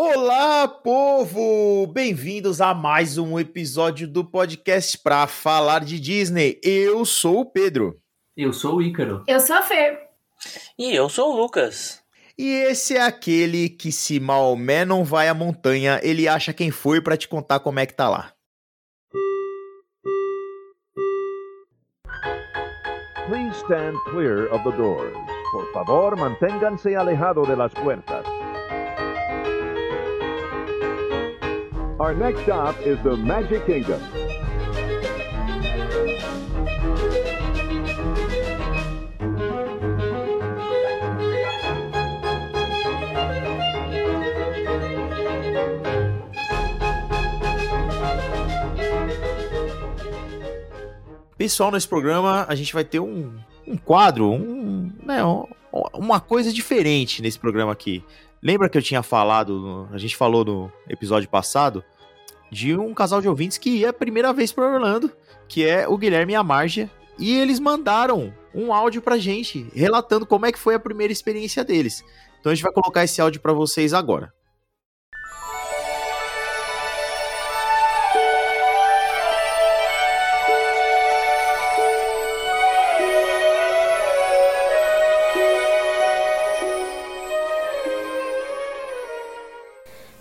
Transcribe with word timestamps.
Olá, 0.00 0.68
povo! 0.68 1.84
Bem-vindos 1.88 2.60
a 2.60 2.72
mais 2.72 3.18
um 3.18 3.36
episódio 3.36 4.06
do 4.06 4.24
podcast 4.24 4.96
para 4.96 5.26
falar 5.26 5.80
de 5.80 5.98
Disney. 5.98 6.60
Eu 6.62 7.04
sou 7.04 7.40
o 7.40 7.44
Pedro. 7.44 8.00
Eu 8.36 8.52
sou 8.52 8.76
o 8.76 8.82
Ícaro. 8.82 9.24
Eu 9.26 9.40
sou 9.40 9.56
a 9.56 9.62
Fer. 9.62 9.98
E 10.78 10.94
eu 10.94 11.08
sou 11.08 11.32
o 11.32 11.36
Lucas. 11.36 12.00
E 12.38 12.48
esse 12.48 12.96
é 12.96 13.02
aquele 13.02 13.68
que, 13.68 13.90
se 13.90 14.20
Maomé 14.20 14.84
não 14.84 15.02
vai 15.02 15.26
à 15.26 15.34
montanha, 15.34 15.98
ele 16.04 16.28
acha 16.28 16.52
quem 16.52 16.70
foi 16.70 17.00
para 17.00 17.16
te 17.16 17.26
contar 17.26 17.58
como 17.58 17.80
é 17.80 17.84
que 17.84 17.94
tá 17.94 18.08
lá. 18.08 18.32
Please 23.26 23.56
stand 23.64 23.98
clear 24.12 24.44
of 24.54 24.62
the 24.62 24.76
doors. 24.76 25.12
Por 25.50 25.72
favor, 25.72 26.16
manténganse 26.16 26.94
alejado 26.94 27.42
de 27.42 27.56
las 27.56 27.74
puertas. 27.74 28.37
Our 32.00 32.14
next 32.14 32.42
stop 32.42 32.78
is 32.86 32.98
the 33.02 33.16
Magic 33.16 33.66
Kingdom. 33.66 34.00
Pessoal, 51.36 51.70
nesse 51.70 51.86
programa 51.86 52.44
a 52.48 52.54
gente 52.54 52.72
vai 52.72 52.84
ter 52.84 52.98
um, 53.00 53.32
um 53.66 53.76
quadro, 53.76 54.30
um, 54.30 54.90
né, 55.04 55.24
um- 55.24 55.46
uma 55.94 56.18
coisa 56.20 56.52
diferente 56.52 57.22
nesse 57.22 57.38
programa 57.38 57.72
aqui. 57.72 58.02
Lembra 58.42 58.68
que 58.68 58.78
eu 58.78 58.82
tinha 58.82 59.02
falado, 59.02 59.88
a 59.92 59.98
gente 59.98 60.16
falou 60.16 60.44
no 60.44 60.72
episódio 60.88 61.28
passado, 61.28 61.84
de 62.50 62.76
um 62.76 62.94
casal 62.94 63.20
de 63.20 63.28
ouvintes 63.28 63.58
que 63.58 63.70
ia 63.70 63.90
a 63.90 63.92
primeira 63.92 64.32
vez 64.32 64.52
para 64.52 64.72
Orlando, 64.72 65.10
que 65.48 65.66
é 65.66 65.88
o 65.88 65.98
Guilherme 65.98 66.32
e 66.32 66.36
a 66.36 66.42
Margia, 66.42 66.90
e 67.18 67.36
eles 67.36 67.58
mandaram 67.58 68.32
um 68.54 68.72
áudio 68.72 69.02
pra 69.02 69.18
gente, 69.18 69.66
relatando 69.74 70.24
como 70.24 70.46
é 70.46 70.52
que 70.52 70.58
foi 70.58 70.74
a 70.74 70.80
primeira 70.80 71.12
experiência 71.12 71.64
deles. 71.64 72.04
Então 72.38 72.52
a 72.52 72.54
gente 72.54 72.62
vai 72.62 72.72
colocar 72.72 73.04
esse 73.04 73.20
áudio 73.20 73.40
pra 73.40 73.52
vocês 73.52 73.92
agora. 73.92 74.32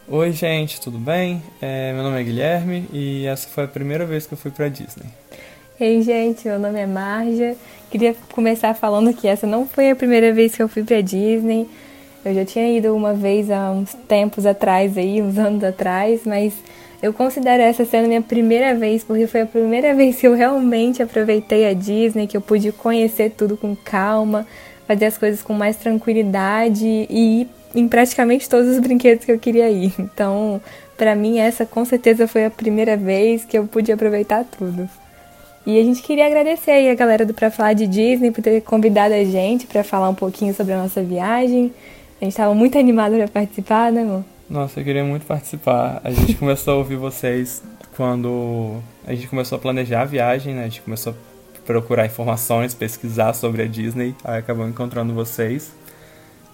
Oi, 0.09 0.31
gente, 0.31 0.79
tudo 0.79 0.97
bem? 0.97 1.43
É, 1.61 1.91
meu 1.91 2.01
nome 2.01 2.17
é 2.17 2.23
Guilherme 2.23 2.87
e 2.93 3.25
essa 3.25 3.45
foi 3.49 3.65
a 3.65 3.67
primeira 3.67 4.05
vez 4.05 4.25
que 4.25 4.33
eu 4.33 4.37
fui 4.37 4.49
pra 4.49 4.69
Disney. 4.69 5.05
Ei, 5.77 6.01
gente, 6.01 6.47
meu 6.47 6.57
nome 6.57 6.79
é 6.79 6.87
Marja. 6.87 7.57
Queria 7.91 8.15
começar 8.31 8.73
falando 8.73 9.13
que 9.13 9.27
essa 9.27 9.45
não 9.45 9.67
foi 9.67 9.89
a 9.89 9.95
primeira 9.97 10.31
vez 10.31 10.55
que 10.55 10.63
eu 10.63 10.69
fui 10.69 10.81
pra 10.81 11.01
Disney. 11.01 11.67
Eu 12.23 12.33
já 12.33 12.45
tinha 12.45 12.77
ido 12.77 12.95
uma 12.95 13.13
vez 13.13 13.51
há 13.51 13.69
uns 13.69 13.93
tempos 14.07 14.45
atrás 14.45 14.97
aí, 14.97 15.21
uns 15.21 15.37
anos 15.37 15.61
atrás, 15.61 16.21
mas 16.25 16.53
eu 17.03 17.11
considero 17.11 17.61
essa 17.61 17.83
sendo 17.83 18.07
minha 18.07 18.21
primeira 18.21 18.73
vez, 18.75 19.03
porque 19.03 19.27
foi 19.27 19.41
a 19.41 19.45
primeira 19.45 19.91
vez 19.93 20.15
que 20.21 20.25
eu 20.25 20.33
realmente 20.33 21.03
aproveitei 21.03 21.67
a 21.67 21.73
Disney, 21.73 22.27
que 22.27 22.37
eu 22.37 22.41
pude 22.41 22.71
conhecer 22.71 23.31
tudo 23.31 23.57
com 23.57 23.75
calma, 23.75 24.47
fazer 24.87 25.03
as 25.03 25.17
coisas 25.17 25.43
com 25.43 25.51
mais 25.51 25.75
tranquilidade 25.75 26.85
e 26.85 27.41
ir 27.41 27.56
em 27.73 27.87
praticamente 27.87 28.49
todos 28.49 28.69
os 28.69 28.79
brinquedos 28.79 29.25
que 29.25 29.31
eu 29.31 29.39
queria 29.39 29.69
ir. 29.69 29.93
Então, 29.99 30.61
pra 30.97 31.15
mim 31.15 31.39
essa 31.39 31.65
com 31.65 31.85
certeza 31.85 32.27
foi 32.27 32.45
a 32.45 32.49
primeira 32.49 32.97
vez 32.97 33.45
que 33.45 33.57
eu 33.57 33.65
pude 33.65 33.91
aproveitar 33.91 34.43
tudo. 34.43 34.89
E 35.65 35.77
a 35.77 35.83
gente 35.83 36.01
queria 36.01 36.25
agradecer 36.25 36.71
aí 36.71 36.89
a 36.89 36.95
galera 36.95 37.25
do 37.25 37.33
Pra 37.33 37.51
Falar 37.51 37.73
de 37.73 37.85
Disney 37.87 38.31
por 38.31 38.41
ter 38.41 38.61
convidado 38.61 39.13
a 39.13 39.23
gente 39.25 39.67
pra 39.67 39.83
falar 39.83 40.09
um 40.09 40.15
pouquinho 40.15 40.53
sobre 40.53 40.73
a 40.73 40.81
nossa 40.81 41.03
viagem. 41.03 41.73
A 42.21 42.23
gente 42.23 42.37
tava 42.37 42.55
muito 42.55 42.77
animado 42.77 43.17
pra 43.17 43.27
participar, 43.27 43.91
né, 43.91 44.01
amor? 44.01 44.23
Nossa, 44.49 44.79
eu 44.79 44.83
queria 44.85 45.03
muito 45.03 45.25
participar. 45.25 45.99
A 46.03 46.09
gente 46.09 46.35
começou 46.39 46.75
a 46.75 46.77
ouvir 46.77 46.95
vocês 46.95 47.61
quando 47.97 48.77
a 49.05 49.13
gente 49.13 49.27
começou 49.27 49.57
a 49.57 49.59
planejar 49.59 50.03
a 50.03 50.05
viagem, 50.05 50.55
né? 50.55 50.61
A 50.61 50.67
gente 50.69 50.81
começou 50.81 51.13
a 51.13 51.61
procurar 51.65 52.05
informações, 52.05 52.73
pesquisar 52.73 53.33
sobre 53.33 53.61
a 53.61 53.67
Disney, 53.67 54.15
aí 54.23 54.39
acabamos 54.39 54.71
encontrando 54.71 55.13
vocês. 55.13 55.73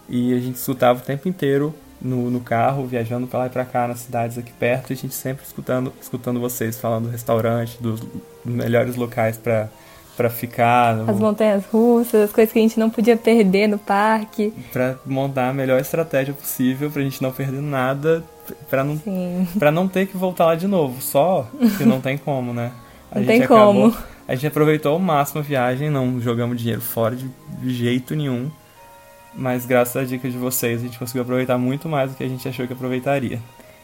E 0.10 0.34
a 0.34 0.40
gente 0.40 0.56
escutava 0.56 1.00
o 1.00 1.02
tempo 1.02 1.28
inteiro 1.30 1.74
no, 2.02 2.30
no 2.30 2.40
carro, 2.42 2.86
viajando 2.86 3.26
pra 3.28 3.40
lá 3.40 3.46
e 3.48 3.50
pra 3.50 3.64
cá, 3.66 3.88
nas 3.88 4.00
cidades 4.00 4.38
aqui 4.38 4.52
perto, 4.52 4.92
e 4.92 4.94
a 4.94 4.98
gente 4.98 5.14
sempre 5.14 5.46
escutando, 5.46 5.94
escutando 6.02 6.40
vocês 6.40 6.80
falando 6.80 7.06
do 7.06 7.10
restaurante, 7.12 7.78
dos, 7.82 8.02
dos 8.02 8.12
melhores 8.44 8.96
locais 8.98 9.38
pra, 9.38 9.70
pra 10.18 10.30
ficar, 10.30 10.96
no- 10.98 11.10
As 11.10 11.18
montanhas 11.18 11.64
russas, 11.72 12.24
as 12.26 12.32
coisas 12.32 12.52
que 12.52 12.60
a 12.60 12.62
gente 12.62 12.78
não 12.78 12.90
podia 12.90 13.16
perder 13.16 13.68
no 13.68 13.78
parque. 13.80 14.54
Pra 14.74 14.96
montar 15.06 15.50
a 15.50 15.54
melhor 15.54 15.80
estratégia 15.80 16.34
possível 16.34 16.92
pra 16.92 17.02
gente 17.02 17.22
não 17.22 17.32
perder 17.32 17.62
nada, 17.62 18.22
pra 18.70 18.84
não, 18.84 18.98
Sim. 18.98 19.48
pra 19.58 19.72
não 19.72 19.88
ter 19.88 20.06
que 20.08 20.18
voltar 20.18 20.46
lá 20.48 20.56
de 20.56 20.68
novo. 20.68 21.02
Só 21.02 21.48
que 21.78 21.86
não 21.86 22.02
tem 22.02 22.18
como, 22.18 22.54
né? 22.54 22.72
A 23.10 23.20
Não 23.20 23.24
gente 23.26 23.40
tem 23.40 23.48
como. 23.48 23.96
A 24.28 24.36
gente 24.36 24.48
aproveitou 24.48 24.94
ao 24.94 25.00
máximo 25.00 25.40
a 25.40 25.44
viagem, 25.44 25.90
não 25.90 26.20
jogamos 26.20 26.58
dinheiro 26.60 26.82
fora 26.82 27.16
de 27.16 27.30
jeito 27.64 28.14
nenhum. 28.16 28.50
Mas 29.36 29.66
graças 29.66 29.96
à 29.96 30.06
dica 30.06 30.30
de 30.30 30.38
vocês, 30.38 30.80
a 30.80 30.84
gente 30.84 31.00
conseguiu 31.00 31.24
aproveitar 31.24 31.58
muito 31.58 31.90
mais 31.90 32.12
do 32.12 32.18
que 32.18 32.24
a 32.24 32.28
gente 32.28 32.48
achou 32.48 32.68
que 32.68 32.74
aproveitaria. 32.74 33.40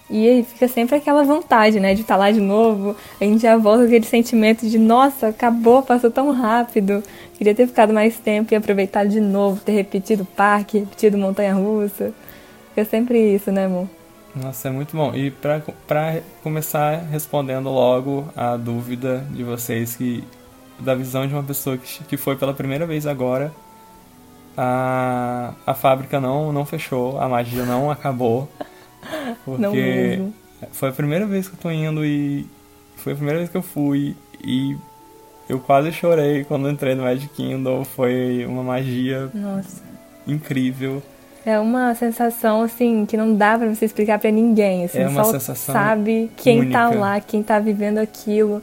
E 0.10 0.28
aí 0.28 0.44
fica 0.44 0.68
sempre 0.68 0.96
aquela 0.96 1.24
vontade, 1.24 1.80
né, 1.80 1.94
de 1.94 2.02
estar 2.02 2.18
lá 2.18 2.32
de 2.32 2.42
novo. 2.42 2.96
A 3.22 3.24
gente 3.24 3.42
já 3.42 3.56
volta 3.58 3.82
com 3.82 3.88
aquele 3.88 4.06
sentimento 4.06 4.68
de, 4.68 4.80
nossa, 4.80 5.28
acabou, 5.28 5.84
passou 5.84 6.10
tão 6.10 6.32
rápido. 6.32 7.04
Queria 7.38 7.54
ter 7.54 7.68
ficado 7.68 7.94
mais 7.94 8.18
tempo 8.18 8.52
e 8.54 8.58
aproveitado 8.58 9.08
de 9.08 9.20
novo, 9.20 9.62
ter 9.62 9.74
repetido 9.74 10.24
o 10.24 10.26
parque, 10.26 10.80
repetido 10.80 11.18
montanha 11.18 11.54
russa. 11.54 12.12
Fica 12.70 12.86
sempre 12.86 13.36
isso, 13.36 13.52
né, 13.52 13.66
amor? 13.66 13.88
Nossa, 14.36 14.68
é 14.68 14.72
muito 14.72 14.98
bom. 14.98 15.14
E 15.14 15.30
pra 15.30 15.62
começar 16.42 16.98
respondendo 17.12 17.70
logo 17.70 18.28
a 18.36 18.58
dúvida 18.58 19.26
de 19.32 19.44
vocês 19.44 19.96
que 19.96 20.24
da 20.80 20.96
visão 20.96 21.28
de 21.28 21.34
uma 21.34 21.44
pessoa 21.44 21.78
que, 21.78 22.04
que 22.06 22.18
foi 22.18 22.36
pela 22.36 22.54
primeira 22.54 22.86
vez 22.88 23.06
agora, 23.06 23.52
a, 24.62 25.54
a 25.66 25.74
fábrica 25.74 26.20
não, 26.20 26.52
não 26.52 26.66
fechou, 26.66 27.18
a 27.18 27.30
magia 27.30 27.64
não 27.64 27.90
acabou. 27.90 28.50
Porque 29.46 30.18
Não 30.20 30.34
foi 30.74 30.90
a 30.90 30.92
primeira 30.92 31.26
vez 31.26 31.48
que 31.48 31.56
eu 31.56 31.60
tô 31.60 31.72
indo 31.72 32.06
e 32.06 32.46
foi 32.98 33.14
a 33.14 33.16
primeira 33.16 33.40
vez 33.40 33.50
que 33.50 33.56
eu 33.56 33.62
fui 33.62 34.14
e 34.44 34.76
eu 35.48 35.60
quase 35.60 35.94
chorei 35.94 36.44
quando 36.44 36.70
entrei 36.70 36.94
no 36.94 37.04
Magic 37.04 37.34
Kingdom. 37.34 37.86
Foi 37.86 38.46
uma 38.46 38.62
magia 38.62 39.30
Nossa. 39.34 39.82
incrível. 40.28 41.02
É 41.46 41.58
uma 41.58 41.96
sensação, 41.96 42.62
assim, 42.62 43.06
que 43.06 43.16
não 43.16 43.34
dá 43.34 43.58
pra 43.58 43.74
você 43.74 43.86
explicar 43.86 44.20
pra 44.20 44.30
ninguém. 44.30 44.84
Assim, 44.84 45.00
É 45.00 45.08
uma 45.08 45.24
só 45.24 45.32
sensação 45.32 45.74
sabe 45.74 46.30
quem 46.36 46.70
tá 46.70 46.88
única. 46.90 47.00
lá, 47.00 47.22
quem 47.22 47.42
tá 47.42 47.58
vivendo 47.60 47.98
aquilo. 47.98 48.62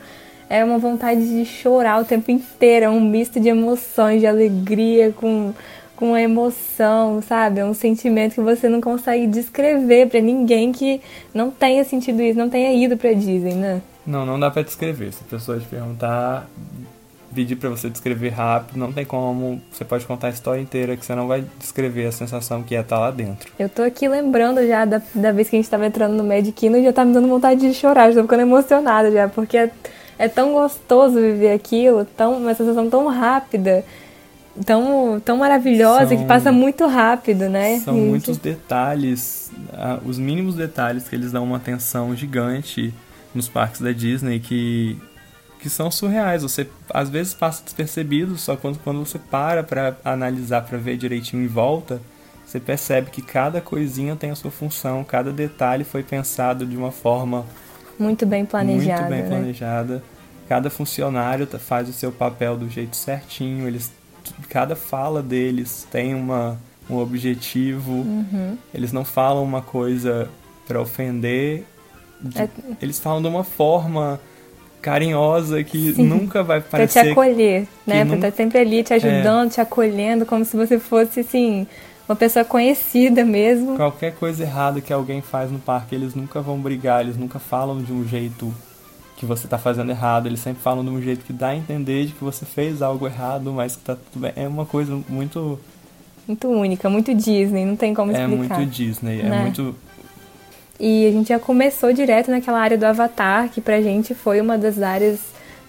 É 0.49 0.63
uma 0.63 0.79
vontade 0.79 1.27
de 1.27 1.45
chorar 1.47 2.01
o 2.03 2.05
tempo 2.05 2.31
inteiro. 2.31 2.85
É 2.85 2.91
um 2.91 3.01
misto 3.01 3.41
de 3.41 3.49
emoções, 3.49 4.21
de 4.21 4.27
alegria 4.27 5.11
com, 5.11 5.53
com 5.97 6.17
emoção, 6.17 7.23
sabe? 7.23 7.61
É 7.61 7.65
um 7.65 7.75
sentimento 7.75 8.35
que 8.35 8.41
você 8.41 8.69
não 8.69 8.81
consegue 8.81 9.27
descrever 9.27 10.09
pra 10.09 10.21
ninguém 10.21 10.71
que 10.71 11.01
não 11.35 11.51
tenha 11.51 11.83
sentido 11.85 12.23
isso, 12.23 12.39
não 12.39 12.51
tenha 12.51 12.73
ido 12.73 12.97
pra 12.97 13.13
Disney, 13.13 13.55
né? 13.55 13.83
Não, 14.07 14.25
não 14.25 14.39
dá 14.39 14.51
pra 14.51 14.63
descrever. 14.63 15.13
Se 15.13 15.23
a 15.27 15.31
pessoa 15.31 15.59
te 15.59 15.67
perguntar, 15.67 16.49
pedir 17.35 17.57
pra 17.57 17.69
você 17.69 17.91
descrever 17.91 18.31
rápido, 18.31 18.79
não 18.79 18.93
tem 18.93 19.05
como. 19.05 19.61
Você 19.71 19.85
pode 19.85 20.07
contar 20.07 20.29
a 20.29 20.31
história 20.31 20.61
inteira 20.61 20.97
que 20.97 21.05
você 21.05 21.15
não 21.15 21.27
vai 21.27 21.45
descrever 21.59 22.07
a 22.07 22.13
sensação 22.13 22.63
que 22.63 22.75
é 22.77 22.81
estar 22.81 22.99
lá 22.99 23.11
dentro. 23.11 23.53
Eu 23.59 23.69
tô 23.69 23.83
aqui 23.83 24.09
lembrando 24.09 24.67
já 24.67 24.85
da, 24.85 25.03
da 25.15 25.33
vez 25.33 25.49
que 25.49 25.57
a 25.57 25.59
gente 25.59 25.69
tava 25.69 25.87
entrando 25.87 26.15
no 26.15 26.25
Magic 26.25 26.53
Kingdom 26.53 26.79
e 26.79 26.85
já 26.85 26.93
tá 26.93 27.05
me 27.05 27.13
dando 27.13 27.29
vontade 27.29 27.61
de 27.61 27.75
chorar, 27.75 28.11
já 28.11 28.17
tô 28.17 28.23
ficando 28.23 28.41
emocionada 28.41 29.11
já, 29.11 29.29
porque 29.29 29.57
é, 29.57 29.71
é 30.19 30.29
tão 30.29 30.53
gostoso 30.53 31.15
viver 31.15 31.53
aquilo, 31.53 32.05
tão, 32.05 32.39
uma 32.39 32.55
sensação 32.55 32.89
tão 32.89 33.07
rápida, 33.09 33.85
tão, 34.65 35.21
tão 35.25 35.37
maravilhosa, 35.39 36.09
São- 36.09 36.17
que 36.19 36.25
passa 36.25 36.51
muito 36.53 36.87
rápido, 36.87 37.49
né? 37.49 37.79
São 37.81 37.97
E- 37.97 38.01
muitos 38.01 38.37
detalhes, 38.39 39.51
os 40.05 40.19
mínimos 40.19 40.55
detalhes 40.55 41.09
que 41.09 41.15
eles 41.15 41.33
dão 41.33 41.45
uma 41.45 41.57
atenção 41.57 42.15
gigante 42.15 42.93
nos 43.35 43.49
parques 43.49 43.81
da 43.81 43.93
Disney 43.93 44.39
que, 44.41 44.97
que 45.61 45.69
são 45.69 45.91
surreais. 45.91 46.43
Você 46.43 46.67
às 46.93 47.09
vezes 47.11 47.35
passa 47.35 47.63
despercebido, 47.65 48.37
só 48.39 48.57
quando, 48.57 48.79
quando 48.79 48.99
você 49.05 49.19
para 49.19 49.63
pra 49.63 49.97
analisar, 50.05 50.63
pra 50.63 50.79
ver 50.79 50.97
direitinho 50.97 51.43
em 51.45 51.49
volta, 51.49 52.01
você 52.47 52.61
percebe 52.61 53.11
que 53.11 53.21
cada 53.23 53.61
coisinha 53.61 54.15
tem 54.17 54.31
a 54.31 54.35
sua 54.37 54.51
função, 54.51 55.03
cada 55.05 55.33
detalhe 55.33 55.83
foi 55.85 56.03
pensado 56.03 56.65
de 56.65 56.77
uma 56.77 56.93
forma 56.93 57.45
Muito 57.99 58.25
bem 58.25 58.45
planejada, 58.47 59.01
muito 59.03 59.11
bem 59.11 59.23
né? 59.23 59.29
planejada. 59.29 60.03
Cada 60.49 60.71
funcionário 60.71 61.45
tá- 61.45 61.59
faz 61.59 61.89
o 61.89 61.93
seu 61.93 62.13
papel 62.13 62.57
do 62.57 62.69
jeito 62.71 62.95
certinho. 62.95 63.67
Eles, 63.67 63.91
cada 64.49 64.75
fala 64.77 65.23
deles 65.23 65.87
tem 65.91 66.15
uma, 66.15 66.59
um 66.89 66.97
objetivo. 66.99 67.93
Uhum. 67.93 68.57
Eles 68.75 68.93
não 68.93 69.05
falam 69.05 69.43
uma 69.45 69.63
coisa 69.63 70.29
pra 70.67 70.81
ofender. 70.81 71.65
de- 72.21 72.41
É. 72.41 72.49
Eles 72.81 72.99
falam 72.99 73.21
de 73.21 73.29
uma 73.29 73.45
forma 73.45 74.19
carinhosa 74.81 75.63
que 75.65 75.93
Sim. 75.95 76.05
nunca 76.05 76.43
vai 76.43 76.61
Pra 76.61 76.71
parecer. 76.79 77.03
te 77.03 77.11
acolher, 77.11 77.67
né? 77.87 78.05
Pra 78.05 78.15
estar 78.17 78.33
sempre 78.33 78.59
ali 78.59 78.83
te 78.83 78.95
ajudando, 78.95 79.51
te 79.51 79.61
acolhendo, 79.61 80.25
como 80.25 80.45
se 80.45 80.57
você 80.57 80.79
fosse, 80.79 81.21
assim, 81.21 81.67
uma 82.09 82.15
pessoa 82.15 82.45
conhecida 82.45 83.25
mesmo. 83.25 83.77
Qualquer 83.77 84.15
coisa 84.15 84.45
errada 84.45 84.81
que 84.81 84.93
alguém 84.93 85.21
faz 85.21 85.51
no 85.51 85.59
parque, 85.59 85.95
eles 85.95 86.15
nunca 86.15 86.41
vão 86.41 86.59
brigar, 86.59 87.01
eles 87.03 87.17
nunca 87.17 87.39
falam 87.39 87.83
de 87.83 87.93
um 87.93 88.07
jeito 88.07 88.55
que 89.17 89.25
você 89.27 89.49
tá 89.49 89.57
fazendo 89.59 89.91
errado, 89.91 90.27
eles 90.27 90.41
sempre 90.41 90.63
falam 90.63 90.85
de 90.85 90.91
um 90.91 91.01
jeito 91.01 91.25
que 91.25 91.33
dá 91.33 91.49
a 91.49 91.57
entender 91.57 92.07
de 92.07 92.13
que 92.13 92.23
você 92.23 92.45
fez 92.45 92.83
algo 92.83 93.07
errado, 93.07 93.51
mas 93.53 93.75
que 93.77 93.83
tá 93.83 93.97
tudo 93.97 94.21
bem. 94.23 94.33
É 94.37 94.47
uma 94.47 94.67
coisa 94.67 94.99
muito. 95.09 95.59
Muito 96.29 96.49
única, 96.49 96.91
muito 96.91 97.15
Disney, 97.15 97.65
não 97.65 97.77
tem 97.77 97.95
como 97.95 98.11
É 98.15 98.21
explicar. 98.25 98.59
muito 98.59 98.71
Disney, 98.71 99.21
é 99.21 99.25
Né? 99.29 99.41
muito. 99.43 99.75
E 100.79 101.07
a 101.07 101.11
gente 101.11 101.29
já 101.29 101.39
começou 101.39 101.93
direto 101.93 102.31
naquela 102.31 102.59
área 102.61 102.77
do 102.77 102.85
Avatar, 102.85 103.49
que 103.49 103.61
pra 103.61 103.81
gente 103.81 104.15
foi 104.15 104.41
uma 104.41 104.59
das 104.59 104.83
áreas, 104.83 105.21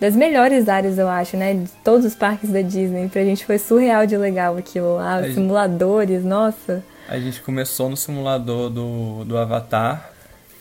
das 0.02 0.16
melhores 0.16 0.68
áreas, 0.68 0.98
eu 0.98 1.08
acho, 1.08 1.38
né? 1.38 1.54
De 1.54 1.70
todos 1.84 2.06
os 2.06 2.16
parques 2.16 2.50
da 2.50 2.62
Disney. 2.62 3.08
Pra 3.08 3.24
gente 3.24 3.46
foi 3.46 3.58
surreal 3.60 4.06
de 4.06 4.18
legal 4.18 4.58
aquilo 4.58 4.96
lá, 4.96 5.24
É, 5.26 5.30
os 5.30 5.36
simuladores, 5.36 6.26
nossa. 6.26 6.84
A 7.08 7.18
gente 7.20 7.40
começou 7.42 7.88
no 7.90 7.96
simulador 7.96 8.70
do, 8.70 9.24
do 9.24 9.38
Avatar. 9.38 10.12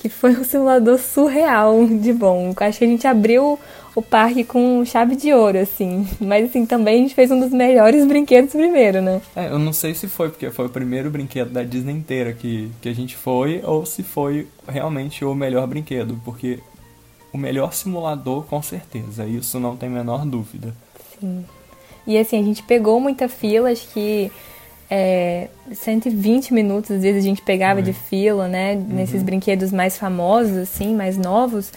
Que 0.09 0.15
foi 0.15 0.31
um 0.31 0.45
simulador 0.45 0.99
surreal 0.99 1.85
de 1.87 2.13
bom. 2.13 2.55
Acho 2.57 2.79
que 2.79 2.85
a 2.85 2.89
gente 2.89 3.07
abriu 3.07 3.59
o 3.95 4.03
parque 4.03 4.45
com 4.45 4.85
chave 4.85 5.17
de 5.17 5.33
ouro, 5.33 5.59
assim. 5.59 6.07
Mas 6.21 6.51
assim, 6.51 6.65
também 6.65 6.97
a 6.97 6.99
gente 6.99 7.15
fez 7.15 7.31
um 7.31 7.41
dos 7.41 7.51
melhores 7.51 8.07
brinquedos 8.07 8.53
primeiro, 8.53 9.01
né? 9.01 9.21
É, 9.35 9.49
eu 9.49 9.59
não 9.59 9.73
sei 9.73 9.95
se 9.95 10.07
foi 10.07 10.29
porque 10.29 10.51
foi 10.51 10.67
o 10.67 10.69
primeiro 10.69 11.11
brinquedo 11.11 11.51
da 11.51 11.63
Disney 11.63 11.95
inteira 11.95 12.33
que, 12.33 12.71
que 12.81 12.89
a 12.89 12.95
gente 12.95 13.17
foi, 13.17 13.63
ou 13.65 13.85
se 13.85 14.03
foi 14.03 14.47
realmente 14.69 15.25
o 15.25 15.35
melhor 15.35 15.67
brinquedo, 15.67 16.21
porque 16.25 16.61
o 17.33 17.39
melhor 17.39 17.73
simulador, 17.73 18.45
com 18.45 18.63
certeza, 18.63 19.27
isso 19.27 19.59
não 19.59 19.77
tem 19.77 19.89
a 19.89 19.93
menor 19.93 20.25
dúvida. 20.25 20.75
Sim. 21.19 21.45
E 22.07 22.17
assim, 22.17 22.39
a 22.39 22.45
gente 22.45 22.63
pegou 22.63 23.01
muita 23.01 23.29
fila, 23.29 23.71
acho 23.71 23.89
que 23.89 24.31
é, 24.91 25.49
120 25.73 26.55
minutos, 26.55 26.91
às 26.91 27.03
vezes 27.03 27.25
a 27.25 27.27
gente 27.27 27.43
pegava 27.43 27.83
de 27.83 27.93
fila, 27.93 28.47
né? 28.47 28.75
Nesses 28.75 29.23
brinquedos 29.23 29.73
mais 29.73 29.99
famosos, 29.99 30.57
assim, 30.57 30.95
mais 30.95 31.17
novos. 31.17 31.73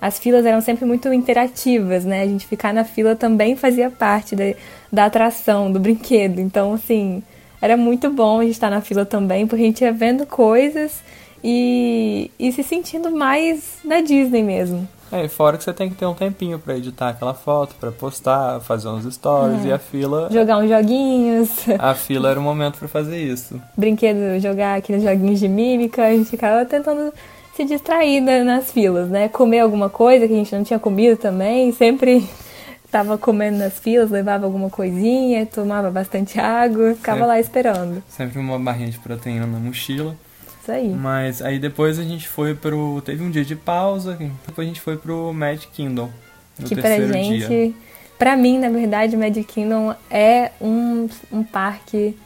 As 0.00 0.18
filas 0.18 0.44
eram 0.44 0.60
sempre 0.60 0.84
muito 0.84 1.12
interativas, 1.12 2.04
né? 2.04 2.22
A 2.22 2.26
gente 2.26 2.46
ficar 2.46 2.72
na 2.72 2.84
fila 2.84 3.16
também 3.16 3.56
fazia 3.56 3.90
parte 3.90 4.36
da, 4.36 4.44
da 4.92 5.06
atração, 5.06 5.72
do 5.72 5.80
brinquedo. 5.80 6.40
Então, 6.40 6.74
assim, 6.74 7.22
era 7.60 7.76
muito 7.76 8.10
bom 8.10 8.40
a 8.40 8.42
gente 8.44 8.52
estar 8.52 8.70
na 8.70 8.80
fila 8.80 9.04
também, 9.04 9.46
porque 9.46 9.62
a 9.62 9.66
gente 9.66 9.82
ia 9.82 9.92
vendo 9.92 10.26
coisas 10.26 11.02
e, 11.42 12.30
e 12.38 12.52
se 12.52 12.62
sentindo 12.62 13.10
mais 13.10 13.78
na 13.84 14.00
Disney 14.00 14.42
mesmo. 14.42 14.88
É, 15.12 15.24
e 15.24 15.28
fora 15.28 15.56
que 15.56 15.62
você 15.64 15.72
tem 15.72 15.88
que 15.88 15.94
ter 15.94 16.06
um 16.06 16.14
tempinho 16.14 16.58
pra 16.58 16.76
editar 16.76 17.10
aquela 17.10 17.34
foto, 17.34 17.74
pra 17.78 17.92
postar, 17.92 18.60
fazer 18.60 18.88
uns 18.88 19.04
stories, 19.14 19.64
e 19.64 19.72
a 19.72 19.78
fila. 19.78 20.28
Jogar 20.32 20.58
uns 20.58 20.68
joguinhos. 20.68 21.50
A 21.78 21.94
fila 21.94 22.30
era 22.30 22.40
o 22.40 22.42
momento 22.42 22.78
pra 22.78 22.88
fazer 22.88 23.18
isso. 23.22 23.60
brinquedo, 23.76 24.40
jogar 24.40 24.76
aqueles 24.78 25.02
joguinhos 25.02 25.38
de 25.38 25.48
mímica, 25.48 26.04
a 26.06 26.10
gente 26.10 26.30
ficava 26.30 26.64
tentando 26.64 27.12
se 27.54 27.64
distrair 27.64 28.20
na- 28.20 28.42
nas 28.42 28.72
filas, 28.72 29.08
né? 29.08 29.28
Comer 29.28 29.60
alguma 29.60 29.88
coisa 29.88 30.26
que 30.26 30.32
a 30.32 30.36
gente 30.36 30.54
não 30.56 30.64
tinha 30.64 30.78
comido 30.78 31.16
também, 31.16 31.70
sempre 31.70 32.28
tava 32.90 33.16
comendo 33.16 33.58
nas 33.58 33.78
filas, 33.78 34.10
levava 34.10 34.44
alguma 34.46 34.68
coisinha, 34.70 35.46
tomava 35.46 35.90
bastante 35.90 36.40
água, 36.40 36.94
ficava 36.94 37.18
Sempre. 37.18 37.28
lá 37.28 37.40
esperando. 37.40 38.02
Sempre 38.08 38.38
uma 38.40 38.58
barrinha 38.58 38.90
de 38.90 38.98
proteína 38.98 39.46
na 39.46 39.58
mochila. 39.58 40.16
Isso 40.64 40.72
aí. 40.72 40.88
Mas 40.88 41.42
aí 41.42 41.58
depois 41.58 41.98
a 41.98 42.02
gente 42.02 42.26
foi 42.26 42.54
pro. 42.54 43.02
Teve 43.04 43.22
um 43.22 43.30
dia 43.30 43.44
de 43.44 43.54
pausa, 43.54 44.16
depois 44.46 44.66
a 44.66 44.68
gente 44.68 44.80
foi 44.80 44.96
pro 44.96 45.30
Magic 45.34 45.66
Kingdom. 45.68 46.10
No 46.58 46.66
que 46.66 46.74
pra 46.74 46.98
gente, 46.98 47.46
dia. 47.46 47.72
pra 48.18 48.34
mim, 48.34 48.58
na 48.58 48.70
verdade, 48.70 49.14
Magic 49.14 49.44
Kingdom 49.44 49.94
é 50.10 50.52
um, 50.62 51.06
um 51.30 51.44
parque 51.44 52.16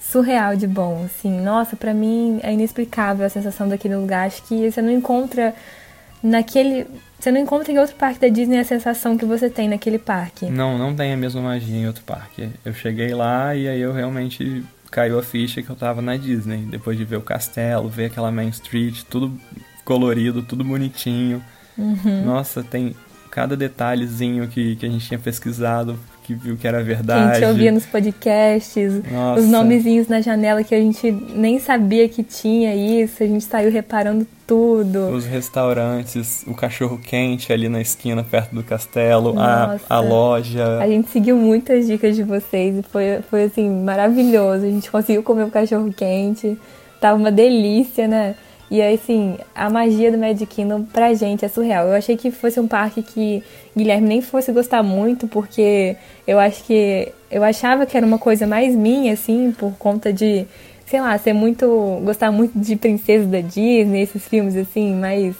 surreal 0.00 0.56
de 0.56 0.66
bom, 0.66 1.04
assim. 1.04 1.38
Nossa, 1.42 1.76
pra 1.76 1.92
mim 1.92 2.40
é 2.42 2.54
inexplicável 2.54 3.26
a 3.26 3.28
sensação 3.28 3.68
daquele 3.68 3.96
lugar. 3.96 4.26
Acho 4.26 4.42
que 4.44 4.70
você 4.70 4.80
não 4.80 4.90
encontra 4.90 5.54
naquele, 6.22 6.86
você 7.20 7.30
não 7.30 7.40
encontra 7.40 7.70
em 7.70 7.78
outro 7.78 7.94
parque 7.96 8.20
da 8.20 8.28
Disney 8.28 8.58
a 8.58 8.64
sensação 8.64 9.18
que 9.18 9.26
você 9.26 9.50
tem 9.50 9.68
naquele 9.68 9.98
parque. 9.98 10.46
Não, 10.46 10.78
não 10.78 10.96
tem 10.96 11.12
a 11.12 11.16
mesma 11.16 11.42
magia 11.42 11.76
em 11.76 11.86
outro 11.86 12.04
parque. 12.04 12.48
Eu 12.64 12.72
cheguei 12.72 13.12
lá 13.12 13.54
e 13.54 13.68
aí 13.68 13.80
eu 13.82 13.92
realmente 13.92 14.64
caiu 14.92 15.18
a 15.18 15.22
ficha 15.22 15.62
que 15.62 15.70
eu 15.70 15.74
tava 15.74 16.00
na 16.00 16.16
Disney. 16.16 16.58
Depois 16.66 16.96
de 16.96 17.04
ver 17.04 17.16
o 17.16 17.22
castelo, 17.22 17.88
ver 17.88 18.06
aquela 18.06 18.30
Main 18.30 18.50
Street, 18.50 19.02
tudo 19.10 19.36
colorido, 19.84 20.42
tudo 20.42 20.62
bonitinho. 20.62 21.42
Uhum. 21.76 22.24
Nossa, 22.24 22.62
tem 22.62 22.94
cada 23.30 23.56
detalhezinho 23.56 24.46
que, 24.46 24.76
que 24.76 24.86
a 24.86 24.90
gente 24.90 25.08
tinha 25.08 25.18
pesquisado, 25.18 25.98
que 26.22 26.34
viu 26.34 26.56
que 26.56 26.66
era 26.66 26.78
Que 26.78 26.82
a 26.82 26.94
verdade. 26.94 27.34
gente 27.40 27.48
ouvia 27.48 27.72
nos 27.72 27.84
podcasts, 27.86 29.02
Nossa. 29.10 29.40
os 29.40 29.48
nomezinhos 29.48 30.08
na 30.08 30.20
janela 30.20 30.62
que 30.62 30.74
a 30.74 30.78
gente 30.78 31.10
nem 31.10 31.58
sabia 31.58 32.08
que 32.08 32.22
tinha 32.22 32.74
isso, 32.74 33.22
a 33.22 33.26
gente 33.26 33.44
saiu 33.44 33.70
reparando 33.70 34.26
tudo. 34.46 35.08
Os 35.08 35.24
restaurantes, 35.24 36.44
o 36.46 36.54
cachorro 36.54 36.98
quente 36.98 37.52
ali 37.52 37.68
na 37.68 37.80
esquina 37.80 38.22
perto 38.22 38.54
do 38.54 38.62
castelo, 38.62 39.38
a, 39.38 39.78
a 39.88 40.00
loja. 40.00 40.78
A 40.78 40.86
gente 40.86 41.08
seguiu 41.10 41.36
muitas 41.36 41.86
dicas 41.86 42.14
de 42.14 42.22
vocês 42.22 42.78
e 42.78 42.82
foi, 42.82 43.20
foi 43.30 43.44
assim, 43.44 43.68
maravilhoso. 43.82 44.64
A 44.64 44.70
gente 44.70 44.90
conseguiu 44.90 45.22
comer 45.22 45.44
o 45.44 45.50
cachorro 45.50 45.92
quente, 45.92 46.58
tava 47.00 47.18
uma 47.18 47.32
delícia, 47.32 48.06
né? 48.06 48.34
E 48.70 48.80
aí, 48.80 48.94
assim, 48.94 49.36
a 49.54 49.68
magia 49.68 50.10
do 50.10 50.16
Magic 50.16 50.46
Kingdom 50.46 50.82
pra 50.84 51.12
gente 51.12 51.44
é 51.44 51.48
surreal. 51.48 51.86
Eu 51.88 51.94
achei 51.94 52.16
que 52.16 52.30
fosse 52.30 52.58
um 52.58 52.66
parque 52.66 53.02
que 53.02 53.42
Guilherme 53.76 54.08
nem 54.08 54.22
fosse 54.22 54.50
gostar 54.50 54.82
muito, 54.82 55.28
porque 55.28 55.96
eu 56.26 56.38
acho 56.38 56.64
que. 56.64 57.12
Eu 57.30 57.44
achava 57.44 57.84
que 57.86 57.96
era 57.96 58.06
uma 58.06 58.18
coisa 58.18 58.46
mais 58.46 58.74
minha, 58.74 59.12
assim, 59.12 59.52
por 59.52 59.72
conta 59.78 60.12
de, 60.12 60.46
sei 60.86 61.00
lá, 61.00 61.16
ser 61.18 61.32
muito. 61.32 62.00
gostar 62.02 62.32
muito 62.32 62.58
de 62.58 62.76
princesa 62.76 63.26
da 63.26 63.40
Disney, 63.40 64.02
esses 64.02 64.26
filmes, 64.26 64.56
assim, 64.56 64.94
mais 64.94 65.34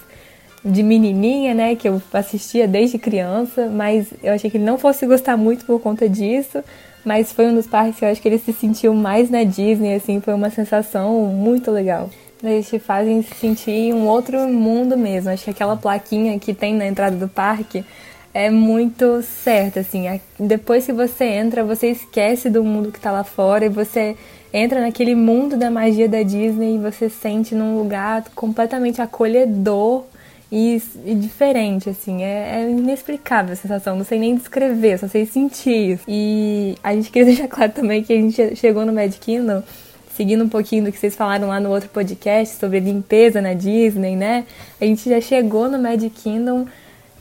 de 0.64 0.82
menininha, 0.82 1.54
né, 1.54 1.74
que 1.74 1.88
eu 1.88 2.00
assistia 2.12 2.68
desde 2.68 2.96
criança, 2.96 3.68
mas 3.68 4.12
eu 4.22 4.32
achei 4.32 4.48
que 4.48 4.56
ele 4.56 4.64
não 4.64 4.78
fosse 4.78 5.04
gostar 5.06 5.36
muito 5.36 5.64
por 5.64 5.80
conta 5.80 6.08
disso, 6.08 6.62
mas 7.04 7.32
foi 7.32 7.46
um 7.46 7.54
dos 7.54 7.66
parques 7.66 7.98
que 7.98 8.04
eu 8.04 8.08
acho 8.08 8.22
que 8.22 8.28
ele 8.28 8.38
se 8.38 8.52
sentiu 8.52 8.94
mais 8.94 9.28
na 9.28 9.42
Disney, 9.42 9.94
assim, 9.94 10.20
foi 10.20 10.34
uma 10.34 10.50
sensação 10.50 11.24
muito 11.26 11.70
legal. 11.70 12.08
Eles 12.42 12.68
te 12.68 12.78
fazem 12.78 13.22
se 13.22 13.34
sentir 13.34 13.94
um 13.94 14.06
outro 14.06 14.48
mundo 14.48 14.96
mesmo. 14.96 15.30
Acho 15.30 15.44
que 15.44 15.50
aquela 15.50 15.76
plaquinha 15.76 16.38
que 16.38 16.52
tem 16.52 16.74
na 16.74 16.86
entrada 16.86 17.14
do 17.14 17.28
parque 17.28 17.84
é 18.34 18.50
muito 18.50 19.22
certa, 19.22 19.80
assim. 19.80 20.20
Depois 20.38 20.86
que 20.86 20.92
você 20.92 21.24
entra, 21.24 21.62
você 21.62 21.88
esquece 21.88 22.50
do 22.50 22.64
mundo 22.64 22.90
que 22.90 22.98
tá 22.98 23.12
lá 23.12 23.22
fora 23.22 23.66
e 23.66 23.68
você 23.68 24.16
entra 24.52 24.80
naquele 24.80 25.14
mundo 25.14 25.56
da 25.56 25.70
magia 25.70 26.08
da 26.08 26.22
Disney 26.22 26.74
e 26.74 26.78
você 26.78 27.08
sente 27.08 27.54
num 27.54 27.78
lugar 27.78 28.24
completamente 28.34 29.00
acolhedor 29.00 30.04
e, 30.50 30.82
e 31.06 31.14
diferente, 31.14 31.88
assim. 31.88 32.22
É, 32.22 32.62
é 32.62 32.70
inexplicável 32.70 33.52
a 33.52 33.56
sensação, 33.56 33.96
não 33.96 34.04
sei 34.04 34.18
nem 34.18 34.34
descrever, 34.34 34.98
só 34.98 35.08
sei 35.08 35.26
sentir. 35.26 36.00
E 36.08 36.76
a 36.82 36.94
gente 36.94 37.10
queria 37.10 37.26
deixar 37.32 37.48
claro 37.48 37.72
também 37.72 38.02
que 38.02 38.12
a 38.12 38.16
gente 38.16 38.56
chegou 38.56 38.84
no 38.84 38.92
Magic 38.92 39.20
Kingdom 39.20 39.62
seguindo 40.16 40.44
um 40.44 40.48
pouquinho 40.48 40.84
do 40.84 40.92
que 40.92 40.98
vocês 40.98 41.14
falaram 41.14 41.48
lá 41.48 41.58
no 41.60 41.70
outro 41.70 41.88
podcast 41.88 42.56
sobre 42.58 42.80
limpeza 42.80 43.40
na 43.40 43.54
Disney, 43.54 44.16
né? 44.16 44.44
A 44.80 44.84
gente 44.84 45.08
já 45.08 45.20
chegou 45.20 45.68
no 45.68 45.78
Magic 45.78 46.10
Kingdom 46.10 46.66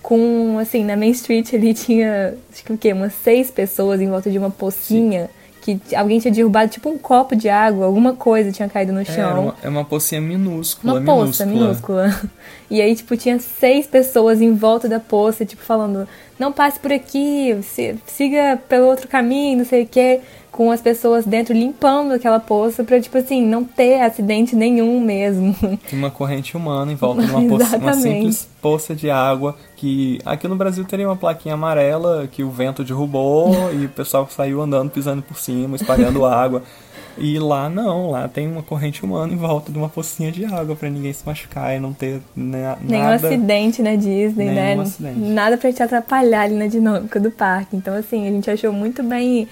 com, 0.02 0.58
assim, 0.60 0.84
na 0.84 0.96
Main 0.98 1.12
Street 1.12 1.54
ali 1.54 1.74
tinha, 1.76 2.34
acho 2.52 2.64
que 2.64 2.74
o 2.74 2.78
quê? 2.78 2.92
Umas 2.94 3.14
seis 3.14 3.52
pessoas 3.52 4.02
em 4.02 4.10
volta 4.10 4.30
de 4.30 4.38
uma 4.38 4.50
pocinha. 4.50 5.30
Que 5.64 5.80
alguém 5.96 6.20
tinha 6.20 6.34
derrubado 6.34 6.72
tipo 6.72 6.90
um 6.90 6.98
copo 6.98 7.36
de 7.36 7.48
água, 7.48 7.86
alguma 7.86 8.14
coisa 8.14 8.52
tinha 8.52 8.68
caído 8.68 8.92
no 8.92 9.02
É, 9.02 9.06
chão. 9.06 9.30
era 9.30 9.40
uma, 9.40 9.56
é 9.62 9.70
uma 9.70 9.86
pocinha 9.86 10.20
minúscula, 10.20 10.94
Uma 10.94 11.02
poça 11.06 11.46
minúscula. 11.46 12.06
minúscula. 12.08 12.32
E 12.68 12.82
aí, 12.82 12.96
tipo, 12.96 13.16
tinha 13.16 13.38
seis 13.38 13.86
pessoas 13.86 14.42
em 14.42 14.56
volta 14.56 14.88
da 14.90 15.00
poça, 15.00 15.46
tipo, 15.46 15.62
falando, 15.62 16.08
não 16.42 16.52
passe 16.52 16.80
por 16.80 16.92
aqui, 16.92 17.56
se- 17.62 17.96
siga 18.08 18.60
pelo 18.68 18.88
outro 18.88 19.08
caminho, 19.08 19.60
não 19.60 19.66
sei 19.66 19.84
o 19.84 19.88
quê, 19.88 20.20
com 20.52 20.70
as 20.70 20.82
pessoas 20.82 21.26
dentro 21.26 21.54
limpando 21.54 22.12
aquela 22.14 22.40
poça 22.40 22.84
pra, 22.84 23.00
tipo 23.00 23.18
assim, 23.18 23.46
não 23.46 23.64
ter 23.64 24.02
acidente 24.02 24.54
nenhum 24.56 25.00
mesmo. 25.00 25.56
Tinha 25.88 26.02
uma 26.02 26.12
corrente 26.12 26.58
humana 26.58 26.92
em 26.92 26.96
volta 26.96 27.22
de 27.24 27.32
uma, 27.32 27.42
poça, 27.48 27.78
uma 27.78 27.94
simples 27.94 28.50
poça 28.62 28.94
de 28.96 29.10
água 29.10 29.56
que 29.78 30.20
aqui 30.26 30.48
no 30.48 30.56
Brasil 30.56 30.84
teria 30.84 31.08
uma 31.08 31.16
plaquinha 31.16 31.54
amarela 31.56 32.28
que 32.30 32.44
o 32.44 32.50
vento 32.50 32.84
derrubou 32.84 33.72
e 33.74 33.86
o 33.86 33.90
pessoal 33.90 34.28
saiu 34.30 34.62
andando, 34.62 34.90
pisando 34.92 35.22
por 35.22 35.38
cima, 35.38 35.76
espalhando 35.76 36.26
água. 36.26 36.64
E 37.18 37.38
lá 37.40 37.70
não, 37.70 38.12
lá 38.12 38.28
tem 38.28 38.48
uma 38.48 38.64
corrente 38.64 39.04
humana 39.04 39.34
em 39.34 39.38
volta 39.38 39.72
de 39.72 39.78
uma 39.78 39.90
pocinha 39.90 40.32
de 40.32 40.46
água 40.46 40.76
pra 40.76 40.90
ninguém 40.90 41.12
se 41.14 41.26
machucar 41.26 41.76
e 41.76 41.80
não 41.80 41.94
ter 41.94 42.22
na, 42.36 42.78
Nenhum 42.82 43.04
nada. 43.04 43.28
acidente 43.28 43.82
na 43.82 43.96
Disney, 43.96 44.46
Nenhum 44.46 44.54
né? 44.78 44.82
acidente. 44.82 45.20
Nada 45.20 45.58
pra 45.58 45.72
te 45.74 45.84
atrapalhar 45.84 46.42
ali 46.42 46.56
na 46.56 46.68
dinâmica 46.68 47.20
do 47.20 47.32
parque. 47.32 47.76
Então, 47.76 47.96
assim, 47.96 48.28
a 48.28 48.32
gente 48.32 48.50
achou 48.50 48.72
muito 48.72 49.04
bem 49.04 49.48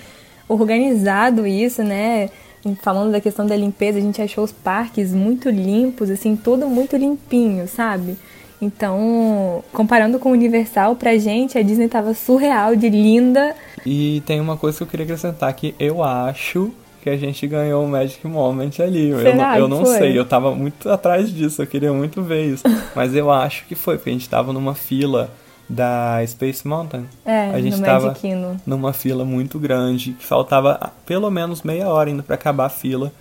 organizado 0.48 1.46
isso, 1.46 1.84
né? 1.84 2.30
falando 2.82 3.12
da 3.12 3.22
questão 3.22 3.46
da 3.48 3.56
limpeza, 3.56 4.00
a 4.00 4.02
gente 4.02 4.22
achou 4.22 4.44
os 4.44 4.52
parques 4.52 5.14
muito 5.14 5.50
limpos, 5.50 6.10
assim, 6.10 6.36
tudo 6.36 6.68
muito 6.68 6.98
limpinho, 6.98 7.68
sabe? 7.68 8.18
Então, 8.62 9.64
comparando 9.72 10.20
com 10.20 10.30
o 10.30 10.34
Universal, 10.34 10.96
pra 10.96 11.18
gente 11.18 11.58
a 11.58 11.62
Disney 11.62 11.88
tava 11.88 12.14
surreal 12.14 12.76
de 12.76 12.90
linda. 12.90 13.56
E 13.86 14.22
tem 14.26 14.42
uma 14.42 14.58
coisa 14.58 14.78
que 14.78 14.84
eu 14.84 14.88
queria 14.88 15.06
acrescentar 15.06 15.54
que 15.54 15.74
eu 15.80 16.04
acho 16.04 16.72
que 17.02 17.10
a 17.10 17.18
gente 17.18 17.46
ganhou 17.48 17.84
um 17.84 17.88
Magic 17.88 18.26
Moment 18.28 18.72
ali. 18.80 19.14
Será 19.16 19.30
eu 19.30 19.36
não, 19.36 19.56
eu 19.58 19.68
não 19.68 19.86
foi? 19.86 19.98
sei, 19.98 20.18
eu 20.18 20.26
tava 20.26 20.54
muito 20.54 20.90
atrás 20.90 21.34
disso, 21.34 21.62
eu 21.62 21.68
queria 21.68 21.94
muito 21.94 22.22
ver 22.22 22.46
isso. 22.46 22.64
Mas 22.96 23.16
eu 23.16 23.32
acho 23.32 23.66
que 23.66 23.76
foi, 23.76 23.98
porque 23.98 24.10
a 24.10 24.14
gente 24.14 24.30
tava 24.30 24.52
numa 24.54 24.76
fila 24.76 25.30
da 25.70 26.20
Space 26.26 26.68
Mountain. 26.68 27.06
É, 27.26 27.52
a 27.52 27.62
gente 27.62 27.78
no 27.78 27.86
tava 27.86 28.08
Magic 28.08 28.22
Kingdom. 28.22 28.58
numa 28.66 28.92
fila 28.92 29.24
muito 29.24 29.60
grande, 29.60 30.14
que 30.14 30.26
faltava 30.26 30.78
ah, 30.82 30.90
pelo 31.06 31.30
menos 31.30 31.62
meia 31.62 31.88
hora 31.88 32.10
ainda 32.10 32.24
pra 32.24 32.36
acabar 32.36 32.66
a 32.66 32.70
fila. 32.70 33.12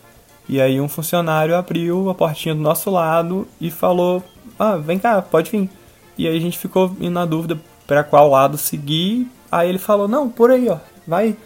E 0.48 0.60
aí 0.60 0.80
um 0.80 0.88
funcionário 0.88 1.54
abriu 1.54 2.08
a 2.08 2.14
portinha 2.14 2.54
do 2.54 2.60
nosso 2.62 2.90
lado 2.90 3.46
e 3.60 3.70
falou: 3.70 4.24
"Ah, 4.58 4.76
vem 4.76 4.98
cá, 4.98 5.20
pode 5.20 5.50
vir". 5.50 5.68
E 6.16 6.26
aí 6.26 6.36
a 6.36 6.40
gente 6.40 6.58
ficou 6.58 6.90
na 6.98 7.26
dúvida 7.26 7.58
pra 7.86 8.02
qual 8.02 8.30
lado 8.30 8.56
seguir. 8.56 9.28
Aí 9.52 9.68
ele 9.68 9.78
falou: 9.78 10.08
"Não, 10.08 10.28
por 10.28 10.50
aí, 10.50 10.68
ó. 10.70 10.78
Vai". 11.06 11.36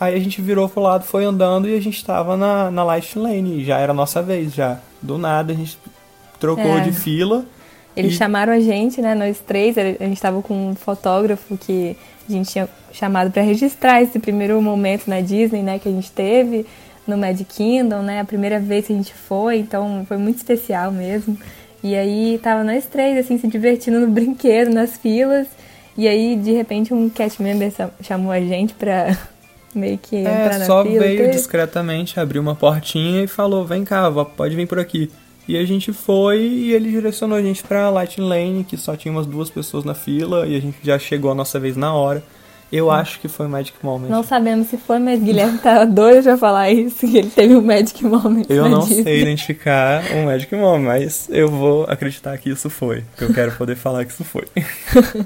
Aí 0.00 0.14
a 0.14 0.18
gente 0.20 0.40
virou 0.42 0.68
pro 0.68 0.82
lado, 0.82 1.04
foi 1.04 1.24
andando 1.24 1.68
e 1.68 1.76
a 1.76 1.80
gente 1.80 2.04
tava 2.04 2.36
na, 2.36 2.70
na 2.70 2.82
Light 2.84 3.18
Lane. 3.18 3.60
E 3.60 3.64
já 3.64 3.78
era 3.78 3.92
a 3.92 3.94
nossa 3.94 4.20
vez, 4.22 4.52
já. 4.54 4.78
Do 5.00 5.16
nada 5.18 5.52
a 5.52 5.56
gente 5.56 5.78
trocou 6.40 6.78
É. 6.78 6.80
de 6.80 6.92
fila. 6.92 7.44
Eles 7.96 8.14
E- 8.14 8.16
chamaram 8.16 8.52
a 8.52 8.58
gente, 8.60 9.00
né, 9.00 9.14
nós 9.14 9.38
três, 9.38 9.76
a 9.78 9.82
gente 10.04 10.20
tava 10.20 10.42
com 10.42 10.70
um 10.70 10.74
fotógrafo 10.74 11.56
que 11.56 11.96
a 12.28 12.32
gente 12.32 12.50
tinha 12.50 12.68
chamado 12.92 13.30
pra 13.30 13.42
registrar 13.42 14.02
esse 14.02 14.18
primeiro 14.18 14.60
momento 14.60 15.06
na 15.08 15.20
Disney, 15.20 15.62
né, 15.62 15.78
que 15.78 15.88
a 15.88 15.92
gente 15.92 16.10
teve 16.10 16.66
no 17.06 17.16
Magic 17.16 17.44
Kingdom, 17.54 18.02
né, 18.02 18.18
a 18.20 18.24
primeira 18.24 18.58
vez 18.58 18.86
que 18.86 18.92
a 18.92 18.96
gente 18.96 19.14
foi, 19.14 19.58
então 19.58 20.04
foi 20.08 20.16
muito 20.16 20.38
especial 20.38 20.90
mesmo. 20.90 21.38
E 21.84 21.94
aí 21.94 22.40
tava 22.42 22.64
nós 22.64 22.84
três, 22.86 23.16
assim, 23.18 23.38
se 23.38 23.46
divertindo 23.46 24.00
no 24.00 24.08
brinquedo, 24.10 24.72
nas 24.74 24.96
filas, 24.96 25.46
e 25.96 26.08
aí 26.08 26.34
de 26.34 26.50
repente 26.50 26.92
um 26.92 27.08
cast 27.08 27.40
member 27.40 27.70
cha- 27.70 27.90
chamou 28.02 28.32
a 28.32 28.40
gente 28.40 28.74
pra 28.74 29.16
meio 29.74 29.98
que 29.98 30.16
entrar 30.16 30.54
É, 30.54 30.58
na 30.58 30.64
só 30.66 30.82
veio 30.82 31.16
Teve- 31.18 31.30
discretamente, 31.30 32.18
abriu 32.20 32.40
uma 32.42 32.54
portinha 32.54 33.22
e 33.22 33.26
falou: 33.26 33.64
Vem 33.64 33.84
cá, 33.84 34.10
pode 34.36 34.54
vir 34.56 34.66
por 34.66 34.78
aqui. 34.78 35.10
E 35.46 35.56
a 35.58 35.64
gente 35.66 35.92
foi 35.92 36.40
e 36.40 36.72
ele 36.72 36.90
direcionou 36.90 37.36
a 37.36 37.42
gente 37.42 37.62
pra 37.62 37.90
Lightning 37.90 38.26
Lane, 38.26 38.64
que 38.64 38.76
só 38.78 38.96
tinha 38.96 39.12
umas 39.12 39.26
duas 39.26 39.50
pessoas 39.50 39.84
na 39.84 39.94
fila 39.94 40.46
e 40.46 40.56
a 40.56 40.60
gente 40.60 40.78
já 40.82 40.98
chegou 40.98 41.30
a 41.30 41.34
nossa 41.34 41.60
vez 41.60 41.76
na 41.76 41.92
hora. 41.94 42.22
Eu 42.76 42.90
acho 42.90 43.20
que 43.20 43.28
foi 43.28 43.46
Magic 43.46 43.76
Moment. 43.82 44.08
Não 44.08 44.22
sabemos 44.22 44.66
se 44.68 44.76
foi, 44.76 44.98
mas 44.98 45.22
Guilherme 45.22 45.58
tá 45.58 45.84
doido 45.84 46.24
pra 46.24 46.36
falar 46.36 46.70
isso, 46.70 47.06
que 47.06 47.18
ele 47.18 47.30
teve 47.30 47.54
um 47.54 47.62
Magic 47.62 48.04
Moment 48.04 48.44
Eu 48.48 48.68
não 48.68 48.80
Disney. 48.80 49.02
sei 49.04 49.22
identificar 49.22 50.02
um 50.12 50.24
Magic 50.24 50.52
Moment, 50.54 50.84
mas 50.84 51.28
eu 51.30 51.48
vou 51.48 51.84
acreditar 51.84 52.36
que 52.38 52.50
isso 52.50 52.68
foi. 52.68 53.02
Porque 53.10 53.24
eu 53.24 53.32
quero 53.34 53.52
poder 53.52 53.76
falar 53.76 54.04
que 54.04 54.12
isso 54.12 54.24
foi. 54.24 54.44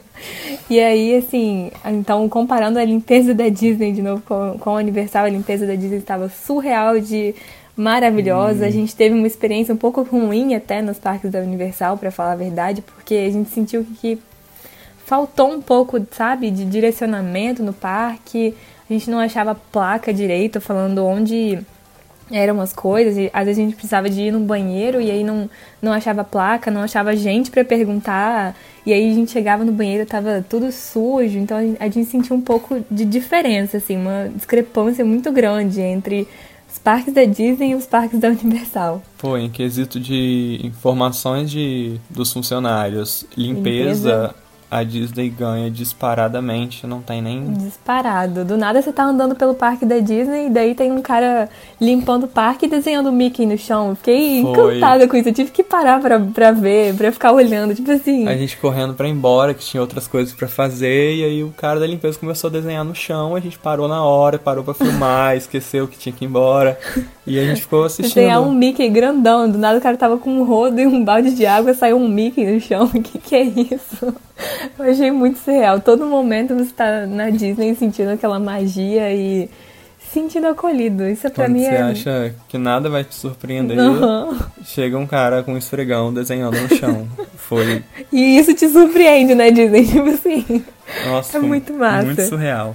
E 0.70 0.78
aí, 0.78 1.16
assim, 1.16 1.70
então 1.86 2.28
comparando 2.28 2.78
a 2.78 2.84
limpeza 2.84 3.32
da 3.32 3.48
Disney 3.48 3.92
de 3.92 4.02
novo 4.02 4.22
com, 4.26 4.58
com 4.58 4.70
a 4.70 4.74
Universal, 4.74 5.24
a 5.24 5.28
limpeza 5.30 5.66
da 5.66 5.74
Disney 5.74 5.96
estava 5.96 6.28
surreal 6.28 7.00
de 7.00 7.34
maravilhosa. 7.74 8.66
A 8.66 8.70
gente 8.70 8.94
teve 8.94 9.14
uma 9.14 9.26
experiência 9.26 9.72
um 9.72 9.78
pouco 9.78 10.02
ruim 10.02 10.54
até 10.54 10.82
nos 10.82 10.98
parques 10.98 11.30
da 11.30 11.38
Universal, 11.38 11.96
pra 11.96 12.10
falar 12.10 12.32
a 12.32 12.36
verdade, 12.36 12.82
porque 12.82 13.14
a 13.14 13.30
gente 13.30 13.48
sentiu 13.48 13.86
que 14.00 14.18
faltou 15.08 15.50
um 15.50 15.60
pouco, 15.60 15.98
sabe, 16.10 16.50
de 16.50 16.66
direcionamento 16.66 17.62
no 17.62 17.72
parque. 17.72 18.54
A 18.88 18.92
gente 18.92 19.10
não 19.10 19.18
achava 19.18 19.54
placa 19.54 20.12
direito 20.12 20.60
falando 20.60 21.02
onde 21.02 21.58
eram 22.30 22.60
as 22.60 22.74
coisas. 22.74 23.16
E 23.16 23.30
às 23.32 23.46
vezes 23.46 23.58
a 23.58 23.64
gente 23.64 23.74
precisava 23.74 24.10
de 24.10 24.20
ir 24.20 24.30
no 24.30 24.40
banheiro 24.40 25.00
e 25.00 25.10
aí 25.10 25.24
não, 25.24 25.48
não 25.80 25.94
achava 25.94 26.22
placa, 26.22 26.70
não 26.70 26.82
achava 26.82 27.16
gente 27.16 27.50
pra 27.50 27.64
perguntar. 27.64 28.54
E 28.84 28.92
aí 28.92 29.10
a 29.10 29.14
gente 29.14 29.30
chegava 29.30 29.64
no 29.64 29.72
banheiro 29.72 30.04
tava 30.04 30.44
tudo 30.46 30.70
sujo. 30.70 31.38
Então 31.38 31.56
a 31.56 31.62
gente, 31.62 31.82
a 31.82 31.84
gente 31.88 32.04
sentiu 32.04 32.36
um 32.36 32.42
pouco 32.42 32.84
de 32.90 33.06
diferença, 33.06 33.78
assim, 33.78 33.96
uma 33.96 34.30
discrepância 34.34 35.06
muito 35.06 35.32
grande 35.32 35.80
entre 35.80 36.28
os 36.70 36.78
parques 36.78 37.14
da 37.14 37.24
Disney 37.24 37.70
e 37.70 37.74
os 37.74 37.86
parques 37.86 38.20
da 38.20 38.28
Universal. 38.28 39.02
Pô, 39.16 39.38
em 39.38 39.48
quesito 39.48 39.98
de 39.98 40.60
informações 40.62 41.50
de, 41.50 41.98
dos 42.10 42.30
funcionários, 42.30 43.24
limpeza, 43.34 44.34
Limpeza. 44.34 44.47
A 44.70 44.82
Disney 44.82 45.30
ganha 45.30 45.70
disparadamente, 45.70 46.86
não 46.86 47.00
tem 47.00 47.22
nem. 47.22 47.52
Disparado. 47.54 48.44
Do 48.44 48.56
nada 48.56 48.82
você 48.82 48.92
tá 48.92 49.04
andando 49.04 49.34
pelo 49.34 49.54
parque 49.54 49.86
da 49.86 49.98
Disney 49.98 50.46
e 50.46 50.50
daí 50.50 50.74
tem 50.74 50.92
um 50.92 51.00
cara 51.00 51.48
limpando 51.80 52.24
o 52.24 52.28
parque 52.28 52.66
e 52.66 52.68
desenhando 52.68 53.08
o 53.08 53.12
Mickey 53.12 53.46
no 53.46 53.56
chão. 53.56 53.94
Fiquei 53.94 54.42
Foi. 54.42 54.50
encantada 54.76 55.08
com 55.08 55.16
isso. 55.16 55.30
Eu 55.30 55.34
tive 55.34 55.50
que 55.50 55.62
parar 55.62 56.00
pra, 56.00 56.20
pra 56.20 56.52
ver, 56.52 56.94
pra 56.94 57.10
ficar 57.10 57.32
olhando. 57.32 57.74
Tipo 57.74 57.90
assim. 57.92 58.28
A 58.28 58.36
gente 58.36 58.58
correndo 58.58 58.92
pra 58.92 59.08
ir 59.08 59.12
embora, 59.12 59.54
que 59.54 59.64
tinha 59.64 59.80
outras 59.80 60.06
coisas 60.06 60.34
pra 60.34 60.48
fazer, 60.48 61.16
e 61.16 61.24
aí 61.24 61.42
o 61.42 61.50
cara 61.50 61.80
da 61.80 61.86
limpeza 61.86 62.18
começou 62.18 62.48
a 62.48 62.52
desenhar 62.52 62.84
no 62.84 62.94
chão, 62.94 63.34
a 63.34 63.40
gente 63.40 63.58
parou 63.58 63.88
na 63.88 64.04
hora, 64.04 64.38
parou 64.38 64.62
pra 64.62 64.74
filmar, 64.74 65.34
esqueceu 65.38 65.88
que 65.88 65.98
tinha 65.98 66.12
que 66.12 66.24
ir 66.24 66.28
embora, 66.28 66.78
e 67.26 67.38
a 67.38 67.44
gente 67.44 67.62
ficou 67.62 67.84
assistindo. 67.84 68.14
Desenhar 68.14 68.42
um 68.42 68.52
Mickey 68.52 68.88
grandão. 68.90 69.50
Do 69.50 69.56
nada 69.56 69.78
o 69.78 69.82
cara 69.82 69.96
tava 69.96 70.18
com 70.18 70.30
um 70.30 70.44
rodo 70.44 70.78
e 70.78 70.86
um 70.86 71.02
balde 71.02 71.34
de 71.34 71.46
água, 71.46 71.72
saiu 71.72 71.96
um 71.96 72.08
Mickey 72.08 72.44
no 72.44 72.60
chão. 72.60 72.84
O 72.84 72.90
que, 73.02 73.18
que 73.18 73.34
é 73.34 73.42
isso? 73.42 74.14
Eu 74.78 74.90
achei 74.90 75.10
muito 75.10 75.38
surreal. 75.38 75.80
Todo 75.80 76.06
momento 76.06 76.54
você 76.54 76.72
tá 76.72 77.06
na 77.06 77.30
Disney 77.30 77.74
sentindo 77.74 78.10
aquela 78.10 78.38
magia 78.38 79.12
e 79.12 79.48
se 79.98 80.10
sentindo 80.14 80.46
acolhido. 80.48 81.08
Isso 81.08 81.26
é 81.26 81.30
pra 81.30 81.44
Quando 81.46 81.54
mim 81.54 81.64
você 81.64 81.70
é. 81.70 81.82
acha 81.82 82.34
que 82.48 82.58
nada 82.58 82.88
vai 82.88 83.04
te 83.04 83.14
surpreender, 83.14 83.76
chega 84.64 84.98
um 84.98 85.06
cara 85.06 85.42
com 85.42 85.52
um 85.54 85.58
esfregão 85.58 86.12
desenhando 86.12 86.58
no 86.60 86.74
chão. 86.76 87.06
Foi, 87.36 87.82
E 88.12 88.38
isso 88.38 88.52
te 88.54 88.68
surpreende, 88.68 89.34
né, 89.34 89.50
Disney? 89.50 89.84
Tipo 89.86 90.08
assim. 90.10 90.64
nossa, 91.06 91.38
É 91.38 91.40
muito 91.40 91.72
massa. 91.72 92.06
Muito 92.06 92.22
surreal. 92.22 92.74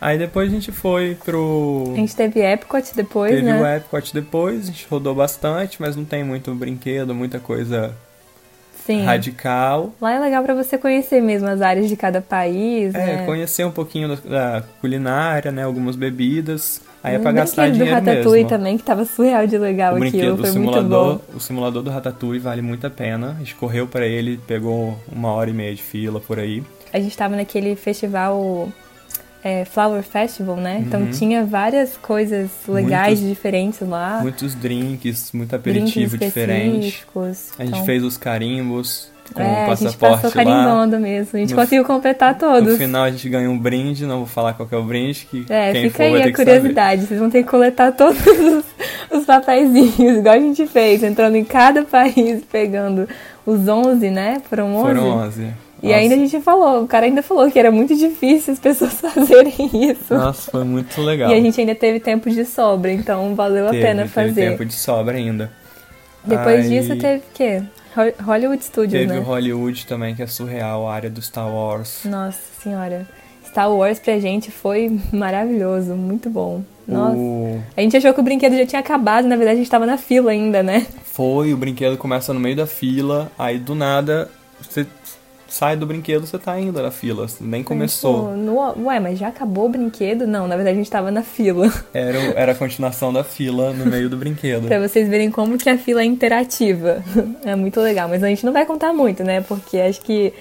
Aí 0.00 0.16
depois 0.16 0.48
a 0.48 0.54
gente 0.54 0.70
foi 0.70 1.16
pro. 1.24 1.90
A 1.92 1.96
gente 1.96 2.14
teve 2.14 2.40
Epcot 2.40 2.94
depois, 2.94 3.32
Teve 3.32 3.42
né? 3.42 3.60
o 3.60 3.66
Epcot 3.66 4.14
depois, 4.14 4.62
a 4.62 4.66
gente 4.66 4.86
rodou 4.88 5.12
bastante, 5.12 5.80
mas 5.80 5.96
não 5.96 6.04
tem 6.04 6.22
muito 6.22 6.54
brinquedo, 6.54 7.12
muita 7.12 7.40
coisa 7.40 7.92
Sim. 8.94 9.04
radical. 9.04 9.92
Lá 10.00 10.12
é 10.14 10.18
legal 10.18 10.42
pra 10.42 10.54
você 10.54 10.78
conhecer 10.78 11.20
mesmo 11.20 11.46
as 11.48 11.60
áreas 11.60 11.88
de 11.88 11.96
cada 11.96 12.20
país, 12.20 12.94
É, 12.94 13.16
né? 13.18 13.26
conhecer 13.26 13.64
um 13.66 13.70
pouquinho 13.70 14.16
da, 14.16 14.62
culinária, 14.80 15.52
né? 15.52 15.62
Algumas 15.64 15.94
bebidas. 15.96 16.80
Aí 17.04 17.14
é 17.14 17.18
pra 17.18 17.30
gastar 17.30 17.62
brinquedo 17.68 17.78
do 17.78 17.84
dinheiro 17.84 18.06
Ratatouille 18.06 18.42
mesmo. 18.44 18.48
também, 18.58 18.76
que 18.76 18.82
tava 18.82 19.04
surreal 19.04 19.46
de 19.46 19.56
legal 19.56 19.94
O 19.94 20.02
aquilo. 20.02 20.34
o 20.34 20.38
Foi 20.38 20.50
muito 20.50 20.52
simulador, 20.52 21.14
bom. 21.18 21.36
o 21.36 21.40
simulador 21.40 21.82
do 21.82 21.90
Ratatouille 21.90 22.40
vale 22.40 22.60
muito 22.62 22.86
a 22.86 22.90
pena. 22.90 23.30
A 23.36 23.38
gente 23.38 23.54
correu 23.54 23.86
pra 23.86 24.04
ele, 24.06 24.40
pegou 24.46 24.98
uma 25.10 25.30
hora 25.32 25.48
e 25.48 25.52
meia 25.52 25.74
de 25.74 25.82
fila 25.82 26.18
por 26.18 26.38
aí. 26.40 26.62
A 26.92 26.98
gente 26.98 27.16
tava 27.16 27.36
naquele 27.36 27.76
festival 27.76 28.68
é, 29.48 29.64
Flower 29.64 30.02
Festival, 30.02 30.56
né? 30.56 30.82
Então 30.86 31.00
Uhum. 31.00 31.10
tinha 31.10 31.44
várias 31.44 31.96
coisas 31.96 32.50
legais, 32.68 33.18
diferentes 33.20 33.80
lá. 33.80 34.18
Muitos 34.20 34.54
drinks, 34.54 35.30
muito 35.32 35.54
Ah. 35.54 35.58
drinks 35.58 35.80
aperitivo 35.82 36.18
diferente. 36.18 37.06
A 37.58 37.64
gente 37.64 37.74
Então, 37.74 37.84
fez 37.84 38.02
os 38.02 38.16
carimbos 38.16 39.10
com 39.34 39.42
é, 39.42 39.44
o 39.44 39.48
a 39.48 39.74
gente 39.74 39.84
passaporte 39.96 40.22
passou 40.22 40.44
lá. 40.44 40.86
mesmo. 40.98 41.30
A 41.34 41.38
gente 41.38 41.50
No- 41.50 41.56
conseguiu 41.56 41.84
completar 41.84 42.32
No 42.34 42.38
todos. 42.40 42.78
final 42.78 43.04
a 43.04 43.10
gente 43.10 43.28
ganhou 43.28 43.52
um 43.52 43.58
brinde, 43.58 44.06
não 44.06 44.18
vou 44.18 44.26
falar 44.26 44.54
qual 44.54 44.68
que 44.68 44.74
é 44.74 44.78
o 44.78 44.82
brinde, 44.84 45.26
que 45.30 45.44
É, 45.50 45.72
quem 45.72 45.82
fica 45.90 45.96
for 45.96 46.02
aí 46.04 46.22
a 46.22 46.32
curiosidade. 46.34 47.06
Vocês 47.06 47.20
vão 47.20 47.28
ter 47.30 47.42
que 47.42 47.48
coletar 47.50 47.92
todos 47.92 48.18
os, 48.26 48.64
os 49.18 49.24
papeizinhos, 49.26 50.18
igual 50.18 50.34
a 50.34 50.38
gente 50.38 50.66
fez, 50.66 51.02
entrando 51.02 51.36
em 51.36 51.44
cada 51.44 51.82
país, 51.96 52.42
pegando 52.50 53.06
os 53.44 53.68
11, 53.68 54.10
né? 54.10 54.40
Foram 54.48 54.74
11? 54.76 54.86
Foram 54.86 55.08
11. 55.26 55.46
E 55.82 55.92
ainda 55.92 56.14
a 56.14 56.18
gente 56.18 56.40
falou, 56.40 56.82
o 56.82 56.88
cara 56.88 57.06
ainda 57.06 57.22
falou 57.22 57.50
que 57.50 57.58
era 57.58 57.70
muito 57.70 57.94
difícil 57.96 58.52
as 58.52 58.58
pessoas 58.60 58.94
fazerem 58.94 59.54
isso. 59.90 60.12
Nossa, 60.14 60.50
foi 60.50 60.64
muito 60.64 61.00
legal. 61.00 61.30
E 61.30 61.34
a 61.34 61.40
gente 61.40 61.60
ainda 61.60 61.74
teve 61.74 62.00
tempo 62.00 62.28
de 62.30 62.44
sobra, 62.44 62.90
então 62.92 63.34
valeu 63.34 63.66
teve, 63.66 63.78
a 63.78 63.86
pena 63.86 64.02
teve 64.02 64.12
fazer. 64.12 64.50
tempo 64.50 64.64
de 64.64 64.74
sobra 64.74 65.16
ainda. 65.16 65.52
Depois 66.24 66.64
Aí 66.64 66.68
disso 66.68 66.96
teve 66.96 67.18
o 67.18 67.22
quê? 67.32 67.62
Ho- 67.96 68.24
Hollywood 68.24 68.64
Studios, 68.64 68.92
Teve 69.00 69.12
né? 69.12 69.18
o 69.18 69.22
Hollywood 69.22 69.86
também, 69.86 70.14
que 70.14 70.22
é 70.22 70.26
surreal, 70.26 70.86
a 70.88 70.94
área 70.94 71.08
do 71.10 71.22
Star 71.22 71.48
Wars. 71.52 72.00
Nossa 72.04 72.38
senhora. 72.62 73.06
Star 73.46 73.72
Wars 73.72 73.98
pra 73.98 74.18
gente 74.18 74.50
foi 74.50 75.00
maravilhoso, 75.12 75.94
muito 75.94 76.28
bom. 76.28 76.62
Nossa. 76.86 77.16
O... 77.16 77.62
A 77.76 77.80
gente 77.80 77.96
achou 77.96 78.12
que 78.12 78.20
o 78.20 78.22
brinquedo 78.22 78.56
já 78.56 78.66
tinha 78.66 78.80
acabado, 78.80 79.26
na 79.26 79.36
verdade 79.36 79.56
a 79.56 79.62
gente 79.62 79.70
tava 79.70 79.86
na 79.86 79.96
fila 79.96 80.30
ainda, 80.30 80.62
né? 80.62 80.86
Foi, 81.04 81.52
o 81.52 81.56
brinquedo 81.56 81.96
começa 81.96 82.32
no 82.34 82.40
meio 82.40 82.56
da 82.56 82.66
fila, 82.66 83.30
aí 83.38 83.58
do 83.58 83.74
nada 83.74 84.30
você 84.60 84.86
sai 85.48 85.76
do 85.76 85.86
brinquedo, 85.86 86.26
você 86.26 86.38
tá 86.38 86.52
ainda 86.52 86.82
na 86.82 86.90
fila, 86.90 87.26
nem 87.40 87.62
começou. 87.62 88.36
No- 88.36 88.86
ué, 88.86 89.00
mas 89.00 89.18
já 89.18 89.28
acabou 89.28 89.66
o 89.66 89.68
brinquedo? 89.70 90.26
Não, 90.26 90.46
na 90.46 90.54
verdade 90.56 90.76
a 90.76 90.78
gente 90.78 90.90
tava 90.90 91.10
na 91.10 91.22
fila. 91.22 91.72
Era, 91.94 92.18
era 92.36 92.52
a 92.52 92.54
continuação 92.54 93.12
da 93.12 93.24
fila 93.24 93.72
no 93.72 93.86
meio 93.86 94.08
do 94.10 94.16
brinquedo. 94.16 94.66
pra 94.68 94.78
vocês 94.86 95.08
verem 95.08 95.30
como 95.30 95.56
que 95.58 95.68
a 95.70 95.78
fila 95.78 96.02
é 96.02 96.04
interativa. 96.04 97.02
É 97.44 97.56
muito 97.56 97.80
legal, 97.80 98.08
mas 98.08 98.22
a 98.22 98.28
gente 98.28 98.44
não 98.44 98.52
vai 98.52 98.66
contar 98.66 98.92
muito, 98.92 99.24
né? 99.24 99.40
Porque 99.40 99.78
acho 99.78 100.00
que 100.02 100.32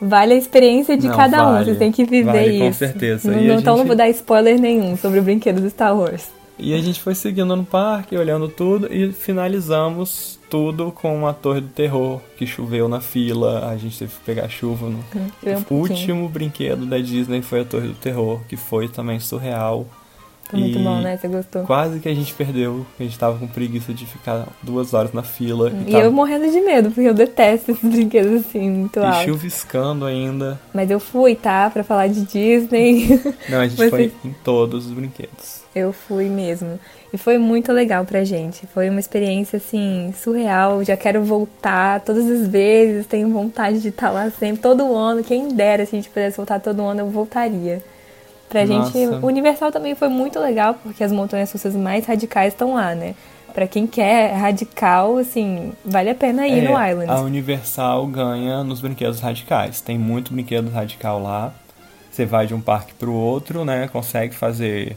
vale 0.00 0.34
a 0.34 0.36
experiência 0.36 0.96
de 0.96 1.08
Não, 1.08 1.16
cada 1.16 1.48
um. 1.48 1.52
vale. 1.52 1.64
Vocês 1.64 1.78
têm 1.78 1.92
que 1.92 2.04
viver 2.04 2.24
Vale, 2.32 2.50
isso. 2.56 2.64
com 2.64 2.72
certeza. 2.72 3.30
Não- 3.30 3.40
Então 3.58 3.72
não 3.74 3.76
gente- 3.78 3.86
vou 3.88 3.96
dar 3.96 4.08
spoiler 4.10 4.60
nenhum 4.60 4.96
sobre 4.96 5.18
o 5.18 5.22
brinquedo 5.22 5.60
do 5.60 5.68
Star 5.70 5.96
Wars. 5.96 6.28
E 6.58 6.74
a 6.74 6.78
gente 6.78 7.00
foi 7.00 7.14
seguindo 7.14 7.56
no 7.56 7.64
parque, 7.64 8.16
olhando 8.16 8.46
tudo 8.48 8.86
e 8.92 9.10
finalizamos 9.12 10.38
tudo 10.52 10.92
com 10.92 11.26
a 11.26 11.32
Torre 11.32 11.62
do 11.62 11.68
Terror, 11.68 12.20
que 12.36 12.46
choveu 12.46 12.86
na 12.86 13.00
fila, 13.00 13.70
a 13.70 13.76
gente 13.78 13.98
teve 13.98 14.12
que 14.12 14.20
pegar 14.20 14.50
chuva. 14.50 14.86
No... 14.86 15.02
Choveu 15.42 15.58
um 15.70 15.74
o 15.74 15.78
último 15.78 16.28
brinquedo 16.28 16.84
da 16.84 16.98
Disney 16.98 17.40
foi 17.40 17.60
a 17.62 17.64
Torre 17.64 17.88
do 17.88 17.94
Terror, 17.94 18.38
que 18.46 18.54
foi 18.54 18.86
também 18.86 19.18
surreal. 19.18 19.86
Foi 20.50 20.60
muito 20.60 20.78
E 20.78 20.82
bom, 20.82 21.00
né? 21.00 21.16
Você 21.16 21.26
gostou? 21.28 21.62
Quase 21.62 22.00
que 22.00 22.06
a 22.10 22.14
gente 22.14 22.34
perdeu, 22.34 22.84
a 23.00 23.02
gente 23.02 23.18
tava 23.18 23.38
com 23.38 23.46
preguiça 23.46 23.94
de 23.94 24.04
ficar 24.04 24.46
duas 24.62 24.92
horas 24.92 25.14
na 25.14 25.22
fila. 25.22 25.72
E 25.88 25.92
tava- 25.92 26.04
eu 26.04 26.12
morrendo 26.12 26.50
de 26.50 26.60
medo, 26.60 26.90
porque 26.90 27.08
eu 27.08 27.14
detesto 27.14 27.70
esses 27.70 27.82
brinquedos 27.90 28.44
assim, 28.44 28.68
muito 28.68 29.00
e 29.00 29.04
altos. 29.06 29.22
chuviscando 29.22 30.04
ainda. 30.04 30.60
Mas 30.74 30.90
eu 30.90 31.00
fui, 31.00 31.34
tá? 31.34 31.70
Pra 31.70 31.82
falar 31.82 32.08
de 32.08 32.26
Disney. 32.26 33.18
Não, 33.48 33.60
a 33.60 33.66
gente 33.66 33.78
Você- 33.80 33.88
foi 33.88 34.12
em 34.22 34.34
todos 34.44 34.84
os 34.84 34.92
brinquedos. 34.92 35.62
Eu 35.74 35.94
fui 35.94 36.28
mesmo. 36.28 36.78
E 37.12 37.18
foi 37.18 37.36
muito 37.36 37.70
legal 37.72 38.04
pra 38.06 38.24
gente. 38.24 38.66
Foi 38.68 38.88
uma 38.88 38.98
experiência, 38.98 39.58
assim, 39.58 40.14
surreal. 40.16 40.82
Já 40.82 40.96
quero 40.96 41.22
voltar 41.22 42.00
todas 42.00 42.26
as 42.28 42.46
vezes. 42.48 43.06
Tenho 43.06 43.28
vontade 43.30 43.80
de 43.80 43.88
estar 43.88 44.10
lá 44.10 44.30
sempre. 44.30 44.62
Todo 44.62 44.96
ano. 44.96 45.22
Quem 45.22 45.48
dera 45.48 45.84
se 45.84 45.94
a 45.94 45.98
gente 45.98 46.08
pudesse 46.08 46.38
voltar 46.38 46.58
todo 46.58 46.80
ano, 46.82 47.00
eu 47.00 47.10
voltaria. 47.10 47.82
Pra 48.48 48.64
Nossa. 48.64 48.98
gente. 48.98 49.14
O 49.22 49.26
Universal 49.26 49.70
também 49.70 49.94
foi 49.94 50.08
muito 50.08 50.38
legal, 50.40 50.74
porque 50.82 51.04
as 51.04 51.12
montanhas 51.12 51.52
russas 51.52 51.74
mais 51.74 52.06
radicais 52.06 52.54
estão 52.54 52.74
lá, 52.74 52.94
né? 52.94 53.14
Pra 53.52 53.66
quem 53.66 53.86
quer 53.86 54.32
radical, 54.34 55.18
assim, 55.18 55.74
vale 55.84 56.08
a 56.08 56.14
pena 56.14 56.46
ir 56.48 56.62
no 56.62 56.78
É, 56.78 56.90
Island. 56.92 57.10
A 57.10 57.20
Universal 57.20 58.06
ganha 58.06 58.64
nos 58.64 58.80
brinquedos 58.80 59.20
radicais. 59.20 59.82
Tem 59.82 59.98
muito 59.98 60.32
brinquedo 60.32 60.70
radical 60.70 61.22
lá. 61.22 61.52
Você 62.10 62.24
vai 62.24 62.46
de 62.46 62.54
um 62.54 62.60
parque 62.62 62.94
pro 62.94 63.12
outro, 63.12 63.64
né? 63.64 63.88
Consegue 63.92 64.34
fazer. 64.34 64.96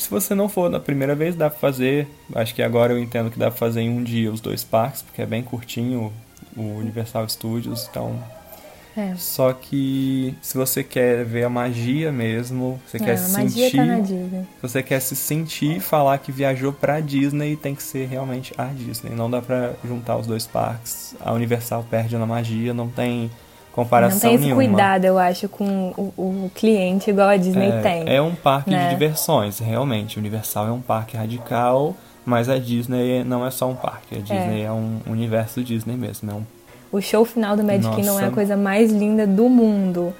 Se 0.00 0.10
você 0.10 0.34
não 0.34 0.48
for 0.48 0.70
na 0.70 0.80
primeira 0.80 1.14
vez, 1.14 1.36
dá 1.36 1.50
pra 1.50 1.58
fazer. 1.58 2.08
Acho 2.34 2.54
que 2.54 2.62
agora 2.62 2.92
eu 2.92 2.98
entendo 2.98 3.30
que 3.30 3.38
dá 3.38 3.50
pra 3.50 3.58
fazer 3.58 3.82
em 3.82 3.90
um 3.90 4.02
dia 4.02 4.32
os 4.32 4.40
dois 4.40 4.64
parques, 4.64 5.02
porque 5.02 5.22
é 5.22 5.26
bem 5.26 5.42
curtinho 5.42 6.12
o 6.56 6.78
Universal 6.78 7.28
Studios, 7.28 7.86
então. 7.90 8.18
É. 8.96 9.14
Só 9.16 9.52
que 9.52 10.34
se 10.42 10.58
você 10.58 10.82
quer 10.82 11.24
ver 11.24 11.44
a 11.44 11.48
magia 11.48 12.10
mesmo, 12.10 12.80
você 12.86 12.96
É, 12.96 13.00
quer 13.00 13.16
se 13.16 13.32
magia 13.32 13.70
sentir 13.70 13.76
tá 14.32 14.44
você 14.60 14.82
quer 14.82 15.00
se 15.00 15.14
sentir 15.14 15.76
e 15.76 15.80
falar 15.80 16.18
que 16.18 16.32
viajou 16.32 16.72
pra 16.72 16.98
Disney, 16.98 17.56
tem 17.56 17.74
que 17.74 17.82
ser 17.82 18.08
realmente 18.08 18.52
a 18.58 18.64
Disney. 18.64 19.14
Não 19.14 19.30
dá 19.30 19.40
pra 19.40 19.74
juntar 19.84 20.16
os 20.16 20.26
dois 20.26 20.46
parques. 20.46 21.14
A 21.20 21.32
Universal 21.32 21.86
perde 21.88 22.16
na 22.16 22.26
magia, 22.26 22.74
não 22.74 22.88
tem 22.88 23.30
comparação 23.72 24.14
Não 24.16 24.20
tem 24.20 24.34
esse 24.34 24.44
nenhuma. 24.44 24.62
cuidado, 24.64 25.04
eu 25.04 25.18
acho, 25.18 25.48
com 25.48 25.92
o, 25.96 26.12
o 26.16 26.50
cliente 26.54 27.10
igual 27.10 27.28
a 27.28 27.36
Disney 27.36 27.68
é, 27.68 27.80
tem. 27.80 28.04
é 28.14 28.20
um 28.20 28.34
parque 28.34 28.70
né? 28.70 28.84
de 28.84 28.90
diversões, 28.90 29.58
realmente. 29.58 30.18
Universal 30.18 30.68
é 30.68 30.72
um 30.72 30.80
parque 30.80 31.16
radical, 31.16 31.94
mas 32.24 32.48
a 32.48 32.58
Disney 32.58 33.24
não 33.24 33.46
é 33.46 33.50
só 33.50 33.68
um 33.68 33.74
parque. 33.74 34.16
A 34.16 34.18
Disney 34.18 34.62
é, 34.62 34.72
um 34.72 34.98
universo 35.06 35.62
Disney 35.62 35.96
mesmo. 35.96 36.30
É 36.30 36.34
um 36.34 36.42
O 36.92 37.00
show 37.00 37.24
final 37.24 37.56
do 37.56 37.62
Magic 37.62 37.84
Nossa. 37.84 37.96
Kingdom 37.96 38.20
é 38.20 38.26
a 38.26 38.30
coisa 38.30 38.56
mais 38.56 38.90
linda 38.92 39.26
do 39.26 39.48
mundo. 39.48 40.12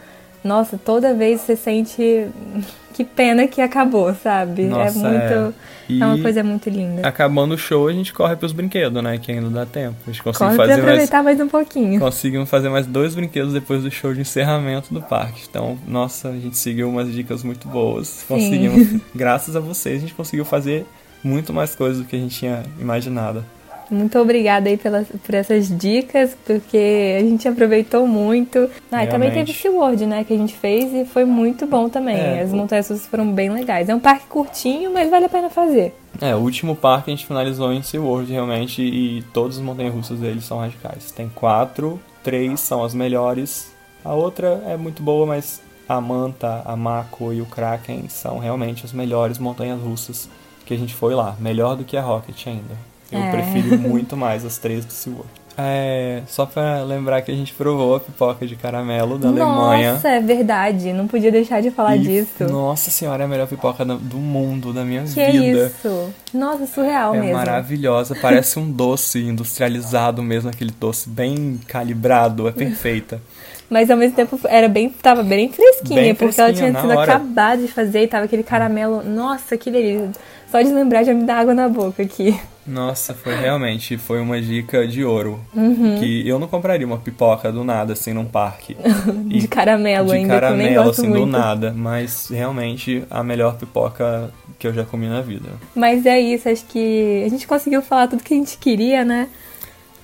Nossa, 0.43 0.79
toda 0.79 1.15
vez 1.15 1.41
você 1.41 1.55
sente 1.57 2.27
que 2.95 3.05
pena 3.05 3.47
que 3.47 3.61
acabou, 3.61 4.15
sabe? 4.15 4.65
Nossa, 4.65 5.07
é 5.07 5.11
muito. 5.11 5.55
E 5.89 6.01
É 6.01 6.07
uma 6.07 6.19
coisa 6.19 6.43
muito 6.45 6.71
linda. 6.71 7.07
acabando 7.07 7.55
o 7.55 7.59
show, 7.59 7.89
a 7.89 7.93
gente 7.93 8.13
corre 8.13 8.37
pros 8.37 8.53
brinquedos, 8.53 9.03
né? 9.03 9.19
Que 9.19 9.33
ainda 9.33 9.51
dá 9.51 9.67
tempo. 9.67 9.97
A 10.07 10.11
gente 10.11 10.23
consegue 10.23 10.45
Corre 10.45 10.57
pra 10.57 10.67
fazer 10.67 10.83
mais 10.83 10.85
aproveitar 10.85 11.23
mais 11.23 11.41
um 11.41 11.49
pouquinho. 11.49 12.01
Conseguimos 12.01 12.49
fazer 12.49 12.69
mais 12.69 12.87
dois 12.87 13.15
brinquedos 13.15 13.53
depois 13.53 13.83
do 13.83 13.91
show 13.91 14.15
de 14.15 14.21
encerramento 14.21 14.95
do 14.95 15.03
parque. 15.03 15.43
Então, 15.49 15.77
nossa, 15.87 16.29
a 16.29 16.39
gente 16.39 16.57
seguiu 16.57 16.89
umas 16.89 17.13
dicas 17.13 17.43
muito 17.43 17.67
boas. 17.69 18.25
Conseguimos, 18.29 19.01
graças 19.15 19.57
a 19.57 19.61
vocês, 19.61 19.97
a 19.97 20.01
gente 20.01 20.15
conseguiu 20.15 20.45
fazer 20.45 20.87
muito 21.25 21.53
mais 21.53 21.75
coisas 21.75 21.99
do 21.99 22.05
que 22.05 22.15
a 22.17 22.19
gente 22.19 22.39
tinha 22.39 22.63
imaginado. 22.79 23.45
Muito 23.91 24.19
obrigada 24.19 24.69
aí 24.69 24.77
pelas, 24.77 25.09
por 25.09 25.35
essas 25.35 25.69
dicas, 25.69 26.37
porque 26.47 27.17
a 27.19 27.23
gente 27.23 27.49
aproveitou 27.49 28.07
muito. 28.07 28.71
Ah, 28.91 29.05
e 29.05 29.09
também 29.09 29.31
teve. 29.31 29.53
SeaWorld, 29.53 30.07
né, 30.07 30.25
que 30.25 30.33
a 30.33 30.37
gente 30.37 30.55
fez 30.55 30.93
e 30.95 31.05
foi 31.05 31.25
muito 31.25 31.67
bom 31.67 31.89
também. 31.89 32.17
É, 32.17 32.43
As 32.43 32.53
montanhas 32.53 32.89
russas 32.89 33.07
foram 33.07 33.33
bem 33.33 33.51
legais. 33.51 33.89
É 33.89 33.95
um 33.95 34.01
parque 34.01 34.27
curtinho, 34.27 34.93
mas 34.93 35.11
vale 35.11 35.25
a 35.25 35.29
pena 35.29 35.51
fazer. 35.51 35.95
É, 36.21 36.35
o 36.35 36.39
último 36.39 36.77
parque 36.77 37.11
a 37.11 37.15
gente 37.15 37.27
finalizou 37.27 37.73
em 37.73 37.83
SeaWorld 37.83 38.31
realmente 38.31 38.83
e 38.83 39.23
todas 39.33 39.57
as 39.57 39.63
montanhas 39.63 39.95
russas 39.95 40.19
deles 40.21 40.45
são 40.45 40.59
radicais. 40.59 41.11
Tem 41.11 41.29
quatro, 41.29 42.01
três 42.23 42.61
são 42.61 42.85
as 42.85 42.95
melhores. 42.95 43.73
A 44.05 44.15
outra 44.15 44.63
é 44.67 44.77
muito 44.77 45.03
boa, 45.03 45.27
mas 45.27 45.61
a 45.89 46.01
Manta, 46.01 46.63
a 46.65 46.77
Mako 46.77 47.33
e 47.33 47.41
o 47.41 47.47
Kraken 47.47 48.09
são 48.09 48.39
realmente 48.39 48.85
as 48.85 48.93
melhores 48.93 49.39
montanhas 49.39 49.81
russas 49.81 50.29
que 50.65 50.75
a 50.75 50.77
gente 50.77 50.95
foi 50.95 51.15
lá. 51.15 51.37
Melhor 51.41 51.77
do 51.77 51.85
que 51.85 51.97
a 51.97 52.03
Rocket 52.03 52.47
ainda. 52.47 52.90
Eu 53.11 53.19
É. 53.21 53.31
prefiro 53.31 53.79
muito 53.79 54.17
mais 54.17 54.45
as 54.45 54.59
três 54.59 54.85
do 54.85 54.93
SeaWorld. 54.93 55.29
É, 55.63 56.23
só 56.27 56.47
pra 56.47 56.83
lembrar 56.85 57.21
que 57.21 57.31
a 57.31 57.35
gente 57.35 57.53
provou 57.53 57.95
a 57.97 58.01
pipoca 58.01 58.47
de 58.47 58.57
caramelo 58.57 59.19
da 59.19 59.29
Alemanha. 59.29 59.95
Nossa, 59.95 60.09
é 60.09 60.21
verdade. 60.21 60.91
Não 60.93 61.07
podia 61.07 61.31
deixar 61.31 61.61
de 61.61 61.71
falar 61.71 61.97
E, 61.97 62.01
disso. 62.01 62.45
Nossa 62.49 62.91
senhora, 62.91 63.25
é 63.25 63.27
a 63.27 63.29
melhor 63.29 63.47
pipoca 63.47 63.85
do 63.85 63.99
do 63.99 64.17
mundo, 64.17 64.73
da 64.73 64.85
minha 64.85 65.03
Que 65.03 65.31
vida. 65.31 65.67
isso? 65.77 66.15
Nossa, 66.33 66.67
surreal 66.67 67.15
É 67.15 67.21
mesmo. 67.21 67.35
maravilhosa, 67.37 68.17
parece 68.23 68.59
um 68.59 68.71
doce 68.73 69.19
industrializado 69.23 70.23
mesmo, 70.23 70.49
aquele 70.49 70.71
doce 70.71 71.09
bem 71.11 71.61
calibrado, 71.67 72.49
é 72.49 72.53
perfeita. 72.53 73.21
Mas 73.69 73.91
ao 73.91 73.97
mesmo 73.97 74.17
tempo 74.17 74.41
era 74.45 74.69
bem, 74.69 74.89
tava 74.89 75.23
bem 75.23 75.49
fresquinha, 75.53 76.01
Bem 76.03 76.15
porque 76.15 76.41
ela 76.41 76.53
tinha 76.53 76.75
sido 76.75 76.91
hora. 76.91 77.03
acabada 77.17 77.63
de 77.63 77.69
fazer 77.69 78.03
e 78.03 78.09
tava 78.09 78.25
aquele 78.25 78.43
caramelo. 78.43 79.03
Nossa, 79.05 79.57
que 79.57 79.71
delícia. 79.71 80.11
Só 80.51 80.61
de 80.61 80.73
lembrar 80.73 81.05
já 81.05 81.15
me 81.15 81.25
dá 81.25 81.37
água 81.37 81.55
na 81.55 81.69
boca 81.69 82.03
aqui. 82.03 82.39
Nossa, 82.67 83.15
foi 83.15 83.35
realmente, 83.35 83.97
foi 83.97 84.21
uma 84.21 84.41
dica 84.41 84.87
de 84.87 85.05
ouro. 85.05 85.41
Uhum. 85.55 85.99
Que 85.99 86.27
eu 86.29 86.39
não 86.39 86.47
compraria 86.47 86.87
uma 86.87 86.99
pipoca 86.99 87.51
do 87.51 87.65
nada, 87.65 87.95
assim, 87.95 88.13
num 88.13 88.25
parque. 88.25 88.77
De 89.27 89.49
caramelo 89.49 90.09
de 90.09 90.15
ainda, 90.15 90.39
que 90.39 90.45
eu 90.45 90.57
nem 90.57 90.67
caramelo, 90.67 90.85
gosto 90.85 91.01
assim, 91.01 91.09
muito. 91.09 91.27
do 91.27 91.31
nada. 91.31 91.73
Mas 91.77 92.29
realmente 92.29 93.05
a 93.11 93.23
melhor 93.23 93.57
pipoca 93.57 94.31
que 94.59 94.67
eu 94.67 94.75
já 94.75 94.85
comi 94.85 95.09
na 95.09 95.21
vida. 95.21 95.49
Mas 95.75 96.05
é 96.05 96.21
isso, 96.21 96.49
acho 96.49 96.65
que 96.67 97.23
a 97.25 97.29
gente 97.29 97.47
conseguiu 97.47 97.81
falar 97.81 98.09
tudo 98.09 98.23
que 98.23 98.35
a 98.35 98.37
gente 98.37 98.59
queria, 98.59 99.05
né? 99.05 99.29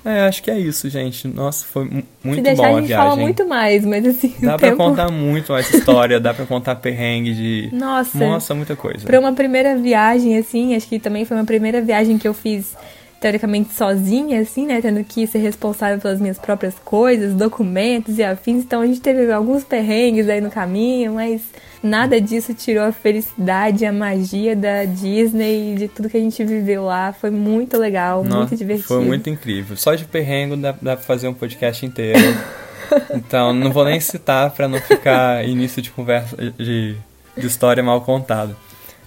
É, 0.08 0.20
acho 0.28 0.40
que 0.42 0.50
é 0.50 0.58
isso, 0.58 0.88
gente. 0.88 1.26
Nossa, 1.26 1.64
foi 1.66 1.84
mu- 1.84 2.02
Se 2.22 2.28
muito 2.28 2.42
deixar, 2.42 2.62
bom 2.62 2.68
a 2.68 2.70
a 2.76 2.80
gente 2.80 2.86
viagem. 2.86 3.04
fala 3.08 3.16
muito 3.20 3.48
mais, 3.48 3.84
mas 3.84 4.06
assim, 4.06 4.32
Dá 4.40 4.56
pra 4.56 4.68
tempo... 4.70 4.76
contar 4.76 5.10
muito 5.10 5.52
mais 5.52 5.68
história, 5.74 6.20
dá 6.20 6.32
pra 6.32 6.46
contar 6.46 6.76
perrengue 6.76 7.34
de. 7.34 7.70
Nossa, 7.72 8.16
Nossa, 8.16 8.54
muita 8.54 8.76
coisa. 8.76 9.04
Pra 9.04 9.18
uma 9.18 9.32
primeira 9.32 9.76
viagem, 9.76 10.38
assim, 10.38 10.76
acho 10.76 10.86
que 10.88 11.00
também 11.00 11.24
foi 11.24 11.36
uma 11.36 11.44
primeira 11.44 11.80
viagem 11.82 12.18
que 12.18 12.28
eu 12.28 12.32
fiz 12.34 12.76
teoricamente 13.20 13.72
sozinha, 13.74 14.40
assim, 14.40 14.66
né? 14.66 14.80
Tendo 14.80 15.02
que 15.02 15.26
ser 15.26 15.38
responsável 15.38 15.98
pelas 15.98 16.20
minhas 16.20 16.38
próprias 16.38 16.74
coisas, 16.84 17.34
documentos 17.34 18.18
e 18.18 18.22
afins. 18.22 18.64
Então 18.64 18.80
a 18.82 18.86
gente 18.86 19.00
teve 19.00 19.30
alguns 19.32 19.64
perrengues 19.64 20.28
aí 20.28 20.40
no 20.40 20.50
caminho, 20.50 21.14
mas 21.14 21.42
nada 21.82 22.20
disso 22.20 22.52
tirou 22.52 22.84
a 22.84 22.92
felicidade, 22.92 23.86
a 23.86 23.92
magia 23.92 24.54
da 24.54 24.84
Disney, 24.84 25.74
de 25.76 25.88
tudo 25.88 26.08
que 26.10 26.16
a 26.16 26.20
gente 26.20 26.44
viveu 26.44 26.84
lá. 26.84 27.12
Foi 27.12 27.30
muito 27.30 27.78
legal, 27.78 28.22
Nossa, 28.22 28.38
muito 28.38 28.56
divertido. 28.56 28.88
Foi 28.88 29.04
muito 29.04 29.30
incrível. 29.30 29.76
Só 29.76 29.94
de 29.94 30.04
perrengue 30.04 30.56
dá, 30.56 30.72
dá 30.72 30.96
pra 30.96 31.04
fazer 31.04 31.28
um 31.28 31.34
podcast 31.34 31.84
inteiro. 31.84 32.18
então, 33.14 33.52
não 33.52 33.72
vou 33.72 33.84
nem 33.84 33.98
citar 34.00 34.50
pra 34.50 34.68
não 34.68 34.80
ficar 34.80 35.46
início 35.46 35.80
de 35.80 35.90
conversa 35.90 36.36
de, 36.36 36.96
de 37.36 37.46
história 37.46 37.82
mal 37.82 38.00
contada. 38.02 38.56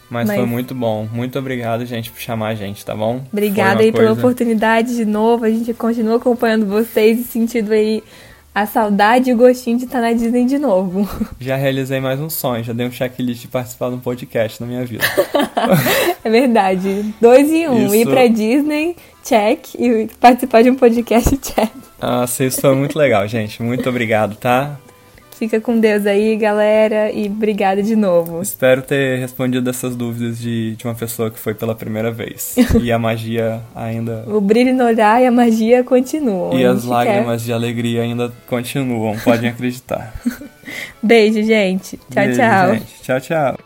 Mas, 0.10 0.28
Mas- 0.28 0.38
foi 0.38 0.46
muito 0.48 0.74
bom. 0.74 1.08
Muito 1.12 1.38
obrigado, 1.38 1.86
gente, 1.86 2.10
por 2.12 2.20
chamar 2.20 2.50
a 2.50 2.56
gente, 2.56 2.84
tá 2.86 2.96
bom? 2.96 3.22
Obrigada 3.32 3.82
aí 3.82 3.90
uma 3.90 3.94
pela 3.94 4.08
coisa- 4.08 4.20
oportunidade 4.22 4.96
de 4.96 5.06
novo. 5.06 5.46
A 5.46 5.50
gente 5.50 5.74
continua 5.74 6.16
acompanhando 6.18 6.66
vocês 6.66 7.20
e 7.20 7.24
sentindo 7.24 7.72
aí 7.72 8.04
a 8.56 8.66
saudade 8.66 9.30
e 9.30 9.34
o 9.34 9.38
gostinho 9.38 9.78
de 9.78 9.86
estar 9.86 10.02
na 10.02 10.12
Disney 10.12 10.46
de 10.46 10.58
novo. 10.58 11.08
Já 11.40 11.56
realizei 11.56 12.00
mais 12.00 12.20
um 12.20 12.30
sonho, 12.30 12.64
já 12.64 12.74
dei 12.74 12.88
um 12.88 12.92
checklist 12.92 13.42
de 13.42 13.48
participar 13.48 13.90
de 13.90 13.96
um 13.96 14.00
podcast 14.00 14.60
na 14.60 14.68
minha 14.68 14.84
vida. 14.86 15.04
É 16.24 16.30
verdade. 16.30 17.14
Dois 17.22 17.50
em 17.52 17.68
um. 17.70 17.86
Isso. 17.86 17.96
Ir 17.96 18.06
pra 18.08 18.28
Disney, 18.28 18.96
check. 19.24 19.76
E 19.76 20.10
participar 20.20 20.62
de 20.64 20.70
um 20.70 20.76
podcast, 20.76 21.38
check. 21.38 21.70
Nossa, 22.02 22.44
isso 22.44 22.60
foi 22.62 22.76
muito 22.76 22.98
legal, 22.98 23.28
gente. 23.28 23.62
Muito 23.64 23.88
obrigado, 23.90 24.36
tá? 24.36 24.78
Fica 25.40 25.62
com 25.62 25.80
Deus 25.80 26.06
aí, 26.06 26.36
galera. 26.36 27.10
E 27.14 27.28
obrigada 27.28 27.82
de 27.82 27.96
novo. 27.96 28.42
Espero 28.42 28.82
ter 28.82 29.20
respondido 29.20 29.70
essas 29.70 29.96
dúvidas 29.96 30.38
de, 30.38 30.76
de 30.76 30.84
uma 30.84 30.94
pessoa 30.94 31.32
que 31.32 31.40
foi 31.40 31.54
pela 31.54 31.74
primeira 31.74 32.12
vez. 32.12 32.58
E 32.82 32.92
a 32.92 33.00
magia 33.00 33.62
ainda. 33.74 34.26
O 34.28 34.42
brilho 34.42 34.74
no 34.74 34.84
olhar 34.86 35.22
e 35.22 35.26
a 35.26 35.32
magia 35.32 35.84
continuam. 35.84 36.58
E 36.58 36.66
as 36.66 36.84
lágrimas 36.84 37.44
de 37.44 37.54
alegria 37.54 38.02
ainda 38.02 38.34
continuam, 38.48 39.18
podem 39.20 39.50
acreditar. 39.50 40.14
quer. 40.24 40.48
Beijo, 41.02 41.42
gente. 41.44 41.98
Tchau, 41.98 42.24
Beijo, 42.26 42.40
tchau. 42.40 42.74
gente. 42.74 43.02
Tchau, 43.02 43.22
tchau. 43.22 43.60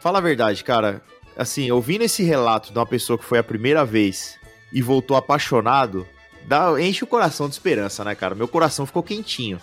Fala 0.00 0.18
a 0.18 0.22
verdade, 0.22 0.62
cara. 0.62 1.00
Assim, 1.36 1.70
ouvindo 1.70 2.02
esse 2.02 2.22
relato 2.22 2.72
de 2.72 2.78
uma 2.78 2.86
pessoa 2.86 3.18
que 3.18 3.24
foi 3.24 3.38
a 3.38 3.42
primeira 3.44 3.86
vez 3.86 4.36
e 4.72 4.82
voltou 4.82 5.16
apaixonado, 5.16 6.06
dá, 6.46 6.72
enche 6.78 7.04
o 7.04 7.06
coração 7.06 7.48
de 7.48 7.54
esperança, 7.54 8.04
né, 8.04 8.14
cara? 8.14 8.34
Meu 8.34 8.48
coração 8.48 8.84
ficou 8.84 9.02
quentinho. 9.02 9.58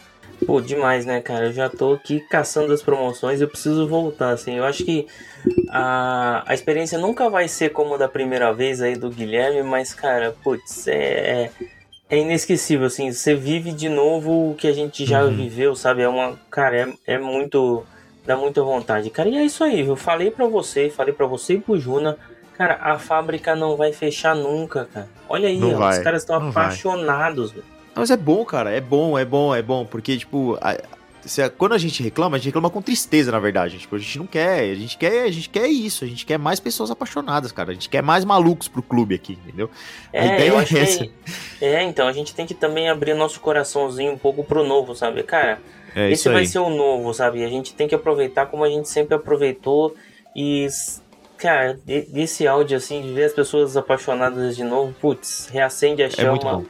Pô, 0.45 0.61
demais, 0.61 1.05
né, 1.05 1.19
cara? 1.19 1.45
Eu 1.47 1.53
já 1.53 1.67
tô 1.69 1.93
aqui 1.93 2.19
caçando 2.19 2.71
as 2.71 2.81
promoções, 2.81 3.41
eu 3.41 3.47
preciso 3.47 3.87
voltar, 3.87 4.29
assim. 4.31 4.55
Eu 4.55 4.63
acho 4.65 4.83
que 4.85 5.07
a, 5.69 6.43
a 6.45 6.53
experiência 6.53 6.97
nunca 6.97 7.29
vai 7.29 7.47
ser 7.47 7.69
como 7.71 7.97
da 7.97 8.07
primeira 8.07 8.53
vez 8.53 8.81
aí 8.81 8.95
do 8.95 9.09
Guilherme, 9.09 9.63
mas, 9.63 9.93
cara, 9.93 10.35
putz, 10.43 10.87
é, 10.87 11.49
é 12.09 12.17
inesquecível, 12.17 12.85
assim. 12.87 13.11
Você 13.11 13.33
vive 13.35 13.71
de 13.71 13.89
novo 13.89 14.51
o 14.51 14.55
que 14.55 14.67
a 14.67 14.73
gente 14.73 15.05
já 15.05 15.23
Uhum. 15.23 15.35
viveu, 15.35 15.75
sabe? 15.75 16.03
É 16.03 16.07
uma. 16.09 16.37
Cara, 16.51 16.77
é, 17.05 17.15
é 17.15 17.17
muito. 17.17 17.83
Dá 18.25 18.35
muita 18.37 18.61
vontade. 18.61 19.09
Cara, 19.09 19.29
e 19.29 19.37
é 19.37 19.43
isso 19.43 19.63
aí, 19.63 19.87
eu 19.87 19.95
falei 19.95 20.29
pra 20.29 20.45
você, 20.47 20.89
falei 20.89 21.13
pra 21.13 21.25
você 21.25 21.53
e 21.55 21.59
pro 21.61 21.79
Juna. 21.79 22.17
Cara, 22.57 22.77
a 22.81 22.99
fábrica 22.99 23.55
não 23.55 23.75
vai 23.77 23.93
fechar 23.93 24.35
nunca, 24.35 24.85
cara. 24.93 25.07
Olha 25.29 25.47
aí, 25.47 25.59
ó, 25.73 25.77
os 25.89 25.97
caras 26.03 26.21
estão 26.23 26.35
apaixonados, 26.49 27.51
velho. 27.51 27.63
Não, 27.97 28.01
Mas 28.01 28.11
é 28.11 28.17
bom, 28.17 28.45
cara. 28.45 28.71
É 28.71 28.79
bom, 28.81 29.17
é 29.17 29.25
bom, 29.25 29.53
é 29.55 29.61
bom. 29.61 29.85
Porque, 29.85 30.17
tipo, 30.17 30.57
a- 30.61 30.77
se- 31.25 31.49
quando 31.49 31.73
a 31.73 31.77
gente 31.77 32.01
reclama, 32.03 32.35
a 32.35 32.39
gente 32.39 32.45
reclama 32.47 32.69
com 32.69 32.81
tristeza, 32.81 33.31
na 33.31 33.39
verdade. 33.39 33.77
Tipo, 33.79 33.95
a 33.95 33.99
gente 33.99 34.17
não 34.19 34.25
quer. 34.27 34.59
A 34.71 34.75
gente 34.75 34.97
quer, 34.97 35.23
a 35.23 35.31
gente 35.31 35.49
quer 35.49 35.67
isso. 35.67 36.03
A 36.05 36.07
gente 36.07 36.25
quer 36.25 36.37
mais 36.37 36.59
pessoas 36.59 36.89
apaixonadas, 36.91 37.51
cara. 37.51 37.71
A 37.71 37.73
gente 37.73 37.89
quer 37.89 38.01
mais 38.03 38.23
malucos 38.23 38.67
pro 38.67 38.81
clube 38.81 39.15
aqui, 39.15 39.33
entendeu? 39.43 39.69
A 40.13 40.17
É, 40.17 40.25
ideia 40.35 40.49
eu 40.49 40.59
é 40.59 40.63
essa. 40.63 41.05
que. 41.05 41.11
É, 41.59 41.83
então, 41.83 42.07
a 42.07 42.13
gente 42.13 42.33
tem 42.33 42.45
que 42.45 42.53
também 42.53 42.89
abrir 42.89 43.13
nosso 43.13 43.39
coraçãozinho 43.39 44.11
um 44.13 44.17
pouco 44.17 44.43
pro 44.43 44.63
novo, 44.65 44.95
sabe? 44.95 45.23
Cara, 45.23 45.59
É 45.95 46.05
esse 46.11 46.21
isso 46.21 46.31
vai 46.31 46.45
ser 46.45 46.59
o 46.59 46.69
novo, 46.69 47.13
sabe? 47.13 47.43
A 47.43 47.49
gente 47.49 47.73
tem 47.73 47.87
que 47.87 47.95
aproveitar 47.95 48.45
como 48.45 48.63
a 48.63 48.69
gente 48.69 48.87
sempre 48.87 49.15
aproveitou. 49.15 49.95
E, 50.35 50.67
cara, 51.35 51.79
desse 51.85 52.47
áudio, 52.47 52.77
assim, 52.77 53.01
de 53.01 53.11
ver 53.11 53.23
as 53.25 53.33
pessoas 53.33 53.75
apaixonadas 53.75 54.55
de 54.55 54.63
novo, 54.63 54.93
putz, 55.01 55.49
reacende 55.51 56.03
a 56.03 56.05
É 56.05 56.29
muito 56.29 56.43
chama. 56.43 56.57
bom. 56.59 56.65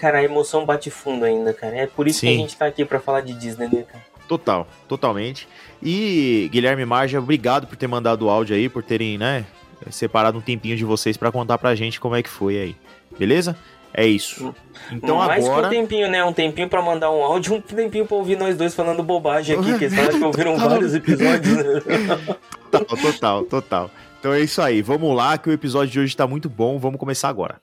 Cara, 0.00 0.18
a 0.18 0.22
emoção 0.24 0.64
bate 0.64 0.90
fundo 0.90 1.24
ainda, 1.24 1.52
cara. 1.52 1.76
É 1.76 1.86
por 1.86 2.08
isso 2.08 2.20
que 2.20 2.26
Sim. 2.28 2.34
a 2.34 2.38
gente 2.38 2.56
tá 2.56 2.66
aqui 2.66 2.84
pra 2.84 2.98
falar 2.98 3.20
de 3.20 3.34
Disney, 3.34 3.68
né, 3.72 3.82
cara? 3.82 4.04
Total, 4.26 4.66
totalmente. 4.88 5.46
E 5.82 6.48
Guilherme 6.52 6.84
Marja, 6.86 7.18
obrigado 7.18 7.66
por 7.66 7.76
ter 7.76 7.86
mandado 7.86 8.26
o 8.26 8.30
áudio 8.30 8.54
aí, 8.56 8.68
por 8.68 8.82
terem, 8.82 9.18
né, 9.18 9.44
separado 9.90 10.38
um 10.38 10.40
tempinho 10.40 10.76
de 10.76 10.84
vocês 10.84 11.16
pra 11.16 11.30
contar 11.32 11.58
pra 11.58 11.74
gente 11.74 11.98
como 12.00 12.14
é 12.14 12.22
que 12.22 12.28
foi 12.30 12.58
aí. 12.58 12.76
Beleza? 13.18 13.56
É 13.92 14.06
isso. 14.06 14.54
Então 14.92 15.16
Mais 15.16 15.42
que 15.44 15.50
agora. 15.50 15.66
um 15.66 15.70
tempinho, 15.70 16.08
né? 16.08 16.22
Um 16.24 16.32
tempinho 16.32 16.68
pra 16.68 16.80
mandar 16.80 17.10
um 17.10 17.24
áudio, 17.24 17.54
um 17.56 17.60
tempinho 17.60 18.06
pra 18.06 18.16
ouvir 18.16 18.36
nós 18.36 18.56
dois 18.56 18.72
falando 18.72 19.02
bobagem 19.02 19.58
aqui, 19.58 19.76
que 19.78 19.84
eles 19.86 19.94
falam 19.96 20.12
que 20.12 20.24
ouviram 20.24 20.52
Total. 20.54 20.70
vários 20.70 20.94
episódios. 20.94 21.56
né? 21.56 22.36
Total, 22.70 22.96
total, 22.96 23.44
total. 23.44 23.90
Então 24.20 24.32
é 24.32 24.40
isso 24.40 24.62
aí. 24.62 24.80
Vamos 24.80 25.16
lá, 25.16 25.36
que 25.36 25.48
o 25.48 25.52
episódio 25.52 25.90
de 25.90 25.98
hoje 25.98 26.16
tá 26.16 26.24
muito 26.26 26.48
bom. 26.48 26.78
Vamos 26.78 27.00
começar 27.00 27.28
agora. 27.28 27.56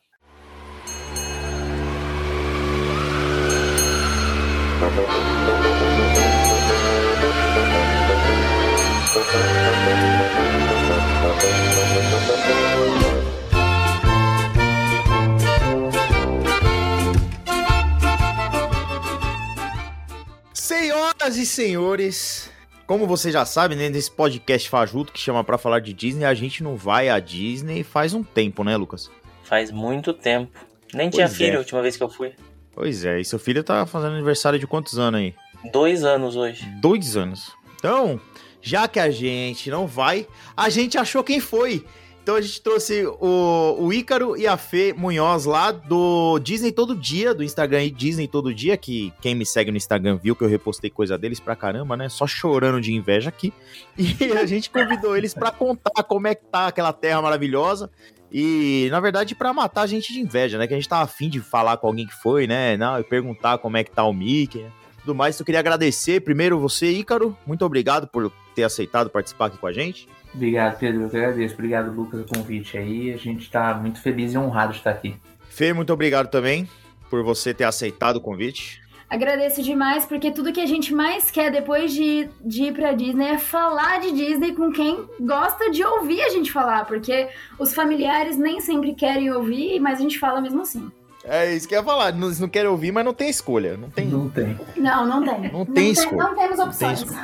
Senhoras 20.54 21.38
e 21.38 21.46
senhores, 21.46 22.52
como 22.86 23.08
você 23.08 23.32
já 23.32 23.46
sabe, 23.46 23.76
né, 23.76 23.90
nesse 23.90 24.12
podcast 24.12 24.70
fajuto 24.70 25.12
que 25.12 25.20
chama 25.20 25.44
pra 25.44 25.58
falar 25.58 25.80
de 25.80 25.92
Disney, 25.92 26.26
a 26.26 26.36
gente 26.36 26.62
não 26.62 26.76
vai 26.76 27.10
à 27.10 27.20
Disney 27.20 27.84
faz 27.84 28.14
um 28.14 28.22
tempo, 28.22 28.64
né, 28.64 28.78
Lucas? 28.78 29.10
Faz 29.44 29.72
muito 29.72 30.14
tempo. 30.14 30.52
Nem 30.94 31.10
tinha 31.10 31.26
Pois 31.26 31.38
filho 31.38 31.54
é. 31.54 31.56
a 31.56 31.60
última 31.60 31.82
vez 31.82 31.98
que 31.98 32.04
eu 32.04 32.10
fui. 32.10 32.34
Pois 32.78 33.04
é, 33.04 33.20
e 33.20 33.26
seu 33.26 33.40
filho 33.40 33.64
tá 33.64 33.88
fazendo 33.88 34.14
aniversário 34.14 34.60
de 34.60 34.68
quantos 34.68 35.00
anos 35.00 35.20
aí? 35.20 35.34
Dois 35.74 36.04
anos 36.04 36.36
hoje. 36.36 36.64
Dois 36.80 37.18
anos. 37.18 37.52
Então, 37.76 38.22
já 38.62 38.88
que 38.88 39.00
a 39.00 39.10
gente 39.10 39.72
não 39.72 39.88
vai, 39.88 40.28
a 40.56 40.70
gente 40.70 40.96
achou 40.96 41.24
quem 41.24 41.40
foi. 41.40 41.84
Então 42.22 42.36
a 42.36 42.42
gente 42.42 42.62
trouxe 42.62 43.04
o, 43.20 43.78
o 43.80 43.92
Ícaro 43.92 44.38
e 44.38 44.46
a 44.46 44.58
Fê 44.58 44.94
Munhoz 44.96 45.46
lá 45.46 45.72
do 45.72 46.38
Disney 46.38 46.72
Todo 46.72 46.94
Dia, 46.94 47.34
do 47.34 47.44
Instagram 47.44 47.80
aí, 47.80 47.90
Disney 47.90 48.28
Todo 48.28 48.54
Dia, 48.54 48.78
que 48.78 49.12
quem 49.22 49.34
me 49.34 49.46
segue 49.46 49.72
no 49.72 49.78
Instagram 49.78 50.20
viu 50.22 50.36
que 50.36 50.44
eu 50.44 50.48
repostei 50.48 50.92
coisa 50.92 51.18
deles 51.18 51.40
pra 51.40 51.56
caramba, 51.56 51.98
né? 51.98 52.10
Só 52.10 52.28
chorando 52.28 52.80
de 52.80 52.94
inveja 52.94 53.30
aqui. 53.30 53.52
E 53.98 54.34
a 54.34 54.46
gente 54.46 54.70
convidou 54.70 55.18
eles 55.18 55.34
pra 55.34 55.50
contar 55.50 56.04
como 56.04 56.28
é 56.28 56.36
que 56.36 56.46
tá 56.46 56.68
aquela 56.68 56.94
terra 56.94 57.22
maravilhosa. 57.24 57.90
E, 58.32 58.88
na 58.92 59.00
verdade, 59.00 59.36
pra 59.36 59.54
matar 59.54 59.84
a 59.84 59.88
gente 59.88 60.12
de 60.12 60.20
inveja, 60.20 60.58
né? 60.58 60.68
Que 60.68 60.74
a 60.74 60.78
gente 60.78 60.90
tava 60.90 61.04
afim 61.04 61.30
de 61.30 61.40
falar 61.40 61.78
com 61.78 61.88
alguém 61.88 62.06
que 62.06 62.16
foi, 62.16 62.48
né? 62.48 62.76
Não, 62.76 63.00
e 63.00 63.04
perguntar 63.04 63.58
como 63.58 63.78
é 63.78 63.84
que 63.84 63.92
tá 63.92 64.04
o 64.04 64.14
Mickey, 64.14 64.64
né? 64.64 64.72
tudo 65.08 65.16
mais. 65.16 65.40
Eu 65.40 65.46
queria 65.46 65.60
agradecer 65.60 66.20
primeiro 66.20 66.60
você, 66.60 66.92
Ícaro. 66.92 67.36
Muito 67.46 67.64
obrigado 67.64 68.08
por 68.08 68.30
ter 68.54 68.64
aceitado 68.64 69.10
participar 69.10 69.46
aqui 69.46 69.58
com 69.58 69.68
a 69.68 69.72
gente. 69.72 70.10
Obrigado, 70.34 70.78
Pedro. 70.78 71.04
Eu 71.04 71.10
que 71.10 71.18
agradeço. 71.18 71.54
Obrigado, 71.54 71.92
Lucas, 71.92 72.24
pelo 72.24 72.42
convite 72.42 72.78
aí. 72.78 73.14
A 73.14 73.18
gente 73.18 73.50
tá 73.50 73.74
muito 73.74 74.02
feliz 74.02 74.34
e 74.34 74.38
honrado 74.38 74.74
de 74.74 74.80
estar 74.80 74.92
aqui. 74.92 75.16
Fê, 75.50 75.72
muito 75.72 75.94
obrigado 75.94 76.30
também 76.30 76.68
por 77.10 77.24
você 77.24 77.54
ter 77.54 77.64
aceitado 77.64 78.18
o 78.18 78.22
convite. 78.22 78.82
Agradeço 79.10 79.64
demais, 79.64 80.06
porque 80.06 80.32
tudo 80.32 80.52
que 80.52 80.60
a 80.60 80.66
gente 80.66 80.94
mais 80.94 81.32
quer 81.32 81.50
depois 81.50 81.94
de, 81.94 82.30
de 82.42 82.64
ir 82.64 82.74
pra 82.74 82.92
Disney 82.92 83.30
é 83.30 83.38
falar 83.38 84.02
de 84.02 84.12
Disney 84.12 84.54
com 84.54 84.70
quem 84.72 85.08
gosta 85.22 85.72
de 85.72 85.82
ouvir 85.84 86.22
a 86.22 86.30
gente 86.30 86.52
falar, 86.52 86.86
porque 86.86 87.30
os 87.58 87.74
familiares 87.74 88.38
nem 88.38 88.60
sempre 88.60 88.94
querem 88.94 89.32
ouvir, 89.32 89.80
mas 89.80 90.00
a 90.00 90.02
gente 90.02 90.20
fala 90.20 90.42
mesmo 90.42 90.62
assim. 90.62 90.92
É 91.24 91.54
isso 91.54 91.68
que 91.68 91.76
eu 91.76 91.80
ia 91.80 91.86
falar. 91.86 92.10
Eles 92.10 92.40
não 92.40 92.48
querem 92.48 92.70
ouvir, 92.70 92.92
mas 92.92 93.04
não 93.04 93.14
tem 93.14 93.30
escolha. 93.30 93.76
Não 93.76 93.90
tem. 93.90 94.08
Não 94.08 94.30
tem. 94.30 94.58
Não, 94.78 95.06
não 95.06 95.24
tem. 95.24 95.52
Não 95.52 95.66
tem 95.66 95.92
escolha. 95.92 96.24
Não 96.24 96.36
temos 96.36 96.58
Não 96.58 96.70
tem 96.72 96.90
opções. 96.90 97.18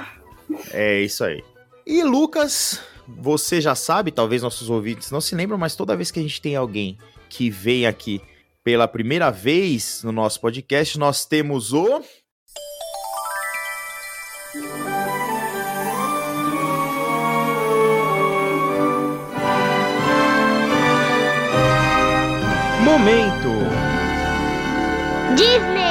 É 0.72 1.02
isso 1.02 1.24
aí. 1.24 1.44
E 1.86 2.04
Lucas, 2.04 2.82
você 3.08 3.60
já 3.62 3.76
sabe, 3.76 4.12
talvez 4.12 4.42
nossos 4.42 4.70
ouvintes 4.70 5.12
não 5.12 5.22
se 5.22 5.36
lembram, 5.36 5.58
mas 5.58 5.76
toda 5.76 5.96
vez 5.96 6.12
que 6.12 6.20
a 6.20 6.22
gente 6.22 6.42
tem 6.42 6.56
alguém 6.56 6.98
que 7.30 7.50
vem 7.50 7.86
aqui 7.88 8.22
pela 8.64 8.88
primeira 8.88 9.30
vez 9.30 10.02
no 10.04 10.12
nosso 10.12 10.40
podcast, 10.40 10.98
nós 10.98 11.26
temos 11.26 11.74
o. 11.74 12.02
Momento! 22.84 23.50
Disney! 25.36 25.84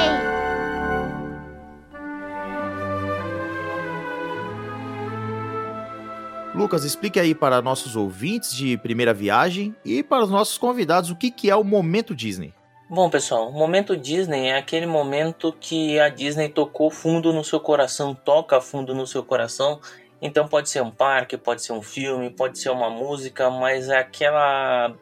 Lucas, 6.55 6.83
explique 6.83 7.19
aí 7.19 7.35
para 7.35 7.61
nossos 7.61 7.95
ouvintes 7.95 8.53
de 8.53 8.77
primeira 8.77 9.13
viagem 9.13 9.75
e 9.83 10.01
para 10.01 10.23
os 10.23 10.29
nossos 10.29 10.57
convidados 10.57 11.09
o 11.09 11.15
que, 11.15 11.29
que 11.29 11.49
é 11.49 11.55
o 11.55 11.63
Momento 11.63 12.15
Disney. 12.15 12.53
Bom, 12.93 13.09
pessoal, 13.09 13.49
o 13.49 13.51
momento 13.51 13.97
Disney 13.97 14.49
é 14.49 14.55
aquele 14.55 14.85
momento 14.85 15.51
que 15.59 15.99
a 15.99 16.09
Disney 16.09 16.47
tocou 16.47 16.91
fundo 16.91 17.33
no 17.33 17.43
seu 17.43 17.59
coração, 17.59 18.13
toca 18.13 18.61
fundo 18.61 18.93
no 18.93 19.07
seu 19.07 19.23
coração. 19.23 19.81
Então 20.21 20.47
pode 20.47 20.69
ser 20.69 20.83
um 20.83 20.91
parque, 20.91 21.35
pode 21.35 21.63
ser 21.63 21.73
um 21.73 21.81
filme, 21.81 22.29
pode 22.29 22.59
ser 22.59 22.69
uma 22.69 22.91
música, 22.91 23.49
mas 23.49 23.89
é 23.89 23.97
aquela 23.97 24.93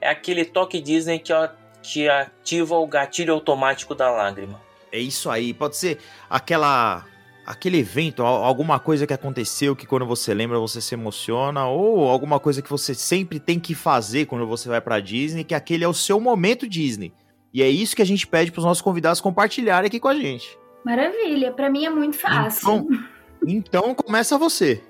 é 0.00 0.08
aquele 0.08 0.44
toque 0.44 0.80
Disney 0.80 1.18
que, 1.18 1.32
ó, 1.32 1.48
que 1.82 2.08
ativa 2.08 2.76
o 2.76 2.86
gatilho 2.86 3.34
automático 3.34 3.92
da 3.92 4.08
lágrima. 4.08 4.62
É 4.92 5.00
isso 5.00 5.28
aí, 5.28 5.52
pode 5.52 5.76
ser 5.76 5.98
aquela 6.30 7.04
aquele 7.46 7.78
evento, 7.78 8.22
al- 8.22 8.44
alguma 8.44 8.78
coisa 8.80 9.06
que 9.06 9.12
aconteceu 9.14 9.76
que 9.76 9.86
quando 9.86 10.04
você 10.04 10.34
lembra 10.34 10.58
você 10.58 10.80
se 10.80 10.94
emociona 10.94 11.66
ou 11.66 12.08
alguma 12.08 12.40
coisa 12.40 12.60
que 12.60 12.68
você 12.70 12.94
sempre 12.94 13.38
tem 13.38 13.58
que 13.60 13.74
fazer 13.74 14.26
quando 14.26 14.46
você 14.46 14.68
vai 14.68 14.80
pra 14.80 14.98
Disney, 15.00 15.44
que 15.44 15.54
aquele 15.54 15.84
é 15.84 15.88
o 15.88 15.94
seu 15.94 16.20
momento 16.20 16.68
Disney. 16.68 17.12
E 17.54 17.62
é 17.62 17.68
isso 17.68 17.94
que 17.96 18.02
a 18.02 18.06
gente 18.06 18.26
pede 18.26 18.50
pros 18.52 18.64
nossos 18.64 18.82
convidados 18.82 19.20
compartilharem 19.20 19.86
aqui 19.86 19.98
com 20.00 20.08
a 20.08 20.14
gente. 20.14 20.58
Maravilha, 20.84 21.52
pra 21.52 21.70
mim 21.70 21.84
é 21.86 21.90
muito 21.90 22.16
fácil. 22.18 22.68
Então, 22.68 22.88
então 23.46 23.94
começa 23.94 24.36
você. 24.36 24.82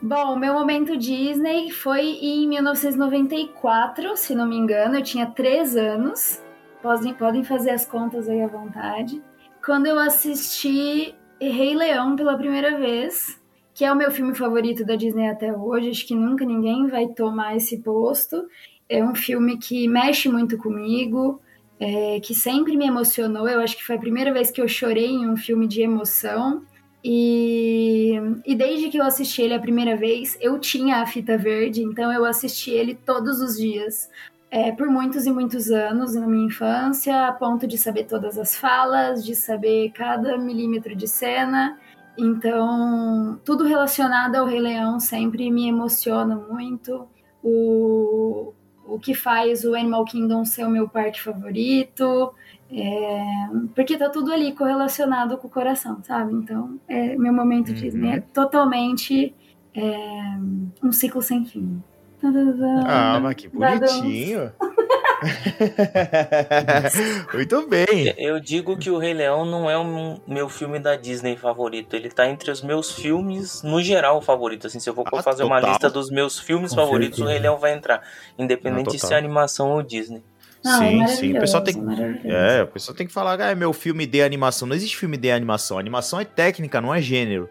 Bom, 0.00 0.36
meu 0.36 0.54
momento 0.54 0.96
Disney 0.96 1.70
foi 1.70 2.00
em 2.02 2.48
1994, 2.48 4.16
se 4.16 4.34
não 4.34 4.46
me 4.46 4.56
engano, 4.56 4.96
eu 4.96 5.02
tinha 5.02 5.26
3 5.26 5.76
anos. 5.76 6.40
Podem, 6.82 7.14
podem 7.14 7.44
fazer 7.44 7.70
as 7.70 7.84
contas 7.86 8.28
aí 8.28 8.42
à 8.42 8.46
vontade. 8.46 9.22
Quando 9.64 9.86
eu 9.86 9.98
assisti 9.98 11.14
Rei 11.50 11.74
Leão 11.74 12.16
pela 12.16 12.36
primeira 12.36 12.78
vez, 12.78 13.40
que 13.74 13.84
é 13.84 13.92
o 13.92 13.96
meu 13.96 14.10
filme 14.10 14.34
favorito 14.34 14.84
da 14.84 14.96
Disney 14.96 15.28
até 15.28 15.52
hoje, 15.52 15.90
acho 15.90 16.06
que 16.06 16.14
nunca 16.14 16.44
ninguém 16.44 16.86
vai 16.86 17.08
tomar 17.08 17.56
esse 17.56 17.78
posto. 17.78 18.48
É 18.88 19.04
um 19.04 19.14
filme 19.14 19.58
que 19.58 19.88
mexe 19.88 20.28
muito 20.28 20.56
comigo, 20.56 21.40
é, 21.80 22.20
que 22.20 22.34
sempre 22.34 22.76
me 22.76 22.86
emocionou. 22.86 23.48
Eu 23.48 23.60
acho 23.60 23.76
que 23.76 23.84
foi 23.84 23.96
a 23.96 24.00
primeira 24.00 24.32
vez 24.32 24.50
que 24.50 24.60
eu 24.60 24.68
chorei 24.68 25.10
em 25.10 25.28
um 25.28 25.36
filme 25.36 25.66
de 25.66 25.82
emoção. 25.82 26.62
E, 27.02 28.14
e 28.46 28.54
desde 28.54 28.88
que 28.88 28.96
eu 28.96 29.04
assisti 29.04 29.42
ele 29.42 29.54
a 29.54 29.58
primeira 29.58 29.94
vez, 29.96 30.38
eu 30.40 30.58
tinha 30.58 31.02
a 31.02 31.06
fita 31.06 31.36
verde, 31.36 31.82
então 31.82 32.10
eu 32.10 32.24
assisti 32.24 32.70
ele 32.70 32.94
todos 32.94 33.40
os 33.42 33.58
dias. 33.58 34.08
É, 34.54 34.70
por 34.70 34.86
muitos 34.86 35.26
e 35.26 35.32
muitos 35.32 35.68
anos 35.68 36.14
na 36.14 36.28
minha 36.28 36.46
infância, 36.46 37.26
a 37.26 37.32
ponto 37.32 37.66
de 37.66 37.76
saber 37.76 38.04
todas 38.04 38.38
as 38.38 38.54
falas, 38.54 39.24
de 39.24 39.34
saber 39.34 39.90
cada 39.90 40.38
milímetro 40.38 40.94
de 40.94 41.08
cena. 41.08 41.76
Então, 42.16 43.40
tudo 43.44 43.64
relacionado 43.64 44.36
ao 44.36 44.46
Rei 44.46 44.60
Leão 44.60 45.00
sempre 45.00 45.50
me 45.50 45.66
emociona 45.66 46.36
muito. 46.36 47.08
O, 47.42 48.54
o 48.86 48.96
que 49.00 49.12
faz 49.12 49.64
o 49.64 49.74
Animal 49.74 50.04
Kingdom 50.04 50.44
ser 50.44 50.64
o 50.64 50.70
meu 50.70 50.88
parque 50.88 51.20
favorito. 51.20 52.32
É, 52.70 53.24
porque 53.74 53.98
tá 53.98 54.08
tudo 54.08 54.32
ali 54.32 54.52
correlacionado 54.52 55.36
com 55.36 55.48
o 55.48 55.50
coração, 55.50 56.00
sabe? 56.04 56.32
Então, 56.32 56.78
é, 56.86 57.16
meu 57.16 57.32
momento 57.32 57.70
Uhum. 57.70 57.74
Disney 57.74 58.10
é 58.12 58.20
totalmente 58.20 59.34
é, 59.74 60.38
um 60.80 60.92
ciclo 60.92 61.20
sem 61.20 61.44
fim. 61.44 61.82
Ah, 62.86 63.18
mas 63.22 63.34
que 63.34 63.48
bonitinho. 63.48 64.52
Muito 67.32 67.66
bem. 67.68 68.14
Eu 68.18 68.38
digo 68.40 68.76
que 68.76 68.90
o 68.90 68.98
Rei 68.98 69.14
Leão 69.14 69.44
não 69.44 69.70
é 69.70 69.76
o 69.76 70.20
meu 70.26 70.48
filme 70.48 70.78
da 70.78 70.96
Disney 70.96 71.36
favorito. 71.36 71.94
Ele 71.94 72.08
tá 72.10 72.28
entre 72.28 72.50
os 72.50 72.62
meus 72.62 72.92
filmes, 72.92 73.62
no 73.62 73.82
geral, 73.82 74.20
favorito. 74.20 74.66
Assim, 74.66 74.80
se 74.80 74.88
eu 74.88 74.94
for 74.94 75.04
Ah, 75.12 75.22
fazer 75.22 75.44
uma 75.44 75.56
total. 75.56 75.70
lista 75.70 75.90
dos 75.90 76.10
meus 76.10 76.38
filmes 76.38 76.70
Com 76.70 76.76
favoritos, 76.76 77.18
certeza. 77.18 77.24
o 77.24 77.28
Rei 77.32 77.38
Leão 77.40 77.58
vai 77.58 77.74
entrar. 77.74 78.02
Independente 78.38 78.98
se 78.98 79.12
é 79.12 79.16
animação 79.16 79.70
ou 79.72 79.82
Disney. 79.82 80.22
Não, 80.64 80.82
é 80.82 80.88
sim, 80.88 81.06
sim. 81.16 81.36
O 81.36 81.40
pessoal 81.40 81.62
tem 81.62 81.76
maravilhoso. 81.76 82.26
É, 82.28 82.62
o 82.62 82.66
pessoal 82.68 82.96
tem 82.96 83.06
que 83.06 83.12
falar, 83.12 83.38
ah, 83.40 83.50
é 83.50 83.54
meu 83.54 83.72
filme 83.72 84.06
de 84.06 84.22
animação. 84.22 84.66
Não 84.66 84.74
existe 84.74 84.96
filme 84.96 85.16
de 85.16 85.30
animação. 85.30 85.78
Animação 85.78 86.18
é 86.20 86.24
técnica, 86.24 86.80
não 86.80 86.94
é 86.94 87.00
gênero. 87.02 87.48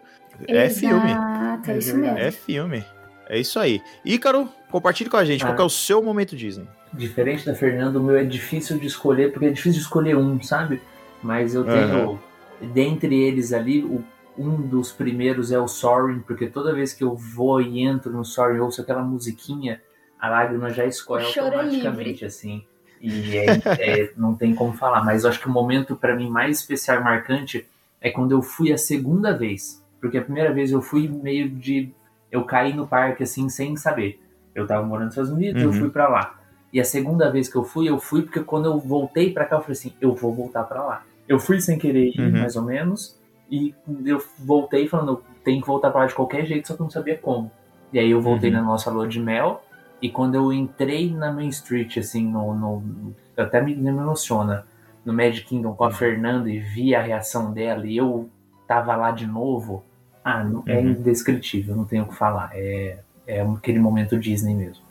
É 0.48 0.68
filme. 0.68 1.12
Exato, 1.12 1.70
é 1.70 1.74
É 1.74 1.78
isso 1.78 1.92
verdade. 1.92 2.14
mesmo. 2.14 2.28
É 2.28 2.30
filme. 2.32 2.84
É 3.28 3.38
isso 3.38 3.58
aí. 3.58 3.80
Ícaro, 4.04 4.48
compartilhe 4.70 5.08
com 5.10 5.16
a 5.16 5.24
gente. 5.24 5.42
Ah. 5.42 5.46
Qual 5.48 5.56
que 5.56 5.62
é 5.62 5.64
o 5.64 5.70
seu 5.70 6.02
momento 6.02 6.36
Disney? 6.36 6.66
Diferente 6.92 7.44
da 7.44 7.54
Fernanda, 7.54 7.98
o 7.98 8.02
meu 8.02 8.16
é 8.16 8.24
difícil 8.24 8.78
de 8.78 8.86
escolher, 8.86 9.32
porque 9.32 9.46
é 9.46 9.50
difícil 9.50 9.78
de 9.78 9.84
escolher 9.84 10.16
um, 10.16 10.40
sabe? 10.42 10.80
Mas 11.22 11.54
eu 11.54 11.64
tenho, 11.64 12.20
dentre 12.60 13.14
eles 13.22 13.52
ali, 13.52 13.82
o- 13.82 14.04
um 14.36 14.60
dos 14.60 14.92
primeiros 14.92 15.50
é 15.52 15.58
o 15.58 15.66
Soaring, 15.68 16.20
porque 16.20 16.46
toda 16.46 16.74
vez 16.74 16.92
que 16.92 17.02
eu 17.04 17.14
vou 17.16 17.60
e 17.60 17.80
entro 17.80 18.12
no 18.12 18.24
Soaring, 18.24 18.58
ouço 18.60 18.80
aquela 18.80 19.02
musiquinha, 19.02 19.80
a 20.20 20.28
lágrima 20.28 20.70
já 20.70 20.84
escorre 20.84 21.24
é 21.24 21.38
automaticamente, 21.40 22.10
livre. 22.10 22.24
assim. 22.26 22.64
E 23.00 23.36
é- 23.36 23.60
é- 24.02 24.10
não 24.16 24.34
tem 24.34 24.54
como 24.54 24.72
falar. 24.72 25.04
Mas 25.04 25.24
eu 25.24 25.30
acho 25.30 25.40
que 25.40 25.46
o 25.48 25.52
momento, 25.52 25.94
para 25.96 26.14
mim, 26.16 26.28
mais 26.30 26.58
especial 26.60 27.00
e 27.00 27.04
marcante 27.04 27.66
é 28.00 28.10
quando 28.10 28.32
eu 28.32 28.40
fui 28.42 28.72
a 28.72 28.78
segunda 28.78 29.32
vez. 29.36 29.82
Porque 30.00 30.16
a 30.18 30.22
primeira 30.22 30.52
vez 30.52 30.70
eu 30.72 30.80
fui 30.82 31.08
meio 31.08 31.48
de. 31.48 31.92
Eu 32.34 32.42
caí 32.44 32.72
no 32.74 32.84
parque, 32.84 33.22
assim, 33.22 33.48
sem 33.48 33.76
saber. 33.76 34.20
Eu 34.54 34.66
tava 34.66 34.84
morando 34.84 35.04
nos 35.06 35.14
Estados 35.14 35.30
Unidos, 35.30 35.62
eu 35.62 35.68
Uhum. 35.68 35.74
fui 35.74 35.88
pra 35.90 36.08
lá. 36.08 36.34
E 36.72 36.80
a 36.80 36.84
segunda 36.84 37.30
vez 37.30 37.48
que 37.48 37.54
eu 37.54 37.62
fui, 37.62 37.88
eu 37.88 37.98
fui 38.00 38.22
porque 38.22 38.40
quando 38.40 38.64
eu 38.66 38.76
voltei 38.80 39.32
pra 39.32 39.44
cá, 39.44 39.54
eu 39.56 39.60
falei 39.60 39.72
assim, 39.74 39.92
eu 40.00 40.12
vou 40.16 40.34
voltar 40.34 40.64
pra 40.64 40.82
lá. 40.82 41.02
Eu 41.28 41.38
fui 41.38 41.60
sem 41.60 41.78
querer 41.78 42.08
ir, 42.08 42.20
Uhum. 42.20 42.40
mais 42.40 42.56
ou 42.56 42.62
menos, 42.62 43.16
e 43.48 43.72
eu 44.04 44.20
voltei 44.40 44.88
falando, 44.88 45.12
eu 45.12 45.22
tenho 45.44 45.60
que 45.60 45.66
voltar 45.66 45.90
pra 45.92 46.00
lá 46.00 46.06
de 46.06 46.14
qualquer 46.14 46.44
jeito, 46.44 46.66
só 46.66 46.74
que 46.74 46.80
eu 46.80 46.84
não 46.84 46.90
sabia 46.90 47.16
como. 47.16 47.52
E 47.92 47.98
aí 48.00 48.10
eu 48.10 48.20
voltei 48.20 48.50
Uhum. 48.50 48.56
na 48.56 48.62
nossa 48.62 48.90
lua 48.90 49.06
de 49.06 49.20
mel, 49.20 49.62
e 50.02 50.10
quando 50.10 50.34
eu 50.34 50.52
entrei 50.52 51.14
na 51.14 51.32
Main 51.32 51.48
Street, 51.50 51.96
assim, 51.98 52.26
no. 52.28 52.52
no 52.52 53.14
até 53.36 53.60
me, 53.62 53.76
me 53.76 53.88
emociona, 53.90 54.66
no 55.04 55.12
Magic 55.12 55.46
Kingdom 55.46 55.74
com 55.74 55.84
a 55.84 55.90
Fernanda 55.92 56.50
e 56.50 56.58
vi 56.58 56.94
a 56.96 57.00
reação 57.00 57.52
dela, 57.52 57.86
e 57.86 57.96
eu 57.96 58.28
tava 58.66 58.96
lá 58.96 59.12
de 59.12 59.26
novo. 59.26 59.84
Ah, 60.24 60.42
não- 60.42 60.62
é 60.66 60.78
Uhum. 60.78 60.90
indescritível, 60.92 61.76
não 61.76 61.84
tenho 61.84 62.04
o 62.04 62.08
que 62.08 62.14
falar. 62.16 62.50
É, 62.54 62.98
é 63.26 63.42
aquele 63.42 63.78
momento 63.78 64.18
Disney 64.18 64.54
mesmo. 64.54 64.82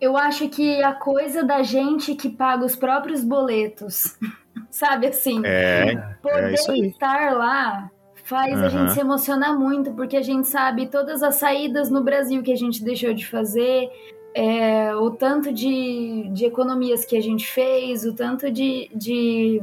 Eu 0.00 0.16
acho 0.16 0.48
que 0.48 0.82
a 0.82 0.92
coisa 0.92 1.44
da 1.44 1.62
gente 1.62 2.14
que 2.16 2.28
paga 2.28 2.64
os 2.64 2.74
próprios 2.74 3.22
boletos, 3.22 4.16
sabe 4.70 5.06
assim, 5.06 5.42
É, 5.44 5.94
poder 6.20 6.50
é 6.50 6.52
isso 6.54 6.70
aí. 6.72 6.80
estar 6.88 7.32
lá 7.36 7.88
faz 8.24 8.60
a 8.62 8.66
Aham. 8.66 8.68
gente 8.68 8.92
se 8.92 9.00
emocionar 9.00 9.56
muito, 9.58 9.92
porque 9.92 10.16
a 10.16 10.22
gente 10.22 10.46
sabe 10.48 10.86
todas 10.86 11.22
as 11.22 11.36
saídas 11.36 11.90
no 11.90 12.02
Brasil 12.02 12.42
que 12.42 12.52
a 12.52 12.56
gente 12.56 12.82
deixou 12.84 13.12
de 13.14 13.26
fazer, 13.26 13.88
é, 14.34 14.94
o 14.94 15.10
tanto 15.10 15.52
de, 15.52 16.28
de 16.32 16.44
economias 16.46 17.04
que 17.04 17.16
a 17.16 17.20
gente 17.20 17.46
fez, 17.46 18.04
o 18.04 18.12
tanto 18.14 18.48
de, 18.50 18.88
de, 18.94 19.60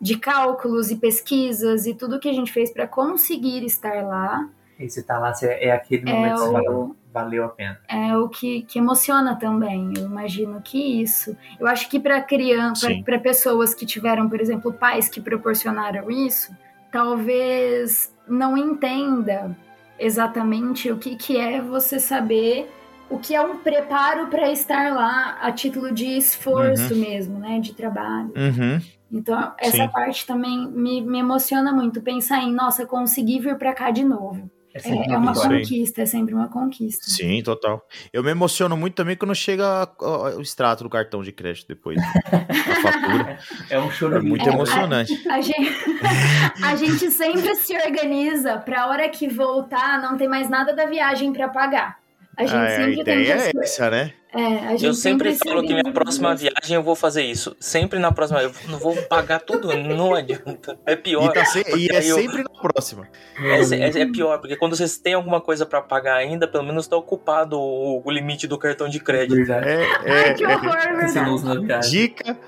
de 0.00 0.18
cálculos 0.18 0.90
e 0.90 0.96
pesquisas 0.96 1.86
e 1.86 1.94
tudo 1.94 2.18
que 2.20 2.28
a 2.28 2.32
gente 2.34 2.52
fez 2.52 2.70
para 2.70 2.86
conseguir 2.86 3.64
estar 3.64 4.02
lá. 4.06 4.46
E 4.82 4.90
você 4.90 5.02
tá 5.02 5.18
lá, 5.18 5.32
você- 5.32 5.46
é 5.60 5.70
aquele 5.72 6.02
É 6.10 6.12
momento 6.12 6.34
que 6.34 6.38
você 6.40 6.52
fala, 6.52 6.90
valeu 7.12 7.44
a 7.44 7.48
pena. 7.48 7.78
é 7.88 8.16
o 8.16 8.28
que, 8.28 8.62
que 8.62 8.78
emociona 8.78 9.36
também. 9.36 9.92
Eu 9.96 10.04
imagino 10.06 10.60
que 10.60 11.02
isso. 11.02 11.36
Eu 11.60 11.66
acho 11.66 11.88
que 11.88 12.00
para 12.00 12.20
criança, 12.20 12.88
para 13.04 13.18
pessoas 13.18 13.74
que 13.74 13.86
tiveram, 13.86 14.28
por 14.28 14.40
exemplo, 14.40 14.72
pais 14.72 15.08
que 15.08 15.20
proporcionaram 15.20 16.10
isso, 16.10 16.50
talvez 16.90 18.12
não 18.26 18.56
entenda 18.56 19.56
exatamente 19.98 20.90
o 20.90 20.96
que, 20.98 21.16
que 21.16 21.36
é 21.36 21.60
você 21.60 21.98
saber 22.00 22.70
o 23.10 23.18
que 23.18 23.34
é 23.34 23.40
um 23.42 23.58
preparo 23.58 24.28
para 24.28 24.50
estar 24.50 24.94
lá 24.94 25.36
a 25.42 25.52
título 25.52 25.92
de 25.92 26.06
esforço 26.16 26.96
mesmo, 26.96 27.38
né, 27.38 27.60
de 27.60 27.74
trabalho. 27.74 28.32
Uhum. 28.34 28.80
Então, 29.12 29.52
essa 29.58 29.76
Sim. 29.76 29.88
parte 29.88 30.26
também 30.26 30.66
me, 30.70 31.02
me 31.02 31.18
emociona 31.18 31.70
muito, 31.72 32.00
pensar 32.00 32.42
em, 32.42 32.50
nossa, 32.52 32.86
consegui 32.86 33.38
vir 33.38 33.56
para 33.58 33.74
cá 33.74 33.90
de 33.90 34.02
novo. 34.02 34.50
É 34.74 34.78
sempre 34.78 35.10
É, 35.10 35.14
é 35.14 35.18
uma 35.18 35.34
conquista, 35.34 36.02
é 36.02 36.06
sempre 36.06 36.34
uma 36.34 36.48
conquista. 36.48 37.04
Sim, 37.06 37.42
total. 37.42 37.86
Eu 38.12 38.22
me 38.22 38.30
emociono 38.30 38.76
muito 38.76 38.94
também 38.94 39.16
quando 39.16 39.34
chega 39.34 39.88
o 40.00 40.40
extrato 40.40 40.82
do 40.84 40.90
cartão 40.90 41.22
de 41.22 41.30
crédito 41.32 41.68
depois. 41.68 41.98
a 42.00 42.80
fatura. 42.80 43.38
É 43.68 43.78
um 43.78 43.90
choro 43.90 44.16
É 44.16 44.20
muito 44.20 44.48
É, 44.48 44.52
emocionante. 44.52 45.28
A 45.28 45.40
gente, 45.40 45.70
a 46.64 46.76
gente 46.76 47.10
sempre 47.10 47.54
se 47.56 47.76
organiza 47.76 48.58
pra 48.58 48.88
hora 48.88 49.08
que 49.08 49.28
voltar 49.28 50.00
não 50.00 50.16
ter 50.16 50.28
mais 50.28 50.48
nada 50.48 50.74
da 50.74 50.86
viagem 50.86 51.32
pra 51.32 51.48
pagar. 51.48 52.01
A 52.36 52.42
gente 52.46 52.54
Ah, 52.56 52.64
a 52.64 52.68
sempre 52.76 52.94
tem 52.94 53.04
que. 53.04 53.10
ideia 53.22 53.32
é 53.34 53.38
se- 53.40 53.58
essa, 53.62 53.90
né? 53.90 54.12
é, 54.34 54.44
a 54.44 54.70
gente 54.70 54.86
Eu 54.86 54.94
sempre 54.94 55.34
se 55.34 55.40
falo 55.46 55.60
que 55.62 55.74
minha 55.74 55.92
próxima 55.92 56.34
viagem 56.34 56.74
eu 56.76 56.82
vou 56.82 56.94
fazer 56.96 57.22
isso. 57.24 57.54
Sempre 57.60 57.98
na 57.98 58.10
próxima. 58.10 58.40
Eu 58.42 58.50
não 58.68 58.78
vou 58.78 58.96
pagar 59.02 59.40
tudo, 59.40 59.76
não 59.76 60.14
adianta. 60.14 60.78
É 60.86 60.96
pior. 60.96 61.28
E, 61.30 61.32
tá 61.34 61.44
se- 61.44 61.62
e 61.76 61.88
é 61.90 61.98
eu- 61.98 62.14
sempre 62.16 62.42
na 62.42 62.60
próxima. 62.60 63.06
É, 63.38 63.74
é- 63.74 64.00
é 64.02 64.06
pior, 64.06 64.38
porque 64.38 64.56
quando 64.56 64.74
vocês 64.74 64.96
têm 64.96 65.12
alguma 65.12 65.42
coisa 65.42 65.66
pra 65.66 65.82
pagar 65.82 66.16
ainda, 66.16 66.48
pelo 66.48 66.64
menos 66.64 66.86
tá 66.86 66.96
ocupado 66.96 67.58
o, 67.60 68.02
o 68.02 68.10
limite 68.10 68.46
do 68.46 68.56
cartão 68.56 68.88
de 68.88 68.98
crédito. 68.98 69.36
Verdade. 69.36 69.68
É, 69.68 69.84
Ai, 69.84 70.28
é, 70.30 70.34
que 70.34 70.44
é. 70.44 70.48
horror, 70.56 71.66
viagem. 71.66 71.90
Dica. 71.90 72.38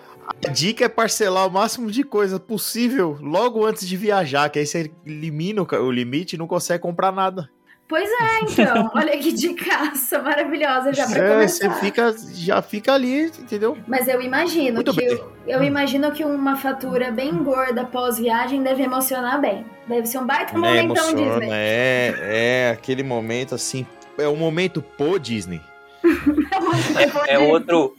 A 0.46 0.48
dica 0.48 0.86
é 0.86 0.88
parcelar 0.88 1.46
o 1.46 1.50
máximo 1.50 1.90
de 1.90 2.02
coisa 2.02 2.40
possível 2.40 3.18
logo 3.20 3.66
antes 3.66 3.86
de 3.86 3.94
viajar, 3.94 4.48
que 4.48 4.58
aí 4.58 4.64
você 4.66 4.90
elimina 5.04 5.60
o 5.62 5.90
limite 5.90 6.34
e 6.34 6.38
não 6.38 6.46
consegue 6.46 6.82
comprar 6.82 7.12
nada. 7.12 7.50
Pois 7.86 8.08
é, 8.10 8.40
então. 8.42 8.90
Olha 8.94 9.16
que 9.18 9.30
dicaça 9.32 10.20
maravilhosa 10.22 10.92
já 10.92 11.06
pra 11.06 11.18
É, 11.18 11.46
você 11.46 11.64
começar. 11.68 11.80
fica, 11.84 12.14
já 12.34 12.62
fica 12.62 12.94
ali, 12.94 13.26
entendeu? 13.26 13.76
Mas 13.86 14.08
eu 14.08 14.20
imagino 14.22 14.76
Muito 14.76 14.92
que. 14.92 14.96
bem. 15.00 15.08
Eu, 15.08 15.32
eu 15.46 15.62
imagino 15.62 16.10
que 16.10 16.24
uma 16.24 16.56
fatura 16.56 17.10
bem 17.10 17.30
gorda 17.42 17.84
pós-viagem 17.84 18.62
deve 18.62 18.82
emocionar 18.82 19.38
bem. 19.40 19.66
Deve 19.86 20.06
ser 20.06 20.18
um 20.18 20.26
baita 20.26 20.54
É, 20.54 20.56
momentão 20.56 21.10
emociona, 21.10 21.40
Disney. 21.40 21.48
é, 21.52 22.14
é 22.20 22.70
aquele 22.72 23.02
momento 23.02 23.54
assim, 23.54 23.86
é 24.16 24.26
um 24.26 24.36
momento 24.36 24.80
pô 24.82 25.18
Disney. 25.18 25.60
É 27.28 27.38
outro. 27.38 27.94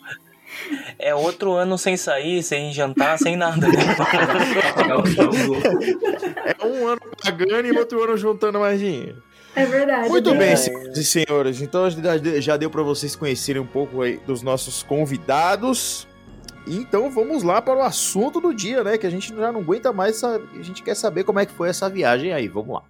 É 0.98 1.14
outro 1.14 1.54
ano 1.54 1.78
sem 1.78 1.96
sair, 1.98 2.42
sem 2.42 2.72
jantar, 2.74 3.20
sem 3.20 3.36
nada. 3.36 3.68
o. 3.68 3.72
É 6.46 6.66
um 6.66 6.88
ano 6.88 7.02
pagando 7.24 7.68
e 7.68 7.78
outro 7.78 8.04
ano 8.04 8.18
juntando 8.18 8.60
mais 8.60 8.80
dinheiro. 8.80 9.22
É 9.56 9.66
verdade. 9.66 10.10
Muito 10.10 10.30
é 10.30 10.34
bem, 10.34 10.40
verdade. 10.56 10.62
senhoras 10.64 10.98
e 10.98 11.04
senhores. 11.06 11.62
Então 11.62 11.90
já- 11.90 12.18
já 12.42 12.58
deu 12.58 12.70
para 12.70 12.84
vocês 12.84 13.16
conhecerem 13.16 13.62
um 13.62 13.66
pouco 13.68 14.02
aí 14.02 14.18
dos 14.26 14.42
nossos 14.42 14.84
convidados. 14.84 16.08
Então 16.68 17.10
vamos 17.12 17.44
lá 17.44 17.62
para 17.62 17.78
o 17.78 17.82
assunto 17.82 18.42
do 18.42 18.54
dia, 18.54 18.84
né? 18.84 18.98
Que 18.98 19.06
a 19.06 19.10
gente 19.10 19.34
já 19.36 19.52
não 19.52 19.62
aguenta 19.62 19.94
mais, 19.94 20.24
a 20.24 20.40
gente 20.62 20.82
quer 20.84 20.96
saber 20.96 21.24
como 21.24 21.40
é 21.40 21.46
que 21.46 21.54
foi 21.54 21.70
essa 21.70 21.90
viagem 21.90 22.34
aí. 22.34 22.48
Vamos 22.48 22.74
lá. 22.76 22.84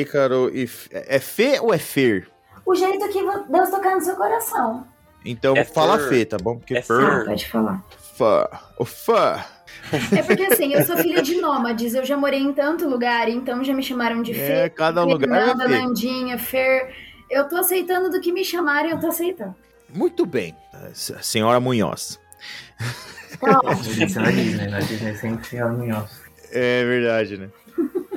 Ícaro 0.00 0.50
e. 0.54 0.68
É 0.90 1.18
Fê 1.18 1.58
ou 1.60 1.72
é 1.72 1.78
Fer? 1.78 2.28
O 2.64 2.74
jeito 2.74 3.08
que 3.08 3.22
Deus 3.48 3.70
tocar 3.70 3.94
no 3.94 4.00
seu 4.00 4.16
coração. 4.16 4.86
Então 5.24 5.56
É 5.56 5.64
fala 5.64 5.98
Fer. 5.98 6.08
Fê, 6.08 6.24
tá 6.24 6.36
bom? 6.36 6.58
Porque 6.58 6.76
É 6.76 6.82
Fer. 6.82 6.94
Ah, 7.00 7.16
Fer. 7.18 7.24
pode 7.26 7.48
falar. 7.48 7.84
Fã. 8.16 8.48
O 8.78 8.84
fã. 8.84 9.44
É 10.16 10.22
porque 10.22 10.42
assim, 10.44 10.72
eu 10.72 10.84
sou 10.84 10.96
filha 10.96 11.22
de 11.22 11.40
nômades, 11.40 11.94
eu 11.94 12.04
já 12.04 12.16
morei 12.16 12.40
em 12.40 12.52
tanto 12.52 12.88
lugar, 12.88 13.28
então 13.28 13.62
já 13.62 13.72
me 13.74 13.82
chamaram 13.82 14.22
de 14.22 14.32
É, 14.32 14.34
Fê, 14.64 14.70
cada 14.70 15.04
lugar 15.04 15.28
é 15.28 15.46
Fernanda, 15.46 15.68
Fê. 15.68 15.78
Nandinha, 15.78 16.38
Fer. 16.38 16.94
Eu 17.30 17.48
tô 17.48 17.56
aceitando 17.56 18.10
do 18.10 18.20
que 18.20 18.32
me 18.32 18.44
chamarem, 18.44 18.90
eu 18.92 18.98
tô 19.00 19.08
aceitando. 19.08 19.54
Muito 19.92 20.24
bem. 20.26 20.56
Senhora 20.94 21.60
Munhoz. 21.60 22.18
Ótimo. 23.40 24.04
Isso 24.04 24.20
na 24.20 24.30
Disney, 24.30 24.66
na 24.68 24.78
Disney 24.80 25.14
sempre 25.16 25.44
fica 25.44 25.68
Munhoz. 25.68 26.10
É 26.50 26.84
verdade, 26.84 27.36
né? 27.36 27.48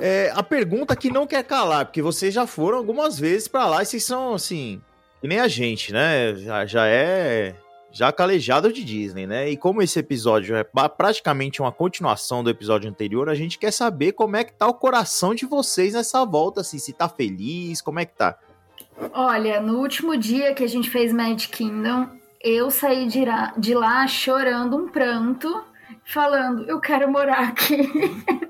É, 0.02 0.32
a 0.36 0.44
pergunta 0.44 0.96
que 0.96 1.12
não 1.12 1.28
quer 1.28 1.44
calar, 1.44 1.86
porque 1.86 2.02
vocês 2.02 2.34
já 2.34 2.48
foram 2.48 2.78
algumas 2.78 3.20
vezes 3.20 3.48
pra 3.48 3.66
lá 3.68 3.84
e 3.84 3.86
vocês 3.86 4.04
são 4.04 4.34
assim, 4.34 4.82
que 5.22 5.28
nem 5.28 5.40
a 5.40 5.48
gente, 5.48 5.92
né? 5.92 6.36
Já, 6.36 6.66
já 6.66 6.88
é 6.88 7.56
já 7.92 8.12
calejado 8.12 8.72
de 8.72 8.84
Disney, 8.84 9.26
né? 9.26 9.50
E 9.50 9.58
como 9.58 9.82
esse 9.82 10.00
episódio 10.00 10.56
é 10.56 10.64
praticamente 10.64 11.62
uma 11.62 11.72
continuação 11.72 12.44
do 12.44 12.50
episódio 12.50 12.90
anterior, 12.90 13.30
a 13.30 13.36
gente 13.36 13.58
quer 13.58 13.72
saber 13.72 14.12
como 14.12 14.36
é 14.36 14.44
que 14.44 14.54
tá 14.54 14.68
o 14.68 14.74
coração 14.74 15.34
de 15.34 15.46
vocês 15.46 15.94
nessa 15.94 16.24
volta, 16.24 16.62
assim, 16.62 16.78
se 16.78 16.94
tá 16.94 17.10
feliz, 17.10 17.82
como 17.82 18.00
é 18.00 18.06
que 18.06 18.14
tá? 18.14 18.38
Olha, 19.14 19.62
no 19.62 19.80
último 19.80 20.16
dia 20.18 20.54
que 20.54 20.64
a 20.64 20.68
gente 20.68 20.90
fez 20.90 21.12
Magic 21.12 21.50
Kingdom, 21.50 22.08
eu 22.42 22.70
saí 22.70 23.08
de 23.08 23.26
lá, 23.26 23.54
de 23.58 23.74
lá 23.74 24.08
chorando 24.08 24.78
um 24.78 24.88
pranto, 24.88 25.64
falando: 26.12 26.64
eu 26.70 26.80
quero 26.80 27.12
morar 27.12 27.50
aqui. 27.50 27.78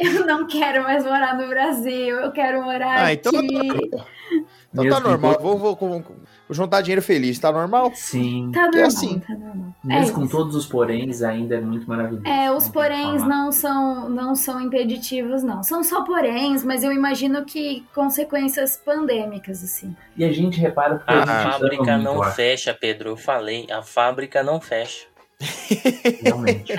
eu 0.00 0.26
não 0.26 0.46
quero 0.46 0.82
mais 0.82 1.04
morar 1.04 1.36
no 1.36 1.48
Brasil, 1.48 2.18
eu 2.20 2.32
quero 2.32 2.62
morar 2.62 3.04
Ah, 3.06 3.12
então 3.12 3.32
aqui. 3.38 3.68
Então 4.72 4.82
Mesmo 4.84 5.00
tá 5.00 5.08
normal, 5.08 5.38
vou, 5.40 5.56
vou, 5.56 5.76
vou- 5.76 5.88
vou 6.00 6.16
juntar 6.50 6.80
dinheiro 6.80 7.00
feliz, 7.00 7.38
tá 7.38 7.52
normal? 7.52 7.92
Sim. 7.94 8.50
Tá 8.52 8.62
normal, 8.62 8.86
assim. 8.86 9.20
tá 9.20 9.32
normal. 9.34 9.72
Mesmo 9.84 10.10
é 10.10 10.12
com 10.12 10.22
isso. 10.22 10.30
todos 10.36 10.56
os 10.56 10.66
poréns, 10.66 11.22
ainda 11.22 11.54
é 11.54 11.60
muito 11.60 11.86
maravilhoso. 11.88 12.26
É, 12.26 12.48
Não 12.48 12.56
os 12.56 12.68
poréns 12.68 13.22
que 13.22 13.28
não 13.28 13.52
são, 13.52 14.08
não 14.08 14.34
são 14.34 14.60
impeditivos, 14.60 15.44
não. 15.44 15.62
São 15.62 15.84
só 15.84 16.02
poréns, 16.02 16.64
mas 16.64 16.82
eu 16.82 16.92
imagino 16.92 17.44
que 17.44 17.86
consequências 17.94 18.76
pandêmicas, 18.76 19.62
assim. 19.62 19.94
E 20.16 20.24
a 20.24 20.32
gente 20.32 20.58
repara 20.58 20.96
porque 20.96 21.12
A 21.12 21.22
a 21.22 21.42
gente 21.42 21.52
fábrica 21.52 21.98
não 21.98 22.22
fecha, 22.24 22.74
Pedro. 22.74 23.10
Eu 23.10 23.16
falei, 23.16 23.68
a 23.70 23.80
fábrica 23.80 24.42
não 24.42 24.60
fecha. 24.60 25.06
Realmente. 26.22 26.72
É, 26.72 26.78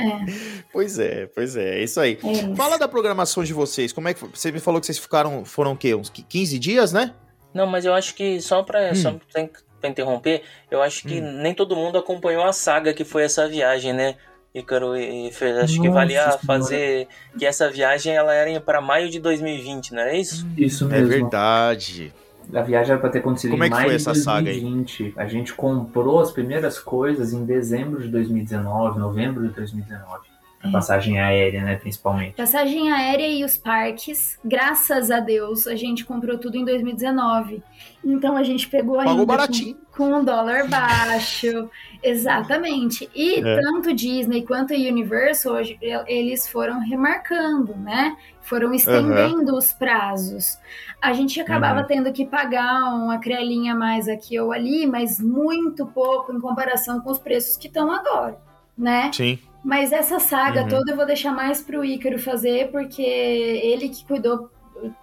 Pois 0.72 1.00
é, 1.00 1.28
pois 1.28 1.56
é, 1.56 1.80
é 1.80 1.84
isso 1.84 2.00
aí. 2.00 2.18
é 2.24 2.32
isso. 2.32 2.56
Fala 2.56 2.78
da 2.78 2.88
programação 2.88 3.44
de 3.44 3.54
vocês. 3.54 3.94
Como 3.94 4.08
é 4.10 4.14
que 4.14 4.26
você 4.26 4.52
me 4.52 4.60
falou 4.60 4.80
que 4.80 4.86
vocês 4.88 4.98
ficaram 4.98 5.46
foram 5.46 5.72
o 5.74 5.78
quê? 5.78 5.96
Uns 5.96 6.10
15 6.10 6.60
dias, 6.60 6.92
né? 6.92 7.14
Não, 7.54 7.66
mas 7.66 7.86
eu 7.86 7.94
acho 7.94 8.14
que 8.16 8.42
só 8.42 8.62
pra, 8.64 8.92
Hum. 8.92 8.96
só 8.96 9.12
pra 9.32 9.48
pra 9.80 9.90
interromper, 9.90 10.42
eu 10.72 10.82
acho 10.82 11.04
que 11.04 11.22
nem 11.22 11.54
todo 11.54 11.76
mundo 11.76 11.98
acompanhou 11.98 12.44
a 12.44 12.52
saga 12.54 12.94
que 12.94 13.04
foi 13.06 13.24
essa 13.24 13.48
viagem, 13.48 13.94
né? 13.94 14.16
Ícaro 14.54 14.96
e 14.96 15.30
Fer, 15.34 15.58
acho 15.60 15.74
que 15.74 15.80
Nossa 15.88 15.92
valia 15.92 16.22
Senhora. 16.24 16.40
fazer 16.46 17.08
que 17.38 17.46
essa 17.46 17.70
viagem 17.70 18.14
ela 18.16 18.34
era 18.34 18.60
para 18.62 18.80
maio 18.82 19.10
de 19.10 19.20
2020, 19.20 19.94
não 19.94 20.02
é 20.04 20.18
isso? 20.18 20.48
Isso 20.58 20.86
É 20.86 20.88
mesmo. 21.02 21.08
verdade. 21.10 22.14
A 22.54 22.62
viagem 22.62 22.92
era 22.92 23.00
pra 23.00 23.10
ter 23.10 23.20
acontecido 23.20 23.52
Como 23.52 23.64
é 23.64 23.68
em 23.68 23.70
que 23.70 23.76
maio 23.76 23.88
foi 23.88 23.98
de 23.98 24.02
essa 24.02 24.16
saga 24.16 24.50
aí? 24.50 24.60
2020. 24.62 25.14
A 25.18 25.26
gente 25.28 25.54
comprou 25.54 26.20
as 26.20 26.32
primeiras 26.32 26.80
coisas 26.80 27.34
em 27.34 27.46
dezembro 27.46 28.02
de 28.02 28.10
2019, 28.10 29.00
novembro 29.00 29.48
de 29.48 29.54
2019. 29.54 30.35
A 30.68 30.72
passagem 30.72 31.20
aérea, 31.20 31.64
né, 31.64 31.76
principalmente. 31.76 32.34
Passagem 32.36 32.92
aérea 32.92 33.28
e 33.28 33.44
os 33.44 33.58
parques, 33.58 34.40
graças 34.44 35.12
a 35.12 35.20
Deus, 35.20 35.68
a 35.68 35.76
gente 35.76 36.04
comprou 36.06 36.38
tudo 36.38 36.58
em 36.58 36.66
2019. 36.66 37.62
Então 38.04 38.36
a 38.38 38.44
gente 38.44 38.68
pegou 38.68 38.96
ainda 39.00 39.12
Pagou 39.12 39.26
com- 39.26 39.32
baratinho. 39.38 39.78
Com, 39.96 40.14
um 40.14 40.24
dólar 40.24 40.68
baixo. 40.68 41.70
Exatamente. 42.04 43.10
E 43.16 43.40
É. 43.40 43.60
tanto 43.62 43.94
Disney 43.94 44.42
quanto 44.44 44.74
Universal, 44.74 45.54
hoje, 45.54 45.78
eles 46.08 46.48
foram 46.48 46.80
remarcando, 46.80 47.76
né? 47.78 48.16
Foram 48.42 48.74
estendendo 48.74 49.56
os 49.58 49.72
prazos. 49.74 50.58
A 51.02 51.14
gente 51.14 51.40
acabava 51.40 51.82
Uhum. 51.82 51.88
tendo 51.88 52.12
que 52.14 52.26
pagar 52.26 52.94
uma 52.94 53.18
crelinha 53.20 53.74
a 53.74 53.76
mais 53.76 54.08
aqui 54.08 54.40
ou 54.40 54.52
ali, 54.52 54.86
mas 54.86 55.20
muito 55.20 55.86
pouco 55.86 56.34
em 56.34 56.40
comparação 56.40 57.00
com 57.00 57.10
os 57.12 57.18
preços 57.20 57.58
que 57.58 57.68
estão 57.68 57.92
agora, 57.92 58.38
né? 58.78 59.10
Sim. 59.14 59.40
Mas 59.66 59.92
essa 59.92 60.20
saga 60.20 60.62
Uhum. 60.62 60.68
toda 60.70 60.92
eu 60.92 60.96
vou 60.96 61.06
deixar 61.08 61.32
mais 61.34 61.60
pro 61.60 61.84
Ícaro 61.84 62.20
fazer, 62.20 62.70
porque 62.72 63.02
ele 63.02 63.90
que 63.90 64.06
cuidou 64.06 64.52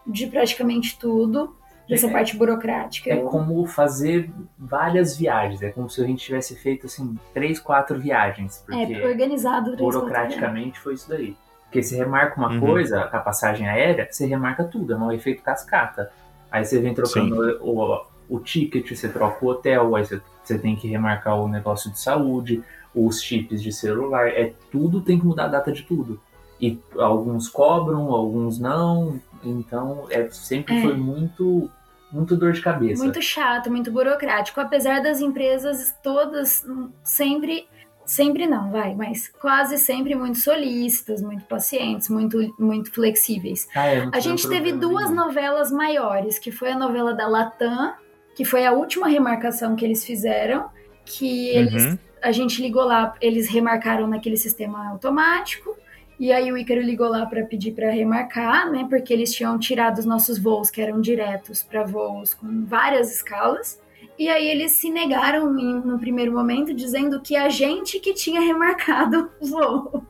de 0.06 0.28
praticamente 0.28 0.96
tudo, 0.98 1.56
dessa 1.88 2.06
É. 2.06 2.10
parte 2.12 2.36
burocrática. 2.36 3.10
É 3.10 3.18
Eu- 3.18 3.24
como 3.24 3.66
fazer 3.66 4.30
várias 4.56 5.16
viagens. 5.16 5.60
É 5.62 5.70
como 5.70 5.90
se 5.90 6.00
a 6.00 6.06
gente 6.06 6.24
tivesse 6.24 6.54
feito, 6.54 6.86
assim, 6.86 7.18
três, 7.34 7.58
quatro 7.58 7.98
viagens. 7.98 8.62
Porque 8.64 8.94
É, 8.94 9.04
organizado. 9.06 9.72
três, 9.76 9.80
burocraticamente 9.80 10.78
foi 10.78 10.94
isso 10.94 11.08
daí. 11.08 11.36
Porque 11.64 11.82
você 11.82 11.96
remarca 11.96 12.38
uma 12.38 12.50
Uhum. 12.52 12.60
coisa, 12.60 13.00
a 13.00 13.18
passagem 13.18 13.68
aérea, 13.68 14.06
você 14.08 14.26
remarca 14.26 14.62
tudo, 14.62 14.92
é 14.92 14.96
um 14.96 15.10
efeito 15.10 15.42
cascata. 15.42 16.12
Aí 16.50 16.64
você 16.64 16.78
vem 16.78 16.94
trocando 16.94 17.58
o, 17.62 18.00
o, 18.28 18.38
ticket, 18.38 18.94
você 18.94 19.08
troca 19.08 19.44
o 19.44 19.48
hotel, 19.48 19.96
aí 19.96 20.04
você, 20.04 20.20
você 20.44 20.56
tem 20.58 20.76
que 20.76 20.86
remarcar 20.86 21.40
o 21.40 21.48
negócio 21.48 21.90
de 21.90 21.98
saúde, 21.98 22.62
os 22.94 23.22
chips 23.22 23.62
de 23.62 23.72
celular, 23.72 24.28
é 24.28 24.52
tudo 24.70 25.00
tem 25.00 25.18
que 25.18 25.24
mudar 25.26 25.44
a 25.44 25.48
data 25.48 25.72
de 25.72 25.82
tudo. 25.82 26.20
E 26.60 26.78
alguns 26.96 27.48
cobram, 27.48 28.10
alguns 28.12 28.58
não, 28.58 29.20
então 29.44 30.06
é, 30.10 30.28
sempre 30.30 30.76
É. 30.78 30.82
foi 30.82 30.94
muito, 30.96 31.68
muito 32.12 32.36
dor 32.36 32.52
de 32.52 32.60
cabeça. 32.60 33.02
Muito 33.02 33.20
chato, 33.20 33.70
muito 33.70 33.90
burocrático. 33.90 34.60
Apesar 34.60 35.02
das 35.02 35.20
empresas 35.20 35.94
todas 36.02 36.64
sempre. 37.02 37.66
Sempre 38.04 38.48
não, 38.48 38.72
vai, 38.72 38.96
mas 38.96 39.28
quase 39.28 39.78
sempre 39.78 40.16
muito 40.16 40.36
solícitas, 40.36 41.22
muito 41.22 41.44
pacientes, 41.44 42.08
muito, 42.08 42.52
muito 42.58 42.90
flexíveis. 42.92 43.68
Ah, 43.76 43.86
é, 43.86 44.08
A 44.12 44.18
gente 44.18 44.46
teve 44.48 44.72
duas 44.72 45.04
nenhum. 45.08 45.24
novelas 45.26 45.70
maiores, 45.70 46.36
que 46.36 46.50
foi 46.50 46.72
a 46.72 46.76
novela 46.78 47.14
da 47.14 47.28
Latam, 47.28 47.94
que 48.34 48.44
foi 48.44 48.66
a 48.66 48.72
última 48.72 49.06
remarcação 49.06 49.76
que 49.76 49.84
eles 49.84 50.04
fizeram, 50.04 50.68
que 51.04 51.48
eles 51.50 51.84
Uhum. 51.92 51.98
A 52.22 52.32
gente 52.32 52.62
ligou 52.62 52.84
lá, 52.84 53.14
eles 53.20 53.48
remarcaram 53.48 54.06
naquele 54.06 54.36
sistema 54.36 54.90
automático. 54.90 55.76
E 56.18 56.32
aí 56.32 56.52
o 56.52 56.56
Ícaro 56.56 56.80
ligou 56.80 57.08
lá 57.08 57.26
para 57.26 57.44
pedir 57.44 57.72
para 57.72 57.90
remarcar, 57.90 58.70
né? 58.70 58.86
Porque 58.88 59.12
eles 59.12 59.34
tinham 59.34 59.58
tirado 59.58 59.98
os 59.98 60.04
nossos 60.04 60.38
voos 60.38 60.70
que 60.70 60.80
eram 60.80 61.00
diretos 61.00 61.62
para 61.62 61.82
voos 61.82 62.32
com 62.32 62.64
várias 62.64 63.12
escalas. 63.12 63.82
E 64.18 64.28
aí 64.28 64.46
eles 64.46 64.72
se 64.72 64.88
negaram 64.90 65.58
em, 65.58 65.80
no 65.80 65.98
primeiro 65.98 66.32
momento, 66.32 66.72
dizendo 66.72 67.20
que 67.20 67.34
a 67.34 67.48
gente 67.48 67.98
que 67.98 68.14
tinha 68.14 68.40
remarcado 68.40 69.30
o 69.40 69.46
voo. 69.46 70.04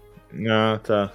Ah, 0.51 0.79
tá. 0.83 1.13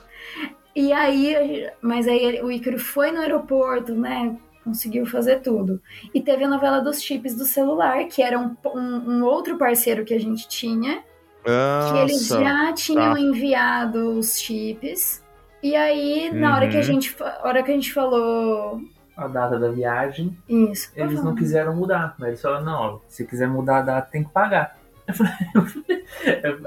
E 0.76 0.92
aí, 0.94 1.70
mas 1.82 2.08
aí 2.08 2.42
o 2.42 2.52
Ícaro 2.52 2.80
foi 2.80 3.12
no 3.12 3.20
aeroporto, 3.20 3.94
né? 3.94 4.36
Conseguiu 4.68 5.06
fazer 5.06 5.40
tudo. 5.42 5.82
E 6.14 6.20
teve 6.22 6.44
a 6.44 6.48
novela 6.50 6.80
dos 6.82 7.02
chips 7.02 7.34
do 7.36 7.46
celular, 7.46 8.04
que 8.06 8.22
era 8.22 8.38
um, 8.38 8.56
um- 8.76 9.12
um 9.20 9.24
outro 9.24 9.58
parceiro 9.58 10.04
que 10.04 10.14
a 10.14 10.20
gente 10.20 10.46
tinha, 10.50 11.04
que 11.44 11.98
eles 12.00 12.30
Nossa. 12.30 12.44
já 12.44 12.74
tinham 12.74 13.14
tá. 13.14 13.20
enviado 13.20 14.18
os 14.20 14.38
chips. 14.40 15.24
E 15.64 15.74
aí, 15.76 16.30
na 16.34 16.56
hora 16.56 16.68
que 16.68 16.76
a 16.76 16.80
Uhum. 16.80 16.86
gente, 16.86 17.16
hora 17.44 17.64
que 17.64 17.72
a 17.72 17.74
gente 17.74 17.94
falou 17.94 18.82
A 19.16 19.28
data 19.28 19.58
da 19.58 19.70
viagem, 19.70 20.38
isso, 20.48 20.92
eles 20.96 21.14
pode 21.14 21.26
não 21.26 21.34
quiseram 21.36 21.76
mudar. 21.76 22.14
Mas 22.20 22.28
eles 22.30 22.42
falaram, 22.42 22.66
não, 22.66 22.80
ó, 22.82 23.00
se 23.08 23.26
quiser 23.26 23.48
mudar 23.48 23.78
a 23.78 23.82
data, 23.82 24.10
tem 24.12 24.24
que 24.24 24.30
pagar. 24.30 24.77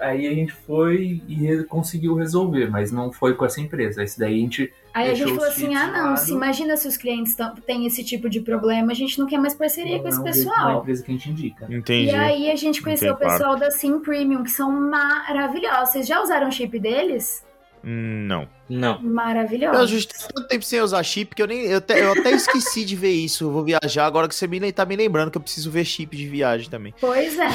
Aí 0.00 0.26
a 0.26 0.34
gente 0.34 0.52
foi 0.52 1.22
e 1.28 1.64
conseguiu 1.64 2.14
resolver, 2.14 2.70
mas 2.70 2.90
não 2.90 3.12
foi 3.12 3.34
com 3.34 3.44
essa 3.44 3.60
empresa. 3.60 4.02
Esse 4.02 4.18
daí 4.18 4.34
a 4.34 4.38
gente. 4.38 4.72
Aí 4.94 5.10
a 5.10 5.14
gente 5.14 5.34
falou 5.34 5.48
assim: 5.48 5.74
ah, 5.74 5.86
não, 5.86 6.16
se 6.16 6.32
imagina 6.32 6.76
se 6.76 6.88
os 6.88 6.96
clientes 6.96 7.36
têm 7.66 7.86
esse 7.86 8.02
tipo 8.02 8.28
de 8.30 8.40
problema, 8.40 8.92
a 8.92 8.94
gente 8.94 9.18
não 9.18 9.26
quer 9.26 9.38
mais 9.38 9.54
parceria 9.54 10.00
com 10.00 10.08
esse 10.08 10.18
não 10.18 10.26
é 10.26 10.30
uma 10.30 10.34
pessoal. 10.34 10.80
empresa 10.80 11.04
que 11.04 11.10
a 11.10 11.14
gente 11.14 11.30
indica. 11.30 11.66
Entendi. 11.70 12.10
E 12.10 12.14
aí 12.14 12.50
a 12.50 12.56
gente 12.56 12.82
conheceu 12.82 13.12
Entendi, 13.12 13.26
o 13.26 13.30
pessoal 13.30 13.56
da 13.56 13.70
Sim 13.70 14.00
Premium, 14.00 14.42
que 14.42 14.50
são 14.50 14.70
maravilhosos. 14.70 15.90
Vocês 15.90 16.06
já 16.06 16.22
usaram 16.22 16.48
o 16.48 16.52
chip 16.52 16.78
deles? 16.78 17.44
Não. 17.82 18.48
Não. 18.68 18.96
Eu 18.96 19.02
Maravilhosos. 19.10 19.90
justo 19.90 20.14
tanto 20.34 20.48
tempo 20.48 20.64
sem 20.64 20.80
usar 20.80 21.02
chip 21.02 21.34
que 21.34 21.42
eu 21.42 21.46
nem. 21.46 21.62
Eu 21.66 21.78
até, 21.78 22.02
eu 22.04 22.12
até 22.12 22.30
esqueci 22.32 22.84
de 22.84 22.94
ver 22.94 23.12
isso. 23.12 23.44
Eu 23.44 23.50
vou 23.50 23.64
viajar 23.64 24.06
agora 24.06 24.28
que 24.28 24.34
você 24.34 24.46
me, 24.46 24.70
tá 24.72 24.84
me 24.84 24.96
lembrando 24.96 25.30
que 25.30 25.38
eu 25.38 25.42
preciso 25.42 25.70
ver 25.70 25.84
chip 25.84 26.16
de 26.16 26.28
viagem 26.28 26.68
também. 26.68 26.94
Pois 27.00 27.38
é. 27.38 27.48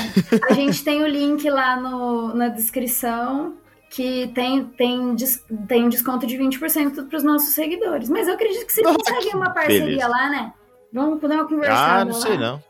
A 0.49 0.53
gente 0.53 0.83
tem 0.83 1.01
o 1.03 1.07
link 1.07 1.47
lá 1.49 1.79
no, 1.79 2.33
na 2.33 2.47
descrição 2.49 3.55
que 3.89 4.27
tem, 4.33 4.65
tem, 4.65 5.15
des- 5.15 5.45
tem 5.67 5.85
um 5.85 5.89
desconto 5.89 6.25
de 6.27 6.35
20% 6.37 7.07
para 7.07 7.17
os 7.17 7.23
nossos 7.23 7.53
seguidores. 7.53 8.09
Mas 8.09 8.27
eu 8.27 8.33
acredito 8.33 8.65
que 8.65 8.73
vocês 8.73 8.85
conseguem 8.85 9.29
que 9.29 9.35
uma 9.37 9.51
parceria 9.51 9.85
beleza. 9.85 10.07
lá, 10.07 10.29
né? 10.29 10.53
Vamos 10.91 11.21
dar 11.21 11.35
uma 11.35 11.47
conversada 11.47 12.01
Ah, 12.01 12.05
não 12.05 12.13
lá. 12.13 12.19
sei 12.21 12.37
não. 12.37 12.63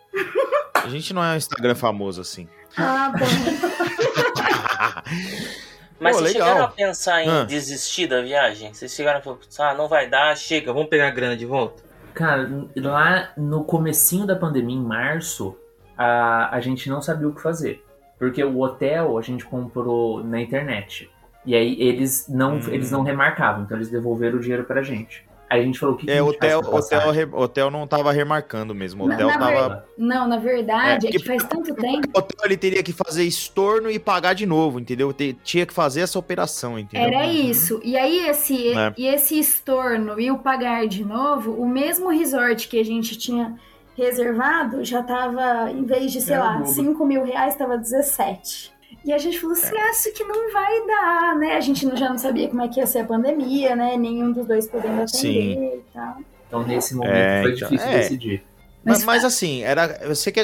A 0.73 0.87
gente 0.89 1.13
não 1.13 1.23
é 1.23 1.33
um 1.33 1.37
Instagram 1.37 1.75
famoso 1.75 2.21
assim. 2.21 2.47
Ah, 2.77 3.11
bom. 3.17 3.25
Mas 6.05 6.15
Pô, 6.17 6.21
vocês 6.21 6.33
legal. 6.33 6.47
chegaram 6.47 6.65
a 6.65 6.71
pensar 6.71 7.23
em 7.23 7.29
Ah. 7.29 7.43
desistir 7.43 8.07
da 8.07 8.21
viagem? 8.21 8.73
Vocês 8.73 8.93
chegaram 8.93 9.19
a 9.19 9.21
falar, 9.21 9.37
ah, 9.59 9.73
não 9.75 9.87
vai 9.87 10.07
dar, 10.09 10.35
chega, 10.37 10.71
vamos 10.71 10.87
pegar 10.89 11.07
a 11.07 11.11
grana 11.11 11.35
de 11.35 11.45
volta? 11.45 11.83
Cara, 12.13 12.49
lá 12.77 13.29
no 13.35 13.63
comecinho 13.65 14.25
da 14.25 14.35
pandemia, 14.35 14.75
em 14.77 14.81
março, 14.81 15.57
a, 15.97 16.55
a 16.55 16.59
gente 16.61 16.89
não 16.89 17.01
sabia 17.01 17.27
o 17.27 17.33
que 17.35 17.41
fazer. 17.41 17.83
Porque 18.17 18.41
o 18.43 18.59
hotel 18.61 19.17
a 19.17 19.21
gente 19.21 19.43
comprou 19.45 20.23
na 20.23 20.39
internet. 20.39 21.09
E 21.45 21.53
aí 21.53 21.75
eles 21.81 22.27
não, 22.29 22.55
Hum. 22.55 22.61
eles 22.69 22.89
não 22.91 23.03
remarcavam, 23.03 23.63
então 23.63 23.77
eles 23.77 23.89
devolveram 23.89 24.37
o 24.37 24.39
dinheiro 24.39 24.63
pra 24.63 24.81
gente. 24.81 25.24
Aí 25.49 25.61
a 25.61 25.63
gente 25.63 25.77
falou 25.77 25.95
o 25.95 25.97
que, 25.97 26.05
que 26.05 26.11
É, 26.11 26.15
a 26.15 26.23
gente 26.23 26.29
hotel, 26.35 26.59
hotel, 26.59 27.11
re- 27.11 27.29
hotel 27.31 27.69
não 27.71 27.85
tava 27.85 28.11
remarcando 28.11 28.73
mesmo. 28.73 29.07
Na- 29.07 29.13
hotel 29.15 29.27
na 29.27 29.37
tava. 29.37 29.51
verdade- 29.51 29.83
Não, 29.97 30.27
na 30.27 30.37
verdade, 30.37 31.05
É, 31.05 31.09
é, 31.09 31.11
que 31.11 31.19
faz 31.19 31.43
tanto 31.43 31.73
tempo. 31.75 32.07
O 32.13 32.19
hotel 32.19 32.45
ele 32.45 32.57
teria 32.57 32.81
que 32.81 32.91
fazer 32.91 33.23
estorno 33.23 33.89
e 33.91 33.99
pagar 33.99 34.33
de 34.33 34.45
novo, 34.45 34.79
entendeu? 34.79 35.13
Te- 35.13 35.37
Tinha 35.43 35.65
que 35.65 35.73
fazer 35.73 36.01
essa 36.01 36.17
operação, 36.17 36.79
entendeu? 36.79 37.07
Era 37.07 37.27
isso. 37.27 37.79
E 37.83 37.95
aí, 37.95 38.27
esse, 38.27 38.69
É. 38.75 38.93
e 38.97 39.05
esse 39.07 39.37
estorno 39.39 40.19
e 40.19 40.31
o 40.31 40.39
pagar 40.39 40.87
de 40.87 41.05
novo, 41.05 41.51
o 41.53 41.67
mesmo 41.69 42.09
resort 42.09 42.67
que 42.67 42.79
a 42.79 42.83
gente 42.85 43.15
tinha 43.17 43.55
reservado 43.95 44.83
já 44.83 45.01
tava, 45.01 45.71
em 45.71 45.85
vez 45.85 46.11
de, 46.11 46.21
sei 46.21 46.35
o 46.35 46.39
lá, 46.39 46.53
dobro. 46.57 46.67
5 46.67 47.05
mil 47.05 47.23
reais, 47.23 47.55
tava 47.55 47.77
17. 47.77 48.73
E 49.05 49.13
a 49.13 49.17
gente 49.19 49.39
falou 49.39 49.55
assim, 49.55 49.77
acho 49.77 50.11
que 50.13 50.23
não 50.23 50.51
vai 50.51 50.87
dar, 50.87 51.35
né? 51.37 51.55
A 51.55 51.59
gente 51.61 51.87
já 51.95 52.09
não 52.09 52.17
sabia 52.17 52.47
como 52.49 52.61
é 52.63 52.67
que 52.67 52.79
ia 52.79 52.87
ser 52.87 52.99
a 52.99 53.05
pandemia, 53.05 53.75
né? 53.75 53.95
Nenhum 53.95 54.31
dos 54.31 54.47
dois 54.47 54.67
podendo 54.67 55.01
atender 55.01 55.07
Sim. 55.09 55.63
e 55.63 55.81
tal. 55.93 56.17
Então 56.47 56.63
nesse 56.63 56.95
momento 56.95 57.13
É, 57.15 57.41
foi 57.43 57.53
então, 57.53 57.69
difícil 57.69 57.91
é. 57.91 57.97
decidir. 57.99 58.43
Mas, 58.83 58.97
Mas 58.99 59.05
mas 59.05 59.25
assim, 59.25 59.63
era. 59.63 59.99
Você 60.07 60.31
que 60.31 60.39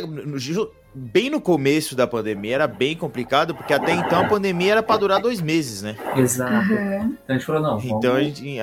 bem 0.93 1.29
no 1.29 1.39
começo 1.39 1.95
da 1.95 2.05
pandemia 2.05 2.55
era 2.55 2.67
bem 2.67 2.95
complicado, 2.95 3.55
porque 3.55 3.73
até 3.73 3.93
então 3.93 4.25
a 4.25 4.27
pandemia 4.27 4.73
era 4.73 4.83
pra 4.83 4.97
durar 4.97 5.21
dois 5.21 5.39
meses, 5.41 5.81
né? 5.81 5.95
Exato. 6.15 6.51
Aham. 6.53 7.15
Então 7.23 7.29
a 7.29 7.33
gente 7.33 7.45
falou, 7.45 7.61
não, 7.61 7.79
vamos, 7.79 7.91
Então 7.91 8.15
a 8.15 8.23
gente. 8.23 8.59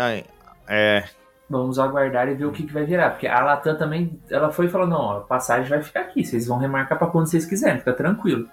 É. 0.69 1.05
vamos 1.49 1.79
aguardar 1.79 2.29
e 2.29 2.35
ver 2.35 2.45
o 2.45 2.53
que, 2.53 2.65
que 2.65 2.73
vai 2.73 2.85
virar. 2.85 3.11
Porque 3.11 3.27
a 3.27 3.41
Latam 3.41 3.77
também, 3.77 4.21
ela 4.31 4.51
foi 4.53 4.67
e 4.67 4.69
falou, 4.69 4.87
não, 4.87 5.11
a 5.13 5.21
passagem 5.21 5.69
vai 5.69 5.83
ficar 5.83 6.01
aqui, 6.01 6.25
vocês 6.25 6.47
vão 6.47 6.59
remarcar 6.59 6.99
pra 6.99 7.07
quando 7.09 7.27
vocês 7.27 7.47
quiserem, 7.47 7.79
fica 7.79 7.93
tranquilo. 7.93 8.49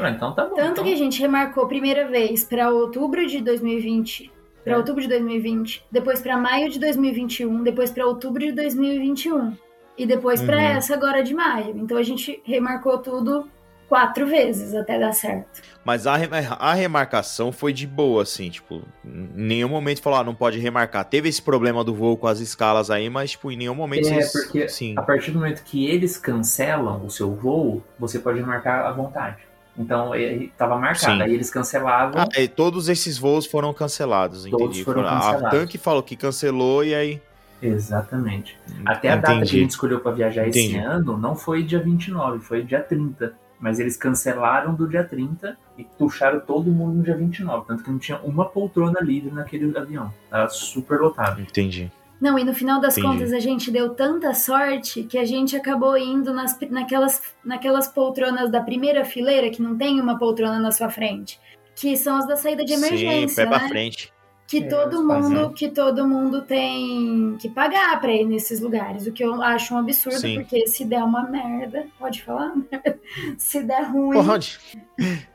Falei, 0.00 0.14
então 0.16 0.34
tá 0.34 0.44
bom. 0.46 0.54
Tanto 0.54 0.70
então, 0.72 0.84
que 0.84 0.92
a 0.92 0.96
gente 0.96 1.20
remarcou 1.20 1.64
a 1.64 1.68
primeira 1.68 2.08
vez 2.08 2.44
para 2.44 2.70
outubro 2.70 3.26
de 3.26 3.40
2020, 3.40 4.30
para 4.64 4.74
É. 4.74 4.76
outubro 4.76 5.00
de 5.02 5.08
2020, 5.08 5.84
depois 5.90 6.20
para 6.20 6.36
maio 6.36 6.68
de 6.70 6.78
2021, 6.78 7.62
depois 7.62 7.90
para 7.90 8.06
outubro 8.06 8.40
de 8.44 8.52
2021 8.52 9.56
e 9.96 10.06
depois 10.06 10.40
para 10.42 10.56
Uhum. 10.56 10.62
essa 10.62 10.94
agora 10.94 11.22
de 11.22 11.34
maio. 11.34 11.74
Então 11.76 11.96
a 11.96 12.02
gente 12.02 12.40
remarcou 12.44 12.98
tudo 12.98 13.48
quatro 13.88 14.24
vezes 14.26 14.72
até 14.74 14.98
dar 15.00 15.12
certo. 15.12 15.60
Mas 15.84 16.06
a, 16.06 16.14
a 16.60 16.74
remarcação 16.74 17.50
foi 17.50 17.72
de 17.72 17.86
boa, 17.88 18.22
assim, 18.22 18.48
tipo, 18.48 18.82
em 19.04 19.28
nenhum 19.34 19.68
momento 19.68 20.00
falou, 20.00 20.20
ah, 20.20 20.22
não 20.24 20.34
pode 20.34 20.60
remarcar. 20.60 21.04
Teve 21.06 21.28
esse 21.28 21.42
problema 21.42 21.82
do 21.82 21.92
voo 21.92 22.16
com 22.16 22.28
as 22.28 22.38
escalas 22.38 22.88
aí, 22.88 23.10
mas, 23.10 23.32
tipo, 23.32 23.50
em 23.50 23.56
nenhum 23.56 23.74
momento 23.74 24.06
É, 24.08 24.20
vocês- 24.22 24.44
porque 24.44 24.68
sim. 24.68 24.94
a 24.96 25.02
partir 25.02 25.32
do 25.32 25.38
momento 25.40 25.64
que 25.64 25.86
eles 25.88 26.16
cancelam 26.18 27.04
o 27.04 27.10
seu 27.10 27.34
voo, 27.34 27.82
você 27.98 28.18
pode 28.20 28.38
remarcar 28.38 28.86
à 28.86 28.92
vontade. 28.92 29.38
Então, 29.78 30.14
ele 30.14 30.52
tava 30.58 30.76
marcado, 30.76 31.16
Sim. 31.16 31.22
aí 31.22 31.32
eles 31.32 31.50
cancelavam. 31.50 32.20
Ah, 32.20 32.28
e 32.40 32.46
todos 32.48 32.88
esses 32.88 33.16
voos 33.16 33.46
foram 33.46 33.72
cancelados, 33.72 34.44
Todos 34.44 34.66
entendi. 34.66 34.84
foram 34.84 35.02
Foram- 35.02 35.14
cancelados. 35.16 35.44
A 35.46 35.50
TAN 35.50 35.66
que 35.66 35.78
falou 35.78 36.02
que 36.02 36.16
cancelou 36.16 36.84
e 36.84 36.94
aí. 36.94 37.20
Exatamente. 37.62 38.58
Até 38.84 39.10
a 39.10 39.16
data 39.16 39.26
que 39.26 39.32
a 39.32 39.36
Entendi. 39.36 39.58
gente 39.60 39.70
escolheu 39.70 40.00
para 40.00 40.12
viajar 40.12 40.46
esse 40.48 40.58
Entendi. 40.60 40.78
ano 40.78 41.16
não 41.16 41.34
foi 41.36 41.62
dia 41.62 41.78
29, 41.80 42.40
foi 42.40 42.62
dia 42.62 42.80
30. 42.80 43.34
Mas 43.58 43.78
eles 43.78 43.94
cancelaram 43.94 44.74
do 44.74 44.88
dia 44.88 45.04
30 45.04 45.54
e 45.76 45.84
puxaram 45.84 46.40
todo 46.40 46.70
mundo 46.70 46.94
no 46.96 47.02
dia 47.02 47.14
29. 47.14 47.66
Tanto 47.66 47.84
que 47.84 47.90
não 47.90 47.98
tinha 47.98 48.18
uma 48.24 48.46
poltrona 48.46 49.00
livre 49.00 49.30
naquele 49.30 49.76
avião. 49.76 50.10
Tava 50.30 50.48
super 50.48 50.98
lotado. 50.98 51.42
Entendi. 51.42 51.92
Não, 52.20 52.38
e 52.38 52.44
no 52.44 52.52
final 52.52 52.80
das 52.80 52.98
Entendi. 52.98 53.14
contas 53.14 53.32
a 53.32 53.40
gente 53.40 53.70
deu 53.70 53.94
tanta 53.94 54.34
sorte 54.34 55.04
que 55.04 55.16
a 55.16 55.24
gente 55.24 55.56
acabou 55.56 55.96
indo 55.96 56.34
nas, 56.34 56.58
naquelas, 56.68 57.22
naquelas 57.42 57.88
poltronas 57.88 58.50
da 58.50 58.60
primeira 58.60 59.04
fileira 59.04 59.48
que 59.48 59.62
não 59.62 59.76
tem 59.76 59.98
uma 59.98 60.18
poltrona 60.18 60.58
na 60.58 60.70
sua 60.70 60.90
frente. 60.90 61.40
Que 61.74 61.96
são 61.96 62.18
as 62.18 62.26
da 62.26 62.36
saída 62.36 62.62
de 62.62 62.76
Sim, 62.76 62.86
emergência, 62.86 63.44
pé 63.44 63.50
né? 63.50 63.58
pra 63.58 63.68
frente. 63.68 64.12
Que 64.50 64.58
É, 64.58 64.68
todo 64.68 65.06
mundo 65.06 65.50
que 65.54 65.68
todo 65.70 66.06
mundo 66.08 66.42
tem 66.42 67.36
que 67.38 67.48
pagar 67.48 68.00
pra 68.00 68.10
ir 68.12 68.24
nesses 68.24 68.58
lugares, 68.60 69.06
o 69.06 69.12
que 69.12 69.22
eu 69.24 69.40
acho 69.40 69.72
um 69.74 69.78
absurdo, 69.78 70.18
Sim. 70.18 70.34
porque 70.40 70.66
se 70.66 70.84
der 70.84 71.04
uma 71.04 71.22
merda, 71.22 71.86
pode 71.98 72.20
falar? 72.22 72.52
se 73.38 73.62
der 73.62 73.82
ruim, 73.84 74.24
Pode. 74.24 74.58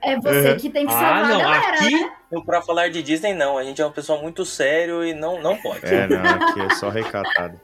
é 0.02 0.20
você 0.20 0.50
Uhum. 0.52 0.58
que 0.58 0.70
tem 0.70 0.86
que 0.86 0.94
Ah, 0.94 1.00
salvar 1.00 1.30
não, 1.30 1.40
a 1.40 1.44
galera, 1.44 1.74
aqui, 1.80 1.92
né? 2.02 2.12
pra 2.46 2.62
falar 2.62 2.90
de 2.90 3.02
Disney, 3.02 3.34
não. 3.34 3.58
A 3.58 3.64
gente 3.64 3.82
é 3.82 3.86
uma 3.86 3.92
pessoa 3.94 4.22
muito 4.22 4.44
sério 4.44 5.02
e 5.06 5.14
não, 5.14 5.42
não 5.42 5.56
pode. 5.56 5.86
É, 5.86 6.06
não, 6.08 6.22
aqui 6.22 6.60
é 6.60 6.70
só 6.76 6.90
recatado. 6.90 7.58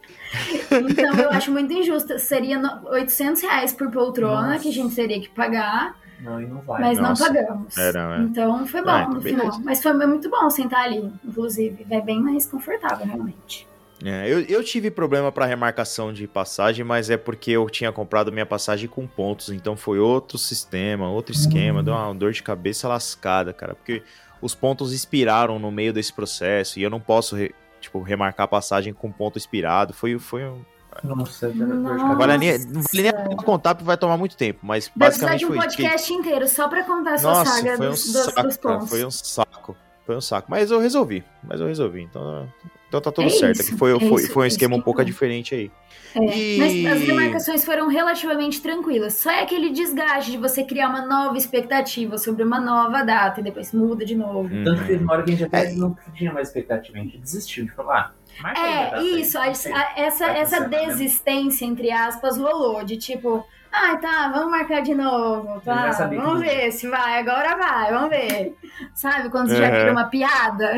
Então 0.71 1.19
eu 1.19 1.29
acho 1.31 1.51
muito 1.51 1.73
injusto. 1.73 2.17
Seria 2.17 2.57
no- 2.57 2.87
800 2.89 3.41
reais 3.41 3.73
por 3.73 3.91
poltrona 3.91 4.47
Nossa. 4.53 4.59
que 4.59 4.69
a 4.69 4.73
gente 4.73 4.95
teria 4.95 5.19
que 5.19 5.27
pagar, 5.29 5.95
Não, 6.21 6.41
e 6.41 6.45
não 6.45 6.61
vai. 6.61 6.81
mas 6.81 6.99
nossa. 6.99 7.25
não 7.25 7.33
pagamos. 7.33 7.77
É, 7.77 7.93
não, 7.93 8.13
é. 8.13 8.17
Então 8.19 8.67
foi 8.67 8.81
bom 8.83 8.89
Ah, 8.89 9.01
então 9.01 9.13
no 9.15 9.21
beleza. 9.21 9.41
final. 9.51 9.59
Mas 9.65 9.81
foi 9.81 9.93
muito 9.93 10.29
bom 10.29 10.49
sentar 10.49 10.85
ali, 10.85 11.11
inclusive. 11.25 11.85
É 11.89 11.99
bem 11.99 12.21
mais 12.21 12.45
confortável, 12.45 13.05
realmente. 13.05 13.67
É, 14.03 14.27
eu, 14.27 14.39
eu 14.41 14.63
tive 14.63 14.89
problema 14.89 15.31
pra 15.31 15.45
remarcação 15.45 16.11
de 16.11 16.27
passagem, 16.27 16.83
mas 16.83 17.09
é 17.11 17.17
porque 17.17 17.51
eu 17.51 17.69
tinha 17.69 17.91
comprado 17.91 18.31
minha 18.31 18.45
passagem 18.47 18.89
com 18.89 19.05
pontos, 19.05 19.49
então 19.49 19.77
foi 19.77 19.99
outro 19.99 20.39
sistema, 20.39 21.07
outro 21.09 21.35
esquema, 21.35 21.83
deu 21.83 21.93
uma 21.93 22.11
dor 22.15 22.31
de 22.31 22.41
cabeça 22.41 22.87
lascada, 22.87 23.53
cara, 23.53 23.75
porque 23.75 24.01
os 24.41 24.55
pontos 24.55 24.91
expiraram 24.91 25.59
no 25.59 25.69
meio 25.71 25.93
desse 25.93 26.11
processo 26.11 26.79
e 26.79 26.83
eu 26.83 26.89
não 26.89 26.99
posso, 26.99 27.35
re- 27.35 27.53
tipo, 27.79 28.01
remarcar 28.01 28.45
a 28.45 28.47
passagem 28.47 28.91
com 28.91 29.11
ponto 29.11 29.37
expirado. 29.37 29.93
Foi, 29.93 30.17
foi 30.17 30.45
um... 30.45 30.61
Nossa, 31.03 31.47
Nossa. 31.49 31.95
Não 31.95 32.17
vale 32.17 32.37
nem, 32.37 32.59
não 32.67 32.81
vale 32.81 33.01
nem 33.27 33.37
contar 33.37 33.75
porque 33.75 33.85
vai 33.85 33.97
tomar 33.97 34.17
muito 34.17 34.35
tempo, 34.35 34.59
mas 34.61 34.91
Vai 34.95 35.07
precisar 35.09 35.27
basicamente 35.27 35.39
de 35.39 35.45
um 35.45 35.47
foi 35.47 35.57
isso. 35.67 35.77
que- 35.77 35.83
podcast 35.83 36.13
inteiro 36.13 36.47
só 36.47 36.67
pra 36.67 36.83
contar 36.83 37.13
a 37.13 37.17
sua 37.17 37.31
Nossa, 37.33 37.51
saga 37.57 37.77
foi 37.77 37.87
um 37.87 37.89
dos, 37.91 38.11
saco, 38.11 38.43
dos 38.43 38.57
cara, 38.57 38.81
foi 38.81 39.05
um 39.05 39.11
saco, 39.11 39.77
foi 40.05 40.15
um 40.17 40.21
saco. 40.21 40.47
Mas 40.51 40.69
eu 40.71 40.79
resolvi, 40.79 41.23
mas 41.43 41.59
eu 41.61 41.67
resolvi, 41.67 42.01
então, 42.01 42.47
então 42.89 42.99
tá 43.01 43.11
tudo 43.11 43.27
É 43.27 43.29
certo. 43.29 43.61
isso, 43.61 43.71
que 43.71 43.77
foi, 43.77 43.95
é 43.95 43.99
foi, 43.99 44.21
isso, 44.23 44.33
foi 44.33 44.41
um 44.41 44.45
é 44.45 44.47
esquema 44.47 44.73
isso 44.75 44.81
um 44.81 44.83
pouco 44.83 45.03
diferente 45.05 45.55
aí. 45.55 45.71
É, 46.13 46.37
E- 46.37 46.57
Mas 46.59 47.01
as 47.01 47.07
remarcações 47.07 47.63
foram 47.63 47.87
relativamente 47.87 48.61
tranquilas. 48.61 49.13
Só 49.13 49.31
é 49.31 49.43
aquele 49.43 49.69
desgaste 49.69 50.31
de 50.31 50.37
você 50.37 50.61
criar 50.61 50.89
uma 50.89 51.05
nova 51.05 51.37
expectativa 51.37 52.17
sobre 52.17 52.43
uma 52.43 52.59
nova 52.59 53.01
data 53.01 53.39
e 53.39 53.43
depois 53.43 53.71
muda 53.71 54.03
de 54.03 54.13
novo. 54.13 54.49
Tanto 54.61 54.81
que 54.81 54.87
teve 54.89 55.03
uma 55.05 55.13
hora 55.13 55.23
que 55.23 55.31
a 55.31 55.33
gente 55.35 55.45
até 55.45 55.67
É. 55.71 55.73
não 55.73 55.95
tinha 56.13 56.33
mais 56.33 56.49
expectativa, 56.49 56.97
a 56.97 57.01
gente 57.01 57.17
desistiu 57.17 57.63
de 57.63 57.71
falar. 57.71 58.13
Ah, 58.43 58.53
É, 58.97 59.01
isso. 59.03 59.37
a- 59.37 59.43
a- 59.43 59.93
essa, 59.97 60.25
Vai 60.27 60.39
essa 60.39 60.67
mesmo. 60.67 60.87
desistência, 60.87 61.65
entre 61.65 61.91
aspas, 61.91 62.37
rolou. 62.37 62.83
De 62.83 62.97
tipo, 62.97 63.45
ai 63.71 63.99
tá, 63.99 64.29
vamos 64.33 64.51
marcar 64.51 64.81
de 64.81 64.93
novo. 64.95 65.61
Já 65.65 65.89
Tá, 65.91 66.07
vamos 66.07 66.39
ver 66.41 66.71
se 66.71 66.87
vai, 66.89 67.19
agora 67.19 67.55
vai, 67.57 67.91
vamos 67.91 68.09
ver. 68.09 68.55
Sabe, 68.95 69.29
quando 69.29 69.55
já 69.55 69.65
Uhum. 69.67 69.71
vira 69.71 69.91
uma 69.91 70.05
piada. 70.05 70.75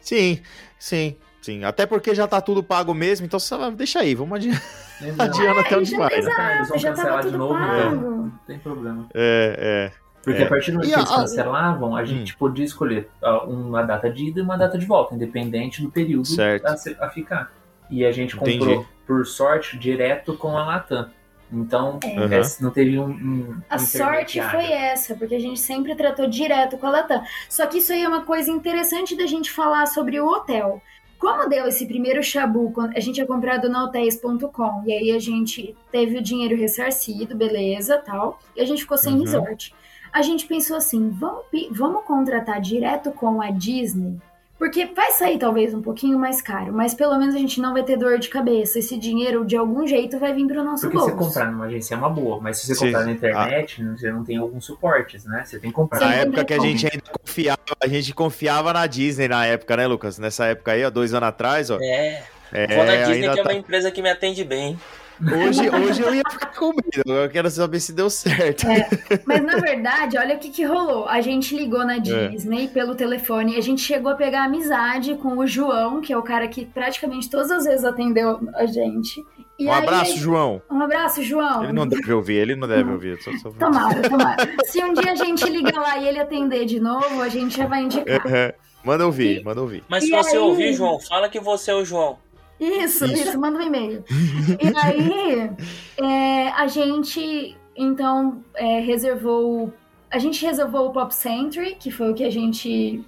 Sim, 0.00 0.40
sim, 0.78 1.16
sim. 1.40 1.64
Até 1.64 1.86
porque 1.86 2.14
já 2.14 2.26
tá 2.26 2.40
tudo 2.40 2.62
pago 2.62 2.94
mesmo, 2.94 3.26
então 3.26 3.38
você 3.38 3.56
vai- 3.56 3.70
deixa 3.72 4.00
aí, 4.00 4.14
vamos 4.14 4.36
adiante. 4.36 4.62
Exato. 5.00 5.22
Adianta 5.22 5.60
até 5.60 5.74
É, 5.74 5.78
onde 5.78 5.90
já- 5.90 5.98
vai. 5.98 6.08
né? 6.10 6.18
exato, 6.18 6.40
Eles 6.52 6.68
vão 6.68 6.78
já 6.78 6.88
tava 6.92 7.02
cancelar 7.08 7.24
de 7.26 7.36
novo, 7.36 7.54
pago. 7.54 7.96
Não 7.96 8.30
tem 8.46 8.58
problema. 8.58 9.06
É, 9.14 9.92
Porque 10.28 10.42
É. 10.42 10.46
a 10.46 10.48
partir 10.48 10.70
do 10.72 10.78
momento 10.78 10.92
que 10.92 10.98
eles 10.98 11.10
a- 11.10 11.14
Hum. 11.14 11.20
cancelavam, 11.20 11.96
a 11.96 12.04
gente 12.04 12.36
podia 12.36 12.64
escolher 12.64 13.08
ó, 13.22 13.46
uma 13.46 13.82
data 13.82 14.10
de 14.10 14.26
ida 14.26 14.40
e 14.40 14.42
uma 14.42 14.56
data 14.56 14.76
de 14.78 14.84
volta, 14.86 15.14
independente 15.14 15.80
do 15.82 15.90
período 15.90 16.26
Certo. 16.26 16.66
a, 16.66 17.06
a 17.06 17.08
ficar. 17.10 17.50
E 17.90 18.04
a 18.04 18.12
gente 18.12 18.36
comprou, 18.36 18.54
Entendi. 18.70 18.86
por 19.06 19.24
sorte, 19.26 19.78
direto 19.78 20.34
com 20.36 20.56
a 20.56 20.64
Latam. 20.64 21.08
Então, 21.50 21.98
Uhum. 22.04 22.24
é, 22.30 22.42
não 22.60 22.70
teve 22.70 22.98
um. 22.98 23.08
um 23.08 23.56
A 23.70 23.78
sorte 23.78 24.38
foi 24.42 24.70
essa, 24.70 25.14
porque 25.14 25.34
a 25.34 25.40
gente 25.40 25.58
sempre 25.58 25.94
tratou 25.94 26.26
direto 26.28 26.76
com 26.76 26.86
a 26.86 26.90
Latam. 26.90 27.22
Só 27.48 27.64
que 27.66 27.78
isso 27.78 27.90
aí 27.92 28.02
é 28.02 28.08
uma 28.08 28.20
coisa 28.22 28.50
interessante 28.50 29.16
da 29.16 29.24
gente 29.26 29.50
falar 29.50 29.86
sobre 29.86 30.20
o 30.20 30.26
hotel. 30.28 30.82
Como 31.18 31.48
deu 31.48 31.66
esse 31.66 31.86
primeiro 31.86 32.22
chabu, 32.22 32.70
quando- 32.70 32.94
a 32.96 33.00
gente 33.00 33.14
tinha 33.14 33.26
comprado 33.26 33.68
na 33.68 33.82
hotéis.com, 33.84 34.84
e 34.86 34.92
aí 34.92 35.10
a 35.10 35.18
gente 35.18 35.74
teve 35.90 36.18
o 36.18 36.22
dinheiro 36.22 36.54
ressarcido, 36.56 37.34
beleza, 37.34 37.96
tal, 38.04 38.38
e 38.54 38.60
a 38.60 38.64
gente 38.66 38.82
ficou 38.82 38.98
sem 38.98 39.14
Uhum. 39.14 39.20
resort. 39.22 39.74
A 40.12 40.22
gente 40.22 40.46
pensou 40.46 40.76
assim, 40.76 41.10
vamos, 41.10 41.42
vamos 41.70 42.04
contratar 42.04 42.60
direto 42.60 43.10
com 43.12 43.40
a 43.42 43.50
Disney? 43.50 44.18
Porque 44.58 44.86
vai 44.86 45.12
sair 45.12 45.38
talvez 45.38 45.72
um 45.72 45.80
pouquinho 45.80 46.18
mais 46.18 46.42
caro, 46.42 46.72
mas 46.72 46.92
pelo 46.92 47.16
menos 47.16 47.32
a 47.36 47.38
gente 47.38 47.60
não 47.60 47.72
vai 47.72 47.84
ter 47.84 47.96
dor 47.96 48.18
de 48.18 48.28
cabeça. 48.28 48.80
Esse 48.80 48.98
dinheiro, 48.98 49.44
de 49.44 49.56
algum 49.56 49.86
jeito, 49.86 50.18
vai 50.18 50.32
vir 50.34 50.48
pro 50.48 50.64
nosso 50.64 50.82
Porque 50.82 50.96
bolso. 50.98 51.12
você 51.14 51.16
comprar 51.24 51.52
numa 51.52 51.66
agência 51.66 51.94
é 51.94 51.96
uma 51.96 52.10
boa, 52.10 52.40
mas 52.40 52.58
se 52.58 52.66
você 52.66 52.74
Sim. 52.74 52.86
comprar 52.86 53.04
na 53.04 53.12
internet, 53.12 53.84
você 53.84 54.10
não 54.10 54.24
tem 54.24 54.36
alguns 54.36 54.64
suportes, 54.64 55.24
né? 55.24 55.44
Você 55.46 55.60
tem 55.60 55.70
que 55.70 55.76
comprar. 55.76 56.00
Na 56.00 56.12
época 56.14 56.44
que 56.44 56.54
a 56.54 56.58
gente 56.58 56.86
ainda 56.86 57.04
confiava, 57.20 57.60
a 57.80 57.86
gente 57.86 58.12
confiava 58.12 58.72
na 58.72 58.84
Disney 58.88 59.28
na 59.28 59.46
época, 59.46 59.76
né, 59.76 59.86
Lucas? 59.86 60.18
Nessa 60.18 60.46
época 60.46 60.72
aí, 60.72 60.84
ó, 60.84 60.90
dois 60.90 61.14
anos 61.14 61.28
atrás, 61.28 61.70
ó. 61.70 61.78
É, 61.80 62.24
É, 62.52 62.74
vou 62.74 62.84
na 62.84 62.96
Disney 62.96 63.30
que 63.30 63.38
é 63.38 63.42
tá- 63.44 63.50
uma 63.50 63.54
empresa 63.54 63.90
que 63.92 64.02
me 64.02 64.10
atende 64.10 64.42
bem. 64.42 64.76
Hoje, 65.20 65.68
hoje 65.68 66.02
eu 66.02 66.14
ia 66.14 66.22
ficar 66.30 66.54
com 66.54 66.68
medo, 66.68 67.02
agora 67.04 67.24
eu 67.26 67.30
quero 67.30 67.50
saber 67.50 67.80
se 67.80 67.92
deu 67.92 68.08
certo. 68.08 68.66
É, 68.68 68.88
mas 69.26 69.42
na 69.42 69.56
verdade, 69.56 70.16
olha 70.16 70.36
o 70.36 70.38
que, 70.38 70.48
que 70.50 70.64
rolou. 70.64 71.08
A 71.08 71.20
gente 71.20 71.56
ligou 71.56 71.84
na 71.84 71.98
Disney 71.98 72.68
pelo 72.68 72.94
telefone 72.94 73.54
e 73.54 73.56
a 73.58 73.60
gente 73.60 73.80
chegou 73.82 74.12
a 74.12 74.14
pegar 74.14 74.44
amizade 74.44 75.14
com 75.16 75.38
o 75.38 75.46
João, 75.46 76.00
que 76.00 76.12
é 76.12 76.16
o 76.16 76.22
cara 76.22 76.46
que 76.48 76.64
praticamente 76.64 77.28
todas 77.28 77.50
as 77.50 77.64
vezes 77.64 77.84
atendeu 77.84 78.38
a 78.54 78.66
gente. 78.66 79.24
E 79.58 79.66
Um 79.66 79.72
aí- 79.72 79.82
abraço, 79.82 80.16
João. 80.18 80.62
Um 80.70 80.80
abraço, 80.82 81.22
João. 81.22 81.64
Ele 81.64 81.72
não 81.72 81.86
deve 81.86 82.12
ouvir, 82.12 82.34
ele 82.34 82.54
não 82.54 82.68
deve 82.68 82.90
ouvir. 82.90 83.20
Só, 83.20 83.32
só... 83.38 83.50
Tomara, 83.50 84.08
tomara. 84.08 84.36
Se 84.66 84.82
um 84.84 84.92
dia 84.94 85.10
a 85.12 85.16
gente 85.16 85.44
ligar 85.50 85.80
lá 85.80 85.98
e 85.98 86.06
ele 86.06 86.20
atender 86.20 86.64
de 86.64 86.78
novo, 86.78 87.20
a 87.20 87.28
gente 87.28 87.56
já 87.56 87.66
vai 87.66 87.82
indicar. 87.82 88.24
É, 88.32 88.54
manda 88.84 89.04
ouvir, 89.04 89.42
manda 89.42 89.60
ouvir. 89.60 89.82
Mas 89.88 90.04
se 90.04 90.10
E 90.10 90.16
você 90.16 90.36
aí? 90.36 90.38
ouvir, 90.42 90.72
João, 90.74 91.00
fala 91.00 91.28
que 91.28 91.40
você 91.40 91.72
é 91.72 91.74
o 91.74 91.84
João. 91.84 92.18
Isso, 92.60 93.04
Isso. 93.04 93.28
isso, 93.28 93.38
manda 93.40 93.58
um 93.58 93.62
e-mail. 93.62 94.04
E 94.60 94.76
aí, 94.76 95.50
é, 95.96 96.48
a 96.50 96.66
gente, 96.66 97.56
então, 97.76 98.42
é, 98.54 98.80
reservou. 98.80 99.72
A 100.10 100.18
gente 100.18 100.44
reservou 100.44 100.88
o 100.88 100.92
Pop 100.92 101.14
Century, 101.14 101.76
que 101.78 101.90
foi 101.90 102.10
o 102.10 102.14
que 102.14 102.24
a 102.24 102.30
gente 102.30 103.04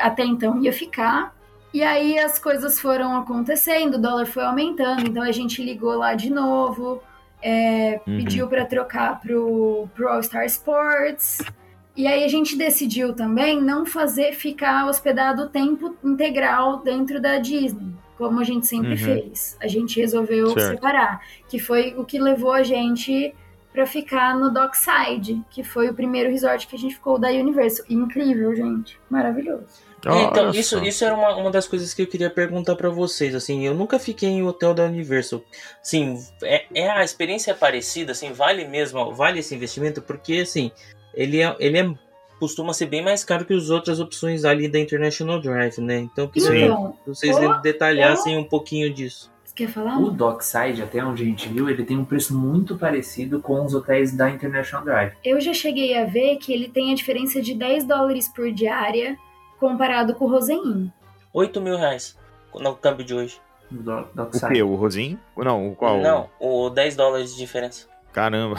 até- 0.00 0.24
então 0.24 0.62
ia 0.62 0.72
ficar. 0.72 1.34
E 1.74 1.82
aí 1.82 2.18
as 2.18 2.38
coisas 2.38 2.78
foram 2.78 3.16
acontecendo, 3.16 3.94
o 3.94 3.98
dólar 3.98 4.26
foi 4.26 4.44
aumentando, 4.44 5.08
então 5.08 5.22
a 5.22 5.32
gente 5.32 5.62
ligou 5.64 5.94
lá 5.96 6.14
de 6.14 6.28
novo, 6.30 7.02
é, 7.42 7.98
Uhum. 8.06 8.18
pediu 8.18 8.46
para 8.46 8.66
trocar 8.66 9.18
pro, 9.20 9.88
pro 9.94 10.08
All 10.08 10.22
Star 10.22 10.44
Sports. 10.44 11.38
E 11.96 12.06
aí 12.06 12.22
a 12.24 12.28
gente 12.28 12.56
decidiu 12.56 13.14
também 13.14 13.60
não 13.60 13.84
fazer 13.86 14.34
ficar 14.34 14.86
hospedado 14.86 15.42
o 15.44 15.48
tempo 15.48 15.96
integral 16.04 16.78
dentro 16.82 17.20
da 17.20 17.38
Disney, 17.38 17.94
como 18.18 18.40
a 18.40 18.44
gente 18.44 18.66
sempre 18.66 18.90
Uhum. 18.92 18.96
fez. 18.96 19.56
A 19.60 19.66
gente 19.66 20.00
resolveu 20.00 20.50
Certo. 20.50 20.74
separar, 20.76 21.20
que 21.48 21.58
foi 21.58 21.94
o 21.96 22.04
que 22.04 22.18
levou 22.18 22.52
a 22.52 22.62
gente 22.62 23.34
para 23.72 23.86
ficar 23.86 24.36
no 24.38 24.50
Dockside, 24.52 25.42
que 25.50 25.64
foi 25.64 25.88
o 25.88 25.94
primeiro 25.94 26.30
resort 26.30 26.66
que 26.66 26.76
a 26.76 26.78
gente 26.78 26.94
ficou 26.94 27.18
da 27.18 27.28
Universal. 27.30 27.86
Incrível, 27.88 28.54
gente. 28.54 28.98
Maravilhoso. 29.08 29.64
então, 30.04 30.48
Olha 30.48 30.58
isso, 30.58 30.78
isso 30.84 31.04
era 31.04 31.14
uma, 31.14 31.34
uma 31.36 31.50
das 31.50 31.66
coisas 31.66 31.94
que 31.94 32.02
eu 32.02 32.06
queria 32.06 32.28
perguntar 32.28 32.76
pra 32.76 32.90
vocês. 32.90 33.34
Assim, 33.34 33.64
eu 33.66 33.72
nunca 33.74 33.98
fiquei 33.98 34.28
em 34.28 34.42
hotel 34.42 34.74
da 34.74 34.84
Universal. 34.84 35.42
Assim, 35.80 36.18
é, 36.42 36.66
é 36.74 36.90
a 36.90 37.02
experiência 37.02 37.52
é 37.52 37.54
parecida, 37.54 38.12
assim, 38.12 38.30
vale 38.32 38.66
mesmo, 38.68 39.14
vale 39.14 39.38
esse 39.38 39.54
investimento, 39.54 40.02
porque 40.02 40.40
assim, 40.42 40.70
ele 41.14 41.40
é, 41.40 41.56
ele 41.58 41.78
é 41.78 41.94
costuma 42.42 42.72
ser 42.74 42.86
bem 42.86 43.00
mais 43.04 43.22
caro 43.22 43.44
que 43.44 43.54
as 43.54 43.70
outras 43.70 44.00
opções 44.00 44.44
ali 44.44 44.66
da 44.68 44.76
International 44.80 45.40
Drive, 45.40 45.78
né? 45.78 45.98
Então, 46.00 46.24
eu 46.24 46.28
queria 46.28 46.64
Então, 46.66 46.96
que 47.04 47.10
vocês 47.10 47.38
eu- 47.38 47.60
detalhassem 47.60 48.36
um 48.36 48.42
pouquinho 48.42 48.92
disso. 48.92 49.30
você 49.44 49.54
quer 49.54 49.68
falar? 49.68 49.96
O 50.00 50.10
Dockside, 50.10 50.82
até 50.82 51.04
onde 51.04 51.22
a 51.22 51.26
gente 51.26 51.48
viu, 51.48 51.70
ele 51.70 51.84
tem 51.84 51.96
um 51.96 52.04
preço 52.04 52.36
muito 52.36 52.76
parecido 52.76 53.40
com 53.40 53.64
os 53.64 53.74
hotéis 53.74 54.12
da 54.16 54.28
International 54.28 54.84
Drive. 54.84 55.12
Eu 55.24 55.40
já 55.40 55.54
cheguei 55.54 55.96
a 55.96 56.04
ver 56.04 56.36
que 56.38 56.52
ele 56.52 56.68
tem 56.68 56.90
a 56.90 56.96
diferença 56.96 57.40
de 57.40 57.54
10 57.54 57.86
dólares 57.86 58.26
por 58.28 58.50
diária 58.50 59.16
comparado 59.60 60.12
com 60.16 60.24
o 60.24 60.28
Rosenin. 60.28 60.90
8 61.32 61.60
mil 61.60 61.76
reais 61.76 62.18
no 62.52 62.74
câmbio 62.74 63.04
de 63.06 63.14
hoje. 63.14 63.40
O 63.70 63.74
Do- 63.76 64.08
O 64.16 64.48
que? 64.52 64.62
O 64.62 64.74
Rosinho? 64.74 65.16
Não, 65.36 65.68
o 65.70 65.76
qual? 65.76 65.98
Não, 66.00 66.28
o 66.40 66.68
10 66.68 66.96
dólares 66.96 67.30
de 67.32 67.38
diferença. 67.38 67.86
Caramba. 68.12 68.56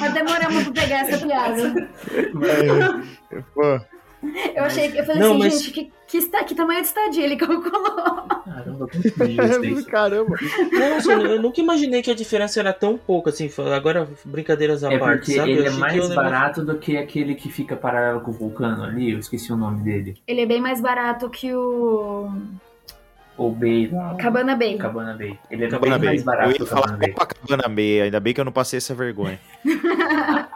Mas 0.00 0.12
demoramos 0.14 0.64
pra 0.64 0.72
pegar 0.82 1.08
essa 1.08 1.26
piada. 1.26 1.88
Pô, 3.54 3.80
Eu 4.54 4.64
achei 4.64 4.90
que 4.90 4.98
eu 4.98 5.04
falei 5.04 5.20
Não, 5.20 5.30
assim, 5.32 5.38
mas- 5.38 5.52
gente, 5.64 5.70
que, 5.72 5.92
que, 6.06 6.18
está, 6.18 6.44
que 6.44 6.54
tamanho 6.54 6.80
de 6.80 6.86
estadia 6.86 7.24
ele 7.24 7.36
calculou? 7.36 7.82
Caramba, 8.44 8.86
quanto 8.88 9.26
dias 9.28 9.62
isso? 9.64 9.86
Caramba. 9.90 10.36
Não, 10.70 10.96
assim, 10.96 11.10
eu 11.10 11.42
nunca 11.42 11.60
imaginei 11.60 12.02
que 12.02 12.10
a 12.10 12.14
diferença 12.14 12.60
era 12.60 12.72
tão 12.72 12.96
pouca, 12.96 13.30
assim, 13.30 13.50
agora 13.74 14.08
brincadeiras 14.24 14.84
à 14.84 14.92
É 14.92 14.98
parte, 14.98 15.18
porque 15.18 15.32
sabe? 15.32 15.50
Ele 15.52 15.66
é 15.66 15.70
mais 15.72 16.08
barato 16.14 16.64
do 16.64 16.78
que 16.78 16.96
aquele 16.96 17.34
que 17.34 17.50
fica 17.50 17.74
paralelo 17.76 18.20
com 18.20 18.30
o 18.30 18.34
vulcano 18.34 18.84
ali, 18.84 19.10
eu 19.12 19.18
esqueci 19.18 19.52
o 19.52 19.56
nome 19.56 19.82
dele. 19.82 20.16
Ele 20.26 20.40
é 20.42 20.46
bem 20.46 20.60
mais 20.60 20.80
barato 20.80 21.28
que 21.28 21.52
o 21.52 22.30
O 23.46 23.50
Bay 23.50 23.88
lá. 23.92 24.14
Cabana 24.16 24.54
Bay. 24.56 24.76
Cabana 24.78 25.14
Bay. 25.14 25.38
Ele 25.50 25.64
é 25.64 25.68
Cabana 25.68 25.98
bem 25.98 26.08
Bay. 26.08 26.08
mais 26.08 26.20
Eu 26.20 26.24
barato 26.26 26.54
que 26.54 26.62
ia 26.62 26.66
falar 26.66 26.82
Cabana 26.82 26.98
Bay. 26.98 27.08
Copacabana 27.12 27.68
Bay, 27.68 28.00
ainda 28.02 28.20
bem 28.20 28.34
que 28.34 28.40
eu 28.40 28.44
não 28.44 28.52
passei 28.52 28.76
essa 28.78 28.94
vergonha. 28.94 29.38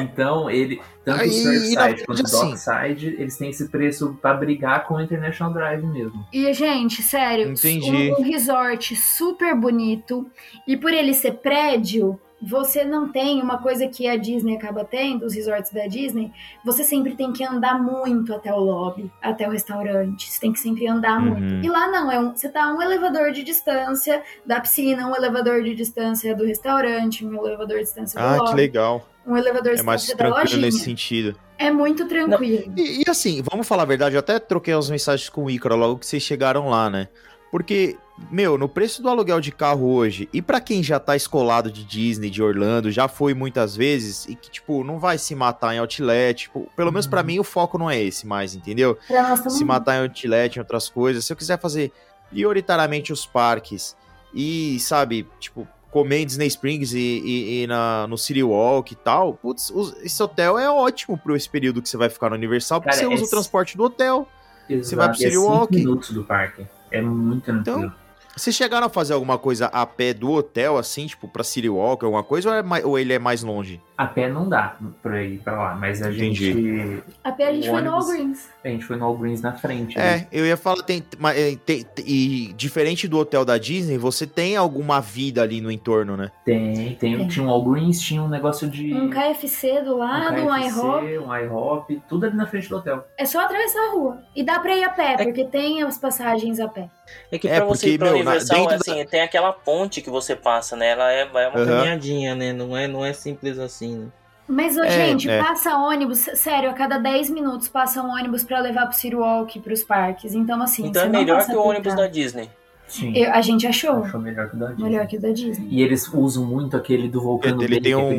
Então, 0.00 0.50
ele, 0.50 0.80
tanto 1.04 1.22
Aí, 1.22 1.28
o 1.28 1.32
Surfside 1.32 2.04
quanto 2.04 2.20
o 2.20 2.24
assim- 2.24 2.50
Dockside, 2.50 3.06
eles 3.18 3.36
têm 3.38 3.50
esse 3.50 3.68
preço 3.68 4.18
pra 4.20 4.34
brigar 4.34 4.86
com 4.86 4.94
o 4.94 5.00
International 5.00 5.52
Drive 5.52 5.82
mesmo. 5.86 6.26
E, 6.32 6.52
gente, 6.52 7.02
sério, 7.02 7.50
Entendi. 7.50 8.12
Um 8.18 8.22
resort 8.22 8.94
super 8.96 9.54
bonito. 9.54 10.26
E 10.66 10.76
por 10.76 10.92
ele 10.92 11.14
ser 11.14 11.32
prédio, 11.34 12.18
você 12.40 12.84
não 12.84 13.08
tem 13.10 13.40
uma 13.40 13.58
coisa 13.58 13.86
que 13.88 14.06
a 14.06 14.16
Disney 14.16 14.56
acaba 14.56 14.84
tendo, 14.84 15.24
os 15.24 15.34
resorts 15.34 15.72
da 15.72 15.86
Disney, 15.86 16.30
você 16.64 16.84
sempre 16.84 17.14
tem 17.14 17.32
que 17.32 17.42
andar 17.44 17.82
muito 17.82 18.34
até 18.34 18.52
o 18.52 18.58
lobby, 18.58 19.10
até 19.22 19.48
o 19.48 19.50
restaurante. 19.50 20.30
Você 20.30 20.40
tem 20.40 20.52
que 20.52 20.60
sempre 20.60 20.86
andar 20.86 21.18
Uhum. 21.20 21.34
muito. 21.34 21.64
E 21.64 21.68
lá 21.68 21.88
não, 21.88 22.12
é 22.12 22.20
um, 22.20 22.34
você 22.36 22.48
tá 22.48 22.64
a 22.64 22.74
um 22.74 22.82
elevador 22.82 23.32
de 23.32 23.42
distância 23.42 24.22
da 24.44 24.60
piscina, 24.60 25.08
um 25.08 25.16
elevador 25.16 25.62
de 25.62 25.74
distância 25.74 26.34
do 26.36 26.44
restaurante, 26.44 27.24
um 27.24 27.34
elevador 27.46 27.78
de 27.78 27.84
distância 27.84 28.20
do 28.20 28.24
Ah, 28.26 28.34
que 28.34 28.40
lobby, 28.40 28.56
legal. 28.56 29.08
um 29.26 29.36
elevador 29.36 29.74
de 29.74 29.80
É 29.80 29.82
mais 29.82 30.02
distância 30.02 30.16
da 30.16 30.34
tranquilo 30.34 30.42
lojinha. 30.60 30.66
nesse 30.66 30.84
sentido. 30.84 31.36
É 31.58 31.70
muito 31.70 32.06
tranquilo. 32.06 32.74
E, 32.76 33.02
e 33.06 33.10
assim, 33.10 33.42
vamos 33.50 33.66
falar 33.66 33.84
a 33.84 33.86
verdade, 33.86 34.14
eu 34.14 34.20
até 34.20 34.38
troquei 34.38 34.74
umas 34.74 34.90
mensagens 34.90 35.30
com 35.30 35.44
o 35.44 35.50
Ícaro 35.50 35.74
logo 35.74 35.98
que 35.98 36.06
vocês 36.06 36.22
chegaram 36.22 36.68
lá, 36.68 36.90
né? 36.90 37.08
Porque, 37.50 37.96
meu, 38.30 38.56
no 38.56 38.68
preço 38.68 39.02
do 39.02 39.08
aluguel 39.08 39.40
de 39.40 39.52
carro 39.52 39.86
hoje, 39.92 40.28
e 40.32 40.40
pra 40.40 40.60
quem 40.60 40.82
já 40.82 40.98
tá 40.98 41.14
escolado 41.14 41.70
de 41.70 41.84
Disney, 41.84 42.30
de 42.30 42.42
Orlando, 42.42 42.90
já 42.90 43.08
foi 43.08 43.34
muitas 43.34 43.76
vezes, 43.76 44.24
e 44.26 44.34
que, 44.34 44.50
tipo, 44.50 44.82
não 44.82 44.98
vai 44.98 45.18
se 45.18 45.34
matar 45.34 45.74
em 45.74 45.78
outlet, 45.78 46.44
tipo, 46.44 46.68
pelo 46.74 46.90
menos 46.90 47.06
pra 47.06 47.22
mim 47.22 47.38
o 47.38 47.44
foco 47.44 47.76
não 47.78 47.90
é 47.90 48.02
esse 48.02 48.26
mais, 48.26 48.54
entendeu? 48.54 48.96
Nós 49.10 49.52
se 49.52 49.64
matar 49.64 49.96
em 49.96 50.02
outlet, 50.02 50.56
em 50.56 50.60
outras 50.60 50.88
coisas. 50.88 51.24
Se 51.24 51.32
eu 51.32 51.36
quiser 51.36 51.58
fazer 51.60 51.92
prioritariamente 52.30 53.12
os 53.12 53.24
parques 53.26 53.96
e, 54.34 54.78
sabe, 54.80 55.26
tipo, 55.38 55.66
comer 55.90 56.18
em 56.20 56.26
Disney 56.26 56.46
Springs 56.48 56.92
e, 56.92 56.98
e- 56.98 57.62
e 57.62 57.66
na, 57.66 58.06
no 58.06 58.18
City 58.18 58.42
Walk 58.42 58.92
e 58.92 58.96
tal, 58.96 59.34
putz, 59.34 59.70
os- 59.70 59.94
esse 60.02 60.22
hotel 60.22 60.58
é 60.58 60.68
ótimo 60.70 61.16
pro 61.16 61.36
esse 61.36 61.48
período 61.48 61.80
que 61.80 61.88
você 61.88 61.96
vai 61.96 62.08
ficar 62.10 62.28
no 62.30 62.36
Universal, 62.36 62.80
porque 62.80 62.94
Cara, 62.96 63.08
você 63.08 63.14
usa 63.14 63.24
é 63.24 63.26
o 63.26 63.30
transporte 63.30 63.76
do 63.76 63.84
hotel. 63.84 64.28
Exato, 64.68 64.96
vai 64.96 65.06
pro 65.08 65.14
é 65.14 65.18
City 65.18 65.30
cinco 65.36 65.46
Walk. 65.46 65.76
minutos 65.76 66.10
do 66.10 66.24
parque. 66.24 66.66
É 66.90 67.00
muito 67.00 67.44
tranquilo. 67.44 67.78
Então, 67.86 68.05
Vocês 68.36 68.54
chegaram 68.54 68.86
a 68.86 68.90
fazer 68.90 69.14
alguma 69.14 69.38
coisa 69.38 69.66
a 69.66 69.86
pé 69.86 70.12
do 70.12 70.30
hotel, 70.30 70.76
assim, 70.76 71.06
tipo, 71.06 71.26
pra 71.26 71.42
City 71.42 71.68
Walk, 71.70 72.04
alguma 72.04 72.22
coisa, 72.22 72.50
ou, 72.50 72.54
é 72.54 72.62
mais- 72.62 72.84
ou 72.84 72.98
ele 72.98 73.14
é 73.14 73.18
mais 73.18 73.42
longe? 73.42 73.80
A 73.96 74.06
pé 74.06 74.28
não 74.28 74.46
dá 74.46 74.76
pra 75.02 75.22
ir 75.22 75.38
pra 75.38 75.56
lá, 75.56 75.74
mas 75.74 76.02
a 76.02 76.10
Entendi. 76.12 76.52
gente. 76.52 77.02
A 77.24 77.32
pé 77.32 77.48
a 77.48 77.52
gente 77.54 77.66
o 77.66 77.72
foi 77.72 77.80
no 77.80 77.90
Walgreens. 77.92 78.48
A 78.62 78.68
gente 78.68 78.84
foi 78.84 78.96
no 78.96 79.06
All 79.06 79.16
Greens 79.16 79.40
na 79.40 79.54
frente. 79.54 79.98
ali. 79.98 80.06
É, 80.06 80.26
eu 80.30 80.44
ia 80.44 80.56
falar, 80.58 80.82
tem, 80.82 81.02
é, 81.34 81.56
tem- 81.64 81.82
tem- 81.82 82.04
e 82.06 82.52
diferente 82.52 83.08
do 83.08 83.16
hotel 83.18 83.42
da 83.42 83.56
Disney, 83.56 83.96
você 83.96 84.26
tem 84.26 84.54
alguma 84.54 85.00
vida 85.00 85.40
ali 85.42 85.62
no 85.62 85.70
entorno, 85.70 86.14
né? 86.14 86.30
Tem, 86.44 86.94
tem. 86.96 87.16
Tem. 87.16 87.26
Tinha 87.28 87.46
um 87.46 87.48
All 87.48 87.64
Greens, 87.64 87.98
tinha 88.00 88.22
um 88.22 88.28
negócio 88.28 88.68
de. 88.68 88.92
Um 88.92 89.08
KFC 89.08 89.80
do 89.80 89.96
lado, 89.96 90.42
um 90.42 90.46
KFC, 90.48 90.68
iHop. 90.68 91.18
um 91.20 91.34
IHOP, 91.34 92.02
tudo 92.06 92.26
ali 92.26 92.36
na 92.36 92.46
frente 92.46 92.68
do 92.68 92.76
hotel. 92.76 93.02
É 93.16 93.24
só 93.24 93.40
atravessar 93.40 93.80
a 93.80 93.92
rua. 93.92 94.18
E 94.36 94.42
dá 94.44 94.58
pra 94.60 94.76
ir 94.76 94.84
a 94.84 94.90
pé, 94.90 95.16
porque 95.24 95.44
tem 95.46 95.82
as 95.82 95.96
passagens 95.96 96.60
a 96.60 96.68
pé. 96.68 96.90
É 97.32 97.38
que 97.38 97.48
É, 97.48 97.56
pra 97.58 97.64
você 97.66 97.86
porque, 97.86 97.94
ir 97.94 97.98
pra 97.98 98.10
meu, 98.12 98.18
Universal, 98.30 98.58
dentro 98.68 98.74
assim, 98.76 99.04
tem 99.06 99.20
aquela 99.22 99.52
ponte 99.52 100.00
que 100.02 100.10
você 100.10 100.34
passa, 100.36 100.76
né? 100.76 100.90
Ela 100.90 101.12
é, 101.12 101.20
é 101.22 101.48
uma 101.48 101.58
Aham. 101.60 101.66
caminhadinha, 101.66 102.34
né? 102.34 102.52
Não 102.52 102.76
é, 102.76 102.86
não 102.86 103.04
é 103.04 103.12
simples 103.12 103.58
assim, 103.58 103.96
né? 103.96 104.06
Mas, 104.48 104.76
ô, 104.76 104.84
É, 104.84 104.90
gente, 104.90 105.28
é. 105.28 105.42
passa 105.42 105.76
ônibus, 105.76 106.18
sério, 106.34 106.70
a 106.70 106.72
cada 106.72 106.98
10 106.98 107.30
minutos 107.30 107.66
passa 107.68 108.00
um 108.00 108.10
ônibus 108.10 108.44
pra 108.44 108.60
levar 108.60 108.86
pro 108.86 108.96
City 108.96 109.16
Walk, 109.16 109.58
pros 109.58 109.82
parques. 109.82 110.34
Então, 110.34 110.62
assim, 110.62 110.86
então 110.86 111.02
você 111.02 111.08
é 111.08 111.10
não 111.10 111.18
melhor 111.20 111.36
passa 111.38 111.50
que 111.50 111.56
o 111.56 111.62
ônibus 111.62 111.94
da. 111.96 112.06
Disney. 112.06 112.48
Sim. 112.86 113.12
Eu- 113.16 113.32
a 113.32 113.40
gente 113.40 113.66
achou 113.66 114.04
Achou 114.04 114.20
melhor 114.20 114.48
que 114.48 114.54
o 114.54 114.58
da 114.60 114.66
Disney. 114.68 114.84
melhor 114.88 115.06
que 115.08 115.16
o 115.16 115.20
da 115.20 115.30
Disney. 115.32 115.66
E 115.68 115.82
eles 115.82 116.06
usam 116.14 116.44
muito 116.44 116.76
aquele 116.76 117.08
do 117.08 117.20
vulcano 117.20 117.60
Ele 117.60 117.66
dele, 117.68 117.80
tem 117.80 117.92
é 117.92 117.96
um, 117.96 118.16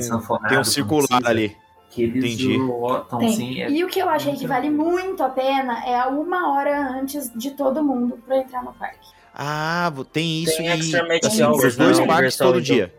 tem 0.49 0.60
um 0.60 0.64
circular 0.66 1.08
precisa, 1.08 1.30
ali. 1.30 1.55
Que 1.89 2.03
eles 2.03 2.34
Entendi. 2.34 2.58
lotam 2.58 3.20
Tem. 3.20 3.30
assim. 3.30 3.62
É... 3.62 3.70
E 3.72 3.84
o 3.86 3.88
que 3.88 3.97
eu 3.97 4.10
achei 4.10 4.36
que 4.36 4.45
vale 4.45 4.70
muito 4.70 5.24
a 5.24 5.30
pena 5.30 5.82
é 5.86 5.97
a 5.97 6.10
uma 6.10 6.51
hora 6.53 6.78
antes 6.91 7.32
de 7.34 7.51
todo 7.51 7.82
mundo 7.82 8.20
pra 8.28 8.39
entrar 8.39 8.62
no 8.62 8.74
parque. 8.74 9.08
Ah, 9.39 9.93
tem 10.11 10.41
isso 10.43 10.57
Tem 10.57 10.65
e 10.65 10.69
extra 10.69 11.07
match 11.07 11.23
assim, 11.25 11.43
hours, 11.43 11.63
os 11.63 11.75
dois 11.77 11.99
né, 11.99 12.05
parques 12.07 12.39
Universal, 12.39 12.47
todo 12.47 12.59
então. 12.59 12.75
dia. 12.75 12.93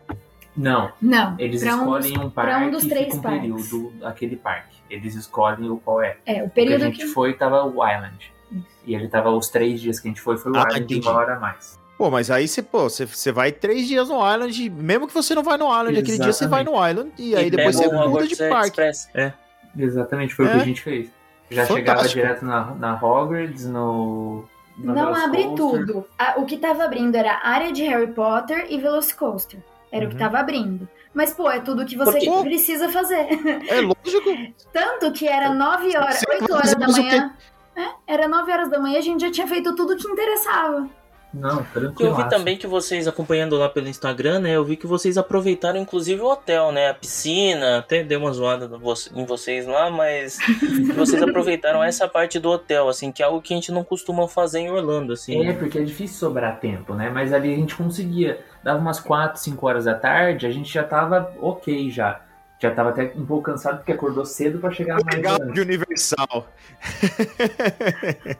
Não, 0.55 0.91
Não, 1.01 1.35
eles 1.37 1.61
pra 1.63 1.75
um 1.75 1.79
escolhem 1.99 2.17
um 2.17 2.29
pra 2.29 2.43
parque 2.45 2.65
um 2.67 2.71
dos 2.71 2.83
e 2.83 2.89
três 2.89 3.13
um 3.13 3.21
parques. 3.21 3.41
período 3.41 3.91
daquele 3.99 4.35
parque. 4.37 4.77
Eles 4.89 5.15
escolhem 5.15 5.69
o 5.69 5.77
qual 5.77 6.01
é. 6.01 6.17
É, 6.25 6.33
o 6.33 6.35
O 6.35 6.39
que 6.39 6.45
a 6.45 6.49
período 6.49 6.81
gente 6.85 6.97
que... 6.99 7.07
foi 7.07 7.33
tava 7.33 7.63
o 7.65 7.71
Island. 7.85 8.31
E 8.85 8.95
ele 8.95 9.07
tava 9.07 9.29
os 9.29 9.49
três 9.49 9.79
dias 9.81 9.99
que 9.99 10.07
a 10.07 10.11
gente 10.11 10.21
foi, 10.21 10.37
foi 10.37 10.51
o 10.51 10.55
Ah, 10.55 10.61
Island 10.61 10.83
entendi. 10.85 10.99
de 11.01 11.07
uma 11.07 11.15
hora 11.17 11.35
a 11.35 11.39
mais. 11.39 11.77
Pô, 11.97 12.09
mas 12.09 12.31
aí 12.31 12.47
você, 12.47 12.61
pô, 12.63 12.89
você, 12.89 13.05
você 13.05 13.31
vai 13.31 13.51
três 13.51 13.85
dias 13.87 14.07
no 14.09 14.15
Island, 14.15 14.69
mesmo 14.69 15.07
que 15.07 15.13
você 15.13 15.35
não 15.35 15.43
vai 15.43 15.57
no 15.57 15.65
Island, 15.67 15.99
aquele 15.99 16.17
dia 16.17 16.31
você 16.33 16.47
vai 16.47 16.63
no 16.63 16.71
Island 16.71 17.11
e 17.17 17.35
aí 17.35 17.49
depois 17.51 17.75
você 17.75 17.87
o 17.87 17.91
muda 17.91 18.25
de 18.25 18.33
Hogwarts 18.35 18.37
parque. 18.49 18.67
Express. 18.69 19.09
É. 19.13 19.33
Exatamente, 19.77 20.33
foi 20.33 20.45
o 20.45 20.47
É. 20.47 20.51
que 20.55 20.61
a 20.61 20.65
gente 20.65 20.81
fez. 20.81 21.09
Já 21.51 21.65
chegava 21.65 21.97
Fantástico. 21.99 22.21
direto 22.21 22.45
na, 22.45 22.73
na 22.75 22.95
Hogwarts, 22.95 23.65
no 23.65 24.45
Não 24.83 25.13
abre 25.13 25.43
tudo. 25.55 26.05
A- 26.17 26.35
o 26.37 26.45
que 26.45 26.57
tava 26.57 26.83
abrindo 26.83 27.15
era 27.15 27.33
a 27.33 27.49
área 27.49 27.71
de 27.71 27.83
Harry 27.83 28.07
Potter 28.11 28.67
e 28.69 28.77
Velocicoaster. 28.79 29.59
Era 29.91 30.05
o 30.05 30.07
que 30.09 30.15
Uhum. 30.15 30.19
tava 30.19 30.39
abrindo. 30.39 30.87
Mas, 31.13 31.33
pô, 31.33 31.49
é 31.49 31.59
tudo 31.59 31.85
que 31.85 31.97
você 31.97 32.19
Por 32.19 32.37
quê? 32.43 32.49
precisa 32.49 32.87
fazer. 32.89 33.27
É 33.67 33.81
lógico. 33.81 34.29
Tanto 34.71 35.11
que 35.11 35.27
era 35.27 35.49
9 35.53 35.97
horas, 35.97 36.17
Você 36.19 36.25
8 36.29 36.47
vai 36.47 36.57
horas 36.57 36.75
da 36.75 36.87
manhã. 36.87 37.33
É, 37.75 38.13
era 38.13 38.27
9 38.27 38.51
horas 38.51 38.69
da 38.69 38.79
manhã, 38.79 38.97
a 38.99 39.01
gente 39.01 39.21
já 39.21 39.31
tinha 39.31 39.47
feito 39.47 39.75
tudo 39.75 39.95
que 39.97 40.07
interessava. 40.07 40.87
Não, 41.33 41.59
Eu 41.59 41.65
tranquilo. 41.65 42.15
vi 42.15 42.29
também 42.29 42.57
que 42.57 42.65
vocês, 42.65 43.07
acompanhando 43.07 43.55
lá 43.55 43.69
pelo 43.69 43.87
Instagram, 43.87 44.39
né? 44.39 44.55
Eu 44.55 44.65
vi 44.65 44.75
que 44.75 44.87
vocês 44.87 45.17
aproveitaram 45.17 45.79
inclusive 45.79 46.19
o 46.21 46.25
hotel, 46.25 46.71
né? 46.71 46.89
A 46.89 46.93
piscina, 46.93 47.77
até 47.77 48.03
deu 48.03 48.19
uma 48.19 48.31
zoada 48.31 48.69
em 49.13 49.25
vocês 49.25 49.67
lá, 49.67 49.91
mas 49.91 50.37
vocês 50.95 51.21
aproveitaram 51.21 51.83
essa 51.83 52.07
parte 52.07 52.39
do 52.39 52.49
hotel, 52.49 52.89
assim, 52.89 53.11
que 53.11 53.21
é 53.21 53.25
algo 53.25 53.41
que 53.41 53.53
a 53.53 53.57
gente 53.57 53.71
não 53.71 53.83
costuma 53.83 54.27
fazer 54.27 54.59
em 54.59 54.71
Orlando, 54.71 55.13
assim. 55.13 55.47
É, 55.47 55.53
porque 55.53 55.77
é 55.77 55.83
difícil 55.83 56.17
sobrar 56.17 56.59
tempo, 56.59 56.95
né? 56.95 57.09
Mas 57.09 57.31
ali 57.31 57.53
a 57.53 57.57
gente 57.57 57.75
conseguia. 57.75 58.39
Dava 58.63 58.79
umas 58.79 58.99
4, 58.99 59.39
5 59.39 59.67
horas 59.67 59.85
da 59.85 59.93
tarde, 59.93 60.45
a 60.45 60.51
gente 60.51 60.73
já 60.73 60.83
tava 60.83 61.31
ok 61.39 61.89
já. 61.89 62.21
Já 62.61 62.71
tava 62.71 62.89
até 62.89 63.13
um 63.15 63.25
pouco 63.25 63.43
cansado 63.43 63.77
porque 63.77 63.93
acordou 63.93 64.25
cedo 64.25 64.59
pra 64.59 64.69
chegar 64.69 64.95
mais 65.03 65.15
Legal 65.15 65.39
de 65.39 65.61
Universal. 65.61 66.47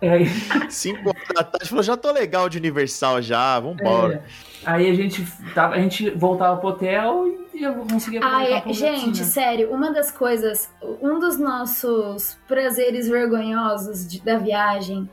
É, 0.02 0.10
Aí, 0.12 0.26
5 0.70 1.08
horas 1.10 1.24
da 1.34 1.44
tarde, 1.44 1.70
falou, 1.70 1.84
já 1.84 1.96
tô 1.96 2.12
legal 2.12 2.50
de 2.50 2.58
Universal 2.58 3.22
já, 3.22 3.58
vambora. 3.60 4.16
é, 4.16 4.70
aí 4.70 4.90
a 4.90 4.94
gente 4.94 5.26
tava, 5.56 5.76
a 5.76 5.80
gente 5.80 6.10
voltava 6.10 6.58
pro 6.60 6.70
hotel 6.70 7.28
e 7.54 7.64
eu 7.64 7.74
conseguia 7.76 8.20
Ai, 8.22 8.54
aproveitar 8.54 8.70
um 8.70 8.74
gente, 8.74 9.10
piscina. 9.20 9.26
sério, 9.28 9.72
uma 9.72 9.92
das 9.94 10.12
coisas, 10.12 10.70
um 11.02 11.18
dos 11.20 11.38
nossos 11.40 12.38
prazeres 12.48 13.08
vergonhosos 13.08 14.06
de- 14.06 14.22
da 14.22 14.38
viagem, 14.38 15.10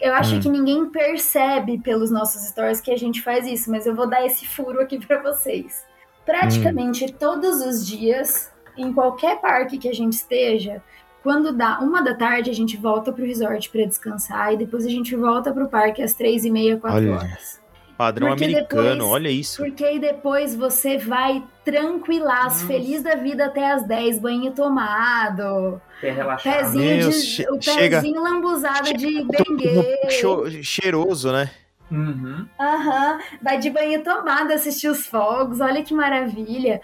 eu 0.00 0.14
acho 0.14 0.36
Hum. 0.36 0.40
que 0.40 0.48
ninguém 0.50 0.86
percebe 0.90 1.78
pelos 1.78 2.10
nossos 2.10 2.42
stories 2.48 2.80
que 2.82 2.90
a 2.92 2.98
gente 2.98 3.22
faz 3.22 3.46
isso, 3.46 3.70
mas 3.70 3.86
eu 3.86 3.94
vou 3.94 4.06
dar 4.06 4.24
esse 4.26 4.46
furo 4.46 4.78
aqui 4.80 5.04
pra 5.04 5.22
vocês. 5.22 5.90
Praticamente 6.24 7.04
Hum. 7.04 7.14
todos 7.18 7.60
os 7.60 7.86
dias, 7.86 8.50
em 8.76 8.92
qualquer 8.92 9.40
parque 9.40 9.78
que 9.78 9.88
a 9.88 9.94
gente 9.94 10.12
esteja, 10.14 10.82
quando 11.22 11.52
dá 11.52 11.78
uma 11.80 12.02
da 12.02 12.14
tarde, 12.14 12.50
a 12.50 12.54
gente 12.54 12.76
volta 12.76 13.12
pro 13.12 13.24
resort 13.24 13.68
pra 13.70 13.84
descansar 13.84 14.52
e 14.52 14.56
depois 14.56 14.84
a 14.86 14.88
gente 14.90 15.14
volta 15.14 15.52
pro 15.52 15.68
parque 15.68 16.02
às 16.02 16.12
três 16.14 16.44
e 16.44 16.50
meia, 16.50 16.76
quatro 16.76 16.98
Olha. 16.98 17.12
horas. 17.16 17.60
Padrão 17.96 18.28
Porque 18.28 18.44
americano, 18.44 18.82
depois- 18.94 19.10
olha 19.12 19.28
isso. 19.28 19.62
Porque 19.62 19.84
aí 19.84 20.00
depois 20.00 20.56
você 20.56 20.98
vai 20.98 21.42
tranquilaço, 21.64 22.62
Nossa. 22.62 22.66
feliz 22.66 23.02
da 23.02 23.14
vida 23.14 23.44
até 23.46 23.70
as 23.70 23.84
10, 23.86 24.18
banho 24.18 24.50
tomado, 24.52 25.80
relaxar. 26.00 26.52
pezinho 26.58 26.96
Meu, 26.98 27.10
de, 27.10 27.14
che- 27.20 27.46
o 27.50 27.60
chega- 27.60 28.00
pezinho 28.00 28.20
lambuzado 28.22 28.92
de 28.94 29.24
Todo 29.26 29.56
dengue. 29.58 30.64
cheiroso, 30.64 31.30
né? 31.30 31.50
Uhum. 31.92 32.46
Aham, 32.60 33.18
vai 33.42 33.58
de 33.58 33.70
banho 33.70 34.02
tomado 34.02 34.52
assistir 34.52 34.88
os 34.88 35.06
fogos, 35.06 35.60
olha 35.60 35.82
que 35.82 35.92
maravilha. 35.94 36.80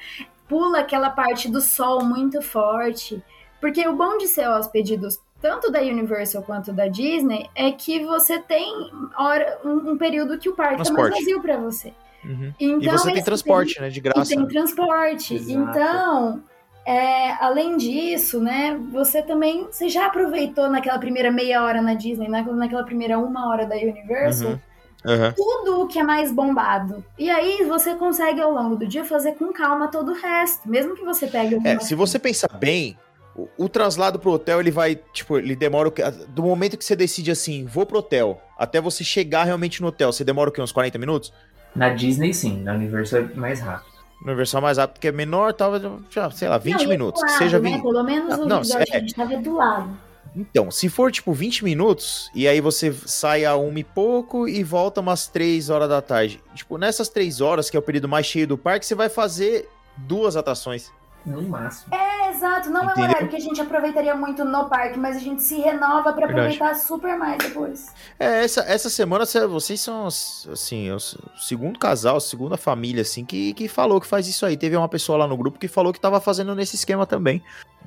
Pula 0.49 0.81
aquela 0.81 1.11
parte 1.11 1.51
do 1.51 1.61
sol 1.61 2.05
muito 2.05 2.41
forte. 2.43 3.23
Porque 3.61 3.87
o 3.89 3.97
bom 3.97 4.17
de 4.19 4.29
ser 4.29 4.49
hóspede 4.49 4.97
dos, 4.97 5.21
tanto 5.43 5.71
da 5.71 5.81
Universal 5.81 6.43
quanto 6.43 6.73
da 6.73 6.87
Disney 6.87 7.49
é 7.55 7.73
que 7.73 8.05
você 8.05 8.39
tem 8.39 8.73
hora, 9.19 9.59
um, 9.65 9.93
um 9.93 9.99
período 9.99 10.39
que 10.39 10.49
o 10.49 10.55
parque 10.55 10.77
tá 10.85 10.85
mais 10.85 10.89
Transporte. 10.89 11.19
vazio 11.25 11.43
pra 11.43 11.57
você. 11.57 11.93
Uhum. 12.25 12.53
Então, 12.61 12.81
e 12.95 12.99
você 12.99 13.13
tem 13.13 13.23
transporte, 13.23 13.81
né? 13.81 13.89
De 13.89 13.99
E 13.99 14.03
graça. 14.03 14.29
tem 14.35 14.47
transporte. 14.47 15.35
Exato. 15.35 15.51
Então, 15.71 16.43
é, 16.87 17.33
além 17.45 17.77
disso, 17.77 18.41
né, 18.41 18.79
você 18.93 19.23
também, 19.23 19.65
você 19.65 19.89
já 19.89 20.07
aproveitou 20.07 20.69
naquela 20.71 20.99
primeira 20.99 21.31
meia 21.31 21.63
hora 21.65 21.83
na 21.83 21.95
Disney, 21.95 22.29
na- 22.29 22.43
naquela 22.43 22.85
primeira 22.85 23.19
uma 23.19 23.49
hora 23.49 23.67
da 23.67 23.75
Universal, 23.77 24.53
Uhum. 24.53 24.59
Aham. 25.07 25.33
tudo 25.37 25.83
o 25.83 25.87
que 25.87 25.99
é 25.99 26.03
mais 26.03 26.33
bombado. 26.33 27.05
E 27.19 27.31
aí 27.31 27.65
você 27.65 27.95
consegue 27.95 28.41
ao 28.41 28.53
longo 28.53 28.77
do 28.77 28.87
dia 28.87 29.05
fazer 29.05 29.33
com 29.33 29.53
calma 29.53 29.89
todo 29.89 30.11
o 30.13 30.15
resto, 30.15 30.69
mesmo 30.69 30.95
que 30.97 31.05
você 31.05 31.27
pegue 31.27 31.55
alguma 31.55 31.75
É, 31.75 31.79
se 31.81 31.95
você 31.95 32.19
pensar 32.19 32.49
bem, 32.59 32.99
o, 33.37 33.49
o 33.57 33.69
traslado 33.69 34.19
pro 34.19 34.33
hotel, 34.33 34.59
ele 34.61 34.71
vai, 34.73 34.97
tipo, 35.13 35.39
ele 35.39 35.55
demora 35.55 35.89
o 35.89 35.93
que- 35.93 36.03
do 36.29 36.43
momento 36.43 36.77
que 36.77 36.85
você 36.85 36.97
decide 36.97 37.31
assim, 37.31 37.65
vou 37.65 37.87
pro 37.87 37.99
hotel, 37.99 38.43
até 38.59 38.81
você 38.81 39.05
chegar 39.05 39.45
realmente 39.45 39.81
no 39.81 39.89
hotel, 39.89 40.13
você 40.13 40.25
demora 40.25 40.51
o 40.51 40.53
quê? 40.53 40.61
Uns 40.61 40.73
40 40.73 40.99
minutos? 40.99 41.33
Na 41.77 41.91
Disney, 41.91 42.35
sim. 42.35 42.63
Na 42.63 42.73
Universal 42.75 43.21
é 43.21 43.35
mais 43.35 43.61
rápido. 43.61 43.87
No 44.21 44.27
Universal 44.29 44.61
mais 44.61 44.79
rápido, 44.79 44.95
porque 44.95 45.07
é 45.09 45.13
menor, 45.13 45.53
tava, 45.53 46.01
já, 46.11 46.29
sei 46.33 46.49
lá, 46.49 46.59
20 46.59 46.79
Não, 46.79 46.85
é 46.85 46.89
minutos. 46.89 47.21
do 47.21 47.27
que 47.27 47.31
lado, 47.33 47.39
seja 47.45 47.61
né? 47.61 47.71
20. 47.71 47.83
Pelo 47.83 48.03
menos 48.03 48.35
o 48.37 48.47
Não, 48.47 48.61
é. 48.61 48.85
que 48.85 48.97
a 48.97 48.99
gente 48.99 49.15
tava 49.15 49.37
do 49.37 49.55
lado. 49.55 50.08
Então, 50.39 50.71
se 50.71 50.89
for 50.89 51.11
tipo 51.11 51.33
20 51.33 51.65
minutos, 51.65 52.31
e 52.35 52.47
aí 52.47 52.61
você 52.61 52.93
sai 52.93 53.45
a 53.45 53.57
uma 53.57 53.81
e 53.81 53.85
pouco 53.85 54.47
e 54.47 54.63
volta 54.63 55.01
umas 55.01 55.27
3 55.27 55.69
horas 55.69 55.89
da 55.89 56.01
tarde. 56.01 56.41
Tipo, 56.55 56.79
nessas 56.79 57.09
3 57.09 57.41
horas, 57.41 57.69
que 57.69 57.77
é 57.77 57.81
o 57.81 57.83
período 57.83 58.09
mais 58.09 58.27
cheio 58.27 58.47
do 58.47 58.57
parque, 58.57 58.87
você 58.87 58.95
vai 58.95 59.09
fazer 59.09 59.69
duas 59.97 60.37
atrações. 60.37 60.93
No 61.27 61.43
máximo. 61.43 61.95
É, 61.95 62.31
exato. 62.31 62.71
Não 62.71 62.83
é 62.83 62.87
um 62.87 62.91
Entendeu? 62.91 63.11
horário 63.11 63.29
que 63.29 63.37
a 63.37 63.41
gente 63.41 63.61
aproveitaria 63.61 64.15
muito 64.15 64.45
no 64.45 64.69
parque, 64.69 64.99
mas 64.99 65.17
a 65.17 65.21
gente 65.21 65.43
se 65.43 65.57
renova 65.59 66.13
pra 66.13 66.27
Verdade. 66.27 66.55
aproveitar 66.57 66.75
super 66.75 67.19
mais 67.19 67.37
depois. 67.39 67.93
É, 68.19 68.45
essa, 68.45 68.61
essa 68.63 68.89
semana 68.89 69.27
cê- 69.27 69.47
vocês 69.47 69.81
são, 69.81 70.07
assim, 70.07 70.91
o 70.91 70.99
segundo 71.39 71.79
casal, 71.79 72.17
a 72.17 72.21
segunda 72.21 72.57
família, 72.57 73.03
assim, 73.03 73.25
que, 73.25 73.53
que 73.53 73.69
falou 73.69 74.01
que 74.01 74.07
faz 74.07 74.27
isso 74.27 74.47
aí. 74.47 74.57
Teve 74.57 74.77
uma 74.77 74.89
pessoa 74.89 75.19
lá 75.19 75.27
no 75.27 75.37
grupo 75.37 75.59
que 75.59 75.69
falou 75.69 75.93
que 75.93 76.01
tava 76.01 76.21
fazendo 76.21 76.55
nesse 76.55 76.77
esquema 76.77 77.05
também. 77.07 77.43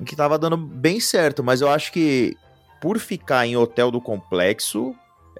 Que 0.06 0.14
tava 0.14 0.38
dando 0.38 0.56
bem 0.56 1.00
certo, 1.00 1.42
mas 1.42 1.60
eu 1.60 1.70
acho 1.70 1.90
que 1.92 2.36
por 2.80 2.98
ficar 2.98 3.46
em 3.46 3.56
hotel 3.56 3.90
do 3.90 4.00
complexo, 4.00 4.94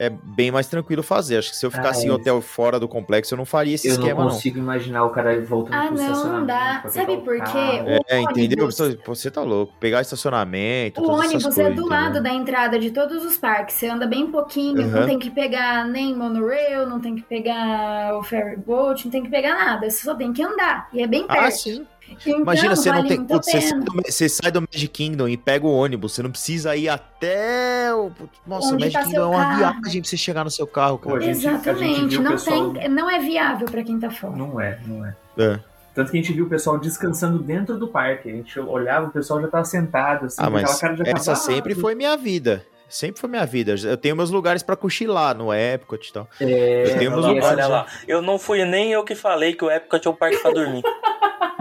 é 0.06 0.10
bem 0.10 0.50
mais 0.50 0.66
tranquilo 0.66 1.02
fazer. 1.02 1.38
Acho 1.38 1.50
que 1.50 1.56
se 1.56 1.64
eu 1.64 1.70
ficasse 1.70 2.04
Ah, 2.04 2.08
em 2.08 2.10
é. 2.10 2.12
hotel 2.12 2.40
fora 2.40 2.80
do 2.80 2.88
complexo, 2.88 3.34
eu 3.34 3.38
não 3.38 3.44
faria 3.44 3.74
esse 3.74 3.86
Eu 3.88 3.94
não 3.94 4.00
esquema, 4.02 4.24
não. 4.24 4.30
consigo 4.30 4.58
imaginar 4.58 5.04
o 5.04 5.10
cara 5.10 5.40
voltando 5.40 5.74
Ah, 5.74 5.86
pro 5.86 5.96
não, 5.96 6.02
estacionamento. 6.02 6.38
não 6.40 6.46
dá. 6.46 6.82
Sabe 6.88 7.16
por 7.18 7.36
quê? 7.36 8.02
É, 8.08 8.20
entendeu? 8.20 8.64
ônibus- 8.64 8.76
Você, 8.76 8.98
você 9.04 9.30
tá 9.30 9.42
louco. 9.42 9.72
Pegar 9.78 10.00
estacionamento, 10.00 11.00
O 11.02 11.08
ônibus 11.10 11.34
é 11.34 11.48
coisas, 11.48 11.54
do 11.54 11.70
entendeu? 11.70 11.86
lado 11.88 12.22
da 12.22 12.30
entrada 12.30 12.78
de 12.78 12.90
todos 12.90 13.24
os 13.24 13.36
parques. 13.36 13.76
Você 13.76 13.86
anda 13.88 14.06
bem 14.06 14.26
pouquinho, 14.30 14.86
não 14.86 15.00
Uhum. 15.00 15.06
tem 15.06 15.18
que 15.18 15.30
pegar 15.30 15.86
nem 15.86 16.14
monorail, 16.14 16.86
não 16.88 17.00
tem 17.00 17.14
que 17.14 17.22
pegar 17.22 18.16
o 18.18 18.22
ferry 18.22 18.56
boat, 18.56 19.04
não 19.04 19.12
tem 19.12 19.22
que 19.22 19.30
pegar 19.30 19.54
nada. 19.54 19.88
Você 19.88 20.04
só 20.04 20.14
tem 20.14 20.32
que 20.32 20.42
andar. 20.42 20.88
E 20.92 21.02
é 21.02 21.06
bem 21.06 21.26
perto. 21.26 21.40
Ah, 21.44 21.50
sim. 21.50 21.86
Então, 22.20 22.40
Imagina, 22.40 22.76
você 22.76 22.88
não 22.90 22.96
vale 22.96 23.08
tem. 23.08 23.18
muito 23.18 23.32
a 23.32 23.36
Putz, 23.36 23.50
você, 23.50 23.60
sai 23.60 23.78
do, 23.80 23.92
você 24.06 24.28
sai 24.28 24.50
do 24.52 24.60
Magic 24.62 24.88
Kingdom 24.88 25.28
e 25.28 25.36
pega 25.36 25.66
o 25.66 25.72
ônibus. 25.72 26.12
Você 26.12 26.22
não 26.22 26.30
precisa 26.30 26.74
ir 26.76 26.88
até 26.88 27.94
o. 27.94 28.10
Nossa, 28.46 28.70
o 28.70 28.74
Onde 28.74 28.84
Magic 28.84 28.98
tá 28.98 29.04
Kingdom 29.04 29.22
é 29.22 29.26
uma 29.36 29.44
carro. 29.44 29.58
viagem 29.82 30.00
pra 30.02 30.10
você 30.10 30.16
chegar 30.16 30.44
no 30.44 30.50
seu 30.50 30.66
carro, 30.66 30.98
Pô, 30.98 31.10
cara. 31.10 31.20
a 31.20 31.22
gente- 31.22 31.36
Exatamente. 31.46 32.18
Não, 32.18 32.32
pessoal- 32.32 32.70
tem, 32.72 32.88
não 32.88 33.10
é 33.10 33.18
viável 33.18 33.66
pra 33.66 33.82
quem 33.82 33.98
tá 33.98 34.10
fora. 34.10 34.36
Não 34.36 34.60
é, 34.60 34.78
não 34.86 35.04
é. 35.06 35.14
É. 35.38 35.60
Tanto 35.94 36.10
que 36.10 36.18
a 36.18 36.22
gente 36.22 36.32
viu 36.32 36.46
o 36.46 36.48
pessoal 36.48 36.78
descansando 36.78 37.38
dentro 37.38 37.76
do 37.78 37.86
parque. 37.86 38.28
A 38.30 38.32
gente 38.32 38.58
olhava, 38.58 39.08
o 39.08 39.10
pessoal 39.10 39.40
já 39.42 39.48
tava 39.48 39.64
sentado, 39.64 40.24
assim, 40.26 40.36
Ah, 40.38 40.48
mas 40.48 40.80
essa 41.06 41.34
sempre 41.34 41.74
foi 41.74 41.94
minha 41.94 42.16
vida. 42.16 42.64
Sempre 42.88 43.20
foi 43.22 43.30
minha 43.30 43.46
vida. 43.46 43.74
Eu 43.84 43.96
tenho 43.96 44.14
meus 44.14 44.30
lugares 44.30 44.62
pra 44.62 44.76
cochilar 44.76 45.34
no 45.34 45.52
Epcot 45.52 46.06
e 46.06 46.12
tal. 46.12 46.28
É, 46.40 46.84
Eu 46.92 46.98
tenho 46.98 47.10
meus 47.10 47.24
lugares, 47.24 47.48
Olha 47.48 47.66
lá, 47.66 47.86
eu 48.06 48.20
não 48.20 48.38
fui 48.38 48.62
nem 48.66 48.92
eu 48.92 49.02
que 49.02 49.14
falei 49.14 49.54
que 49.54 49.64
o 49.64 49.70
Epcot 49.70 50.06
é 50.06 50.10
um 50.10 50.14
parque 50.14 50.36
pra 50.38 50.50
dormir. 50.50 50.82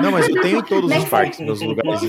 Não, 0.02 0.12
mas 0.12 0.28
eu 0.30 0.42
tenho 0.42 0.62
todos 0.66 0.92
os 0.96 1.06
parques, 1.06 1.40
meus 1.40 1.62
lugares. 1.62 2.02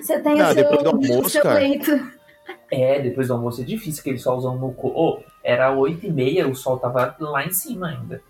Você 0.00 0.18
tem 0.20 0.36
Não, 0.36 0.44
o 0.50 0.54
seu, 0.54 0.54
depois 0.54 0.82
do 0.82 0.88
almoço, 0.90 1.20
o 1.20 1.28
seu 1.30 1.42
cara. 1.42 1.58
leito. 1.60 2.22
É, 2.70 3.00
depois 3.00 3.28
do 3.28 3.34
almoço 3.34 3.60
é 3.60 3.64
difícil, 3.64 4.02
que 4.02 4.10
eles 4.10 4.22
só 4.22 4.34
usam 4.36 4.56
no... 4.56 4.72
co- 4.72 4.88
Ô, 4.88 5.20
era 5.44 5.70
8 5.72 6.06
e 6.06 6.10
meia, 6.10 6.48
o 6.48 6.54
sol 6.54 6.78
tava 6.78 7.14
lá 7.20 7.44
em 7.44 7.52
cima 7.52 7.88
ainda. 7.88 8.22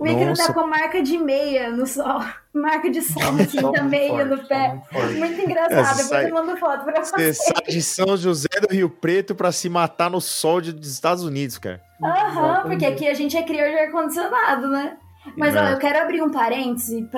O 0.00 0.06
Ícaro 0.06 0.34
tá 0.34 0.52
com 0.52 0.66
marca 0.66 1.00
de 1.00 1.16
meia 1.16 1.70
no 1.70 1.86
sol. 1.86 2.20
Marca 2.52 2.90
de 2.90 3.00
sol, 3.00 3.22
assim, 3.40 3.58
da 3.58 3.62
muito 3.68 3.84
meia 3.84 4.08
forte, 4.08 4.24
no 4.28 4.36
sol 4.38 4.46
pé. 4.48 4.82
muito. 4.92 5.18
Muito 5.18 5.40
engraçado. 5.40 5.72
É, 5.78 5.82
Depois 5.90 6.06
sai- 6.08 6.28
eu 6.28 6.34
mando 6.34 6.56
foto 6.56 6.84
pra 6.84 7.04
Você 7.04 7.32
você. 7.32 7.34
sai 7.34 7.62
de 7.68 7.80
São 7.80 8.16
José 8.16 8.48
do 8.68 8.74
Rio 8.74 8.90
Preto 8.90 9.32
pra 9.36 9.52
se 9.52 9.68
matar 9.68 10.10
no 10.10 10.20
sol 10.20 10.60
de- 10.60 10.72
dos 10.72 10.92
Estados 10.92 11.22
Unidos, 11.22 11.56
cara. 11.58 11.80
Aham, 12.02 12.62
porque 12.62 12.84
aqui 12.84 13.06
a 13.06 13.14
gente 13.14 13.36
é 13.36 13.42
criador 13.44 13.72
de 13.72 13.78
ar-condicionado, 13.78 14.66
né? 14.68 14.96
Mas 15.36 15.54
É. 15.54 15.60
ó, 15.60 15.64
eu 15.70 15.78
quero 15.78 16.00
abrir 16.02 16.22
um 16.22 16.30
parêntese 16.30 17.08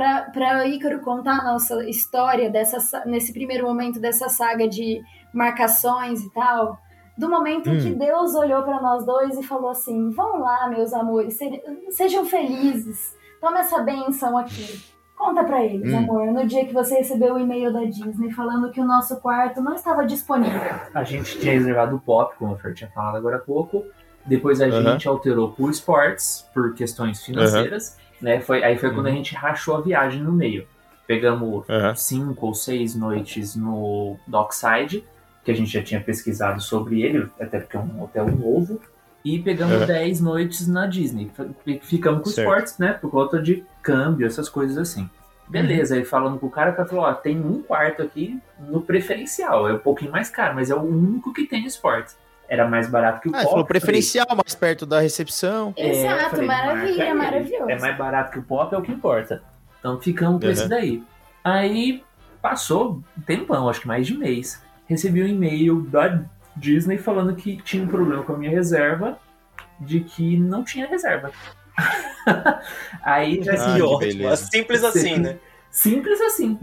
o 0.62 0.66
Ícaro 0.66 1.00
contar 1.00 1.40
a 1.40 1.44
nossa 1.44 1.82
história 1.88 2.50
dessa, 2.50 2.78
sa- 2.80 3.04
nesse 3.06 3.32
primeiro 3.32 3.66
momento 3.66 4.00
dessa 4.00 4.28
saga 4.28 4.68
de 4.68 5.00
marcações 5.32 6.20
e 6.22 6.30
tal. 6.32 6.78
Do 7.16 7.28
momento 7.28 7.68
em 7.68 7.76
Hum. 7.78 7.82
que 7.82 7.90
Deus 7.94 8.34
olhou 8.34 8.62
pra 8.62 8.80
nós 8.80 9.04
dois 9.04 9.36
e 9.38 9.42
falou 9.42 9.70
assim: 9.70 10.10
Vão 10.10 10.38
lá, 10.40 10.68
meus 10.68 10.92
amores, 10.94 11.34
se- 11.36 11.62
sejam 11.90 12.24
felizes. 12.24 13.14
Toma 13.40 13.60
essa 13.60 13.80
benção 13.82 14.38
aqui. 14.38 14.80
Conta 15.16 15.44
pra 15.44 15.62
eles, 15.64 15.92
Hum. 15.92 15.98
amor, 15.98 16.26
no 16.32 16.46
dia 16.46 16.64
que 16.64 16.72
você 16.72 16.96
recebeu 16.96 17.34
o 17.34 17.38
e-mail 17.38 17.72
da 17.72 17.84
Disney 17.84 18.30
falando 18.32 18.70
que 18.72 18.80
o 18.80 18.84
nosso 18.84 19.20
quarto 19.20 19.60
não 19.60 19.74
estava 19.74 20.04
disponível. 20.04 20.60
A 20.94 21.04
gente 21.04 21.38
tinha 21.38 21.52
reservado 21.52 21.94
o 21.96 22.00
pop, 22.00 22.34
como 22.38 22.54
o 22.54 22.58
Fer 22.58 22.74
tinha 22.74 22.90
falado 22.90 23.16
agora 23.18 23.36
há 23.36 23.40
pouco. 23.40 23.84
Depois 24.24 24.60
a 24.60 24.66
Aham. 24.66 24.92
gente 24.92 25.08
alterou 25.08 25.50
por 25.50 25.70
esportes, 25.70 26.46
por 26.54 26.74
questões 26.74 27.24
financeiras. 27.24 27.96
Né? 28.20 28.40
Foi, 28.40 28.62
aí 28.62 28.78
foi 28.78 28.90
quando 28.92 29.06
a 29.06 29.10
Uhum. 29.10 29.16
gente 29.16 29.34
rachou 29.34 29.76
a 29.76 29.80
viagem 29.80 30.22
no 30.22 30.32
meio. 30.32 30.66
Pegamos 31.06 31.64
cinco 31.96 32.46
ou 32.46 32.54
seis 32.54 32.94
noites 32.94 33.56
no 33.56 34.16
Dockside, 34.26 35.04
que 35.44 35.50
a 35.50 35.54
gente 35.54 35.72
já 35.72 35.82
tinha 35.82 36.00
pesquisado 36.00 36.60
sobre 36.62 37.02
ele, 37.02 37.28
até 37.40 37.58
porque 37.58 37.76
é 37.76 37.80
um 37.80 38.02
hotel 38.02 38.26
novo. 38.30 38.80
E 39.24 39.38
pegamos 39.40 39.80
Uhum. 39.80 39.86
10 39.86 40.20
noites 40.20 40.66
na 40.68 40.86
Disney. 40.86 41.30
Ficamos 41.82 42.22
com 42.22 42.30
Certo. 42.30 42.48
esportes, 42.48 42.78
né? 42.78 42.92
Por 42.92 43.10
conta 43.10 43.40
de 43.40 43.64
câmbio, 43.82 44.26
essas 44.26 44.48
coisas 44.48 44.76
assim. 44.78 45.08
Beleza, 45.48 45.94
aí 45.96 46.04
falando 46.04 46.38
com 46.38 46.46
o 46.46 46.50
cara, 46.50 46.70
o 46.70 46.74
cara 46.76 46.88
falou: 46.88 47.04
ó, 47.04 47.12
tem 47.12 47.38
um 47.40 47.62
quarto 47.62 48.02
aqui 48.02 48.40
no 48.58 48.80
preferencial. 48.80 49.68
É 49.68 49.74
um 49.74 49.78
pouquinho 49.78 50.10
mais 50.10 50.28
caro, 50.30 50.54
mas 50.54 50.70
é 50.70 50.74
o 50.74 50.80
único 50.82 51.32
que 51.32 51.44
tem 51.46 51.64
esporte. 51.66 52.14
Era 52.48 52.68
mais 52.68 52.88
barato 52.88 53.20
que 53.20 53.28
o 53.28 53.30
Ah, 53.30 53.38
pop. 53.38 53.42
falou 53.44 53.50
falei, 53.52 53.66
preferencial, 53.66 54.26
mais 54.30 54.54
perto 54.54 54.84
da 54.84 55.00
recepção. 55.00 55.72
É, 55.76 55.88
Exato, 55.88 56.30
falei, 56.30 56.46
maravilha, 56.46 57.04
aí. 57.04 57.14
maravilhoso. 57.14 57.70
É 57.70 57.78
mais 57.78 57.96
barato 57.96 58.30
que 58.32 58.38
o 58.38 58.42
pop, 58.42 58.74
é 58.74 58.78
o 58.78 58.82
que 58.82 58.92
importa. 58.92 59.42
Então 59.78 60.00
ficamos 60.00 60.38
com 60.40 60.46
Uhum. 60.46 60.52
esse 60.52 60.68
daí. 60.68 61.02
Aí 61.42 62.04
passou 62.42 63.02
um 63.16 63.20
tempão, 63.22 63.68
acho 63.68 63.80
que 63.80 63.86
mais 63.88 64.06
de 64.06 64.16
mês. 64.16 64.62
Recebi 64.86 65.22
um 65.22 65.26
e-mail 65.26 65.80
da 65.82 66.20
Disney 66.54 66.98
falando 66.98 67.34
que 67.34 67.56
tinha 67.62 67.82
um 67.82 67.88
problema 67.88 68.22
com 68.22 68.34
a 68.34 68.36
minha 68.38 68.50
reserva, 68.50 69.18
de 69.80 70.00
que 70.00 70.36
não 70.36 70.62
tinha 70.62 70.86
reserva. 70.86 71.30
Aí 73.02 73.42
já 73.42 73.52
Ah, 73.52 73.54
assim, 73.54 73.74
que 73.76 73.82
ó, 73.82 73.98
beleza. 73.98 74.36
Simples 74.36 74.84
assim, 74.84 75.16
né? 75.18 75.38
Simples 75.72 76.20
assim. 76.20 76.56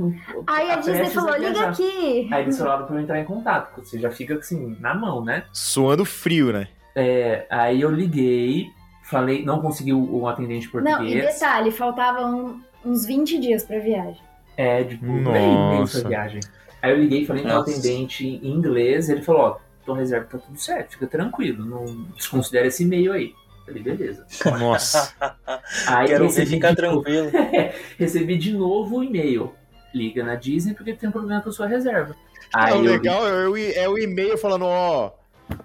Aí 0.48 0.72
a 0.72 0.76
Disney 0.78 1.10
falou, 1.10 1.36
liga 1.36 1.68
aqui. 1.68 2.30
Aí 2.32 2.44
eles 2.44 2.58
falaram 2.58 2.86
pra 2.86 2.96
eu 2.96 3.02
entrar 3.02 3.20
em 3.20 3.26
contato, 3.26 3.84
você 3.84 4.00
já 4.00 4.10
fica 4.10 4.36
assim, 4.36 4.78
na 4.80 4.94
mão, 4.94 5.26
né? 5.26 5.44
Suando 5.52 6.06
frio, 6.06 6.54
né? 6.54 6.70
É, 6.96 7.46
aí 7.50 7.82
eu 7.82 7.92
liguei, 7.92 8.68
falei, 9.04 9.44
não 9.44 9.60
consegui 9.60 9.92
o, 9.92 10.22
o 10.22 10.28
atendente 10.28 10.70
português. 10.70 11.00
Não, 11.00 11.06
e 11.06 11.22
detalhe, 11.22 11.72
faltavam 11.72 12.62
uns 12.86 13.06
20 13.06 13.40
dias 13.40 13.64
pra 13.64 13.80
viagem. 13.80 14.22
É, 14.56 14.84
tipo, 14.84 15.06
Nossa. 15.06 15.32
bem 15.32 15.70
meio 15.70 15.84
essa 15.84 16.08
viagem. 16.08 16.40
Aí 16.82 16.92
eu 16.92 16.98
liguei, 16.98 17.26
falei 17.26 17.44
com 17.44 17.50
o 17.50 17.52
Nossa. 17.52 17.72
atendente 17.72 18.26
em 18.26 18.48
inglês, 18.48 19.10
ele 19.10 19.22
falou, 19.22 19.42
ó, 19.42 19.58
tua 19.86 19.98
reserva 19.98 20.28
tá 20.28 20.38
tudo 20.38 20.58
certo, 20.58 20.92
fica 20.92 21.08
tranquilo, 21.08 21.66
não 21.66 22.04
desconsidera 22.16 22.68
esse 22.68 22.84
e-mail 22.84 23.12
aí. 23.12 23.34
Falei, 23.70 23.84
beleza. 23.84 24.26
Nossa. 24.60 25.14
Aí 25.88 26.08
Quero 26.08 26.20
ver 26.20 26.26
recebi 26.26 26.52
ficar 26.52 26.76
de 26.76 26.82
novo- 26.82 27.02
tranquilo. 27.04 27.32
recebi 27.98 28.38
de 28.38 28.54
novo 28.54 28.98
o 28.98 29.04
e-mail. 29.04 29.54
Liga 29.94 30.24
na 30.24 30.36
Disney 30.36 30.74
porque 30.76 30.94
tem 30.94 31.10
um 31.10 31.12
problema 31.12 31.42
com 31.42 31.50
a 31.50 31.52
sua 31.52 31.68
reserva. 31.68 32.16
Aí 32.54 32.74
o 32.74 32.78
eu 32.78 32.82
legal 32.92 33.28
é 33.28 33.48
o, 33.48 33.58
é 33.58 33.90
o 33.90 33.98
e-mail 33.98 34.38
falando, 34.38 34.66
ó, 34.66 35.12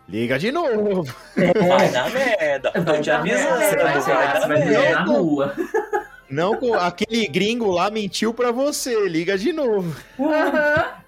liga 0.09 0.39
de 0.39 0.51
novo. 0.53 1.05
Vai 1.37 1.91
dar 1.91 2.11
merda. 2.11 2.71
Tô 2.73 3.01
te 3.01 3.11
avisando. 3.11 3.57
Você 3.57 3.77
vai, 3.77 3.93
Vai 3.93 4.01
você 4.01 4.13
vai, 4.75 4.93
na 4.93 5.05
rua. 5.05 5.55
Não, 6.31 6.57
com- 6.57 6.75
aquele 6.75 7.27
gringo 7.29 7.71
lá 7.71 7.91
mentiu 7.91 8.33
pra 8.35 8.51
você, 8.51 9.09
liga 9.09 9.37
de 9.39 9.53
novo. 9.53 9.95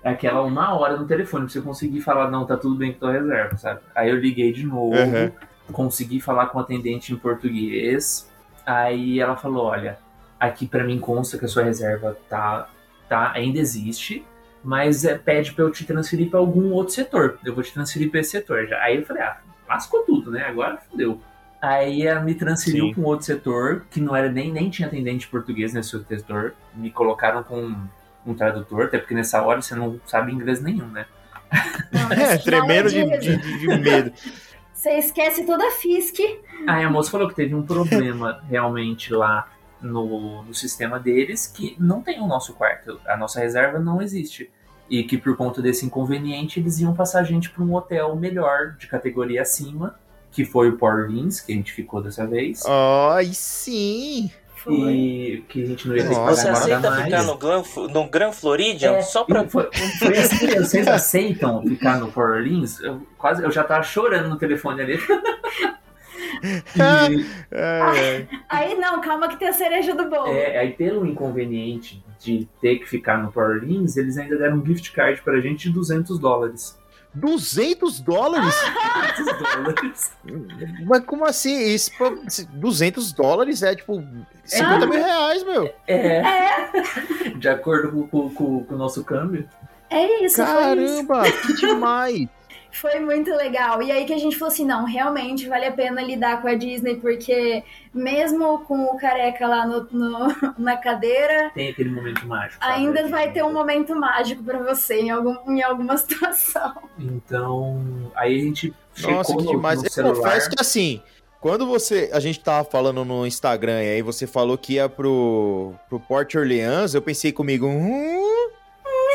É 0.05 0.11
Aquela 0.11 0.43
uma 0.43 0.79
hora 0.79 0.97
no 0.97 1.07
telefone 1.07 1.45
pra 1.47 1.53
você 1.53 1.61
conseguir 1.63 2.01
falar, 2.03 2.31
não, 2.31 2.47
tá 2.47 2.57
tudo 2.57 2.77
bem 2.77 2.93
com 2.93 3.01
tua 3.01 3.13
reserva, 3.13 3.57
sabe? 3.57 3.81
Aí 3.95 4.09
eu 4.11 4.17
liguei 4.17 4.53
de 4.53 4.65
novo, 4.65 4.95
Uhum. 4.95 5.33
Consegui 5.73 6.21
falar 6.21 6.47
com 6.47 6.59
o 6.59 6.61
atendente 6.61 7.12
em 7.12 7.17
português. 7.17 8.31
Aí 8.64 9.21
ela 9.21 9.37
falou, 9.37 9.67
olha, 9.67 9.99
aqui 10.39 10.67
pra 10.67 10.85
mim 10.85 10.99
consta 10.99 11.39
que 11.39 11.45
a 11.45 11.49
sua 11.49 11.64
reserva 11.64 12.17
tá, 12.29 12.69
tá 13.09 13.33
ainda 13.33 13.59
existe, 13.59 14.25
mas 14.62 15.05
é, 15.05 15.17
pede 15.17 15.53
pra 15.53 15.64
eu 15.64 15.71
te 15.71 15.85
transferir 15.85 16.29
pra 16.29 16.41
algum 16.41 16.73
outro 16.73 16.95
setor. 16.95 17.39
Eu 17.45 17.55
vou 17.55 17.62
te 17.62 17.73
transferir 17.73 18.11
pra 18.11 18.21
esse 18.21 18.31
setor 18.31 18.67
já. 18.67 18.79
Aí 18.83 18.97
eu 18.97 19.07
falei, 19.07 19.23
ah, 19.23 19.39
lascou 19.69 20.03
tudo, 20.03 20.31
né? 20.31 20.45
Agora 20.45 20.79
fodeu. 20.91 21.21
Aí 21.61 22.07
ela 22.07 22.21
me 22.21 22.35
transferiu 22.35 22.93
pra 22.93 23.01
um 23.01 23.07
outro 23.07 23.27
setor, 23.27 23.87
que 23.91 24.01
não 24.01 24.14
era 24.14 24.31
nem, 24.31 24.53
nem 24.53 24.69
tinha 24.69 24.89
atendente 24.89 25.27
português 25.29 25.73
nesse 25.73 25.97
outro 25.97 26.17
setor. 26.17 26.55
Me 26.75 26.91
colocaram 26.91 27.43
com 27.43 27.75
um 28.27 28.35
tradutor, 28.35 28.85
até 28.85 28.99
porque 28.99 29.14
nessa 29.14 29.41
hora 29.43 29.62
você 29.62 29.75
não 29.75 30.01
sabe 30.07 30.33
inglês 30.33 30.61
nenhum, 30.61 30.87
né? 30.89 31.07
Não, 31.93 32.12
É, 32.12 32.37
tremendo 32.39 32.89
hora 32.89 33.19
de, 33.19 33.37
de, 33.37 33.59
de 33.59 33.67
medo. 33.79 34.12
Você 34.77 34.91
esquece 34.99 35.45
toda 35.45 35.66
a 35.66 35.70
FISC. 35.70 36.20
Aí 36.66 36.85
a 36.85 36.91
moça 36.91 37.11
falou 37.11 37.27
que 37.27 37.35
teve 37.35 37.55
um 37.55 37.62
problema 37.62 38.43
realmente 38.47 39.11
lá 39.11 39.51
no, 39.81 40.43
no 40.43 40.55
sistema 40.55 41.01
deles, 41.01 41.47
que 41.47 41.74
não 41.81 42.03
tem 42.03 42.20
o 42.20 42.27
nosso 42.27 42.53
quarto, 42.53 43.01
a 43.07 43.16
nossa 43.16 43.41
reserva 43.41 43.79
não 43.79 44.03
existe. 44.03 44.51
E 44.89 45.03
que 45.03 45.16
por 45.16 45.35
conta 45.35 45.62
desse 45.62 45.87
inconveniente 45.87 46.61
eles 46.61 46.79
iam 46.79 46.95
passar 46.95 47.20
a 47.20 47.24
gente 47.24 47.51
para 47.51 47.64
um 47.64 47.74
hotel 47.74 48.14
melhor, 48.14 48.77
de 48.79 48.87
categoria 48.87 49.43
acima, 49.43 49.99
que 50.31 50.45
foi 50.45 50.68
o 50.68 50.77
Port 50.77 50.95
Orleans, 50.95 51.41
que 51.41 51.53
a 51.53 51.57
gente 51.57 51.72
ficou 51.72 52.03
dessa 52.03 52.27
vez. 52.27 52.62
Ai, 52.66 53.31
sim. 53.33 54.31
Foi. 54.67 54.93
E 54.93 55.45
que 55.49 55.62
a 55.62 55.67
gente 55.67 55.87
não 55.89 55.97
ia 55.97 56.03
ter 56.03 56.09
que 56.09 56.14
pagar 56.17 56.35
Você 56.35 56.45
nada 56.47 56.59
aceita 56.59 56.91
mais. 56.91 57.05
ficar 57.05 57.23
no, 57.23 57.39
Gran, 57.39 57.62
no 57.93 58.09
Gran 58.11 58.33
Floridian 58.33 58.93
É, 58.95 59.03
só 59.03 59.23
pra. 59.25 59.49
Foi, 59.49 59.69
foi 59.99 60.19
assim. 60.19 60.47
Vocês 60.59 60.89
aceitam 60.89 61.62
ficar 61.62 61.99
no 62.01 62.11
Port 62.11 62.31
Orleans? 62.31 62.81
Eu, 62.81 63.01
quase, 63.17 63.43
eu 63.45 63.51
já 63.53 63.62
tava 63.62 63.83
chorando 63.85 64.29
no 64.29 64.37
telefone 64.37 64.83
ali. 64.83 64.99
E, 66.43 67.25
É, 67.51 68.27
Aí 68.49 68.75
não, 68.75 69.01
calma 69.01 69.27
que 69.29 69.39
tem 69.39 69.49
a 69.49 69.53
cereja 69.53 69.95
do 69.95 70.09
bolo. 70.09 70.29
é, 70.33 70.59
aí, 70.59 70.73
pelo 70.73 71.07
inconveniente 71.07 72.05
de 72.21 72.47
ter 72.61 72.77
que 72.77 72.87
ficar 72.87 73.23
no 73.23 73.33
Port 73.33 73.57
Orleans, 73.62 73.97
eles 73.97 74.19
ainda 74.19 74.37
deram 74.37 74.59
um 74.59 74.67
gift 74.67 74.93
card 74.93 75.21
pra 75.23 75.41
gente 75.41 75.69
de 75.69 75.75
200 75.75 76.19
dólares. 76.19 76.79
200 77.15 78.01
dólares? 78.01 78.55
200 79.17 79.39
dólares. 79.39 80.13
Mas 80.87 81.05
como 81.05 81.25
assim? 81.25 81.59
Isso, 81.59 81.91
pra- 81.97 82.13
200 82.53 83.13
dólares 83.13 83.63
é 83.63 83.75
tipo 83.75 84.03
50 84.45 84.87
mil 84.87 84.99
reais, 84.99 85.43
meu. 85.45 85.73
É. 85.87 86.23
De 87.39 87.49
acordo 87.49 88.07
com, 88.09 88.65
o 88.69 88.77
nosso 88.77 89.03
câmbio. 89.05 89.49
É 89.89 90.25
isso, 90.25 90.37
foi 90.37 90.45
isso. 90.85 91.07
Caramba, 91.07 91.23
que 91.47 91.55
demais. 91.55 92.29
Foi 92.81 93.01
muito 93.01 93.31
legal. 93.35 93.83
E 93.83 93.91
aí 93.91 94.05
que 94.05 94.12
a 94.12 94.18
gente 94.18 94.37
falou 94.37 94.53
assim, 94.53 94.64
não, 94.66 94.85
realmente 94.85 95.49
vale 95.49 95.66
a 95.66 95.72
pena 95.72 96.03
lidar 96.03 96.41
com 96.43 96.49
a 96.49 96.55
Disney, 96.55 96.97
porque 96.97 97.62
mesmo 97.95 98.59
com 98.61 98.85
o 98.85 98.97
careca 98.97 99.47
lá 99.47 99.66
no, 99.66 99.89
no- 99.91 100.29
na 100.59 100.77
cadeira, 100.77 101.51
Tem 101.55 101.70
aquele 101.70 101.91
momento 101.91 102.27
mágico. 102.27 102.62
sabe? 102.62 102.74
ainda 102.74 103.09
vai 103.09 103.33
ter 103.33 103.43
um 103.43 103.53
momento 103.53 103.95
mágico 103.95 104.43
pra 104.43 104.59
você 104.59 105.01
em, 105.01 105.11
algum, 105.11 105.35
em 105.51 105.62
alguma 105.62 105.97
situação. 105.99 106.74
Então, 106.99 107.81
aí 108.14 108.37
a 108.37 108.43
gente 108.43 108.74
Nossa, 109.03 109.37
que 109.37 109.47
demais. 109.47 109.81
no 109.81 109.87
Eu 109.87 109.91
celular. 109.91 110.14
confesso 110.16 110.51
que 110.51 110.57
assim, 110.61 111.01
quando 111.41 111.66
você. 111.66 112.11
A 112.12 112.20
gente 112.20 112.41
tava 112.41 112.68
falando 112.68 113.05
no 113.05 113.27
Instagram 113.27 113.83
e 113.83 113.89
aí 113.91 114.03
você 114.03 114.27
falou 114.27 114.59
que 114.59 114.74
ia 114.74 114.89
pro, 114.89 115.72
pro 115.89 116.01
Port 116.01 116.35
Orleans, 116.35 116.95
eu 116.95 117.03
pensei 117.03 117.33
comigo, 117.33 117.66
hum. 117.66 118.26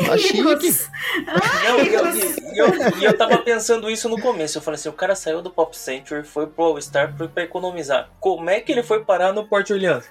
Tá 0.06 0.16
chique. 0.18 0.42
Não, 0.42 1.78
e 1.82 1.94
eu, 1.94 2.66
eu, 2.66 3.00
eu 3.02 3.16
tava 3.18 3.38
pensando 3.38 3.90
isso 3.90 4.08
no 4.08 4.20
começo. 4.20 4.58
Eu 4.58 4.62
falei 4.62 4.76
assim: 4.76 4.88
o 4.88 4.92
cara 4.92 5.14
saiu 5.14 5.40
do 5.42 5.50
Pop 5.50 5.76
Century, 5.76 6.24
foi 6.24 6.46
pro 6.46 6.64
All 6.64 6.80
Star 6.82 7.14
pra 7.16 7.42
economizar. 7.44 8.10
Como 8.20 8.48
é 8.50 8.60
que 8.60 8.72
ele 8.72 8.82
foi 8.82 9.04
parar 9.04 9.32
no 9.32 9.44
Port 9.46 9.68
Orleans? 9.70 10.04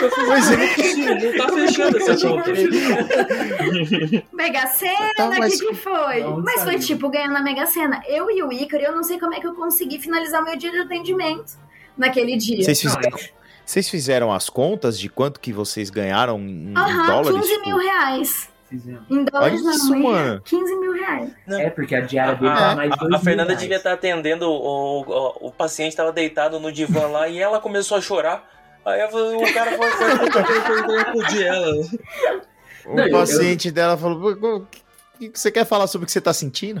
Eu 0.00 0.10
falei, 0.10 0.26
Pois 0.26 0.50
é. 0.50 0.56
não 0.56 0.62
é 0.64 0.74
possível, 0.74 1.14
não 1.14 1.46
tá 1.46 1.52
fechando 1.54 1.96
essa 1.98 2.28
conta. 2.28 2.50
Mega 4.32 4.66
Sena, 4.68 5.12
Tá, 5.16 5.26
o 5.26 5.38
mas- 5.38 5.60
que, 5.60 5.66
que 5.68 5.74
foi? 5.74 6.20
Não, 6.20 6.42
Mas 6.42 6.62
foi 6.62 6.78
tipo 6.78 7.08
ganhar 7.08 7.28
na 7.28 7.42
Mega 7.42 7.66
Sena. 7.66 8.02
Eu 8.08 8.30
e 8.30 8.42
o 8.42 8.52
Ícaro, 8.52 8.82
eu 8.82 8.92
não 8.94 9.02
sei 9.02 9.18
como 9.18 9.34
é 9.34 9.40
que 9.40 9.46
eu 9.46 9.54
consegui 9.54 9.98
finalizar 9.98 10.42
o 10.42 10.44
meu 10.44 10.56
dia 10.56 10.70
de 10.70 10.78
atendimento 10.78 11.52
naquele 11.96 12.36
dia. 12.36 12.62
Vocês 12.62 12.80
fizeram, 12.80 13.18
vocês 13.64 13.88
fizeram 13.88 14.32
as 14.32 14.48
contas 14.48 14.98
de 14.98 15.08
quanto 15.08 15.40
que 15.40 15.52
vocês 15.52 15.90
ganharam 15.90 16.38
em 16.38 16.74
Aham, 16.76 17.06
dólares? 17.22 17.40
15 17.48 17.60
mil 17.62 17.76
reais. 17.78 18.48
Fizemos. 18.68 19.02
Em 19.10 19.24
dólares 19.24 19.62
Olha 19.64 19.74
isso, 19.74 19.88
não, 19.90 19.96
em 19.96 20.02
mano. 20.02 20.40
15 20.44 20.76
mil 20.76 20.92
reais. 20.92 21.30
Não. 21.46 21.60
É, 21.60 21.70
porque 21.70 21.94
a 21.94 22.00
diária 22.00 22.32
A, 22.32 22.34
dele 22.36 22.54
tá 22.54 22.76
mais 22.76 22.90
de 22.90 23.14
a- 23.14 23.16
a 23.16 23.20
Fernanda 23.20 23.48
mil 23.50 23.56
devia 23.56 23.68
reais. 23.68 23.80
estar 23.80 23.92
atendendo, 23.92 24.48
o, 24.50 25.00
o, 25.02 25.48
o 25.48 25.52
paciente 25.52 25.90
estava 25.90 26.12
deitado 26.12 26.58
no 26.60 26.70
divã 26.72 27.06
lá 27.06 27.28
e 27.28 27.38
ela 27.38 27.60
começou 27.60 27.96
a 27.96 28.00
chorar. 28.00 28.48
Aí 28.84 29.00
eu 29.00 29.08
o 29.38 29.52
cara 29.54 29.72
foi, 29.76 29.90
foi, 29.90 30.82
foi 30.84 31.00
acudir 31.00 31.46
ela. 31.46 31.72
O 32.86 32.94
Não, 32.94 33.04
eu- 33.04 33.10
paciente 33.12 33.70
dela 33.70 33.96
falou: 33.96 34.20
"Pô, 34.20 34.36
pô, 34.36 34.56
o 34.58 34.66
que 35.18 35.28
que 35.30 35.40
você 35.40 35.50
quer 35.50 35.64
falar 35.64 35.86
sobre 35.88 36.04
o 36.04 36.06
que 36.06 36.12
você 36.12 36.20
tá 36.20 36.32
sentindo? 36.32 36.80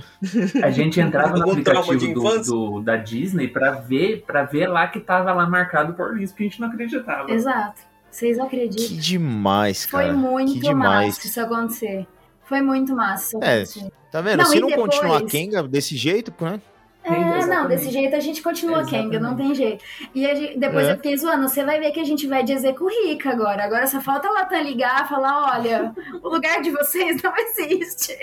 A 0.62 0.70
gente 0.70 1.00
entrava 1.00 1.36
no 1.36 1.50
aplicativo 1.50 2.14
do, 2.14 2.42
do- 2.42 2.80
da 2.82 2.96
Disney 2.96 3.48
pra 3.48 3.72
ver, 3.72 4.22
pra 4.26 4.44
ver 4.44 4.68
lá 4.68 4.86
que 4.86 5.00
tava 5.00 5.32
lá 5.32 5.48
marcado 5.48 5.94
por 5.94 6.20
isso, 6.20 6.32
porque 6.32 6.44
a 6.44 6.48
gente 6.48 6.60
não 6.60 6.68
acreditava. 6.68 7.30
Exato. 7.32 7.80
Vocês 8.16 8.36
Que 8.36 8.42
acreditam? 8.42 8.96
demais, 8.96 9.84
cara. 9.86 10.04
Foi 10.04 10.12
que 10.14 10.18
muito 10.18 10.60
demais. 10.60 11.06
massa 11.16 11.26
isso 11.26 11.40
acontecer. 11.40 12.06
Foi 12.44 12.60
muito 12.62 12.94
massa 12.96 13.26
isso 13.36 13.44
É, 13.44 13.54
acontecer. 13.56 13.92
Tá 14.10 14.20
vendo? 14.22 14.38
Não, 14.38 14.46
Se 14.46 14.58
não 14.60 14.68
depois- 14.68 14.86
continuar 14.96 15.22
Kenga 15.24 15.62
desse 15.64 15.96
jeito, 15.96 16.32
né? 16.40 16.60
É, 17.04 17.46
não, 17.46 17.68
desse 17.68 17.88
jeito 17.90 18.16
a 18.16 18.20
gente 18.20 18.42
continua 18.42 18.80
Exatamente. 18.80 19.04
Kenga, 19.10 19.20
não 19.20 19.36
tem 19.36 19.54
jeito. 19.54 19.84
E 20.14 20.26
a 20.26 20.34
gente- 20.34 20.58
depois 20.58 20.86
É. 20.88 20.92
eu 20.92 20.96
fiquei 20.96 21.16
zoando, 21.16 21.48
você 21.48 21.62
vai 21.64 21.78
ver 21.78 21.92
que 21.92 22.00
a 22.00 22.04
gente 22.04 22.26
vai 22.26 22.42
de 22.42 22.52
Rica 22.88 23.30
agora. 23.30 23.62
Agora 23.62 23.86
só 23.86 24.00
falta 24.00 24.26
a 24.28 24.32
Latam 24.32 24.60
ligar 24.62 25.04
e 25.04 25.08
falar, 25.08 25.52
olha, 25.56 25.94
o 26.22 26.28
lugar 26.28 26.60
de 26.62 26.70
vocês 26.70 27.20
não 27.22 27.32
existe. 27.36 28.16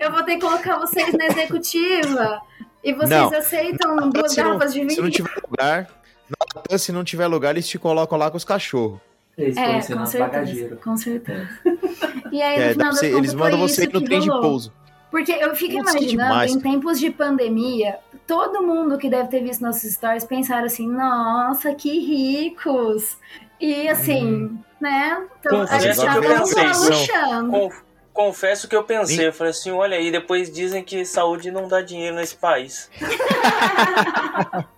Eu 0.00 0.10
não 0.10 0.10
vou 0.10 0.22
ter 0.24 0.36
que 0.36 0.40
colocar 0.40 0.78
vocês 0.78 1.12
na 1.12 1.26
executiva. 1.26 2.40
E 2.82 2.92
vocês 2.92 3.10
Não. 3.10 3.36
aceitam 3.38 4.10
duas 4.10 4.34
não, 4.36 4.44
garrafas 4.44 4.72
de 4.72 4.80
se 4.80 4.96
não 4.96 5.04
vinho. 5.04 5.10
tiver 5.10 5.42
lugar, 5.48 5.88
na 6.28 6.36
Latam, 6.56 6.78
se 6.78 6.92
não 6.92 7.04
tiver 7.04 7.26
lugar, 7.26 7.50
eles 7.50 7.68
te 7.68 7.78
colocam 7.78 8.16
lá 8.18 8.30
com 8.30 8.36
os 8.36 8.44
cachorros. 8.44 8.98
Eles 9.36 9.56
É, 9.56 9.74
com 9.74 9.82
certeza, 9.82 10.18
bagageiro. 10.18 10.76
com 10.76 10.96
certeza. 10.96 11.48
E 12.32 12.42
aí, 12.42 12.56
no 12.58 12.62
É, 12.64 12.66
dá 12.68 12.72
final 12.74 12.92
você- 12.92 13.14
eles 13.14 13.34
mandam 13.34 13.58
você 13.60 13.86
no 13.86 14.00
trem 14.00 14.20
de 14.20 14.28
pouso. 14.28 14.72
Porque 15.10 15.30
eu 15.32 15.54
fico 15.54 15.76
Putz, 15.78 15.92
que 15.92 15.98
imaginando, 16.00 16.44
em 16.52 16.60
tempos 16.60 16.98
de 16.98 17.10
pandemia, 17.10 17.98
todo 18.26 18.60
mundo 18.62 18.98
que 18.98 19.08
deve 19.08 19.28
ter 19.28 19.42
visto 19.42 19.60
nossos 19.62 19.90
stories 19.92 20.24
pensaram 20.24 20.66
assim, 20.66 20.88
nossa, 20.90 21.72
que 21.74 21.88
ricos. 22.00 23.16
E 23.60 23.88
assim, 23.88 24.58
né? 24.80 25.24
Então, 25.40 25.62
a 25.62 25.78
gente 25.78 25.96
tava 25.96 26.20
pensei, 26.20 26.64
luxando. 26.66 27.50
Con- 27.50 27.70
Confesso 28.12 28.66
que 28.66 28.74
eu 28.74 28.82
pensei, 28.82 29.28
eu 29.28 29.32
falei 29.32 29.50
assim, 29.50 29.70
olha 29.70 29.96
aí, 29.98 30.10
depois 30.10 30.50
dizem 30.50 30.82
que 30.82 31.04
saúde 31.04 31.50
não 31.50 31.68
dá 31.68 31.82
dinheiro 31.82 32.16
nesse 32.16 32.34
país. 32.34 32.90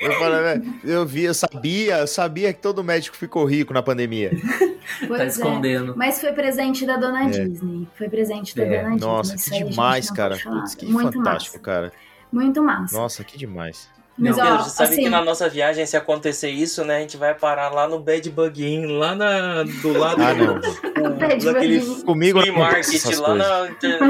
Eu, 0.00 0.12
falei, 0.12 0.42
velho, 0.42 0.74
eu 0.84 1.06
vi, 1.06 1.24
eu 1.24 1.34
sabia, 1.34 1.98
eu 1.98 2.06
sabia 2.06 2.52
que 2.52 2.60
todo 2.60 2.82
médico 2.82 3.16
ficou 3.16 3.44
rico 3.44 3.72
na 3.72 3.82
pandemia. 3.82 4.30
Pois 5.06 5.18
tá 5.18 5.24
é. 5.24 5.26
escondendo. 5.28 5.94
Mas 5.96 6.20
foi 6.20 6.32
presente 6.32 6.84
da 6.84 6.96
dona 6.96 7.24
É. 7.26 7.28
Disney. 7.30 7.86
Foi 7.96 8.08
presente 8.08 8.56
da 8.56 8.64
É, 8.64 8.66
dona 8.82 8.90
Disney. 8.94 9.06
Nossa, 9.06 9.36
que 9.36 9.64
demais, 9.64 10.10
cara. 10.10 10.36
Putz, 10.36 10.74
que 10.74 10.84
Muito 10.86 11.12
fantástico, 11.12 11.56
massa. 11.56 11.64
cara. 11.64 11.92
Muito 12.32 12.62
massa. 12.62 12.96
Nossa, 12.96 13.22
que 13.24 13.38
demais. 13.38 13.88
Mas, 14.18 14.36
Meu 14.36 14.44
ó, 14.44 14.56
Deus, 14.56 14.72
sabe 14.72 14.92
assim, 14.92 15.02
que 15.04 15.08
na 15.08 15.24
nossa 15.24 15.48
viagem, 15.48 15.86
se 15.86 15.96
acontecer 15.96 16.50
isso, 16.50 16.84
né, 16.84 16.96
a 16.96 17.00
gente 17.00 17.16
vai 17.16 17.34
parar 17.34 17.70
lá 17.70 17.88
no 17.88 18.00
Bad 18.00 18.28
Bug 18.30 18.62
Inn, 18.62 18.98
lá 18.98 19.14
na, 19.14 19.62
do 19.62 19.96
lado 19.96 20.20
Ah, 20.22 20.34
não. 20.34 20.54
do, 20.58 21.14
Bad 21.16 21.44
daquele. 21.44 21.80
Comigo 22.02 22.44
não 22.44 22.54
market 22.54 23.04
lá 23.16 23.34
na, 23.34 23.46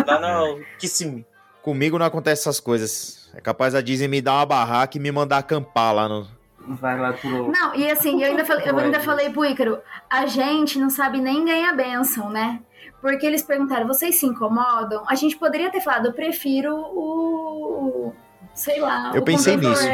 lá 0.06 0.20
na 0.20 0.56
Kissimmee. 0.78 1.24
Comigo 1.62 1.98
não 1.98 2.06
acontece 2.06 2.42
essas 2.42 2.58
coisas. 2.58 3.19
É 3.34 3.40
capaz 3.40 3.74
a 3.74 3.80
Disney 3.80 4.08
me 4.08 4.20
dar 4.20 4.34
uma 4.34 4.46
barraca 4.46 4.96
e 4.96 5.00
me 5.00 5.10
mandar 5.12 5.38
acampar 5.38 5.94
lá 5.94 6.08
no. 6.08 6.26
Vai 6.58 6.98
lá 6.98 7.12
pro. 7.12 7.50
Não, 7.50 7.74
e 7.74 7.90
assim, 7.90 8.22
eu 8.22 8.30
ainda 8.30 8.44
falei, 8.44 8.68
eu 8.68 8.78
ainda 8.78 9.00
falei 9.00 9.30
pro 9.30 9.44
Ícaro, 9.44 9.78
a 10.08 10.26
gente 10.26 10.78
não 10.78 10.90
sabe 10.90 11.20
nem 11.20 11.44
ganhar 11.44 11.72
bênção, 11.72 12.28
né? 12.28 12.60
Porque 13.00 13.24
eles 13.24 13.42
perguntaram, 13.42 13.86
vocês 13.86 14.16
se 14.16 14.26
incomodam? 14.26 15.04
A 15.08 15.14
gente 15.14 15.36
poderia 15.36 15.70
ter 15.70 15.80
falado, 15.80 16.06
eu 16.06 16.12
prefiro 16.12 16.74
o. 16.76 18.12
Sei 18.52 18.80
lá, 18.80 19.12
Eu 19.14 19.22
o 19.22 19.24
pensei 19.24 19.56
nisso. 19.56 19.86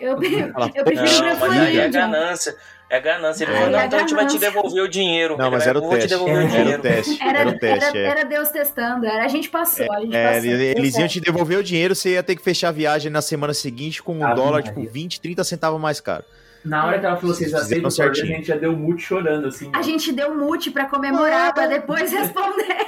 Eu, 0.00 0.16
Fala, 0.52 0.70
eu 0.74 0.84
prefiro 0.84 1.22
Não, 1.22 1.28
aí 1.28 1.32
é 1.32 1.36
Floridian. 1.36 1.90
ganância. 1.90 2.56
É 2.88 3.00
ganância. 3.00 3.44
Ele 3.44 3.52
É. 3.52 3.56
falou, 3.56 3.70
não, 3.70 3.78
É 3.80 3.86
então 3.86 3.98
a 3.98 4.02
gente 4.02 4.14
vai 4.14 4.26
te 4.26 4.38
devolver 4.38 4.82
o 4.84 4.88
dinheiro. 4.88 5.36
Não, 5.36 5.50
mas 5.50 5.66
era 5.66 5.76
o 5.78 5.82
"Eu 5.82 5.88
vou 5.88 5.98
te 5.98 6.02
teste. 6.02 6.08
devolver 6.10 6.36
o 6.36 6.40
Era 6.40 6.48
dinheiro. 6.48 6.78
o 6.78 6.82
teste. 6.82 7.18
Era, 7.22 7.38
Era 7.40 7.48
o 7.50 7.58
teste, 7.58 7.84
era, 7.84 7.98
é. 7.98 8.04
era 8.10 8.24
Deus 8.24 8.48
testando, 8.50 9.06
era, 9.06 9.24
a 9.24 9.28
gente 9.28 9.48
passou, 9.48 9.92
a 9.92 10.00
gente 10.00 10.14
É, 10.14 10.34
passou. 10.34 10.50
eles 10.50 10.96
iam 10.96 11.08
te 11.08 11.20
devolver 11.20 11.58
o 11.58 11.64
dinheiro, 11.64 11.94
você 11.96 12.10
ia 12.10 12.22
ter 12.22 12.36
que 12.36 12.42
fechar 12.42 12.68
a 12.68 12.72
viagem 12.72 13.10
na 13.10 13.20
semana 13.20 13.52
seguinte 13.54 14.00
com 14.02 14.16
um 14.16 14.24
Ave 14.24 14.34
dólar, 14.36 14.62
Maria. 14.64 14.72
tipo, 14.72 14.88
20, 14.88 15.20
30 15.20 15.42
centavos 15.42 15.80
mais 15.80 16.00
caro. 16.00 16.24
Na 16.64 16.86
hora 16.86 16.98
que 16.98 17.06
ela 17.06 17.16
falou, 17.16 17.34
vocês 17.34 17.50
Fizeram 17.52 17.86
aceitam 17.88 18.06
o 18.06 18.10
a 18.10 18.14
gente 18.14 18.46
já 18.48 18.56
deu 18.56 18.72
mute 18.72 19.02
chorando, 19.02 19.48
assim. 19.48 19.70
A 19.74 19.82
gente 19.82 20.12
deu 20.12 20.34
mute 20.36 20.70
pra 20.70 20.86
comemorar, 20.86 21.52
pra 21.54 21.66
depois 21.66 22.12
responder. 22.12 22.86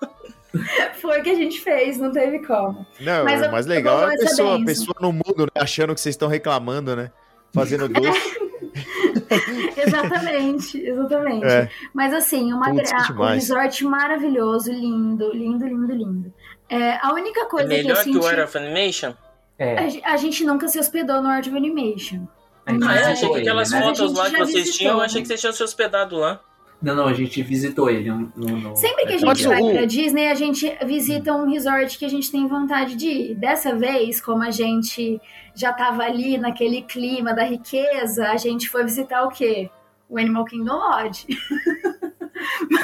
Foi 1.00 1.20
o 1.20 1.22
que 1.22 1.30
a 1.30 1.34
gente 1.34 1.60
fez, 1.60 1.98
não 1.98 2.12
teve 2.12 2.38
como. 2.40 2.86
Não, 3.00 3.24
Mas 3.24 3.46
o 3.46 3.50
mais 3.50 3.66
legal 3.66 4.08
é 4.08 4.14
a 4.14 4.18
pessoa, 4.18 4.56
a 4.60 4.64
pessoa 4.64 4.94
no 5.00 5.12
mundo, 5.12 5.44
né, 5.46 5.60
achando 5.60 5.94
que 5.94 6.00
vocês 6.00 6.14
estão 6.14 6.28
reclamando, 6.28 6.94
né? 6.94 7.10
Fazendo 7.54 7.88
doce. 7.88 8.44
Exatamente, 9.76 10.78
exatamente. 10.80 11.46
É. 11.46 11.68
Mas 11.92 12.12
assim, 12.12 12.52
uma 12.52 12.70
Putz, 12.70 12.90
gra- 12.90 13.04
que 13.04 13.12
um 13.12 13.24
resort 13.26 13.84
maravilhoso, 13.84 14.72
lindo, 14.72 15.30
lindo, 15.32 15.66
lindo, 15.66 15.92
lindo. 15.94 16.34
É, 16.68 16.98
a 17.00 17.12
única 17.12 17.40
É 17.42 17.44
coisa 17.46 17.68
que 17.68 17.74
eu 17.74 17.78
melhor 17.78 17.96
que 17.98 18.04
senti. 18.04 18.18
o 18.18 18.26
Art 18.26 18.38
of 18.40 18.58
Animation? 18.58 19.14
É. 19.58 19.76
A, 20.04 20.12
a 20.14 20.16
gente 20.16 20.44
nunca 20.44 20.66
se 20.68 20.78
hospedou 20.78 21.22
no 21.22 21.28
Art 21.28 21.46
of 21.46 21.56
Animation. 21.56 22.26
Ah, 22.66 22.96
é? 22.96 23.04
Achei 23.12 23.28
que 23.30 23.40
aquelas 23.40 23.72
a 23.72 23.82
fotos 23.82 24.14
lá 24.14 24.24
que 24.30 24.36
vocês 24.38 24.52
visitou, 24.54 24.78
tinham, 24.78 24.96
né? 24.98 25.04
achei 25.04 25.20
que 25.22 25.28
vocês 25.28 25.40
tinham 25.40 25.52
se 25.52 25.62
hospedado 25.62 26.16
lá. 26.16 26.40
Não, 26.82 26.94
não, 26.94 27.06
a 27.06 27.14
gente 27.14 27.42
visitou 27.42 27.88
ele 27.88 28.10
no. 28.10 28.30
no- 28.36 28.76
Sempre 28.76 29.06
que 29.06 29.14
a 29.14 29.26
Mas 29.26 29.38
gente 29.38 29.46
o- 29.46 29.50
vai 29.50 29.72
pra 29.72 29.84
Disney, 29.86 30.28
a 30.28 30.34
gente 30.34 30.76
visita 30.84 31.32
um 31.34 31.50
resort 31.50 31.96
que 31.98 32.04
a 32.04 32.10
gente 32.10 32.30
tem 32.30 32.46
vontade 32.46 32.94
de 32.94 33.06
ir. 33.08 33.34
Dessa 33.36 33.74
vez, 33.74 34.20
como 34.20 34.42
a 34.42 34.50
gente 34.50 35.18
já 35.54 35.72
tava 35.72 36.02
ali 36.02 36.36
naquele 36.36 36.82
clima 36.82 37.32
da 37.32 37.44
riqueza, 37.44 38.28
a 38.28 38.36
gente 38.36 38.68
foi 38.68 38.84
visitar 38.84 39.24
o 39.24 39.28
quê? 39.30 39.70
O 40.10 40.18
Animal 40.18 40.44
Kingdom 40.44 40.74
Lodge. 40.76 41.26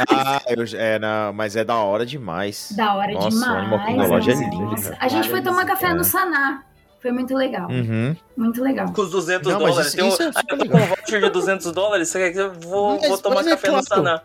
Ah, 0.08 0.40
eu, 0.48 0.64
é, 0.78 0.98
não, 0.98 1.32
mas 1.34 1.54
é 1.56 1.62
da 1.64 1.74
hora 1.76 2.06
demais. 2.06 2.72
Da 2.74 2.94
hora 2.94 3.12
Nossa, 3.12 3.26
o 3.26 3.30
demais. 3.30 3.56
Animal 3.58 3.84
Kingdom 3.86 4.06
Lodge 4.06 4.30
é 4.30 4.34
lindo. 4.34 4.74
A 4.98 5.08
gente 5.08 5.28
foi 5.28 5.42
tomar 5.42 5.66
café 5.66 5.88
no 5.92 5.98
visita. 5.98 6.18
Saná. 6.18 6.64
Foi 7.00 7.12
muito 7.12 7.34
legal. 7.34 7.68
Uhum. 7.70 8.14
Muito 8.36 8.62
legal. 8.62 8.92
Com 8.92 9.02
os 9.02 9.10
200 9.10 9.50
Não, 9.52 9.60
mas 9.60 9.70
dólares. 9.70 9.86
isso- 9.88 9.96
Tem 9.96 10.04
um- 10.04 10.08
isso 10.08 10.22
é 10.22 10.30
ah, 10.34 10.42
eu 10.50 10.58
tô 10.58 10.68
com 10.68 10.76
um 10.76 10.80
voucher 10.86 11.20
de 11.22 11.30
200 11.30 11.72
dólares. 11.72 12.08
Você 12.08 12.18
quer 12.18 12.32
que 12.32 12.38
eu 12.38 12.52
vou, 12.54 12.98
Mas- 12.98 13.08
vou 13.08 13.18
tomar 13.18 13.34
mas 13.36 13.46
é 13.46 13.50
café 13.50 13.70
no. 13.70 13.82
Saná? 13.82 14.22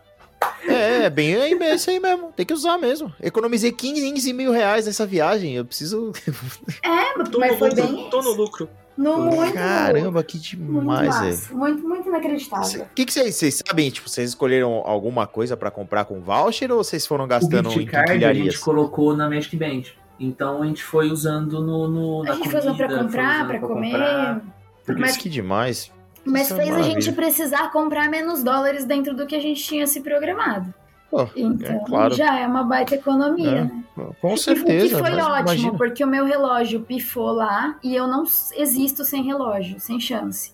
É, 0.68 1.04
é 1.06 1.10
bem 1.10 1.36
aí, 1.36 1.54
é 1.54 1.76
isso 1.76 1.90
aí 1.90 2.00
mesmo. 2.00 2.32
Tem 2.36 2.46
que 2.46 2.54
usar 2.54 2.78
mesmo. 2.78 3.12
Economizei 3.22 3.72
15 3.72 4.34
mil 4.34 4.52
reais 4.52 4.86
nessa 4.86 5.06
viagem. 5.06 5.54
Eu 5.56 5.66
preciso. 5.66 6.12
É, 6.84 7.24
Tô 7.32 7.40
mas 7.40 7.54
no 7.54 7.58
foi 7.58 7.70
lucro. 7.70 7.88
bem. 7.88 8.10
Tô 8.10 8.22
no 8.22 8.32
lucro. 8.32 8.70
No, 8.98 9.18
muito, 9.20 9.54
Caramba, 9.54 10.24
que 10.24 10.38
muito 10.56 10.80
demais, 10.80 11.20
velho. 11.20 11.32
massa. 11.32 11.54
Muito, 11.54 11.86
muito 11.88 12.08
inacreditável. 12.08 12.84
O 12.84 12.88
que, 12.96 13.06
que 13.06 13.12
vocês, 13.12 13.36
vocês 13.36 13.62
sabem? 13.68 13.90
Tipo, 13.90 14.10
vocês 14.10 14.30
escolheram 14.30 14.84
alguma 14.86 15.28
coisa 15.28 15.58
pra 15.58 15.70
comprar 15.70 16.06
com 16.06 16.22
voucher 16.22 16.72
ou 16.72 16.78
vocês 16.82 17.06
foram 17.06 17.26
O 17.26 17.28
gastando 17.28 17.68
em 17.70 17.72
gift 17.74 17.92
card 17.92 18.24
a 18.24 18.34
gente 18.34 18.58
colocou 18.60 19.16
na 19.16 19.30
Magic 19.30 19.56
Band. 19.58 19.82
Então 20.20 20.64
a 20.64 20.66
gente 20.66 20.84
foi 20.84 21.10
usando 21.12 21.62
no, 21.62 21.88
no, 21.88 22.24
na 22.24 22.32
A 22.32 22.36
gente 22.36 22.50
foi 22.50 22.60
usando 22.60 22.78
pra 22.78 22.88
comida, 22.88 23.04
comprar, 23.06 23.48
pra 23.48 23.60
comer. 23.60 23.92
comprar. 23.92 24.42
Porque 24.86 25.02
Mas- 25.02 25.18
Que 25.18 25.30
demais. 25.30 25.92
Mas 26.28 26.44
Isso 26.50 26.54
é 26.54 26.58
fez 26.66 26.76
a 26.76 26.82
gente 26.82 27.12
precisar 27.12 27.72
comprar 27.72 28.10
menos 28.10 28.42
dólares 28.44 28.84
dentro 28.86 29.16
do 29.16 29.28
que 29.28 29.36
a 29.36 29.40
gente 29.40 29.62
tinha 29.64 29.86
se 29.86 30.02
programado. 30.02 30.74
Pô, 31.12 31.28
Então, 31.36 31.72
é 31.76 31.80
claro. 31.86 32.16
já 32.16 32.40
é 32.40 32.48
uma 32.48 32.64
baita 32.64 32.96
economia, 32.96 33.48
É, 33.50 33.64
né? 33.66 33.84
Com 34.20 34.34
E 34.34 34.38
certeza. 34.38 34.86
O 34.86 34.90
que 34.90 35.08
foi 35.08 35.16
mas 35.16 35.24
ótimo, 35.26 35.40
imagina. 35.42 35.78
porque 35.78 36.04
o 36.04 36.08
meu 36.08 36.26
relógio 36.26 36.82
pifou 36.82 37.32
lá 37.32 37.78
e 37.84 37.96
eu 37.96 38.08
não 38.08 38.24
existo 38.58 39.06
sem 39.06 39.24
relógio, 39.24 39.80
sem 39.80 40.00
chance. 40.00 40.54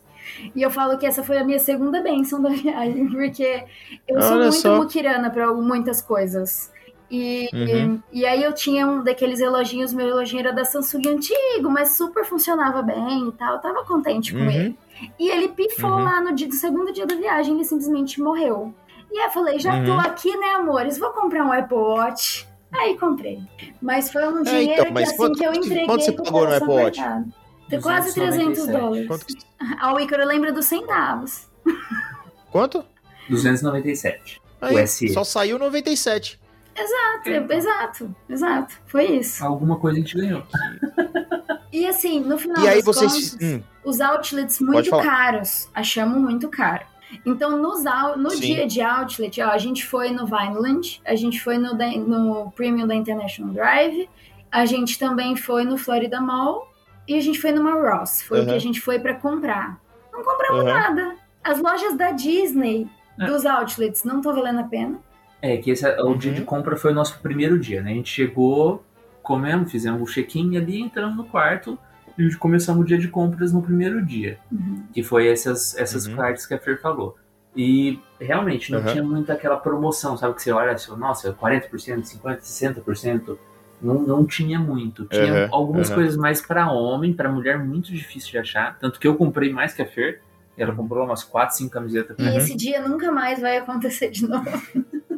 E 0.55 0.61
eu 0.61 0.69
falo 0.69 0.97
que 0.97 1.05
essa 1.05 1.23
foi 1.23 1.37
a 1.37 1.43
minha 1.43 1.57
segunda 1.59 2.01
benção 2.01 2.41
da 2.41 2.49
viagem, 2.51 3.07
porque 3.09 3.63
eu 4.07 4.21
sou 4.21 4.31
Olha 4.33 4.41
muito 4.43 4.55
só. 4.55 4.75
muquirana 4.77 5.29
para 5.29 5.51
muitas 5.53 6.01
coisas. 6.01 6.70
E, 7.13 7.49
Uhum. 7.53 8.01
e 8.13 8.25
aí 8.25 8.41
eu 8.41 8.53
tinha 8.53 8.87
um 8.87 9.03
daqueles 9.03 9.41
reloginhos, 9.41 9.91
meu 9.93 10.05
reloginho 10.05 10.39
era 10.39 10.53
da 10.53 10.63
Samsung 10.63 11.01
antigo, 11.09 11.69
mas 11.69 11.97
super 11.97 12.23
funcionava 12.23 12.81
bem 12.81 13.27
e 13.27 13.31
tal. 13.33 13.55
Eu 13.55 13.59
tava 13.61 13.83
contente 13.83 14.31
com 14.31 14.39
Uhum. 14.39 14.49
ele. 14.49 14.79
E 15.19 15.29
ele 15.29 15.49
pifou 15.49 15.89
Uhum. 15.91 16.03
lá 16.05 16.21
no 16.21 16.33
dia 16.33 16.47
do 16.47 16.55
segundo 16.55 16.93
dia 16.93 17.05
da 17.05 17.15
viagem, 17.15 17.55
ele 17.55 17.65
simplesmente 17.65 18.21
morreu. 18.21 18.73
E 19.11 19.19
aí 19.19 19.25
eu 19.25 19.31
falei, 19.31 19.59
já 19.59 19.71
tô 19.83 19.91
Uhum. 19.91 19.99
aqui, 19.99 20.33
né, 20.37 20.51
amores? 20.51 20.97
Vou 20.97 21.09
comprar 21.09 21.43
um 21.43 21.51
Apple 21.51 21.75
Watch. 21.77 22.47
Aí 22.71 22.97
comprei. 22.97 23.39
Mas 23.81 24.09
foi 24.09 24.25
um 24.29 24.39
É, 24.39 24.43
dinheiro 24.43 24.71
então, 24.83 24.93
que 24.93 25.03
assim 25.03 25.17
quanto- 25.17 25.37
que 25.37 25.45
eu 25.45 25.51
entreguei 25.53 25.85
quanto 25.85 26.05
você 26.05 26.11
pagou 26.13 26.47
no 26.47 26.55
Apple 26.55 26.69
Watch? 26.69 27.01
quase 27.81 28.13
300 28.13 28.65
297. 28.65 28.71
dólares. 28.71 29.07
Quanto, 29.07 29.25
que- 29.25 29.35
A 29.81 30.01
Ícaro 30.01 30.25
lembra 30.25 30.53
dos 30.53 30.65
centavos. 30.65 31.49
quanto? 32.51 32.85
297. 33.29 34.41
Aí, 34.61 34.75
O 34.75 34.87
SE. 34.87 35.09
só 35.09 35.23
saiu 35.25 35.57
97. 35.59 36.39
Exato, 36.75 37.53
exato, 37.53 38.15
exato. 38.29 38.75
Foi 38.87 39.05
isso. 39.05 39.43
Alguma 39.45 39.77
coisa 39.77 39.97
a 39.97 40.01
gente 40.01 40.15
ganhou. 40.17 40.43
E 41.71 41.85
assim, 41.87 42.19
no 42.21 42.37
final 42.37 42.63
E 42.63 42.67
aí 42.67 42.75
das 42.75 42.85
vocês. 42.85 43.31
contas, 43.31 43.47
Hum, 43.49 43.63
os 43.83 44.01
outlets 44.01 44.59
muito 44.59 44.89
caros. 44.91 45.69
Achamos 45.73 46.17
muito 46.17 46.49
caro. 46.49 46.83
Então, 47.25 47.57
nos, 47.61 47.83
no 48.17 48.29
Sim. 48.31 48.39
dia 48.39 48.65
de 48.67 48.81
outlet, 48.81 49.41
ó, 49.41 49.49
a 49.49 49.57
gente 49.57 49.85
foi 49.85 50.11
no 50.11 50.25
Vineland, 50.25 51.01
a 51.05 51.13
gente 51.15 51.41
foi 51.41 51.57
no, 51.57 51.73
no 51.75 52.51
Premium 52.51 52.87
da 52.87 52.95
International 52.95 53.53
Drive, 53.53 54.09
a 54.49 54.65
gente 54.65 54.97
também 54.97 55.35
foi 55.35 55.65
no 55.65 55.77
Florida 55.77 56.21
Mall 56.21 56.71
e 57.07 57.15
a 57.15 57.21
gente 57.21 57.39
foi 57.39 57.51
numa 57.51 57.73
Ross. 57.73 58.21
Foi 58.21 58.39
o 58.39 58.43
que 58.45 58.51
Uhum. 58.51 58.55
a 58.55 58.59
gente 58.59 58.79
foi 58.79 58.97
pra 58.97 59.13
comprar. 59.15 59.77
Não 60.13 60.23
compramos 60.23 60.63
Uhum. 60.63 60.69
nada. 60.73 61.15
As 61.43 61.59
lojas 61.61 61.97
da 61.97 62.11
Disney, 62.11 62.87
É. 63.19 63.25
dos 63.25 63.45
outlets, 63.45 64.03
não 64.05 64.21
tô 64.21 64.33
valendo 64.33 64.59
a 64.59 64.63
pena. 64.63 64.97
É, 65.41 65.57
que 65.57 65.71
esse, 65.71 65.87
o 66.01 66.07
Uhum. 66.07 66.17
dia 66.17 66.31
de 66.33 66.41
compra 66.43 66.75
foi 66.77 66.91
o 66.91 66.95
nosso 66.95 67.19
primeiro 67.19 67.57
dia, 67.59 67.81
né? 67.81 67.91
A 67.91 67.95
gente 67.95 68.09
chegou, 68.11 68.83
comemos, 69.23 69.71
fizemos 69.71 70.01
o 70.01 70.05
check-in 70.11 70.55
ali, 70.57 70.79
entramos 70.79 71.17
no 71.17 71.23
quarto 71.25 71.77
e 72.17 72.29
começamos 72.35 72.83
o 72.83 72.85
dia 72.85 72.97
de 72.97 73.07
compras 73.07 73.51
no 73.51 73.61
primeiro 73.61 74.05
dia. 74.05 74.37
Uhum. 74.51 74.83
Que 74.93 75.01
foi 75.01 75.27
essas, 75.27 75.75
essas 75.77 76.05
Uhum. 76.05 76.15
partes 76.15 76.45
que 76.45 76.53
a 76.53 76.59
Fer 76.59 76.79
falou. 76.79 77.17
E 77.55 77.99
realmente 78.19 78.71
não 78.71 78.79
Uhum. 78.79 78.85
tinha 78.85 79.03
muito 79.03 79.31
aquela 79.31 79.57
promoção, 79.57 80.15
sabe? 80.15 80.35
Que 80.35 80.41
você 80.43 80.51
olha 80.51 80.71
assim, 80.73 80.95
nossa, 80.95 81.33
40%, 81.33 82.05
50%, 82.05 82.41
60%. 82.41 83.37
Não, 83.81 83.95
não 83.95 84.25
tinha 84.25 84.59
muito. 84.59 85.05
Tinha 85.05 85.33
Uhum, 85.33 85.47
algumas 85.51 85.89
uhum. 85.89 85.95
coisas 85.95 86.15
mais 86.15 86.39
para 86.39 86.71
homem, 86.71 87.13
para 87.13 87.31
mulher, 87.31 87.57
muito 87.57 87.87
difícil 87.91 88.29
de 88.31 88.37
achar. 88.37 88.77
Tanto 88.79 88.99
que 88.99 89.07
eu 89.07 89.15
comprei 89.15 89.51
mais 89.51 89.73
que 89.73 89.81
a 89.81 89.87
Fer. 89.87 90.21
Ela 90.55 90.73
comprou 90.75 91.03
umas 91.03 91.23
4, 91.23 91.57
5 91.57 91.71
camisetas. 91.71 92.15
E 92.19 92.21
Uhum. 92.21 92.37
esse 92.37 92.55
dia 92.55 92.87
nunca 92.87 93.11
mais 93.11 93.41
vai 93.41 93.57
acontecer 93.57 94.11
de 94.11 94.27
novo. 94.27 94.45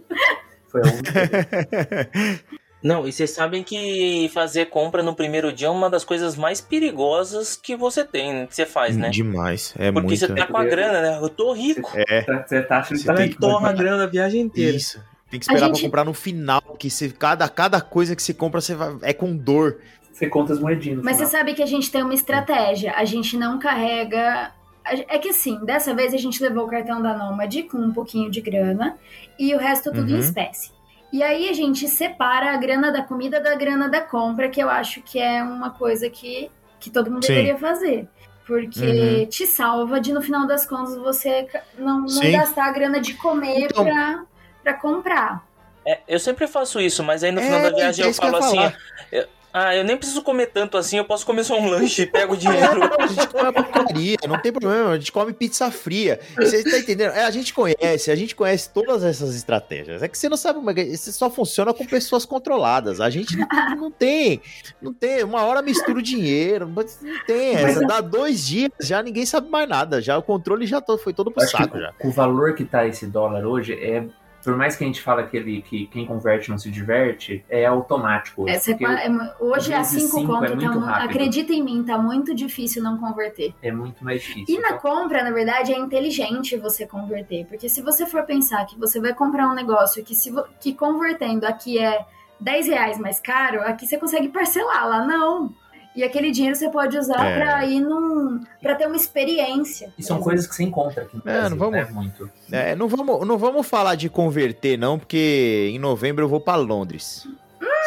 Foi 0.70 0.82
a 0.82 0.86
única. 0.92 2.10
Não, 2.84 3.08
e 3.08 3.14
vocês 3.14 3.32
sabem 3.32 3.64
que 3.64 4.30
fazer 4.34 4.66
compra 4.66 5.02
no 5.02 5.16
primeiro 5.16 5.54
dia 5.54 5.68
é 5.68 5.70
uma 5.70 5.90
das 5.90 6.04
coisas 6.04 6.36
mais 6.36 6.60
perigosas 6.60 7.56
que 7.56 7.78
você 7.78 8.04
tem, 8.04 8.46
que 8.46 8.54
você 8.54 8.66
faz, 8.66 8.98
né? 8.98 9.10
Demais. 9.10 9.74
É 9.78 9.90
Porque 9.90 10.08
muito. 10.08 10.20
você 10.20 10.28
tá 10.28 10.46
com 10.46 10.58
a 10.58 10.66
grana, 10.66 11.02
né? 11.02 11.18
Eu 11.22 11.30
tô 11.30 11.54
rico. 11.54 11.90
É, 11.96 12.44
Você 12.46 12.62
tá 12.62 12.80
achando 12.80 12.98
que 12.98 13.04
Você 13.04 13.08
tá 13.08 13.14
tem 13.16 13.28
rico, 13.28 13.40
que 13.40 13.46
mas 13.46 13.54
Torra 13.54 13.70
a 13.70 13.74
grana 13.74 14.04
a 14.04 14.08
viagem 14.08 14.42
inteira. 14.42 14.76
isso. 14.76 15.02
Tem 15.32 15.40
que 15.40 15.46
esperar 15.46 15.68
gente- 15.68 15.76
pra 15.80 15.88
comprar 15.88 16.04
no 16.04 16.14
final, 16.14 16.62
que 16.78 16.90
você, 16.90 17.10
cada, 17.10 17.48
cada 17.48 17.80
coisa 17.80 18.18
que 18.18 18.22
você 18.22 18.34
compra 18.34 18.60
você 18.60 18.76
vai, 18.76 18.98
é 19.02 19.14
com 19.14 19.34
dor. 19.36 19.80
Você 20.12 20.28
conta 20.28 20.52
as 20.52 20.60
moedinhas. 20.60 21.02
Mas 21.02 21.16
você 21.16 21.26
final. 21.26 21.32
sabe 21.40 21.54
que 21.54 21.64
a 21.64 21.66
gente 21.66 21.90
tem 21.90 22.04
uma 22.04 22.14
estratégia. 22.14 22.94
A 22.98 23.06
gente 23.06 23.38
não 23.38 23.58
carrega. 23.60 24.52
É 24.86 25.18
que 25.18 25.30
assim, 25.30 25.64
dessa 25.64 25.94
vez 25.94 26.14
a 26.14 26.18
gente 26.18 26.42
levou 26.44 26.66
o 26.66 26.70
cartão 26.70 27.02
da 27.02 27.14
Nômade 27.18 27.64
com 27.64 27.78
um 27.78 27.94
pouquinho 27.94 28.30
de 28.30 28.42
grana 28.42 28.98
e 29.40 29.54
o 29.56 29.58
resto 29.58 29.92
tudo 29.92 30.10
em 30.10 30.14
Uhum. 30.16 30.20
espécie. 30.20 30.72
E 31.12 31.22
aí 31.24 31.48
a 31.48 31.54
gente 31.54 31.88
separa 31.88 32.52
a 32.54 32.58
grana 32.58 32.92
da 32.92 33.02
comida 33.04 33.40
da 33.40 33.56
grana 33.56 33.88
da 33.88 34.02
compra, 34.02 34.50
que 34.50 34.62
eu 34.62 34.70
acho 34.70 35.02
que 35.02 35.20
é 35.20 35.42
uma 35.44 35.70
coisa 35.70 36.10
que, 36.10 36.50
que 36.80 36.90
todo 36.90 37.10
mundo 37.12 37.26
Sim. 37.26 37.34
deveria 37.34 37.58
fazer. 37.58 38.08
Porque 38.46 39.26
te 39.28 39.48
salva 39.48 40.02
de, 40.02 40.12
no 40.12 40.22
final 40.22 40.46
das 40.46 40.66
contas, 40.66 40.98
você 40.98 41.48
não, 41.78 42.02
não 42.02 42.32
gastar 42.32 42.66
a 42.66 42.72
grana 42.72 43.00
de 43.00 43.14
comer 43.14 43.66
Então- 43.72 43.86
pra, 43.86 44.24
pra 44.64 44.74
comprar. 44.74 45.48
É, 45.86 46.00
eu 46.08 46.20
sempre 46.20 46.46
faço 46.48 46.80
isso, 46.82 47.04
mas 47.04 47.24
aí 47.24 47.32
no 47.32 47.40
É, 47.40 47.44
final 47.44 47.62
da 47.62 47.70
viagem 47.72 48.04
é 48.04 48.08
eu 48.08 48.10
eu 48.12 48.14
falo 48.16 48.38
assim: 48.38 48.56
falar. 48.58 48.78
eu- 49.12 49.28
ah, 49.54 49.76
eu 49.76 49.84
nem 49.84 49.96
preciso 49.96 50.24
comer 50.24 50.48
tanto 50.48 50.78
assim, 50.78 50.98
eu 50.98 51.06
posso 51.06 51.24
comer 51.24 51.44
só 51.44 51.60
um 51.60 51.70
lanche 51.70 52.02
e 52.02 52.06
pego 52.08 52.34
o 52.34 52.38
dinheiro. 52.38 52.82
A 53.00 53.06
gente 53.06 53.28
come 53.28 53.44
uma 53.44 53.54
porcaria, 53.54 54.18
não 54.28 54.40
tem 54.42 54.52
problema, 54.52 54.92
a 54.92 54.98
gente 54.98 55.12
come 55.12 55.32
pizza 55.34 55.70
fria. 55.70 56.20
Você 56.36 56.64
tá 56.64 56.80
entendendo? 56.80 57.12
É, 57.12 57.26
a 57.26 57.30
gente 57.30 57.54
conhece, 57.54 58.10
a 58.10 58.16
gente 58.16 58.36
conhece 58.36 58.70
todas 58.72 59.04
essas 59.04 59.36
estratégias. 59.36 60.02
É 60.02 60.08
que 60.08 60.18
você 60.18 60.28
não 60.28 60.38
sabe, 60.38 60.60
mas 60.62 60.78
isso 60.78 61.12
só 61.14 61.30
funciona 61.30 61.74
com 61.74 61.86
pessoas 61.86 62.26
controladas. 62.26 63.00
A 63.00 63.10
gente 63.10 63.38
não, 63.38 63.48
não 63.76 63.92
tem, 63.92 64.42
não 64.82 64.94
tem. 64.94 65.24
Uma 65.24 65.44
hora 65.44 65.62
mistura 65.62 66.00
o 66.00 66.02
dinheiro, 66.02 66.68
mas 66.68 67.00
não 67.02 67.24
tem 67.26 67.56
essa. 67.56 67.82
Dá 67.86 68.02
dois 68.02 68.48
dias, 68.48 68.72
já 68.82 69.04
ninguém 69.04 69.26
sabe 69.26 69.50
mais 69.50 69.70
nada. 69.70 70.02
Já 70.02 70.18
o 70.18 70.24
controle 70.24 70.66
já 70.66 70.82
foi 70.98 71.14
todo 71.14 71.30
pro 71.30 71.44
acho 71.44 71.52
saco 71.52 71.80
já. 71.80 71.94
o 72.04 72.10
valor 72.10 72.56
que 72.56 72.66
tá 72.66 72.88
esse 72.88 73.06
dólar 73.06 73.46
hoje 73.46 73.74
é. 73.74 74.06
Por 74.44 74.58
mais 74.58 74.76
que 74.76 74.84
a 74.84 74.88
gente 74.88 75.02
fala 75.02 75.24
que, 75.24 75.38
ele, 75.38 75.62
que 75.62 75.88
quem 75.88 76.06
converte 76.06 76.50
não 76.50 76.58
se 76.58 76.70
diverte, 76.70 77.44
é 77.50 77.66
automático. 77.66 78.44
hoje, 78.44 78.54
É, 78.54 78.60
porque 78.60 78.86
pa- 78.86 79.02
é 79.02 79.10
hoje 79.40 79.74
a 79.74 79.78
vezes 79.78 80.02
5 80.04 80.18
cinco 80.18 80.32
conto 80.34 80.44
é 80.46 80.50
tá 80.50 80.56
muito 80.56 80.80
mu- 80.80 80.86
rápido. 80.86 81.10
Acredita 81.10 81.54
em 81.54 81.64
mim, 81.64 81.84
tá 81.84 81.98
muito 81.98 82.36
difícil 82.36 82.84
não 82.84 82.98
converter. 82.98 83.54
é 83.62 83.72
muito 83.72 84.04
mais 84.04 84.22
difícil. 84.22 84.56
E 84.56 84.60
na 84.60 84.70
Então, 84.70 84.80
compra, 84.80 85.24
na 85.24 85.32
verdade, 85.32 85.72
é 85.74 85.78
inteligente 85.78 86.58
você 86.58 86.86
converter. 86.86 87.46
Porque 87.46 87.70
se 87.70 87.82
você 87.82 88.06
for 88.06 88.24
pensar 88.24 88.66
que 88.66 88.78
você 88.78 89.00
vai 89.00 89.14
comprar 89.14 89.48
um 89.50 89.54
negócio 89.54 90.04
que, 90.04 90.14
se 90.16 90.32
que 90.60 90.74
convertendo 90.74 91.46
aqui 91.46 91.80
é 91.80 92.06
10 92.40 92.68
reais 92.68 93.00
mais 93.00 93.20
caro, 93.22 93.62
aqui 93.62 93.86
você 93.88 93.98
consegue 93.98 94.28
parcelar, 94.28 94.88
lá 94.90 95.06
não. 95.08 95.54
E 95.96 96.04
aquele 96.04 96.32
dinheiro 96.32 96.56
você 96.56 96.70
pode 96.70 96.98
usar 96.98 97.24
É. 97.24 97.38
pra 97.38 97.66
ir 97.66 97.80
num. 97.80 98.40
pra 98.62 98.74
ter 98.76 98.88
uma 98.88 98.96
experiência. 98.96 99.94
E 99.98 100.02
são 100.04 100.20
coisas 100.20 100.48
que 100.48 100.56
você 100.56 100.64
encontra 100.64 101.04
aqui 101.04 101.16
no 101.16 101.22
É, 101.22 101.34
Brasil, 101.34 101.50
não 101.52 101.58
vamos- 101.58 101.74
né? 101.76 101.88
Muito. 101.92 102.30
É, 102.52 102.76
não, 102.76 102.88
vamos, 102.88 103.28
não 103.28 103.38
vamos 103.38 103.68
falar 103.68 103.96
de 103.96 104.10
converter, 104.10 104.78
não, 104.78 104.98
porque 104.98 105.70
em 105.72 105.78
novembro 105.80 106.24
eu 106.26 106.30
vou 106.30 106.40
pra 106.40 106.56
Londres. 106.56 107.28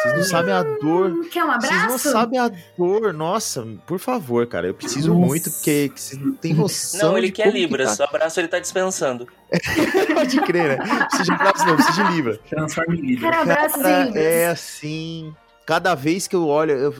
Vocês 0.01 0.15
não 0.15 0.23
sabem 0.23 0.53
a 0.53 0.61
dor. 0.63 1.09
Hum, 1.11 1.27
Quer 1.31 1.43
um 1.43 1.47
Vocês 1.53 1.71
não 1.71 1.79
abraço? 1.85 2.11
sabem 2.11 2.39
a 2.39 2.51
dor, 2.77 3.11
nossa, 3.13 3.65
por 3.85 3.97
favor, 3.99 4.45
cara. 4.45 4.67
Eu 4.67 4.73
preciso 4.75 5.11
Nossa. 5.13 5.25
muito, 5.25 5.51
porque 5.51 5.91
vocês 5.95 6.21
não 6.21 6.33
têm 6.33 6.53
noção. 6.53 7.09
Não, 7.09 7.17
ele 7.17 7.27
de 7.27 7.33
quer 7.33 7.43
como 7.45 7.55
que 7.55 7.59
Libras, 7.61 7.97
tá. 7.97 8.05
o 8.05 8.07
abraço 8.07 8.39
ele 8.39 8.47
tá 8.47 8.59
dispensando. 8.59 9.27
Pode 10.13 10.39
crer, 10.41 10.77
né? 10.77 11.05
Precisa 11.05 11.23
de 11.23 11.31
abraço, 11.31 11.65
não, 11.65 11.75
precisa 11.75 12.03
de 12.03 12.13
Libra. 12.13 12.39
Transforma 12.49 12.95
em 12.95 13.01
líder. 13.01 13.21
Quero 13.21 13.41
abraços 13.41 13.81
Cara, 13.81 14.03
Libras. 14.05 14.23
é 14.23 14.47
assim. 14.47 15.33
Cada 15.67 15.93
vez 15.93 16.27
que 16.29 16.35
eu 16.35 16.47
olho, 16.47 16.71
eu 16.71 16.93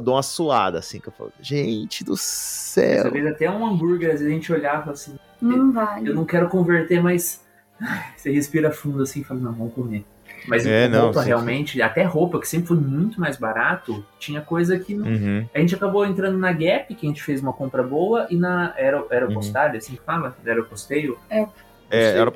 dou 0.00 0.14
uma 0.14 0.22
suada, 0.22 0.78
assim, 0.78 1.00
que 1.00 1.08
eu 1.08 1.12
falo, 1.12 1.32
gente 1.42 2.04
do 2.04 2.16
céu. 2.16 3.06
Às 3.08 3.12
vezes 3.12 3.32
até 3.32 3.50
um 3.50 3.66
hambúrguer, 3.66 4.12
às 4.12 4.20
vezes 4.20 4.28
a 4.28 4.30
gente 4.30 4.52
olhava 4.52 4.92
assim, 4.92 5.16
Não 5.42 5.72
vale. 5.72 6.08
eu 6.08 6.14
não 6.14 6.24
quero 6.24 6.48
converter, 6.48 7.02
mas 7.02 7.44
você 8.16 8.30
respira 8.30 8.70
fundo 8.70 9.02
assim 9.02 9.22
e 9.22 9.24
fala, 9.24 9.40
não, 9.40 9.52
vamos 9.52 9.74
comer. 9.74 10.04
Mas 10.46 10.64
É, 10.64 10.86
não, 10.86 11.06
roupa 11.06 11.22
sim. 11.22 11.26
realmente, 11.26 11.82
até 11.82 12.04
roupa, 12.04 12.38
que 12.38 12.46
sempre 12.46 12.68
foi 12.68 12.76
muito 12.76 13.20
mais 13.20 13.36
barato, 13.36 14.04
tinha 14.20 14.40
coisa 14.40 14.78
que 14.78 14.94
não. 14.94 15.04
Uhum. 15.08 15.44
A 15.52 15.58
gente 15.58 15.74
acabou 15.74 16.06
entrando 16.06 16.38
na 16.38 16.52
Gap, 16.52 16.94
que 16.94 17.04
a 17.06 17.08
gente 17.08 17.20
fez 17.20 17.42
uma 17.42 17.52
compra 17.52 17.82
boa, 17.82 18.28
e 18.30 18.36
na 18.36 18.72
Aero, 18.76 19.08
Aeropostal, 19.10 19.70
Uhum. 19.70 19.76
assim 19.76 19.94
que 19.96 20.02
fala? 20.06 20.36
Aeroposteio. 20.46 21.18
É, 21.28 21.44
era 21.90 22.30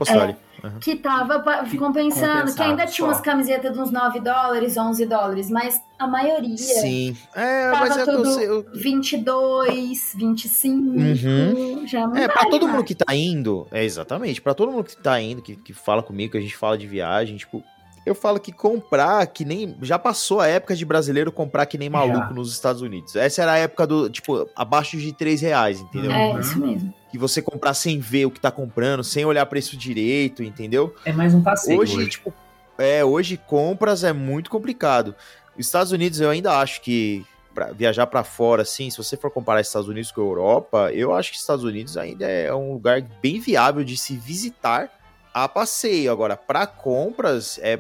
postale. 0.61 0.81
Que 0.81 0.97
tava 0.97 1.65
Que 1.65 1.77
compensando, 1.79 2.55
que 2.55 2.63
ainda 2.63 2.87
tinha 2.87 3.07
umas 3.07 3.21
camisetas 3.21 3.73
de 3.73 3.79
uns 3.81 3.91
9 3.91 4.21
dólares, 4.21 4.77
11 4.77 5.07
dólares, 5.07 5.51
mas 5.51 5.83
a 5.99 6.07
maioria 6.07 6.57
Sim. 6.57 7.17
É, 7.35 7.71
Tava 7.71 7.81
mas 7.89 7.97
é 7.97 8.03
eu 8.03 8.07
tudo- 8.17 8.31
sei. 8.35 8.49
eu- 8.49 8.67
22, 8.75 10.13
25, 10.17 10.99
Uhum. 10.99 11.87
já 11.87 12.07
não 12.07 12.17
É, 12.17 12.29
pra 12.29 12.45
todo 12.47 12.63
mais. 12.65 12.75
mundo 12.77 12.85
que 12.87 12.95
tá 12.95 13.15
indo, 13.15 13.67
é 13.71 13.85
exatamente, 13.85 14.41
pra 14.41 14.55
todo 14.55 14.73
mundo 14.73 14.85
que 14.85 14.97
tá 14.97 15.21
indo, 15.21 15.43
que, 15.43 15.57
que 15.57 15.73
fala 15.73 16.03
comigo, 16.03 16.33
que 16.33 16.39
a 16.39 16.41
gente 16.41 16.57
fala 16.57 16.77
de 16.79 16.87
viagem, 16.87 17.37
tipo, 17.37 17.63
eu 18.11 18.15
falo 18.15 18.39
que 18.41 18.53
comprar 18.53 19.27
que 19.27 19.45
nem. 19.45 19.77
Já 19.83 19.99
passou 19.99 20.41
a 20.41 20.47
época 20.47 20.75
de 20.77 20.85
brasileiro 20.85 21.31
comprar 21.33 21.67
que 21.67 21.79
nem 21.79 21.89
maluco 21.89 22.19
Já. 22.29 22.31
nos 22.31 22.53
Estados 22.53 22.83
Unidos. 22.83 23.17
Essa 23.17 23.43
era 23.43 23.53
a 23.53 23.59
época 23.59 23.87
do, 23.87 24.09
tipo, 24.11 24.49
abaixo 24.57 24.97
de 24.97 25.13
3 25.13 25.41
reais, 25.41 25.81
entendeu? 25.81 26.13
É, 26.13 26.33
Uhum. 26.33 26.41
isso 26.41 26.59
mesmo. 26.59 26.95
Que 27.11 27.19
você 27.19 27.43
comprar 27.43 27.75
sem 27.75 27.99
ver 27.99 28.27
o 28.27 28.31
que 28.31 28.41
tá 28.41 28.51
comprando, 28.51 29.03
sem 29.03 29.25
olhar 29.25 29.45
preço 29.47 29.77
direito, 29.77 30.43
entendeu? 30.43 30.95
É 31.05 31.13
mais 31.13 31.35
um 31.35 31.43
passeio. 31.43 31.81
hoje, 31.81 31.97
Hoje, 31.97 32.09
tipo, 32.11 32.33
é, 32.79 33.05
hoje 33.05 33.37
compras 33.37 34.05
é 34.05 34.13
muito 34.13 34.49
complicado. 34.51 35.15
Os 35.59 35.67
Estados 35.67 35.93
Unidos 35.93 36.21
eu 36.21 36.31
ainda 36.31 36.59
acho 36.59 36.81
que 36.81 37.25
pra 37.53 37.73
viajar 37.73 38.07
pra 38.07 38.23
fora, 38.23 38.63
assim, 38.63 38.89
se 38.91 38.97
você 38.97 39.17
for 39.17 39.29
comparar 39.31 39.61
Estados 39.61 39.89
Unidos 39.89 40.13
com 40.13 40.21
a 40.21 40.25
Europa, 40.25 40.91
eu 40.93 41.13
acho 41.13 41.33
que 41.33 41.37
Estados 41.37 41.65
Unidos 41.65 41.97
ainda 41.97 42.25
é 42.25 42.55
um 42.55 42.75
lugar 42.75 43.03
bem 43.21 43.41
viável 43.41 43.83
de 43.83 43.97
se 43.97 44.17
visitar 44.17 44.89
a 45.33 45.49
passeio. 45.49 46.11
Agora, 46.11 46.37
pra 46.37 46.67
compras, 46.67 47.59
é 47.63 47.79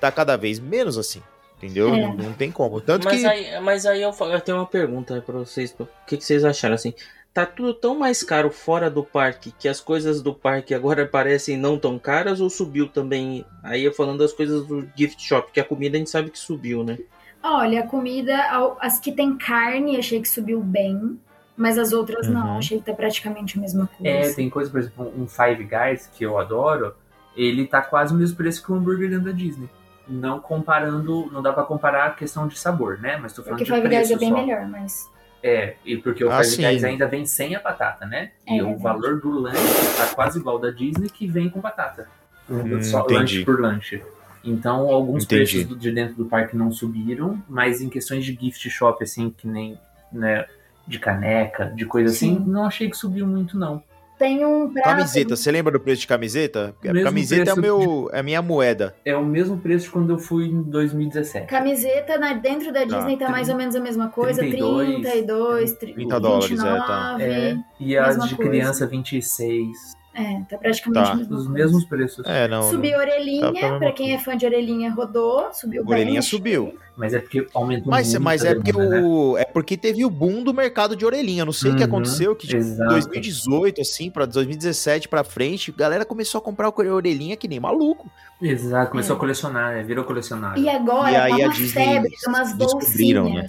tá 0.00 0.10
cada 0.10 0.36
vez 0.36 0.58
menos 0.58 0.98
assim. 0.98 1.22
Entendeu? 1.56 1.94
É. 1.94 2.00
Não, 2.00 2.14
não 2.14 2.32
tem 2.32 2.50
como. 2.50 2.80
Tanto 2.80 3.04
Mas 3.04 3.20
que. 3.20 3.26
aí, 3.26 3.60
mas 3.60 3.86
aí 3.86 4.02
eu, 4.02 4.12
eu 4.12 4.40
tenho 4.40 4.58
uma 4.58 4.66
pergunta 4.66 5.22
pra 5.22 5.38
vocês. 5.38 5.74
O 5.78 5.86
que, 6.06 6.16
que 6.16 6.24
vocês 6.24 6.44
acharam 6.44 6.74
assim? 6.74 6.92
Tá 7.32 7.46
tudo 7.46 7.72
tão 7.72 7.98
mais 7.98 8.22
caro 8.22 8.50
fora 8.50 8.90
do 8.90 9.02
parque 9.02 9.54
que 9.58 9.68
as 9.68 9.80
coisas 9.80 10.20
do 10.20 10.34
parque 10.34 10.74
agora 10.74 11.06
parecem 11.08 11.56
não 11.56 11.78
tão 11.78 11.98
caras 11.98 12.40
ou 12.40 12.50
subiu 12.50 12.88
também? 12.88 13.46
Aí 13.62 13.84
eu 13.84 13.92
falando 13.94 14.18
das 14.18 14.32
coisas 14.32 14.66
do 14.66 14.88
gift 14.96 15.22
shop, 15.22 15.52
que 15.52 15.60
a 15.60 15.64
comida 15.64 15.96
a 15.96 15.98
gente 15.98 16.10
sabe 16.10 16.30
que 16.30 16.38
subiu, 16.38 16.82
né? 16.82 16.98
Olha, 17.42 17.80
a 17.80 17.86
comida, 17.86 18.36
as 18.80 19.00
que 19.00 19.10
tem 19.10 19.36
carne, 19.36 19.96
achei 19.96 20.20
que 20.20 20.28
subiu 20.28 20.60
bem, 20.60 21.18
mas 21.62 21.78
as 21.78 21.92
outras 21.92 22.28
não, 22.28 22.46
Uhum. 22.52 22.58
achei 22.58 22.78
que 22.78 22.84
tá 22.84 22.92
praticamente 22.92 23.56
a 23.56 23.60
mesma 23.60 23.88
é, 24.02 24.18
coisa. 24.20 24.36
tem 24.36 24.50
coisa, 24.50 24.70
por 24.70 24.80
exemplo, 24.80 25.12
um 25.16 25.26
Five 25.26 25.64
Guys, 25.64 26.08
que 26.12 26.24
eu 26.24 26.38
adoro, 26.38 26.94
ele 27.36 27.66
tá 27.66 27.80
quase 27.80 28.12
o 28.12 28.16
mesmo 28.18 28.36
preço 28.36 28.62
que 28.62 28.70
o 28.70 28.74
hambúrguer 28.74 29.08
dentro 29.08 29.24
da 29.26 29.32
Disney. 29.32 29.68
Não 30.08 30.40
comparando, 30.40 31.30
não 31.32 31.40
dá 31.40 31.52
pra 31.52 31.62
comparar 31.62 32.06
a 32.06 32.10
questão 32.10 32.46
de 32.48 32.58
sabor, 32.58 32.98
né? 33.00 33.16
Mas 33.22 33.32
tô 33.32 33.42
falando 33.42 33.58
Porque 33.60 33.72
de 33.72 33.80
Five 33.80 33.88
Guys 33.96 34.10
é 34.10 34.16
bem 34.18 34.30
só. 34.30 34.36
melhor, 34.36 34.66
mas. 34.68 35.10
É, 35.42 35.74
e 35.84 35.96
porque 35.96 36.24
o 36.24 36.30
Ah, 36.30 36.38
Five 36.42 36.48
sim. 36.56 36.62
Guys 36.62 36.84
ainda 36.84 37.06
vem 37.06 37.24
sem 37.24 37.54
a 37.56 37.60
batata, 37.60 38.04
né? 38.04 38.32
É 38.46 38.56
e 38.56 38.60
o 38.62 38.64
verdade. 38.66 38.82
valor 38.82 39.20
do 39.20 39.30
lanche 39.30 39.96
tá 39.96 40.14
quase 40.14 40.38
igual 40.38 40.58
da 40.58 40.70
Disney 40.70 41.08
que 41.08 41.26
vem 41.26 41.48
com 41.48 41.60
batata. 41.60 42.08
Hum, 42.50 42.82
Só 42.82 43.00
entendi. 43.00 43.14
lanche 43.18 43.44
por 43.44 43.60
lanche. 43.60 44.02
Então, 44.44 44.88
alguns 44.90 45.22
Entendi. 45.24 45.52
preços 45.52 45.64
do- 45.68 45.76
de 45.76 45.92
dentro 45.92 46.16
do 46.16 46.24
parque 46.26 46.56
não 46.56 46.70
subiram, 46.72 47.40
mas 47.48 47.80
em 47.80 47.88
questões 47.88 48.24
de 48.24 48.34
gift 48.34 48.68
shop, 48.70 49.02
assim, 49.02 49.30
que 49.30 49.46
nem, 49.46 49.78
né, 50.12 50.44
de 50.86 50.98
caneca, 50.98 51.66
de 51.74 51.86
coisa 51.86 52.12
Sim. 52.12 52.36
assim, 52.36 52.44
não 52.50 52.64
achei 52.64 52.88
que 52.90 52.96
subiu 52.96 53.26
muito, 53.26 53.56
não. 53.58 53.82
Tem 54.18 54.44
um 54.44 54.72
prato. 54.72 54.84
Camiseta, 54.84 55.34
você 55.34 55.50
lembra 55.50 55.72
do 55.72 55.80
preço 55.80 56.02
de 56.02 56.06
camiseta? 56.06 56.74
Mesmo 56.80 57.02
camiseta 57.02 57.50
é, 57.50 57.54
o 57.54 57.56
meu, 57.60 58.10
é 58.12 58.20
a 58.20 58.22
minha 58.22 58.40
moeda. 58.40 58.94
É 59.04 59.16
o 59.16 59.24
mesmo 59.24 59.56
preço 59.58 59.86
de 59.86 59.90
quando 59.90 60.10
eu 60.12 60.18
fui 60.18 60.46
em 60.46 60.62
2017. 60.62 61.46
Camiseta 61.48 62.16
na- 62.18 62.34
dentro 62.34 62.72
da 62.72 62.84
Disney 62.84 63.16
tá, 63.16 63.28
mais 63.30 63.48
ou 63.48 63.56
menos 63.56 63.74
a 63.74 63.80
mesma 63.80 64.08
coisa, 64.10 64.40
32, 64.40 65.00
32, 65.00 65.72
30 65.72 66.20
dólares, 66.20 66.52
é, 66.60 66.64
tá. 66.64 67.16
29. 67.18 67.24
É, 67.24 67.58
e 67.80 67.96
as 67.98 68.14
de 68.28 68.36
coisa. 68.36 68.50
criança, 68.50 68.86
26. 68.86 69.76
É, 70.14 70.40
tá 70.48 70.58
praticamente 70.58 71.26
Tá. 71.26 71.34
a 71.34 71.36
Os 71.38 71.48
mesmos 71.48 71.84
preços. 71.86 72.24
É, 72.26 72.46
não. 72.46 72.62
Subiu 72.64 72.94
a 72.96 72.98
orelhinha, 72.98 73.52
Tá, 73.52 73.76
a 73.76 73.78
pra 73.78 73.92
quem 73.92 74.12
é 74.12 74.18
fã 74.18 74.36
de 74.36 74.44
orelhinha, 74.44 74.92
rodou, 74.92 75.48
subiu 75.54 75.82
bem. 75.84 75.94
Orelhinha 75.94 76.20
subiu. 76.20 76.74
Mas 76.94 77.14
é 77.14 77.18
porque 77.20 77.46
aumentou 77.54 77.90
Mas, 77.90 78.08
muito 78.08 78.20
mas 78.22 78.44
a 78.44 78.48
é 78.50 78.54
porque 78.54 78.72
demanda, 78.72 79.00
né? 79.00 79.02
o 79.06 79.38
é 79.38 79.44
porque 79.46 79.76
teve 79.78 80.04
o 80.04 80.10
boom 80.10 80.42
do 80.44 80.52
mercado 80.52 80.94
de 80.94 81.06
orelhinha. 81.06 81.46
Não 81.46 81.52
sei 81.52 81.70
o 81.70 81.74
que 81.76 81.80
Uhum, 81.82 81.86
aconteceu, 81.88 82.36
que 82.36 82.46
tipo, 82.46 82.58
exato. 82.60 82.90
2018 82.90 83.80
assim 83.80 84.10
para 84.10 84.26
2017 84.26 85.08
pra 85.08 85.24
frente, 85.24 85.70
a 85.74 85.78
galera 85.78 86.04
começou 86.04 86.38
a 86.40 86.42
comprar 86.42 86.68
a 86.68 86.72
orelhinha 86.92 87.34
que 87.36 87.48
nem 87.48 87.58
maluco. 87.58 88.10
Exato, 88.40 88.90
começou 88.90 89.14
É. 89.14 89.16
a 89.16 89.20
colecionar, 89.20 89.72
né? 89.74 89.82
Virou 89.82 90.04
colecionável. 90.04 90.62
E 90.62 90.68
agora 90.68 91.10
E 91.12 91.16
aí 91.16 91.30
tá 91.30 91.44
a 91.44 91.46
uma 91.46 91.54
Disney 91.54 91.84
febre 91.84 92.10
de 92.10 92.28
umas 92.28 92.52
descobriram, 92.52 93.32
né? 93.32 93.46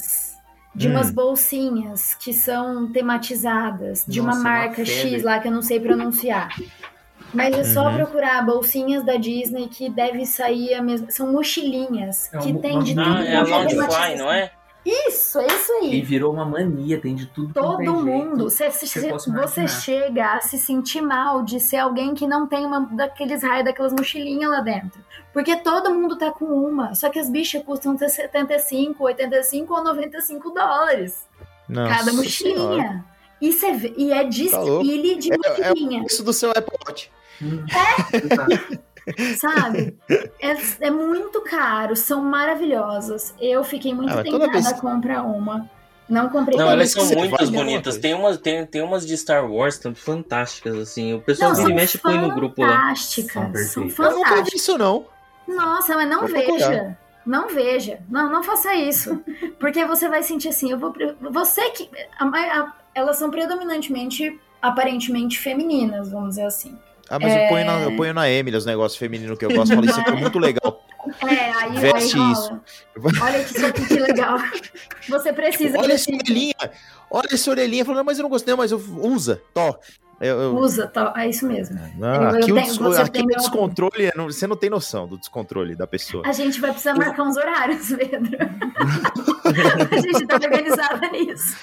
De 0.75 0.87
Hum. 0.87 0.91
umas 0.91 1.11
bolsinhas 1.11 2.15
que 2.15 2.33
são 2.33 2.91
tematizadas, 2.91 4.03
de 4.07 4.19
uma 4.19 4.29
Nossa, 4.35 4.39
é 4.39 4.41
uma 4.41 4.49
marca 4.59 4.85
febre. 4.85 4.91
X 5.15 5.23
lá 5.23 5.39
que 5.39 5.47
eu 5.47 5.51
não 5.51 5.61
sei 5.61 5.79
pronunciar. 5.79 6.49
Mas 7.33 7.55
é 7.57 7.63
só 7.63 7.87
Uhum. 7.89 7.95
procurar 7.95 8.45
bolsinhas 8.45 9.03
da 9.03 9.15
Disney 9.15 9.67
que 9.67 9.89
deve 9.89 10.25
sair 10.25 10.73
a 10.75 10.81
mesma. 10.83 11.09
São 11.09 11.31
mochilinhas 11.31 12.31
É 12.33 12.37
que 12.37 12.49
um- 12.53 12.59
tem 12.61 12.73
uma- 12.73 12.83
de 12.83 12.93
tudo. 12.95 13.01
Ah, 13.17 13.23
é 13.23 13.37
a 13.37 13.45
qualquer 13.45 13.75
Loungefly, 13.75 14.15
não 14.17 14.31
é? 14.31 14.51
Isso, 14.85 15.39
é 15.39 15.47
isso 15.47 15.71
E 15.81 15.85
aí. 15.91 16.01
virou 16.01 16.33
uma 16.33 16.43
mania, 16.45 16.99
tem 16.99 17.15
de 17.15 17.25
tudo. 17.27 17.51
é 17.51 17.53
Todo 17.61 17.77
jeito. 17.77 17.93
mundo, 18.05 18.43
você, 18.49 18.69
você- 18.69 18.85
você 18.85 19.07
possa 19.09 19.31
você 19.31 19.61
imaginar. 19.61 19.67
chega 19.81 20.33
a 20.33 20.41
se 20.41 20.57
sentir 20.57 21.01
mal 21.01 21.41
de 21.43 21.59
ser 21.59 21.77
alguém 21.77 22.13
que 22.13 22.27
não 22.27 22.45
tem 22.47 22.65
uma 22.65 22.81
daqueles 22.91 23.41
raios, 23.43 23.63
daquelas 23.65 23.93
mochilinhas 23.93 24.51
lá 24.51 24.59
dentro. 24.59 25.01
Porque 25.31 25.55
todo 25.55 25.93
mundo 25.93 26.17
tá 26.17 26.31
com 26.31 26.45
uma, 26.45 26.93
só 26.95 27.09
que 27.09 27.17
as 27.17 27.29
bichas 27.29 27.63
custam 27.63 27.97
75, 27.97 29.03
85 29.03 29.73
ou 29.73 29.83
95 29.83 30.49
dólares 30.51 31.25
Nossa 31.69 31.89
cada 31.89 32.11
senhora. 32.11 32.17
mochilinha. 32.17 33.05
E, 33.41 33.51
você 33.51 33.93
e 33.97 34.11
é 34.11 34.23
Tá 34.51 34.59
louco. 34.59 34.83
desfile 34.83 35.15
de 35.15 35.31
É, 35.31 35.35
é 35.35 35.37
mochilinha, 35.69 36.05
isso 36.07 36.23
do 36.23 36.31
seu 36.33 36.51
iPod. 36.51 37.09
Hum, 37.41 37.65
exato. 38.13 38.79
Sabe? 39.37 39.97
É, 40.39 40.55
é 40.87 40.91
muito 40.91 41.41
caro, 41.41 41.95
são 41.95 42.21
maravilhosas. 42.23 43.33
Eu 43.39 43.63
fiquei 43.63 43.93
muito 43.93 44.11
Ah, 44.13 44.23
tentada 44.23 44.51
vez- 44.51 44.67
a 44.67 44.73
comprar 44.79 45.23
uma. 45.23 45.69
Não 46.09 46.27
comprei 46.29 46.57
Não, 46.57 46.65
todas, 46.67 46.95
elas 46.95 47.07
são 47.09 47.21
alguma 47.21 47.37
bonitas. 47.51 47.97
Tem 47.97 48.13
umas, 48.13 48.37
tem, 48.37 48.65
tem 48.65 48.81
umas 48.81 49.05
de 49.05 49.15
Star 49.17 49.49
Wars 49.49 49.77
tão 49.77 49.95
fantásticas, 49.95 50.75
assim. 50.75 51.13
O 51.13 51.21
pessoal 51.21 51.53
Não, 51.53 51.65
mexe 51.73 51.97
e 51.97 51.99
põe 51.99 52.17
no 52.19 52.33
grupo 52.35 52.61
lá. 52.61 52.67
fantásticas, 52.77 53.33
São 53.71 53.83
perfeitas. 53.83 53.99
Eu 53.99 54.17
nunca 54.17 54.29
vi 54.29 54.29
fantásticas. 54.35 54.61
isso, 54.61 54.77
não. 54.77 55.05
Nossa, 55.47 55.95
mas 55.95 56.09
não 56.09 56.19
Vou 56.21 56.29
procurar. 56.29 56.69
veja. 56.69 56.97
Não 57.25 57.47
veja. 57.47 57.99
Não, 58.09 58.29
não 58.29 58.43
faça 58.43 58.75
isso. 58.75 59.23
Porque 59.59 59.85
você 59.85 60.09
vai 60.09 60.21
sentir 60.23 60.49
assim, 60.49 60.71
eu 60.71 60.77
vou. 60.77 60.93
Você 61.31 61.69
que. 61.71 61.89
a 62.19 62.25
a- 62.25 62.73
elas 62.93 63.17
são 63.17 63.31
predominantemente, 63.31 64.39
aparentemente 64.61 65.39
femininas, 65.39 66.11
vamos 66.11 66.29
dizer 66.31 66.43
assim. 66.45 66.77
Ah, 67.15 67.19
mas 67.19 67.35
eu, 67.35 67.47
ponho 67.47 67.65
na, 67.65 67.79
eu 67.81 67.95
ponho 67.95 68.13
na 68.13 68.29
Emily 68.29 68.57
os 68.57 68.65
negócios 68.65 68.97
femininos 68.97 69.37
que 69.37 69.45
eu 69.45 69.53
gosto. 69.53 69.75
Falei, 69.75 69.89
isso 69.89 69.99
aqui 69.99 70.09
é 70.09 70.15
muito 70.15 70.39
legal. 70.39 70.81
É, 71.27 71.51
aí, 71.51 71.71
Veste 71.79 72.17
aí 72.17 72.31
isso. 72.31 72.61
Olha 73.21 73.43
que 73.43 73.65
aqui 73.65 73.85
que 73.87 73.99
legal. 73.99 74.37
Você 75.09 75.33
precisa 75.33 75.77
Olha 75.77 75.93
essa 75.93 76.09
orelhinha. 76.09 76.53
Olha 77.11 77.27
essa 77.33 77.51
orelhinha. 77.51 77.83
Falando, 77.83 78.05
mas 78.05 78.17
eu 78.17 78.23
não 78.23 78.29
gostei, 78.29 78.55
mas 78.55 78.71
eu, 78.71 78.81
usa. 79.01 79.41
Tó. 79.53 79.77
Eu, 80.21 80.39
eu- 80.41 80.55
Usa, 80.55 80.87
tá, 80.87 81.13
é 81.17 81.27
isso 81.27 81.45
mesmo. 81.45 81.77
Não, 81.97 82.07
Eu- 82.07 82.21
eu 82.21 82.29
aqui 82.29 82.51
o, 82.53 82.55
tenho- 82.55 82.73
você 82.75 83.01
aqui 83.01 83.21
o 83.21 83.25
meu- 83.25 83.35
descontrole, 83.37 84.05
é- 84.05 84.13
não- 84.15 84.25
você 84.27 84.47
não 84.47 84.55
tem 84.55 84.69
noção 84.69 85.05
do 85.05 85.17
descontrole 85.17 85.75
da 85.75 85.85
pessoa. 85.85 86.23
A 86.25 86.31
gente 86.31 86.61
vai 86.61 86.71
precisar 86.71 86.95
marcar 86.95 87.23
uns 87.23 87.35
horários, 87.35 87.89
Pedro. 87.89 88.37
a 89.91 89.99
gente 90.01 90.25
tá 90.25 90.35
organizada 90.35 91.09
nisso. 91.09 91.57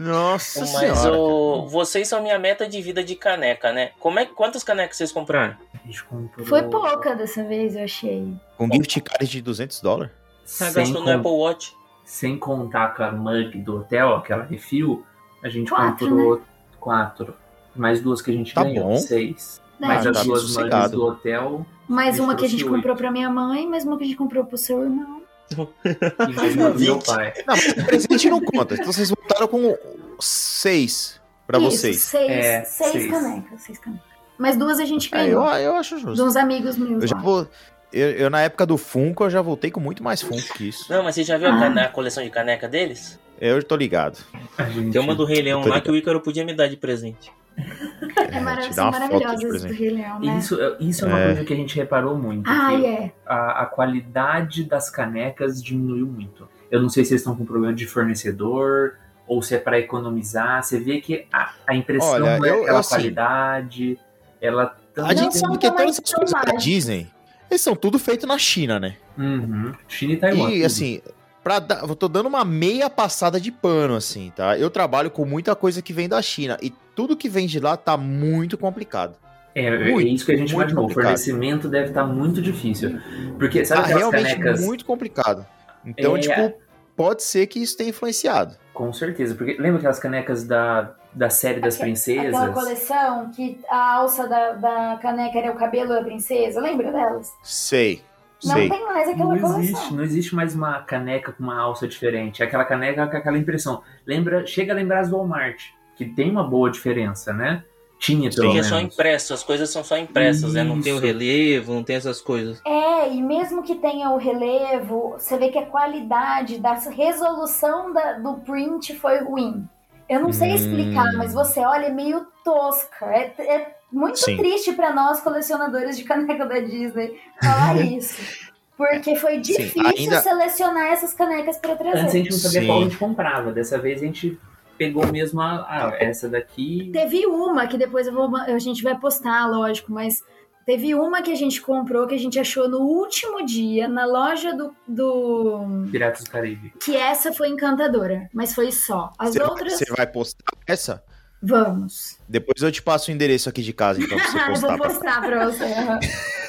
Nossa 0.00 0.60
Mas 0.60 0.68
senhora. 0.98 1.16
o, 1.18 1.66
vocês 1.68 2.06
são 2.08 2.22
minha 2.22 2.38
meta 2.38 2.68
de 2.68 2.80
vida 2.82 3.02
de 3.02 3.14
caneca, 3.14 3.72
né? 3.72 3.90
Como 3.98 4.18
é, 4.18 4.26
quantas 4.26 4.62
canecas 4.62 4.96
vocês 4.96 5.10
compraram? 5.12 5.56
A 5.74 5.86
gente 5.86 6.04
comprou- 6.04 6.46
Foi 6.46 6.62
pouca 6.64 7.14
dessa 7.14 7.42
vez, 7.44 7.74
eu 7.76 7.84
achei. 7.84 8.34
Com 8.58 8.70
gift 8.72 9.00
card 9.00 9.26
de 9.26 9.40
200 9.40 9.80
dólares? 9.80 10.12
Você 10.44 10.64
Sem, 10.70 10.74
gastou 10.84 11.02
no 11.02 11.10
Apple 11.10 11.30
Watch? 11.30 11.74
sem 12.04 12.38
contar 12.38 12.94
com 12.94 13.02
a 13.02 13.10
mug 13.10 13.58
do 13.62 13.78
hotel, 13.78 14.14
aquela 14.14 14.44
refil, 14.44 15.04
a 15.42 15.48
gente 15.48 15.70
Quatro, 15.70 16.08
comprou 16.08 16.42
quatro. 16.78 17.34
Mais 17.74 18.00
duas 18.00 18.22
que 18.22 18.30
a 18.30 18.34
gente 18.34 18.54
Tá 18.54 18.62
ganhou, 18.64 18.90
bom. 18.90 18.96
seis. 18.96 19.60
Né, 19.80 19.88
Mais 19.88 20.06
Ah, 20.06 20.10
as 20.10 20.16
tá 20.18 20.22
duas 20.24 20.56
mugs 20.56 20.90
do 20.90 21.04
hotel 21.04 21.66
Mais 21.88 22.18
uma 22.18 22.34
que 22.34 22.44
a 22.44 22.48
gente 22.48 22.60
trouxe 22.60 22.76
comprou 22.76 22.92
oito. 22.94 22.98
pra 23.02 23.10
minha 23.10 23.28
mãe, 23.28 23.66
mais 23.66 23.84
uma 23.84 23.96
que 23.98 24.04
a 24.04 24.06
gente 24.06 24.16
comprou 24.16 24.44
pro 24.44 24.56
seu 24.56 24.82
irmão. 24.82 25.15
Meu 25.54 26.98
pai. 26.98 27.32
Não, 27.46 27.54
mas 27.56 27.74
presente 27.84 28.28
não 28.30 28.40
conta. 28.40 28.74
Então 28.74 28.86
vocês 28.92 29.10
voltaram 29.10 29.46
com 29.48 29.76
seis 30.20 31.20
pra 31.46 31.58
Isso, 31.58 31.70
vocês. 31.70 32.00
Seis, 32.02 32.30
É, 32.30 32.64
seis, 32.64 32.92
seis. 32.92 33.10
canecas, 33.10 33.60
seis 33.62 33.78
canecas. 33.78 34.06
Mas 34.38 34.56
duas 34.56 34.78
a 34.78 34.84
gente 34.84 35.08
É, 35.14 35.22
eu, 35.32 35.40
ganhou. 35.42 35.46
eu 35.58 35.74
acho 35.76 35.96
de 35.96 36.02
justo. 36.02 36.24
uns 36.24 36.36
amigos 36.36 36.76
meus. 36.76 37.02
Eu 37.02 37.08
já 37.08 37.16
vou. 37.16 37.46
Eu, 37.92 38.10
eu, 38.10 38.30
na 38.30 38.42
época 38.42 38.66
do 38.66 38.76
Funko, 38.76 39.24
eu 39.24 39.30
já 39.30 39.40
voltei 39.40 39.70
com 39.70 39.80
muito 39.80 40.02
mais 40.02 40.20
Funko 40.20 40.52
que 40.54 40.68
isso. 40.68 40.92
Não, 40.92 41.02
mas 41.02 41.14
você 41.14 41.24
já 41.24 41.38
viu 41.38 41.48
a, 41.48 41.56
Ah. 41.56 41.60
cane- 41.60 41.80
a 41.80 41.88
coleção 41.88 42.22
de 42.22 42.28
caneca 42.30 42.68
deles? 42.68 43.18
Eu 43.40 43.62
tô 43.62 43.76
ligado. 43.76 44.18
A 44.58 44.64
gente... 44.64 44.90
Tem 44.92 45.00
uma 45.00 45.14
do 45.14 45.24
Rei 45.24 45.40
Leão 45.42 45.60
lá 45.60 45.66
ligado. 45.66 45.82
que 45.84 45.90
o 45.90 45.96
Ícaro 45.96 46.20
podia 46.20 46.44
me 46.44 46.52
dar 46.54 46.68
de 46.68 46.76
presente. 46.76 47.30
É 48.30 48.40
marav 48.40 48.68
te 48.68 48.74
são 48.74 48.90
dá 48.90 48.98
uma 48.98 49.08
foto 49.08 49.18
de 49.18 49.24
maravilhosas 49.24 49.64
do. 49.64 49.72
Rei 49.72 49.90
Leão, 49.90 50.20
né? 50.20 50.38
Isso, 50.38 50.58
isso 50.80 51.04
é 51.04 51.08
uma 51.08 51.20
É. 51.20 51.26
coisa 51.26 51.44
que 51.44 51.52
a 51.52 51.56
gente 51.56 51.76
reparou 51.76 52.16
muito. 52.18 52.48
Ah, 52.48 52.68
que 52.76 52.86
é. 52.86 53.12
a, 53.26 53.62
a 53.62 53.66
qualidade 53.66 54.64
das 54.64 54.90
canecas 54.90 55.62
diminuiu 55.62 56.06
muito. 56.06 56.48
Eu 56.70 56.80
não 56.82 56.88
sei 56.88 57.04
se 57.04 57.12
eles 57.12 57.20
estão 57.22 57.36
com 57.36 57.44
problema 57.44 57.72
de 57.74 57.86
fornecedor 57.86 58.94
ou 59.26 59.42
se 59.42 59.54
é 59.54 59.58
para 59.58 59.78
economizar. 59.78 60.62
Você 60.62 60.78
vê 60.80 61.00
que 61.00 61.26
a, 61.32 61.52
a 61.66 61.74
impressão 61.74 62.10
Olha, 62.12 62.38
não 62.38 62.44
é 62.44 62.50
eu- 62.50 62.62
aquela 62.62 62.80
assim, 62.80 62.88
qualidade. 62.90 63.98
Ela 64.40 64.76
A 64.96 65.14
gente 65.14 65.36
sabe 65.38 65.58
que 65.58 65.68
também 65.68 65.86
todas 65.86 65.98
essas 66.00 66.14
coisas 66.14 66.32
da. 66.44 66.52
Disney, 66.56 67.06
eles 67.50 67.60
são 67.60 67.74
tudo 67.76 67.98
feito 67.98 68.26
na 68.26 68.38
China, 68.38 68.78
né? 68.80 68.96
Uhum. 69.16 69.72
China 69.88 70.12
e 70.12 70.16
Taiwan. 70.16 70.50
E 70.50 70.54
tudo. 70.54 70.66
assim, 70.66 71.00
pra 71.46 71.60
dar, 71.60 71.84
eu 71.88 71.94
tô 71.94 72.08
dando 72.08 72.26
uma 72.26 72.44
meia 72.44 72.90
passada 72.90 73.38
de 73.40 73.52
pano, 73.52 73.94
assim, 73.94 74.32
tá? 74.34 74.58
Eu 74.58 74.68
trabalho 74.68 75.12
com 75.12 75.24
muita 75.24 75.54
coisa 75.54 75.80
que 75.80 75.92
vem 75.92 76.08
da 76.08 76.20
China 76.20 76.56
e 76.60 76.70
tudo 76.92 77.16
que 77.16 77.28
vem 77.28 77.46
de 77.46 77.60
lá 77.60 77.76
tá 77.76 77.96
muito 77.96 78.58
complicado. 78.58 79.14
É, 79.54 79.66
é 79.66 79.92
muito, 79.92 80.08
isso 80.08 80.26
que 80.26 80.32
a 80.32 80.36
gente 80.36 80.52
muito 80.52 80.62
imaginou. 80.72 80.82
O 80.84 80.88
complicado. 80.88 81.04
fornecimento 81.12 81.68
deve 81.68 81.90
estar 81.90 82.04
muito 82.04 82.42
difícil. 82.42 82.98
Porque 83.38 83.64
sabe 83.64 83.82
Tá 83.82 83.96
realmente 83.96 84.36
canecas. 84.36 84.60
muito 84.60 84.84
complicado. 84.84 85.46
Então, 85.84 86.16
É. 86.16 86.20
tipo, 86.20 86.52
pode 86.96 87.22
ser 87.22 87.46
que 87.46 87.62
isso 87.62 87.76
tenha 87.76 87.90
influenciado. 87.90 88.56
Com 88.74 88.92
certeza. 88.92 89.36
Porque 89.36 89.52
lembra 89.56 89.78
aquelas 89.78 90.00
canecas 90.00 90.42
da, 90.42 90.94
da 91.14 91.30
série 91.30 91.60
das 91.60 91.76
Aque- 91.76 91.84
princesas? 91.84 92.34
Aquela 92.34 92.52
coleção 92.52 93.30
que 93.30 93.60
a 93.70 93.94
alça 93.94 94.26
da, 94.26 94.52
da 94.54 94.98
caneca 95.00 95.38
era 95.38 95.52
o 95.52 95.54
cabelo 95.56 95.90
da 95.90 96.02
princesa, 96.02 96.60
lembra 96.60 96.90
delas? 96.90 97.30
Sei, 97.44 98.02
Não 98.46 98.54
sei. 98.54 98.68
tem 98.68 98.84
mais 98.86 99.08
aquela 99.08 99.34
Não 99.34 99.40
coleção. 99.40 99.60
existe, 99.60 99.94
não 99.94 100.04
existe 100.04 100.34
mais 100.34 100.54
uma 100.54 100.80
caneca 100.80 101.32
com 101.32 101.42
uma 101.42 101.58
alça 101.60 101.86
diferente. 101.88 102.42
É 102.42 102.46
aquela 102.46 102.64
caneca 102.64 103.06
com 103.06 103.16
aquela 103.16 103.38
impressão. 103.38 103.82
Lembra, 104.06 104.46
chega 104.46 104.72
a 104.72 104.76
lembrar 104.76 105.00
as 105.00 105.10
Walmart, 105.10 105.62
que 105.96 106.04
tem 106.04 106.30
uma 106.30 106.44
boa 106.44 106.70
diferença, 106.70 107.32
né? 107.32 107.62
Tinha 107.98 108.28
pelo 108.28 108.42
Porque 108.42 108.48
é 108.58 108.62
menos. 108.62 108.66
só 108.66 108.78
impresso, 108.78 109.32
as 109.32 109.42
coisas 109.42 109.70
são 109.70 109.82
só 109.82 109.96
impressas, 109.96 110.52
né? 110.52 110.62
Não 110.62 110.82
tem 110.82 110.92
o 110.92 110.96
Isso. 110.96 111.04
relevo, 111.06 111.72
não 111.72 111.82
tem 111.82 111.96
essas 111.96 112.20
coisas. 112.20 112.60
É, 112.66 113.10
e 113.10 113.22
mesmo 113.22 113.62
que 113.62 113.74
tenha 113.76 114.10
o 114.10 114.18
relevo, 114.18 115.14
você 115.18 115.38
vê 115.38 115.48
que 115.48 115.58
a 115.58 115.64
qualidade 115.64 116.58
da 116.58 116.74
resolução 116.74 117.92
da- 117.94 118.12
do 118.14 118.34
print 118.40 118.94
foi 118.96 119.20
ruim. 119.20 119.66
Eu 120.08 120.20
não 120.20 120.30
sei 120.32 120.52
Hum. 120.52 120.54
explicar, 120.56 121.10
mas 121.14 121.32
você 121.32 121.60
olha, 121.60 121.86
é 121.86 121.90
meio 121.92 122.26
tosca. 122.50 123.06
É, 123.06 123.34
é 123.38 123.76
muito 123.92 124.18
Sim. 124.18 124.36
triste 124.36 124.72
pra 124.72 124.92
nós, 124.94 125.20
colecionadores 125.20 125.98
de 125.98 126.04
caneca 126.04 126.46
da 126.46 126.60
Disney, 126.60 127.20
falar 127.42 127.76
isso. 127.84 128.46
Porque 128.76 129.16
foi 129.16 129.38
difícil 129.40 129.82
ainda- 129.86 130.20
selecionar 130.20 130.86
essas 130.92 131.12
canecas 131.14 131.56
pra 131.58 131.72
Antes 131.72 131.86
a 131.86 131.90
trazer. 131.92 132.10
gente 132.18 132.30
não 132.30 132.38
sabia 132.38 132.60
Sim. 132.60 132.66
qual 132.66 132.78
a 132.78 132.82
gente 132.84 132.96
comprava. 132.98 133.52
Dessa 133.52 133.78
vez 133.78 134.02
a 134.02 134.04
gente 134.06 134.38
pegou 134.78 135.06
mesmo 135.10 135.40
a. 135.40 135.66
Ah, 135.68 135.96
essa 135.98 136.28
daqui. 136.28 136.90
Teve 136.92 137.26
uma 137.26 137.66
que 137.66 137.78
depois 137.78 138.06
eu 138.06 138.12
vou, 138.12 138.36
a 138.36 138.58
gente 138.58 138.82
vai 138.82 138.94
postar, 138.98 139.46
lógico, 139.46 139.90
mas 139.90 140.22
teve 140.66 140.94
uma 140.94 141.22
que 141.22 141.32
a 141.32 141.34
gente 141.36 141.62
comprou 141.62 142.06
que 142.06 142.14
a 142.14 142.18
gente 142.18 142.38
achou 142.38 142.68
no 142.68 142.80
último 142.80 143.46
dia 143.46 143.88
na 143.88 144.04
loja 144.04 144.52
do, 144.54 144.74
do 144.86 145.86
Piratas 145.90 146.24
do 146.24 146.30
Caribe. 146.30 146.74
que 146.78 146.94
essa 146.94 147.32
foi 147.32 147.48
encantadora, 147.48 148.28
mas 148.34 148.54
foi 148.54 148.70
só. 148.70 149.10
As 149.18 149.30
Você, 149.32 149.42
outras, 149.42 149.72
você 149.72 149.86
vai 149.96 150.06
postar 150.06 150.44
essa? 150.66 151.02
Vamos. 151.42 152.18
Depois 152.28 152.62
eu 152.62 152.70
te 152.72 152.82
passo 152.82 153.10
o 153.10 153.14
endereço 153.14 153.48
aqui 153.48 153.62
de 153.62 153.72
casa, 153.72 154.00
então, 154.00 154.18
pra 154.18 154.26
você 154.28 154.36
eu 154.38 154.46
postar. 154.46 154.76
vou 154.76 154.78
postar 154.78 155.20
pra 155.22 155.46
você. 155.50 155.64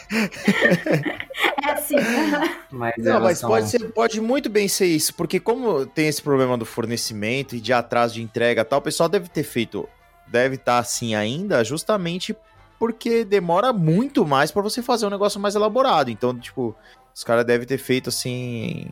é 1.63 1.71
assim. 1.71 1.95
Mas 2.71 2.93
Não, 2.97 3.19
mas 3.21 3.39
são- 3.39 3.49
pode, 3.49 3.69
ser, 3.69 3.79
pode 3.91 4.21
muito 4.21 4.49
bem 4.49 4.67
ser 4.67 4.85
isso, 4.87 5.13
porque 5.13 5.39
como 5.39 5.85
tem 5.85 6.07
esse 6.07 6.21
problema 6.21 6.57
do 6.57 6.65
fornecimento 6.65 7.55
e 7.55 7.59
de 7.59 7.73
atraso 7.73 8.13
de 8.15 8.21
entrega 8.21 8.61
e 8.61 8.65
tal, 8.65 8.79
o 8.79 8.81
pessoal 8.81 9.09
deve 9.09 9.27
ter 9.29 9.43
feito, 9.43 9.87
deve 10.27 10.55
estar 10.55 10.79
assim 10.79 11.15
ainda, 11.15 11.63
justamente 11.63 12.35
porque 12.79 13.23
demora 13.25 13.73
muito 13.73 14.25
mais 14.25 14.51
pra 14.51 14.61
você 14.61 14.81
fazer 14.81 15.05
um 15.07 15.09
negócio 15.09 15.39
mais 15.39 15.55
elaborado. 15.55 16.11
Então, 16.11 16.37
tipo, 16.37 16.75
os 17.13 17.23
caras 17.23 17.43
devem 17.45 17.65
ter 17.67 17.79
feito 17.79 18.09
assim, 18.09 18.87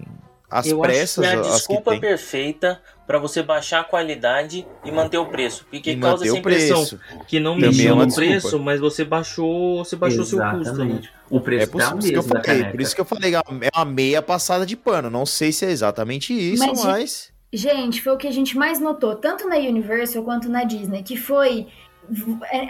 as 0.49 0.65
Eu 0.68 0.80
pressas, 0.80 1.24
acho 1.24 1.34
que 1.41 1.48
é 1.48 1.49
a 1.52 1.53
desculpa 1.56 1.99
perfeita 1.99 2.82
pra 3.06 3.19
você 3.19 3.44
baixar 3.44 3.82
a 3.82 3.84
qualidade 3.84 4.65
e 4.84 4.91
manter 4.91 5.18
o 5.18 5.27
preço. 5.27 5.65
Porque 5.69 5.91
e 5.91 5.99
causa 5.99 6.26
essa 6.26 6.38
impressão 6.38 6.80
preço. 6.80 6.99
que 7.27 7.40
não 7.40 7.56
mexeu 7.56 7.90
é 7.90 7.94
uma 7.94 8.06
no 8.06 8.14
preço, 8.14 8.41
desculpa. 8.41 8.65
mas 8.65 8.80
você 8.80 9.03
baixou, 9.03 9.84
você 9.84 9.95
baixou 9.95 10.23
seu 10.23 10.40
custo, 10.40 10.86
né? 10.86 11.02
O 11.30 11.40
preço 11.40 11.64
É 11.64 11.68
por 11.68 11.82
tá 11.82 11.95
isso 11.98 12.11
que 12.11 12.18
eu 12.18 12.23
falei, 12.23 12.64
por 12.65 12.82
isso 12.82 12.95
que 12.95 13.02
eu 13.02 13.06
falei, 13.06 13.36
é 13.36 13.41
uma 13.76 13.86
meia 13.86 14.22
passada 14.22 14.65
de 14.65 14.76
pano. 14.76 15.10
Não 15.10 15.26
sei 15.26 15.52
se 15.52 15.65
é 15.65 15.72
exatamente 15.72 16.34
isso, 16.34 16.65
Mas 16.65 16.84
mas, 16.84 17.36
Gente, 17.53 18.02
foi 18.02 18.14
o 18.14 18.18
que 18.18 18.27
a 18.27 18.32
gente 18.32 18.57
mais 18.57 18.82
notou, 18.82 19.15
tanto 19.15 19.48
na 19.48 19.56
Universal 19.56 20.23
quanto 20.23 20.49
na 20.49 20.65
Disney, 20.65 21.03
que 21.03 21.15
foi 21.15 21.61
é, 21.61 21.68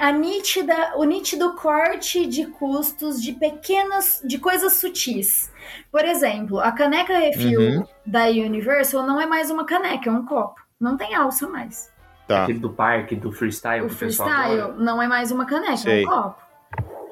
a 0.01 0.11
nítida, 0.11 0.93
o 0.95 1.03
nítido 1.03 1.53
corte 1.55 2.25
de 2.25 2.45
custos 2.47 3.21
de 3.21 3.33
pequenas, 3.33 4.21
de 4.25 4.37
coisas 4.37 4.73
sutis. 4.73 5.51
Por 5.91 6.03
exemplo, 6.05 6.59
a 6.59 6.71
caneca 6.71 7.17
refil 7.17 7.59
Uhum. 7.59 7.87
da 8.05 8.25
Universal 8.25 9.03
não 9.03 9.19
é 9.19 9.25
mais 9.25 9.49
uma 9.51 9.65
caneca, 9.65 10.09
é 10.09 10.13
um 10.13 10.25
copo. 10.25 10.61
Não 10.79 10.97
tem 10.97 11.15
alça 11.15 11.47
mais. 11.47 11.91
tá. 12.27 12.43
Aquele 12.43 12.59
do 12.59 12.69
parque, 12.71 13.15
do 13.15 13.31
freestyle. 13.31 13.85
O 13.85 13.89
freestyle 13.89 14.73
não 14.77 15.01
é 15.01 15.07
mais 15.07 15.31
uma 15.31 15.45
caneca, 15.45 15.77
Sei. 15.77 16.03
é 16.03 16.07
um 16.07 16.09
copo. 16.09 16.41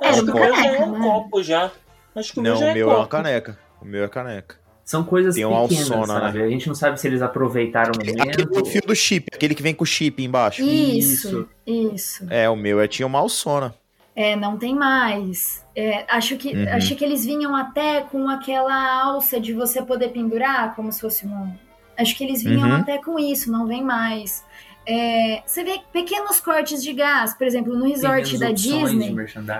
Acho 0.02 0.20
Era 0.20 0.24
que 0.26 0.32
o 0.32 0.34
meu 0.34 0.56
já 0.56 0.66
é 0.66 0.84
um 0.86 0.92
né? 0.92 1.00
copo 1.00 1.44
já. 1.44 1.72
Acho 2.16 2.34
que 2.34 2.40
o 2.40 2.44
Não, 2.44 2.52
meu 2.52 2.60
já 2.60 2.66
o 2.66 2.70
é 2.70 2.74
meu 2.74 2.88
é 2.90 2.92
uma 2.92 2.98
copo. 2.98 3.10
caneca. 3.10 3.60
O 3.82 3.86
meu 3.86 4.04
é 4.04 4.08
caneca. 4.08 4.56
São 4.94 5.04
coisas 5.04 5.34
Tem 5.36 5.44
uma 5.44 5.62
pequenas, 5.68 5.92
alçona, 5.92 6.20
sabe? 6.20 6.42
A 6.44 6.50
gente 6.50 6.68
não 6.68 6.76
sabe 6.76 7.00
se 7.02 7.08
eles 7.08 7.22
aproveitaram 7.24 7.92
o 7.98 8.00
Aquele 8.00 8.46
momento. 8.46 8.66
fio 8.66 8.82
do 8.82 8.96
chip, 8.96 9.26
aquele 9.34 9.56
que 9.56 9.64
vem 9.64 9.74
com 9.74 9.84
o 9.84 9.88
chip 9.88 10.24
embaixo. 10.24 10.62
Isso, 10.64 11.48
isso. 11.66 12.26
É, 12.30 12.48
o 12.48 12.56
meu 12.56 12.80
é, 12.80 12.88
tinha 12.88 13.08
uma 13.08 13.18
alçona. 13.18 13.74
É, 14.16 14.36
não 14.36 14.56
tem 14.56 14.76
mais. 14.76 15.66
É, 15.76 16.06
acho, 16.08 16.38
que, 16.38 16.50
Uhum. 16.56 16.68
acho 16.74 16.96
que 16.96 17.04
eles 17.04 17.26
vinham 17.26 17.56
até 17.56 18.02
com 18.02 18.30
aquela 18.30 19.02
alça 19.02 19.40
de 19.40 19.52
você 19.54 19.82
poder 19.82 20.10
pendurar, 20.10 20.76
como 20.76 20.92
se 20.92 21.02
fosse 21.02 21.26
um. 21.26 21.52
Acho 21.98 22.16
que 22.16 22.24
eles 22.24 22.44
vinham 22.44 22.70
Uhum. 22.70 22.76
até 22.76 23.00
com 23.00 23.18
isso, 23.18 23.52
não 23.52 23.66
vem 23.66 23.84
mais. 23.84 24.44
É, 24.86 25.42
você 25.46 25.64
vê 25.64 25.80
pequenos 25.92 26.40
cortes 26.40 26.84
de 26.84 26.94
gás, 26.94 27.34
por 27.34 27.48
exemplo, 27.48 27.74
no 27.76 27.88
resort 27.88 28.38
da 28.38 28.52
Disney. 28.52 29.16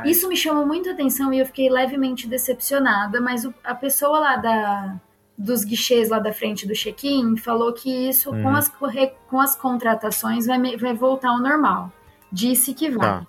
Isso 0.06 0.28
me 0.28 0.36
chamou 0.38 0.66
muita 0.68 0.92
atenção 0.92 1.34
e 1.34 1.40
eu 1.40 1.46
fiquei 1.46 1.70
levemente 1.70 2.28
decepcionada, 2.28 3.20
mas 3.22 3.46
o- 3.46 3.54
a 3.64 3.74
pessoa 3.74 4.20
lá 4.20 4.36
da, 4.36 4.96
dos 5.38 5.64
guichês 5.64 6.10
lá 6.10 6.20
da 6.20 6.32
frente 6.32 6.68
do 6.68 6.74
check-in 6.74 7.36
falou 7.38 7.74
que 7.74 7.90
isso 8.10 8.30
com, 8.30 8.36
Uhum. 8.38 8.56
as, 8.56 8.72
com 9.30 9.40
as 9.42 9.56
contratações 9.56 10.46
vai, 10.46 10.78
vai 10.78 10.94
voltar 10.94 11.30
ao 11.30 11.40
normal. 11.40 11.92
Disse 12.32 12.74
que 12.74 12.90
vai. 12.90 13.22
Tá. 13.22 13.28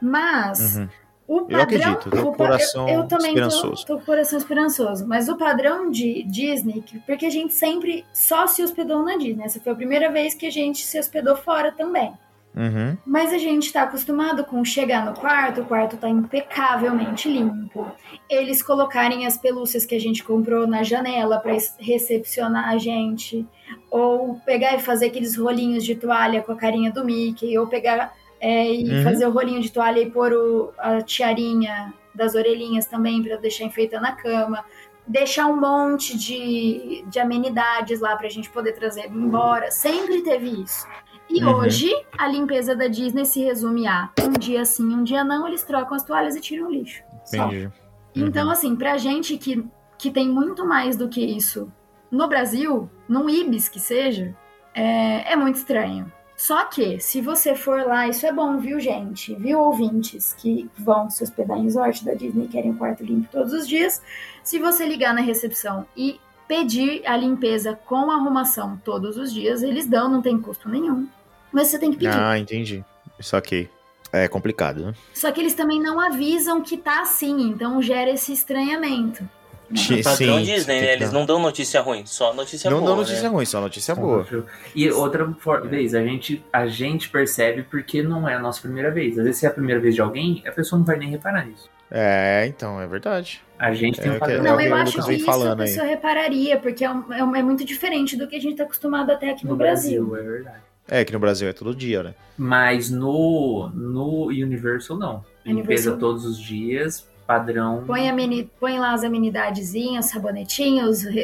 Mas 0.00 0.76
Uhum. 0.76 0.88
o 1.28 1.36
Eu 1.38 1.44
padrão. 1.46 1.62
acredito, 1.62 2.10
tô 2.10 2.22
com 2.22 2.28
o 2.30 2.34
coração 2.34 2.88
eu, 2.88 3.00
eu 3.00 3.06
também 3.06 3.34
tô, 3.34 3.40
esperançoso. 3.40 3.86
tô 3.86 3.96
com 3.96 4.02
o 4.02 4.06
coração 4.06 4.38
esperançoso. 4.38 5.06
Mas 5.06 5.28
o 5.28 5.36
padrão 5.36 5.90
de 5.90 6.22
Disney, 6.24 6.82
que- 6.82 6.98
porque 7.00 7.26
a 7.26 7.30
gente 7.30 7.52
sempre 7.54 8.04
só 8.12 8.46
se 8.46 8.62
hospedou 8.62 9.02
na 9.02 9.16
Disney. 9.16 9.44
Essa 9.44 9.60
foi 9.60 9.72
a 9.72 9.76
primeira 9.76 10.10
vez 10.10 10.34
que 10.34 10.46
a 10.46 10.50
gente 10.50 10.84
se 10.84 10.98
hospedou 10.98 11.36
fora 11.36 11.70
também. 11.72 12.12
Uhum. 12.54 12.96
Mas 13.06 13.32
a 13.32 13.38
gente 13.38 13.72
tá 13.72 13.82
acostumado 13.84 14.44
com 14.44 14.62
chegar 14.64 15.04
no 15.06 15.14
quarto, 15.14 15.62
o 15.62 15.64
quarto 15.64 15.96
tá 15.96 16.08
impecavelmente 16.08 17.28
limpo. 17.28 17.86
Eles 18.28 18.62
colocarem 18.62 19.26
as 19.26 19.36
pelúcias 19.38 19.86
que 19.86 19.94
a 19.94 20.00
gente 20.00 20.22
comprou 20.22 20.66
na 20.66 20.82
janela 20.82 21.42
es- 21.46 21.74
recepcionar 21.78 22.68
a 22.68 22.76
gente. 22.78 23.46
Ou 23.90 24.34
pegar 24.44 24.74
e 24.74 24.80
fazer 24.80 25.06
aqueles 25.06 25.36
rolinhos 25.36 25.84
de 25.84 25.94
toalha 25.94 26.42
com 26.42 26.52
a 26.52 26.56
carinha 26.56 26.90
do 26.92 27.04
Mickey. 27.04 27.56
Ou 27.56 27.66
pegar 27.66 28.12
é, 28.40 28.70
e 28.74 28.90
Uhum. 28.90 29.04
fazer 29.04 29.24
o 29.26 29.30
rolinho 29.30 29.60
de 29.62 29.70
toalha 29.70 30.00
e 30.00 30.10
pôr 30.10 30.32
o- 30.32 30.72
a 30.76 31.00
tiarinha 31.00 31.94
das 32.14 32.34
orelhinhas 32.34 32.86
também 32.86 33.22
pra 33.22 33.36
deixar 33.36 33.64
enfeitando 33.64 34.04
a 34.04 34.12
cama. 34.12 34.64
Deixar 35.06 35.46
um 35.46 35.58
monte 35.60 36.16
de, 36.18 37.04
de 37.08 37.18
amenidades 37.20 38.00
lá 38.00 38.14
pra 38.16 38.28
gente 38.28 38.50
poder 38.50 38.72
trazer 38.72 39.06
embora. 39.06 39.70
Sempre 39.70 40.22
teve 40.22 40.62
isso. 40.62 40.86
E 41.32 41.42
Uhum. 41.42 41.54
hoje, 41.56 41.90
a 42.18 42.28
limpeza 42.28 42.76
da 42.76 42.88
Disney 42.88 43.24
se 43.24 43.42
resume 43.42 43.86
a 43.86 44.10
um 44.22 44.32
dia 44.38 44.64
sim, 44.66 44.94
um 44.94 45.02
dia 45.02 45.24
não, 45.24 45.48
eles 45.48 45.62
trocam 45.62 45.96
as 45.96 46.04
toalhas 46.04 46.36
e 46.36 46.40
tiram 46.40 46.66
o 46.66 46.70
lixo. 46.70 47.02
Só. 47.24 47.46
Entendi. 47.46 47.70
Então, 48.14 48.50
assim, 48.50 48.76
pra 48.76 48.98
gente 48.98 49.38
que, 49.38 49.64
que 49.96 50.10
tem 50.10 50.28
muito 50.28 50.66
mais 50.66 50.94
do 50.96 51.08
que 51.08 51.24
isso 51.24 51.72
no 52.10 52.28
Brasil, 52.28 52.90
num 53.08 53.30
Ibis 53.30 53.70
que 53.70 53.80
seja, 53.80 54.36
é, 54.74 55.32
é 55.32 55.36
muito 55.36 55.56
estranho. 55.56 56.12
Só 56.36 56.64
que, 56.64 56.98
se 56.98 57.22
você 57.22 57.54
for 57.54 57.86
lá, 57.86 58.06
isso 58.08 58.26
é 58.26 58.32
bom, 58.32 58.58
viu, 58.58 58.78
gente? 58.78 59.34
Viu, 59.36 59.60
ouvintes 59.60 60.34
que 60.34 60.68
vão 60.76 61.08
se 61.08 61.22
hospedar 61.22 61.56
em 61.56 61.62
resort 61.62 62.04
da 62.04 62.12
Disney 62.14 62.44
e 62.44 62.48
querem 62.48 62.72
um 62.72 62.76
quarto 62.76 63.02
limpo 63.04 63.28
todos 63.32 63.52
os 63.54 63.66
dias? 63.66 64.02
Se 64.42 64.58
você 64.58 64.84
ligar 64.84 65.14
na 65.14 65.20
recepção 65.22 65.86
e 65.96 66.20
pedir 66.48 67.06
a 67.06 67.16
limpeza 67.16 67.78
com 67.86 68.10
arrumação 68.10 68.78
todos 68.84 69.16
os 69.16 69.32
dias, 69.32 69.62
eles 69.62 69.86
dão, 69.86 70.10
não 70.10 70.20
tem 70.20 70.38
custo 70.38 70.68
nenhum. 70.68 71.06
Mas 71.52 71.68
você 71.68 71.78
tem 71.78 71.90
que 71.90 71.98
pedir. 71.98 72.10
Ah, 72.16 72.38
entendi. 72.38 72.84
Saquei. 73.20 73.68
É 74.12 74.28
complicado, 74.28 74.84
né? 74.86 74.94
Só 75.14 75.32
que 75.32 75.40
eles 75.40 75.54
também 75.54 75.80
não 75.80 75.98
avisam 75.98 76.60
que 76.60 76.76
tá 76.76 77.00
assim, 77.00 77.48
então 77.48 77.80
gera 77.80 78.10
esse 78.10 78.32
estranhamento. 78.32 79.26
Sim, 79.74 80.02
Padrão 80.02 80.36
sim, 80.38 80.44
Disney, 80.44 80.80
né? 80.80 80.86
que 80.86 80.92
Eles 80.92 81.10
dar. 81.10 81.18
não 81.18 81.24
dão 81.24 81.38
notícia 81.40 81.80
ruim, 81.80 82.04
só 82.04 82.34
notícia 82.34 82.70
Não 82.70 82.80
boa. 82.80 82.90
dá 82.90 82.96
notícia 82.96 83.22
né? 83.22 83.28
ruim, 83.30 83.46
só 83.46 83.58
notícia 83.58 83.94
boa. 83.94 84.26
E 84.74 84.90
outra 84.90 85.32
for- 85.38 85.66
vez, 85.66 85.94
a 85.94 86.02
gente, 86.04 86.44
a 86.52 86.66
gente 86.66 87.08
percebe 87.08 87.62
porque 87.62 88.02
não 88.02 88.28
é 88.28 88.34
a 88.34 88.38
nossa 88.38 88.60
primeira 88.60 88.90
vez. 88.90 89.16
Às 89.18 89.24
vezes, 89.24 89.40
se 89.40 89.46
é 89.46 89.48
a 89.48 89.52
primeira 89.52 89.80
vez 89.80 89.94
de 89.94 90.02
alguém, 90.02 90.42
a 90.46 90.52
pessoa 90.52 90.78
não 90.78 90.84
vai 90.84 90.98
nem 90.98 91.08
reparar 91.08 91.46
nisso. 91.46 91.70
É, 91.90 92.44
então, 92.48 92.78
é 92.82 92.86
verdade. 92.86 93.42
A 93.58 93.72
gente 93.72 93.98
tem 93.98 94.12
É, 94.12 94.16
um 94.16 94.18
padrão. 94.18 94.36
É 94.36 94.42
Não, 94.42 94.54
o 94.56 94.58
que 94.58 94.64
eu 94.66 94.72
o 94.72 94.74
acho 94.74 95.02
que 95.06 95.12
isso 95.14 95.30
a 95.30 95.32
falando 95.32 95.60
aí. 95.62 95.68
pessoa 95.68 95.86
repararia, 95.86 96.58
porque 96.58 96.84
é, 96.84 96.90
um- 96.90 97.12
é 97.14 97.24
um- 97.24 97.36
é 97.36 97.42
muito 97.42 97.64
diferente 97.64 98.14
do 98.14 98.28
que 98.28 98.36
a 98.36 98.40
gente 98.40 98.56
tá 98.56 98.64
acostumado 98.64 99.10
até 99.10 99.30
aqui 99.30 99.44
no, 99.46 99.52
no 99.52 99.56
Brasil. 99.56 100.04
Brasil, 100.06 100.26
é 100.26 100.30
verdade. 100.34 100.62
É 100.88 101.04
que 101.04 101.12
no 101.12 101.18
Brasil 101.18 101.48
é 101.48 101.52
todo 101.52 101.74
dia, 101.74 102.02
né? 102.02 102.14
Mas 102.36 102.90
no, 102.90 103.70
no 103.74 104.26
Universal, 104.26 104.98
não. 104.98 105.24
Limpeza 105.44 105.90
Universal. 105.90 105.98
todos 105.98 106.24
os 106.24 106.38
dias, 106.38 107.08
padrão. 107.26 107.84
Põe, 107.86 108.08
a 108.08 108.12
mini, 108.12 108.50
põe 108.60 108.78
lá 108.78 108.92
as 108.92 109.04
amenidadezinhas, 109.04 110.06
sabonetinhos, 110.06 111.04
os, 111.04 111.14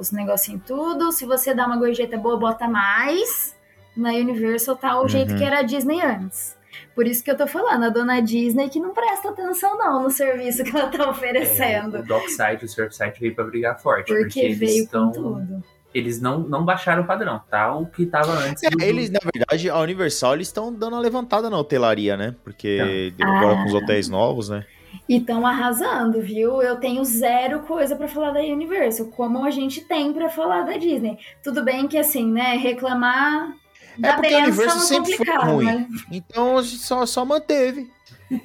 os 0.00 0.12
negocinhos 0.12 0.62
tudo. 0.66 1.10
Se 1.12 1.24
você 1.24 1.54
dá 1.54 1.66
uma 1.66 1.76
gorjeta 1.76 2.16
boa, 2.16 2.36
bota 2.38 2.68
mais. 2.68 3.56
Na 3.96 4.10
Universal 4.10 4.76
tá 4.76 5.00
o 5.00 5.08
jeito 5.08 5.32
Uhum. 5.32 5.38
que 5.38 5.44
era 5.44 5.60
a 5.60 5.62
Disney 5.62 6.00
antes. 6.02 6.54
Por 6.94 7.06
isso 7.06 7.24
que 7.24 7.30
eu 7.30 7.36
tô 7.36 7.46
falando, 7.46 7.84
a 7.84 7.88
dona 7.88 8.20
Disney 8.20 8.68
que 8.68 8.78
não 8.78 8.92
presta 8.92 9.30
atenção 9.30 9.78
não 9.78 10.02
no 10.02 10.10
serviço 10.10 10.62
que 10.62 10.76
ela 10.76 10.88
tá 10.88 11.04
É, 11.04 11.08
oferecendo. 11.08 11.98
o 11.98 12.02
Dockside, 12.02 12.64
o 12.64 12.68
Surfside 12.68 13.14
veio 13.18 13.34
pra 13.34 13.44
brigar 13.44 13.80
forte. 13.80 14.08
Porque, 14.08 14.24
porque 14.24 14.40
eles 14.40 14.58
veio 14.58 14.84
estão. 14.84 15.06
com 15.10 15.12
tudo. 15.22 15.64
Eles 15.96 16.20
não, 16.20 16.40
não 16.40 16.64
baixaram 16.64 17.02
o 17.04 17.06
padrão, 17.06 17.40
tá? 17.50 17.74
O 17.74 17.86
que 17.86 18.04
tava 18.04 18.32
antes. 18.32 18.62
do- 18.70 18.82
É, 18.82 18.88
eles, 18.88 19.08
na 19.10 19.18
verdade, 19.32 19.70
a 19.70 19.78
Universal, 19.78 20.34
eles 20.34 20.48
estão 20.48 20.72
dando 20.72 20.92
uma 20.94 21.00
levantada 21.00 21.48
na 21.48 21.58
hotelaria, 21.58 22.16
né? 22.16 22.34
Porque 22.44 23.12
Então. 23.14 23.34
agora 23.36 23.54
Ah. 23.54 23.62
com 23.62 23.68
os 23.68 23.74
hotéis 23.74 24.08
novos, 24.08 24.48
né? 24.50 24.64
E 25.08 25.16
estão 25.18 25.46
arrasando, 25.46 26.20
viu? 26.20 26.60
Eu 26.62 26.76
tenho 26.76 27.04
zero 27.04 27.60
coisa 27.60 27.94
pra 27.96 28.08
falar 28.08 28.30
da 28.32 28.40
Universal, 28.40 29.06
como 29.06 29.44
a 29.44 29.50
gente 29.50 29.80
tem 29.82 30.12
pra 30.12 30.28
falar 30.28 30.62
da 30.62 30.76
Disney. 30.76 31.18
Tudo 31.42 31.62
bem 31.62 31.86
que 31.88 31.96
assim, 31.98 32.30
né, 32.30 32.56
reclamar 32.56 33.54
da 33.98 34.08
É 34.10 34.12
porque 34.14 34.26
a 34.34 34.46
benção 34.46 34.46
Universal 34.64 34.76
é 34.78 34.84
sempre 34.86 35.12
foi 35.16 35.26
complicado, 35.26 35.50
ruim. 35.54 35.64
né? 35.66 35.86
Então 36.12 36.58
a 36.58 36.62
gente 36.62 36.78
só, 36.82 37.06
só 37.06 37.24
manteve. 37.24 37.90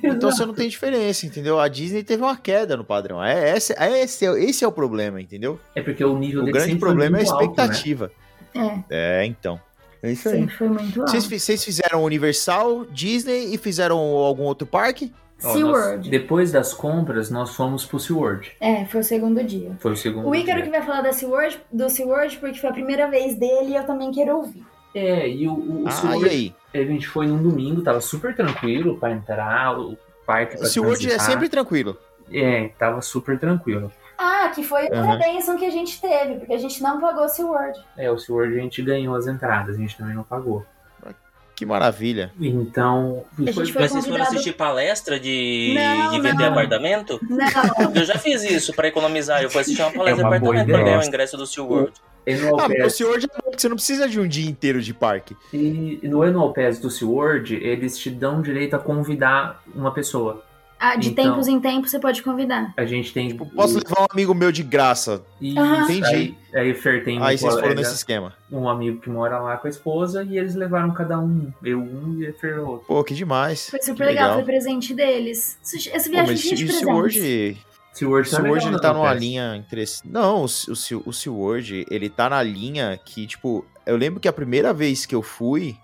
Então 0.04 0.32
você 0.32 0.46
não 0.46 0.54
tem 0.54 0.70
diferença, 0.70 1.26
entendeu? 1.26 1.60
A 1.60 1.68
Disney 1.68 2.04
teve 2.04 2.22
uma 2.22 2.38
queda 2.38 2.78
no 2.78 2.84
padrão. 2.84 3.24
É, 3.24 3.56
esse, 3.58 3.74
é, 3.78 4.04
esse, 4.04 4.26
é- 4.26 4.44
esse 4.44 4.64
é 4.64 4.68
o 4.68 4.72
problema, 4.72 5.20
entendeu? 5.22 5.60
É 5.76 5.82
porque 5.82 6.04
o 6.06 6.18
nível 6.18 6.44
O 6.44 6.46
grande 6.46 6.76
problema 6.76 7.18
é 7.18 7.22
a 7.22 7.24
muito 7.24 7.34
alto, 7.34 7.44
né? 7.44 7.64
expectativa. 7.66 8.12
É, 8.54 9.22
É, 9.22 9.26
então. 9.26 9.60
É 10.04 10.12
isso 10.12 10.30
aí. 10.30 10.40
sempre 10.42 10.56
foi 10.56 10.68
muito 10.70 11.00
alto. 11.02 11.12
Vocês, 11.12 11.26
vocês 11.44 11.64
fizeram 11.64 12.04
Universal, 12.04 12.86
Disney 12.86 13.54
e 13.54 13.58
fizeram 13.58 13.98
algum 13.98 14.44
outro 14.44 14.68
parque? 14.68 15.12
Ó, 15.44 15.48
nós- 15.48 15.54
SeaWorld. 15.58 16.10
depois 16.10 16.52
das 16.52 16.72
compras, 16.74 17.32
nós 17.32 17.56
fomos 17.56 17.84
pro 17.84 18.00
SeaWorld. 18.00 18.52
É, 18.60 18.86
foi 18.86 19.02
o 19.02 19.04
segundo 19.04 19.44
dia. 19.44 19.72
Foi 19.80 19.94
o 19.94 19.98
segundo 19.98 20.28
O 20.28 20.36
Ícaro 20.36 20.58
dia. 20.62 20.66
que 20.66 20.78
vai 20.78 20.86
falar 20.86 21.02
da 21.02 21.12
SeaWorld, 21.14 21.60
do 21.72 21.90
SeaWorld 21.90 22.38
porque 22.38 22.60
foi 22.60 22.70
a 22.70 22.74
primeira 22.74 23.10
vez 23.10 23.36
dele 23.36 23.72
e 23.72 23.76
eu 23.76 23.84
também 23.84 24.12
quero 24.12 24.38
ouvir. 24.38 24.64
É, 24.94 25.28
e 25.28 25.48
o, 25.48 25.54
o, 25.54 25.84
o 25.84 25.88
Ah, 25.88 26.18
e 26.18 26.30
aí? 26.30 26.56
a 26.74 26.78
gente 26.84 27.08
foi 27.08 27.28
num 27.28 27.42
domingo, 27.42 27.82
tava 27.82 28.02
super 28.02 28.36
tranquilo 28.36 28.98
pra 29.00 29.12
entrar, 29.12 29.80
o 29.80 29.98
parque 30.26 30.58
pra 30.58 30.66
O 30.66 30.70
SeaWorld 30.70 31.12
é 31.12 31.20
sempre 31.20 31.50
tranquilo. 31.50 31.98
É, 32.32 32.70
tava 32.80 33.02
super 33.02 33.40
tranquilo. 33.40 33.92
Ah, 34.18 34.52
que 34.54 34.64
foi 34.64 34.84
outra 34.84 35.00
Aham. 35.00 35.18
bênção 35.18 35.58
que 35.58 35.66
a 35.66 35.70
gente 35.70 36.00
teve, 36.00 36.36
porque 36.36 36.54
a 36.54 36.58
gente 36.58 36.82
não 36.82 37.00
pagou 37.02 37.26
o 37.26 37.30
SeaWorld. 37.30 37.80
É, 37.98 38.12
o 38.12 38.18
SeaWorld 38.18 38.58
a 38.58 38.62
gente 38.62 38.82
ganhou 38.82 39.16
as 39.16 39.28
entradas, 39.28 39.76
a 39.76 39.80
gente 39.80 39.98
também 39.98 40.14
não 40.14 40.24
pagou. 40.24 40.66
Que 41.62 41.66
maravilha. 41.68 42.32
Então, 42.42 43.24
A 43.38 43.42
gente 43.44 43.54
foi 43.54 43.64
Mas 43.64 43.68
vocês 43.76 43.92
foram 43.92 44.02
convidado- 44.04 44.30
assistir 44.32 44.54
palestra 44.54 45.20
de, 45.20 45.76
Não, 45.78 46.10
de 46.10 46.20
vender 46.20 46.44
não. 46.46 46.52
apartamento? 46.54 47.20
Não, 47.30 47.94
Eu 47.94 48.04
já 48.04 48.18
fiz 48.18 48.42
isso 48.44 48.74
pra 48.74 48.88
economizar. 48.88 49.44
Eu 49.44 49.50
fui 49.52 49.62
assistir 49.62 49.80
uma 49.84 49.92
palestra 49.92 50.24
É 50.24 50.26
uma 50.28 50.32
de 50.32 50.38
apartamento 50.38 50.70
ideia. 50.70 50.84
ganhar 50.86 51.00
o 51.00 51.04
ingresso 51.08 51.38
do 51.38 51.46
SeaWorld. 51.46 51.92
no 52.28 52.60
Ah, 52.60 52.68
o 52.88 52.90
SeaWorld 52.90 53.26
é 53.26 53.28
bom, 53.28 53.44
porque 53.52 53.60
você 53.62 53.70
não 53.70 53.76
precisa 53.76 54.10
de 54.10 54.20
um 54.20 54.28
dia 54.28 54.50
inteiro 54.50 54.82
de 54.82 54.92
parque. 54.92 55.38
e 55.54 56.00
no 56.02 56.24
Annual 56.24 56.52
Pass 56.52 56.80
do 56.80 56.90
SeaWorld, 56.90 57.54
eles 57.54 57.96
te 57.96 58.10
dão 58.10 58.42
direito 58.42 58.76
a 58.76 58.80
convidar 58.80 59.62
uma 59.76 59.92
pessoa. 59.94 60.44
Ah, 60.82 60.96
de 60.96 61.10
Então- 61.10 61.24
tempos 61.26 61.48
em 61.48 61.60
tempos 61.60 61.92
você 61.92 62.00
pode 62.00 62.22
convidar. 62.24 62.74
A 62.76 62.86
gente 62.86 63.14
tem. 63.14 63.28
Tipo, 63.30 63.46
posso 63.46 63.78
o- 63.78 63.82
levar 63.88 64.02
um 64.02 64.08
amigo 64.12 64.34
meu 64.34 64.52
de 64.52 64.64
graça. 64.64 65.22
Isso, 65.40 65.60
Aham. 65.60 65.84
Entendi. 65.84 66.06
Aí, 66.06 66.36
aí 66.56 66.72
o 66.72 66.76
Fer 66.76 67.04
tem 67.06 67.20
um 67.20 67.24
Aí 67.24 67.38
vocês 67.38 67.54
foram 67.54 67.76
nesse 67.76 67.94
esquema. 67.94 68.34
um 68.52 68.68
amigo 68.68 69.00
que 69.00 69.10
mora 69.10 69.40
lá 69.40 69.56
com 69.58 69.68
a 69.68 69.70
esposa 69.70 70.24
e 70.24 70.38
eles 70.38 70.56
levaram 70.56 70.92
cada 70.94 71.20
um, 71.20 71.52
eu 71.64 71.80
um 71.80 72.18
e 72.20 72.28
a 72.28 72.34
Fer 72.34 72.60
outro. 72.60 72.86
Pô, 72.88 73.04
que 73.04 73.14
demais. 73.14 73.70
Foi 73.70 73.82
super 73.82 74.06
legal, 74.06 74.34
foi 74.34 74.44
presente 74.44 74.94
deles. 74.94 75.58
Essa 75.64 76.10
Pô, 76.10 76.10
viagem 76.16 76.32
mas 76.34 76.40
cheia 76.42 76.56
de 76.56 76.64
o 76.64 76.68
presentes. 76.68 76.80
SeaWorld, 76.80 77.20
o 77.20 77.54
tá 77.94 77.94
SeaWorld 77.94 78.34
legal, 78.34 78.68
ele 78.72 78.80
tá 78.82 78.88
não, 78.94 79.00
numa 79.02 79.14
linha 79.14 79.56
interessante. 79.56 80.10
Não, 80.12 80.44
o, 80.44 80.48
Se- 80.50 80.72
o, 80.72 80.76
Se- 80.76 80.96
o 80.96 81.12
SeaWorld, 81.14 81.86
ele 81.90 82.10
tá 82.10 82.30
na 82.30 82.42
linha 82.42 83.00
que, 83.06 83.28
tipo, 83.28 83.66
eu 83.86 83.96
lembro 83.98 84.20
que 84.20 84.28
a 84.28 84.34
primeira 84.34 84.74
vez 84.74 85.06
que 85.06 85.14
eu 85.16 85.22
fui, 85.22 85.76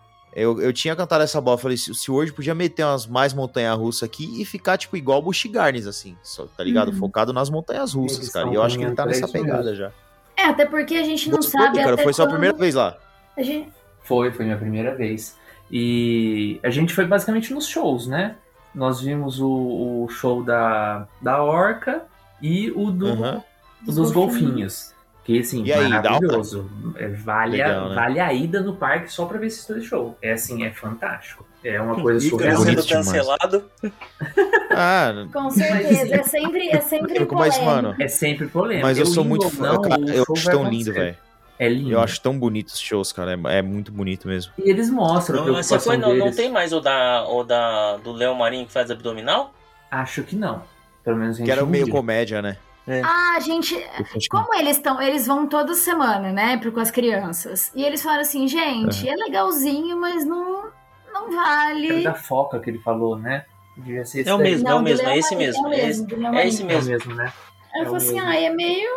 eu, 0.44 0.62
eu 0.62 0.72
tinha 0.74 0.96
cantado 0.96 1.24
essa 1.24 1.40
bola, 1.42 1.56
eu 1.56 1.62
falei, 1.62 1.76
o 1.76 1.96
SeaWorld 1.96 2.34
podia 2.34 2.54
meter 2.56 2.84
umas 2.86 3.06
mais 3.08 3.34
montanhas-russas 3.34 4.04
aqui 4.04 4.42
e 4.42 4.46
ficar, 4.46 4.78
tipo, 4.78 4.96
igual 4.96 5.20
o 5.20 5.22
Busch 5.24 5.46
Gardens, 5.46 5.88
assim, 5.88 6.16
só, 6.24 6.46
tá 6.46 6.64
ligado? 6.64 6.90
Uhum. 6.92 6.98
Focado 6.98 7.34
nas 7.34 7.50
montanhas-russas, 7.50 8.20
Eles 8.20 8.32
cara. 8.34 8.50
E 8.50 8.54
eu 8.56 8.62
acho 8.64 8.78
que 8.78 8.84
ele 8.84 8.94
tá 8.96 9.04
caminhando 9.04 9.22
nessa 9.22 9.34
pegada 9.34 9.76
já. 9.76 9.92
É, 10.36 10.44
até 10.44 10.66
porque 10.66 10.96
a 10.96 11.04
gente 11.04 11.30
não 11.30 11.38
Gostou, 11.38 11.60
sabe 11.62 11.78
cara? 11.80 11.94
até 11.96 12.04
Foi 12.04 12.14
sua 12.14 12.26
quando- 12.26 12.32
primeira 12.34 12.56
vez 12.58 12.76
lá. 12.76 12.96
A 13.36 13.42
gente... 13.42 13.70
Foi, 14.04 14.32
foi 14.32 14.46
minha 14.46 14.58
primeira 14.58 14.96
vez. 14.96 15.36
E 15.72 16.60
a 16.64 16.70
gente 16.70 16.94
foi 16.94 17.06
basicamente 17.06 17.54
nos 17.54 17.68
shows, 17.68 18.08
né? 18.08 18.36
Nós 18.74 19.02
vimos 19.02 19.40
o, 19.40 20.04
o 20.04 20.08
show 20.10 20.44
da, 20.44 21.08
da 21.22 21.42
Orca 21.44 22.04
e 22.42 22.72
o 22.72 22.92
do, 22.92 23.08
Aham. 23.10 23.44
o 23.88 23.92
dos 23.92 24.12
golfinhos. 24.12 24.94
Que 25.28 25.40
assim, 25.40 25.62
E 25.66 25.74
aí, 25.74 25.90
maravilhoso. 25.90 26.72
É, 26.96 27.10
vale, 27.10 27.62
a, 27.62 27.68
Legal, 27.68 27.90
né? 27.90 27.96
vale 27.96 28.20
a 28.22 28.32
ida 28.32 28.62
no 28.62 28.78
parque 28.78 29.12
só 29.12 29.26
pra 29.26 29.38
ver 29.38 29.48
esses 29.48 29.68
dois 29.68 29.84
shows. 29.84 30.14
É 30.22 30.32
assim, 30.32 30.64
é 30.64 30.72
fantástico. 30.72 31.46
É 31.62 31.82
uma 31.82 32.02
coisa 32.02 32.30
surreal. 32.30 32.56
bonito 32.58 32.82
sendo 32.82 33.04
cancelado. 33.04 33.66
Ah, 34.80 35.26
Com 35.34 35.50
certeza. 35.50 36.16
É 36.16 36.24
sempre, 36.24 36.70
é 36.70 36.80
sempre 36.82 37.26
polêmico, 37.26 37.36
mas, 37.36 37.60
mano. 37.60 37.96
É 38.00 38.08
sempre 38.08 38.48
polêmico. 38.48 38.86
Mas 38.86 38.98
eu 39.00 39.08
sou 39.08 39.24
indo 39.24 39.30
muito 39.30 39.50
fã. 39.50 39.74
não, 39.74 39.82
cara, 39.82 40.02
eu 40.02 40.24
show 40.24 40.36
acho 40.36 40.52
tão 40.52 40.70
lindo, 40.70 40.94
velho. 40.94 41.18
É 41.58 41.68
lindo. 41.68 41.92
Eu 41.92 42.00
acho 42.00 42.22
tão 42.22 42.38
bonito 42.38 42.68
os 42.68 42.80
shows, 42.80 43.12
cara. 43.12 43.32
É, 43.34 43.58
é 43.58 43.62
muito 43.64 43.92
bonito 43.92 44.28
mesmo. 44.28 44.54
E 44.58 44.70
eles 44.70 44.90
mostram 44.90 45.42
a 45.42 45.46
Não, 45.46 45.56
você 45.56 45.78
preocupação 45.78 45.94
foi, 45.94 45.98
não, 45.98 46.26
não 46.26 46.32
tem 46.32 46.52
mais 46.52 46.72
o 46.72 46.80
da, 46.80 47.28
o 47.28 47.44
da 47.44 47.98
do 47.98 48.12
Léo 48.14 48.36
Marinho 48.36 48.68
que 48.68 48.72
faz 48.72 48.92
abdominal? 48.92 49.52
Acho 49.90 50.22
que 50.24 50.36
não. 50.36 50.62
Pelo 51.04 51.18
menos 51.18 51.36
a 51.36 51.40
gente 51.40 51.48
Que 51.48 51.52
era 51.52 51.66
meio 51.66 51.90
comédia, 51.90 52.42
né? 52.42 52.58
É. 52.88 53.02
Ah, 53.04 53.38
gente, 53.42 53.76
como 54.30 54.54
eles 54.56 54.78
estão, 54.78 55.02
eles 55.02 55.28
vão 55.28 55.46
toda 55.46 55.74
semana, 55.74 56.32
né, 56.32 56.60
com 56.74 56.80
as 56.80 56.90
crianças. 56.90 57.72
E 57.76 57.84
eles 57.84 58.02
falaram 58.02 58.22
assim, 58.22 58.48
gente, 58.48 59.08
é, 59.08 59.12
é 59.12 59.16
legalzinho, 59.16 59.98
mas 59.98 60.26
não, 60.26 60.72
não 61.14 61.30
vale. 61.30 62.02
É 62.02 62.04
da 62.04 62.14
foca 62.14 62.60
que 62.60 62.70
ele 62.70 62.80
falou, 62.80 63.18
né? 63.18 63.46
Devia 63.76 64.06
ser 64.06 64.22
esse 64.22 64.30
é 64.30 64.34
o 64.34 64.38
mesmo, 64.38 64.68
é 64.68 64.72
não, 64.72 64.78
é, 64.78 64.80
é, 64.80 64.80
é 64.80 64.80
o 64.80 64.84
mesmo, 64.84 65.06
né? 65.06 65.14
é 65.14 65.18
esse 65.18 65.28
assim, 65.28 65.36
mesmo. 65.36 65.68
É, 65.68 66.48
esse, 66.48 66.64
mesmo, 66.64 67.14
né? 67.14 67.34
Aí 67.76 67.82
eu 67.82 67.86
falei 67.86 67.98
assim, 67.98 68.20
ah, 68.20 68.36
é 68.36 68.50
meio 68.50 68.90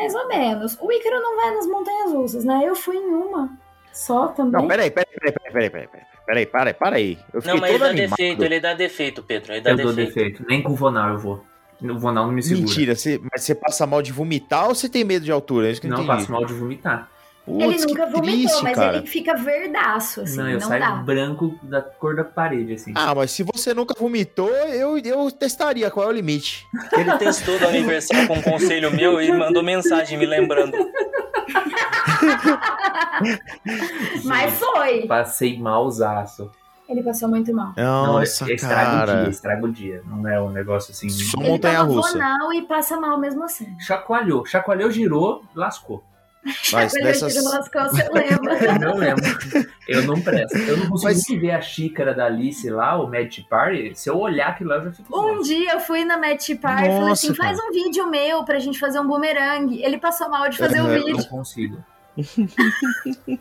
mais 0.00 0.14
ou 0.14 0.28
menos. 0.28 0.78
O 0.80 0.90
Ícaro 0.90 1.20
não 1.20 1.36
vai 1.36 1.54
nas 1.54 1.66
montanhas 1.66 2.12
russas, 2.12 2.44
né? 2.44 2.62
Eu 2.64 2.74
fui 2.74 2.96
em 2.96 3.08
uma 3.08 3.50
só 3.92 4.28
também. 4.28 4.60
Não, 4.60 4.66
peraí, 4.66 4.90
peraí, 4.90 5.12
peraí, 5.12 5.32
peraí, 5.32 5.70
peraí, 5.70 5.88
peraí. 5.88 6.06
Peraí, 6.26 6.46
para 6.46 6.70
aí, 6.70 6.74
para 6.74 6.96
aí. 6.96 7.18
Eu 7.34 7.42
não, 7.44 7.56
mas 7.58 7.70
ele 7.70 7.78
dá 7.78 7.86
animado. 7.86 8.10
defeito, 8.10 8.44
ele 8.44 8.60
dá 8.60 8.74
defeito, 8.74 9.22
Pedro. 9.22 9.52
Ele 9.52 9.60
dá 9.60 9.70
eu 9.70 9.76
defeito. 9.76 9.96
defeito. 9.96 10.46
Nem 10.46 10.62
com 10.62 10.72
o 10.72 10.76
Vonar 10.76 11.10
eu 11.10 11.18
vou. 11.18 11.44
O 11.82 11.98
Vonal 11.98 12.26
não 12.26 12.32
me 12.32 12.42
segura. 12.42 12.66
Mentira, 12.66 12.94
você, 12.94 13.20
mas 13.32 13.42
você 13.42 13.54
passa 13.54 13.86
mal 13.86 14.02
de 14.02 14.12
vomitar 14.12 14.68
ou 14.68 14.74
você 14.74 14.88
tem 14.88 15.04
medo 15.04 15.24
de 15.24 15.32
altura? 15.32 15.70
É 15.70 15.74
Não, 15.84 15.96
entendi. 15.98 16.06
passo 16.06 16.30
mal 16.30 16.44
de 16.44 16.52
vomitar. 16.52 17.08
ele 17.48 17.64
Putz, 17.64 17.86
nunca 17.86 18.06
que 18.06 18.12
vomitou, 18.12 18.38
triste, 18.40 18.62
mas 18.62 18.76
cara. 18.76 18.96
ele 18.98 19.06
fica 19.06 19.34
verdaço, 19.34 20.20
assim, 20.20 20.36
não, 20.36 20.44
não, 20.44 20.50
eu 20.50 20.60
saio 20.60 20.80
dá. 20.80 20.90
branco 20.96 21.58
da 21.62 21.80
cor 21.80 22.14
da 22.14 22.22
parede, 22.24 22.74
assim. 22.74 22.92
Ah, 22.94 23.14
mas 23.14 23.30
se 23.30 23.42
você 23.42 23.72
nunca 23.72 23.94
vomitou, 23.98 24.50
eu, 24.50 24.98
eu 24.98 25.30
testaria 25.30 25.90
qual 25.90 26.06
é 26.06 26.08
o 26.10 26.12
limite. 26.12 26.66
Ele 26.92 27.16
testou 27.18 27.58
da 27.58 27.68
Universal 27.68 28.26
com 28.26 28.34
um 28.34 28.42
conselho 28.42 28.94
meu 28.94 29.20
e 29.20 29.32
mandou 29.32 29.62
mensagem 29.62 30.18
me 30.18 30.26
lembrando. 30.26 30.76
Mas 34.24 34.58
foi. 34.58 35.06
Passei 35.06 35.58
malzaço. 35.58 36.50
Ele 36.90 37.02
passou 37.04 37.28
muito 37.28 37.54
mal. 37.54 37.72
Nossa, 37.76 38.44
não, 38.44 38.52
estraga 38.52 38.90
o 38.90 38.96
dia, 38.96 39.06
cara. 39.14 39.28
estraga 39.30 39.64
o 39.66 39.72
dia. 39.72 40.02
Não 40.06 40.28
é 40.28 40.42
um 40.42 40.50
negócio 40.50 40.90
assim. 40.90 41.08
Só 41.08 41.38
Ele 41.40 41.48
montanha 41.50 41.82
russa. 41.82 42.18
E 42.52 42.62
passa 42.62 42.98
mal 42.98 43.18
mesmo 43.18 43.44
assim. 43.44 43.76
Chacoalhou. 43.78 44.44
Chacoalhou, 44.44 44.90
girou, 44.90 45.44
lascou. 45.54 46.02
Mas 46.72 46.92
dessas. 46.94 47.34
nas 47.44 47.68
costas, 47.68 48.00
eu 48.06 48.12
lembro. 48.14 48.50
Eu 48.50 48.78
não 48.80 48.96
lembro. 48.96 49.24
Eu 49.86 50.02
não 50.06 50.20
presto. 50.20 50.56
Eu 50.56 50.78
não 50.78 50.88
consigo 50.88 51.12
Mas- 51.12 51.40
ver 51.40 51.50
a 51.50 51.60
xícara 51.60 52.14
da 52.14 52.24
Alice 52.26 52.68
lá, 52.70 52.96
o 53.00 53.06
Magic 53.06 53.42
Party. 53.48 53.92
Se 53.94 54.08
eu 54.08 54.18
olhar 54.18 54.48
aquilo 54.48 54.70
lá, 54.70 54.76
eu 54.76 54.84
já 54.84 54.92
fico. 54.92 55.16
Um 55.16 55.20
louco. 55.22 55.42
dia 55.44 55.72
eu 55.74 55.80
fui 55.80 56.02
na 56.04 56.16
Match 56.16 56.48
Party 56.60 56.88
e 56.88 56.96
falei 56.96 57.12
assim: 57.12 57.34
faz 57.34 57.58
um 57.58 57.70
vídeo 57.70 58.08
meu 58.10 58.42
pra 58.44 58.58
gente 58.58 58.78
fazer 58.80 58.98
um 59.00 59.06
bumerangue. 59.06 59.82
Ele 59.82 59.98
passou 59.98 60.28
mal 60.30 60.48
de 60.48 60.56
fazer 60.58 60.80
o 60.80 60.84
Uhum. 60.84 60.92
Eu 60.92 60.98
não 61.00 61.06
vídeo. 61.06 61.28
consigo. 61.28 61.84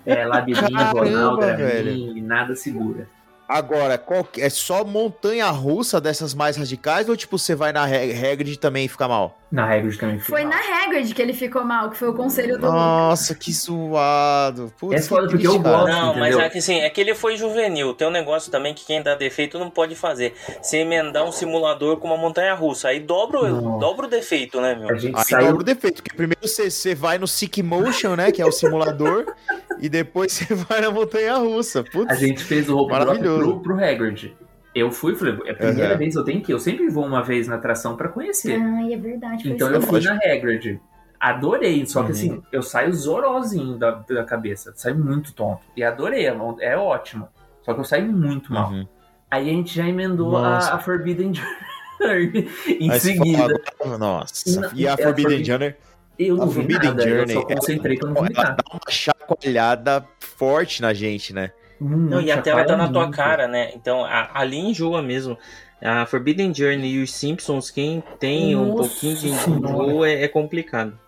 É 0.06 0.26
labirinto, 0.26 0.72
Ronaldo, 0.94 1.42
e 1.90 2.22
nada 2.22 2.56
segura. 2.56 3.08
Agora, 3.50 3.98
qual 3.98 4.28
é 4.38 4.48
só 4.50 4.84
montanha 4.86 5.50
russa 5.50 6.00
dessas 6.00 6.34
mais 6.36 6.56
radicais 6.56 7.10
ou 7.10 7.18
tipo 7.18 7.38
você 7.38 7.56
vai 7.56 7.74
na 7.74 7.84
Re- 7.84 8.14
Hagrid 8.14 8.58
também 8.60 8.86
e 8.86 8.88
fica 8.88 9.08
mal? 9.08 9.39
Na 9.52 9.76
de 9.80 9.98
também 9.98 10.20
Foi 10.20 10.42
fica 10.44 10.56
na 10.56 10.62
mal. 10.64 10.84
Hagrid 10.84 11.14
que 11.14 11.22
ele 11.22 11.34
ficou 11.34 11.66
mal, 11.66 11.90
que 11.90 11.98
foi 11.98 12.10
o 12.10 12.14
conselho 12.14 12.58
do 12.60 12.66
Lucas. 12.68 12.72
Nossa, 12.72 13.34
que 13.34 13.52
zoado. 13.52 14.72
Putz, 14.80 14.94
É 14.96 15.02
que 15.02 15.08
foda, 15.08 15.28
porque 15.28 15.48
eu 15.48 15.58
gosto. 15.60 15.88
Não, 15.88 16.14
mas 16.14 16.28
entendeu? 16.30 16.42
é 16.42 16.50
que 16.52 16.58
assim, 16.60 16.80
é 16.82 16.90
que 16.90 17.02
ele 17.02 17.16
foi 17.16 17.36
juvenil. 17.36 17.96
Tem 17.96 18.08
um 18.08 18.12
negócio 18.12 18.52
também 18.52 18.76
que 18.76 18.86
quem 18.86 19.02
dá 19.02 19.16
defeito 19.16 19.58
não 19.58 19.72
pode 19.72 19.96
fazer. 19.96 20.36
Você 20.62 20.78
emendar 20.78 21.24
um 21.26 21.32
simulador 21.32 21.98
com 21.98 22.08
uma 22.08 22.18
montanha 22.18 22.54
russa. 22.54 22.90
Aí 22.90 23.00
dobra, 23.00 23.50
Não. 23.50 23.80
dobra 23.80 24.06
o 24.06 24.10
defeito, 24.10 24.62
né, 24.62 24.76
meu? 24.76 24.90
A 24.92 24.96
gente 24.98 25.18
Aí 25.18 25.24
saiu. 25.24 25.48
dobra 25.48 25.62
o 25.62 25.66
defeito, 25.66 26.04
porque 26.04 26.16
primeiro 26.16 26.48
você, 26.48 26.70
você 26.70 26.94
vai 26.94 27.18
no 27.18 27.28
Sick 27.28 27.64
Motion, 27.64 28.16
né, 28.16 28.32
que 28.32 28.42
é 28.42 28.46
o 28.46 28.52
simulador, 28.52 29.26
e 29.82 29.90
depois 29.90 30.32
você 30.32 30.54
vai 30.54 30.80
na 30.82 30.92
montanha 30.92 31.36
russa. 31.38 31.84
Putz, 31.84 32.12
A 32.12 32.16
gente 32.16 32.44
fez 32.44 32.70
o 32.70 32.76
roupa 32.76 33.00
drop 33.00 33.08
Maravilhoso. 33.18 33.62
pro, 33.62 33.76
pro 33.76 33.84
Hagrid. 33.84 34.36
Eu 34.76 34.92
fui, 34.92 35.16
falei, 35.16 35.36
é 35.46 35.52
a 35.52 35.56
primeira 35.56 35.94
Uhum. 35.94 35.98
vez 35.98 36.14
que 36.14 36.20
eu 36.20 36.24
tenho 36.24 36.42
que 36.42 36.52
ir. 36.52 36.54
Eu 36.54 36.60
sempre 36.60 36.88
vou 36.90 37.06
uma 37.06 37.24
vez 37.24 37.48
na 37.48 37.56
atração 37.56 37.96
pra 37.98 38.08
conhecer. 38.10 38.60
Ai, 38.62 38.94
é 38.94 38.98
verdade. 38.98 39.44
foi 39.44 39.52
então 39.52 39.70
eu 39.70 39.82
fui 39.82 40.00
na 40.02 40.14
Hagrid. 40.16 40.80
Adorei, 41.20 41.86
só 41.86 42.02
que 42.04 42.08
Uhum. 42.08 42.12
assim, 42.12 42.44
eu 42.52 42.62
saio 42.62 42.94
zorozinho 42.94 43.78
da, 43.78 43.92
da 43.92 44.24
cabeça. 44.24 44.72
Saio 44.76 44.98
muito 44.98 45.34
tonto. 45.34 45.62
E 45.76 45.84
adorei, 45.84 46.28
é, 46.28 46.38
é 46.62 46.78
ótimo. 46.78 47.28
Só 47.64 47.74
que 47.74 47.80
eu 47.80 47.84
saio 47.84 48.06
muito 48.12 48.54
mal. 48.54 48.72
Uhum. 48.72 48.88
Aí 49.30 49.50
a 49.50 49.54
gente 49.54 49.76
já 49.76 49.88
emendou 49.88 50.38
a, 50.38 50.58
a 50.58 50.80
Forbidden 50.80 51.34
Journey 52.00 52.48
em 52.80 52.90
você 52.90 53.00
seguida. 53.14 53.62
fala, 53.78 53.98
Nossa, 53.98 54.72
e 54.74 54.88
a 54.88 54.94
é 54.94 54.98
Forbidden 54.98 55.04
Forbidden- 55.44 55.46
Journey, 55.46 55.76
Eu 56.18 56.36
não 56.38 56.44
a 56.44 56.48
vi 56.48 56.54
Forbidden 56.54 56.90
nada, 56.92 57.04
Journey, 57.10 57.36
eu 57.36 57.42
só 57.42 57.48
concentrei 57.48 57.98
pra 57.98 58.08
não 58.08 58.16
ela 58.16 58.22
vomitar. 58.26 58.56
dá 58.56 58.64
uma 58.72 58.82
chacoalhada 58.90 60.06
forte 60.20 60.82
na 60.82 60.94
gente, 60.94 61.34
né? 61.34 61.52
Não, 61.80 62.20
e 62.22 62.32
a 62.32 62.42
tela 62.42 62.64
tá 62.66 62.76
na 62.76 62.88
tua 62.90 63.04
muito. 63.04 63.16
cara, 63.16 63.48
né? 63.48 63.72
Então, 63.76 64.04
a- 64.04 64.30
ali 64.34 64.58
enjoa 64.58 65.02
mesmo. 65.02 65.38
A 65.82 66.06
Forbidden 66.06 66.54
Journey 66.54 66.96
e 66.96 67.04
os 67.04 67.14
Simpsons, 67.14 67.72
quem 67.72 68.04
tem 68.20 68.56
um 68.56 68.68
Nossa 68.76 68.90
pouquinho 68.90 69.16
de 69.18 69.30
enjoo 69.30 70.04
é, 70.06 70.24
é 70.24 70.28
complicado. 70.28 71.00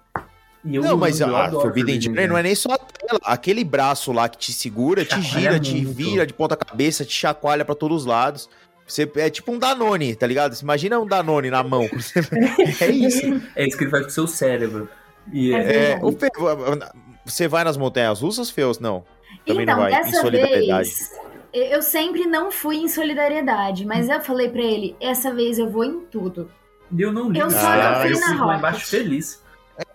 E 0.64 0.76
eu 0.76 0.84
não, 0.84 0.96
mas 0.96 1.20
eu 1.20 1.36
a 1.36 1.46
adoro 1.46 1.62
Forbidden 1.64 2.00
Journey 2.00 2.28
não 2.28 2.38
é 2.38 2.44
nem 2.44 2.56
só 2.56 2.74
a 2.74 2.78
tela. 2.78 3.20
Aquele 3.24 3.64
braço 3.66 4.14
lá 4.14 4.30
que 4.30 4.38
te 4.38 4.54
segura, 4.54 5.04
te 5.04 5.10
Chacoalha 5.22 5.52
gira, 5.54 5.60
te 5.60 5.74
muito. 5.76 5.92
vira 5.94 6.26
de 6.26 6.34
ponta 6.34 6.56
cabeça, 6.56 7.04
te 7.04 7.14
chacoalha 7.14 7.66
pra 7.66 7.76
todos 7.76 7.98
os 8.04 8.06
lados. 8.06 8.48
Você, 8.88 9.10
é 9.16 9.30
tipo 9.30 9.52
um 9.52 9.60
Danone, 9.60 10.16
tá 10.16 10.26
ligado? 10.28 10.54
Você 10.54 10.64
imagina 10.64 11.00
um 11.00 11.06
Danone 11.08 11.50
na 11.50 11.64
mão. 11.64 11.84
é 12.82 12.88
isso. 12.92 13.42
É 13.56 13.68
isso 13.68 13.78
que 13.78 13.84
ele 13.86 13.92
faz 13.92 14.04
com 14.04 14.10
o 14.10 14.14
seu 14.14 14.28
cérebro. 14.28 14.88
E 15.34 15.54
É 15.54 15.58
é, 15.58 15.92
É, 15.94 16.00
o 16.02 16.12
Fê, 16.12 16.28
você 17.26 17.48
vai 17.48 17.64
nas 17.64 17.78
montanhas 17.78 18.22
russas, 18.22 18.50
Feus? 18.50 18.80
Não. 18.80 19.04
Também 19.46 19.64
então, 19.64 19.76
não 19.76 19.84
vai, 19.84 19.92
em 19.92 19.96
dessa 19.96 20.22
solidariedade. 20.22 20.90
vez, 20.90 21.12
eu 21.54 21.82
sempre 21.82 22.26
não 22.26 22.52
fui 22.52 22.78
em 22.78 22.88
solidariedade, 22.88 23.86
mas 23.86 24.08
eu 24.10 24.22
falei 24.22 24.50
pra 24.50 24.62
ele, 24.62 24.96
essa 25.02 25.34
vez 25.34 25.60
eu 25.60 25.70
vou 25.70 25.84
em 25.84 26.00
tudo. 26.02 26.50
e 26.92 27.02
eu 27.02 27.12
não 27.12 27.30
li. 27.30 27.40
Eu 27.40 27.50
só 27.50 27.76
não 27.76 28.02
fui 28.02 28.14
eu 28.14 28.20
na 28.20 28.34
Rocket. 28.36 28.58
embaixo 28.60 28.86
feliz. 28.88 29.42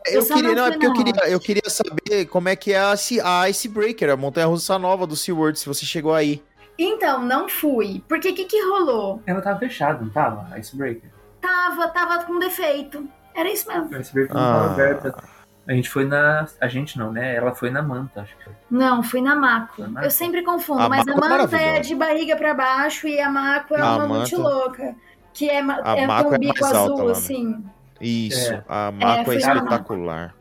Eu 0.07 0.21
Eu 0.21 0.27
queria, 0.27 0.43
não 0.49 0.55
não, 0.55 0.67
é 0.67 0.71
porque 0.73 0.87
eu 0.87 0.93
queria, 0.93 1.29
eu 1.29 1.41
queria 1.41 1.71
saber 1.71 2.27
como 2.27 2.49
é 2.49 2.57
que 2.57 2.73
é 2.73 2.79
a, 2.81 2.95
Ice- 2.95 3.21
a 3.23 3.49
Icebreaker, 3.49 4.11
a 4.11 4.17
montanha 4.17 4.47
russa 4.47 4.79
nova 4.79 5.07
do 5.07 5.15
SeaWorld, 5.15 5.59
se 5.59 5.67
você 5.67 5.85
chegou 5.87 6.13
aí. 6.15 6.43
Então, 6.79 7.23
não 7.23 7.49
fui. 7.49 8.03
Porque 8.09 8.31
o 8.31 8.35
que, 8.35 8.45
que 8.45 8.61
rolou? 8.69 9.23
Ela 9.27 9.41
tava 9.41 9.59
fechada, 9.59 10.01
não 10.03 10.11
tava? 10.11 10.49
A 10.53 10.59
Icebreaker. 10.59 11.11
Tava, 11.41 11.89
tava 11.89 12.25
com 12.25 12.39
defeito. 12.39 13.09
Era 13.35 13.51
isso 13.51 13.67
mesmo. 13.69 13.95
A 13.97 14.01
Icebreaker 14.01 14.35
não 14.35 14.43
Ah. 14.43 14.55
tava 14.61 14.73
aberta. 14.73 15.25
A 15.69 15.73
gente 15.73 15.89
foi 15.91 16.05
na. 16.05 16.47
A 16.61 16.69
gente 16.69 16.97
não, 16.99 17.11
né? 17.11 17.35
Ela 17.35 17.53
foi 17.55 17.71
na 17.71 17.83
manta, 17.83 18.21
acho 18.23 18.37
que. 18.37 18.49
Não, 18.71 19.03
fui 19.03 19.21
na 19.21 19.35
Maco. 19.35 19.83
Na 19.83 19.89
Mako? 19.89 20.07
Eu 20.07 20.11
sempre 20.11 20.43
confundo, 20.43 20.81
A 20.83 20.89
mas 20.89 21.05
Mako 21.05 21.11
a 21.11 21.13
é 21.13 21.17
manta 21.29 21.35
é 21.35 21.39
maravilhosa. 21.49 21.81
de 21.89 21.95
barriga 21.97 22.37
pra 22.37 22.55
baixo 22.55 23.09
e 23.09 23.21
a 23.21 23.29
Maco 23.31 23.75
é 23.75 23.81
A 23.81 23.97
uma 23.97 24.07
muito 24.07 24.39
Manta- 24.41 24.49
louca. 24.49 24.95
Que 25.35 25.51
é, 25.51 25.59
A 25.59 25.97
é 25.97 26.07
Mako 26.07 26.29
com 26.29 26.35
é 26.35 26.37
o 26.37 26.41
bico 26.41 26.61
mais 26.61 26.75
alta 26.75 26.79
azul, 26.93 26.97
lá, 26.99 27.05
né? 27.07 27.11
assim. 27.13 27.65
Isso, 28.01 28.53
É. 28.55 28.65
a 28.69 28.93
Mako 28.93 29.07
é, 29.21 29.25
fui 29.25 29.39
na 29.39 29.47
Mako. 29.49 29.59
espetacular. 29.59 30.35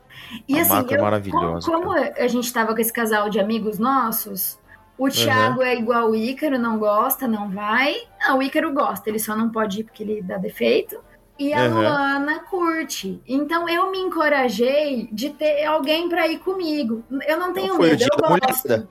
E 0.47 0.57
A 0.57 0.61
assim, 0.61 0.73
Mako 0.73 0.93
é 0.93 1.01
maravilhosa, 1.01 1.65
como, 1.71 1.83
como 1.85 1.97
a 2.17 2.27
gente 2.27 2.53
tava 2.53 2.73
com 2.75 2.81
esse 2.81 2.93
casal 2.93 3.29
de 3.29 3.39
amigos 3.39 3.79
nossos, 3.79 4.59
Uhum. 4.97 5.07
o 5.07 5.09
Thiago 5.09 5.61
é 5.61 5.75
igual 5.75 6.11
o 6.11 6.15
Ícaro, 6.15 6.57
não 6.59 6.77
gosta, 6.77 7.27
não 7.27 7.49
vai. 7.49 7.95
Não, 8.21 8.37
o 8.37 8.43
Ícaro 8.43 8.71
gosta, 8.73 9.09
ele 9.09 9.19
só 9.19 9.35
não 9.35 9.49
pode 9.49 9.81
ir 9.81 9.83
porque 9.85 10.03
ele 10.03 10.21
dá 10.21 10.37
defeito. 10.37 10.97
E 11.37 11.53
a 11.53 11.65
Uhum. 11.65 11.73
Luana 11.73 12.39
curte. 12.49 13.21
Então 13.27 13.67
eu 13.67 13.91
me 13.91 13.99
encorajei 13.99 15.09
de 15.11 15.31
ter 15.31 15.65
alguém 15.65 16.07
pra 16.09 16.27
ir 16.27 16.39
comigo. 16.39 17.03
Eu 17.27 17.37
não 17.39 17.53
tenho 17.53 17.73
Então 17.73 17.75
foi 17.75 17.89
medo, 17.89 18.03
eu 18.03 18.17
gosto. 18.17 18.29
mulherada. 18.29 18.89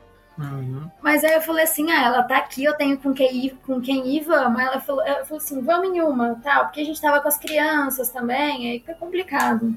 Mas 1.00 1.22
aí 1.24 1.32
eu 1.34 1.40
falei 1.42 1.64
assim, 1.64 1.90
ah, 1.92 2.02
ela 2.04 2.22
tá 2.24 2.36
aqui, 2.38 2.64
eu 2.64 2.74
tenho 2.76 2.98
com 2.98 3.12
quem 3.14 3.46
ir, 3.46 3.56
com 3.66 3.80
quem 3.80 4.06
ir, 4.16 4.22
vamos. 4.24 4.60
Ela 4.60 4.80
falou, 4.80 5.02
ela 5.06 5.24
falou 5.24 5.38
assim, 5.38 5.62
vamos 5.62 5.88
em 5.96 6.00
uma, 6.00 6.34
tal, 6.42 6.64
porque 6.64 6.80
a 6.80 6.84
gente 6.84 7.00
tava 7.00 7.20
com 7.20 7.28
as 7.28 7.38
crianças 7.38 8.10
também, 8.10 8.70
aí 8.70 8.80
fica 8.80 8.94
complicado. 8.94 9.76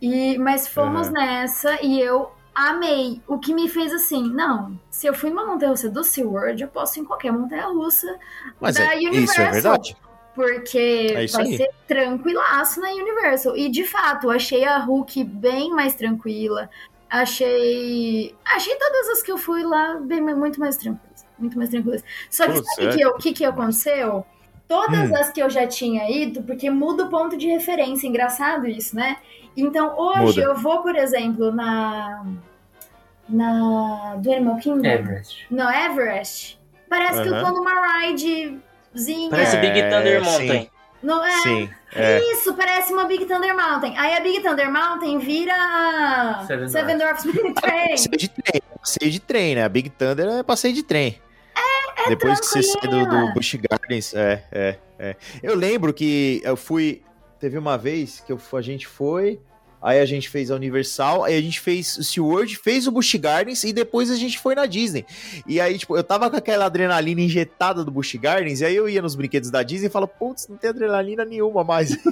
E, 0.00 0.38
mas 0.38 0.68
fomos 0.68 1.08
Uhum. 1.08 1.12
nessa 1.14 1.78
e 1.82 2.00
eu 2.00 2.30
amei. 2.54 3.20
O 3.26 3.38
que 3.38 3.54
me 3.54 3.68
fez 3.68 3.92
assim, 3.92 4.30
não, 4.32 4.78
se 4.90 5.06
eu 5.06 5.14
fui 5.14 5.30
numa 5.30 5.46
montanha-russa 5.46 5.90
do 5.90 6.02
SeaWorld, 6.04 6.62
eu 6.62 6.68
posso 6.68 6.98
ir 6.98 7.02
em 7.02 7.04
qualquer 7.04 7.32
montanha-russa 7.32 8.18
Mas 8.60 8.76
da 8.76 8.84
é, 8.84 8.96
Universal. 8.96 9.22
isso 9.24 9.40
é 9.40 9.50
verdade. 9.50 9.96
Porque 10.36 11.08
É 11.10 11.26
vai 11.26 11.46
aí. 11.46 11.56
ser 11.56 11.70
tranquilaço 11.88 12.78
na 12.80 12.90
Universal. 12.90 13.56
E 13.56 13.68
de 13.70 13.82
fato, 13.84 14.30
achei 14.30 14.64
a 14.64 14.76
Hulk 14.78 15.24
bem 15.24 15.70
mais 15.70 15.94
tranquila. 15.94 16.68
Achei. 17.10 18.34
Achei 18.44 18.76
todas 18.76 19.08
as 19.08 19.22
que 19.22 19.32
eu 19.32 19.38
fui 19.38 19.62
lá 19.64 19.94
bem, 20.00 20.20
muito 20.20 20.60
mais 20.60 20.76
tranquilas. 20.76 21.26
Muito 21.38 21.56
mais 21.56 21.70
tranquilas. 21.70 22.04
Só 22.30 22.46
que 22.46 22.52
Putz, 22.52 22.74
sabe 22.74 22.86
o 22.86 22.90
é. 22.90 22.94
que, 22.96 23.00
eu- 23.00 23.14
que, 23.16 23.32
que 23.32 23.44
aconteceu? 23.44 24.24
Todas 24.68 25.10
Hum. 25.10 25.16
as 25.16 25.30
que 25.30 25.40
eu 25.40 25.48
já 25.48 25.66
tinha 25.66 26.10
ido, 26.10 26.42
porque 26.42 26.68
muda 26.68 27.04
o 27.04 27.08
ponto 27.08 27.36
de 27.36 27.46
referência, 27.46 28.06
engraçado 28.06 28.66
isso, 28.66 28.94
né? 28.96 29.16
Então 29.56 29.96
hoje 29.98 30.40
Muda. 30.40 30.42
eu 30.42 30.54
vou, 30.56 30.82
por 30.82 30.94
exemplo, 30.96 31.50
na. 31.52 32.26
Na. 33.28 34.16
Do 34.16 34.30
Animal 34.32 34.56
Kingdom? 34.58 34.86
Everest. 34.86 35.46
No 35.50 35.70
Everest. 35.70 36.58
Parece 36.88 37.22
que 37.22 37.28
eu 37.28 37.44
tô 37.44 37.50
numa 37.52 37.74
ridezinha. 38.96 39.30
Parece 39.30 39.56
É, 39.56 39.60
Big 39.60 39.82
Thunder 39.82 40.24
sim. 40.24 40.30
Mountain. 40.30 40.70
Não 41.02 41.24
é? 41.24 41.42
Sim, 41.42 41.70
é. 41.94 42.18
Isso, 42.32 42.54
parece 42.54 42.92
uma 42.92 43.04
Big 43.04 43.26
Thunder 43.26 43.54
Mountain. 43.54 43.94
Aí 43.96 44.16
a 44.16 44.20
Big 44.20 44.40
Thunder 44.42 44.72
Mountain 44.72 45.18
vira 45.18 46.44
Seven 46.46 46.68
Seven 46.68 46.98
Dwarfs 46.98 47.24
Mini 47.24 47.52
Train. 47.54 47.90
Passeio 47.90 48.16
de 48.16 48.28
trem, 48.28 48.62
passeio 48.80 49.10
de 49.10 49.20
trem, 49.20 49.54
né? 49.54 49.64
A 49.64 49.68
Big 49.68 49.90
Thunder 49.90 50.26
é 50.26 50.42
passeio 50.42 50.74
de 50.74 50.82
trem. 50.82 51.20
É, 51.98 52.08
Depois 52.08 52.40
que 52.40 52.46
você 52.46 52.62
sai 52.62 52.88
do, 52.88 53.06
do 53.06 53.32
Busch 53.34 53.54
Gardens, 53.54 54.14
é, 54.14 54.44
é, 54.52 54.76
é. 54.98 55.16
Eu 55.42 55.54
lembro 55.54 55.92
que 55.92 56.40
eu 56.44 56.56
fui. 56.56 57.02
Teve 57.38 57.56
uma 57.58 57.76
vez 57.76 58.20
que 58.20 58.32
eu, 58.32 58.40
a 58.54 58.62
gente 58.62 58.86
foi, 58.86 59.38
aí 59.86 60.00
a 60.00 60.04
gente 60.04 60.28
fez 60.28 60.50
a 60.50 60.56
Universal, 60.56 61.22
aí 61.24 61.36
a 61.36 61.40
gente 61.40 61.60
fez 61.60 61.96
o 61.96 62.02
SeaWorld, 62.02 62.56
fez 62.56 62.86
o 62.86 62.90
Busch 62.90 63.14
Gardens 63.14 63.62
e 63.62 63.72
depois 63.72 64.10
a 64.10 64.16
gente 64.16 64.38
foi 64.38 64.54
na 64.56 64.66
Disney. 64.66 65.06
E 65.46 65.60
aí, 65.60 65.78
tipo, 65.78 65.96
eu 65.96 66.02
tava 66.02 66.28
com 66.28 66.36
aquela 66.36 66.64
adrenalina 66.66 67.20
injetada 67.20 67.84
do 67.84 67.90
Busch 67.92 68.14
Gardens, 68.16 68.60
e 68.60 68.64
aí 68.64 68.74
eu 68.74 68.88
ia 68.88 69.00
nos 69.00 69.14
brinquedos 69.14 69.48
da 69.50 69.62
Disney 69.62 69.86
e 69.86 69.90
falava, 69.90 70.10
putz, 70.18 70.48
não 70.48 70.56
tem 70.56 70.70
adrenalina 70.70 71.24
nenhuma 71.24 71.62
mais. 71.62 71.96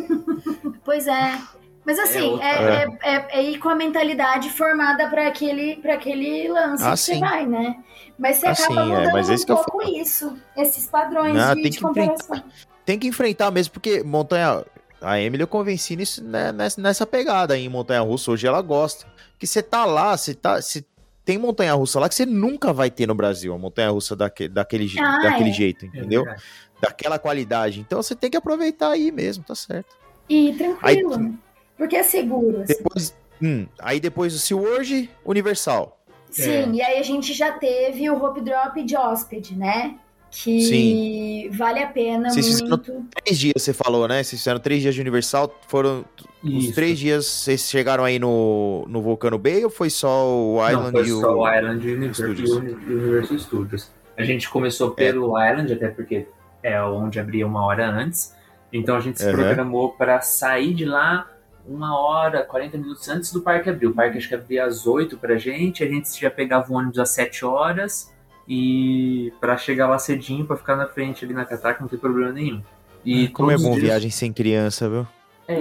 Pois 0.84 1.06
é. 1.06 1.38
Mas 1.84 1.98
assim, 1.98 2.20
outra- 2.20 2.46
é, 2.46 2.84
é, 3.02 3.14
é- 3.16 3.26
é 3.38 3.42
ir 3.42 3.58
com 3.58 3.68
a 3.70 3.74
mentalidade 3.74 4.50
formada 4.50 5.08
para 5.08 5.26
aquele, 5.28 5.76
pra 5.76 5.94
aquele 5.94 6.48
lance 6.48 6.82
Ah, 6.84 6.90
que 6.92 6.96
você 6.98 7.14
sim. 7.14 7.20
vai, 7.20 7.46
né? 7.46 7.76
Mas 8.18 8.36
você 8.36 8.46
Ah, 8.46 8.52
acaba 8.52 8.74
sim, 8.74 8.78
é, 8.92 8.96
mudando 8.96 9.12
mas 9.12 9.28
esse 9.30 9.44
um 9.50 9.56
pouco 9.56 9.82
isso, 9.82 10.36
esses 10.56 10.86
padrões 10.86 11.34
Não, 11.34 11.54
de, 11.54 11.62
tem 11.62 11.70
de 11.70 11.78
que 11.78 11.86
enfrentar. 11.86 12.22
comparação. 12.22 12.44
tem 12.86 12.98
que 12.98 13.06
enfrentar 13.08 13.50
mesmo, 13.50 13.72
porque 13.72 14.02
montanha. 14.02 14.62
A 15.04 15.20
Emily 15.20 15.42
eu 15.42 15.46
convenci 15.48 15.94
nisso, 15.96 16.22
né, 16.24 16.50
nessa, 16.52 16.80
nessa 16.80 17.06
pegada 17.06 17.54
aí 17.54 17.64
em 17.64 17.68
Montanha 17.68 18.00
Russa. 18.00 18.30
Hoje 18.30 18.46
ela 18.46 18.62
gosta. 18.62 19.06
Porque 19.32 19.46
você 19.46 19.62
tá 19.62 19.84
lá, 19.84 20.16
você 20.16 20.34
tá. 20.34 20.60
Você 20.60 20.84
tem 21.24 21.38
montanha 21.38 21.72
russa 21.74 21.98
lá 21.98 22.06
que 22.08 22.14
você 22.14 22.26
nunca 22.26 22.72
vai 22.72 22.90
ter 22.90 23.06
no 23.06 23.14
Brasil. 23.14 23.54
A 23.54 23.58
montanha 23.58 23.90
russa 23.90 24.14
daquele, 24.14 24.52
Ah, 25.00 25.18
daquele 25.22 25.50
é. 25.50 25.52
jeito, 25.52 25.84
É 25.86 25.88
entendeu? 25.88 26.22
verdade. 26.24 26.42
Daquela 26.80 27.18
qualidade. 27.18 27.80
Então 27.80 28.02
você 28.02 28.14
tem 28.14 28.30
que 28.30 28.36
aproveitar 28.36 28.90
aí 28.90 29.10
mesmo, 29.10 29.42
tá 29.42 29.54
certo. 29.54 29.96
E 30.28 30.52
tranquilo, 30.52 31.16
né? 31.16 31.34
porque 31.78 31.96
é 31.96 32.02
seguro. 32.02 32.60
assim. 32.62 32.74
Depois. 32.74 33.14
hum, 33.42 33.66
aí 33.78 34.00
depois 34.00 34.34
o 34.34 34.38
SeaWorld 34.38 35.10
Universal. 35.24 35.98
Sim, 36.30 36.72
e 36.74 36.82
aí 36.82 36.98
a 36.98 37.02
gente 37.02 37.32
já 37.32 37.52
teve 37.52 38.10
o 38.10 38.22
Hope 38.22 38.40
Drop 38.40 38.82
de 38.82 38.96
hóspede, 38.96 39.56
né? 39.56 39.96
Que 40.42 40.60
Sim. 40.62 41.50
vale 41.56 41.78
a 41.80 41.86
pena 41.86 42.28
Vocês 42.30 42.46
fizeram 42.46 42.68
muito. 42.70 43.06
Três 43.22 43.38
dias, 43.38 43.54
você 43.62 43.72
falou, 43.72 44.08
né? 44.08 44.20
Vocês 44.22 44.40
fizeram 44.42 44.58
três 44.58 44.82
dias 44.82 44.94
de 44.94 45.00
Universal. 45.00 45.54
Foram. 45.68 46.04
Os 46.42 46.64
Isso. 46.64 46.74
três 46.74 46.98
dias, 46.98 47.24
vocês 47.24 47.70
chegaram 47.70 48.02
aí 48.04 48.18
no, 48.18 48.84
no 48.88 49.00
Volcano 49.00 49.38
Bay 49.38 49.64
ou 49.64 49.70
foi 49.70 49.88
só 49.88 50.26
o 50.26 50.56
Não, 50.56 50.68
Island 50.70 50.90
foi 50.92 51.06
e 51.08 51.12
o. 51.12 51.20
só 51.20 51.34
o 51.36 51.48
Island 51.56 51.86
e 51.88 51.92
o 51.92 51.96
Universal, 51.96 52.26
Studios. 52.34 52.50
e 52.50 52.92
Universal 52.92 53.38
Studios. 53.38 53.90
A 54.18 54.24
gente 54.24 54.50
começou 54.50 54.90
É. 54.90 54.94
pelo 54.94 55.28
Island, 55.40 55.72
até 55.72 55.88
porque 55.88 56.26
é 56.62 56.82
onde 56.82 57.18
abria 57.20 57.46
uma 57.46 57.64
hora 57.64 57.88
antes. 57.88 58.34
Então 58.72 58.96
a 58.96 59.00
gente 59.00 59.20
se 59.20 59.26
Aham. 59.28 59.36
programou 59.36 59.90
para 59.92 60.20
sair 60.20 60.74
de 60.74 60.84
lá 60.84 61.30
uma 61.66 61.96
hora, 61.98 62.42
40 62.42 62.76
minutos 62.76 63.08
antes 63.08 63.32
do 63.32 63.40
parque 63.40 63.70
abrir. 63.70 63.86
O 63.86 63.94
parque 63.94 64.18
acho 64.18 64.28
que 64.28 64.34
abria 64.34 64.64
às 64.66 64.84
8 64.86 65.16
pra 65.16 65.36
gente, 65.38 65.82
a 65.84 65.86
gente 65.88 66.20
já 66.20 66.30
pegava 66.30 66.70
o 66.72 66.76
ônibus 66.76 66.98
às 66.98 67.10
7 67.10 67.44
horas 67.44 68.12
e 68.48 69.32
para 69.40 69.56
chegar 69.56 69.88
lá 69.88 69.98
cedinho, 69.98 70.44
para 70.46 70.56
ficar 70.56 70.76
na 70.76 70.86
frente 70.86 71.24
ali 71.24 71.34
na 71.34 71.44
catraca, 71.44 71.80
não 71.80 71.88
tem 71.88 71.98
problema 71.98 72.32
nenhum. 72.32 72.62
E 73.04 73.28
Como 73.28 73.50
é 73.50 73.56
bom 73.56 73.72
dias- 73.72 73.82
viagem 73.82 74.10
sem 74.10 74.32
criança, 74.32 74.88
viu? 74.88 75.06
É, 75.48 75.54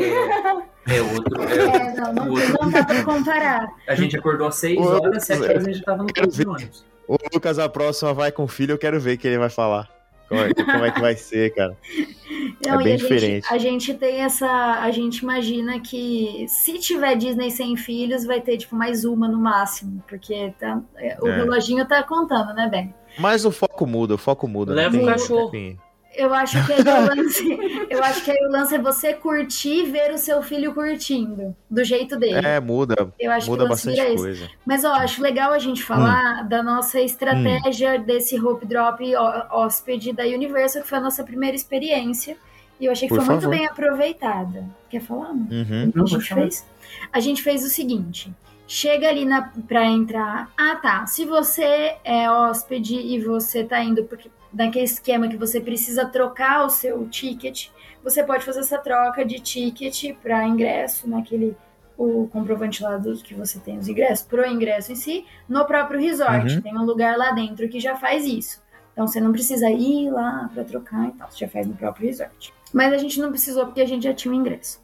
é 0.88 1.02
outro. 1.02 1.42
é- 1.44 1.64
É, 1.94 1.94
não, 1.96 2.14
não, 2.14 2.26
não 2.26 2.72
dá 2.72 2.84
pra 2.86 3.04
comparar. 3.06 3.68
a 3.88 3.96
gente 3.96 4.18
acordou 4.18 4.48
às 4.48 4.56
6 4.56 4.78
Ô, 4.80 4.84
horas, 4.84 5.24
7 5.26 5.42
horas 5.44 5.58
a 5.64 5.66
gente 5.66 5.78
já 5.80 5.84
tava 5.86 6.04
no 6.04 6.14
ponto 6.14 6.28
de 6.32 6.48
ônibus. 6.48 6.86
O 7.08 7.18
Lucas, 7.34 7.60
a 7.60 7.68
próxima 7.70 8.14
vai 8.14 8.32
com 8.32 8.44
o 8.44 8.48
filho, 8.48 8.72
eu 8.74 8.78
quero 8.78 9.00
ver 9.00 9.16
o 9.16 9.18
que 9.18 9.28
ele 9.28 9.38
vai 9.38 9.50
falar. 9.50 9.90
Como 10.30 10.42
é, 10.42 10.54
como 10.54 10.86
é 10.86 10.92
que 10.92 11.00
vai 11.02 11.16
ser, 11.16 11.54
cara? 11.54 11.78
Não, 12.66 12.80
É 12.80 12.82
e 12.82 12.84
bem 12.84 12.94
a 12.94 12.98
gente, 12.98 13.02
diferente. 13.14 13.48
a 13.54 13.58
gente 13.58 13.94
tem 13.94 14.22
essa. 14.22 14.48
A 14.82 14.90
gente 14.92 15.18
imagina 15.20 15.80
que 15.80 16.46
se 16.48 16.80
tiver 16.80 17.16
Disney 17.16 17.52
sem 17.52 17.76
filhos, 17.76 18.26
vai 18.26 18.40
ter 18.42 18.58
tipo 18.58 18.76
mais 18.76 19.04
uma 19.06 19.28
no 19.28 19.38
máximo. 19.38 20.02
Porque 20.08 20.54
tá, 20.60 20.82
é, 20.96 21.18
o 21.22 21.28
É. 21.28 21.36
reloginho 21.38 21.86
tá 21.86 22.02
contando, 22.04 22.54
né, 22.54 22.68
Ben? 22.70 22.94
Mas 23.20 23.46
o 23.46 23.52
foco 23.52 23.86
muda, 23.86 24.16
o 24.16 24.18
foco 24.18 24.48
muda. 24.48 24.74
Leva 24.74 24.96
não 24.98 25.04
o 25.04 25.08
cachorro. 25.08 25.52
tem- 25.52 25.78
Eu 26.16 26.34
acho 26.34 26.64
que 26.66 26.74
aí 26.74 26.82
o 26.82 27.16
lance, 27.16 27.60
eu 27.90 28.04
acho 28.04 28.24
que 28.24 28.32
aí 28.32 28.38
o 28.46 28.52
lance 28.52 28.76
é 28.76 28.80
você 28.80 29.14
curtir 29.14 29.84
e 29.86 29.92
ver 29.92 30.12
o 30.14 30.18
seu 30.18 30.42
filho 30.44 30.74
curtindo, 30.74 31.56
do 31.70 31.84
jeito 31.84 32.18
dele. 32.18 32.46
É, 32.46 32.60
muda, 32.60 33.12
eu 33.20 33.32
acho 33.32 33.50
muda 33.50 33.64
que 33.64 33.68
o 33.68 33.70
lance 33.72 33.88
bastante 33.88 33.96
vira 34.02 34.14
isso. 34.14 34.24
coisa. 34.24 34.50
Mas 34.66 34.84
ó, 34.86 34.94
acho 34.94 35.22
legal 35.22 35.52
a 35.52 35.60
gente 35.60 35.84
falar 35.84 36.44
da 36.48 36.62
nossa 36.62 37.00
estratégia 37.02 37.98
desse 38.00 38.40
Hope 38.40 38.66
Drop 38.66 39.16
hó- 39.16 39.48
hóspede 39.52 40.14
da 40.14 40.24
Universal, 40.24 40.84
que 40.84 40.88
foi 40.90 40.98
a 41.00 41.02
nossa 41.02 41.24
primeira 41.24 41.56
experiência. 41.56 42.38
E 42.80 42.86
eu 42.86 42.92
achei 42.92 43.08
que 43.08 43.14
Por 43.16 43.22
foi 43.24 43.34
muito 43.34 43.44
favor. 43.44 43.56
bem 43.58 43.66
aproveitada. 43.66 44.66
Quer 44.90 45.02
falar? 45.02 45.32
Uhum. 45.32 45.86
O 45.88 45.92
que 45.92 45.98
Não, 45.98 46.04
a 46.04 46.08
gente 46.08 46.30
falar. 46.30 46.42
fez? 46.42 46.66
A 47.12 47.20
gente 47.20 47.42
fez 47.42 47.64
o 47.64 47.70
seguinte: 47.70 48.34
chega 48.68 49.08
ali 49.08 49.26
na, 49.26 49.52
pra 49.68 49.86
entrar. 49.86 50.52
Ah, 50.58 50.76
tá. 50.76 51.06
Se 51.06 51.24
você 51.26 51.96
é 52.04 52.30
hóspede 52.30 52.96
e 52.96 53.20
você 53.20 53.64
tá 53.64 53.82
indo 53.84 54.04
porque, 54.06 54.30
naquele 54.54 54.86
esquema 54.86 55.28
que 55.28 55.38
você 55.38 55.60
precisa 55.60 56.06
trocar 56.06 56.66
o 56.66 56.70
seu 56.70 57.08
ticket, 57.08 57.70
você 58.04 58.24
pode 58.24 58.44
fazer 58.46 58.60
essa 58.60 58.78
troca 58.78 59.26
de 59.26 59.40
ticket 59.40 60.16
para 60.22 60.46
ingresso 60.46 61.10
naquele. 61.10 61.56
O 61.96 62.28
comprovante 62.34 62.82
lá 62.82 62.98
do 62.98 63.16
que 63.18 63.36
você 63.36 63.60
tem 63.60 63.78
os 63.78 63.88
ingressos, 63.88 64.26
pro 64.26 64.44
ingresso 64.48 64.92
em 64.92 64.96
si, 64.96 65.26
no 65.48 65.64
próprio 65.64 66.00
resort. 66.00 66.56
Uhum. 66.56 66.62
Tem 66.62 66.76
um 66.76 66.84
lugar 66.84 67.16
lá 67.16 67.32
dentro 67.32 67.70
que 67.70 67.80
já 67.80 67.96
faz 67.96 68.26
isso. 68.26 68.64
Então 68.92 69.06
você 69.06 69.22
não 69.22 69.32
precisa 69.32 69.70
ir 69.70 70.10
lá 70.10 70.50
para 70.52 70.64
trocar 70.64 71.10
e 71.10 71.12
tal, 71.12 71.30
você 71.30 71.46
já 71.46 71.48
faz 71.48 71.68
no 71.68 71.76
próprio 71.76 72.08
resort. 72.08 72.52
Mas 72.74 72.94
a 72.94 72.98
gente 72.98 73.20
não 73.20 73.30
precisou 73.30 73.66
porque 73.66 73.80
a 73.80 73.86
gente 73.86 74.04
já 74.04 74.14
tinha 74.14 74.34
o 74.34 74.36
ingresso. 74.36 74.82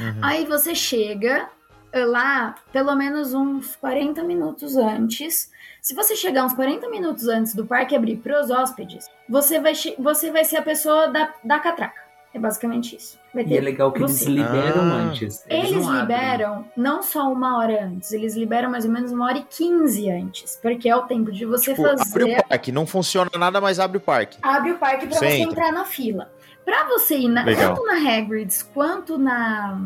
Uhum. 0.00 0.18
Aí 0.22 0.46
você 0.46 0.74
chega 0.74 1.50
lá 1.94 2.54
pelo 2.72 2.94
menos 2.94 3.32
uns 3.34 3.76
40 3.76 4.22
minutos 4.24 4.76
antes. 4.76 5.50
Se 5.80 5.94
você 5.94 6.16
chegar 6.16 6.44
uns 6.44 6.52
40 6.52 6.88
minutos 6.90 7.28
antes 7.28 7.54
do 7.54 7.64
parque 7.64 7.94
abrir 7.94 8.16
para 8.16 8.40
os 8.40 8.50
hóspedes, 8.50 9.06
você 9.28 9.60
vai, 9.60 9.72
você 9.98 10.30
vai 10.30 10.44
ser 10.44 10.56
a 10.56 10.62
pessoa 10.62 11.08
da, 11.08 11.32
da 11.44 11.58
catraca. 11.58 12.04
É 12.34 12.38
basicamente 12.38 12.96
isso. 12.96 13.18
Vai 13.32 13.44
E 13.46 13.56
é 13.56 13.60
legal 13.62 13.90
que 13.92 14.02
eles 14.02 14.18
você. 14.18 14.26
liberam 14.28 14.82
Ah. 14.82 14.94
antes. 15.08 15.42
eles 15.48 15.70
não 15.72 15.88
abrem. 15.88 16.00
liberam 16.02 16.70
não 16.76 17.02
só 17.02 17.32
uma 17.32 17.56
hora 17.56 17.84
antes, 17.84 18.12
eles 18.12 18.36
liberam 18.36 18.68
mais 18.70 18.84
ou 18.84 18.90
menos 18.90 19.10
uma 19.10 19.24
hora 19.26 19.38
e 19.38 19.42
quinze 19.44 20.10
antes, 20.10 20.58
porque 20.60 20.86
é 20.86 20.94
o 20.94 21.02
tempo 21.02 21.32
de 21.32 21.46
você 21.46 21.70
Tipo, 21.70 21.86
abre 21.86 22.04
fazer. 22.04 22.38
o 22.40 22.48
parque, 22.48 22.70
não 22.72 22.86
funciona 22.86 23.30
nada, 23.38 23.58
mas 23.58 23.80
abre 23.80 23.96
o 23.96 24.00
parque. 24.00 24.36
abre 24.42 24.72
o 24.72 24.78
parque 24.78 25.06
para 25.06 25.16
Você 25.18 25.26
você 25.30 25.34
entra. 25.36 25.52
entrar 25.52 25.72
na 25.72 25.84
fila. 25.86 26.30
Para 26.62 26.84
você 26.88 27.16
ir 27.16 27.28
na- 27.28 27.44
tanto 27.44 27.82
na 27.86 27.94
Hagrid's 27.94 28.62
quanto 28.62 29.16
na 29.16 29.78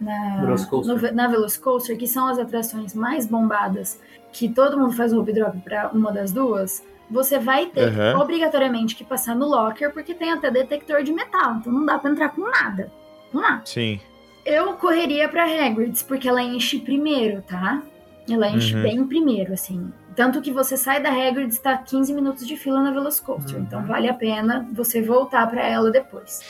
na, 0.00 0.40
Velocicoaster. 0.40 0.94
no- 1.10 1.12
na 1.16 1.26
Velocicoaster, 1.28 1.96
que 1.98 2.06
são 2.06 2.26
as 2.26 2.38
atrações 2.38 2.94
mais 2.94 3.26
bombadas, 3.26 4.00
que 4.32 4.48
todo 4.48 4.78
mundo 4.78 4.92
faz 4.92 5.12
o 5.12 5.20
Hope 5.20 5.32
Drop 5.32 5.56
para 5.60 5.88
uma 5.92 6.12
das 6.12 6.32
duas, 6.32 6.84
você 7.10 7.38
vai 7.38 7.66
ter 7.66 7.88
Aham. 7.88 8.20
obrigatoriamente 8.20 8.94
que 8.94 9.02
passar 9.04 9.34
no 9.34 9.46
locker, 9.48 9.92
porque 9.92 10.14
tem 10.14 10.30
até 10.30 10.50
detector 10.50 11.02
de 11.02 11.12
metal, 11.12 11.56
então 11.56 11.72
não 11.72 11.84
dá 11.86 11.98
para 11.98 12.10
entrar 12.10 12.28
com 12.30 12.42
nada. 12.42 12.92
Vamos 13.32 13.48
lá. 13.48 13.62
Sim. 13.64 13.98
Eu 14.44 14.74
correria 14.74 15.28
pra 15.28 15.44
Hagrid's, 15.44 16.02
porque 16.02 16.28
ela 16.28 16.42
enche 16.42 16.78
primeiro, 16.78 17.42
tá? 17.42 17.82
Ela 18.30 18.48
enche 18.50 18.74
Uhum. 18.76 18.82
bem 18.82 19.04
primeiro, 19.06 19.52
assim. 19.54 19.90
Tanto 20.18 20.42
que 20.42 20.50
você 20.50 20.76
sai 20.76 21.00
da 21.00 21.10
Hagrid's, 21.10 21.60
tá 21.60 21.78
15 21.78 22.12
minutos 22.12 22.44
de 22.44 22.56
fila 22.56 22.82
na 22.82 22.90
Velocicoaster. 22.90 23.54
Uhum. 23.56 23.62
Então 23.62 23.86
vale 23.86 24.08
a 24.08 24.14
pena 24.14 24.68
você 24.72 25.00
voltar 25.00 25.46
pra 25.46 25.64
ela 25.64 25.92
depois. 25.92 26.40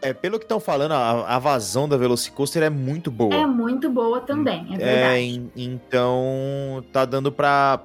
É, 0.00 0.12
pelo 0.14 0.38
que 0.38 0.44
estão 0.44 0.60
falando, 0.60 0.92
a, 0.92 1.34
a 1.34 1.38
vazão 1.40 1.88
da 1.88 1.96
Velocicoaster 1.96 2.62
é 2.62 2.70
muito 2.70 3.10
boa. 3.10 3.34
É 3.34 3.44
muito 3.44 3.90
boa 3.90 4.20
também, 4.20 4.68
é 4.70 4.74
É, 4.74 4.76
verdade. 4.78 5.20
en- 5.20 5.50
então 5.56 6.84
tá 6.92 7.04
dando 7.04 7.32
pra 7.32 7.80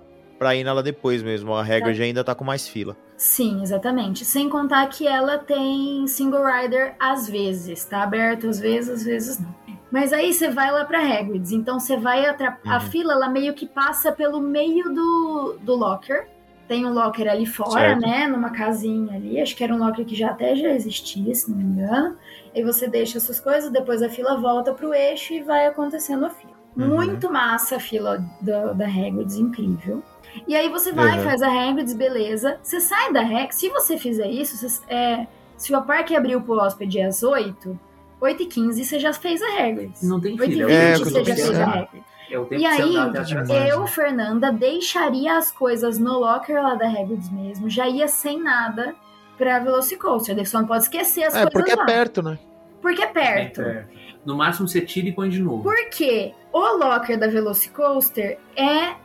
ir 0.55 0.63
nela 0.63 0.83
depois 0.83 1.23
mesmo. 1.23 1.51
A 1.55 1.63
regra 1.63 1.95
já 1.95 2.03
ainda 2.03 2.23
tá 2.23 2.35
com 2.35 2.43
mais 2.45 2.67
fila. 2.67 2.95
Sim, 3.17 3.63
exatamente. 3.63 4.23
Sem 4.23 4.47
contar 4.47 4.85
que 4.87 5.07
ela 5.07 5.39
tem 5.39 6.05
single 6.07 6.45
rider 6.45 6.93
às 6.99 7.27
vezes. 7.27 7.83
Tá 7.85 8.03
aberto 8.03 8.47
às 8.47 8.59
vezes, 8.59 8.89
às 8.91 9.03
vezes 9.03 9.39
não. 9.39 9.55
Mas 9.91 10.11
aí 10.11 10.33
você 10.33 10.49
vai 10.49 10.71
lá 10.71 10.83
pra 10.85 10.99
Hagrid's. 10.99 11.51
Então 11.51 11.79
você 11.79 11.95
vai... 11.97 12.25
Atra... 12.25 12.57
A 12.65 12.75
Uhum. 12.75 12.79
fila, 12.81 13.13
ela 13.13 13.29
meio 13.29 13.53
que 13.53 13.65
passa 13.65 14.11
pelo 14.11 14.39
meio 14.41 14.93
do, 14.93 15.57
do 15.61 15.75
locker. 15.75 16.27
Tem 16.67 16.85
um 16.85 16.91
locker 16.93 17.29
ali 17.31 17.45
fora, 17.45 17.71
Certo. 17.71 18.01
né? 18.01 18.27
Numa 18.27 18.49
casinha 18.49 19.15
ali. 19.15 19.39
Acho 19.39 19.55
que 19.55 19.63
era 19.63 19.73
um 19.73 19.77
locker 19.77 20.05
que 20.05 20.13
já 20.15 20.31
até 20.31 20.53
já 20.55 20.69
existia, 20.69 21.33
se 21.33 21.49
não 21.49 21.57
me 21.57 21.63
engano. 21.63 22.17
Aí 22.53 22.61
você 22.63 22.87
deixa 22.87 23.19
suas 23.21 23.39
coisas, 23.39 23.71
depois 23.71 24.01
a 24.01 24.09
fila 24.09 24.35
volta 24.37 24.73
pro 24.73 24.93
eixo 24.93 25.33
e 25.33 25.41
vai 25.41 25.65
acontecendo 25.67 26.25
a 26.25 26.29
fila. 26.29 26.51
Uhum. 26.75 26.87
Muito 26.95 27.31
massa 27.31 27.77
a 27.77 27.79
fila 27.79 28.21
da, 28.41 28.73
da 28.73 28.85
Hagrid's, 28.85 29.37
incrível. 29.37 30.03
E 30.45 30.55
aí 30.55 30.67
você 30.69 30.91
vai, 30.91 31.17
Uhum. 31.17 31.23
faz 31.23 31.41
a 31.41 31.47
Hagrid's, 31.47 31.93
beleza. 31.93 32.59
Você 32.61 32.81
sai 32.81 33.13
da 33.13 33.21
Hagrid's, 33.21 33.55
se 33.55 33.69
você 33.69 33.97
fizer 33.97 34.27
isso, 34.27 34.57
você- 34.57 34.83
é, 34.93 35.25
Se 35.55 35.73
o 35.73 35.81
parque 35.81 36.15
abriu 36.15 36.39
pro 36.41 36.53
hóspede 36.59 37.01
às 37.01 37.23
8, 37.23 37.79
8 38.19 38.43
e 38.43 38.45
15 38.45 38.83
você 38.85 38.99
já 38.99 39.13
fez 39.13 39.41
a 39.41 39.47
Hagrid's. 39.63 40.01
Não 40.03 40.19
tem 40.19 40.33
8 40.33 40.43
e 40.43 40.53
fila. 40.55 40.67
20 40.67 40.75
É, 40.75 40.97
você 40.97 41.23
já 41.23 41.35
fez 41.35 41.59
a. 41.59 41.65
Hagrid. 41.65 42.03
É 42.29 42.37
tempo 42.37 42.53
E 42.55 42.65
aí, 42.65 43.69
eu, 43.69 43.87
Fernanda, 43.87 44.51
deixaria 44.51 45.37
as 45.37 45.49
coisas 45.51 45.97
no 45.97 46.19
locker 46.19 46.61
lá 46.61 46.75
da 46.75 46.85
Hagrid's 46.87 47.29
mesmo, 47.31 47.69
já 47.69 47.87
ia 47.87 48.07
sem 48.07 48.41
nada 48.41 48.93
pra 49.37 49.59
Velocicoaster. 49.59 50.35
Daí 50.35 50.45
Você 50.45 50.57
não 50.57 50.65
pode 50.67 50.83
esquecer 50.83 51.23
as 51.23 51.33
É, 51.35 51.43
coisas 51.43 51.53
porque 51.53 51.71
é 51.71 51.75
lá. 51.75 51.85
perto, 51.85 52.21
né? 52.21 52.37
Porque 52.81 53.01
é 53.01 53.05
Bem 53.13 53.49
perto. 53.49 53.87
No 54.25 54.35
máximo 54.35 54.67
você 54.67 54.81
tira 54.81 55.07
e 55.07 55.13
põe 55.13 55.29
de 55.29 55.41
novo. 55.41 55.63
Porque 55.63 56.33
o 56.51 56.59
locker 56.77 57.17
da 57.17 57.27
Velocicoaster 57.27 58.37
é 58.57 58.95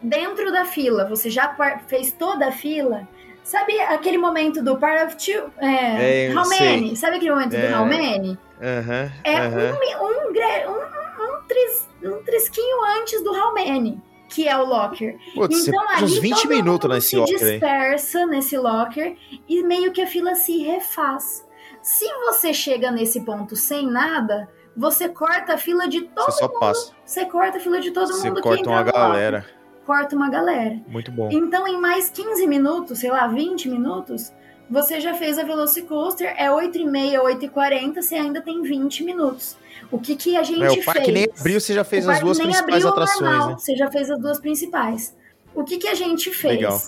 dentro 0.00 0.52
da 0.52 0.64
fila. 0.64 1.06
Você 1.08 1.28
já 1.30 1.56
fez 1.88 2.12
toda 2.12 2.48
a 2.48 2.52
fila. 2.52 3.08
Sabe 3.44 3.78
aquele 3.80 4.18
momento 4.18 4.62
do 4.64 4.76
Part 4.78 5.04
of 5.04 5.16
Two? 5.16 5.50
É, 5.58 6.28
É, 6.30 6.34
How 6.34 6.48
many? 6.48 6.96
Sabe 6.96 7.16
aquele 7.16 7.30
momento 7.32 7.54
É. 7.54 7.68
do 7.68 7.74
How 7.78 7.84
many? 7.86 8.38
Aham. 8.60 9.12
É 9.22 9.36
aham. 9.36 9.78
um, 10.00 10.72
um, 10.72 11.24
um, 11.38 11.42
tris- 11.46 11.88
um 12.02 12.22
trisquinho 12.24 12.82
antes 12.98 13.22
do 13.22 13.30
How 13.32 13.52
many, 13.54 14.00
que 14.30 14.48
é 14.48 14.56
o 14.56 14.64
locker. 14.64 15.16
Putz, 15.34 15.58
você 15.64 15.70
então 15.70 15.86
passa 15.86 16.04
uns 16.04 16.12
ali 16.12 16.20
20 16.20 16.36
todo 16.42 16.48
minutos 16.48 16.84
mundo 16.88 16.94
nesse 16.94 17.08
se 17.10 17.16
locker 17.16 17.34
aí. 17.42 17.50
dispersa 17.52 18.26
nesse 18.26 18.56
locker 18.56 19.16
e 19.48 19.62
meio 19.62 19.92
que 19.92 20.00
a 20.00 20.06
fila 20.06 20.34
se 20.34 20.58
refaz. 20.62 21.46
Se 21.82 22.06
você 22.24 22.54
chega 22.54 22.90
nesse 22.90 23.20
ponto 23.26 23.54
sem 23.54 23.86
nada, 23.86 24.48
você 24.74 25.06
corta 25.08 25.52
a 25.54 25.58
fila 25.58 25.86
de 25.86 26.00
todo 26.02 26.24
Você 26.24 26.38
só 26.38 26.48
mundo. 26.48 26.58
passa. 26.60 26.92
Você 27.04 27.26
corta 27.26 27.58
a 27.58 27.60
fila 27.60 27.78
de 27.78 27.90
todo 27.90 28.06
Você 28.06 28.26
mundo 28.28 28.36
que 28.36 28.42
corta 28.42 28.70
uma 28.70 28.82
galera. 28.82 29.44
Corta 29.86 30.16
uma 30.16 30.30
galera. 30.30 30.78
Muito 30.88 31.10
bom. 31.12 31.28
Então, 31.30 31.66
em 31.68 31.78
mais 31.80 32.08
15 32.10 32.46
minutos, 32.46 32.98
sei 33.00 33.10
lá, 33.10 33.26
20 33.26 33.68
minutos, 33.68 34.32
você 34.70 34.98
já 35.00 35.12
fez 35.14 35.38
a 35.38 35.42
Velocicoaster, 35.44 36.34
é 36.38 36.48
8h30, 36.48 37.18
8h40, 37.20 37.94
você 38.02 38.14
ainda 38.14 38.40
tem 38.40 38.62
20 38.62 39.04
minutos. 39.04 39.56
O 39.90 39.98
que, 39.98 40.16
que 40.16 40.36
a 40.36 40.42
gente 40.42 40.62
É, 40.62 40.68
o 40.70 40.74
fez? 40.74 40.84
parque 40.86 41.12
nem 41.12 41.26
abriu, 41.38 41.60
você 41.60 41.74
já 41.74 41.84
fez 41.84 42.06
O 42.06 42.10
as 42.10 42.20
duas 42.20 42.38
nem 42.38 42.46
principais 42.48 42.86
atrações, 42.86 43.20
normal, 43.20 43.48
né? 43.50 43.54
Você 43.58 43.76
já 43.76 43.90
fez 43.90 44.10
as 44.10 44.18
duas 44.18 44.40
principais. 44.40 45.14
O 45.54 45.62
que, 45.62 45.76
que 45.76 45.88
a 45.88 45.94
gente 45.94 46.30
fez? 46.30 46.54
Legal. 46.54 46.80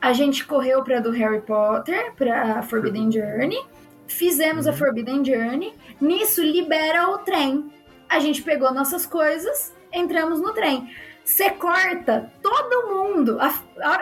A 0.00 0.12
gente 0.12 0.44
correu 0.46 0.82
pra 0.82 1.00
do 1.00 1.10
Harry 1.10 1.40
Potter, 1.42 2.14
pra 2.16 2.62
Forbidden 2.62 3.10
Journey, 3.12 3.60
fizemos 4.06 4.64
Uhum. 4.66 4.72
a 4.72 4.74
Forbidden 4.74 5.24
Journey, 5.24 5.74
nisso 6.00 6.42
libera 6.42 7.08
o 7.10 7.18
trem. 7.18 7.70
A 8.08 8.18
gente 8.20 8.42
pegou 8.42 8.72
nossas 8.72 9.04
coisas, 9.04 9.74
entramos 9.92 10.40
no 10.40 10.52
trem. 10.54 10.88
Você 11.28 11.50
corta 11.50 12.32
todo 12.42 12.86
mundo. 12.88 13.38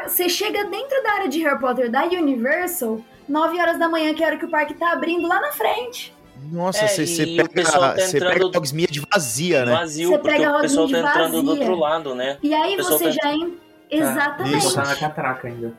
Você 0.06 0.28
chega 0.28 0.64
dentro 0.66 1.02
da 1.02 1.10
área 1.14 1.28
de 1.28 1.42
Harry 1.42 1.58
Potter 1.58 1.90
da 1.90 2.04
Universal, 2.04 3.00
9 3.28 3.60
horas 3.60 3.78
da 3.80 3.88
manhã, 3.88 4.14
que 4.14 4.22
é 4.22 4.26
a 4.26 4.28
hora 4.30 4.38
que 4.38 4.44
o 4.44 4.48
parque 4.48 4.74
tá 4.74 4.92
abrindo 4.92 5.26
lá 5.26 5.40
na 5.40 5.50
frente. 5.50 6.14
Nossa, 6.52 6.84
É, 6.84 6.88
você 6.88 7.04
pessoal 7.04 7.48
pega, 7.48 7.62
tá 7.72 7.92
pega 8.12 8.16
entrando- 8.36 8.56
Hogsmeade 8.56 9.02
vazia, 9.12 9.64
né? 9.64 9.72
Vazio, 9.72 10.10
Você 10.10 10.18
pega 10.18 10.50
a 10.50 10.56
o 10.56 10.60
pessoal 10.60 10.88
tá 10.88 10.98
entrando 11.00 11.42
do 11.42 11.46
vazia. 11.48 11.50
outro 11.64 11.74
lado, 11.74 12.14
né? 12.14 12.38
E 12.42 12.54
aí 12.54 12.76
você 12.76 13.04
tá- 13.06 13.10
já. 13.10 13.32
en- 13.34 13.58
Tem 13.90 14.00
Exatamente. 14.00 14.58
que 14.58 14.64
botar 14.68 14.86
na 14.86 14.96
catraca 14.96 15.48
ainda. 15.48 15.74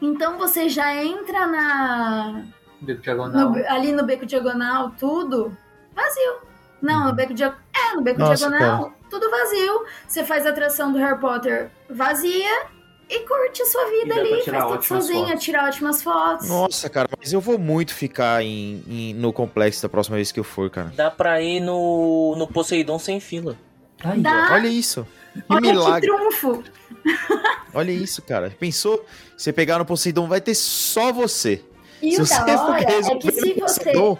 Então 0.00 0.38
você 0.38 0.68
já 0.68 0.94
entra 1.02 1.46
na 1.48 2.42
Beco 2.80 3.02
diagonal. 3.02 3.50
no- 3.50 3.66
ali 3.68 3.90
no 3.92 4.04
beco 4.04 4.24
diagonal, 4.26 4.92
tudo 4.98 5.56
vazio. 5.94 6.34
Não, 6.80 7.06
no 7.06 7.12
beco 7.12 7.34
diagonal. 7.34 7.60
É, 7.74 7.94
no 7.96 8.02
beco 8.02 8.18
Nossa, 8.20 8.48
diagonal, 8.48 8.92
tudo 9.12 9.30
vazio. 9.30 9.84
Você 10.08 10.24
faz 10.24 10.46
a 10.46 10.50
atração 10.50 10.90
do 10.92 10.98
Harry 10.98 11.18
Potter 11.20 11.70
vazia 11.88 12.66
e 13.10 13.18
curte 13.20 13.60
a 13.62 13.66
sua 13.66 13.84
vida 13.90 14.14
ali, 14.14 14.42
faz 14.42 14.64
tudo 14.64 14.82
sozinha, 14.84 15.26
fotos. 15.26 15.44
tirar 15.44 15.66
ótimas 15.68 16.02
fotos. 16.02 16.48
Nossa, 16.48 16.88
cara, 16.88 17.08
mas 17.18 17.32
eu 17.32 17.40
vou 17.40 17.58
muito 17.58 17.94
ficar 17.94 18.42
em, 18.42 18.82
em- 18.88 19.14
no 19.14 19.32
complexo 19.32 19.82
da 19.82 19.88
próxima 19.88 20.16
vez 20.16 20.32
que 20.32 20.40
eu 20.40 20.44
for, 20.44 20.70
cara. 20.70 20.90
Dá 20.96 21.10
pra 21.10 21.40
ir 21.42 21.60
no, 21.60 22.34
no 22.38 22.46
Poseidon 22.48 22.98
sem 22.98 23.20
fila. 23.20 23.56
Aí, 24.02 24.20
Dá. 24.20 24.48
Olha 24.52 24.68
isso. 24.68 25.06
Que 25.34 25.42
Olha 25.48 25.60
milagre. 25.72 26.10
que 26.10 26.16
trunfo. 26.16 26.62
Olha 27.74 27.90
isso, 27.92 28.22
cara. 28.22 28.50
Pensou? 28.58 29.04
Você 29.36 29.52
pegar 29.52 29.78
no 29.78 29.84
Poseidon, 29.84 30.26
vai 30.26 30.40
ter 30.40 30.54
só 30.54 31.12
você. 31.12 31.62
E 32.02 32.16
o 32.20 32.24
da 32.26 32.64
hora 32.64 32.80
é 32.82 33.16
que 33.16 33.30
se 33.30 33.54
você. 33.54 33.84
Poseidon, 33.92 34.18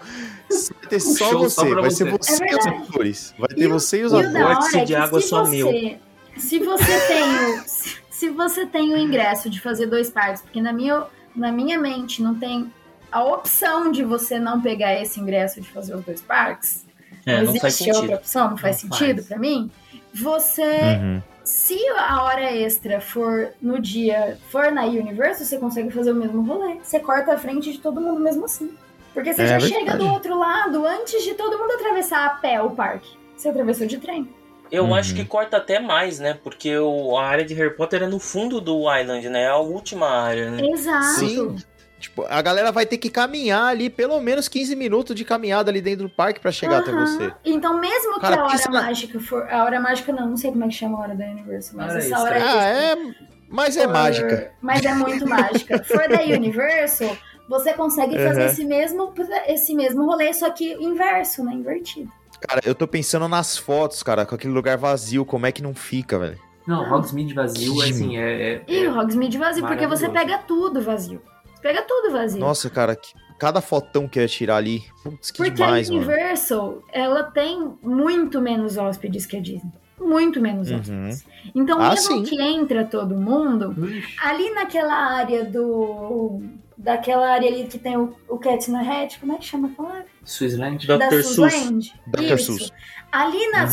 vai 0.79 0.89
ter 0.89 0.99
só 0.99 1.29
show 1.29 1.49
só 1.49 1.63
você. 1.63 1.71
pra 1.71 1.81
vai 1.81 1.89
você. 1.91 1.97
ser 2.03 2.11
você 2.11 2.43
É 2.43 2.51
e 2.51 2.55
os 2.55 2.67
atores. 2.67 3.35
Vai 3.37 3.47
ter 3.49 3.61
E 3.61 3.67
você 3.67 3.99
e 3.99 4.03
os 4.03 4.13
atores. 4.13 4.73
é 4.75 4.85
de 4.85 4.95
água 4.95 5.21
se 5.21 5.27
só 5.27 5.43
você, 5.43 5.97
se 6.37 6.59
você 6.59 7.07
tem 7.07 7.23
o, 7.23 7.63
se- 8.09 8.29
você 8.29 8.65
tem 8.65 8.93
o 8.93 8.97
ingresso 8.97 9.49
de 9.49 9.59
fazer 9.59 9.87
dois 9.87 10.09
parques, 10.09 10.41
porque 10.41 10.61
na 10.61 10.71
minha, 10.73 11.03
na 11.35 11.51
minha 11.51 11.77
mente 11.79 12.21
não 12.23 12.35
tem 12.35 12.71
a 13.11 13.23
opção 13.23 13.91
de 13.91 14.03
você 14.03 14.39
não 14.39 14.61
pegar 14.61 14.93
esse 14.99 15.19
ingresso 15.19 15.61
de 15.61 15.67
fazer 15.69 15.93
os 15.95 16.03
dois 16.03 16.21
parques, 16.21 16.85
É, 17.25 17.37
não 17.43 17.53
não 17.53 17.59
faz 17.59 17.73
existe 17.75 17.89
outra 17.89 18.01
sentido. 18.01 18.17
opção, 18.17 18.49
não 18.51 18.57
faz 18.57 18.83
Não 18.83 18.91
sentido 18.91 19.15
faz. 19.17 19.27
pra 19.27 19.37
mim. 19.39 19.69
Você, 20.13 20.61
Uhum. 21.01 21.21
se 21.43 21.77
a 21.97 22.23
hora 22.23 22.51
extra 22.55 23.01
for 23.01 23.49
no 23.61 23.79
dia, 23.79 24.37
for 24.49 24.71
na 24.71 24.83
Universo, 24.85 25.43
você 25.45 25.57
consegue 25.57 25.91
fazer 25.91 26.11
o 26.11 26.15
mesmo 26.15 26.41
rolê. 26.43 26.75
Você 26.83 26.99
corta 26.99 27.33
a 27.33 27.37
frente 27.37 27.71
de 27.71 27.79
todo 27.79 27.99
mundo 28.01 28.19
mesmo 28.19 28.45
assim. 28.45 28.71
Porque 29.13 29.33
você 29.33 29.43
É 29.43 29.47
já 29.47 29.57
verdade. 29.59 29.73
chega 29.85 29.97
do 29.97 30.07
outro 30.11 30.37
lado 30.37 30.85
antes 30.87 31.23
de 31.23 31.33
todo 31.35 31.57
mundo 31.57 31.71
atravessar 31.73 32.25
a 32.25 32.29
pé 32.31 32.61
o 32.61 32.71
parque. 32.71 33.09
Você 33.35 33.49
atravessou 33.49 33.85
de 33.87 33.97
trem. 33.97 34.27
Eu 34.71 34.85
Uhum. 34.85 34.95
acho 34.95 35.13
que 35.13 35.23
corta 35.23 35.57
até 35.57 35.79
mais, 35.79 36.19
né? 36.19 36.37
Porque 36.43 36.75
o, 36.77 37.15
a 37.17 37.23
área 37.25 37.45
de 37.45 37.53
Harry 37.53 37.75
Potter 37.75 38.01
é 38.03 38.07
no 38.07 38.17
fundo 38.19 38.59
do 38.59 38.79
Island, 38.91 39.29
né? 39.29 39.43
É 39.43 39.47
a 39.49 39.57
última 39.57 40.07
área, 40.09 40.49
né? 40.49 40.65
Exato. 40.67 41.03
Sim. 41.19 41.55
Tipo, 41.99 42.25
a 42.27 42.41
galera 42.41 42.71
vai 42.71 42.85
ter 42.85 42.97
que 42.97 43.09
caminhar 43.09 43.65
ali 43.67 43.89
pelo 43.89 44.19
menos 44.19 44.47
15 44.49 44.75
minutos 44.75 45.15
de 45.15 45.23
caminhada 45.23 45.69
ali 45.71 45.79
dentro 45.79 46.07
do 46.07 46.13
parque 46.13 46.39
pra 46.39 46.51
chegar 46.51 46.79
até 46.79 46.91
Aham. 46.91 47.05
você. 47.05 47.33
Então, 47.45 47.79
mesmo 47.79 48.19
Cara, 48.19 48.35
que 48.35 48.41
a 48.41 48.45
hora 48.45 48.57
na- 48.71 48.81
mágica 48.81 49.19
for. 49.19 49.47
A 49.49 49.63
hora 49.63 49.79
mágica 49.79 50.11
não, 50.11 50.27
não 50.31 50.37
sei 50.37 50.51
como 50.51 50.65
é 50.65 50.67
que 50.67 50.73
chama 50.73 50.97
a 50.97 51.01
hora 51.01 51.15
da 51.15 51.23
Universal, 51.25 51.77
mas 51.77 51.89
Hora 51.91 51.99
essa 51.99 52.07
extra. 52.09 52.21
hora 52.23 52.35
Ah, 52.35 52.67
extra 52.67 53.09
é. 53.09 53.15
Mas 53.47 53.77
é 53.77 53.83
for- 53.83 53.93
mágica. 53.93 54.51
Mas 54.59 54.83
é 54.85 54.93
muito 54.95 55.29
mágica. 55.29 55.83
For 55.83 56.09
da 56.09 56.23
Universal, 56.25 57.15
você 57.47 57.73
consegue 57.73 58.17
fazer 58.17 58.41
Uhum. 58.41 58.47
esse, 58.47 58.65
mesmo, 58.65 59.13
esse 59.47 59.75
mesmo 59.75 60.05
rolê, 60.05 60.33
só 60.33 60.49
que 60.49 60.73
inverso, 60.73 61.43
né? 61.43 61.53
Invertido. 61.53 62.11
Cara, 62.41 62.61
eu 62.65 62.75
tô 62.75 62.87
pensando 62.87 63.27
nas 63.27 63.57
fotos, 63.57 64.03
cara, 64.03 64.25
com 64.25 64.35
aquele 64.35 64.53
lugar 64.53 64.77
vazio, 64.77 65.23
como 65.25 65.45
é 65.45 65.51
que 65.51 65.61
não 65.63 65.73
fica, 65.73 66.19
velho? 66.19 66.37
Não, 66.67 66.81
Hogsmeade 66.93 67.33
vazio, 67.33 67.73
Que 67.75 67.89
assim, 67.89 68.17
é... 68.17 68.53
é- 68.55 68.63
E 68.67 68.85
é- 68.85 68.89
o 68.89 68.97
Hogsmeade 68.97 69.37
vazio, 69.37 69.65
porque 69.67 69.85
você 69.87 70.09
pega 70.09 70.37
tudo 70.39 70.81
vazio. 70.81 71.21
Você 71.55 71.61
pega 71.61 71.81
tudo 71.81 72.11
vazio. 72.11 72.39
Nossa, 72.39 72.69
cara, 72.69 72.95
que- 72.95 73.13
cada 73.39 73.59
fotão 73.61 74.07
que 74.07 74.17
eu 74.19 74.23
ia 74.23 74.27
tirar 74.29 74.57
ali. 74.57 74.83
Putz, 75.03 75.31
que 75.31 75.37
Porque 75.37 75.51
demais, 75.51 75.89
a 75.89 75.93
mano. 75.93 76.05
Universal, 76.05 76.81
ela 76.91 77.23
tem 77.23 77.73
muito 77.81 78.41
menos 78.41 78.77
hóspedes 78.77 79.25
que 79.25 79.37
a 79.37 79.41
Disney. 79.41 79.71
Muito 79.99 80.41
menos 80.41 80.69
Uhum. 80.69 80.79
hóspedes. 80.79 81.25
Então, 81.55 81.81
Ah, 81.81 81.89
mesmo 81.91 82.15
sim. 82.17 82.23
que 82.23 82.41
entra 82.41 82.83
todo 82.85 83.15
mundo, 83.15 83.73
Ixi, 83.87 84.15
ali 84.21 84.49
naquela 84.51 84.93
área 84.93 85.45
do. 85.45 86.41
Daquela 86.77 87.29
área 87.29 87.47
ali 87.49 87.65
que 87.65 87.77
tem 87.77 87.95
o, 87.97 88.15
o 88.27 88.37
Cat 88.37 88.69
na 88.71 88.81
Hat, 88.81 89.19
como 89.19 89.33
é 89.33 89.37
que 89.37 89.45
chama 89.45 89.67
aquela 89.69 89.89
área? 89.91 90.05
Swissland. 90.25 90.87
Dr. 90.87 90.97
da 90.97 91.09
Seuss. 91.09 91.27
Susland. 91.27 91.93
Dr. 92.07 92.37
Seuss. 92.39 92.71
Ali 93.11 93.51
na 93.51 93.65
Uhum. 93.65 93.69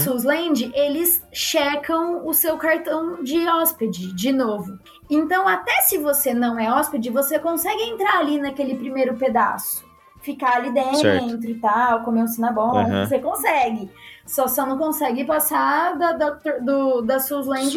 Eles 0.74 1.24
checam 1.32 2.26
o 2.26 2.34
seu 2.34 2.58
cartão 2.58 3.22
de 3.22 3.38
hóspede 3.48 4.12
de 4.14 4.32
novo. 4.32 4.78
Então, 5.08 5.48
até 5.48 5.72
se 5.82 5.96
você 5.98 6.34
não 6.34 6.58
é 6.58 6.70
hóspede, 6.70 7.08
você 7.10 7.38
consegue 7.38 7.82
entrar 7.84 8.18
ali 8.18 8.38
naquele 8.38 8.76
primeiro 8.76 9.16
pedaço. 9.16 9.88
Ficar 10.20 10.56
ali 10.56 10.70
dentro 10.70 10.96
Certo. 10.98 11.44
e 11.46 11.54
tal, 11.54 12.02
comer 12.04 12.22
um 12.22 12.26
cinabom, 12.26 12.76
Uhum. 12.76 13.06
você 13.06 13.18
consegue. 13.18 13.90
Só 14.26 14.46
só 14.46 14.66
não 14.66 14.76
consegue 14.76 15.24
passar 15.24 15.96
da, 15.96 16.12
Dr. 16.12 16.62
do, 16.62 17.00
da 17.00 17.18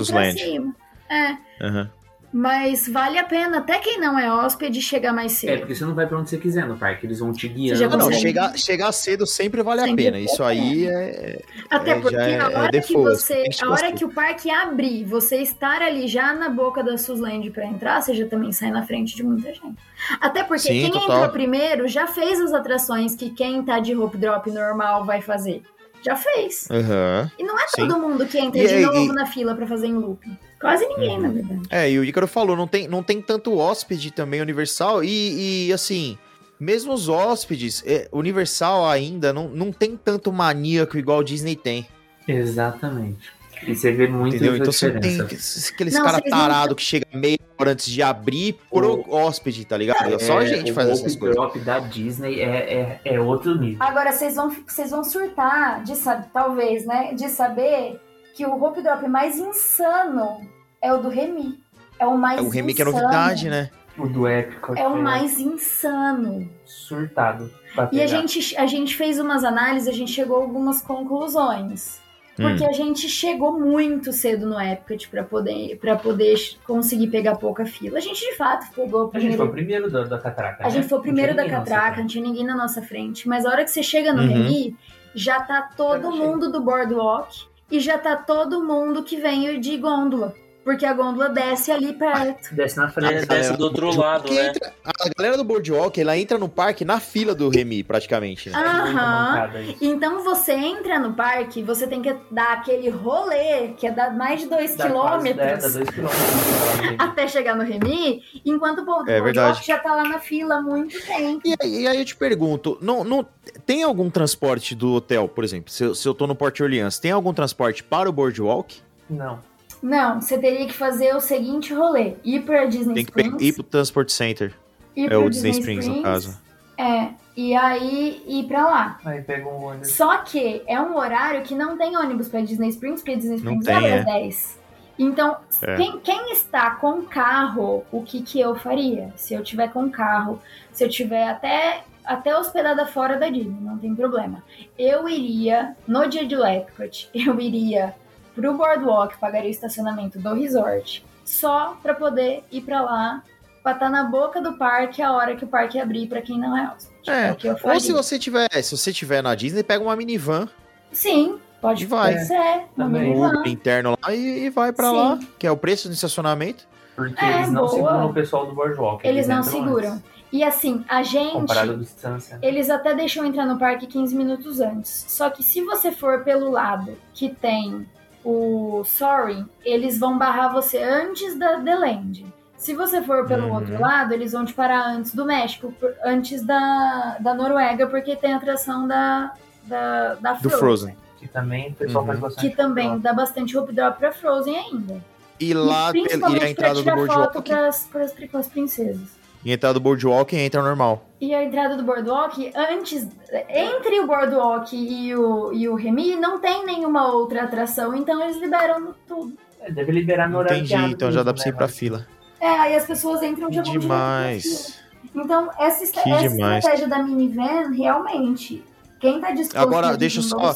pra 0.06 0.32
cima. 0.32 0.76
É, 1.10 1.38
Aham. 1.66 1.90
Mas 2.34 2.88
vale 2.88 3.20
a 3.20 3.24
pena, 3.24 3.60
até 3.60 3.78
quem 3.78 4.00
não 4.00 4.18
é 4.18 4.30
hóspede, 4.34 4.82
chegar 4.82 5.14
mais 5.14 5.34
cedo. 5.34 5.52
É, 5.52 5.58
porque 5.58 5.76
você 5.76 5.86
não 5.86 5.94
vai 5.94 6.08
pra 6.08 6.18
onde 6.18 6.30
você 6.32 6.38
quiser 6.40 6.66
no 6.66 6.76
parque, 6.76 7.06
eles 7.06 7.20
vão 7.20 7.32
te 7.32 7.48
guiando. 7.48 7.80
já 7.80 7.88
Não, 7.88 7.98
não, 7.98 8.12
chegar, 8.12 8.58
chegar 8.58 8.92
cedo 8.92 9.28
sempre 9.28 9.62
vale 9.62 9.82
a 9.82 9.84
Sempre 9.86 10.04
pena. 10.06 10.18
vale 10.18 10.26
Isso 10.26 10.44
a 10.44 10.48
aí 10.48 10.88
é. 10.88 11.42
Até 11.70 11.92
É, 11.92 12.00
porque 12.00 12.16
já 12.16 12.24
é- 12.28 12.40
a 12.42 12.52
é 12.52 12.58
hora 12.58 12.72
que 12.72 12.80
default, 12.80 13.10
você, 13.22 13.44
que 13.44 13.64
a 13.64 13.70
hora 13.70 13.92
que 13.92 14.04
o 14.04 14.10
parque 14.10 14.50
abrir, 14.50 15.04
você 15.06 15.38
estar 15.38 15.82
ali 15.84 16.08
já 16.08 16.34
na 16.34 16.50
boca 16.50 16.84
da 16.84 16.98
Susland 16.98 17.50
pra 17.52 17.66
entrar, 17.66 18.02
você 18.02 18.14
já 18.16 18.26
também 18.28 18.52
sai 18.52 18.72
na 18.72 18.82
frente 18.84 19.16
de 19.16 19.22
muita 19.24 19.50
gente. 19.54 19.76
Até 20.20 20.44
porque 20.44 20.60
Sim, 20.64 20.82
quem 20.82 20.92
total. 20.92 21.18
entrou 21.18 21.30
primeiro 21.30 21.88
já 21.88 22.08
fez 22.08 22.42
as 22.42 22.52
atrações 22.52 23.16
que 23.16 23.30
quem 23.30 23.62
tá 23.64 23.80
de 23.80 23.94
rope 23.94 24.18
drop 24.18 24.50
normal 24.50 25.06
vai 25.06 25.22
fazer. 25.22 25.62
Já 26.04 26.16
fez. 26.16 26.68
Aham. 26.70 27.32
E 27.40 27.44
não 27.44 27.58
é 27.60 27.68
Sim. 27.68 27.88
todo 27.88 28.00
mundo 28.00 28.26
que 28.26 28.38
entra 28.38 28.62
E 28.62 28.68
de 28.68 28.80
novo 28.86 28.98
e- 28.98 29.08
na 29.14 29.26
fila 29.26 29.56
pra 29.56 29.66
fazer 29.66 29.88
em 29.88 29.94
looping. 29.94 30.38
Quase 30.60 30.86
ninguém, 30.88 31.16
Uhum. 31.18 31.22
na 31.22 31.30
verdade. 31.30 31.62
É, 31.70 31.90
e 31.92 31.98
o 32.00 32.04
Ícaro 32.04 32.28
falou, 32.28 32.56
não 32.56 32.68
tem, 32.68 32.88
não 32.88 33.02
tem 33.04 33.22
tanto 33.22 33.58
hóspede 33.58 34.12
também 34.12 34.42
Universal. 34.42 35.04
E, 35.04 35.68
e, 35.68 35.74
assim, 35.74 36.18
mesmo 36.60 36.94
os 36.94 37.08
hóspedes, 37.10 37.84
é, 37.86 38.08
Universal 38.12 38.86
ainda 38.88 39.32
não, 39.34 39.48
não 39.50 39.72
tem 39.72 39.96
tanto 39.98 40.32
maníaco 40.32 40.98
igual 40.98 41.20
o 41.20 41.24
Disney 41.24 41.56
tem. 41.56 41.86
Exatamente. 42.28 43.32
E 43.68 43.76
você 43.76 43.92
vê 43.92 44.08
muito 44.08 44.36
Entendeu? 44.36 44.56
Então 44.58 44.72
você 44.72 44.92
tem 44.92 45.20
aqueles 45.22 45.72
aqueles 45.74 45.94
Não, 45.94 46.04
cara 46.04 46.18
vocês 46.20 46.32
não- 46.32 46.38
tarado 46.40 46.76
que 46.76 46.82
chega 46.84 47.06
meia 47.14 47.38
hora 47.60 47.72
antes 47.72 47.86
de 47.86 48.02
abrir 48.02 48.58
pro 48.72 49.06
hóspede, 49.10 49.66
tá 49.66 49.78
ligado? 49.78 50.20
Só 50.22 50.40
a 50.40 50.44
É, 50.44 50.48
gente 50.48 50.72
o 50.72 50.76
faz 50.76 50.90
essas 50.90 51.16
coisas. 51.16 51.36
Drop 51.36 51.58
da 51.60 51.80
Disney 51.80 52.40
é, 52.42 53.00
é, 53.06 53.14
é 53.16 53.20
outro 53.20 53.58
nível. 53.58 53.78
Agora 53.82 54.12
vocês 54.12 54.36
vão, 54.36 54.50
vocês 54.68 54.92
vão 54.92 55.04
surtar 55.04 55.84
de 55.84 55.96
saber, 55.96 56.28
talvez, 56.34 56.86
né? 56.86 57.14
De 57.14 57.30
saber 57.30 58.00
que 58.36 58.46
o 58.46 58.62
Hope 58.64 58.82
Drop 58.82 59.08
mais 59.08 59.38
insano 59.38 60.42
é 60.82 60.92
o 60.94 60.98
do 60.98 61.10
Remy. 61.10 61.60
É 62.00 62.06
o 62.08 62.18
mais 62.18 62.42
O 62.42 62.50
remake 62.50 62.82
é 62.82 62.86
insano. 62.86 63.02
novidade, 63.02 63.50
né? 63.50 63.70
O 63.96 64.08
do 64.08 64.26
Épico 64.28 64.74
É 64.76 64.88
o 64.88 64.98
mais 65.02 65.40
insano. 65.40 66.50
surtado. 66.66 67.52
E 67.92 68.02
a 68.02 68.08
gente, 68.08 68.58
a 68.58 68.66
gente 68.66 68.96
fez 68.96 69.20
umas 69.20 69.44
análises, 69.44 69.88
a 69.88 69.92
gente 69.92 70.12
chegou 70.12 70.38
a 70.38 70.42
algumas 70.42 70.82
conclusões. 70.82 72.02
Porque 72.36 72.64
Hum. 72.64 72.68
a 72.70 72.72
gente 72.74 73.08
chegou 73.08 73.60
muito 73.60 74.12
cedo 74.12 74.48
no 74.48 74.60
Epcot 74.60 75.08
pra 75.10 75.24
poder, 75.24 75.78
pra 75.80 75.96
poder 75.96 76.36
conseguir 76.66 77.08
pegar 77.08 77.36
pouca 77.36 77.64
fila. 77.66 78.00
A 78.00 78.02
gente 78.02 78.20
de 78.20 78.36
fato 78.36 78.74
pegou 78.74 79.06
o 79.06 79.12
A 79.14 79.20
gente 79.20 79.38
foi 79.38 79.46
o 79.46 79.52
primeiro. 79.52 79.84
primeiro 79.88 79.92
da, 79.92 80.16
da 80.16 80.22
catraca. 80.22 80.64
A 80.64 80.68
né? 80.68 80.72
gente 80.72 80.88
foi 80.88 80.98
o 80.98 81.00
Não 81.00 81.04
primeiro 81.04 81.34
tinha 81.34 81.36
da 81.38 81.44
ninguém 81.44 81.60
na 81.60 81.64
catraca, 81.66 81.90
nossa 81.90 82.02
não 82.02 82.08
tinha 82.08 82.24
ninguém 82.24 82.46
na 82.46 82.56
nossa 82.56 82.82
frente. 82.82 83.28
Mas 83.28 83.46
a 83.46 83.50
hora 83.50 83.64
que 83.64 83.70
você 83.72 83.84
chega 83.84 84.12
no 84.14 84.22
Uhum. 84.24 84.28
Remy, 84.30 84.76
já 85.14 85.42
tá 85.42 85.62
todo 85.78 86.10
mundo 86.12 86.52
do 86.52 86.60
boardwalk 86.60 87.46
e 87.70 87.80
já 87.80 87.98
tá 88.00 88.16
todo 88.16 88.64
mundo 88.64 89.04
que 89.04 89.16
vem 89.18 89.60
de 89.60 89.78
gôndola. 89.78 90.34
Porque 90.64 90.86
a 90.86 90.94
gôndola 90.94 91.28
desce 91.30 91.72
ali 91.72 91.92
perto. 91.94 92.56
Desce 92.56 92.78
na 92.78 92.86
É, 92.86 92.90
frente. 92.90 93.26
desce 93.28 93.58
do 93.58 93.66
outro 93.66 93.94
lado, 93.98 94.24
Que 94.24 94.34
né? 94.36 94.48
entra- 94.48 94.74
a 94.86 95.10
galera 95.18 95.36
do 95.38 95.44
Boardwalk, 95.44 96.00
ela 96.00 96.18
entra 96.18 96.38
no 96.38 96.48
parque 96.48 96.86
na 96.86 97.00
fila 97.02 97.36
do 97.36 97.50
Remy, 97.50 97.84
praticamente. 97.84 98.50
né? 98.50 98.58
É 98.58 98.66
Aham. 98.66 99.60
isso. 99.62 99.78
Então 99.82 100.24
você 100.24 100.54
entra 100.54 100.98
no 101.00 101.14
parque, 101.14 101.62
você 101.62 101.86
tem 101.86 102.02
que 102.02 102.16
dar 102.32 102.54
aquele 102.54 102.90
rolê, 102.90 103.70
que 103.78 103.86
é 103.86 103.92
dar 103.92 104.16
mais 104.16 104.40
de 104.42 104.48
2 104.48 104.76
Dá 104.76 104.90
quase- 104.90 105.30
é, 105.30 105.34
dá 105.34 105.44
quilômetros. 105.44 105.74
dois 105.74 105.90
quilômetros. 105.90 106.24
Até 106.98 107.28
chegar 107.28 107.56
no 107.56 107.64
Remy, 107.64 108.24
enquanto 108.46 108.80
o 108.80 108.86
povo 108.86 109.04
do 109.04 109.12
É 109.12 109.16
verdade. 109.22 109.36
boardwalk 109.60 109.68
já 109.68 109.80
tá 109.80 109.94
lá 109.96 110.04
na 110.04 110.20
fila 110.20 110.56
há 110.56 110.62
muito 110.62 110.98
tempo. 111.06 111.42
E 111.46 111.56
aí, 111.62 111.82
e 111.82 111.88
aí 111.88 112.00
eu 112.00 112.06
te 112.06 112.16
pergunto, 112.16 112.78
não, 112.82 113.04
não, 113.04 113.26
tem 113.66 113.84
algum 113.84 114.10
transporte 114.10 114.74
do 114.76 114.94
hotel, 114.94 115.28
por 115.28 115.44
exemplo, 115.44 115.72
se 115.72 115.84
eu, 115.84 115.94
se 115.94 116.08
eu 116.08 116.14
tô 116.14 116.26
no 116.26 116.36
Port 116.36 116.58
Orleans, 116.62 117.00
tem 117.00 117.12
algum 117.12 117.34
transporte 117.34 117.84
para 117.84 118.10
o 118.10 118.14
Boardwalk? 118.14 118.82
Não. 119.10 119.40
Não, 119.84 120.22
você 120.22 120.38
teria 120.38 120.66
que 120.66 120.72
fazer 120.74 121.14
o 121.14 121.20
seguinte 121.20 121.74
rolê: 121.74 122.14
ir 122.24 122.42
pra 122.44 122.64
Disney 122.66 122.94
Tem 122.96 123.04
que 123.06 123.12
Springs. 123.12 123.42
ir 123.44 123.54
pro 123.54 123.64
Transport 123.64 124.10
Center. 124.10 124.54
ir 124.96 125.12
É 125.12 125.18
o 125.18 125.30
Disney 125.30 125.52
Springs, 125.52 125.86
no 125.86 126.02
caso. 126.02 126.42
É, 126.78 127.10
e 127.36 127.54
aí 127.54 128.24
ir 128.26 128.46
pra 128.48 128.64
lá. 128.66 129.00
Aí 129.04 129.22
pega 129.22 129.46
um 129.48 129.62
ônibus. 129.66 129.92
Só 129.92 130.18
que 130.20 130.64
é 130.66 130.80
um 130.80 130.96
horário 130.96 131.42
que 131.44 131.54
não 131.54 131.78
tem 131.78 131.98
ônibus 131.98 132.30
pra 132.30 132.40
Disney 132.40 132.70
Springs, 132.70 133.02
porque 133.02 133.18
Disney 133.18 133.42
Não 133.42 133.60
Springs 133.60 133.66
tem, 133.66 133.76
abre 133.76 133.90
é. 133.90 134.00
às 134.00 134.06
10. 134.06 134.60
Então, 134.98 135.38
É. 135.64 135.76
quem, 135.76 136.00
quem 136.00 136.32
está 136.32 136.72
com 136.72 137.02
carro, 137.02 137.84
o 137.92 138.04
que, 138.04 138.22
que 138.22 138.40
eu 138.40 138.56
faria? 138.56 139.12
Se 139.18 139.34
eu 139.34 139.44
tiver 139.44 139.68
com 139.74 139.90
carro, 139.90 140.40
se 140.72 140.84
eu 140.84 140.90
tiver 140.90 141.28
até, 141.28 141.84
até 142.06 142.38
hospedada 142.38 142.86
fora 142.86 143.18
da 143.18 143.28
Disney, 143.28 143.58
não 143.60 143.78
tem 143.78 143.94
problema. 143.96 144.44
Eu 144.78 145.10
iria, 145.10 145.76
no 145.88 146.08
dia 146.08 146.26
do 146.26 146.46
Epcot, 146.46 147.10
eu 147.14 147.40
iria 147.42 147.94
pro 148.36 148.54
Boardwalk, 148.54 149.18
pagaria 149.20 149.48
o 149.50 149.52
estacionamento 149.52 150.20
do 150.20 150.34
resort, 150.34 151.06
só 151.26 151.78
pra 151.82 151.94
poder 151.94 152.44
ir 152.52 152.62
pra 152.62 152.82
lá, 152.82 153.24
pra 153.62 153.72
estar 153.74 153.90
na 153.90 154.04
boca 154.06 154.42
do 154.42 154.54
parque 154.58 155.02
a 155.02 155.12
hora 155.14 155.36
que 155.36 155.46
o 155.46 155.48
parque 155.48 155.80
abrir 155.80 156.08
pra 156.08 156.22
quem 156.22 156.38
não 156.40 156.58
é 156.58 156.68
hóspede. 156.74 156.94
É, 157.10 157.32
o 157.32 157.36
que 157.36 157.48
eu 157.48 157.58
Ou 157.64 157.80
se 157.80 157.92
você 157.92 158.18
tiver, 158.20 158.50
se 158.62 158.76
você 158.78 158.92
tiver 158.94 159.22
na 159.22 159.36
Disney, 159.36 159.64
pega 159.64 159.84
uma 159.84 159.96
minivan, 159.96 160.48
Sim, 160.92 161.40
pode 161.62 161.84
E 161.84 161.88
vai. 161.88 162.14
pode 162.14 162.26
ser. 162.28 162.62
Uma 162.78 162.86
um 162.86 162.90
minivan. 162.90 163.44
Interno 163.48 163.98
lá 164.02 164.14
e, 164.14 164.46
e 164.46 164.50
vai 164.50 164.72
pra 164.72 164.90
Sim. 164.90 164.96
lá, 164.96 165.20
que 165.40 165.48
é 165.48 165.52
o 165.52 165.58
preço 165.58 165.88
do 165.88 165.94
estacionamento. 165.94 166.66
Porque 166.96 167.24
É, 167.26 167.38
eles 167.38 167.50
não 167.52 167.62
boa. 167.66 167.72
seguram 167.74 168.06
o 168.10 168.14
pessoal 168.14 168.46
do 168.46 168.54
Boardwalk. 168.54 169.08
Eles 169.08 169.28
não 169.28 169.40
entram 169.40 169.52
seguram. 169.52 169.90
antes, 169.94 170.04
E 170.32 170.44
assim, 170.44 170.86
a 170.88 171.02
gente. 171.02 171.32
Comparado 171.34 171.72
à 171.72 171.76
distância. 171.76 172.38
Eles 172.42 172.70
até 172.70 172.94
deixam 172.94 173.26
entrar 173.26 173.46
no 173.48 173.58
parque 173.58 173.88
15 173.88 174.16
minutos 174.16 174.60
antes. 174.60 175.06
Só 175.08 175.30
que 175.32 175.42
se 175.42 175.64
você 175.64 175.92
for 175.92 176.24
pelo 176.24 176.52
lado 176.52 176.96
que 177.16 177.30
tem 177.30 177.88
o 178.24 178.84
Soaring, 178.86 179.46
eles 179.64 180.00
vão 180.00 180.18
barrar 180.18 180.52
você 180.54 180.82
antes 180.82 181.38
da 181.38 181.60
The 181.60 181.76
Land. 181.76 182.26
Se 182.58 182.74
você 182.74 183.02
for 183.02 183.28
pelo 183.28 183.48
Uhum. 183.48 183.56
outro 183.56 183.80
lado, 183.80 184.14
eles 184.14 184.32
vão 184.32 184.46
te 184.46 184.54
parar 184.54 184.88
antes 184.88 185.14
do 185.14 185.26
México, 185.26 185.74
por- 185.80 185.94
antes 186.06 186.42
da, 186.46 187.18
da 187.20 187.34
Noruega, 187.34 187.88
porque 187.88 188.16
tem 188.16 188.34
a 188.34 188.38
atração 188.38 188.88
da, 188.88 189.34
da, 189.66 190.14
da 190.16 190.34
Do 190.34 190.50
Frozen. 190.50 190.60
Frozen. 190.60 190.98
Que 191.20 191.28
também 191.28 191.72
o 191.72 191.74
pessoal 191.76 192.04
Uhum. 192.04 192.08
faz 192.08 192.20
bastante. 192.20 192.50
Que 192.50 192.56
também 192.56 193.00
dá 193.00 193.14
bastante 193.14 193.58
Hope 193.58 193.74
Drop 193.74 193.98
pra 193.98 194.12
Frozen 194.14 194.58
ainda. 194.58 195.04
E 195.40 195.54
lá 195.54 195.92
e 195.94 195.98
e 195.98 196.02
principalmente 196.04 196.46
a 196.46 196.50
entrada 196.50 196.84
pra 196.84 196.96
do 196.96 197.42
pras, 197.42 198.14
pras 198.32 198.48
princesas. 198.48 199.10
E 199.46 199.52
a 199.52 199.54
entrada 199.56 199.74
do 199.74 199.80
Boardwalk 199.80 200.36
entra 200.36 200.62
normal. 200.62 201.06
E 201.20 201.34
a 201.34 201.44
entrada 201.44 201.76
do 201.76 201.84
Boardwalk, 201.84 202.52
antes, 202.56 203.08
entre 203.50 204.00
o 204.00 204.08
Boardwalk 204.08 204.76
e 204.76 205.16
o, 205.16 205.52
e 205.54 205.68
o 205.68 205.76
Remy, 205.76 206.16
não 206.16 206.40
tem 206.40 206.66
nenhuma 206.66 207.12
outra 207.12 207.44
atração, 207.44 207.96
então 207.96 208.22
eles 208.24 208.38
liberam 208.38 208.94
tudo. 209.08 209.34
É, 209.60 209.72
deve 209.72 209.92
liberar 209.92 210.30
no 210.30 210.38
horário 210.40 210.64
Entendi, 210.64 210.92
então 210.94 211.12
já 211.12 211.24
dá 211.24 211.34
pra 211.34 211.42
você 211.42 211.50
ir 211.50 211.52
né, 211.54 211.58
pra 211.58 211.68
mas- 211.68 211.78
fila. 211.78 212.08
É, 212.40 212.48
aí 212.48 212.76
as 212.76 212.86
pessoas 212.86 213.22
entram 213.24 213.52
já 213.52 213.62
vão 213.64 213.72
pra 213.72 213.80
demais. 213.82 214.80
Então, 215.16 215.50
essa, 215.60 215.84
essa 215.84 216.28
demais. 216.30 216.58
estratégia 216.58 216.88
da 216.88 217.02
minivan, 217.02 217.72
realmente, 217.72 218.64
quem 219.00 219.22
tá 219.22 219.32
disposto 219.32 219.58
Agora, 219.58 219.90
a 219.90 219.96
deixa 219.96 220.20
eu 220.20 220.24
só- 220.24 220.54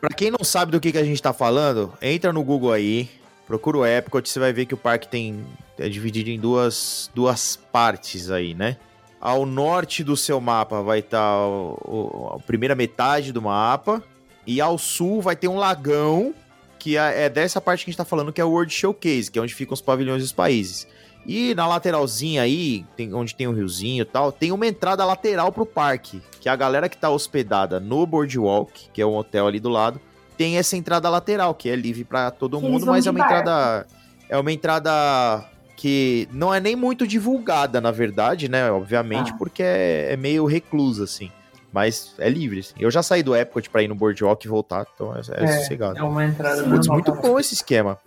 Pra 0.00 0.10
quem 0.16 0.30
não 0.30 0.42
sabe 0.44 0.72
do 0.72 0.80
que, 0.80 0.90
que 0.92 0.98
a 0.98 1.04
gente 1.04 1.20
tá 1.22 1.32
falando, 1.32 1.92
entra 2.00 2.32
no 2.32 2.42
Google 2.42 2.72
aí, 2.72 3.08
procura 3.46 3.78
o 3.78 3.86
Epcot, 3.86 4.26
você 4.28 4.38
vai 4.40 4.52
ver 4.52 4.66
que 4.66 4.74
o 4.74 4.76
parque 4.78 5.06
tem 5.06 5.44
é 5.84 5.88
dividido 5.88 6.30
em 6.30 6.38
duas, 6.38 7.10
duas 7.14 7.56
partes 7.56 8.30
aí, 8.30 8.54
né? 8.54 8.76
Ao 9.20 9.46
norte 9.46 10.02
do 10.02 10.16
seu 10.16 10.40
mapa 10.40 10.82
vai 10.82 10.98
estar 10.98 11.36
a 12.34 12.38
primeira 12.46 12.74
metade 12.74 13.32
do 13.32 13.40
mapa, 13.42 14.02
e 14.46 14.60
ao 14.60 14.76
sul 14.76 15.22
vai 15.22 15.36
ter 15.36 15.46
um 15.48 15.56
lagão, 15.56 16.34
que 16.78 16.96
é, 16.96 17.24
é 17.24 17.28
dessa 17.28 17.60
parte 17.60 17.84
que 17.84 17.90
a 17.90 17.92
gente 17.92 17.98
tá 17.98 18.04
falando, 18.04 18.32
que 18.32 18.40
é 18.40 18.44
o 18.44 18.50
World 18.50 18.72
Showcase, 18.74 19.30
que 19.30 19.38
é 19.38 19.42
onde 19.42 19.54
ficam 19.54 19.74
os 19.74 19.80
pavilhões 19.80 20.22
dos 20.22 20.32
países. 20.32 20.86
E 21.24 21.54
na 21.54 21.68
lateralzinha 21.68 22.42
aí, 22.42 22.84
tem- 22.96 23.14
onde 23.14 23.36
tem 23.36 23.46
um 23.46 23.52
riozinho 23.52 24.02
e 24.02 24.04
tal, 24.04 24.32
tem 24.32 24.50
uma 24.50 24.66
entrada 24.66 25.04
lateral 25.04 25.52
pro 25.52 25.64
parque. 25.64 26.20
Que 26.40 26.48
a 26.48 26.56
galera 26.56 26.88
que 26.88 26.96
tá 26.96 27.08
hospedada 27.08 27.78
no 27.78 28.04
Boardwalk, 28.04 28.88
que 28.92 29.00
é 29.00 29.06
um 29.06 29.14
hotel 29.16 29.46
ali 29.46 29.60
do 29.60 29.68
lado, 29.68 30.00
tem 30.36 30.58
essa 30.58 30.76
entrada 30.76 31.08
lateral, 31.08 31.54
que 31.54 31.68
é 31.68 31.76
livre 31.76 32.02
pra 32.02 32.32
todo 32.32 32.56
eles 32.56 32.68
mundo, 32.68 32.86
mas 32.86 33.06
é 33.06 33.10
uma 33.12 33.20
barco. 33.20 33.34
entrada. 33.34 33.86
É 34.28 34.36
uma 34.36 34.50
entrada 34.50 35.44
que 35.82 36.28
não 36.30 36.54
é 36.54 36.60
nem 36.60 36.76
muito 36.76 37.04
divulgada, 37.08 37.80
na 37.80 37.90
verdade, 37.90 38.48
né? 38.48 38.70
Obviamente, 38.70 39.32
Ah. 39.32 39.36
porque 39.36 39.64
é, 39.64 40.12
é 40.12 40.16
meio 40.16 40.46
reclusa, 40.46 41.02
assim. 41.02 41.28
Mas 41.72 42.14
é 42.20 42.28
livre, 42.28 42.60
assim. 42.60 42.74
Eu 42.78 42.88
já 42.88 43.02
saí 43.02 43.20
do 43.20 43.34
Epcot 43.34 43.68
pra 43.68 43.82
ir 43.82 43.88
no 43.88 43.94
Boardwalk 43.96 44.46
e 44.46 44.48
voltar, 44.48 44.86
então 44.94 45.12
é, 45.12 45.20
é, 45.32 45.44
É, 45.44 45.58
sossegado. 45.58 45.98
É 45.98 46.02
uma 46.04 46.24
entrada 46.24 46.62
Putz, 46.62 46.86
normal 46.86 46.94
muito 47.04 47.12
bom 47.20 47.36
esse 47.40 47.52
esquema. 47.54 47.98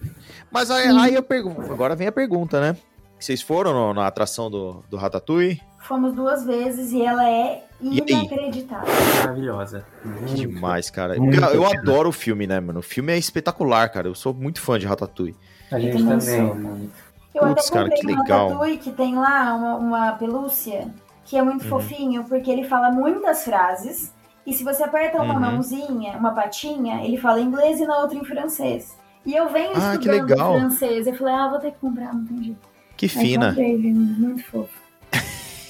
Mas 0.49 0.71
aí, 0.71 0.87
aí 0.87 1.15
eu 1.15 1.21
pergunto, 1.23 1.69
agora 1.69 1.97
vem 1.97 2.07
a 2.07 2.13
pergunta, 2.13 2.61
né? 2.61 2.77
Vocês 3.19 3.41
foram 3.41 3.73
no- 3.73 3.93
na 3.93 4.07
atração 4.07 4.49
do, 4.49 4.81
do 4.89 4.95
Ratatouille? 4.95 5.59
Fomos 5.81 6.13
duas 6.13 6.45
vezes 6.45 6.93
e 6.93 7.01
ela 7.01 7.29
é 7.29 7.65
inacreditável. 7.81 8.87
maravilhosa. 9.19 9.85
Que 10.27 10.33
demais, 10.35 10.89
cara. 10.89 11.15
muito 11.17 11.37
eu, 11.37 11.55
eu 11.55 11.65
adoro 11.67 12.07
o 12.07 12.13
filme, 12.13 12.47
né, 12.47 12.57
mano? 12.61 12.79
O 12.79 12.83
filme 12.83 13.11
é 13.11 13.17
espetacular, 13.17 13.89
cara. 13.89 14.07
Eu 14.07 14.15
sou 14.15 14.33
muito 14.33 14.61
fã 14.61 14.79
de 14.79 14.85
Ratatouille. 14.85 15.35
A 15.71 15.79
gente 15.79 15.97
também 16.03 16.17
também. 16.53 16.89
Eu 17.35 17.41
Putz, 17.47 17.67
até 17.67 17.73
cara, 17.73 17.89
comprei 17.89 17.99
que 18.01 18.07
um 18.07 18.19
legal. 18.21 18.47
Ratatouille 18.47 18.77
que 18.77 18.91
tem 18.91 19.15
lá 19.15 19.53
uma, 19.55 19.75
uma 19.75 20.11
pelúcia 20.13 20.87
que 21.25 21.37
é 21.37 21.41
muito 21.41 21.63
Uhum. 21.63 21.69
fofinho, 21.69 22.23
porque 22.23 22.49
ele 22.49 22.63
fala 22.63 22.89
muitas 22.91 23.43
frases. 23.43 24.13
E 24.45 24.53
se 24.53 24.63
você 24.63 24.83
aperta 24.83 25.21
uma 25.21 25.33
Uhum. 25.33 25.39
mãozinha, 25.39 26.17
uma 26.17 26.31
patinha, 26.33 27.03
ele 27.03 27.17
fala 27.17 27.39
em 27.41 27.45
inglês 27.45 27.79
e 27.79 27.85
na 27.85 27.97
outra 27.97 28.17
em 28.17 28.23
francês. 28.23 28.95
E 29.25 29.33
eu 29.35 29.49
venho 29.49 29.71
Ah, 29.75 29.97
que 29.97 30.07
estudando 30.07 30.29
legal. 30.29 30.53
francês. 30.59 31.07
Eu 31.07 31.15
falei, 31.15 31.33
ah, 31.33 31.49
vou 31.49 31.59
ter 31.59 31.71
que 31.71 31.79
comprar, 31.79 32.13
não 32.13 32.23
tem 32.25 32.43
jeito. 32.43 32.59
Que 32.95 33.05
Aí 33.07 33.09
fina. 33.09 33.47
comprei, 33.49 33.75
viu? 33.77 33.95
muito 33.95 34.43
fofo. 34.45 34.79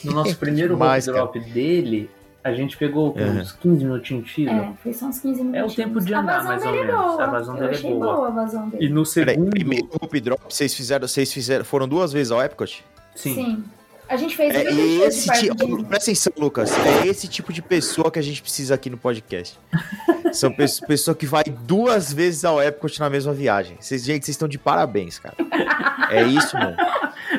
No 0.03 0.11
nosso 0.11 0.35
primeiro 0.37 0.75
road 0.77 1.05
drop 1.05 1.39
dele, 1.39 2.11
a 2.45 2.53
gente 2.53 2.77
pegou 2.77 3.15
Uhum. 3.17 3.39
uns 3.41 3.51
15 3.53 3.84
minutinhos 3.84 4.26
de 4.26 4.31
fila. 4.31 4.51
É, 4.53 4.72
foi 4.84 4.93
só 4.93 5.07
uns 5.07 5.19
15 5.19 5.43
minutos. 5.43 5.59
É 5.59 5.65
o 5.65 5.76
tempo 5.76 5.99
de 5.99 6.13
andar, 6.13 6.43
mais 6.43 6.63
ou 6.63 6.72
menos. 6.72 7.19
A 7.19 7.26
vazão 7.26 7.55
dele 7.55 7.67
é 7.67 7.69
achei 7.72 7.91
boa. 7.91 8.15
boa 8.15 8.27
a 8.27 8.31
vazão 8.31 8.69
dele. 8.69 8.85
E 8.85 8.89
no 8.89 9.03
Peraí, 9.03 9.34
segundo. 9.35 9.49
primeiro 9.49 9.89
Hope 9.99 10.19
Drop, 10.22 10.41
vocês 10.47 10.73
fizeram, 10.73 11.07
vocês 11.07 11.34
fizeram, 11.34 11.65
foram 11.65 11.88
duas 11.88 12.13
vezes 12.13 12.31
ao 12.31 12.41
Epcot? 12.41 12.85
Sim. 13.15 13.63
A 14.07 14.15
gente 14.17 14.35
fez 14.38 14.53
É 14.53 14.63
de 14.65 14.80
esse 15.01 15.27
tipo, 15.34 15.55
Disney. 15.55 15.84
presta 15.85 16.11
atenção, 16.11 16.34
Lucas. 16.38 16.72
É 17.03 17.07
esse 17.07 17.27
tipo 17.27 17.51
de 17.51 17.63
pessoa 17.63 18.11
que 18.11 18.19
a 18.19 18.22
gente 18.22 18.39
precisa 18.39 18.76
aqui 18.76 18.88
no 18.88 18.97
podcast. 18.97 19.57
São 20.31 20.51
pessoas 20.51 20.88
pessoa 20.88 21.15
que 21.15 21.26
vai 21.26 21.43
duas 21.45 22.13
vezes 22.13 22.45
ao 22.45 22.61
Epcot 22.61 22.99
na 22.99 23.09
mesma 23.09 23.34
viagem. 23.34 23.77
Vocês, 23.80 24.03
gente, 24.03 24.23
vocês 24.26 24.35
estão 24.35 24.47
de 24.47 24.59
parabéns, 24.59 25.17
cara. 25.17 25.34
É 26.11 26.22
isso, 26.23 26.55
mano. 26.55 26.76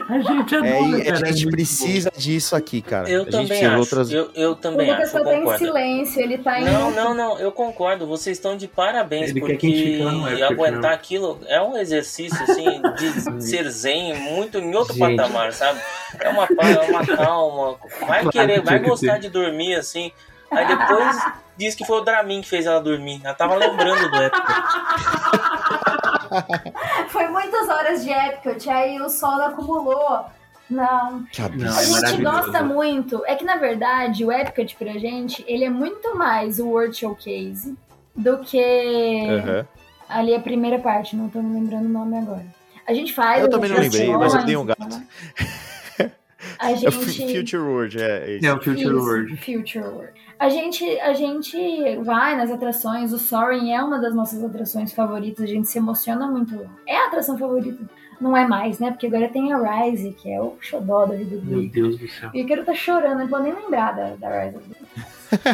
A 0.08 0.20
gente 0.20 0.54
adora, 0.54 1.00
É, 1.00 1.04
cara, 1.04 1.26
a 1.26 1.28
é 1.28 1.32
gente 1.32 1.42
muito 1.44 1.50
precisa 1.56 2.12
disso 2.16 2.54
aqui, 2.54 2.80
cara. 2.80 3.08
Eu 3.10 3.22
a 3.22 3.24
gente 3.24 3.32
também 3.32 3.66
acho. 3.66 3.78
outras. 3.78 4.10
Eu, 4.12 4.30
eu 4.34 4.52
O 4.52 4.56
também 4.56 4.90
Lucas 4.90 5.14
acho, 5.14 5.24
tá 5.24 5.34
em 5.34 5.38
concordo. 5.40 5.58
silêncio, 5.58 6.20
ele 6.22 6.38
tá 6.38 6.60
em. 6.60 6.64
Não, 6.64 6.90
não, 6.92 7.14
não, 7.14 7.38
eu 7.40 7.50
concordo. 7.50 8.06
Vocês 8.06 8.36
estão 8.36 8.56
de 8.56 8.68
parabéns, 8.68 9.30
Ele 9.30 9.40
quer 9.40 9.56
que 9.56 9.66
a 9.66 9.70
gente 9.70 9.98
porque 9.98 10.14
no 10.16 10.28
Epcot, 10.28 10.52
aguentar 10.52 10.90
né? 10.90 10.94
aquilo 10.94 11.40
é 11.48 11.60
um 11.60 11.76
exercício, 11.76 12.40
assim, 12.44 12.80
de 12.96 13.42
ser 13.42 13.68
zen, 13.68 14.14
muito 14.14 14.58
em 14.58 14.74
outro 14.74 14.94
Gente. 14.94 15.16
patamar, 15.16 15.52
sabe? 15.52 15.80
É 16.20 16.28
uma, 16.28 16.44
é 16.44 16.80
uma 16.90 17.04
calma. 17.06 17.76
Vai 18.06 18.20
Claro 18.22 18.30
querer, 18.30 18.60
que 18.60 18.66
vai 18.66 18.78
que 18.80 18.88
gostar 18.88 19.18
de 19.18 19.28
dormir, 19.28 19.74
assim. 19.74 20.12
Aí 20.50 20.66
depois 20.68 21.16
diz 21.56 21.74
que 21.74 21.84
foi 21.84 21.98
o 21.98 22.04
Dramin 22.04 22.40
que 22.42 22.48
fez 22.48 22.66
ela 22.66 22.80
dormir. 22.80 23.20
Ela 23.24 23.34
tava 23.34 23.56
lembrando 23.56 24.08
do 24.08 24.22
Epcot. 24.22 24.42
Foi 27.08 27.28
muitas 27.28 27.68
horas 27.68 28.04
de 28.04 28.10
Epcot, 28.10 28.68
aí 28.70 29.00
o 29.00 29.08
sono 29.08 29.42
acumulou. 29.42 30.24
Não. 30.68 31.24
Que 31.30 31.40
Não, 31.42 31.46
absurdo. 31.48 31.64
A 31.76 31.80
é 31.80 31.84
gente 31.84 31.92
maravilhoso. 32.22 32.36
gosta 32.42 32.62
muito. 32.64 33.22
É 33.26 33.34
que 33.36 33.44
na 33.44 33.56
verdade 33.56 34.24
o 34.24 34.32
Epcot 34.32 34.76
pra 34.76 34.92
gente, 34.98 35.44
ele 35.46 35.64
é 35.64 35.70
muito 35.70 36.16
mais 36.16 36.58
o 36.58 36.66
World 36.68 36.96
Showcase 36.96 37.76
do 38.14 38.38
que 38.38 39.26
Aham. 39.30 39.66
ali 40.08 40.34
a 40.34 40.40
primeira 40.40 40.78
parte, 40.78 41.14
não 41.14 41.28
tô 41.28 41.40
me 41.40 41.54
lembrando 41.60 41.86
o 41.86 41.88
nome 41.88 42.18
agora. 42.18 42.46
A 42.88 42.92
gente 42.94 43.12
faz. 43.12 43.42
Eu 43.42 43.50
também 43.50 43.70
não 43.70 43.78
lembrei, 43.78 44.08
mas 44.16 44.34
eu 44.34 44.44
dei 44.44 44.56
um 44.56 44.64
gato. 44.64 44.88
né? 44.88 45.06
A 46.58 46.70
É 46.70 46.74
o 46.74 46.76
gente. 46.76 47.38
Future 47.38 47.62
World, 47.62 48.00
é, 48.02 48.06
é 48.30 48.36
isso. 48.36 48.46
É 48.46 48.52
o 48.52 48.56
Future 48.56 48.80
Isso, 48.82 48.96
World. 48.96 49.36
Future 49.36 49.84
World. 49.84 50.12
A 50.38 50.48
gente, 50.50 50.84
a 51.00 51.14
gente 51.14 51.56
vai 52.04 52.36
nas 52.36 52.50
atrações, 52.50 53.12
o 53.12 53.18
Soaring 53.18 53.72
é 53.72 53.82
uma 53.82 53.98
das 53.98 54.14
nossas 54.14 54.44
atrações 54.44 54.92
favoritas, 54.92 55.44
a 55.44 55.46
gente 55.48 55.66
se 55.68 55.78
emociona 55.78 56.26
muito. 56.26 56.54
lá. 56.56 56.68
É 56.86 56.96
a 56.96 57.06
atração 57.06 57.38
favorita. 57.38 57.82
Não 58.20 58.36
é 58.36 58.46
mais, 58.46 58.78
né? 58.78 58.90
Porque 58.90 59.06
agora 59.06 59.28
tem 59.28 59.52
a 59.52 59.58
Rise, 59.84 60.12
que 60.12 60.30
é 60.30 60.40
o 60.40 60.56
xodó 60.60 61.04
da 61.06 61.14
vida 61.14 61.36
do 61.36 61.44
Meu. 61.44 61.68
Deus 61.68 61.98
do 61.98 62.08
céu. 62.08 62.30
E 62.34 62.40
o 62.42 62.44
Ícaro 62.44 62.64
tá 62.64 62.74
chorando, 62.74 63.18
não 63.20 63.28
pode 63.28 63.44
nem 63.44 63.54
lembrar 63.54 63.92
da, 63.92 64.14
da 64.16 64.44
Rise. 64.44 64.58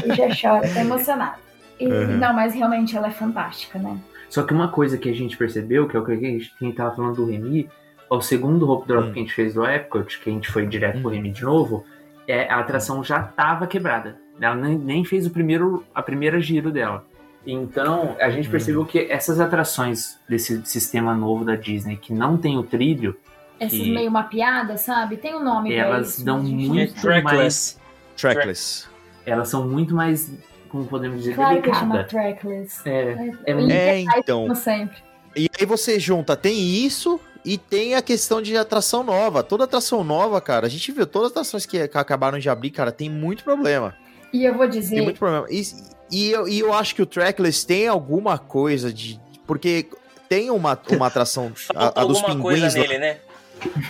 Ele 0.05 0.15
já 0.15 0.29
chora, 0.51 0.69
tá 0.73 0.81
emocionado. 0.81 1.37
E- 1.79 1.87
Uhum. 1.87 2.19
Não, 2.19 2.33
mas 2.33 2.55
realmente 2.55 2.97
ela 2.97 3.09
é 3.09 3.11
fantástica, 3.11 3.79
né? 3.79 3.97
Só 4.29 4.43
que 4.45 4.55
uma 4.55 4.69
coisa 4.69 4.97
que 4.97 5.09
a 5.11 5.15
gente 5.15 5.37
percebeu, 5.37 5.89
que 5.89 5.97
é 5.97 6.01
o 6.01 6.05
que 6.05 6.13
a 6.13 6.17
gente, 6.17 6.55
quem 6.59 6.71
tava 6.73 6.95
falando 6.95 7.17
do 7.17 7.27
Remy, 7.27 7.69
o 8.09 8.21
segundo 8.21 8.71
Hope 8.71 8.87
Drop 8.87 9.09
Hum. 9.09 9.13
que 9.13 9.19
a 9.19 9.23
gente 9.23 9.35
fez 9.35 9.55
do 9.55 9.65
Epcot, 9.67 10.21
que 10.21 10.31
a 10.31 10.33
gente 10.33 10.49
foi 10.51 10.65
direto 10.67 11.01
pro 11.01 11.11
Remy 11.11 11.31
de 11.33 11.43
novo, 11.43 11.85
é, 12.29 12.49
a 12.49 12.61
atração 12.61 13.03
já 13.03 13.21
tava 13.23 13.67
quebrada. 13.67 14.22
Ela 14.45 14.57
nem, 14.57 14.77
nem 14.79 15.05
fez 15.05 15.27
o 15.27 15.31
primeiro, 15.31 15.85
a 15.95 16.03
primeira 16.03 16.41
giro 16.41 16.71
dela. 16.71 17.05
Então, 17.47 18.17
a 18.21 18.31
gente 18.31 18.49
Hum. 18.49 18.51
percebeu 18.53 18.85
que 18.85 19.01
essas 19.11 19.41
atrações 19.41 20.19
desse 20.29 20.65
sistema 20.65 21.15
novo 21.15 21.45
da 21.45 21.57
Disney, 21.57 21.97
que 21.97 22.13
não 22.13 22.37
tem 22.37 22.57
o 22.59 22.63
trilho, 22.63 23.17
Essas 23.59 23.79
meio 23.79 24.11
mapeadas, 24.11 24.81
sabe? 24.81 25.17
Tem 25.17 25.37
um 25.37 25.45
nome 25.45 25.73
Elas 25.73 26.15
isso. 26.15 26.25
dão 26.25 26.43
muito 26.43 26.99
É 26.99 27.01
trackless. 27.01 27.79
Trackless. 28.17 28.89
elas 29.25 29.49
são 29.49 29.69
muito 29.69 29.95
mais, 29.95 30.33
como 30.69 30.85
podemos 30.87 31.19
dizer, 31.19 31.35
Claro 31.37 31.63
que 31.63 31.71
trackless. 32.09 32.81
É, 32.85 33.33
é 33.47 33.53
É, 33.53 34.05
faz 34.05 34.19
então. 34.19 34.43
Como 34.43 34.57
sempre. 34.57 34.97
E 35.37 35.49
aí 35.59 35.65
você 35.65 35.99
junta, 36.01 36.37
tem 36.37 36.59
isso 36.59 37.21
e 37.45 37.57
tem 37.57 37.95
a 37.95 38.03
questão 38.03 38.43
de 38.43 38.57
atração 38.57 39.03
nova. 39.05 39.43
Toda 39.43 39.65
atração 39.65 40.03
nova, 40.05 40.41
cara, 40.41 40.67
a 40.67 40.71
gente 40.71 40.91
viu 40.93 41.07
todas 41.07 41.27
as 41.27 41.33
atrações 41.33 41.65
que, 41.67 41.87
que 41.89 41.99
acabaram 41.99 42.39
de 42.39 42.49
abrir, 42.49 42.71
cara, 42.71 42.91
tem 42.93 43.09
muito 43.09 43.45
problema. 43.45 43.95
E 44.33 44.45
eu 44.45 44.55
vou 44.55 44.69
Tem 44.69 44.81
dizer, 44.81 45.03
muito 45.03 45.19
problema. 45.19 45.47
E, 45.51 45.63
e, 46.11 46.31
eu, 46.31 46.49
e 46.49 46.59
eu 46.61 46.73
acho 46.73 46.95
que 46.95 47.03
o 47.03 47.07
Trackless 47.07 47.67
tem 47.67 47.89
alguma 47.89 48.39
coisa 48.39 48.93
de. 48.93 49.21
Porque 49.47 49.87
tem 50.29 50.51
uma, 50.51 50.79
uma 50.91 51.07
atração. 51.07 51.53
Falta 51.55 51.99
a, 52.01 52.03
a 52.03 52.05
dos 52.07 52.19
alguma 52.23 52.41
coisa 52.43 52.69
pinguins. 52.69 52.75
lá. 52.75 52.81
nele, 52.83 52.99
né? 52.99 53.17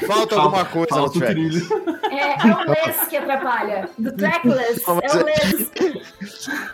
Falta 0.07 0.35
alguma 0.37 0.65
coisa 0.67 0.89
no 0.91 0.97
falta 0.97 1.17
o 1.19 1.21
Trackless. 1.21 1.67
trilho. 1.69 1.99
é, 2.11 2.49
é 2.49 2.55
o 2.55 2.71
less 2.71 3.07
que 3.09 3.17
atrapalha. 3.17 3.89
Do 3.99 4.13
trackless, 4.17 4.83
é 4.87 4.91
o 4.91 5.01
é- 5.01 5.23
less. 5.23 5.71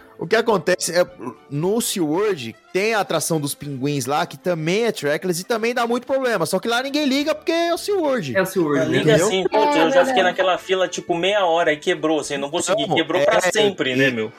O 0.19 0.27
que 0.27 0.35
acontece 0.35 0.93
é, 0.93 1.07
no 1.49 1.81
SeaWorld 1.81 2.55
tem 2.73 2.93
a 2.93 3.01
atração 3.01 3.41
dos 3.41 3.55
pinguins 3.55 4.05
lá, 4.05 4.27
que 4.27 4.37
também 4.37 4.85
é 4.85 4.93
trackless 4.93 5.41
e 5.41 5.45
também 5.45 5.73
dá 5.73 5.87
muito 5.87 6.07
problema. 6.09 6.45
Só 6.45 6.59
que 6.59 6.67
lá 6.67 6.83
ninguém 6.83 7.07
liga 7.07 7.35
porque 7.37 7.53
é 7.53 7.73
o 7.73 7.79
SeaWorld. 7.79 8.37
É 8.37 8.43
o 8.43 8.47
SeaWorld, 8.47 8.81
né? 8.91 8.99
Liga 8.99 9.13
Entendeu? 9.13 9.27
assim, 9.29 9.43
putz, 9.45 9.77
É, 9.77 9.83
eu 9.85 9.91
já 9.93 10.05
fiquei 10.05 10.23
naquela 10.25 10.59
fila 10.59 10.89
tipo 10.89 11.15
meia 11.15 11.45
hora 11.47 11.73
e 11.73 11.77
quebrou, 11.77 12.19
assim, 12.19 12.37
não 12.37 12.51
consegui. 12.51 12.87
Não, 12.89 12.97
Quebrou 12.97 13.21
é, 13.23 13.27
pra 13.27 13.41
sempre, 13.41 13.93
e- 13.93 13.97
né, 13.97 14.11
meu? 14.11 14.33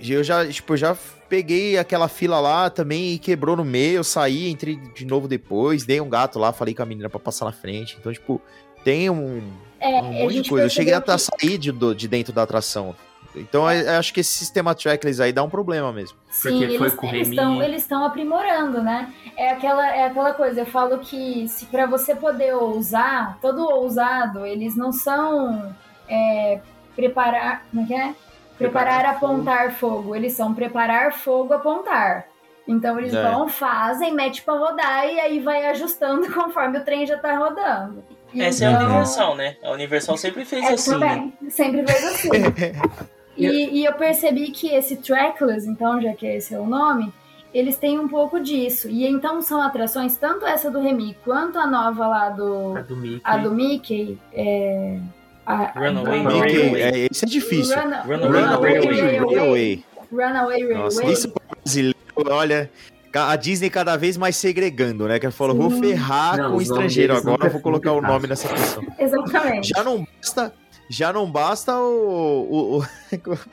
Eu 0.00 0.24
já, 0.24 0.46
tipo, 0.46 0.76
já 0.76 0.96
peguei 1.28 1.78
aquela 1.78 2.08
fila 2.08 2.38
lá 2.40 2.68
também 2.70 3.12
e 3.14 3.18
quebrou 3.18 3.56
no 3.56 3.64
meio, 3.64 3.96
eu 3.96 4.04
saí, 4.04 4.50
entrei 4.50 4.76
de 4.94 5.04
novo 5.06 5.26
depois, 5.28 5.84
dei 5.84 6.00
um 6.00 6.08
gato 6.08 6.38
lá, 6.38 6.52
falei 6.52 6.74
com 6.74 6.82
a 6.82 6.86
menina 6.86 7.08
pra 7.10 7.18
passar 7.18 7.44
na 7.46 7.52
frente. 7.52 7.96
Então, 7.98 8.12
tipo, 8.12 8.40
tem 8.84 9.08
um, 9.10 9.42
É, 9.80 10.00
um 10.00 10.12
monte 10.12 10.42
de 10.42 10.48
coisa. 10.48 10.66
Eu 10.66 10.70
cheguei 10.70 10.94
a 10.94 11.18
sair 11.18 11.58
de, 11.58 11.72
de 11.94 12.08
dentro 12.08 12.32
da 12.32 12.42
atração. 12.42 12.94
Então, 13.36 13.70
eu 13.70 13.82
eu 13.86 13.98
acho 13.98 14.12
que 14.14 14.20
esse 14.20 14.36
sistema 14.38 14.74
trackless 14.74 15.20
aí 15.20 15.32
dá 15.32 15.42
um 15.42 15.50
problema 15.50 15.92
mesmo. 15.92 16.16
Sim, 16.30 16.50
Porque 16.60 16.78
foi 16.78 16.86
eles 16.88 17.02
eles 17.14 17.28
estão 17.28 17.62
eles 17.62 17.82
estão 17.82 18.04
aprimorando, 18.04 18.82
né? 18.82 19.12
É 19.36 19.50
aquela, 19.50 19.88
é 19.94 20.04
aquela 20.04 20.32
coisa, 20.32 20.60
eu 20.60 20.66
falo 20.66 20.98
que 20.98 21.48
se 21.48 21.66
para 21.66 21.86
você 21.86 22.14
poder 22.14 22.54
ousar, 22.54 23.38
todo 23.42 23.64
ousado, 23.64 24.46
eles 24.46 24.76
não 24.76 24.92
são 24.92 25.74
é, 26.08 26.60
preparar, 26.94 27.64
como 27.70 27.82
é 27.82 27.86
que 27.86 27.94
é? 27.94 28.14
Preparar, 28.56 29.00
Preparar 29.00 29.06
apontar 29.16 29.72
fogo. 29.74 30.14
eles 30.14 30.32
são 30.34 30.54
preparar 30.54 31.12
fogo, 31.12 31.52
apontar. 31.54 32.26
Então 32.68 32.98
eles 32.98 33.12
É. 33.12 33.30
vão, 33.30 33.48
fazem, 33.48 34.14
mete 34.14 34.42
pra 34.42 34.54
rodar 34.54 35.06
e 35.06 35.18
aí 35.20 35.40
vai 35.40 35.66
ajustando 35.66 36.26
conforme 36.32 36.78
o 36.78 36.84
trem 36.84 37.04
já 37.04 37.18
tá 37.18 37.36
rodando. 37.36 38.02
Essa 38.36 38.64
é 38.64 38.68
a 38.68 38.72
Então- 38.72 38.84
Universal, 38.86 39.36
né? 39.36 39.56
A 39.62 39.70
Universal 39.72 40.16
sempre 40.16 40.44
fez 40.44 40.64
é, 40.64 40.72
assim, 40.72 40.96
né? 40.96 41.08
também. 41.40 41.50
Sempre 41.50 41.84
fez 41.86 42.04
assim. 42.04 42.28
e, 43.36 43.80
e 43.80 43.84
eu 43.84 43.92
percebi 43.94 44.50
que 44.50 44.68
esse 44.68 44.96
trackless, 44.96 45.66
então, 45.68 46.00
já 46.00 46.12
que 46.12 46.26
esse 46.26 46.54
é 46.54 46.58
o 46.60 46.66
nome, 46.66 47.12
eles 47.52 47.76
têm 47.76 47.98
um 47.98 48.08
pouco 48.08 48.40
disso. 48.40 48.88
E 48.88 49.06
então 49.06 49.40
são 49.40 49.62
atrações, 49.62 50.16
tanto 50.16 50.44
essa 50.46 50.70
do 50.70 50.80
Remy 50.80 51.16
quanto 51.24 51.58
a 51.58 51.66
nova 51.66 52.06
lá 52.06 52.28
do. 52.30 52.76
A 52.76 52.80
do 52.82 52.96
Mickey. 52.96 53.20
A 53.24 53.36
do 53.36 53.50
Mickey. 53.52 54.18
É, 54.32 54.98
a, 55.46 55.56
Runaway 55.78 56.20
a- 56.20 56.24
Mickey, 56.24 56.56
Railway. 56.58 56.82
é, 56.82 57.08
esse 57.10 57.24
é 57.24 57.28
difícil. 57.28 57.76
Run- 57.76 58.16
Runaway 58.16 58.78
Runaway. 58.78 59.18
Railway. 59.18 59.84
Runaway 60.12 60.74
Nossa, 60.74 60.96
Railway. 60.98 61.12
isso 61.12 61.28
é 61.28 61.54
brasileiro, 61.56 61.96
olha. 62.30 62.70
A 63.16 63.36
Disney 63.36 63.70
cada 63.70 63.96
vez 63.96 64.16
mais 64.16 64.34
segregando, 64.34 65.06
né? 65.06 65.20
Que 65.20 65.26
ela 65.26 65.32
falou, 65.32 65.54
vou 65.56 65.70
ferrar 65.70 66.36
Não, 66.36 66.50
com 66.50 66.56
o 66.56 66.60
estrangeiro 66.60 67.16
agora, 67.16 67.48
vou 67.48 67.60
colocar 67.60 67.92
o 67.92 68.00
nome 68.00 68.26
nessa 68.26 68.48
atração. 68.48 68.84
Exatamente. 68.98 69.68
Já 69.68 69.84
não 69.84 70.04
basta, 70.20 70.52
já 70.88 71.12
não 71.12 71.30
basta 71.30 71.76
o, 71.78 72.78
o, 72.78 72.78
o 72.80 72.84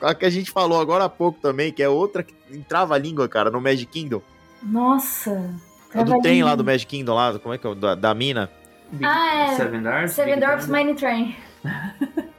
a 0.06 0.14
que 0.14 0.24
a 0.26 0.30
gente 0.30 0.50
falou 0.50 0.80
agora 0.80 1.04
há 1.04 1.08
pouco 1.08 1.38
também, 1.40 1.72
que 1.72 1.82
é 1.82 1.88
outra 1.88 2.22
que 2.22 2.34
entrava 2.50 2.94
a 2.94 2.98
língua, 2.98 3.28
cara, 3.28 3.50
no 3.50 3.60
Magic 3.60 3.86
Kingdom. 3.86 4.20
Nossa. 4.62 5.50
É 5.94 6.02
do 6.04 6.20
trem 6.20 6.42
lá 6.42 6.54
do 6.54 6.64
Magic 6.64 6.86
Kingdom 6.86 7.14
lá, 7.14 7.38
como 7.38 7.54
é 7.54 7.58
que 7.58 7.66
é? 7.66 7.74
Da, 7.74 7.94
da 7.94 8.14
mina. 8.14 8.48
Big- 8.90 9.04
Ah, 9.04 9.44
é. 9.52 9.56
Seven 9.56 9.82
Dwarfs. 9.82 10.12
Seven 10.14 10.38
Dwarfs. 10.40 10.68
Mine 10.68 10.94
Train. 10.94 11.36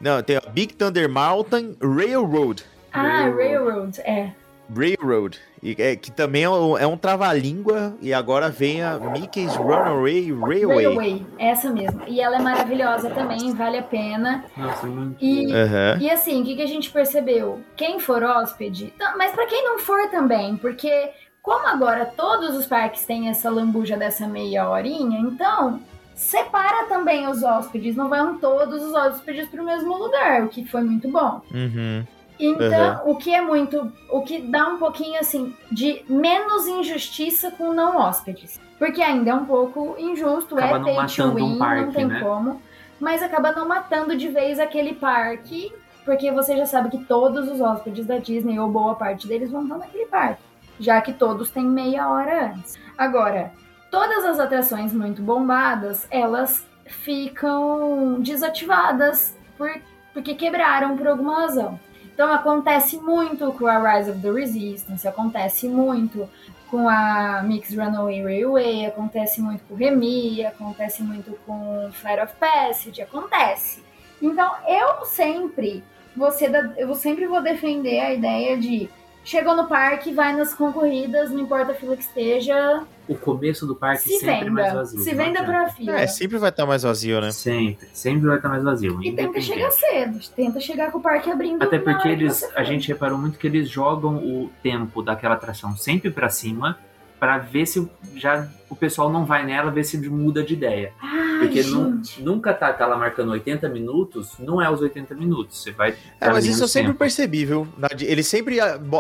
Não, 0.02 0.22
tem 0.22 0.38
a 0.38 0.42
Big 0.52 0.74
Thunder 0.74 1.10
Mountain 1.10 1.76
Railroad. 1.82 2.64
Ah, 2.92 3.02
Railroad. 3.24 3.38
Railroad. 3.38 4.02
É. 4.02 4.32
Railroad. 4.76 5.40
E, 5.62 5.76
é, 5.80 5.96
que 5.96 6.12
também 6.12 6.44
é 6.44 6.50
um, 6.50 6.78
é 6.78 6.86
um 6.86 6.98
trava-língua. 6.98 7.96
E 8.02 8.14
agora 8.14 8.50
vem 8.50 8.84
a 8.84 8.98
Mickey's 9.00 9.56
Runaway 9.56 10.32
Railway. 10.32 10.86
Railway. 10.86 11.26
Essa 11.40 11.70
mesmo. 11.70 12.02
E 12.08 12.20
ela 12.20 12.38
é 12.38 12.40
maravilhosa 12.40 13.10
também, 13.10 13.54
vale 13.54 13.78
a 13.78 13.84
pena. 13.84 14.46
Nossa, 14.58 14.86
muito. 14.86 15.24
E 15.24 15.54
Aham. 15.54 15.98
E 16.02 16.10
assim, 16.10 16.42
o 16.42 16.46
que, 16.46 16.56
que 16.56 16.62
a 16.62 16.68
gente 16.68 16.92
percebeu? 16.92 17.62
Quem 17.76 18.00
for 18.00 18.24
hóspede, 18.24 18.94
tá, 18.98 19.16
mas 19.18 19.32
pra 19.32 19.46
quem 19.46 19.64
não 19.64 19.80
for 19.80 20.10
também, 20.10 20.58
porque 20.58 21.12
como 21.42 21.68
agora 21.68 22.06
todos 22.06 22.56
os 22.56 22.66
parques 22.66 23.06
têm 23.06 23.30
essa 23.30 23.50
lambuja 23.50 23.98
dessa 23.98 24.28
meia 24.28 24.70
horinha, 24.70 25.20
então 25.20 25.82
separa 26.16 26.88
também 26.88 27.28
os 27.28 27.44
hóspedes, 27.44 27.96
não 27.96 28.10
vão 28.10 28.38
todos 28.38 28.82
os 28.82 28.94
hóspedes 28.94 29.50
pro 29.50 29.64
mesmo 29.64 29.98
lugar, 29.98 30.44
o 30.44 30.50
que 30.50 30.66
foi 30.66 30.84
muito 30.84 31.10
bom. 31.10 31.42
Uhum. 31.54 32.06
Então, 32.40 33.02
o 33.06 33.16
que 33.16 33.34
é 33.34 33.42
muito, 33.42 33.92
o 34.10 34.22
que 34.22 34.42
dá 34.42 34.68
um 34.68 34.78
pouquinho 34.78 35.20
assim 35.20 35.56
de 35.72 36.04
menos 36.10 36.68
injustiça 36.68 37.52
com 37.52 37.74
não 37.74 37.98
hóspedes, 37.98 38.60
porque 38.80 39.02
ainda 39.02 39.32
é 39.32 39.34
um 39.34 39.46
pouco 39.46 39.96
injusto, 39.98 40.58
Acaba 40.58 40.76
é 40.76 40.80
não 40.80 40.86
pay 40.86 40.96
to 40.96 41.02
matando 41.02 41.32
um 41.32 41.36
win, 41.36 41.50
não 41.52 41.58
parque, 41.58 41.94
tem 41.94 42.06
né? 42.06 42.20
como, 42.20 42.62
mas 43.00 43.22
acaba 43.22 43.52
não 43.52 43.68
matando 43.68 44.16
de 44.16 44.28
vez 44.30 44.60
aquele 44.60 44.96
parque, 44.96 45.72
porque 46.04 46.32
você 46.32 46.58
já 46.58 46.66
sabe 46.66 46.90
que 46.90 47.06
todos 47.06 47.50
os 47.50 47.62
hóspedes 47.62 48.06
da 48.06 48.18
Disney 48.18 48.60
ou 48.60 48.70
boa 48.70 48.96
parte 48.96 49.28
deles 49.28 49.52
vão 49.52 49.64
estar 49.64 49.78
naquele 49.78 50.06
parque, 50.08 50.42
já 50.80 51.00
que 51.02 51.14
todos 51.14 51.50
têm 51.50 51.66
meia 51.66 52.10
hora 52.10 52.48
antes. 52.48 52.78
Agora, 52.98 53.52
todas 53.90 54.26
as 54.26 54.40
atrações 54.40 54.94
muito 54.94 55.22
bombadas, 55.22 56.08
elas 56.10 56.66
ficam 56.86 58.20
desativadas 58.20 59.38
por, 59.58 59.70
porque 60.14 60.34
quebraram 60.36 60.98
por 60.98 61.08
alguma 61.08 61.42
razão. 61.42 61.80
Então 62.14 62.32
acontece 62.32 62.98
muito 62.98 63.52
com 63.54 63.66
a 63.66 63.98
Rise 63.98 64.12
of 64.12 64.22
the 64.22 64.32
Resistance, 64.32 65.08
acontece 65.08 65.68
muito 65.68 66.30
com 66.70 66.88
a 66.88 67.42
Mix 67.44 67.76
Runaway 67.76 68.24
Railway, 68.24 68.86
acontece 68.86 69.42
muito 69.42 69.64
com 69.64 69.76
Remy, 69.76 70.46
acontece 70.46 71.02
muito 71.02 71.38
com 71.46 71.90
Flight 71.92 72.22
of 72.22 72.34
Passage, 72.36 73.02
acontece. 73.02 73.84
Então 74.22 74.52
eu 74.68 75.06
sempre, 75.06 75.84
você 76.16 76.52
eu 76.78 76.94
sempre 76.94 77.26
vou 77.26 77.42
defender 77.42 78.00
a 78.00 78.14
ideia 78.14 78.58
de 78.58 78.90
chegou 79.24 79.56
no 79.56 79.68
parque, 79.68 80.12
vai 80.12 80.36
nas 80.36 80.54
concorridas, 80.54 81.32
não 81.32 81.40
importa 81.40 81.72
a 81.72 81.76
fila 81.76 81.96
que 81.96 82.04
esteja. 82.04 82.84
O 83.08 83.16
começo 83.16 83.66
do 83.66 83.76
parque 83.76 84.04
se 84.04 84.20
sempre 84.20 84.46
venda, 84.46 84.46
é 84.46 84.50
mais 84.50 84.74
vazio. 84.74 85.00
se 85.00 85.10
venda 85.10 85.40
adianta. 85.40 85.46
pra 85.46 85.70
fila. 85.70 86.00
É, 86.00 86.08
sempre 86.08 86.38
vai 86.38 86.50
estar 86.50 86.66
mais 86.66 86.84
vazio, 86.84 87.22
né? 87.22 87.32
Sempre, 87.32 87.88
sempre 87.94 88.28
vai 88.28 88.38
estar 88.38 88.50
mais 88.50 88.64
vazio. 88.64 89.04
E 89.04 89.12
tenta 89.12 89.42
chegar 89.42 89.72
cedo, 89.72 90.20
tenta 90.36 90.60
chegar 90.60 90.92
com 90.92 91.00
o 91.00 91.02
parque 91.02 91.30
abrindo. 91.30 91.62
Até 91.62 91.80
porque 91.80 92.08
eles, 92.08 92.44
a 92.56 92.64
gente 92.64 92.88
reparou 92.88 93.18
muito 93.18 93.38
que 93.38 93.48
eles 93.48 93.70
jogam 93.70 94.18
o 94.18 94.50
tempo 94.62 95.02
daquela 95.02 95.36
atração 95.36 95.76
sempre 95.76 96.12
pra 96.12 96.30
cima 96.30 96.78
pra 97.24 97.38
ver 97.38 97.66
se 97.66 97.88
já 98.18 98.46
o 98.70 98.76
pessoal 98.76 99.10
não 99.10 99.24
vai 99.26 99.46
nela, 99.46 99.72
ver 99.72 99.86
se 99.86 99.98
muda 100.10 100.44
de 100.44 100.56
ideia. 100.56 100.92
Ai, 101.02 101.40
Porque 101.40 101.64
nu- 101.64 102.02
nunca 102.20 102.54
tá, 102.54 102.74
tá 102.74 102.86
lá 102.86 102.98
marcando 102.98 103.30
80 103.32 103.70
minutos, 103.70 104.32
não 104.40 104.62
é 104.62 104.70
os 104.70 104.82
80 104.82 105.16
minutos. 105.16 105.62
Você 105.64 105.72
vai. 105.72 105.96
É, 106.20 106.30
mas 106.30 106.46
isso 106.46 106.62
eu 106.62 106.68
sempre 106.68 106.90
tempo. 106.90 107.00
percebi, 107.00 107.46
viu? 107.46 107.66
Eles 108.02 108.28
sempre, 108.28 108.58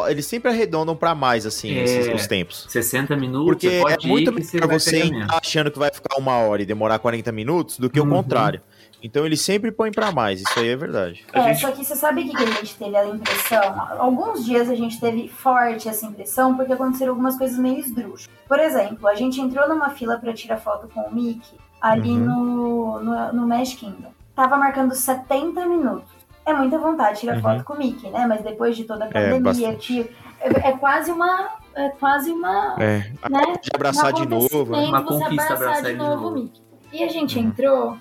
eles 0.09 0.25
sempre 0.25 0.49
arredondam 0.51 0.95
pra 0.95 1.13
mais, 1.13 1.45
assim, 1.45 1.73
É. 1.75 1.83
esses, 1.83 2.13
os 2.13 2.25
tempos. 2.25 2.65
60 2.69 3.13
minutos, 3.17 3.45
Porque 3.47 3.69
você 3.69 3.75
é 3.75 3.81
pode 3.81 4.07
muito 4.07 4.31
ir 4.31 4.35
que 4.35 4.43
você 4.43 4.55
melhor 4.57 4.67
vai 4.69 4.79
você 4.79 5.03
menos. 5.03 5.27
achando 5.29 5.69
que 5.69 5.77
vai 5.79 5.91
ficar 5.91 6.15
uma 6.17 6.37
hora 6.37 6.61
e 6.61 6.65
demorar 6.65 6.99
40 6.99 7.29
minutos 7.33 7.77
do 7.77 7.89
que 7.89 7.99
o 7.99 8.03
Uhum. 8.03 8.09
contrário. 8.09 8.61
Então 9.03 9.25
eles 9.25 9.41
sempre 9.41 9.69
põem 9.71 9.91
pra 9.91 10.11
mais, 10.13 10.39
isso 10.41 10.59
aí 10.59 10.69
é 10.69 10.75
verdade. 10.77 11.25
É, 11.33 11.43
gente- 11.53 11.59
só 11.61 11.71
que 11.71 11.83
você 11.83 11.95
sabe 11.95 12.21
o 12.21 12.25
que, 12.25 12.35
que 12.37 12.43
a 12.43 12.45
gente 12.45 12.75
teve 12.77 12.95
a 12.95 13.05
impressão? 13.05 13.87
Alguns 13.99 14.45
dias 14.45 14.69
a 14.69 14.75
gente 14.75 14.99
teve 14.99 15.27
forte 15.27 15.89
essa 15.89 16.05
impressão 16.05 16.55
porque 16.55 16.71
aconteceram 16.71 17.11
algumas 17.11 17.37
coisas 17.37 17.59
meio 17.59 17.79
esdrúxulas. 17.79 18.29
Por 18.47 18.59
exemplo, 18.59 19.07
a 19.07 19.15
gente 19.15 19.41
entrou 19.41 19.67
numa 19.67 19.89
fila 19.89 20.17
pra 20.17 20.33
tirar 20.33 20.57
foto 20.57 20.87
com 20.87 21.01
o 21.01 21.13
Mickey 21.13 21.57
ali 21.81 22.11
Uhum. 22.11 22.17
no, 22.19 22.99
no, 23.03 23.33
no 23.33 23.47
Magic 23.47 23.77
Kingdom. 23.77 24.11
Tava 24.35 24.55
marcando 24.57 24.95
70 24.95 25.65
minutos. 25.67 26.09
É 26.45 26.53
muita 26.53 26.77
vontade 26.77 27.19
tirar 27.19 27.35
Uhum. 27.35 27.41
foto 27.41 27.63
com 27.65 27.73
o 27.73 27.77
Mickey, 27.77 28.09
né? 28.09 28.25
Mas 28.25 28.41
depois 28.41 28.75
de 28.77 28.85
toda 28.85 29.05
a 29.05 29.07
É, 29.13 29.31
pandemia, 29.37 29.75
tio, 29.75 30.07
é, 30.39 30.69
é 30.69 30.71
quase 30.77 31.11
uma. 31.11 31.49
É 31.75 31.89
quase 31.89 32.31
uma. 32.31 32.75
É, 32.79 32.99
Né? 33.29 33.41
de 33.61 33.69
abraçar 33.73 34.11
um 34.11 34.15
de 34.15 34.27
novo. 34.27 34.65
né? 34.71 34.85
Uma 34.85 35.01
conquista 35.03 35.25
abraçar, 35.53 35.55
abraçar 35.57 35.81
de 35.83 35.87
ele 35.89 35.97
de 35.97 36.03
novo 36.03 36.13
o 36.13 36.29
novo. 36.29 36.35
Mickey. 36.35 36.61
E 36.93 37.03
a 37.03 37.07
gente 37.09 37.37
Uhum. 37.39 37.45
entrou, 37.45 37.97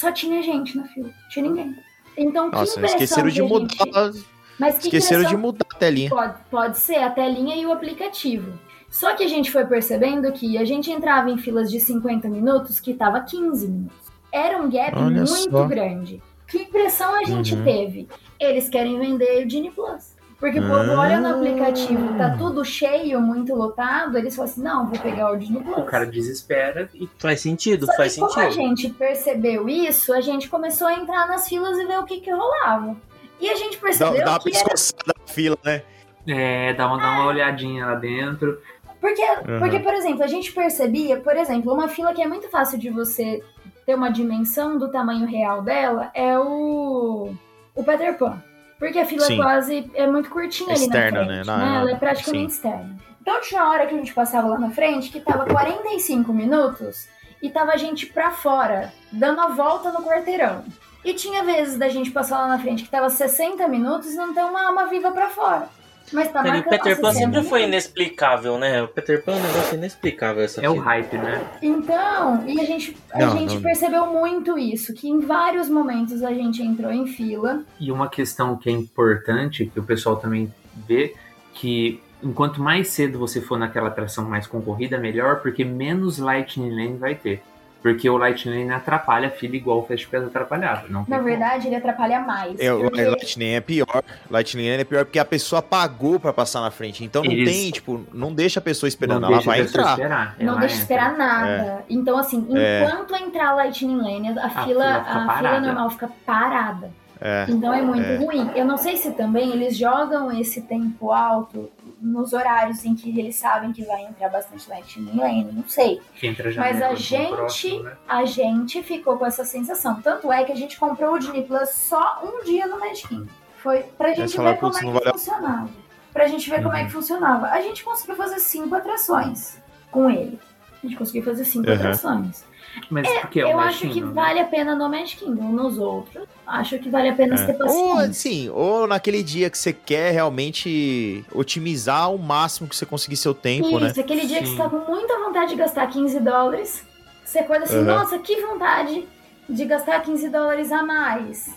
só 0.00 0.12
tinha 0.12 0.42
gente 0.42 0.76
na 0.76 0.84
fila. 0.84 1.10
Tinha 1.30 1.48
ninguém. 1.48 1.76
Então, 2.16 2.50
que 2.50 2.56
Nossa, 2.56 2.78
impressão 2.78 2.96
esqueceram 2.98 3.28
que 3.28 3.34
de 3.34 3.42
mudar. 3.42 4.12
gente- 4.12 4.26
Mas 4.58 4.78
que 4.78 4.84
Esqueceram 4.86 5.24
de 5.24 5.36
mudar 5.36 5.66
a 5.70 5.76
telinha. 5.78 6.08
Pode, 6.10 6.34
pode 6.50 6.78
ser 6.78 6.96
a 6.96 7.10
telinha 7.10 7.56
e 7.56 7.66
o 7.66 7.72
aplicativo. 7.72 8.58
Só 8.90 9.14
que 9.14 9.22
a 9.22 9.28
gente 9.28 9.50
foi 9.50 9.66
percebendo 9.66 10.32
que 10.32 10.56
a 10.56 10.64
gente 10.64 10.90
entrava 10.90 11.30
em 11.30 11.36
filas 11.36 11.70
de 11.70 11.78
50 11.78 12.28
minutos 12.28 12.80
que 12.80 12.94
tava 12.94 13.20
15 13.20 13.68
minutos. 13.68 13.96
Era 14.32 14.56
um 14.58 14.70
gap 14.70 14.96
Olha 14.96 15.08
muito 15.24 15.26
só. 15.50 15.64
grande. 15.66 16.22
Que 16.48 16.58
impressão 16.62 17.14
a 17.14 17.24
gente 17.24 17.54
Uhum. 17.54 17.64
teve? 17.64 18.08
Eles 18.40 18.68
querem 18.68 18.98
vender 18.98 19.44
o 19.44 19.50
Genie 19.50 19.70
Plus. 19.70 20.15
Porque 20.38 20.58
o 20.60 20.62
povo 20.68 20.92
Ah. 20.92 21.00
olha 21.00 21.18
no 21.20 21.28
aplicativo, 21.36 22.14
tá 22.18 22.36
tudo 22.36 22.62
cheio, 22.62 23.20
muito 23.22 23.54
lotado, 23.54 24.18
eles 24.18 24.36
falam 24.36 24.50
assim, 24.50 24.62
não, 24.62 24.86
vou 24.86 24.98
pegar 24.98 25.32
o 25.32 25.40
Genie 25.40 25.62
Plus. 25.62 25.78
O 25.78 25.82
cara 25.84 26.04
desespera 26.06 26.90
e 26.94 27.08
Faz 27.18 27.40
sentido, 27.40 27.86
Só 27.86 27.92
faz 27.96 28.14
que 28.14 28.20
como 28.20 28.30
a 28.32 28.34
sentido. 28.34 28.52
gente 28.52 28.88
percebeu 28.90 29.66
isso, 29.68 30.12
a 30.12 30.20
gente 30.20 30.48
começou 30.50 30.88
a 30.88 30.94
entrar 30.94 31.26
nas 31.26 31.48
filas 31.48 31.78
e 31.78 31.86
ver 31.86 31.98
o 31.98 32.04
que 32.04 32.20
que 32.20 32.30
rolava. 32.30 32.94
E 33.40 33.48
a 33.48 33.54
gente 33.54 33.76
Dá, 33.76 33.82
percebeu 33.82 34.24
dá 34.24 34.30
uma 34.32 34.40
que 34.40 34.54
era 34.54 34.64
pescoçada 34.68 35.14
na 35.18 35.26
fila, 35.32 35.56
né? 35.64 35.82
é, 36.28 36.74
dá, 36.74 36.86
uma, 36.86 36.98
dá 36.98 37.12
uma 37.12 37.26
olhadinha 37.26 37.86
lá 37.86 37.94
dentro. 37.94 38.60
Porque, 39.00 39.22
Uhum. 39.22 39.58
porque, 39.58 39.78
por 39.80 39.94
exemplo, 39.94 40.22
a 40.22 40.26
gente 40.26 40.52
percebia, 40.52 41.18
por 41.18 41.36
exemplo, 41.36 41.72
uma 41.72 41.88
fila 41.88 42.12
que 42.12 42.20
é 42.20 42.26
muito 42.26 42.48
fácil 42.50 42.78
de 42.78 42.90
você 42.90 43.42
ter 43.86 43.94
uma 43.94 44.10
dimensão 44.10 44.76
do 44.76 44.90
tamanho 44.90 45.26
real 45.26 45.62
dela 45.62 46.10
é 46.12 46.36
o, 46.38 47.32
o 47.74 47.84
Peter 47.84 48.18
Pan. 48.18 48.42
Porque 48.78 48.98
a 48.98 49.06
fila 49.06 49.24
Sim. 49.26 49.36
quase 49.38 49.90
é 49.94 50.06
muito 50.06 50.28
curtinha 50.30 50.74
ali 50.74 50.84
Externa, 50.84 51.20
na 51.20 51.26
frente, 51.26 51.46
né? 51.46 51.56
né? 51.56 51.64
Na- 51.64 51.80
Ela 51.80 51.90
é 51.92 51.94
praticamente 51.96 52.52
externa. 52.52 52.96
Então 53.22 53.40
tinha 53.40 53.62
uma 53.62 53.70
hora 53.72 53.86
que 53.86 53.94
a 53.94 53.98
gente 53.98 54.14
passava 54.14 54.46
lá 54.48 54.58
na 54.58 54.70
frente 54.70 55.10
que 55.10 55.18
tava 55.20 55.46
45 55.46 56.32
minutos 56.32 57.08
e 57.42 57.50
tava 57.50 57.72
a 57.72 57.76
gente 57.76 58.06
pra 58.06 58.30
fora, 58.30 58.92
dando 59.10 59.40
a 59.40 59.48
volta 59.48 59.90
no 59.90 60.02
quarteirão. 60.02 60.64
E 61.04 61.14
tinha 61.14 61.42
vezes 61.44 61.78
da 61.78 61.88
gente 61.88 62.10
passar 62.10 62.38
lá 62.38 62.48
na 62.48 62.58
frente 62.58 62.82
que 62.84 62.90
tava 62.90 63.08
60 63.08 63.66
minutos 63.68 64.12
e 64.12 64.16
não 64.16 64.34
tem 64.34 64.44
uma 64.44 64.66
alma 64.66 64.86
viva 64.86 65.10
pra 65.10 65.28
fora. 65.28 65.68
Mas 66.12 66.30
tá 66.30 66.42
Cara, 66.42 66.58
e 66.58 66.60
o 66.60 66.64
Peter 66.64 67.00
Pan 67.00 67.12
60 67.12 67.14
sempre 67.14 67.48
foi 67.48 67.64
inexplicável, 67.64 68.58
né? 68.58 68.82
O 68.82 68.88
Peter 68.88 69.22
Pan 69.22 69.32
é 69.32 69.36
um 69.36 69.42
negócio 69.42 69.74
inexplicável 69.74 70.42
essa 70.44 70.60
É 70.60 70.70
o 70.70 70.78
hype, 70.78 71.16
né? 71.18 71.44
Então, 71.62 72.44
e 72.46 72.60
a 72.60 72.64
gente, 72.64 72.96
a 73.12 73.26
Não, 73.26 73.38
gente 73.38 73.54
não. 73.54 73.62
percebeu 73.62 74.06
muito 74.06 74.58
isso, 74.58 74.94
que 74.94 75.08
em 75.08 75.20
vários 75.20 75.68
momentos 75.68 76.22
a 76.22 76.32
gente 76.32 76.62
entrou 76.62 76.92
em 76.92 77.06
fila. 77.06 77.64
E 77.80 77.90
uma 77.90 78.08
questão 78.08 78.56
que 78.56 78.68
é 78.68 78.72
importante, 78.72 79.66
que 79.66 79.80
o 79.80 79.82
pessoal 79.82 80.16
também 80.16 80.52
vê, 80.86 81.14
que 81.52 82.00
enquanto 82.22 82.62
mais 82.62 82.88
cedo 82.88 83.18
você 83.18 83.40
for 83.40 83.58
naquela 83.58 83.88
atração 83.88 84.24
mais 84.28 84.46
concorrida, 84.46 84.98
melhor, 84.98 85.40
porque 85.40 85.64
menos 85.64 86.18
Lightning 86.18 86.70
Lane 86.70 86.96
vai 86.96 87.14
ter. 87.14 87.42
Porque 87.86 88.10
o 88.10 88.16
Lightning 88.16 88.58
Lane 88.64 88.72
atrapalha 88.72 89.28
a 89.28 89.30
fila 89.30 89.54
igual 89.54 89.78
o 89.78 89.82
Fast 89.86 90.08
Pass 90.08 90.24
atrapalhava. 90.24 90.88
Não 90.88 91.00
Na 91.08 91.16
como. 91.18 91.22
verdade, 91.22 91.68
ele 91.68 91.76
atrapalha 91.76 92.18
mais. 92.20 92.58
É, 92.58 92.72
o 92.72 92.80
porque- 92.80 93.04
Lightning 93.04 93.50
é 93.54 93.60
pior. 93.60 94.02
Lightning 94.28 94.66
é 94.66 94.82
pior 94.84 95.04
porque 95.04 95.20
a 95.20 95.24
pessoa 95.24 95.62
pagou 95.62 96.18
pra 96.18 96.32
passar 96.32 96.60
na 96.62 96.70
frente. 96.72 97.04
Então 97.04 97.22
não 97.22 97.30
Eles- 97.30 97.48
tem, 97.56 97.70
tipo, 97.70 98.04
não 98.12 98.34
deixa 98.34 98.58
a 98.58 98.62
pessoa 98.62 98.88
esperando. 98.88 99.20
Não 99.20 99.28
ela 99.28 99.38
a 99.38 99.40
vai 99.40 99.60
entrar. 99.60 99.90
esperar. 99.92 100.34
Não 100.40 100.48
ela 100.54 100.60
deixa 100.60 100.74
entra. 100.74 100.82
esperar 100.82 101.16
nada. 101.16 101.84
Então, 101.88 102.18
assim, 102.18 102.44
É. 102.56 102.82
enquanto 102.84 103.14
entrar 103.14 103.54
Lightning 103.54 103.96
Lane, 103.98 104.30
a, 104.30 104.48
fila, 104.50 104.64
fila 104.64 105.04
a 105.04 105.36
fila 105.38 105.60
normal 105.60 105.90
fica 105.90 106.10
parada. 106.26 106.90
É. 107.20 107.46
Então 107.48 107.72
é 107.72 107.80
muito 107.80 108.04
É. 108.04 108.16
ruim. 108.16 108.50
Eu 108.54 108.66
não 108.66 108.76
sei 108.76 108.96
se 108.96 109.12
também 109.12 109.50
eles 109.52 109.76
jogam 109.78 110.30
esse 110.38 110.60
tempo 110.62 111.12
alto 111.12 111.70
nos 112.00 112.32
horários 112.32 112.84
em 112.84 112.94
que 112.94 113.18
eles 113.18 113.36
sabem 113.36 113.72
que 113.72 113.82
vai 113.84 114.02
entrar 114.04 114.28
bastante 114.28 114.68
Lightning 114.68 115.16
Lane, 115.18 115.50
não 115.52 115.66
sei. 115.66 116.00
Que 116.14 116.26
entra 116.26 116.50
já 116.52 116.60
Mas 116.60 116.82
a 116.82 116.94
gente- 116.94 117.30
próximo, 117.34 117.82
né? 117.84 117.96
A 118.06 118.24
gente 118.24 118.82
ficou 118.82 119.16
com 119.16 119.24
essa 119.26 119.44
sensação. 119.44 120.00
Tanto 120.02 120.30
é 120.30 120.44
que 120.44 120.52
a 120.52 120.56
gente 120.56 120.78
comprou 120.78 121.14
o 121.14 121.18
Disney 121.18 121.42
Plus 121.44 121.70
só 121.70 122.22
um 122.22 122.44
dia 122.44 122.66
no 122.66 122.78
Magic 122.78 123.08
Kingdom. 123.08 123.26
Foi 123.62 123.82
pra 123.82 124.12
gente 124.12 124.36
falaram, 124.36 124.54
ver 124.54 124.60
como 124.60 124.72
"Putz, 124.72 124.82
é 124.82 124.86
que 124.86 124.92
valeu." 124.92 125.12
funcionava. 125.14 125.68
Pra 126.12 126.26
gente 126.28 126.48
ver 126.50 126.62
como 126.62 126.74
é 126.74 126.80
Uhum. 126.80 126.86
que 126.86 126.92
funcionava. 126.92 127.46
A 127.48 127.60
gente 127.60 127.82
conseguiu 127.84 128.16
fazer 128.16 128.38
cinco 128.40 128.74
atrações 128.74 129.58
com 129.90 130.08
ele. 130.10 130.38
A 130.82 130.86
gente 130.86 130.96
conseguiu 130.98 131.22
fazer 131.24 131.44
cinco 131.44 131.68
Uhum. 131.68 131.74
atrações. 131.74 132.44
Mas 132.90 133.08
porque 133.20 133.40
é 133.40 133.46
o 133.46 133.50
eu 133.50 133.60
acho 133.60 133.88
que 133.88 134.00
né? 134.00 134.10
vale 134.12 134.40
a 134.40 134.44
pena 134.44 134.74
no 134.74 134.88
Magic 134.88 135.24
Kingdom, 135.24 135.50
nos 135.52 135.78
outros. 135.78 136.24
Acho 136.46 136.78
que 136.78 136.88
vale 136.88 137.08
a 137.08 137.14
pena 137.14 137.36
você 137.36 137.52
ter 137.52 137.62
Ou 137.64 137.98
assim, 137.98 138.48
ou 138.50 138.86
naquele 138.86 139.22
dia 139.22 139.50
que 139.50 139.58
você 139.58 139.72
quer 139.72 140.12
realmente 140.12 141.24
otimizar 141.32 142.02
ao 142.04 142.18
máximo 142.18 142.68
que 142.68 142.76
você 142.76 142.86
conseguir 142.86 143.16
seu 143.16 143.34
tempo, 143.34 143.80
né? 143.80 143.88
Isso, 143.88 144.00
aquele 144.00 144.26
dia 144.26 144.40
que 144.40 144.46
Sim. 144.46 144.56
você 144.56 144.62
tá 144.62 144.68
com 144.68 144.90
muita 144.90 145.18
vontade 145.18 145.50
de 145.50 145.56
gastar 145.56 145.86
15 145.88 146.20
dólares, 146.20 146.86
você 147.24 147.40
acorda 147.40 147.64
assim, 147.64 147.78
Uhum. 147.78 147.84
nossa, 147.84 148.18
que 148.18 148.40
vontade 148.40 149.06
de 149.48 149.64
gastar 149.64 150.00
15 150.02 150.28
dólares 150.28 150.70
a 150.70 150.82
mais. 150.82 151.54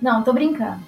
Não, 0.00 0.22
tô 0.22 0.32
brincando. 0.32 0.80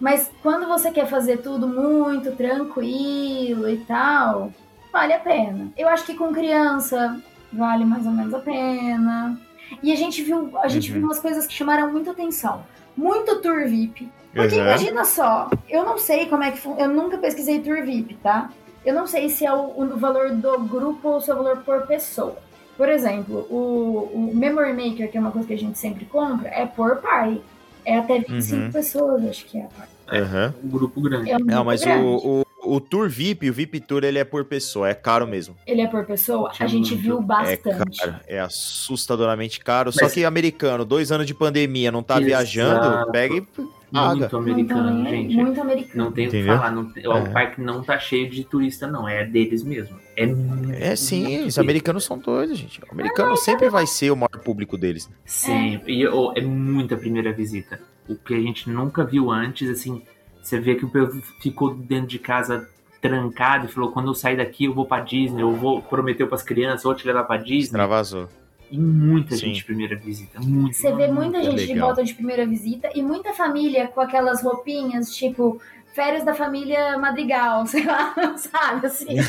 Mas 0.00 0.30
quando 0.42 0.66
você 0.66 0.90
quer 0.90 1.06
fazer 1.06 1.38
tudo 1.38 1.66
muito 1.66 2.32
tranquilo 2.32 3.68
e 3.68 3.78
tal, 3.78 4.52
vale 4.92 5.12
a 5.12 5.18
pena. 5.18 5.68
Eu 5.76 5.88
acho 5.88 6.04
que 6.04 6.14
com 6.14 6.32
criança 6.32 7.20
vale 7.56 7.84
mais 7.84 8.04
ou 8.06 8.12
menos 8.12 8.32
a 8.34 8.38
pena. 8.40 9.38
E 9.82 9.92
a 9.92 9.96
gente 9.96 10.22
viu, 10.22 10.50
a 10.58 10.68
gente 10.68 10.88
Uhum. 10.92 10.98
viu 10.98 11.06
umas 11.06 11.18
coisas 11.20 11.46
que 11.46 11.54
chamaram 11.54 11.90
muita 11.92 12.10
atenção. 12.10 12.62
Muito 12.96 13.40
tour 13.40 13.66
VIP. 13.66 14.08
Porque 14.32 14.56
Uhum. 14.56 14.62
imagina 14.62 15.04
só, 15.04 15.48
eu 15.68 15.84
não 15.84 15.96
sei 15.96 16.26
como 16.26 16.42
é 16.42 16.50
que 16.50 16.66
eu 16.66 16.88
nunca 16.88 17.18
pesquisei 17.18 17.60
tour 17.60 17.82
VIP, 17.84 18.14
tá? 18.16 18.50
Eu 18.84 18.94
não 18.94 19.06
sei 19.06 19.28
se 19.28 19.46
é 19.46 19.52
o, 19.52 19.80
o 19.80 19.96
valor 19.96 20.30
do 20.32 20.58
grupo 20.60 21.08
ou 21.08 21.20
se 21.20 21.30
é 21.30 21.34
o 21.34 21.36
valor 21.38 21.58
por 21.58 21.86
pessoa. 21.86 22.36
Por 22.76 22.88
exemplo, 22.88 23.46
o, 23.48 24.10
o 24.12 24.30
Memory 24.34 24.72
Maker, 24.72 25.10
que 25.10 25.16
é 25.16 25.20
uma 25.20 25.30
coisa 25.30 25.46
que 25.46 25.54
a 25.54 25.58
gente 25.58 25.78
sempre 25.78 26.04
compra, 26.04 26.48
é 26.48 26.66
por 26.66 26.96
party. 26.96 27.40
É 27.84 27.98
até 27.98 28.18
25 28.18 28.62
Uhum. 28.64 28.72
pessoas, 28.72 29.24
acho 29.28 29.44
que 29.46 29.58
é. 29.58 29.62
a 29.64 29.68
party. 29.68 29.92
Aham. 30.12 30.54
Um 30.64 30.68
grupo 30.68 31.00
grande. 31.00 31.30
É 31.30 31.36
um 31.36 31.38
Não, 31.40 31.46
grupo 31.46 31.64
mas 31.66 31.80
grande. 31.84 32.04
o, 32.04 32.44
o, 32.64 32.80
Tour 32.80 33.08
VIP, 33.08 33.48
o 33.50 33.52
VIP 33.52 33.80
Tour, 33.80 34.04
ele 34.04 34.18
é 34.18 34.24
por 34.24 34.44
pessoa, 34.44 34.88
é 34.88 34.94
caro 34.94 35.26
mesmo. 35.26 35.56
Ele 35.66 35.80
é 35.82 35.86
por 35.86 36.04
pessoa? 36.06 36.52
A 36.58 36.66
gente 36.66 36.94
viu 36.94 37.18
É 37.18 37.22
bastante. 37.22 37.98
caro, 37.98 38.16
é 38.26 38.40
assustadoramente 38.40 39.60
caro. 39.60 39.92
Só 39.92 40.04
Mas- 40.04 40.14
que 40.14 40.24
americano, 40.24 40.84
dois 40.84 41.10
anos 41.12 41.26
de 41.26 41.34
pandemia, 41.34 41.90
não 41.92 42.02
tá 42.02 42.14
Exato. 42.14 42.26
viajando, 42.26 43.12
pega 43.12 43.36
e 43.36 43.40
paga. 43.40 44.14
Muito 44.20 44.36
americano, 44.36 44.82
Não, 44.90 44.96
também 45.04 45.06
é 45.06 45.22
gente. 45.22 45.36
Muito 45.36 45.60
americano. 45.60 46.04
Não 46.04 46.12
tem 46.12 46.26
o 46.26 46.30
que 46.30 46.44
falar. 46.44 46.70
Não 46.72 46.84
tem- 46.92 47.04
É. 47.04 47.08
O 47.08 47.32
parque 47.32 47.60
não 47.60 47.82
tá 47.82 47.96
cheio 47.98 48.28
de 48.28 48.42
turista, 48.44 48.86
não. 48.88 49.08
É 49.08 49.24
deles 49.24 49.62
mesmo. 49.62 49.96
É, 50.16 50.90
É 50.90 50.96
sim, 50.96 51.44
os 51.44 51.58
americanos 51.58 52.04
são 52.04 52.18
doidos, 52.18 52.58
gente. 52.58 52.80
O 52.80 52.92
americano 52.92 53.36
sempre 53.36 53.68
vai 53.70 53.86
ser 53.86 54.10
o 54.10 54.16
maior 54.16 54.40
público 54.44 54.76
deles. 54.76 55.08
Sempre. 55.24 55.92
E 56.00 56.06
oh, 56.08 56.32
é 56.34 56.40
muita 56.40 56.96
primeira 56.96 57.32
visita. 57.32 57.80
O 58.08 58.14
que 58.16 58.34
a 58.34 58.40
gente 58.40 58.68
nunca 58.68 59.04
viu 59.04 59.30
antes, 59.30 59.68
assim, 59.68 60.02
você 60.44 60.60
vê 60.60 60.74
que 60.74 60.84
o 60.84 60.88
povo 60.88 61.20
ficou 61.40 61.74
dentro 61.74 62.06
de 62.06 62.18
casa 62.18 62.68
trancado 63.00 63.66
e 63.66 63.68
falou: 63.68 63.90
quando 63.90 64.08
eu 64.08 64.14
sair 64.14 64.36
daqui, 64.36 64.64
eu 64.64 64.74
vou 64.74 64.86
pra 64.86 65.00
Disney, 65.00 65.42
eu 65.42 65.52
vou 65.52 65.82
prometeu 65.82 66.26
pras 66.28 66.42
crianças, 66.42 66.84
vou 66.84 66.94
te 66.94 67.06
levar 67.06 67.24
pra 67.24 67.36
Disney. 67.36 67.58
Extravasou. 67.64 68.28
E 68.70 68.78
muita 68.78 69.36
Sim. 69.36 69.46
gente 69.46 69.56
de 69.56 69.64
primeira 69.64 69.96
visita. 69.96 70.40
Muito. 70.40 70.76
Você 70.76 70.92
vê 70.92 71.08
muita 71.08 71.42
gente 71.42 71.60
de 71.60 71.66
legal. 71.74 71.88
volta 71.88 72.02
de 72.02 72.14
primeira 72.14 72.46
visita 72.46 72.88
e 72.94 73.02
muita 73.02 73.32
família 73.32 73.86
com 73.88 74.00
aquelas 74.00 74.42
roupinhas, 74.42 75.14
tipo, 75.14 75.60
férias 75.94 76.24
da 76.24 76.34
família 76.34 76.98
Madrigal, 76.98 77.64
sei 77.68 77.84
lá, 77.84 78.12
sabe? 78.36 78.86
Assim. 78.86 79.16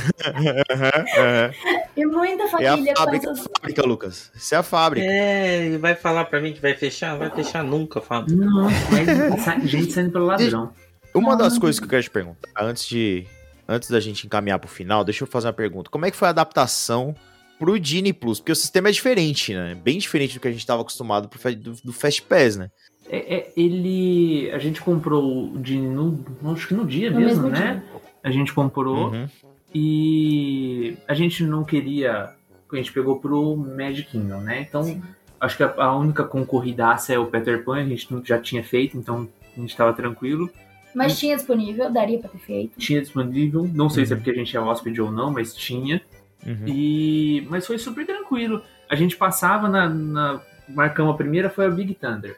E 1.95 2.05
muita 2.05 2.43
É 2.43 2.45
a 2.45 2.49
família 2.49 2.93
com 2.93 3.03
fábrica, 3.03 3.29
essas. 3.29 3.47
fábrica, 3.57 3.81
Lucas. 3.85 4.31
Isso 4.35 4.55
é 4.55 4.57
a 4.57 4.63
fábrica. 4.63 5.05
É, 5.07 5.67
e 5.67 5.77
vai 5.77 5.95
falar 5.95 6.25
pra 6.25 6.41
mim 6.41 6.53
que 6.53 6.61
vai 6.61 6.73
fechar? 6.73 7.11
Não 7.11 7.19
vai 7.19 7.29
fechar 7.29 7.63
nunca, 7.63 8.01
Fábio. 8.01 8.35
Nossa, 8.35 8.75
mas 8.91 9.63
gente 9.69 9.91
saindo 9.93 10.11
pelo 10.11 10.25
ladrão. 10.25 10.71
Uma 11.15 11.35
das 11.35 11.57
coisas 11.57 11.79
que 11.79 11.85
eu 11.85 11.89
quero 11.89 12.03
te 12.03 12.09
perguntar, 12.09 12.49
antes 12.59 12.87
de 12.87 13.25
antes 13.67 13.89
da 13.89 13.99
gente 13.99 14.27
encaminhar 14.27 14.59
pro 14.59 14.69
final, 14.69 15.03
deixa 15.03 15.23
eu 15.23 15.27
fazer 15.27 15.47
uma 15.47 15.53
pergunta. 15.53 15.89
Como 15.89 16.05
é 16.05 16.11
que 16.11 16.17
foi 16.17 16.27
a 16.27 16.31
adaptação 16.31 17.15
pro 17.57 17.79
Disney 17.79 18.13
Plus? 18.13 18.39
Porque 18.39 18.51
o 18.51 18.55
sistema 18.55 18.89
é 18.89 18.91
diferente, 18.91 19.53
né? 19.53 19.75
Bem 19.75 19.97
diferente 19.97 20.35
do 20.35 20.39
que 20.39 20.47
a 20.47 20.51
gente 20.51 20.59
estava 20.59 20.81
acostumado 20.81 21.27
pro, 21.27 21.55
do, 21.55 21.73
do 21.83 21.93
Fast 21.93 22.21
Pass, 22.23 22.57
né? 22.57 22.69
É, 23.09 23.35
é, 23.35 23.53
ele. 23.57 24.51
A 24.51 24.59
gente 24.59 24.81
comprou 24.81 25.55
de 25.57 25.77
no, 25.79 26.23
acho 26.53 26.67
que 26.67 26.73
no 26.73 26.85
dia 26.85 27.09
No 27.11 27.19
mesmo, 27.19 27.43
mesmo 27.43 27.49
né? 27.57 27.83
A 28.23 28.29
gente 28.31 28.51
comprou 28.53 29.11
Uhum. 29.11 29.27
e 29.73 30.97
a 31.07 31.13
gente 31.13 31.43
não 31.43 31.63
queria. 31.63 32.29
A 32.71 32.75
gente 32.75 32.91
pegou 32.91 33.19
pro 33.19 33.55
Magic 33.55 34.09
Kingdom, 34.09 34.41
né? 34.41 34.61
Então, 34.67 34.83
Sim. 34.83 35.01
acho 35.39 35.55
que 35.57 35.63
a, 35.63 35.73
a 35.77 35.95
única 35.95 36.23
concorridaça 36.23 37.13
é 37.13 37.19
o 37.19 37.27
Peter 37.27 37.63
Pan, 37.63 37.77
a 37.77 37.85
gente 37.85 38.11
não- 38.11 38.25
já 38.25 38.39
tinha 38.39 38.63
feito, 38.63 38.97
então 38.97 39.29
a 39.55 39.59
gente 39.61 39.75
tava 39.77 39.93
tranquilo. 39.93 40.49
Mas 40.95 41.19
tinha 41.19 41.35
disponível, 41.35 41.91
daria 41.91 42.17
pra 42.19 42.29
ter 42.29 42.37
feito. 42.39 42.79
Tinha 42.79 43.01
disponível, 43.01 43.69
não 43.73 43.89
sei 43.89 44.05
se 44.05 44.13
é 44.13 44.15
Uhum. 44.15 44.21
porque 44.21 44.31
a 44.31 44.35
gente 44.41 44.55
é 44.55 44.59
hóspede 44.59 45.01
ou 45.01 45.11
não, 45.11 45.31
mas 45.31 45.53
tinha. 45.53 46.01
Uhum. 46.45 46.67
E 46.67 47.45
mas 47.49 47.67
foi 47.67 47.77
super 47.77 48.05
tranquilo. 48.05 48.61
A 48.89 48.95
gente 48.95 49.17
passava 49.17 49.67
na, 49.67 49.89
na 49.89 50.41
marcamos 50.69 51.13
a 51.13 51.17
primeira 51.17 51.49
foi 51.49 51.65
a 51.65 51.69
Big 51.69 51.93
Thunder. 51.95 52.37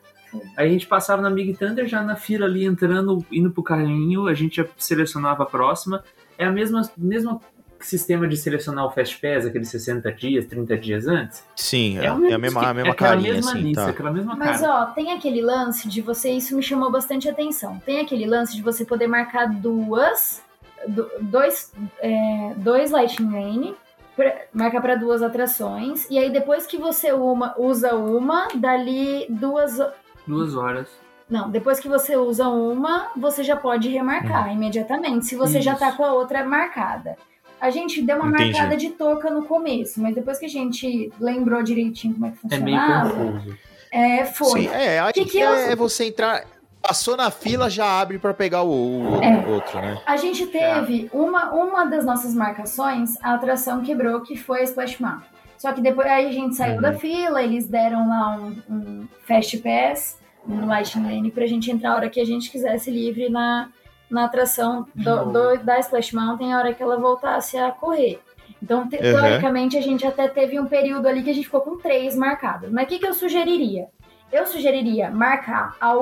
Aí 0.57 0.67
a 0.67 0.71
gente 0.71 0.87
passava 0.87 1.21
na 1.21 1.29
Big 1.29 1.53
Thunder 1.53 1.87
já 1.87 2.01
na 2.01 2.15
fila 2.15 2.45
ali 2.45 2.65
entrando, 2.65 3.25
indo 3.31 3.49
pro 3.51 3.63
carrinho, 3.63 4.27
a 4.27 4.33
gente 4.33 4.57
já 4.57 4.65
selecionava 4.77 5.43
a 5.43 5.45
próxima. 5.45 6.03
É 6.37 6.45
a 6.45 6.51
mesma 6.51 6.81
mesmo 6.97 7.41
sistema 7.85 8.27
de 8.27 8.35
selecionar 8.37 8.85
o 8.85 8.91
Fast 8.91 9.19
Pass, 9.19 9.45
aqueles 9.45 9.69
60 9.69 10.11
dias, 10.11 10.45
30 10.45 10.77
dias 10.77 11.07
antes. 11.07 11.43
Sim, 11.55 11.97
é, 11.99 12.05
é 12.05 12.13
mesmo 12.13 12.33
a 12.35 12.37
mesma, 12.37 12.61
a 12.69 12.73
mesma 12.73 12.89
é 12.91 12.93
carinha, 12.95 13.33
mesma 13.33 13.51
assim, 13.51 13.61
lista, 13.61 13.83
tá? 13.85 13.89
aquela 13.91 14.11
mesma 14.11 14.35
Mas 14.35 14.61
cara. 14.61 14.73
ó, 14.73 14.85
tem 14.87 15.11
aquele 15.11 15.41
lance 15.41 15.87
de 15.87 16.01
você, 16.01 16.31
isso 16.31 16.55
me 16.55 16.63
chamou 16.63 16.91
bastante 16.91 17.29
atenção. 17.29 17.79
Tem 17.85 17.99
aquele 17.99 18.25
lance 18.25 18.55
de 18.55 18.61
você 18.61 18.83
poder 18.85 19.07
marcar 19.07 19.47
duas, 19.47 20.41
do- 20.87 21.09
dois, 21.21 21.71
é, 21.99 22.53
dois 22.57 22.91
Lightning 22.91 23.31
Lane, 23.31 23.75
pra- 24.15 24.35
marca 24.53 24.79
para 24.81 24.95
duas 24.95 25.21
atrações, 25.21 26.07
e 26.09 26.17
aí 26.17 26.29
depois 26.31 26.65
que 26.65 26.77
você 26.77 27.11
uma, 27.11 27.53
usa 27.59 27.95
uma, 27.95 28.47
dali 28.55 29.25
duas. 29.29 29.77
Duas 30.25 30.55
horas. 30.55 30.87
Não, 31.29 31.49
depois 31.49 31.77
que 31.79 31.89
você 31.89 32.15
usa 32.15 32.47
uma, 32.47 33.07
você 33.15 33.43
já 33.43 33.55
pode 33.57 33.89
Hum. 33.89 33.91
remarcar 33.91 34.51
imediatamente, 34.53 35.25
se 35.25 35.35
você 35.35 35.59
já 35.61 35.71
Isso. 35.71 35.79
tá 35.81 35.91
com 35.91 36.05
a 36.05 36.13
outra 36.13 36.43
marcada. 36.45 37.17
A 37.59 37.69
gente 37.69 38.01
deu 38.01 38.17
uma 38.17 38.29
Entendi. 38.29 38.51
marcada 38.53 38.77
de 38.77 38.89
touca 38.89 39.29
no 39.29 39.43
começo, 39.45 39.99
mas 40.01 40.13
depois 40.15 40.37
que 40.37 40.45
a 40.45 40.49
gente 40.49 41.11
lembrou 41.19 41.63
direitinho 41.63 42.13
como 42.13 42.27
é 42.27 42.29
que 42.31 42.37
É 42.53 42.59
meio 42.59 42.77
funcionava, 42.77 43.09
confuso. 43.13 43.57
é, 43.91 44.25
foi. 44.25 44.61
Sim, 44.61 44.67
é, 44.69 44.99
a 44.99 45.11
Que 45.11 45.25
que 45.25 45.39
eu- 45.39 45.53
é 45.53 45.75
você 45.75 46.05
entrar, 46.05 46.43
passou 46.81 47.17
na 47.17 47.31
fila, 47.31 47.69
já 47.69 47.99
abre 47.99 48.19
pra 48.19 48.33
pegar 48.33 48.61
o, 48.63 49.17
o 49.17 49.23
É. 49.23 49.45
outro, 49.47 49.81
né? 49.81 49.99
A 50.05 50.15
gente 50.17 50.45
teve 50.47 51.09
uma, 51.11 51.51
uma 51.51 51.85
das 51.85 52.05
nossas 52.05 52.33
marcações, 52.35 53.15
a 53.23 53.33
atração 53.33 53.81
quebrou, 53.81 54.21
que 54.21 54.37
foi 54.37 54.59
a 54.61 54.63
Splash 54.63 54.99
Mountain. 54.99 55.27
Só 55.57 55.73
que 55.73 55.81
depois 55.81 56.07
aí 56.07 56.27
a 56.27 56.31
gente 56.31 56.55
saiu 56.55 56.75
Uhum. 56.75 56.81
da 56.81 56.93
fila, 56.93 57.41
eles 57.41 57.67
deram 57.67 58.07
lá 58.07 58.37
um, 58.37 58.55
um 58.73 59.07
Fast 59.27 59.57
Pass 59.57 60.19
no 60.45 60.67
Lightning 60.67 61.03
Lane 61.15 61.31
pra 61.31 61.47
gente 61.47 61.71
entrar 61.71 61.93
a 61.93 61.95
hora 61.95 62.09
que 62.11 62.21
a 62.21 62.25
gente 62.25 62.51
quisesse 62.51 62.91
livre 62.91 63.27
na, 63.27 63.67
na 64.09 64.25
atração 64.25 64.87
do, 64.95 65.25
do- 65.25 65.57
da 65.63 65.79
Splash 65.79 66.13
Mountain 66.13 66.53
a 66.53 66.57
hora 66.59 66.73
que 66.73 66.81
ela 66.81 66.97
voltasse 66.97 67.57
a 67.57 67.71
correr. 67.71 68.19
Então, 68.61 68.87
te- 68.87 68.95
Uhum. 68.95 69.01
teoricamente, 69.01 69.77
a 69.77 69.81
gente 69.81 70.05
até 70.07 70.27
teve 70.27 70.59
um 70.59 70.65
período 70.65 71.07
ali 71.07 71.21
que 71.23 71.29
a 71.29 71.33
gente 71.33 71.45
ficou 71.45 71.61
com 71.61 71.77
três 71.77 72.15
marcadas. 72.15 72.71
Mas 72.71 72.85
o 72.85 72.87
que, 72.87 72.99
que 72.99 73.07
eu 73.07 73.13
sugeriria? 73.13 73.87
Eu 74.31 74.45
sugeriria 74.45 75.09
marcar 75.09 75.75
a, 75.79 75.93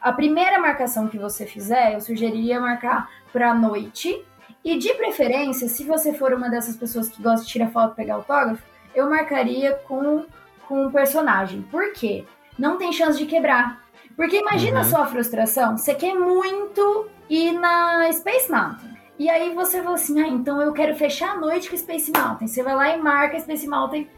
a 0.00 0.12
primeira 0.12 0.58
marcação 0.58 1.06
que 1.08 1.16
você 1.18 1.46
fizer, 1.46 1.94
eu 1.94 2.00
sugeriria 2.00 2.60
marcar 2.60 3.08
pra 3.32 3.54
noite. 3.54 4.22
E 4.64 4.78
de 4.78 4.92
preferência, 4.94 5.68
se 5.68 5.84
você 5.84 6.12
for 6.14 6.32
uma 6.32 6.48
dessas 6.50 6.76
pessoas 6.76 7.08
que 7.08 7.22
gosta 7.22 7.44
de 7.44 7.50
tirar 7.52 7.68
foto 7.70 7.92
e 7.92 7.96
pegar 7.96 8.14
autógrafo, 8.14 8.62
eu 8.94 9.08
marcaria 9.08 9.72
com, 9.86 10.24
com 10.66 10.86
um 10.86 10.90
personagem. 10.90 11.62
Por 11.62 11.92
quê? 11.92 12.24
Não 12.58 12.76
tem 12.78 12.92
chance 12.92 13.18
de 13.18 13.26
quebrar. 13.26 13.82
Porque 14.16 14.38
imagina 14.38 14.76
Uhum. 14.76 14.80
a 14.80 14.84
sua 14.84 15.06
frustração, 15.06 15.76
você 15.76 15.94
quer 15.94 16.14
muito 16.14 17.08
ir 17.28 17.52
na 17.52 18.10
Space 18.12 18.50
Mountain. 18.50 18.94
E 19.18 19.28
aí 19.30 19.54
você 19.54 19.82
fala 19.82 19.94
assim, 19.94 20.20
ah, 20.20 20.28
então 20.28 20.60
eu 20.60 20.72
quero 20.72 20.94
fechar 20.96 21.30
a 21.32 21.36
noite 21.36 21.70
com 21.70 21.76
Space 21.76 22.10
Mountain. 22.10 22.48
Você 22.48 22.62
vai 22.62 22.74
lá 22.74 22.96
e 22.96 23.00
marca 23.00 23.38
Space 23.38 23.66
Mountain 23.68 24.08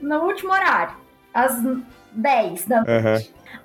no 0.00 0.20
último 0.24 0.52
horário, 0.52 0.94
às 1.32 1.54
10 2.12 2.64
da 2.66 2.80
Aham. 2.80 3.18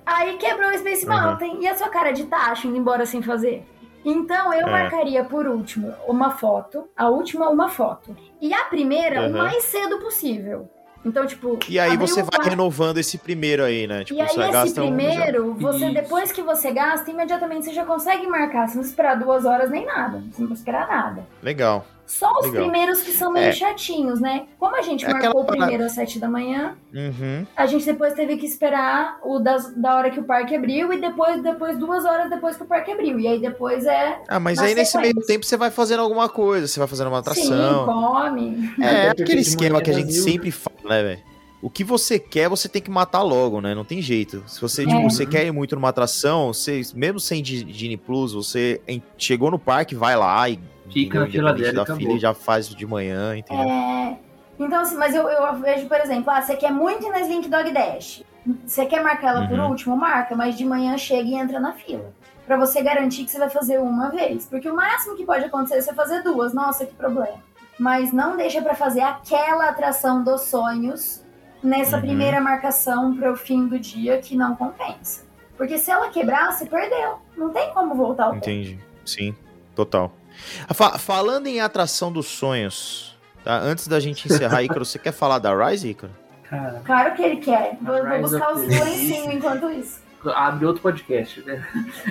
Aí 0.06 0.36
quebrou 0.36 0.70
o 0.70 0.78
Space 0.78 1.06
Uhum. 1.08 1.12
Mountain. 1.20 1.58
E 1.62 1.66
a 1.68 1.76
sua 1.76 1.88
cara 1.88 2.12
de 2.12 2.24
tacho 2.26 2.68
indo 2.68 2.76
embora 2.76 3.04
sem 3.06 3.22
fazer? 3.22 3.66
Então 4.04 4.54
eu 4.54 4.68
É. 4.68 4.70
marcaria 4.70 5.24
por 5.24 5.46
último 5.46 5.92
uma 6.06 6.30
foto, 6.30 6.88
a 6.96 7.08
última 7.08 7.48
uma 7.48 7.68
foto. 7.68 8.16
E 8.40 8.54
a 8.54 8.64
primeira 8.66 9.22
o 9.22 9.24
Uhum. 9.26 9.32
mais 9.38 9.64
cedo 9.64 9.98
possível. 9.98 10.70
Então, 11.04 11.26
tipo. 11.26 11.58
E 11.68 11.78
aí 11.78 11.96
você 11.96 12.22
vai 12.22 12.30
quarto- 12.30 12.50
renovando 12.50 12.98
esse 12.98 13.18
primeiro 13.18 13.62
aí, 13.64 13.86
né? 13.86 14.04
Tipo, 14.04 14.18
E 14.18 14.22
aí 14.22 14.28
você 14.28 14.40
esse 14.40 14.52
gasta 14.52 14.82
um. 14.82 14.86
primeiro, 14.94 15.54
você 15.54 15.90
depois 15.90 16.32
que 16.32 16.42
você 16.42 16.72
gasta, 16.72 17.10
imediatamente 17.10 17.66
você 17.66 17.72
já 17.72 17.84
consegue 17.84 18.26
marcar. 18.26 18.68
Você 18.68 18.76
não 18.76 18.82
esperar 18.84 19.14
duas 19.16 19.44
horas 19.44 19.70
nem 19.70 19.86
nada. 19.86 20.18
Você 20.18 20.40
não 20.42 20.48
precisa 20.48 20.54
esperar 20.54 20.88
nada. 20.88 21.26
Legal. 21.42 21.86
Só 22.08 22.32
os 22.40 22.46
Legal. 22.46 22.62
primeiros 22.62 23.02
que 23.02 23.12
são 23.12 23.30
meio 23.30 23.46
É. 23.48 23.52
chatinhos, 23.52 24.18
né? 24.20 24.46
Como 24.58 24.74
a 24.74 24.80
gente 24.82 25.04
É 25.04 25.08
marcou 25.12 25.28
aquela 25.28 25.44
o 25.44 25.46
primeiro 25.46 25.84
às 25.84 25.92
sete 25.92 26.18
da 26.18 26.28
manhã, 26.28 26.74
Uhum. 26.92 27.46
a 27.54 27.66
gente 27.66 27.84
depois 27.84 28.14
teve 28.14 28.36
que 28.38 28.46
esperar 28.46 29.18
o 29.22 29.38
das, 29.38 29.72
da 29.76 29.94
hora 29.94 30.10
que 30.10 30.18
o 30.18 30.24
parque 30.24 30.56
abriu 30.56 30.90
e 30.92 30.98
depois, 31.00 31.42
depois 31.42 31.78
duas 31.78 32.04
horas 32.06 32.30
depois 32.30 32.56
que 32.56 32.62
o 32.62 32.66
parque 32.66 32.90
abriu. 32.90 33.20
E 33.20 33.28
aí 33.28 33.38
depois 33.38 33.84
é. 33.84 34.20
Ah, 34.26 34.40
mas 34.40 34.58
aí 34.58 34.74
nesse 34.74 34.96
meio 34.96 35.08
sequência. 35.08 35.34
tempo 35.34 35.44
você 35.46 35.56
vai 35.58 35.70
fazendo 35.70 36.00
alguma 36.00 36.28
coisa, 36.30 36.66
você 36.66 36.78
vai 36.78 36.88
fazendo 36.88 37.08
uma 37.08 37.22
Sim, 37.22 37.30
atração. 37.52 37.84
come. 37.84 38.72
É, 38.80 38.86
Até 38.86 39.06
porque 39.08 39.22
aquele 39.24 39.40
esquema 39.42 39.82
que 39.82 39.90
a 39.90 39.94
gente 39.94 40.06
vazio. 40.06 40.22
sempre 40.24 40.50
fala, 40.50 40.76
né, 40.88 41.02
velho? 41.02 41.28
O 41.60 41.68
que 41.68 41.82
você 41.82 42.18
quer, 42.20 42.48
você 42.48 42.68
tem 42.68 42.80
que 42.80 42.90
matar 42.90 43.20
logo, 43.22 43.60
né? 43.60 43.74
Não 43.74 43.84
tem 43.84 44.00
jeito. 44.00 44.44
Se 44.46 44.60
você, 44.60 44.84
É. 44.84 44.86
tipo, 44.86 45.02
você 45.10 45.26
quer 45.26 45.44
ir 45.44 45.50
muito 45.52 45.74
numa 45.74 45.88
atração, 45.88 46.52
você, 46.54 46.80
mesmo 46.94 47.18
sem 47.18 47.42
Di- 47.42 47.64
Disney 47.64 47.96
Plus, 47.96 48.32
você 48.32 48.80
chegou 49.18 49.50
no 49.50 49.58
parque, 49.58 49.94
vai 49.94 50.16
lá 50.16 50.48
e 50.48 50.58
Fica 50.92 51.20
na 51.20 51.26
fila 51.26 51.54
e 51.58 51.72
da 51.72 51.82
acabou. 51.82 51.96
fila 52.00 52.12
e 52.14 52.18
já 52.18 52.34
faz 52.34 52.68
de 52.68 52.86
manhã, 52.86 53.36
entendeu? 53.36 53.68
É, 53.68 54.16
Então, 54.58 54.80
assim, 54.80 54.96
mas 54.96 55.14
eu, 55.14 55.28
eu 55.28 55.54
vejo, 55.56 55.86
por 55.86 55.98
exemplo, 56.00 56.30
ah, 56.30 56.42
você 56.42 56.56
quer 56.56 56.72
muito 56.72 57.04
ir 57.06 57.10
na 57.10 57.20
Slink 57.20 57.48
Dog 57.48 57.70
Dash. 57.72 58.24
Você 58.66 58.86
quer 58.86 59.02
marcar 59.02 59.28
ela 59.36 59.46
por 59.46 59.58
Uhum. 59.58 59.68
último, 59.68 59.96
marca, 59.96 60.34
mas 60.34 60.56
de 60.56 60.64
manhã 60.64 60.96
chega 60.98 61.28
e 61.28 61.34
entra 61.34 61.60
na 61.60 61.72
fila. 61.72 62.12
Pra 62.46 62.56
você 62.56 62.82
garantir 62.82 63.24
que 63.24 63.30
você 63.30 63.38
vai 63.38 63.50
fazer 63.50 63.78
uma 63.78 64.10
vez. 64.10 64.46
Porque 64.46 64.68
o 64.68 64.74
máximo 64.74 65.16
que 65.16 65.24
pode 65.24 65.44
acontecer 65.44 65.76
é 65.76 65.80
você 65.82 65.92
fazer 65.94 66.22
duas. 66.22 66.54
Nossa, 66.54 66.86
que 66.86 66.94
problema. 66.94 67.38
Mas 67.78 68.10
não 68.12 68.36
deixa 68.36 68.60
pra 68.62 68.74
fazer 68.74 69.02
aquela 69.02 69.68
atração 69.68 70.24
dos 70.24 70.40
sonhos 70.42 71.22
nessa 71.62 71.96
Uhum. 71.96 72.02
primeira 72.02 72.40
marcação 72.40 73.14
pro 73.16 73.36
fim 73.36 73.66
do 73.68 73.78
dia 73.78 74.18
que 74.18 74.34
não 74.36 74.56
compensa. 74.56 75.24
Porque 75.56 75.76
se 75.76 75.90
ela 75.90 76.08
quebrar, 76.08 76.52
você 76.52 76.64
perdeu. 76.66 77.18
Não 77.36 77.50
tem 77.50 77.72
como 77.74 77.94
voltar 77.94 78.24
ao 78.24 78.30
tempo. 78.32 78.44
Entendi. 78.48 78.78
Sim, 79.04 79.36
total. 79.74 80.10
Ah, 80.68 80.74
fa- 80.74 80.98
falando 80.98 81.46
em 81.46 81.60
atração 81.60 82.10
dos 82.12 82.26
sonhos, 82.26 83.16
tá? 83.44 83.58
Antes 83.58 83.86
da 83.88 83.98
gente 84.00 84.26
encerrar, 84.26 84.62
Ícaro, 84.62 84.84
você 84.84 84.98
quer 84.98 85.12
falar 85.12 85.38
da 85.38 85.54
Rise, 85.54 85.88
Ícaro? 85.90 86.12
Cara, 86.48 86.80
Claro 86.84 87.14
que 87.14 87.22
ele 87.22 87.36
quer. 87.36 87.76
Vou, 87.82 87.96
vou 88.06 88.20
buscar 88.20 88.52
of 88.52 88.60
os 88.62 88.66
lencinhos 88.68 89.34
enquanto 89.34 89.70
isso. 89.70 90.00
abre 90.34 90.64
outro 90.66 90.80
podcast, 90.82 91.40
né? 91.42 91.62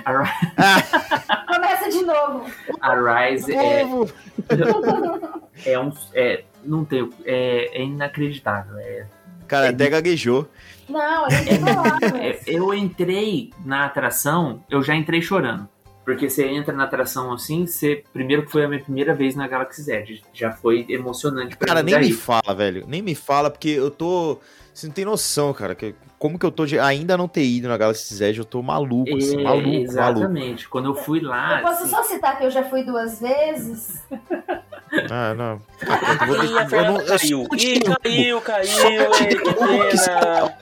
A 0.05 0.21
Rise, 0.21 0.53
Começa 1.47 1.89
de 1.89 2.03
novo. 2.05 2.45
a 2.81 2.93
Rise 3.29 3.53
é, 3.55 3.81
é 5.65 5.79
um. 5.79 5.91
É, 6.13 6.43
não 6.63 6.85
tem. 6.85 7.09
É, 7.25 7.79
é 7.79 7.83
inacreditável. 7.83 8.77
É, 8.77 9.05
Cara, 9.47 9.69
até 9.69 9.89
gaguejou. 9.89 10.47
Não, 10.89 11.27
que 11.27 11.55
falar. 11.73 11.97
é, 12.21 12.39
eu 12.45 12.73
entrei 12.73 13.51
na 13.65 13.85
atração, 13.85 14.63
eu 14.69 14.81
já 14.83 14.95
entrei 14.95 15.21
chorando. 15.21 15.67
Porque 16.07 16.29
você 16.29 16.47
entra 16.47 16.73
na 16.73 16.85
atração 16.85 17.33
assim, 17.33 17.67
você. 17.67 18.01
Primeiro 18.13 18.45
que 18.45 18.51
foi 18.53 18.63
a 18.63 18.67
minha 18.69 18.81
primeira 18.81 19.13
vez 19.13 19.35
na 19.35 19.45
Galaxy 19.45 19.81
Z. 19.81 20.21
Já 20.33 20.53
foi 20.53 20.85
emocionante 20.87 21.57
pra 21.57 21.67
Cara, 21.67 21.83
mim 21.83 21.91
nem 21.91 21.99
daí. 21.99 22.09
me 22.11 22.15
fala, 22.15 22.55
velho. 22.55 22.85
Nem 22.87 23.01
me 23.01 23.13
fala, 23.13 23.51
porque 23.51 23.67
eu 23.67 23.91
tô. 23.91 24.39
Você 24.73 24.87
não 24.87 24.93
tem 24.93 25.03
noção, 25.03 25.51
cara. 25.53 25.75
que- 25.75 25.93
como 26.19 26.37
que 26.39 26.45
eu 26.45 26.51
tô 26.51 26.65
de 26.65 26.79
ainda 26.79 27.15
não 27.17 27.27
ter 27.27 27.43
ido 27.43 27.67
na 27.67 27.77
Galaxy 27.77 28.13
Z? 28.15 28.33
Eu 28.37 28.45
tô 28.45 28.61
maluco, 28.63 29.15
assim, 29.15 29.39
É, 29.39 29.43
maluco, 29.43 29.67
maluco. 29.67 29.83
exatamente. 29.83 30.67
Quando 30.69 30.85
eu 30.89 30.95
fui 30.95 31.19
lá. 31.19 31.57
Eu 31.57 31.61
posso 31.63 31.83
assim, 31.83 31.91
só 31.91 32.03
citar 32.03 32.37
que 32.37 32.43
eu 32.45 32.49
já 32.51 32.63
fui 32.63 32.83
duas 32.83 33.19
vezes? 33.21 34.01
Ah, 35.11 35.33
não. 35.35 35.61
Eu 36.21 36.27
vou 36.27 36.43
Ih, 36.45 36.57
a 36.57 36.63
deixar- 36.63 36.77
eu 36.77 36.85
não- 36.93 37.01
eu 37.01 37.05
caiu. 37.05 37.43
só 37.49 37.55
te 37.55 37.67
Ih, 37.73 37.81
caiu, 37.81 38.41
caiu, 38.41 39.11
pena. 39.11 40.55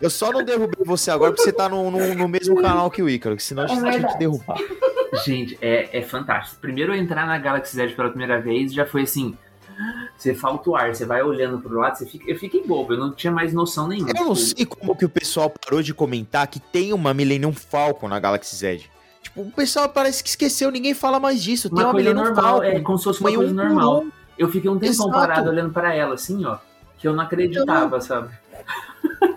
Eu 0.00 0.10
só 0.10 0.30
não 0.32 0.44
derrubei 0.44 0.84
você 0.84 1.10
agora 1.10 1.32
porque 1.32 1.42
você 1.44 1.52
tá 1.52 1.68
no, 1.68 1.90
no, 1.90 2.14
no 2.14 2.28
mesmo 2.28 2.60
canal 2.60 2.90
que 2.90 3.02
o 3.02 3.08
Ícaro, 3.08 3.36
que 3.36 3.42
senão 3.42 3.62
a 3.62 3.66
É 3.66 3.68
gente 3.70 3.78
tinha 3.80 3.90
que 3.92 3.98
verdade. 3.98 4.18
derrubar. 4.18 4.58
Gente, 5.24 5.58
é, 5.60 5.98
é 5.98 6.02
fantástico. 6.02 6.60
Primeiro 6.60 6.94
eu 6.94 6.98
entrar 7.00 7.26
na 7.26 7.38
Galaxy 7.38 7.74
Z 7.76 7.88
pela 7.88 8.08
primeira 8.08 8.40
vez 8.40 8.72
já 8.72 8.84
foi 8.86 9.02
assim. 9.02 9.36
Você 10.16 10.34
falta 10.34 10.70
o 10.70 10.76
ar, 10.76 10.94
você 10.94 11.04
vai 11.04 11.22
olhando 11.22 11.58
pro 11.60 11.78
lado, 11.78 11.96
você 11.96 12.06
fica, 12.06 12.30
eu 12.30 12.36
fiquei 12.38 12.64
bobo, 12.66 12.92
eu 12.94 12.98
não 12.98 13.12
tinha 13.12 13.32
mais 13.32 13.52
noção 13.52 13.88
nenhuma. 13.88 14.10
Eu 14.16 14.24
não 14.24 14.34
sei 14.34 14.64
como 14.64 14.94
que 14.96 15.04
o 15.04 15.08
pessoal 15.08 15.50
parou 15.50 15.82
de 15.82 15.92
comentar 15.92 16.46
que 16.46 16.60
tem 16.60 16.92
uma 16.92 17.12
Millennium 17.12 17.52
Falcon 17.52 18.08
na 18.08 18.18
Galaxy 18.20 18.54
Z. 18.56 18.82
Tipo, 19.22 19.42
o 19.42 19.50
pessoal 19.50 19.88
parece 19.88 20.22
que 20.22 20.28
esqueceu, 20.28 20.70
ninguém 20.70 20.94
fala 20.94 21.18
mais 21.18 21.42
disso. 21.42 21.68
Tem 21.70 21.84
Uma 21.84 21.92
Millennium 21.94 22.24
normal, 22.24 22.44
Falcon. 22.44 22.62
é 22.64 22.80
como 22.80 22.98
se 22.98 23.04
fosse 23.04 23.20
uma 23.20 23.32
coisa 23.32 23.52
um 23.52 23.54
normal. 23.56 24.02
um. 24.02 24.10
Eu 24.38 24.48
fiquei 24.48 24.68
um 24.70 24.74
tempão 24.78 24.90
Exato. 25.08 25.10
parado 25.12 25.48
olhando 25.50 25.72
pra 25.72 25.94
ela, 25.94 26.14
assim, 26.14 26.44
ó, 26.44 26.58
que 26.98 27.06
eu 27.08 27.12
não 27.14 27.22
acreditava, 27.24 28.00
sabe? 28.00 28.30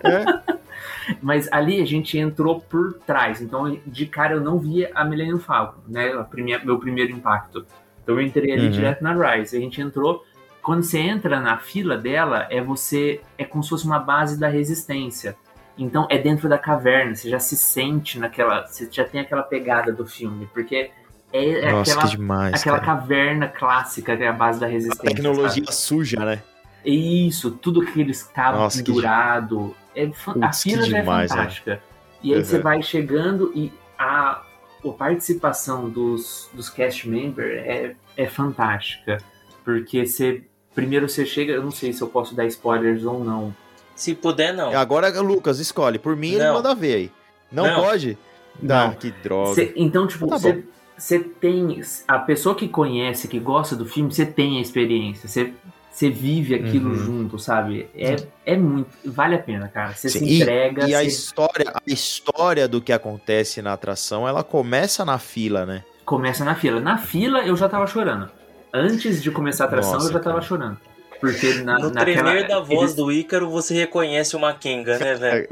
É. 0.04 0.58
Mas 1.22 1.48
ali 1.50 1.80
a 1.80 1.86
gente 1.86 2.18
entrou 2.18 2.60
por 2.60 2.94
trás, 3.06 3.40
então 3.40 3.78
de 3.86 4.06
cara 4.06 4.34
eu 4.34 4.40
não 4.40 4.58
via 4.58 4.90
a 4.94 5.04
Millennium 5.04 5.38
Falcon, 5.38 5.80
né? 5.88 6.12
A 6.12 6.22
primeira- 6.24 6.62
meu 6.64 6.78
primeiro 6.78 7.12
impacto. 7.12 7.64
Então 8.02 8.14
eu 8.14 8.20
entrei 8.26 8.52
ali 8.52 8.66
Uhum. 8.66 8.70
direto 8.70 9.02
na 9.02 9.12
Rise. 9.12 9.56
A 9.56 9.60
gente 9.60 9.80
entrou. 9.80 10.22
Quando 10.68 10.82
você 10.82 10.98
entra 10.98 11.40
na 11.40 11.56
fila 11.56 11.96
dela, 11.96 12.46
é 12.50 12.60
você. 12.60 13.22
É 13.38 13.44
como 13.46 13.62
se 13.64 13.70
fosse 13.70 13.86
uma 13.86 13.98
base 13.98 14.38
da 14.38 14.48
resistência. 14.48 15.34
Então 15.78 16.06
é 16.10 16.18
dentro 16.18 16.46
da 16.46 16.58
caverna, 16.58 17.14
você 17.14 17.30
já 17.30 17.38
se 17.40 17.56
sente 17.56 18.18
naquela. 18.18 18.66
Você 18.66 18.86
já 18.92 19.02
tem 19.02 19.18
aquela 19.22 19.42
pegada 19.42 19.90
do 19.90 20.04
filme, 20.06 20.46
porque 20.52 20.90
é, 21.32 21.50
é 21.68 21.72
Nossa, 21.72 21.92
aquela, 21.92 22.04
que 22.10 22.16
demais. 22.18 22.60
aquela 22.60 22.80
cara. 22.80 22.98
caverna 22.98 23.48
clássica 23.48 24.14
que 24.14 24.22
é 24.22 24.28
a 24.28 24.32
base 24.34 24.60
da 24.60 24.66
resistência. 24.66 25.08
Tecnologia 25.08 25.64
sabe? 25.64 25.74
suja, 25.74 26.22
né? 26.22 26.42
Isso, 26.84 27.50
tudo 27.50 27.86
que 27.86 27.98
eles 27.98 28.20
estavam 28.20 28.60
Nossa, 28.60 28.82
que 28.82 28.90
pendurado. 28.90 29.74
É, 29.96 30.06
fan- 30.10 30.32
a 30.32 30.48
Putz, 30.48 30.62
que 30.64 30.70
fila 30.70 30.82
já 30.84 31.00
demais, 31.00 31.30
é 31.30 31.34
né? 31.34 31.40
fantástica. 31.40 31.82
E 32.22 32.32
aí 32.34 32.38
Uhum. 32.40 32.44
você 32.44 32.58
vai 32.58 32.82
chegando 32.82 33.50
e 33.54 33.72
a, 33.98 34.42
a 34.84 34.88
participação 34.98 35.88
dos, 35.88 36.50
dos 36.52 36.68
cast 36.68 37.08
members 37.08 37.56
é, 37.64 37.96
é 38.18 38.26
fantástica. 38.26 39.16
Porque 39.64 40.04
você. 40.06 40.44
Primeiro 40.80 41.08
você 41.08 41.26
chega, 41.26 41.52
eu 41.52 41.62
não 41.62 41.70
sei 41.70 41.92
se 41.92 42.00
eu 42.02 42.06
posso 42.08 42.34
dar 42.34 42.46
spoilers 42.46 43.04
ou 43.04 43.22
não. 43.24 43.54
Se 43.96 44.14
puder, 44.14 44.54
não. 44.54 44.76
Agora, 44.76 45.08
Lucas, 45.20 45.58
escolhe. 45.58 45.98
Por 45.98 46.14
mim, 46.14 46.32
ele 46.34 46.44
Não. 46.44 46.54
manda 46.54 46.74
ver 46.74 46.94
aí. 46.94 47.12
Não, 47.50 47.64
Não. 47.66 47.82
pode? 47.82 48.16
Não. 48.62 48.90
Ah, 48.90 48.94
que 48.94 49.10
droga. 49.10 49.54
Cê- 49.54 49.72
então, 49.76 50.06
tipo, 50.06 50.26
Tá 50.28 50.38
você 50.38 50.62
você 50.96 51.18
tem. 51.20 51.80
A 52.06 52.18
pessoa 52.18 52.54
que 52.54 52.68
conhece, 52.68 53.26
que 53.28 53.38
gosta 53.38 53.74
do 53.76 53.84
filme, 53.86 54.12
você 54.12 54.26
tem 54.26 54.58
a 54.58 54.60
experiência. 54.60 55.28
Você 55.28 55.52
você 55.90 56.10
vive 56.10 56.54
aquilo 56.54 56.90
Uhum. 56.90 56.94
junto, 56.94 57.38
sabe? 57.40 57.88
É, 57.92 58.14
é 58.46 58.56
muito. 58.56 58.88
Vale 59.04 59.34
a 59.34 59.38
pena, 59.38 59.66
cara. 59.66 59.94
Você 59.94 60.08
Sim, 60.08 60.20
se 60.20 60.24
e- 60.26 60.40
entrega. 60.42 60.88
E 60.88 60.94
a 60.94 60.98
você 61.00 61.06
história, 61.06 61.72
a 61.74 61.82
história 61.86 62.68
do 62.68 62.80
que 62.80 62.92
acontece 62.92 63.60
na 63.60 63.72
atração, 63.72 64.28
ela 64.28 64.44
começa 64.44 65.04
na 65.04 65.18
fila, 65.18 65.66
né? 65.66 65.82
começa 66.04 66.42
na 66.44 66.54
fila. 66.54 66.80
Na 66.80 66.96
fila 66.98 67.40
eu 67.44 67.54
já 67.56 67.68
tava 67.68 67.86
chorando. 67.86 68.30
Antes 68.72 69.22
de 69.22 69.30
começar 69.30 69.64
a 69.64 69.66
atração 69.68 69.94
Nossa, 69.94 70.08
eu 70.08 70.12
já 70.12 70.18
tava 70.20 70.36
cara. 70.36 70.46
chorando. 70.46 70.78
Porque 71.20 71.54
na, 71.64 71.78
No 71.78 71.90
naquela, 71.90 72.04
tremer 72.04 72.46
da 72.46 72.60
voz 72.60 72.80
eles- 72.80 72.94
do 72.94 73.10
Ícaro, 73.10 73.50
você 73.50 73.74
reconhece 73.74 74.36
o 74.36 74.40
Makenga, 74.40 74.98
né, 74.98 75.14
velho? 75.14 75.48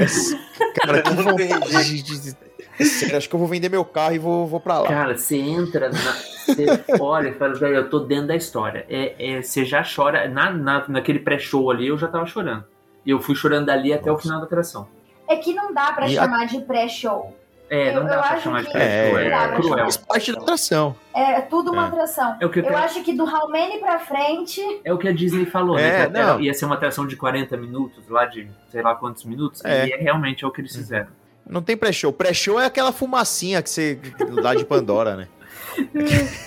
Cara, 0.77 1.03
que 1.03 1.11
Não 1.15 1.23
vontade 1.25 2.03
de, 2.03 2.21
de- 2.33 2.87
Sério, 2.87 3.17
acho 3.17 3.29
que 3.29 3.35
eu 3.35 3.39
vou 3.39 3.49
vender 3.49 3.69
meu 3.71 3.85
carro 3.85 4.15
e 4.15 4.19
vou, 4.19 4.47
vou 4.47 4.61
pra 4.61 4.79
lá. 4.81 4.87
Cara, 4.89 5.17
você 5.17 5.39
entra, 5.39 5.89
na, 5.89 5.97
você 5.99 6.67
olha 7.01 7.31
e 7.31 7.35
fala, 7.35 7.55
velho, 7.55 7.77
eu 7.77 7.91
tô 7.91 8.01
dentro 8.01 8.29
da 8.29 8.37
história. 8.37 8.85
É, 8.89 9.15
é, 9.19 9.43
você 9.43 9.65
já 9.65 9.83
chora. 9.83 10.29
Na, 10.29 10.51
na, 10.53 10.85
naquele 10.87 11.19
pré-show 11.19 11.71
ali 11.71 11.89
eu 11.89 11.97
já 11.99 12.07
tava 12.07 12.27
chorando. 12.27 12.65
E 13.05 13.11
eu 13.11 13.19
fui 13.21 13.35
chorando 13.35 13.67
dali 13.67 13.93
até 13.93 14.13
o 14.13 14.19
final 14.19 14.39
da 14.41 14.45
atração. 14.47 14.87
É 15.29 15.37
que 15.37 15.53
não 15.55 15.73
dá 15.73 15.93
pra 15.95 16.07
E 16.09 16.17
a- 16.19 16.23
chamar 16.23 16.47
de 16.47 16.61
pré-show. 16.61 17.35
É, 17.69 17.93
não 17.93 18.03
Eu- 18.03 18.07
dá 18.09 18.15
eu 18.15 18.21
pra 18.23 18.39
chamar 18.41 18.63
de 18.63 18.71
pré-show. 18.71 19.19
É, 19.19 19.29
dá 19.31 19.43
É, 19.43 19.57
cruel. 19.57 19.79
Faz 19.79 19.97
parte 19.97 20.33
da 20.33 20.39
atração. 20.41 20.95
É 21.13 21.41
tudo 21.41 21.73
uma 21.73 21.85
É. 21.85 21.89
atração. 21.89 22.37
É 22.41 22.47
o 22.47 22.51
que 22.51 22.61
eu 22.61 22.63
Eu 22.65 22.69
quero- 22.71 22.85
acho 22.85 23.03
que 23.03 23.13
do 23.13 23.25
Raulmane 23.25 23.79
pra 23.81 23.99
frente, 23.99 24.61
É 24.85 24.93
o 24.93 24.99
que 24.99 25.09
a 25.09 25.13
Disney 25.13 25.47
falou, 25.47 25.77
É, 25.79 25.83
né? 26.01 26.07
Que 26.07 26.13
não. 26.13 26.41
ia 26.41 26.55
ser 26.55 26.65
uma 26.65 26.77
atração 26.77 27.07
de 27.07 27.17
40 27.17 27.57
minutos, 27.57 28.09
lá 28.09 28.25
de 28.25 28.49
sei 28.71 28.83
lá 28.83 28.95
quantos 28.95 29.25
minutos. 29.25 29.65
É. 29.65 29.87
E 29.89 29.93
é 29.93 29.97
realmente 29.97 30.45
é 30.45 30.47
o 30.47 30.51
que 30.53 30.61
eles 30.61 30.77
fizeram. 30.77 31.09
Não 31.45 31.61
tem 31.63 31.77
pré-show. 31.77 32.13
Pré-show 32.13 32.61
é 32.61 32.67
aquela 32.67 32.93
fumacinha 32.93 33.61
que 33.63 33.71
você 33.71 33.99
lá 34.31 34.55
de 34.55 34.65
Pandora, 34.65 35.17
né? 35.17 35.29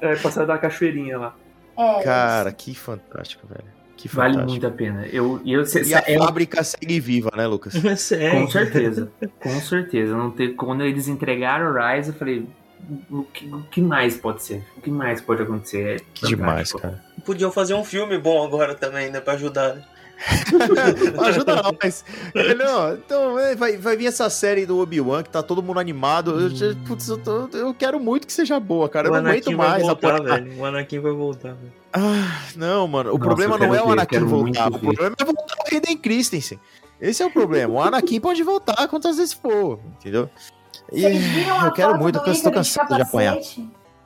É, 0.00 0.16
passar 0.16 0.44
da 0.44 0.58
cachoeirinha 0.58 1.16
lá. 1.16 1.34
é. 1.78 2.02
Cara, 2.02 2.52
que 2.52 2.74
fantástico, 2.74 3.46
velho. 3.46 3.64
Que 4.02 4.08
Vale 4.08 4.32
fantástico. 4.34 4.50
muito 4.50 4.66
a 4.66 4.70
pena. 4.70 5.06
Eu, 5.06 5.40
e 5.44 5.52
eu, 5.52 5.64
cê- 5.64 5.82
E 5.84 5.94
a 5.94 6.02
é 6.04 6.18
fábrica 6.18 6.64
segue 6.64 6.98
viva, 6.98 7.30
né, 7.36 7.46
Lucas? 7.46 7.72
Com 7.80 7.96
Sério. 7.96 8.50
certeza. 8.50 9.12
Com 9.38 9.60
certeza. 9.60 10.16
Não 10.16 10.28
ter, 10.30 10.54
quando 10.56 10.82
eles 10.82 11.06
entregaram 11.06 11.66
o 11.70 11.74
Rise, 11.74 12.10
eu 12.10 12.14
falei. 12.16 12.46
O 13.08 13.22
que, 13.22 13.46
o 13.46 13.62
que 13.70 13.80
mais 13.80 14.16
pode 14.16 14.42
ser? 14.42 14.64
O 14.76 14.80
que 14.80 14.90
mais 14.90 15.20
pode 15.20 15.40
acontecer? 15.40 16.00
É 16.00 16.04
Que 16.14 16.26
demais, 16.26 16.72
cara. 16.72 17.00
Podiam 17.24 17.52
fazer 17.52 17.74
um 17.74 17.84
filme 17.84 18.18
bom 18.18 18.44
agora 18.44 18.74
também, 18.74 19.08
né? 19.08 19.20
Pra 19.20 19.34
ajudar. 19.34 19.76
né? 19.76 19.84
Ajuda 21.26 21.62
nós. 21.62 22.04
É, 22.34 22.54
Não, 22.54 22.94
então 22.94 23.38
é, 23.38 23.54
vai, 23.54 23.76
vai 23.76 23.96
vir 23.96 24.06
essa 24.06 24.28
série 24.28 24.66
do 24.66 24.78
Obi-Wan 24.80 25.22
que 25.22 25.30
tá 25.30 25.42
todo 25.44 25.62
mundo 25.62 25.78
animado. 25.78 26.40
Eu, 26.40 26.50
já- 26.50 26.74
putz, 26.86 27.08
eu, 27.08 27.18
tô- 27.18 27.48
eu 27.52 27.72
quero 27.72 28.00
muito 28.00 28.26
que 28.26 28.32
seja 28.32 28.58
boa, 28.58 28.88
cara. 28.88 29.06
Eu 29.08 29.12
o 29.12 29.14
não 29.14 29.20
aguento 29.30 29.46
Anakin 29.46 29.56
vai 29.56 29.68
mais. 29.68 29.82
voltar, 29.84 30.16
apoiar- 30.16 30.40
velho. 30.42 30.58
O 30.60 30.64
Anakin 30.64 30.98
vai 30.98 31.12
voltar, 31.12 31.48
velho. 31.54 31.81
Ah, 31.92 32.40
não, 32.56 32.88
mano. 32.88 33.10
O 33.10 33.12
Nossa, 33.14 33.24
problema 33.26 33.58
não 33.58 33.74
é 33.74 33.82
o 33.82 33.90
Anakin 33.92 34.20
voltar. 34.20 34.68
O 34.68 34.72
ver. 34.72 34.80
problema 34.80 35.16
é 35.20 35.24
voltar 35.24 35.54
o 35.54 35.74
Hayden 35.74 35.96
Christensen. 35.98 36.58
Esse 37.00 37.22
é 37.22 37.26
o 37.26 37.30
problema. 37.30 37.74
O 37.74 37.82
Anakin 37.82 38.20
pode 38.20 38.42
voltar 38.42 38.86
quantas 38.88 39.16
vezes 39.16 39.32
for, 39.32 39.78
entendeu? 39.98 40.30
E 40.90 41.04
eu 41.04 41.72
quero 41.72 41.98
muito, 41.98 42.18
Ícaro 42.18 42.32
de 42.32 42.50
cansado 42.50 42.94
de 42.94 43.02
apanhar. 43.02 43.36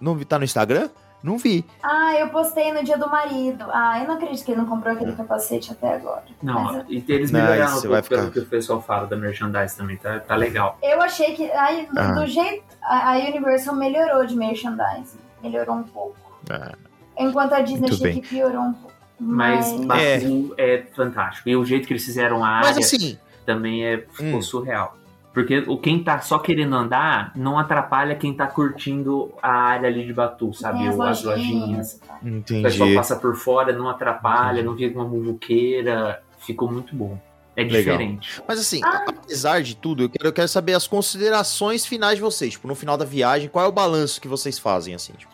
Não 0.01 0.15
vi- 0.15 0.25
tá 0.25 0.39
no 0.39 0.45
Instagram? 0.45 0.89
Não 1.23 1.39
vi. 1.39 1.65
Ah, 1.83 2.15
eu 2.19 2.29
postei 2.29 2.73
no 2.73 2.85
dia 2.85 2.97
do 2.97 3.09
marido. 3.11 3.65
Ah, 3.73 3.99
eu 4.01 4.07
não 4.07 4.15
acredito 4.15 4.45
que 4.45 4.53
ele 4.53 4.61
não 4.61 4.69
comprou 4.69 4.95
aquele 4.95 5.13
capacete 5.13 5.73
até 5.73 5.95
agora. 5.95 6.23
Não, 6.43 6.63
Mas 6.65 6.85
e 6.89 7.05
eles 7.09 7.31
Não, 7.33 7.41
melhoraram 7.41 7.65
isso 7.65 7.79
um 7.79 7.81
pouco 7.81 7.89
vai 7.93 8.03
pelo 8.03 8.21
ficar- 8.23 8.33
que 8.33 8.39
o 8.41 8.47
pessoal 8.47 8.83
fala 8.83 9.07
da 9.07 9.17
merchandise 9.17 9.77
também, 9.77 9.97
tá, 9.97 10.21
tá 10.21 10.37
legal. 10.37 10.79
eu 10.83 11.01
achei 11.03 11.35
que 11.35 11.51
aí, 11.53 11.87
do, 11.87 11.99
Ah. 11.99 12.13
do 12.13 12.27
jeito 12.27 12.63
a, 12.83 13.13
a 13.15 13.17
Universal 13.19 13.75
melhorou 13.75 14.25
de 14.27 14.37
merchandising. 14.37 15.19
Melhorou 15.43 15.77
um 15.77 15.83
pouco. 15.83 16.17
Ah, 16.51 16.75
Enquanto 17.19 17.53
a 17.55 17.61
Disney 17.61 17.91
achei 17.91 18.13
que 18.21 18.29
piorou 18.29 18.63
um 18.63 18.73
pouco. 18.73 18.95
Mas 19.19 19.73
Mas, 19.81 20.03
É. 20.03 20.19
Baku 20.21 20.55
é. 20.59 20.83
fantástico. 20.95 21.49
E 21.49 21.57
o 21.57 21.65
jeito 21.65 21.87
que 21.87 21.93
eles 21.93 22.05
fizeram 22.05 22.45
a 22.45 22.49
área 22.49 22.79
assim, 22.79 23.17
também 23.47 23.85
é, 23.85 24.05
ficou 24.13 24.39
Hum. 24.39 24.43
surreal. 24.43 24.97
Porque 25.33 25.59
o 25.67 25.77
quem 25.77 26.03
tá 26.03 26.19
só 26.21 26.39
querendo 26.39 26.75
andar 26.75 27.31
não 27.37 27.59
atrapalha 27.59 28.15
quem 28.15 28.33
tá 28.35 28.47
curtindo 28.47 29.33
a 29.43 29.51
área 29.53 29.87
ali 29.89 30.07
de 30.07 30.13
Batu, 30.13 30.53
sabe? 30.55 30.87
as 30.89 30.99
As 30.99 31.23
lojinhas. 31.23 31.93
e 31.95 31.99
tal. 32.01 32.17
O 32.17 32.43
pessoal 32.63 32.89
entendi. 32.89 32.95
passa 32.95 33.17
por 33.17 33.37
fora, 33.37 33.73
não 33.73 33.89
atrapalha, 33.89 34.61
Entendi. 34.61 34.67
não 34.67 34.77
fica 34.77 34.99
uma 34.99 35.09
muvuqueira. 35.09 36.23
Ficou 36.39 36.71
muito 36.71 36.95
bom. 36.95 37.19
É 37.55 37.63
Legal. 37.65 37.79
diferente. 37.97 38.43
Mas 38.47 38.61
assim, 38.61 38.81
Ah. 38.85 39.05
apesar 39.09 39.63
de 39.63 39.77
tudo, 39.77 40.03
eu 40.05 40.09
quero, 40.11 40.29
eu 40.29 40.33
quero 40.33 40.49
saber 40.49 40.75
as 40.75 40.87
considerações 40.87 41.85
finais 41.87 42.17
de 42.17 42.23
vocês. 42.23 42.53
Tipo, 42.53 42.69
no 42.69 42.75
final 42.75 42.97
da 42.97 43.05
viagem, 43.05 43.49
qual 43.49 43.65
é 43.65 43.69
o 43.69 43.73
balanço 43.73 44.21
que 44.21 44.29
vocês 44.29 44.59
fazem, 44.59 44.95
assim? 44.95 45.13
Tipo, 45.15 45.33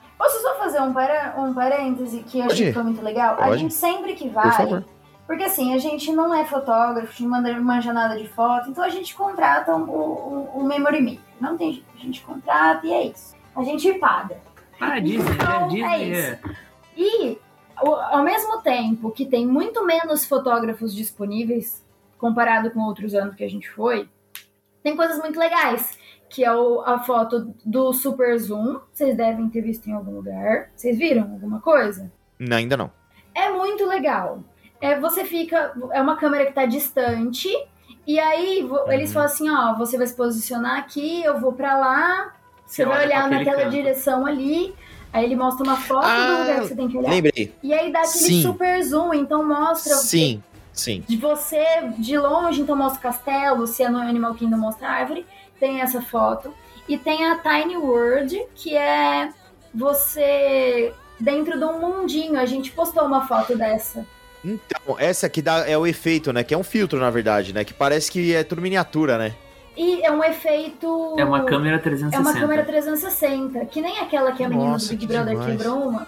fazer 0.73 0.81
um, 0.83 0.93
para, 0.93 1.35
um 1.39 1.53
parêntese 1.55 2.21
que 2.23 2.39
eu 2.39 2.43
Pode. 2.45 2.55
achei 2.55 2.67
que 2.69 2.73
foi 2.73 2.83
muito 2.83 3.03
legal? 3.03 3.35
A 3.35 3.45
Pode. 3.47 3.59
gente 3.61 3.75
sempre 3.75 4.15
que 4.15 4.25
por 4.25 4.35
vai, 4.35 4.53
favor. 4.53 4.85
Porque 5.27 5.45
assim, 5.45 5.73
a 5.75 5.79
gente 5.79 6.13
não 6.13 6.35
é 6.35 6.45
fotógrafo, 6.45 6.99
a 7.09 7.11
gente 7.11 7.23
não 7.23 7.31
manda 7.31 7.53
manja 7.61 7.93
nada 7.93 8.17
de 8.19 8.29
foto, 8.29 8.71
então 8.71 8.83
a 8.85 8.89
gente 8.89 9.15
contrata 9.15 9.75
o, 9.75 9.81
o, 9.83 10.51
o 10.61 10.65
memory 10.65 11.01
maker. 11.01 11.21
Não 11.41 11.57
tem 11.57 11.73
jeito, 11.75 11.87
a 11.95 11.99
gente 11.99 12.21
contrata 12.23 12.87
e 12.87 12.93
é 12.93 13.07
isso. 13.07 13.35
A 13.55 13.63
gente 13.63 13.93
paga. 13.95 14.37
Ah, 14.81 14.99
Disney, 14.99 15.33
Então, 15.35 15.61
né? 15.61 15.69
Disney 15.69 15.85
é 15.85 16.03
isso. 16.09 16.21
é. 16.47 16.55
E 16.97 17.39
o- 17.83 17.95
ao 17.95 18.23
mesmo 18.23 18.61
tempo 18.63 19.11
que 19.11 19.25
tem 19.25 19.47
muito 19.47 19.85
menos 19.87 20.25
fotógrafos 20.27 20.95
disponíveis 20.95 21.83
comparado 22.19 22.71
com 22.71 22.81
outros 22.81 23.15
anos 23.15 23.35
que 23.35 23.45
a 23.45 23.49
gente 23.51 23.71
foi, 23.71 24.09
tem 24.83 24.97
coisas 24.97 25.19
muito 25.19 25.39
legais. 25.39 25.97
Que 26.35 26.43
é 26.45 26.53
o- 26.55 26.81
a 26.81 26.99
foto 27.01 27.55
do 27.65 27.93
Super 27.93 28.39
Zoom. 28.39 28.79
Vocês 28.93 29.15
devem 29.17 29.49
ter 29.51 29.61
visto 29.61 29.87
em 29.89 29.93
algum 29.93 30.13
lugar. 30.13 30.71
Vocês 30.75 30.97
viram 30.97 31.23
alguma 31.25 31.61
coisa? 31.61 32.11
Não, 32.39 32.57
ainda 32.57 32.77
não. 32.77 32.91
É 33.35 33.51
muito 33.51 33.85
legal. 33.87 34.41
É, 34.81 34.99
você 34.99 35.25
fica. 35.25 35.73
É 35.93 36.01
uma 36.01 36.17
câmera 36.17 36.47
que 36.47 36.53
tá 36.53 36.65
distante. 36.65 37.49
E 38.07 38.19
aí 38.19 38.63
vo- 38.63 38.91
eles 38.91 39.11
Uhum. 39.11 39.15
falam 39.15 39.27
assim: 39.29 39.51
ó, 39.51 39.75
você 39.75 39.99
vai 39.99 40.07
se 40.07 40.15
posicionar 40.17 40.79
aqui, 40.79 41.23
eu 41.23 41.39
vou 41.39 41.53
pra 41.53 41.77
lá. 41.77 42.33
Você 42.67 42.85
vai 42.87 42.97
olha 43.01 43.07
olhar 43.07 43.31
naquela 43.31 43.59
canto. 43.65 43.71
direção 43.71 44.25
ali, 44.25 44.75
aí 45.13 45.25
ele 45.27 45.37
mostra 45.37 45.63
uma 45.63 45.77
foto 45.77 46.05
do 46.07 46.11
Ah, 46.11 46.39
lugar 46.41 46.61
que 46.63 46.69
você 46.69 46.75
tem 46.75 46.89
que 46.89 46.97
olhar. 46.97 47.11
Lembrei. 47.11 47.55
E 47.63 47.75
aí 47.75 47.93
dá 47.93 47.99
aquele 48.01 48.15
Sim. 48.25 48.43
super 48.43 48.83
zoom, 48.83 49.13
então 49.13 49.47
mostra 49.47 49.95
Sim, 49.97 50.43
sim. 50.73 51.05
de 51.07 51.19
você 51.19 51.63
de 51.99 52.17
longe, 52.17 52.63
então 52.63 52.75
mostra 52.75 52.99
o 52.99 53.03
castelo, 53.03 53.67
se 53.67 53.83
é 53.83 53.91
no 53.91 53.99
Animal 53.99 54.35
Kingdom 54.35 54.57
mostra 54.57 54.89
a 54.89 54.91
árvore, 54.93 55.27
tem 55.63 55.81
essa 55.81 56.03
foto. 56.03 56.53
E 56.89 56.99
tem 56.99 57.25
a 57.25 57.39
Tiny 57.39 57.77
World, 57.77 58.45
que 58.57 58.77
é 58.77 59.29
você 59.73 60.93
dentro 61.21 61.57
de 61.57 61.65
um 61.65 61.79
mundinho. 61.79 62.37
A 62.37 62.45
gente 62.45 62.73
postou 62.73 63.05
uma 63.05 63.29
foto 63.29 63.57
dessa. 63.57 64.05
Então, 64.45 64.99
essa 64.99 65.27
aqui 65.27 65.41
dá, 65.41 65.69
é 65.69 65.79
o 65.79 65.87
efeito, 65.87 66.33
né? 66.33 66.43
Que 66.43 66.53
é 66.53 66.59
um 66.59 66.65
filtro, 66.65 66.99
na 66.99 67.11
verdade, 67.11 67.53
né? 67.53 67.63
Que 67.63 67.73
parece 67.73 68.11
que 68.11 68.35
é 68.35 68.43
tudo 68.43 68.61
miniatura, 68.61 69.17
né? 69.17 69.33
E 69.77 70.03
é 70.03 70.11
um 70.11 70.23
efeito. 70.25 71.15
É 71.17 71.25
uma 71.25 71.45
câmera 71.45 71.77
É 71.77 71.79
360. 71.79 72.21
uma 72.21 72.39
câmera 72.41 72.65
360, 72.65 73.65
que 73.67 73.81
nem 73.81 74.01
aquela 74.01 74.33
que 74.33 74.43
a 74.43 74.49
menina 74.49 74.71
Nossa, 74.71 74.89
do 74.89 74.91
Big 74.91 75.07
que 75.07 75.13
Brother 75.13 75.35
demais. 75.39 75.51
quebrou 75.53 75.89
uma. 75.89 76.07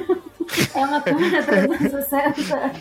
é 0.74 0.78
uma 0.86 1.00
câmera 1.02 1.42
360. 1.42 2.72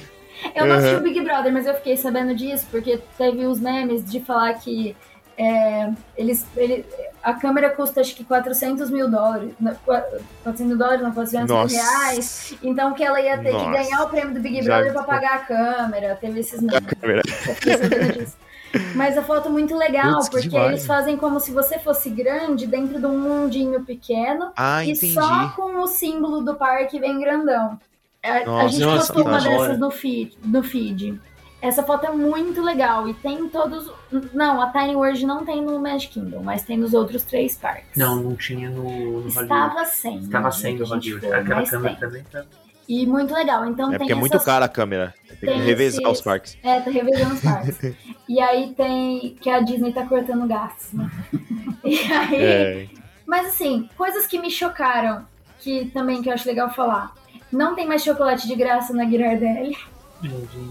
Eu 0.55 0.65
não 0.65 0.77
assisti 0.77 0.95
o 0.95 1.01
Big 1.01 1.21
Brother, 1.21 1.51
mas 1.51 1.67
eu 1.67 1.75
fiquei 1.75 1.97
sabendo 1.97 2.33
disso, 2.33 2.65
porque 2.71 2.99
teve 3.17 3.45
os 3.45 3.59
memes 3.59 4.09
de 4.09 4.21
falar 4.21 4.53
que 4.53 4.95
é, 5.43 5.91
eles, 6.17 6.45
ele, 6.55 6.85
a 7.23 7.33
câmera 7.33 7.69
custa 7.71 8.01
acho 8.01 8.15
que 8.15 8.23
400 8.23 8.89
mil 8.91 9.09
dólares. 9.09 9.51
não, 9.59 9.73
qua- 9.85 10.05
400 10.43 10.61
mil 10.61 10.77
dólares, 10.77 11.01
não, 11.01 11.11
400 11.11 11.47
mil 11.49 11.55
Nossa. 11.63 11.75
reais. 11.75 12.53
Então 12.61 12.93
que 12.93 13.03
ela 13.03 13.19
ia 13.19 13.37
ter 13.37 13.51
Nossa. 13.51 13.65
que 13.65 13.71
ganhar 13.71 14.03
o 14.03 14.09
prêmio 14.09 14.33
do 14.33 14.39
Big 14.39 14.61
Já 14.61 14.75
Brother 14.75 14.93
pra 14.93 15.01
ficou. 15.03 15.15
pagar 15.15 15.33
a 15.35 15.39
câmera. 15.39 16.17
Teve 16.21 16.39
esses 16.41 16.59
disso. 16.61 18.37
Mas 18.95 19.17
a 19.17 19.21
foto 19.21 19.49
é 19.49 19.51
muito 19.51 19.75
legal, 19.75 20.13
Putz, 20.13 20.29
que 20.29 20.35
porque 20.35 20.49
demais. 20.49 20.69
eles 20.69 20.85
fazem 20.85 21.17
como 21.17 21.39
se 21.41 21.51
você 21.51 21.77
fosse 21.77 22.09
grande 22.09 22.65
dentro 22.65 22.99
de 22.99 23.05
um 23.05 23.19
mundinho 23.19 23.83
pequeno 23.83 24.51
Ah, 24.55 24.81
e 24.85 24.91
entendi. 24.91 25.13
só 25.13 25.49
com 25.49 25.81
o 25.81 25.87
símbolo 25.87 26.41
do 26.41 26.55
parque 26.55 26.97
bem 26.97 27.19
grandão. 27.19 27.77
A, 28.23 28.29
a 28.37 28.45
Nossa, 28.45 28.69
gente 28.69 28.85
nossa, 28.85 29.13
postou 29.13 29.25
uma 29.27 29.41
dessas 29.41 29.77
no 29.79 29.91
feed, 29.91 30.37
no 30.45 30.63
feed. 30.63 31.19
Essa 31.61 31.83
foto 31.83 32.05
é 32.07 32.11
muito 32.11 32.59
legal 32.61 33.07
e 33.07 33.13
tem 33.13 33.39
em 33.41 33.47
todos. 33.49 33.91
Não, 34.33 34.59
a 34.61 34.71
Tiny 34.71 34.95
World 34.95 35.25
não 35.25 35.45
tem 35.45 35.61
no 35.61 35.79
Magic 35.79 36.11
Kingdom, 36.13 36.41
mas 36.43 36.63
tem 36.63 36.75
nos 36.77 36.93
outros 36.93 37.23
três 37.23 37.55
parques. 37.55 37.95
Não, 37.95 38.15
não 38.15 38.35
tinha 38.35 38.69
no, 38.69 38.83
no 38.83 38.89
Hollywood. 39.29 39.41
Estava 39.43 39.85
sem. 39.85 40.17
Estava 40.17 40.51
sem 40.51 40.75
no 40.77 40.83
que 40.83 40.89
Hollywood. 40.89 41.19
foi, 41.27 41.37
Aquela 41.37 41.63
câmera 41.65 41.95
tem. 41.95 41.99
também 42.09 42.23
tá. 42.31 42.43
E 42.89 43.05
muito 43.05 43.33
legal. 43.33 43.65
Então 43.67 43.87
É 43.87 43.89
tem 43.91 43.99
porque 43.99 44.11
é 44.11 44.15
muito 44.15 44.33
essas 44.35 44.45
cara 44.45 44.65
a 44.65 44.67
câmera. 44.67 45.13
Tem 45.27 45.37
que 45.37 45.45
tem 45.45 45.61
revezar 45.61 46.01
esses- 46.01 46.17
os 46.17 46.21
parques. 46.21 46.57
É, 46.63 46.79
tá 46.81 46.89
revezando 46.89 47.35
os 47.35 47.41
parques. 47.41 47.95
e 48.27 48.41
aí 48.41 48.73
tem. 48.75 49.35
Que 49.39 49.49
a 49.49 49.59
Disney 49.59 49.93
tá 49.93 50.05
cortando 50.05 50.47
gastos, 50.47 50.93
né? 50.93 51.09
E 51.85 51.99
aí. 52.11 52.35
É. 52.43 52.87
Mas 53.25 53.47
assim, 53.47 53.87
coisas 53.97 54.25
que 54.27 54.39
me 54.39 54.49
chocaram, 54.51 55.25
que 55.59 55.85
também 55.91 56.21
que 56.21 56.29
eu 56.29 56.33
acho 56.33 56.47
legal 56.47 56.69
falar. 56.73 57.13
Não 57.51 57.75
tem 57.75 57.87
mais 57.87 58.03
chocolate 58.03 58.47
de 58.47 58.55
graça 58.55 58.93
na 58.93 59.03
Ghirardelli. 59.05 59.75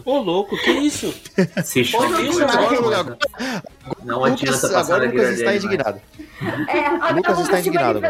Ô, 0.04 0.18
louco, 0.18 0.56
que 0.58 0.70
isso? 0.70 1.12
Se 1.64 1.80
isso, 1.80 1.96
coisa. 1.96 3.18
Não 4.04 4.24
adianta 4.24 4.52
Lucas, 4.56 4.60
passar 4.60 4.80
agora 4.80 5.04
o 5.08 5.10
Lucas 5.12 5.38
está 5.38 5.54
indignado. 5.56 6.00
É, 6.68 6.86
a 6.86 7.10
Lucas 7.12 7.38
está 7.40 7.58
indignado. 7.58 8.00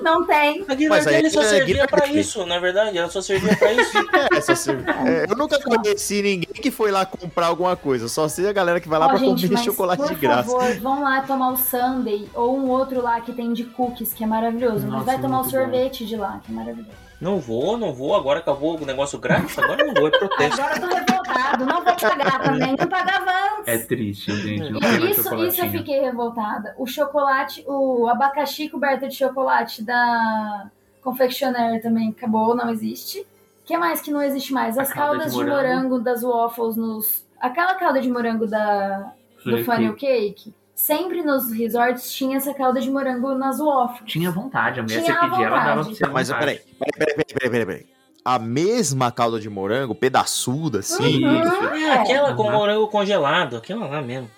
Não 0.00 0.24
tem. 0.24 0.64
A 0.68 0.74
Guilherme 0.74 1.28
só 1.30 1.42
é 1.42 1.44
servia 1.48 1.88
pra 1.88 2.06
isso, 2.06 2.46
na 2.46 2.60
verdade. 2.60 2.96
Ela 2.96 3.10
só 3.10 3.20
servia 3.20 3.56
pra 3.56 3.72
isso. 3.72 3.92
É, 4.32 4.40
só 4.40 4.54
se- 4.54 4.70
é, 4.70 5.26
eu 5.28 5.36
nunca 5.36 5.58
conheci 5.60 6.22
ninguém 6.22 6.48
que 6.62 6.70
foi 6.70 6.90
lá 6.92 7.04
comprar 7.04 7.46
alguma 7.46 7.74
coisa. 7.76 8.08
Só 8.08 8.28
sei 8.28 8.48
a 8.48 8.52
galera 8.52 8.80
que 8.80 8.88
vai 8.88 8.98
lá 9.00 9.06
Ó, 9.06 9.08
pra 9.10 9.18
gente, 9.18 9.42
comer 9.46 9.54
mas, 9.54 9.64
chocolate 9.64 10.02
por 10.02 10.08
de 10.10 10.14
graça. 10.14 10.48
favor, 10.50 10.80
vão 10.80 11.02
lá 11.02 11.20
tomar 11.22 11.50
o 11.52 11.56
sundae 11.56 12.28
ou 12.34 12.56
um 12.56 12.68
outro 12.70 13.02
lá 13.02 13.20
que 13.20 13.32
tem 13.32 13.52
de 13.52 13.64
cookies, 13.64 14.12
que 14.14 14.22
é 14.22 14.26
maravilhoso. 14.26 14.82
mas 14.86 14.90
Nossa, 14.92 15.04
vai 15.04 15.20
tomar 15.20 15.40
o 15.40 15.50
sorvete 15.50 16.06
de 16.06 16.16
lá, 16.16 16.40
que 16.44 16.52
é 16.52 16.54
maravilhoso. 16.54 16.90
Não 17.22 17.38
vou, 17.38 17.78
não 17.78 17.94
vou. 17.94 18.16
Agora 18.16 18.40
acabou 18.40 18.76
o 18.76 18.84
negócio 18.84 19.16
grátis. 19.16 19.56
Agora 19.56 19.84
não 19.84 19.94
vou, 19.94 20.08
é 20.08 20.10
protesto. 20.10 20.60
Agora 20.60 20.76
eu 20.76 20.80
tô 20.80 20.94
revoltado. 20.96 21.64
Não 21.64 21.84
vou 21.84 21.94
pagar 21.94 22.42
também. 22.42 22.76
Não 22.76 22.88
pagava 22.88 23.30
antes. 23.60 23.68
É 23.68 23.78
triste, 23.78 24.32
gente. 24.32 24.72
Isso, 25.08 25.44
isso 25.44 25.64
eu 25.64 25.70
fiquei 25.70 26.00
revoltada. 26.00 26.74
O 26.76 26.84
chocolate, 26.84 27.64
o 27.68 28.08
abacaxi 28.08 28.68
coberto 28.68 29.06
de 29.06 29.14
chocolate 29.14 29.84
da 29.84 30.68
Confectionaire 31.00 31.80
também 31.80 32.08
acabou, 32.08 32.56
não 32.56 32.68
existe. 32.68 33.20
O 33.20 33.26
que 33.66 33.78
mais 33.78 34.00
que 34.00 34.10
não 34.10 34.20
existe 34.20 34.52
mais? 34.52 34.76
As 34.76 34.92
caldas 34.92 35.32
de 35.32 35.38
de 35.38 35.44
morango. 35.44 35.64
morango. 35.64 36.00
das 36.00 36.24
waffles 36.24 36.74
nos. 36.74 37.24
Aquela 37.40 37.76
calda 37.76 38.00
de 38.00 38.10
morango 38.10 38.48
da, 38.48 39.12
do 39.36 39.42
Funnel 39.42 39.64
funnel 39.64 39.94
cake. 39.94 40.52
Sempre 40.82 41.22
nos 41.22 41.48
resorts 41.52 42.12
tinha 42.12 42.38
essa 42.38 42.52
calda 42.52 42.80
de 42.80 42.90
morango 42.90 43.36
nas 43.36 43.58
waffles. 43.60 44.02
Tinha 44.10 44.32
vontade, 44.32 44.80
a 44.80 44.82
mulher 44.82 45.00
Tinha 45.04 45.14
você 45.14 45.20
pedia, 45.30 45.46
ela 45.46 45.56
dava 45.58 45.62
pra 45.64 45.74
vontade. 45.82 45.96
você. 45.96 46.06
Mas 46.08 46.28
vontade. 46.28 46.44
peraí, 46.44 46.58
peraí, 46.76 46.92
peraí, 46.98 47.14
peraí, 47.14 47.24
peraí, 47.38 47.50
peraí, 47.50 47.66
peraí. 47.66 47.86
A 48.24 48.38
mesma 48.40 49.12
calda 49.12 49.38
de 49.38 49.48
morango, 49.48 49.94
pedaçuda, 49.94 50.80
assim. 50.80 51.24
Uhum, 51.24 51.40
Isso. 51.40 51.64
é. 51.86 51.92
Aquela 51.98 52.34
com 52.34 52.50
morango 52.50 52.88
congelado, 52.88 53.56
aquela 53.58 53.86
lá 53.86 54.02
mesmo. 54.02 54.28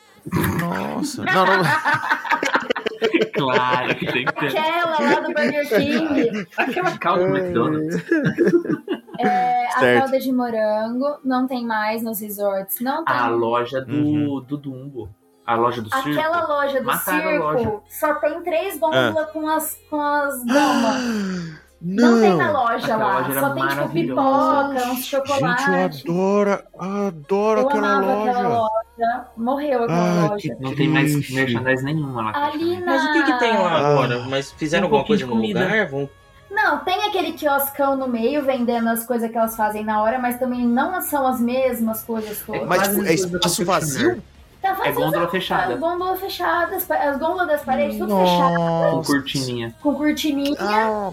Nossa. 0.61 1.25
Não, 1.25 1.47
não. 1.47 1.63
Claro 3.35 3.95
que 3.97 4.07
tem 4.13 4.25
que 4.25 4.33
ter. 4.35 4.57
Aquela 4.59 4.99
lá 5.01 5.21
do 5.21 5.27
Burger 5.35 5.69
King. 5.69 6.47
Aquela 6.57 6.99
calda 6.99 7.27
do 7.29 7.37
McDonald's. 7.37 8.05
É, 9.19 9.67
a 9.67 9.79
Certo. 9.79 10.01
calda 10.01 10.19
de 10.21 10.33
morango 10.33 11.19
não 11.25 11.47
tem 11.47 11.65
mais 11.67 12.03
nos 12.03 12.21
resorts. 12.21 12.81
Não 12.81 13.05
tem. 13.05 13.15
A 13.15 13.29
loja 13.29 13.81
do, 13.81 13.93
Uhum. 13.95 14.41
do 14.41 14.57
Dumbo. 14.57 15.09
A 15.47 15.55
loja 15.57 15.83
do 15.83 15.91
circo. 15.95 16.11
Aquela 16.11 16.47
loja 16.47 16.81
do 16.81 16.87
Mataram 16.87 17.23
circo 17.31 17.45
loja. 17.45 17.73
só 17.89 18.15
tem 18.15 18.43
três 18.43 18.79
gôndolas 18.79 19.31
com 19.31 19.49
as, 19.49 19.79
com 19.91 20.01
as 20.01 20.45
damas. 20.45 21.03
Não. 21.05 21.65
Não, 21.87 22.19
tem 22.19 22.35
na 22.35 22.51
loja 22.51 22.77
Aquela 22.95 23.05
lá. 23.05 23.19
loja 23.19 23.41
só 23.41 23.51
tem 23.51 23.69
tipo 23.69 23.89
pipoca, 23.91 24.71
uns 24.89 24.97
Gente, 24.97 25.03
chocolates. 25.03 26.03
eu 26.07 26.15
adoro, 26.15 26.59
adoro 26.79 27.61
Eu 27.61 27.67
aquela 27.69 27.89
amava 27.89 28.07
loja. 28.15 28.31
aquela 28.31 28.49
loja. 28.49 29.27
Morreu 29.37 29.83
aquela 29.85 30.25
Ah, 30.25 30.29
loja. 30.31 30.57
Não 30.61 30.75
tem 30.75 30.89
mais 30.89 31.31
merchandise 31.31 31.85
nenhuma 31.85 32.23
lá. 32.33 32.47
Ali 32.47 32.81
na. 32.81 32.87
Mas 32.87 33.05
o 33.05 33.13
que, 33.13 33.23
que 33.25 33.39
tem 33.39 33.53
lá 33.53 33.71
Ah. 33.71 33.87
agora? 33.93 34.19
Mas 34.31 34.51
fizeram 34.53 34.85
Um 34.85 34.87
alguma 34.87 35.05
pouquinho 35.05 35.07
coisa 35.07 35.25
de 35.25 35.29
no 35.29 35.37
comida. 35.37 35.61
lugar? 35.61 35.87
Vão... 35.91 36.11
Não, 36.51 36.79
tem 36.79 37.05
aquele 37.05 37.33
quioscão 37.33 37.97
no 37.97 38.09
meio 38.09 38.43
vendendo 38.43 38.89
as 38.89 39.05
coisas 39.05 39.31
que 39.31 39.37
elas 39.37 39.55
fazem 39.55 39.85
na 39.85 40.01
hora, 40.03 40.19
mas 40.19 40.39
também 40.39 40.67
não 40.67 41.03
são 41.03 41.27
as 41.27 41.39
mesmas 41.39 42.03
coisas 42.03 42.39
todas. 42.47 42.67
Mas 42.67 42.79
Quase 42.79 42.97
tipo, 42.97 43.07
é 43.11 43.13
espaço 43.15 43.63
vazio? 43.67 44.23
Tá 44.65 44.79
É 44.83 44.93
gôndola 44.93 45.25
As 45.27 45.31
fechada. 45.31 45.77
gôndolas 45.77 46.21
fechadas, 46.21 46.91
as 46.91 47.19
gôndolas 47.19 47.47
das 47.49 47.63
paredes 47.63 47.99
tudo 47.99 48.17
fechadas, 48.19 48.57
Com 48.59 49.03
cortininha. 49.05 49.75
com 49.83 49.95
cortininha. 49.95 50.57
Ah, 50.59 51.11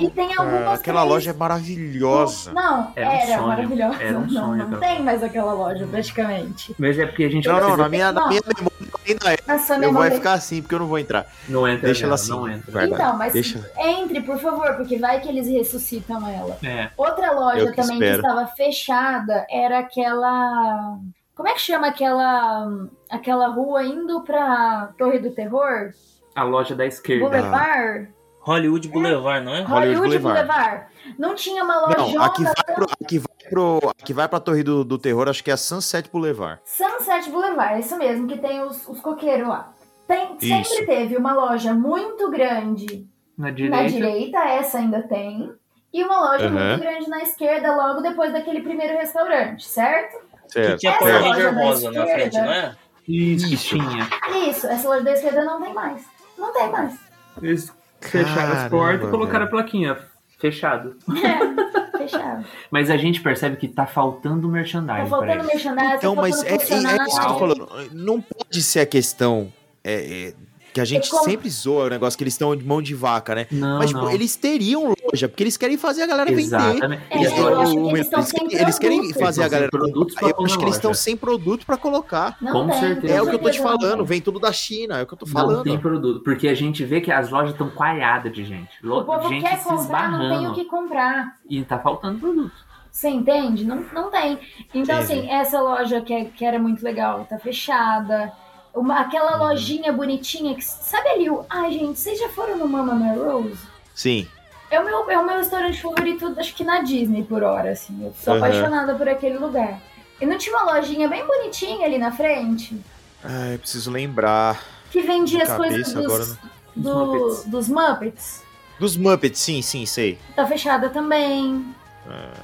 E 0.00 0.08
tem 0.08 0.34
algumas 0.34 0.78
aquela 0.80 1.00
três- 1.00 1.12
loja 1.12 1.30
é 1.30 1.34
maravilhosa. 1.34 2.52
Não, 2.54 2.92
Era 2.96 3.08
um 3.08 3.12
era, 3.12 3.42
maravilhosa. 3.42 4.02
era 4.02 4.18
um 4.18 4.20
não, 4.22 4.28
sonho 4.30 4.56
não 4.56 4.64
aquela 4.64 4.80
tem 4.80 5.02
mais 5.02 5.22
aquela 5.22 5.52
loja, 5.52 5.86
praticamente. 5.86 6.74
Mas 6.78 6.98
é 6.98 7.04
porque 7.06 7.24
a 7.24 7.28
gente 7.28 7.46
Não, 7.46 7.60
não, 7.60 7.76
na 7.76 7.88
minha, 7.90 8.10
na 8.10 8.20
Não. 8.22 8.28
minha 8.28 8.40
memória 8.46 8.72
ainda 9.06 9.34
é. 9.34 9.38
Na 9.46 9.58
sua 9.58 9.76
Eu 9.76 9.80
vou 9.82 9.92
memória. 9.92 10.12
ficar 10.12 10.32
assim, 10.32 10.62
porque 10.62 10.74
eu 10.74 10.78
não 10.78 10.86
vou 10.86 10.98
entrar. 10.98 11.26
Não 11.46 11.68
entra 11.68 11.86
Deixa 11.86 12.06
ela 12.06 12.14
assim. 12.14 12.30
Não 12.30 12.48
entra. 12.48 12.72
Verdade. 12.72 13.02
Então, 13.02 13.18
mas 13.18 13.32
Deixa. 13.34 13.70
entre, 13.76 14.22
por 14.22 14.38
favor, 14.38 14.74
porque 14.76 14.96
vai 14.98 15.20
que 15.20 15.28
eles 15.28 15.46
ressuscitam 15.46 16.26
ela. 16.26 16.56
É. 16.64 16.88
Outra 16.96 17.32
loja 17.32 17.58
Eu 17.58 17.70
que 17.70 17.76
também 17.76 17.98
que 17.98 18.04
espero. 18.04 18.22
estava 18.22 18.46
fechada 18.48 19.46
era 19.50 19.80
aquela. 19.80 20.98
Como 21.34 21.48
é 21.48 21.52
que 21.52 21.60
chama 21.60 21.88
aquela 21.88 22.68
aquela 23.10 23.48
rua 23.48 23.82
indo 23.84 24.22
pra 24.22 24.92
Torre 24.98 25.18
do 25.18 25.30
Terror? 25.32 25.92
A 26.34 26.42
loja 26.42 26.74
da 26.74 26.86
esquerda. 26.86 27.24
Boulevard? 27.24 28.08
Hollywood 28.40 28.88
Boulevard, 28.88 29.44
não 29.44 29.54
é? 29.54 29.62
Hollywood 29.62 29.96
Hollywood 30.00 30.18
Boulevard. 30.18 30.48
Boulevard. 30.48 30.86
Não 31.18 31.34
tinha 31.34 31.64
uma 31.64 31.80
lojona 31.80 31.96
Não, 32.18 32.22
aqui 32.24 32.44
vai, 32.44 32.54
tão- 32.54 32.74
pro, 32.74 32.86
aqui, 33.02 33.18
vai 33.18 33.48
pro, 33.50 33.80
aqui 34.00 34.12
vai 34.12 34.28
pra 34.28 34.40
Torre 34.40 34.62
do, 34.62 34.84
do 34.84 34.98
Terror, 34.98 35.28
acho 35.28 35.42
que 35.42 35.50
é 35.50 35.54
a 35.54 35.56
Sunset 35.56 36.10
Boulevard. 36.10 36.60
Sunset 36.64 37.30
Boulevard, 37.30 37.80
isso 37.80 37.96
mesmo, 37.96 38.26
que 38.28 38.36
tem 38.38 38.60
os, 38.62 38.86
os 38.88 39.00
coqueiros 39.00 39.48
lá. 39.48 39.72
Tem, 40.06 40.28
sempre 40.38 40.60
Isso. 40.60 40.84
teve 40.86 41.16
uma 41.16 41.32
loja 41.32 41.72
muito 41.72 42.30
grande 42.30 43.08
Na 43.38 43.46
na 43.46 43.50
direita. 43.54 43.88
direita, 43.88 44.38
essa 44.40 44.76
ainda 44.78 45.02
tem, 45.02 45.50
e 45.90 46.04
uma 46.04 46.20
loja 46.32 46.46
Uhum. 46.46 46.52
muito 46.52 46.80
grande 46.80 47.08
na 47.08 47.22
esquerda, 47.22 47.74
logo 47.74 48.02
depois 48.02 48.30
daquele 48.30 48.60
primeiro 48.60 48.92
restaurante, 48.98 49.66
certo? 49.66 50.18
Que 50.46 50.52
Certo. 50.52 50.78
tinha 50.80 50.92
Essa 50.92 50.98
Power 51.00 51.22
Ranger 51.22 51.54
da 51.54 51.64
rosa 51.64 51.90
na 51.90 52.00
esquerda. 52.04 52.14
frente, 52.20 52.36
não 52.38 52.52
é? 52.52 52.76
Isso, 53.06 53.54
Isso. 53.54 53.68
tinha. 53.68 54.08
Isso, 54.48 54.66
essa 54.66 54.88
loja 54.88 55.02
da 55.02 55.12
esquerda 55.12 55.44
não 55.44 55.60
tem 55.62 55.74
mais. 55.74 56.02
Não 56.38 56.52
tem 56.52 56.70
mais. 56.70 56.94
Eles 57.42 57.72
fecharam 58.00 58.30
as 58.52 58.58
Caramba, 58.58 58.70
portas 58.70 59.08
e 59.08 59.10
colocaram 59.10 59.44
a 59.44 59.48
plaquinha. 59.48 59.98
Fechado. 60.38 60.96
É, 61.94 62.08
fechado. 62.08 62.44
Mas 62.70 62.90
a 62.90 62.96
gente 62.98 63.20
percebe 63.22 63.56
que 63.56 63.66
tá 63.68 63.86
faltando 63.86 64.46
merchandising. 64.48 65.04
Tá 65.04 65.06
faltando 65.06 65.44
merchandising, 65.44 65.94
Então, 65.94 66.14
tá 66.14 66.20
mas 66.22 66.36
faltando 66.42 66.86
é, 66.88 66.90
é, 66.90 66.98
é 66.98 67.06
isso 67.06 67.20
que 67.20 67.24
eu 67.24 67.28
tô 67.28 67.38
falando. 67.38 67.68
Não 67.92 68.20
pode 68.20 68.62
ser 68.62 68.80
a 68.80 68.86
questão 68.86 69.50
é, 69.82 69.94
é, 70.28 70.34
Que 70.74 70.80
a 70.80 70.84
gente 70.84 71.08
Eu 71.10 71.18
com- 71.20 71.24
sempre 71.24 71.48
zoa 71.48 71.84
o 71.84 71.88
negócio 71.88 72.18
que 72.18 72.24
eles 72.24 72.34
estão 72.34 72.54
de 72.56 72.64
mão 72.64 72.82
de 72.82 72.94
vaca, 72.96 73.32
né? 73.32 73.46
Não, 73.50 73.78
Mas, 73.78 73.90
tipo, 73.90 74.02
não. 74.02 74.10
eles 74.10 74.34
teriam 74.34 74.92
loja, 75.04 75.28
porque 75.28 75.44
eles 75.44 75.56
querem 75.56 75.78
fazer 75.78 76.02
a 76.02 76.06
galera 76.08 76.28
vender. 76.30 76.42
Exatamente. 76.42 77.02
É, 77.10 77.16
Eles, 77.16 77.38
eu 77.38 77.60
acho 77.60 77.72
que 77.72 77.78
o- 77.78 77.90
eles 77.96 78.12
eles- 78.12 78.28
sem 78.28 78.60
eles 78.60 78.78
querem 78.80 78.98
produto. 78.98 79.20
fazer 79.20 79.40
a 79.40 79.44
Eles 79.44 79.52
galera 79.52 79.70
produtos 79.70 80.16
Eu 80.20 80.44
acho 80.44 80.58
que 80.58 80.64
eles 80.64 80.74
estão 80.74 80.92
sem 80.92 81.16
produto 81.16 81.64
pra 81.64 81.76
colocar. 81.76 82.36
Não 82.42 82.52
Com 82.52 82.66
tem, 82.70 82.80
certeza. 82.80 83.14
É 83.14 83.22
o 83.22 83.26
que 83.28 83.34
eu 83.36 83.38
tô 83.38 83.50
te 83.50 83.60
não 83.60 83.68
falando, 83.68 84.04
vem 84.04 84.20
tudo 84.20 84.40
da 84.40 84.50
China, 84.52 84.98
é 84.98 85.02
o 85.04 85.06
que 85.06 85.14
eu 85.14 85.18
tô 85.18 85.26
Não 85.26 85.32
falando. 85.32 85.62
tem 85.62 85.78
produto, 85.78 86.24
porque 86.24 86.48
a 86.48 86.54
gente 86.54 86.84
vê 86.84 87.00
que 87.00 87.12
as 87.12 87.30
lojas 87.30 87.52
estão 87.52 87.70
coalhadas 87.70 88.32
de 88.32 88.44
gente. 88.44 88.70
Lo- 88.82 88.98
O 88.98 89.04
povo 89.04 89.28
gente 89.28 89.42
quer 89.48 89.58
se 89.58 89.68
comprar, 89.68 90.10
não 90.10 90.18
tem 90.18 90.26
esbarrando. 90.32 90.50
o 90.50 90.54
que 90.56 90.64
comprar. 90.64 91.36
E 91.48 91.62
tá 91.62 91.78
faltando 91.78 92.18
produto. 92.18 92.52
Você 92.90 93.08
entende? 93.08 93.64
Não, 93.64 93.84
não 93.94 94.10
tem. 94.10 94.38
Então, 94.74 94.96
Entendi. 94.98 95.20
assim, 95.20 95.30
essa 95.30 95.60
loja 95.60 96.00
que, 96.00 96.12
é- 96.12 96.24
que 96.26 96.44
era 96.44 96.58
muito 96.58 96.82
legal 96.84 97.24
tá 97.30 97.38
fechada. 97.38 98.32
Uma, 98.74 99.00
aquela 99.00 99.36
lojinha 99.36 99.92
bonitinha 99.92 100.54
que. 100.54 100.62
Sabe 100.64 101.08
ali 101.08 101.30
o. 101.30 101.44
Ai, 101.48 101.72
gente, 101.72 101.98
vocês 101.98 102.18
já 102.18 102.28
foram 102.30 102.56
no 102.56 102.66
Mama 102.68 103.12
Rose? 103.14 103.56
Sim. 103.94 104.26
É 104.70 104.80
o, 104.80 104.84
meu, 104.84 105.08
é 105.10 105.16
o 105.18 105.24
meu 105.24 105.36
restaurante 105.36 105.80
favorito, 105.80 106.34
acho 106.36 106.54
que 106.54 106.64
na 106.64 106.80
Disney 106.80 107.22
por 107.22 107.42
hora, 107.44 107.70
assim. 107.70 108.04
Eu 108.04 108.12
sou 108.20 108.34
Aham. 108.34 108.44
apaixonada 108.44 108.94
por 108.96 109.08
aquele 109.08 109.38
lugar. 109.38 109.80
E 110.20 110.26
não 110.26 110.36
tinha 110.38 110.56
uma 110.56 110.74
lojinha 110.74 111.08
bem 111.08 111.24
bonitinha 111.24 111.86
ali 111.86 111.98
na 111.98 112.10
frente? 112.10 112.76
Ai, 113.22 113.56
preciso 113.58 113.90
lembrar. 113.90 114.60
Que 114.90 115.00
vendia 115.02 115.44
as 115.44 115.52
coisas 115.56 115.92
dos, 115.92 116.38
não. 116.74 117.12
do- 117.12 117.18
Dos 117.26 117.38
Muppets. 117.38 117.44
dos 117.46 117.68
Muppets. 117.68 118.42
Dos 118.80 118.96
Muppets, 118.96 119.38
sim, 119.40 119.62
sim, 119.62 119.86
sei. 119.86 120.18
Tá 120.34 120.44
fechada 120.46 120.88
também. 120.88 121.64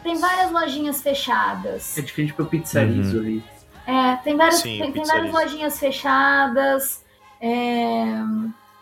Tem 0.05 0.17
várias 0.19 0.51
lojinhas 0.53 1.03
fechadas. 1.03 1.99
É 1.99 2.01
diferente 2.01 2.33
pro 2.33 2.47
pizzarizo 2.47 3.17
Uhum. 3.19 3.23
ali. 3.25 3.45
É, 3.91 4.17
tem 4.23 4.37
várias, 4.37 4.61
Sim, 4.61 4.79
tem, 4.79 4.93
tem 4.93 5.05
várias 5.05 5.33
lojinhas 5.33 5.79
fechadas. 5.79 7.05
é, 7.41 8.05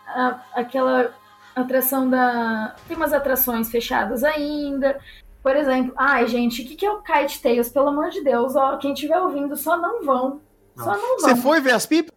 a- 0.07 0.39
aquela 0.55 1.13
atração 1.55 2.09
da. 2.09 2.75
Tem 2.87 2.95
umas 2.97 3.13
atrações 3.13 3.69
fechadas 3.71 4.23
ainda. 4.23 4.99
Por 5.41 5.55
exemplo, 5.55 5.93
ai, 5.97 6.27
gente, 6.27 6.61
o 6.61 6.65
que, 6.67 6.75
que 6.75 6.85
é 6.85 6.91
o 6.91 7.01
Kite 7.01 7.41
Tales? 7.41 7.69
Pelo 7.69 7.87
amor 7.87 8.09
de 8.09 8.21
Deus, 8.21 8.55
ó, 8.55 8.75
quem 8.77 8.91
estiver 8.93 9.17
ouvindo, 9.19 9.55
só 9.55 9.77
não 9.77 10.03
vão. 10.05 10.41
Só 10.77 10.95
não 10.97 11.19
Você 11.19 11.33
vão. 11.33 11.41
foi 11.43 11.61
ver 11.61 11.71
as 11.71 11.85
pipas? 11.85 12.13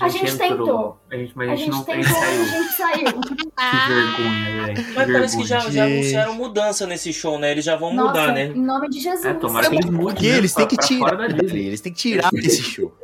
A 0.00 0.08
gente 0.08 0.36
tentou. 0.36 0.98
A 1.10 1.16
gente, 1.16 1.32
mas 1.34 1.48
a 1.48 1.52
A 1.52 1.56
gente, 1.56 1.64
gente 1.66 1.74
não 1.74 1.84
tentou 1.84 2.02
e 2.02 2.06
a 2.06 2.14
saiu. 2.14 2.44
gente 2.46 2.72
saiu. 2.72 3.20
Que 3.60 3.88
vergonha, 3.88 4.66
velho. 4.66 4.94
Mas 4.94 5.12
parece 5.12 5.36
que 5.38 5.44
já, 5.46 5.58
vergonha. 5.58 5.72
já 5.74 5.86
Gente. 5.88 5.98
anunciaram 6.00 6.34
mudança 6.34 6.86
nesse 6.86 7.12
show, 7.12 7.38
né? 7.38 7.50
Eles 7.52 7.64
já 7.64 7.76
vão 7.76 7.92
Nossa, 7.94 8.08
mudar, 8.08 8.32
né? 8.34 8.46
em 8.46 8.60
nome 8.64 8.88
de 8.88 9.00
Jesus. 9.00 9.24
É, 9.24 9.34
tomara 9.34 9.68
que 9.68 9.74
eles 9.76 9.86
mudem. 9.86 10.04
Porque 10.06 10.28
né, 10.30 10.36
eles 10.38 10.54
têm 10.54 10.66
que 10.66 10.76
tirar. 10.76 11.30
Eles 11.30 11.80
têm 11.80 11.92
que 11.92 11.98
tirar 11.98 12.30
esse 12.34 12.62
show. 12.62 12.92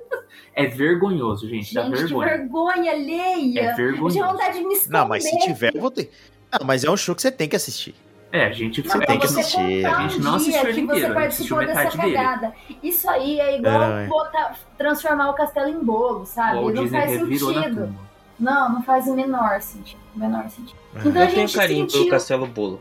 É 0.58 0.64
vergonhoso, 0.66 1.46
gente. 1.46 1.74
Dá 1.74 1.82
Gente, 1.82 1.92
que 1.96 2.00
vergonha. 2.04 2.28
vergonha 2.30 2.92
alheia. 2.92 3.60
É 3.60 3.72
Eu 3.72 3.76
vergonhoso. 3.76 4.18
vontade 4.18 4.58
de 4.58 4.64
me 4.64 4.72
esconder. 4.72 4.98
Não, 4.98 5.06
mas 5.06 5.22
se 5.24 5.38
tiver, 5.40 5.74
eu 5.76 5.80
vou 5.82 5.90
ter. 5.90 6.10
Não, 6.50 6.66
mas 6.66 6.82
é 6.82 6.90
um 6.90 6.96
show 6.96 7.14
que 7.14 7.20
você 7.20 7.30
tem 7.30 7.46
que 7.46 7.54
assistir. 7.56 7.94
É, 8.36 8.46
a 8.46 8.52
gente 8.52 8.82
Você 8.82 8.98
tem 8.98 9.18
que 9.18 9.24
assistir, 9.24 9.86
a 9.86 10.00
gente 10.02 10.20
um 10.20 10.22
não 10.24 10.34
assistiu 10.34 10.62
ele 10.68 10.74
que 10.74 10.80
inteiro, 10.80 11.00
você 11.00 11.06
a 11.06 11.08
gente 11.08 11.26
assistiu 11.28 11.56
participou 11.56 11.66
dessa 11.66 11.96
metade 11.96 11.96
dele. 11.98 12.14
cagada. 12.14 12.54
Isso 12.82 13.08
aí 13.08 13.40
é 13.40 13.58
igual 13.58 13.82
é. 13.82 14.06
botar, 14.06 14.56
transformar 14.76 15.30
o 15.30 15.34
castelo 15.34 15.68
em 15.70 15.82
bolo, 15.82 16.26
sabe? 16.26 16.58
Walt 16.58 16.74
não 16.74 16.82
Disney 16.82 17.00
faz 17.00 17.12
sentido. 17.12 17.94
Não, 18.38 18.72
não 18.72 18.82
faz 18.82 19.06
o 19.06 19.14
menor 19.14 19.60
sentido. 19.62 20.00
O 20.14 20.18
menor 20.18 20.48
sentido. 20.50 20.78
Então 20.96 21.22
a 21.22 21.24
Eu 21.24 21.30
tenho 21.30 21.48
gente 21.48 21.56
carinho 21.56 21.86
pelo 21.86 21.98
sentiu. 21.98 22.10
Castelo 22.10 22.46
Bolo. 22.46 22.80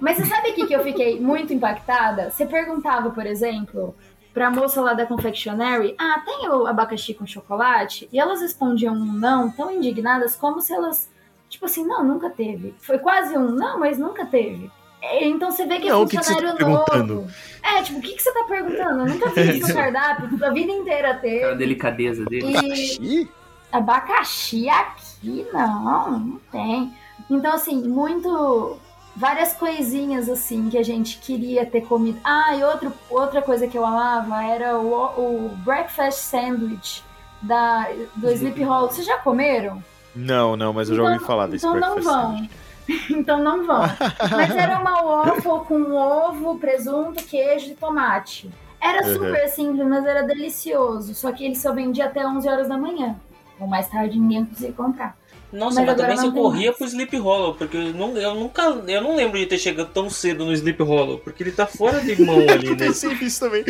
Mas 0.00 0.16
você 0.16 0.26
sabe 0.26 0.50
o 0.50 0.54
que, 0.54 0.66
que 0.66 0.74
eu 0.74 0.82
fiquei 0.82 1.20
muito 1.20 1.52
impactada? 1.52 2.30
Você 2.30 2.44
perguntava, 2.44 3.10
por 3.10 3.24
exemplo, 3.24 3.94
pra 4.34 4.50
moça 4.50 4.80
lá 4.80 4.92
da 4.92 5.06
confectionery, 5.06 5.94
ah, 5.98 6.20
tem 6.24 6.48
o 6.48 6.66
abacaxi 6.66 7.14
com 7.14 7.26
chocolate? 7.26 8.08
E 8.12 8.18
elas 8.18 8.40
respondiam 8.40 8.94
um 8.94 9.12
não, 9.12 9.50
tão 9.50 9.70
indignadas, 9.70 10.34
como 10.34 10.60
se 10.60 10.72
elas, 10.72 11.08
tipo 11.48 11.64
assim, 11.64 11.86
não, 11.86 12.04
nunca 12.04 12.28
teve. 12.28 12.74
Foi 12.78 12.98
quase 12.98 13.36
um 13.36 13.52
não, 13.52 13.78
mas 13.78 13.98
nunca 13.98 14.26
teve. 14.26 14.70
É, 15.00 15.24
Então 15.26 15.50
você 15.50 15.64
vê 15.66 15.78
que 15.78 15.88
Não, 15.88 16.00
é 16.00 16.02
o 16.02 16.06
que 16.06 16.16
que 16.16 16.16
tá 16.16 16.22
funcionário 16.32 16.56
perguntando? 16.56 17.14
novo. 17.14 17.30
É, 17.62 17.82
tipo, 17.82 17.98
o 17.98 18.02
que, 18.02 18.12
que 18.14 18.22
você 18.22 18.32
tá 18.32 18.44
perguntando? 18.44 19.00
Eu 19.00 19.06
nunca 19.06 19.28
vi 19.30 19.58
isso 19.58 19.68
no 19.68 19.74
cardápio, 19.74 20.44
a 20.44 20.50
vida 20.50 20.72
inteira 20.72 21.14
teve. 21.14 21.54
delicadeza 21.54 22.24
dele. 22.24 22.52
E 23.00 23.20
Ih, 23.22 23.28
abacaxi 23.70 24.68
aqui, 24.68 25.46
não, 25.52 26.10
não 26.18 26.40
tem. 26.52 26.92
Então, 27.30 27.52
assim, 27.54 27.82
muito. 27.88 28.76
Várias 29.16 29.52
coisinhas 29.52 30.28
assim 30.28 30.70
que 30.70 30.78
a 30.78 30.82
gente 30.84 31.18
queria 31.18 31.66
ter 31.66 31.80
comido. 31.80 32.20
Ah, 32.22 32.54
e 32.54 32.62
outro, 32.62 32.92
outra 33.10 33.42
coisa 33.42 33.66
que 33.66 33.76
eu 33.76 33.84
amava 33.84 34.44
era 34.44 34.78
o, 34.78 34.94
o 34.94 35.56
breakfast 35.64 36.18
sandwich 36.20 37.02
da, 37.42 37.88
do 38.14 38.30
Sleep 38.30 38.62
Hollow. 38.62 38.88
Vocês 38.88 39.04
já 39.04 39.18
comeram? 39.18 39.82
Não, 40.14 40.56
não, 40.56 40.72
mas 40.72 40.88
eu 40.88 40.94
já 40.94 41.02
Então- 41.02 41.14
ouvi 41.14 41.24
falar 41.26 41.48
desse 41.48 41.66
então 41.66 41.80
não 41.80 41.94
breakfast 41.94 42.06
vão. 42.16 42.30
sandwich. 42.36 42.50
então 43.10 43.42
não 43.42 43.66
vão. 43.66 43.82
Mas 44.30 44.56
era 44.56 44.78
uma 44.80 45.02
waffle 45.02 45.64
com 45.66 45.92
ovo, 45.94 46.58
presunto, 46.58 47.22
queijo 47.24 47.72
e 47.72 47.74
tomate. 47.74 48.50
Era 48.80 49.06
Uhum. 49.06 49.12
super 49.14 49.48
simples, 49.48 49.86
mas 49.86 50.06
era 50.06 50.22
delicioso. 50.22 51.14
Só 51.14 51.32
que 51.32 51.44
ele 51.44 51.56
só 51.56 51.72
vendia 51.72 52.06
até 52.06 52.26
11 52.26 52.48
horas 52.48 52.68
da 52.68 52.78
manhã. 52.78 53.16
Ou 53.60 53.66
mais 53.66 53.88
tarde 53.88 54.18
ninguém 54.18 54.44
conseguia 54.44 54.72
comprar. 54.72 55.16
Nossa, 55.50 55.76
Mas 55.80 55.86
mas, 55.86 55.96
também 55.96 56.16
você 56.16 56.30
corria 56.30 56.72
pro 56.74 56.84
Sleep 56.86 57.16
Hollow, 57.16 57.54
porque 57.54 57.74
eu, 57.76 57.94
não, 57.94 58.14
eu 58.18 58.34
nunca. 58.34 58.62
Eu 58.86 59.00
não 59.00 59.16
lembro 59.16 59.38
de 59.38 59.46
ter 59.46 59.56
chegado 59.56 59.88
tão 59.94 60.10
cedo 60.10 60.44
no 60.44 60.52
Sleep 60.52 60.82
Hollow, 60.82 61.18
porque 61.20 61.42
ele 61.42 61.52
tá 61.52 61.66
fora 61.66 62.00
de 62.02 62.20
mão 62.22 62.36
ali, 62.52 62.76
né? 62.76 62.88
Eu 62.88 62.92
sempre 62.92 63.24
isso 63.26 63.40
também. 63.40 63.64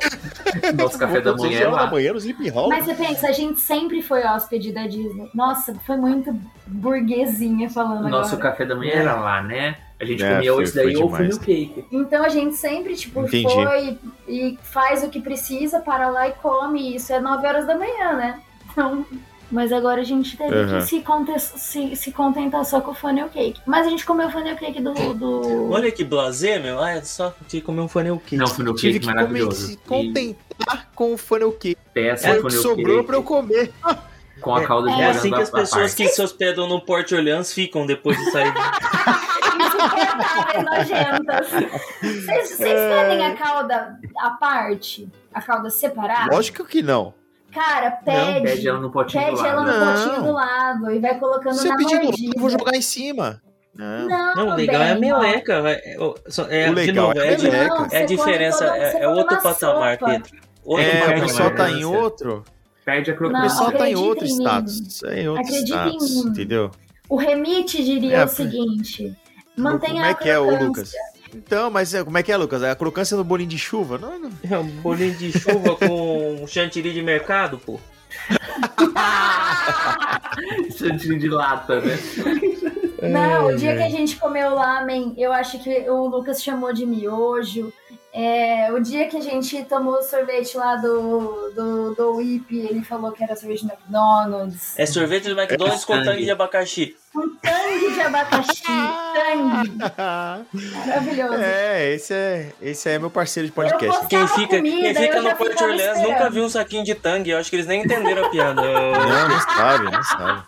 Nosso 0.77 0.99
café 0.99 1.21
da 1.21 1.37
manhã 1.37 1.61
é 1.61 1.65
da 1.65 1.71
lá. 1.71 1.91
manhã 1.91 2.13
no 2.13 2.19
Sleep 2.19 2.49
Hall. 2.51 2.69
Mas 2.69 2.85
você 2.85 2.95
pensa, 2.95 3.29
a 3.29 3.33
gente 3.33 3.61
sempre 3.61 4.03
foi 4.03 4.25
hóspede 4.25 4.73
da 4.73 4.87
Disney. 4.89 5.31
Nossa, 5.33 5.73
foi 5.87 5.97
muito 5.97 6.35
burguesinha 6.67 7.71
falando 7.71 8.09
Nosso 8.09 8.35
agora. 8.35 8.51
café 8.51 8.65
da 8.67 8.75
manhã 8.75 8.93
era 8.95 9.15
lá, 9.15 9.43
né? 9.43 9.77
A 10.01 10.05
gente 10.05 10.23
É, 10.23 10.35
comia 10.35 10.55
hoje 10.55 10.75
daí 10.75 10.97
ou 10.97 11.05
demais. 11.07 11.37
funil 11.37 11.41
cake. 11.41 11.85
Então 11.93 12.25
a 12.25 12.29
gente 12.29 12.57
sempre, 12.57 12.95
tipo, 12.97 13.21
Entendi. 13.23 13.53
foi 13.53 13.99
e 14.29 14.59
faz 14.63 15.03
o 15.03 15.09
que 15.09 15.21
precisa, 15.21 15.81
para 15.81 16.09
lá 16.09 16.29
e 16.29 16.33
come. 16.33 16.81
E 16.93 16.97
isso 16.97 17.13
é 17.13 17.21
9 17.21 17.47
horas 17.47 17.67
da 17.67 17.77
manhã, 17.77 18.13
né? 18.15 18.41
Então. 18.71 19.05
Mas 19.51 19.73
agora 19.73 20.03
a 20.03 20.05
gente 20.05 20.37
teve 20.37 20.55
Uhum. 20.55 20.79
que 20.79 20.87
se, 20.87 21.01
conte- 21.01 21.39
se, 21.39 21.97
se 21.97 22.13
contentar 22.13 22.65
só 22.67 22.81
com 22.83 22.91
o 22.91 22.95
funnel 22.95 23.29
cake. 23.31 23.61
Mas 23.67 23.87
a 23.87 23.91
gente 23.91 24.05
comeu 24.05 24.29
o 24.29 24.31
funnel 24.31 24.57
cake 24.57 24.81
do. 24.83 24.93
do... 25.15 25.71
Olha 25.71 25.91
que 25.91 26.05
blazer, 26.05 26.63
meu. 26.63 26.79
Ah, 26.83 26.91
é 26.91 27.03
só 27.03 27.35
de 27.49 27.61
comer 27.63 27.81
um 27.81 27.89
funil 27.89 28.19
cake. 28.19 28.37
Não, 28.37 28.45
Tive 28.47 28.75
cake 28.75 28.93
que 29.01 29.07
comer, 29.07 29.15
maravilhoso. 29.17 29.67
se 29.69 29.77
contentar 29.79 30.89
com 30.95 31.15
o 31.15 31.17
funnel 31.19 31.53
cake. 31.53 31.79
E 31.81 31.91
peça 31.95 32.29
É 32.29 32.39
o 32.39 32.43
que 32.45 32.51
sobrou 32.53 32.97
cake 32.97 33.07
pra 33.07 33.17
eu 33.17 33.23
comer. 33.23 33.73
com 34.43 34.55
a 34.55 34.65
calda 34.65 34.95
de 34.95 35.01
É 35.01 35.09
assim 35.11 35.31
que 35.31 35.41
as 35.41 35.51
pessoas 35.51 35.95
que 35.95 36.09
se 36.09 36.21
hospedam 36.23 36.69
no 36.69 36.81
Porto 36.81 37.15
Orleans 37.17 37.53
ficam 37.53 37.87
depois 37.87 38.17
de 38.19 38.31
sair. 38.31 38.53
Insuportáveis, 39.59 40.65
nojentas. 40.65 41.49
Vocês 42.01 42.51
vocês 42.51 42.59
pedem 42.59 43.27
a 43.27 43.35
calda 43.37 43.99
à 44.19 44.31
parte? 44.31 45.09
A 45.33 45.41
calda 45.43 45.71
separada? 45.71 46.35
Lógico 46.35 46.65
que 46.65 46.83
não. 46.83 47.15
Cara, 47.53 47.91
pede. 47.93 48.43
Pede 48.43 48.69
ela 48.69 48.79
no 48.81 48.91
potinho 48.91 49.23
do 49.25 49.37
Pede 49.37 49.47
ela 49.49 49.63
lado. 49.63 49.73
no 49.73 49.85
Não. 49.85 50.05
potinho 50.05 50.23
do 50.23 50.33
lado 50.33 50.91
e 50.93 50.99
vai 50.99 51.19
colocando 51.19 51.55
Se 51.55 51.67
eu 51.67 51.71
na 51.73 51.77
pedir 51.77 51.89
do 51.91 51.95
lado, 51.97 52.05
mordida. 52.07 52.33
eu 52.37 52.41
vou 52.41 52.51
jogar 52.51 52.77
em 52.77 52.83
cima. 52.83 53.43
Não. 53.75 54.09
Não, 54.09 54.35
Não, 54.35 54.49
o 54.49 54.55
legal 54.57 54.83
é 54.83 54.91
a 54.91 54.95
bem, 54.95 55.01
meleca. 55.13 55.53
É, 55.55 55.97
o- 56.01 56.15
é, 56.51 56.71
O 56.71 56.75
de 56.75 56.87
legal 56.87 57.09
novo, 57.09 57.19
é 57.19 57.23
a 57.23 57.27
é, 57.33 57.35
de- 57.37 57.43
meleca. 57.45 57.75
Não, 57.75 57.87
é 57.91 58.03
a 58.03 58.07
diferença, 58.07 58.65
é, 58.77 59.03
é 59.03 59.09
outro 59.09 59.37
patamar, 59.41 59.99
sopa. 59.99 60.07
Pedro. 60.13 60.31
Outro 60.65 60.85
É, 60.85 60.89
o 60.89 61.01
patamar, 61.01 61.21
pessoal 61.21 61.55
tá 61.55 61.71
em 61.71 61.85
outro. 61.85 62.45
Perde 62.85 63.11
a 63.11 63.15
O 63.15 63.31
Não, 63.31 63.43
pessoal 63.43 63.71
crocância. 63.71 63.79
tá 63.79 63.89
em 63.91 63.95
outro 63.97 64.25
em 64.25 64.29
status. 64.29 65.03
É 65.05 65.21
em 65.23 65.29
outro 65.29 65.43
Acredita 65.45 65.77
em 65.87 65.89
status, 65.97 66.25
mim. 66.25 66.31
entendeu? 66.31 66.71
O 67.09 67.17
remite 67.17 67.85
diria 67.85 68.17
É, 68.17 68.25
o 68.25 68.29
seguinte: 68.29 69.17
mantenha 69.57 69.93
Como 69.95 70.05
é 70.07 70.11
a 70.11 70.15
que 70.15 70.29
é, 70.29 70.35
crocância. 70.35 70.67
Lucas? 70.67 70.93
Então, 71.35 71.71
mas 71.71 71.93
é- 71.95 72.03
como 72.05 72.17
é 72.19 72.23
que 72.23 72.33
é, 72.33 72.37
Lucas? 72.37 72.63
É 72.63 72.71
a 72.71 72.77
crocância 72.77 73.17
no 73.17 73.25
bolinho 73.25 73.49
de 73.51 73.59
chuva? 73.59 73.99
Não, 73.99 74.19
não. 74.19 74.31
É 74.51 74.59
um 74.59 74.67
bolinho 74.67 75.15
de 75.15 75.33
chuva 75.39 75.77
com 75.77 76.47
chantilly 76.47 76.93
de 76.93 77.03
mercado, 77.03 77.59
pô. 77.59 77.79
Chantilly 80.77 81.19
de 81.19 81.29
lata, 81.29 81.81
né? 81.81 81.99
Não, 83.03 83.49
o 83.49 83.57
dia 83.57 83.77
que 83.77 83.83
a 83.83 83.89
gente 83.89 84.17
comeu 84.17 84.55
lamen, 84.55 85.15
eu 85.17 85.33
acho 85.33 85.59
que 85.63 85.89
o 85.89 86.07
Lucas 86.07 86.43
chamou 86.43 86.73
de 86.73 86.85
miojo. 86.87 87.73
É, 88.13 88.73
o 88.73 88.81
dia 88.81 89.07
que 89.07 89.17
a 89.17 89.21
gente 89.21 89.63
tomou 89.65 89.95
o 89.95 90.03
sorvete 90.03 90.57
lá 90.57 90.77
do, 90.77 91.53
do, 91.55 91.95
do 91.95 92.17
Whip, 92.17 92.57
ele 92.57 92.83
falou 92.83 93.13
que 93.13 93.23
era 93.23 93.37
sorvete 93.37 93.67
do 93.67 93.73
McDonald's. 93.73 94.79
É 94.79 94.87
sorvete 94.87 95.29
do 95.29 95.39
McDonald's 95.39 95.85
com 95.85 96.03
tangue. 96.03 96.25
de 96.25 96.31
abacaxi. 96.31 96.97
Com 97.13 97.29
tangue 97.37 97.93
de 97.93 98.01
abacaxi, 98.01 98.63
tangue. 98.65 99.73
Maravilhoso. 100.87 101.35
É, 101.35 101.95
esse 101.95 102.15
é, 102.15 102.53
esse 102.63 102.89
é 102.89 102.99
meu 102.99 103.11
parceiro 103.11 103.47
de 103.47 103.53
podcast. 103.53 104.07
Quem 104.07 104.27
fica, 104.29 104.57
comida, 104.57 104.81
quem 104.81 104.95
fica 104.95 105.23
no 105.23 105.37
Porto 105.37 105.63
Orleans 105.65 106.01
nunca 106.01 106.31
viu 106.31 106.45
um 106.45 106.49
saquinho 106.49 106.85
de 106.85 106.95
tangue. 106.95 107.31
Eu 107.31 107.39
acho 107.39 107.51
que 107.51 107.57
eles 107.57 107.67
nem 107.67 107.85
entenderam 107.85 108.25
a 108.25 108.31
piada. 108.31 108.63
Não, 108.63 109.29
não 109.29 109.41
sabe, 109.41 109.91
não 109.91 110.03
sabe. 110.03 110.43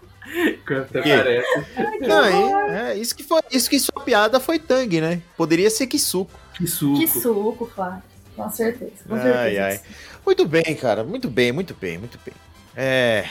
Até 0.81 1.03
Que? 1.03 1.16
parece. 1.16 1.66
Não, 2.01 2.24
é, 2.24 2.93
é, 2.93 2.97
isso 2.97 3.15
que 3.15 3.23
foi, 3.23 3.41
isso 3.51 3.69
que 3.69 3.78
sua 3.78 4.03
piada 4.03 4.39
foi 4.39 4.59
tangue, 4.59 5.01
né? 5.01 5.20
Poderia 5.37 5.69
ser 5.69 5.87
que 5.87 5.99
suco. 5.99 6.32
Que 6.61 6.66
suco. 6.66 6.99
Que 7.01 7.09
suco, 7.09 7.66
claro. 7.74 8.03
Com 8.37 8.51
certeza. 8.51 8.93
Com 9.09 9.15
Ai, 9.15 9.23
certeza. 9.23 9.65
ai. 9.65 9.81
Muito 10.24 10.47
bem, 10.47 10.74
cara. 10.77 11.03
Muito 11.03 11.28
bem, 11.28 11.53
muito 11.53 11.74
bem, 11.74 11.99
muito 11.99 12.19
bem. 12.24 12.35
É. 12.77 13.27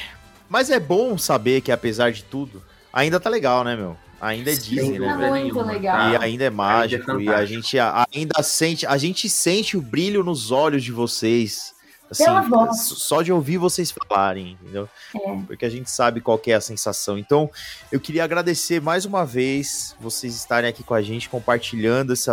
Mas 0.50 0.70
é 0.70 0.80
bom 0.80 1.18
saber 1.18 1.62
que, 1.62 1.72
apesar 1.72 2.12
de 2.12 2.24
tudo, 2.24 2.62
ainda 2.92 3.20
tá 3.20 3.30
legal, 3.30 3.64
né, 3.64 3.76
meu? 3.76 3.96
Ainda 4.20 4.52
é 4.52 4.56
Sem 4.56 4.76
Disney, 4.76 5.00
Tá 5.00 5.16
né? 5.16 5.18
velho? 5.18 5.30
muito 5.30 5.54
nenhuma. 5.56 5.72
legal. 5.72 6.10
E 6.12 6.16
ainda 6.18 6.44
é 6.44 6.50
mágico, 6.50 7.22
e 7.22 7.30
a 7.30 7.46
gente 7.46 7.78
ainda 7.80 8.42
sente, 8.44 8.86
a 8.86 8.98
gente 8.98 9.30
sente 9.30 9.78
o 9.78 9.82
brilho 9.82 10.24
nos 10.24 10.52
olhos 10.52 10.84
de 10.84 10.92
vocês. 10.92 11.74
Assim, 12.12 12.26
só 12.74 13.22
de 13.22 13.32
ouvir 13.32 13.60
vocês 13.60 13.92
falarem, 13.92 14.58
entendeu? 14.60 14.90
É. 15.16 15.36
Porque 15.46 15.64
a 15.64 15.70
gente 15.70 15.92
sabe 15.92 16.20
qual 16.20 16.40
que 16.40 16.52
é 16.52 16.56
a 16.56 16.62
sensação. 16.62 17.20
Então, 17.20 17.52
eu 17.92 18.00
queria 18.00 18.24
agradecer 18.24 18.82
mais 18.82 19.06
uma 19.06 19.24
vez 19.24 19.96
vocês 20.02 20.36
estarem 20.36 20.68
aqui 20.68 20.82
com 20.84 20.96
a 20.96 21.04
gente, 21.04 21.30
compartilhando 21.30 22.12
esse 22.14 22.28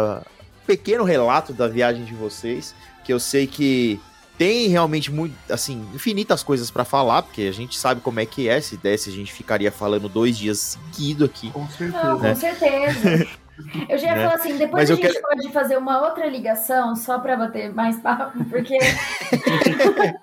pequeno 0.67 1.05
relato 1.05 1.53
da 1.53 1.69
viagem 1.69 2.05
de 2.05 2.15
vocês, 2.15 2.75
que 3.05 3.13
eu 3.13 3.21
sei 3.21 3.47
que 3.47 4.01
tem 4.37 4.69
realmente 4.69 5.11
muito, 5.11 5.35
assim, 5.51 5.87
infinitas 5.95 6.43
coisas 6.43 6.71
pra 6.71 6.85
falar, 6.85 7.23
porque 7.23 7.43
a 7.43 7.53
gente 7.53 7.79
sabe 7.79 8.01
como 8.03 8.21
é 8.21 8.27
que 8.27 8.49
é, 8.49 8.61
se 8.61 8.77
desse 8.77 9.09
a 9.09 9.13
gente 9.13 9.33
ficaria 9.33 9.73
falando 9.73 10.09
dois 10.09 10.37
dias 10.37 10.79
seguido 10.93 11.25
aqui. 11.25 11.51
Com 11.51 11.61
Não, 11.61 11.69
certeza. 11.71 12.19
com 12.19 12.35
certeza. 12.35 13.27
Eu 13.89 13.97
já 13.97 14.09
ia 14.09 14.15
Né? 14.17 14.23
falar 14.25 14.35
assim, 14.35 14.59
depois 14.59 14.83
Mas 14.83 14.91
a 14.91 14.95
gente 14.95 15.11
quero- 15.11 15.23
pode 15.23 15.51
fazer 15.51 15.79
uma 15.79 16.03
outra 16.07 16.27
ligação 16.27 16.95
só 16.95 17.19
pra 17.19 17.35
bater 17.39 17.73
mais 17.73 17.99
papo, 17.99 18.45
porque, 18.45 18.77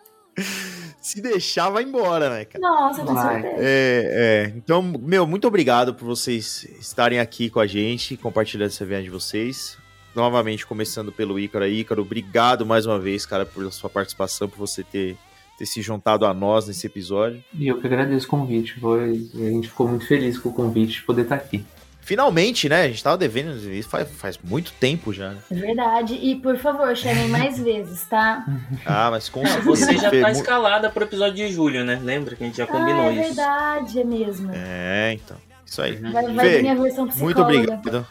Se 1.01 1.21
deixar, 1.21 1.69
vai 1.69 1.83
embora, 1.83 2.29
né, 2.29 2.45
cara? 2.45 2.59
nossa, 2.61 3.03
com 3.03 3.15
certeza. 3.21 3.55
É, 3.59 4.45
é. 4.47 4.53
Então, 4.55 4.81
meu, 4.81 5.27
muito 5.27 5.45
obrigado 5.47 5.93
por 5.93 6.05
vocês 6.05 6.63
estarem 6.79 7.19
aqui 7.19 7.49
com 7.49 7.59
a 7.59 7.67
gente, 7.67 8.15
compartilhando 8.15 8.69
essa 8.69 8.85
viagem 8.85 9.05
de 9.05 9.09
vocês. 9.11 9.77
Novamente, 10.15 10.65
começando 10.65 11.11
pelo 11.11 11.39
Ícaro. 11.39 11.67
Ícaro, 11.67 12.01
obrigado 12.01 12.65
mais 12.65 12.85
uma 12.85 12.99
vez, 12.99 13.25
cara, 13.25 13.45
pela 13.45 13.71
sua 13.71 13.89
participação, 13.89 14.47
por 14.47 14.57
você 14.57 14.83
ter, 14.83 15.17
ter 15.57 15.65
se 15.65 15.81
juntado 15.81 16.25
a 16.25 16.33
nós 16.33 16.67
nesse 16.67 16.85
episódio. 16.85 17.43
E 17.53 17.67
eu 17.67 17.79
que 17.79 17.87
agradeço 17.87 18.27
o 18.27 18.29
convite. 18.29 18.79
Foi... 18.79 19.27
A 19.33 19.49
gente 19.49 19.69
ficou 19.69 19.87
muito 19.87 20.05
feliz 20.07 20.37
com 20.37 20.49
o 20.49 20.53
convite 20.53 20.93
de 20.93 21.01
poder 21.03 21.23
estar 21.23 21.35
aqui. 21.35 21.65
Finalmente, 22.01 22.67
né? 22.67 22.81
A 22.81 22.87
gente 22.89 23.01
tava 23.01 23.17
devendo 23.17 23.55
isso 23.71 23.87
faz, 23.87 24.09
faz 24.11 24.37
muito 24.43 24.73
tempo 24.73 25.13
já. 25.13 25.29
né? 25.29 25.37
É 25.49 25.55
verdade. 25.55 26.15
E, 26.15 26.35
por 26.35 26.57
favor, 26.57 26.93
chamem 26.97 27.29
mais 27.29 27.57
vezes, 27.63 28.05
tá? 28.05 28.45
Ah, 28.85 29.09
mas 29.09 29.29
com 29.29 29.39
Não, 29.43 29.47
certeza. 29.47 29.69
você 29.85 29.97
já 29.97 30.11
tá 30.11 30.29
escalada 30.31 30.89
pro 30.89 31.05
episódio 31.05 31.35
de 31.35 31.47
julho, 31.53 31.85
né? 31.85 31.99
Lembra 32.03 32.35
que 32.35 32.43
a 32.43 32.47
gente 32.47 32.57
já 32.57 32.67
combinou 32.67 33.07
ah, 33.07 33.13
é 33.13 33.13
isso. 33.13 33.23
verdade, 33.35 33.99
é 34.01 34.03
mesmo. 34.03 34.51
É, 34.53 35.13
então. 35.13 35.37
Isso 35.65 35.81
aí. 35.81 35.95
Vai, 35.95 36.33
vai 36.33 36.49
Fê, 36.49 36.61
vir 36.61 36.67
a 36.67 36.75
versão 36.75 37.07
psicóloga. 37.07 37.23
Muito 37.23 37.41
obrigado. 37.41 38.07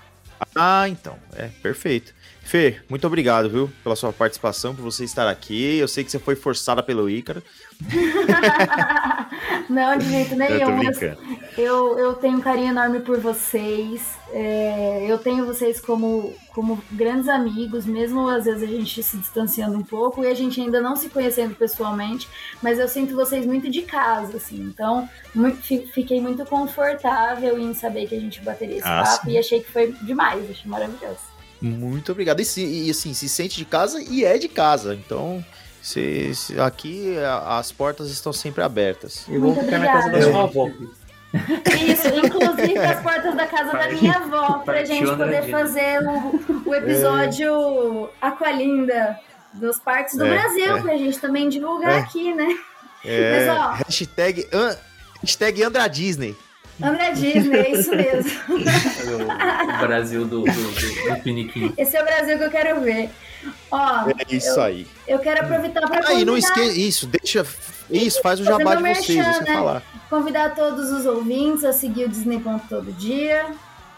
Ah, 0.54 0.88
então. 0.88 1.18
É, 1.36 1.48
perfeito. 1.62 2.14
Fê, 2.52 2.82
muito 2.86 3.06
obrigado, 3.06 3.48
viu, 3.48 3.72
pela 3.82 3.96
sua 3.96 4.12
participação, 4.12 4.74
por 4.74 4.82
você 4.82 5.04
estar 5.04 5.26
aqui. 5.26 5.78
Eu 5.78 5.88
sei 5.88 6.04
que 6.04 6.10
você 6.10 6.18
foi 6.18 6.36
forçada 6.36 6.82
pelo 6.82 7.08
Ícaro. 7.08 7.42
Não, 9.70 9.96
de 9.96 10.06
jeito 10.06 10.36
nenhum. 10.36 10.76
mas 10.76 10.98
brincando. 10.98 11.18
Eu, 11.56 11.98
eu 11.98 12.12
tenho 12.12 12.36
um 12.36 12.40
carinho 12.42 12.68
enorme 12.68 13.00
por 13.00 13.18
vocês. 13.18 14.02
É, 14.34 15.06
eu 15.08 15.16
tenho 15.16 15.46
vocês 15.46 15.80
como, 15.80 16.34
como 16.54 16.78
grandes 16.90 17.26
amigos, 17.26 17.86
mesmo 17.86 18.28
às 18.28 18.44
vezes 18.44 18.62
a 18.62 18.66
gente 18.66 19.02
se 19.02 19.16
distanciando 19.16 19.78
um 19.78 19.82
pouco 19.82 20.22
e 20.22 20.26
a 20.26 20.34
gente 20.34 20.60
ainda 20.60 20.78
não 20.78 20.94
se 20.94 21.08
conhecendo 21.08 21.54
pessoalmente, 21.54 22.28
mas 22.62 22.78
eu 22.78 22.86
sinto 22.86 23.14
vocês 23.14 23.46
muito 23.46 23.70
de 23.70 23.80
casa, 23.80 24.36
assim. 24.36 24.60
Então, 24.60 25.08
muito- 25.34 25.56
fi- 25.62 25.86
fiquei 25.86 26.20
muito 26.20 26.44
confortável 26.44 27.58
em 27.58 27.72
saber 27.72 28.06
que 28.08 28.14
a 28.14 28.20
gente 28.20 28.42
bateria 28.42 28.76
esse 28.76 28.86
Ah, 28.86 29.04
papo 29.04 29.24
sim. 29.24 29.32
e 29.32 29.38
achei 29.38 29.60
que 29.62 29.70
foi 29.70 29.92
demais, 30.02 30.50
achei 30.50 30.70
maravilhoso. 30.70 31.31
Muito 31.62 32.10
obrigado. 32.12 32.40
E, 32.40 32.44
se- 32.44 32.64
e, 32.64 32.90
assim, 32.90 33.14
se 33.14 33.28
sente 33.28 33.56
de 33.56 33.64
casa 33.64 34.02
e 34.02 34.24
é 34.24 34.36
de 34.36 34.48
casa. 34.48 34.94
Então, 34.94 35.44
se, 35.80 36.34
se- 36.34 36.60
aqui 36.60 37.16
a- 37.18 37.58
as 37.58 37.70
portas 37.70 38.10
estão 38.10 38.32
sempre 38.32 38.62
abertas. 38.62 39.24
E 39.28 39.38
vou 39.38 39.52
Muito 39.52 39.64
ficar 39.64 39.78
na 39.78 39.86
casa 39.86 40.10
da 40.10 40.22
sua 40.22 40.42
avó. 40.44 40.68
Isso, 41.88 42.08
inclusive 42.08 42.78
as 42.78 43.00
portas 43.00 43.34
da 43.34 43.46
casa 43.46 43.72
da 43.72 43.88
minha 43.90 44.12
avó, 44.16 44.58
pra 44.58 44.84
gente 44.84 45.06
poder 45.16 45.48
fazer 45.50 46.00
o, 46.02 46.62
o 46.68 46.74
episódio 46.74 48.10
Aqualinda 48.20 49.18
dos 49.54 49.78
parques 49.78 50.16
do 50.16 50.26
É, 50.26 50.30
Brasil, 50.30 50.76
é. 50.76 50.82
pra 50.82 50.96
gente 50.98 51.18
também 51.18 51.48
divulgar 51.48 51.92
É. 51.92 51.98
aqui, 52.00 52.34
né? 52.34 52.48
É, 53.04 53.46
Mas, 53.48 53.58
ó. 53.58 53.70
hashtag, 53.84 54.46
an- 54.52 54.76
hashtag 55.22 55.62
Andra 55.62 55.88
Disney. 55.88 56.36
André 56.82 57.12
Disney, 57.12 57.58
é 57.58 57.70
isso 57.72 57.90
mesmo. 57.94 58.30
O, 59.74 59.78
Brasil 59.86 60.24
do, 60.24 60.42
do, 60.42 60.52
do, 60.52 61.14
do 61.14 61.22
Piniquim. 61.22 61.72
Esse 61.76 61.96
é 61.96 62.02
o 62.02 62.04
Brasil 62.04 62.38
que 62.38 62.44
eu 62.44 62.50
quero 62.50 62.80
ver. 62.80 63.10
Ó, 63.70 64.08
É 64.08 64.34
isso 64.34 64.60
aí. 64.60 64.86
eu 65.06 65.18
quero 65.18 65.40
aproveitar 65.44 65.80
pra 65.82 66.08
Aí, 66.08 66.24
não 66.24 66.34
convidar, 66.34 66.38
esqueça. 66.38 66.78
Isso, 66.78 67.06
deixa. 67.06 67.46
Isso, 67.90 68.22
faz 68.22 68.40
o 68.40 68.44
jabá 68.44 68.74
de 68.76 68.82
vocês, 68.82 69.16
merchan, 69.18 69.32
você 69.32 69.44
né? 69.44 69.54
falar. 69.54 69.82
convidar 70.08 70.54
todos 70.54 70.90
os 70.90 71.04
ouvintes 71.04 71.64
a 71.64 71.72
seguir 71.72 72.04
o 72.04 72.08
Disney 72.08 72.38
Ponto 72.40 72.64
todo 72.68 72.92
dia, 72.92 73.46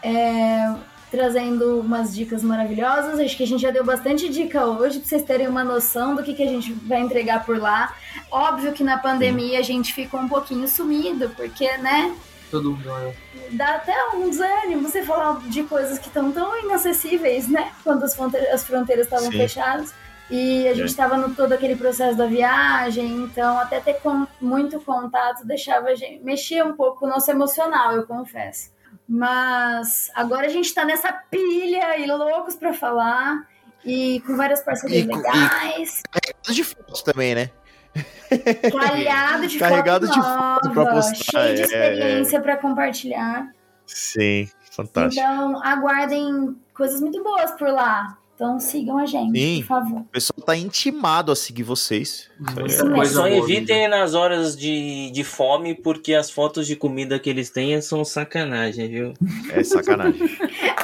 é, 0.03 0.73
trazendo 1.11 1.79
umas 1.79 2.13
dicas 2.13 2.43
maravilhosas. 2.43 3.19
Acho 3.19 3.37
que 3.37 3.43
a 3.43 3.47
gente 3.47 3.61
já 3.61 3.71
deu 3.71 3.85
bastante 3.85 4.27
dica 4.27 4.65
hoje 4.65 4.99
para 4.99 5.07
vocês 5.07 5.23
terem 5.23 5.47
uma 5.47 5.63
noção 5.63 6.15
do 6.15 6.23
que, 6.23 6.33
que 6.33 6.43
a 6.43 6.47
gente 6.47 6.73
vai 6.73 6.99
entregar 7.01 7.45
por 7.45 7.57
lá. 7.57 7.93
Óbvio 8.31 8.73
que 8.73 8.83
na 8.83 8.97
pandemia 8.97 9.59
a 9.59 9.63
gente 9.63 9.93
ficou 9.93 10.19
um 10.19 10.27
pouquinho 10.27 10.67
sumido, 10.67 11.29
porque, 11.37 11.77
né, 11.77 12.13
Todo 12.57 12.71
mundo. 12.71 12.89
olha. 12.89 13.15
dá 13.51 13.75
até 13.75 13.93
um 14.15 14.29
desânimo 14.29 14.87
você 14.89 15.03
falar 15.03 15.39
de 15.47 15.63
coisas 15.63 15.99
que 15.99 16.07
estão 16.07 16.31
tão 16.31 16.57
inacessíveis, 16.63 17.47
né, 17.47 17.71
quando 17.83 18.03
as 18.03 18.15
fronte- 18.15 18.37
as 18.37 18.63
fronteiras 18.65 19.05
estavam 19.05 19.31
fechadas. 19.31 19.93
E 20.29 20.67
a 20.67 20.73
gente 20.73 20.81
É. 20.83 20.85
estava 20.85 21.17
no 21.17 21.35
todo 21.35 21.53
aquele 21.53 21.75
processo 21.75 22.17
da 22.17 22.25
viagem, 22.25 23.05
então 23.23 23.59
até 23.59 23.79
ter 23.79 23.95
con- 24.01 24.25
muito 24.41 24.79
contato 24.81 25.45
deixava 25.45 25.89
a 25.89 25.95
gente. 25.95 26.23
mexia 26.23 26.65
um 26.65 26.73
pouco 26.75 26.99
com 27.01 27.05
o 27.05 27.09
nosso 27.09 27.29
emocional, 27.29 27.91
eu 27.93 28.07
confesso. 28.07 28.71
Mas 29.07 30.09
agora 30.15 30.47
a 30.47 30.49
gente 30.49 30.73
tá 30.73 30.83
nessa 30.83 31.11
pilha 31.13 31.97
e 31.99 32.07
loucos 32.07 32.55
pra 32.55 32.73
falar. 32.73 33.47
E 33.83 34.19
com 34.25 34.35
várias 34.35 34.61
parcerias 34.63 35.05
E 35.05 35.07
com- 35.07 35.19
e- 35.19 35.21
legais, 35.21 36.01
De 36.49 36.63
fotos 36.63 37.03
também, 37.03 37.35
né? 37.35 37.51
clareado 38.71 39.47
de 39.47 39.57
Carregado 39.57 40.07
foto 40.07 40.13
de 40.13 40.19
nova, 40.19 40.69
pra 40.71 40.85
postar, 40.93 41.15
cheio 41.15 41.55
de 41.55 41.61
é, 41.61 41.65
experiência 41.65 42.41
pra 42.41 42.57
compartilhar. 42.57 43.51
Sim, 43.85 44.49
fantástico. 44.71 45.21
Então, 45.21 45.63
aguardem 45.63 46.55
coisas 46.73 46.99
muito 47.01 47.23
boas 47.23 47.51
por 47.51 47.69
lá. 47.69 48.17
Então, 48.35 48.59
sigam 48.59 48.97
a 48.97 49.05
gente, 49.05 49.39
Sim. 49.39 49.61
por 49.61 49.67
favor. 49.67 49.99
O 50.01 50.05
pessoal 50.05 50.45
tá 50.45 50.57
intimado 50.57 51.31
a 51.31 51.35
seguir 51.37 51.63
vocês. 51.63 52.29
É-. 52.49 52.93
Coisa 52.93 53.13
Só 53.13 53.27
evitem 53.29 53.87
nas 53.87 54.13
horas 54.13 54.57
de, 54.57 55.09
de 55.11 55.23
fome, 55.23 55.73
porque 55.73 56.13
as 56.13 56.29
fotos 56.29 56.67
de 56.67 56.75
comida 56.75 57.17
que 57.17 57.29
eles 57.29 57.49
têm 57.49 57.79
são 57.79 58.03
sacanagem, 58.03 58.89
viu? 58.89 59.13
é 59.51 59.63
sacanagem. 59.63 60.19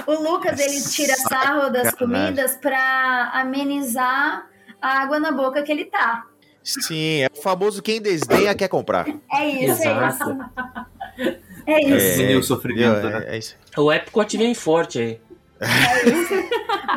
O 0.08 0.14
Lucas, 0.14 0.60
ele 0.60 0.82
tira 0.82 1.16
sarro 1.16 1.70
das 1.70 1.94
comidas 1.94 2.56
pra 2.56 3.30
amenizar 3.34 4.50
a 4.82 5.02
água 5.04 5.20
na 5.20 5.32
boca 5.32 5.62
que 5.62 5.72
ele 5.72 5.86
tá. 5.86 6.26
Sim, 6.64 7.22
é 7.24 7.28
o 7.36 7.42
famoso 7.42 7.82
quem 7.82 8.02
desdenha 8.02 8.54
quer 8.56 8.68
comprar. 8.68 9.08
É 9.34 9.46
isso, 9.48 9.84
é 9.84 9.92
Exato. 9.92 10.16
isso. 10.16 11.36
É 11.68 11.80
isso. 11.82 12.16
Diminuir 12.18 12.36
o 12.38 12.44
sofrimento, 12.44 13.10
né? 13.10 13.26
É, 13.28 13.36
é 13.36 13.38
isso. 13.38 13.56
O 13.78 13.92
Epcot 13.92 14.38
vem 14.38 14.54
forte 14.54 15.00
aí. 15.00 15.22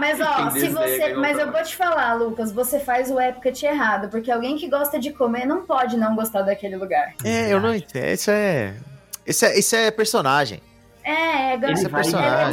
Mas 0.01 0.21
ó, 0.21 0.51
Quem 0.51 0.61
se 0.61 0.69
você. 0.69 1.15
Mas 1.15 1.39
eu 1.39 1.51
vou 1.53 1.63
te 1.63 1.77
falar, 1.77 2.15
Lucas, 2.15 2.51
você 2.53 2.81
faz 2.81 3.11
o 3.11 3.21
Epcot 3.21 3.65
errado, 3.65 4.09
porque 4.09 4.31
alguém 4.31 4.57
que 4.57 4.69
gosta 4.69 4.99
de 4.99 5.13
comer 5.13 5.47
não 5.47 5.63
pode 5.67 5.97
não 5.97 6.15
gostar 6.17 6.43
daquele 6.43 6.77
lugar. 6.77 7.15
É, 7.25 7.53
eu 7.53 7.61
não 7.61 7.75
entendo. 7.75 8.07
Isso 8.07 8.31
é. 8.31 8.75
Isso 9.27 9.45
é, 9.45 9.59
isso 9.59 9.77
é 9.77 9.91
personagem. 9.91 10.61
É, 11.03 11.11
é, 11.13 11.55
Ele 11.55 11.65
é, 11.67 11.89
vai- 11.89 12.03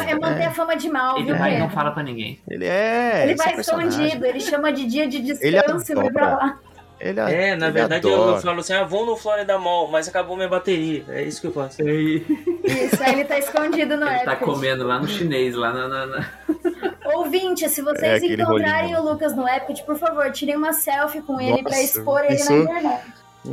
é, 0.08 0.12
é 0.12 0.16
manter 0.20 0.44
é. 0.44 0.46
a 0.48 0.52
fama 0.52 0.76
de 0.76 0.90
mal, 0.90 1.16
Ele 1.16 1.28
viu, 1.28 1.38
vai 1.38 1.58
não 1.58 1.70
fala 1.70 1.92
pra 1.92 2.04
ninguém. 2.04 2.42
Ele 2.50 2.66
é. 2.66 3.24
Ele 3.24 3.34
isso 3.34 3.42
é 3.42 3.46
vai 3.46 3.56
personagem. 3.56 3.90
escondido, 4.06 4.26
ele 4.26 4.40
chama 4.42 4.74
de 4.74 4.86
dia 4.86 5.08
de 5.08 5.18
Ele 5.18 5.24
descanso 5.34 5.92
e 5.92 5.96
vai 5.96 6.12
pra 6.12 6.36
lá. 6.36 6.60
Ele, 7.03 7.19
É, 7.19 7.56
na 7.56 7.65
ele 7.68 7.73
verdade 7.73 8.07
eu, 8.07 8.14
adora. 8.14 8.38
eu 8.38 8.41
falo 8.41 8.60
assim, 8.60 8.73
ah, 8.73 8.84
vou 8.84 9.06
no 9.06 9.15
Florida 9.15 9.57
Mall, 9.57 9.88
mas 9.90 10.07
acabou 10.07 10.36
minha 10.36 10.48
bateria. 10.48 11.03
É 11.10 11.23
isso 11.23 11.41
que 11.41 11.48
eu 11.48 11.52
faço. 11.52 11.82
Ele 11.82 12.23
Isso, 12.64 13.02
aí 13.03 13.14
ele 13.14 13.26
tá 13.26 13.40
escondido 13.40 13.98
no 13.98 14.06
tá 14.06 14.18
Epcot. 14.34 14.45
comendo 14.45 14.86
lá 14.86 14.99
no 14.99 15.07
chinês, 15.07 15.56
lá 15.56 15.73
na. 15.73 15.88
na- 15.88 16.06
na- 16.06 16.30
Ouvinte, 17.15 17.68
se 17.68 17.82
É 17.82 17.84
vocês 17.84 18.23
aquele 18.23 18.41
encontrarem 18.41 18.94
rolinho. 18.94 18.99
o 19.10 19.11
Lucas 19.14 19.36
no 19.36 19.48
Epcot, 19.48 19.84
por 19.84 19.98
favor, 19.98 20.32
tirem 20.32 20.56
uma 20.56 20.73
selfie 20.73 21.22
com 21.22 21.41
ele 21.41 21.64
pra 21.64 21.72
Nossa, 21.72 21.82
expor 21.84 22.23
ele 22.23 22.36
isso- 22.36 22.53
na 22.53 22.60
internet. 22.60 23.03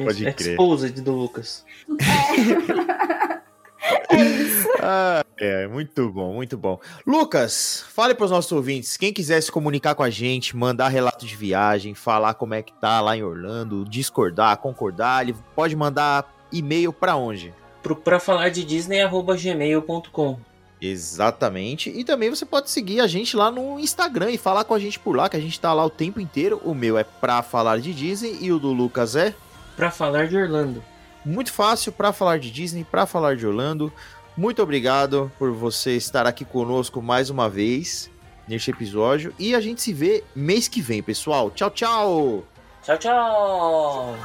Pode 0.04 0.32
crer. 0.34 0.50
Exposed 0.50 1.00
do 1.02 1.12
Lucas. 1.12 1.64
É 1.88 3.38
isso. 4.12 4.68
Ah, 4.80 5.24
é, 5.38 5.66
muito 5.66 6.10
bom, 6.10 6.34
muito 6.34 6.56
bom. 6.56 6.80
Lucas, 7.06 7.84
fale 7.92 8.14
para 8.14 8.24
os 8.24 8.30
nossos 8.30 8.50
ouvintes, 8.52 8.96
quem 8.96 9.12
quiser 9.12 9.40
se 9.40 9.50
comunicar 9.50 9.94
com 9.94 10.02
a 10.02 10.10
gente, 10.10 10.56
mandar 10.56 10.88
relato 10.88 11.24
de 11.24 11.36
viagem, 11.36 11.94
falar 11.94 12.34
como 12.34 12.54
é 12.54 12.62
que 12.62 12.72
tá 12.72 13.00
lá 13.00 13.16
em 13.16 13.22
Orlando, 13.22 13.84
discordar, 13.84 14.56
concordar, 14.58 15.22
ele 15.22 15.36
pode 15.54 15.76
mandar 15.76 16.32
e-mail 16.52 16.92
para 16.92 17.16
onde? 17.16 17.54
Pro, 17.82 17.94
pra 17.96 18.18
falar 18.18 18.48
de 18.48 18.64
Disney, 18.64 19.00
arroba 19.00 19.36
gmail.com. 19.36 20.38
Exatamente. 20.80 21.90
E 21.90 22.04
também 22.04 22.30
você 22.30 22.46
pode 22.46 22.70
seguir 22.70 23.00
a 23.00 23.06
gente 23.06 23.36
lá 23.36 23.50
no 23.50 23.78
Instagram 23.80 24.30
e 24.30 24.38
falar 24.38 24.64
com 24.64 24.74
a 24.74 24.78
gente 24.78 24.98
por 24.98 25.16
lá, 25.16 25.28
que 25.28 25.36
a 25.36 25.40
gente 25.40 25.58
tá 25.58 25.72
lá 25.72 25.84
o 25.84 25.90
tempo 25.90 26.20
inteiro. 26.20 26.60
O 26.64 26.74
meu 26.74 26.96
é 26.96 27.04
pra 27.04 27.42
falar 27.42 27.80
de 27.80 27.92
Disney 27.92 28.38
e 28.40 28.52
o 28.52 28.58
do 28.58 28.72
Lucas 28.72 29.16
é. 29.16 29.34
Pra 29.76 29.90
falar 29.90 30.28
de 30.28 30.36
Orlando. 30.36 30.82
Muito 31.28 31.52
fácil 31.52 31.92
para 31.92 32.12
falar 32.12 32.38
de 32.38 32.50
Disney, 32.50 32.84
para 32.84 33.06
falar 33.06 33.36
de 33.36 33.46
Orlando. 33.46 33.92
Muito 34.36 34.62
obrigado 34.62 35.30
por 35.38 35.52
você 35.52 35.96
estar 35.96 36.26
aqui 36.26 36.44
conosco 36.44 37.02
mais 37.02 37.28
uma 37.28 37.48
vez 37.48 38.10
neste 38.46 38.70
episódio. 38.70 39.34
E 39.38 39.54
a 39.54 39.60
gente 39.60 39.82
se 39.82 39.92
vê 39.92 40.24
mês 40.34 40.68
que 40.68 40.80
vem, 40.80 41.02
pessoal. 41.02 41.50
Tchau, 41.50 41.70
tchau! 41.70 42.44
Tchau, 42.82 42.98
tchau! 42.98 44.16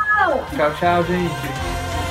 Tchau, 0.56 0.76
tchau, 0.80 1.04
gente. 1.04 2.03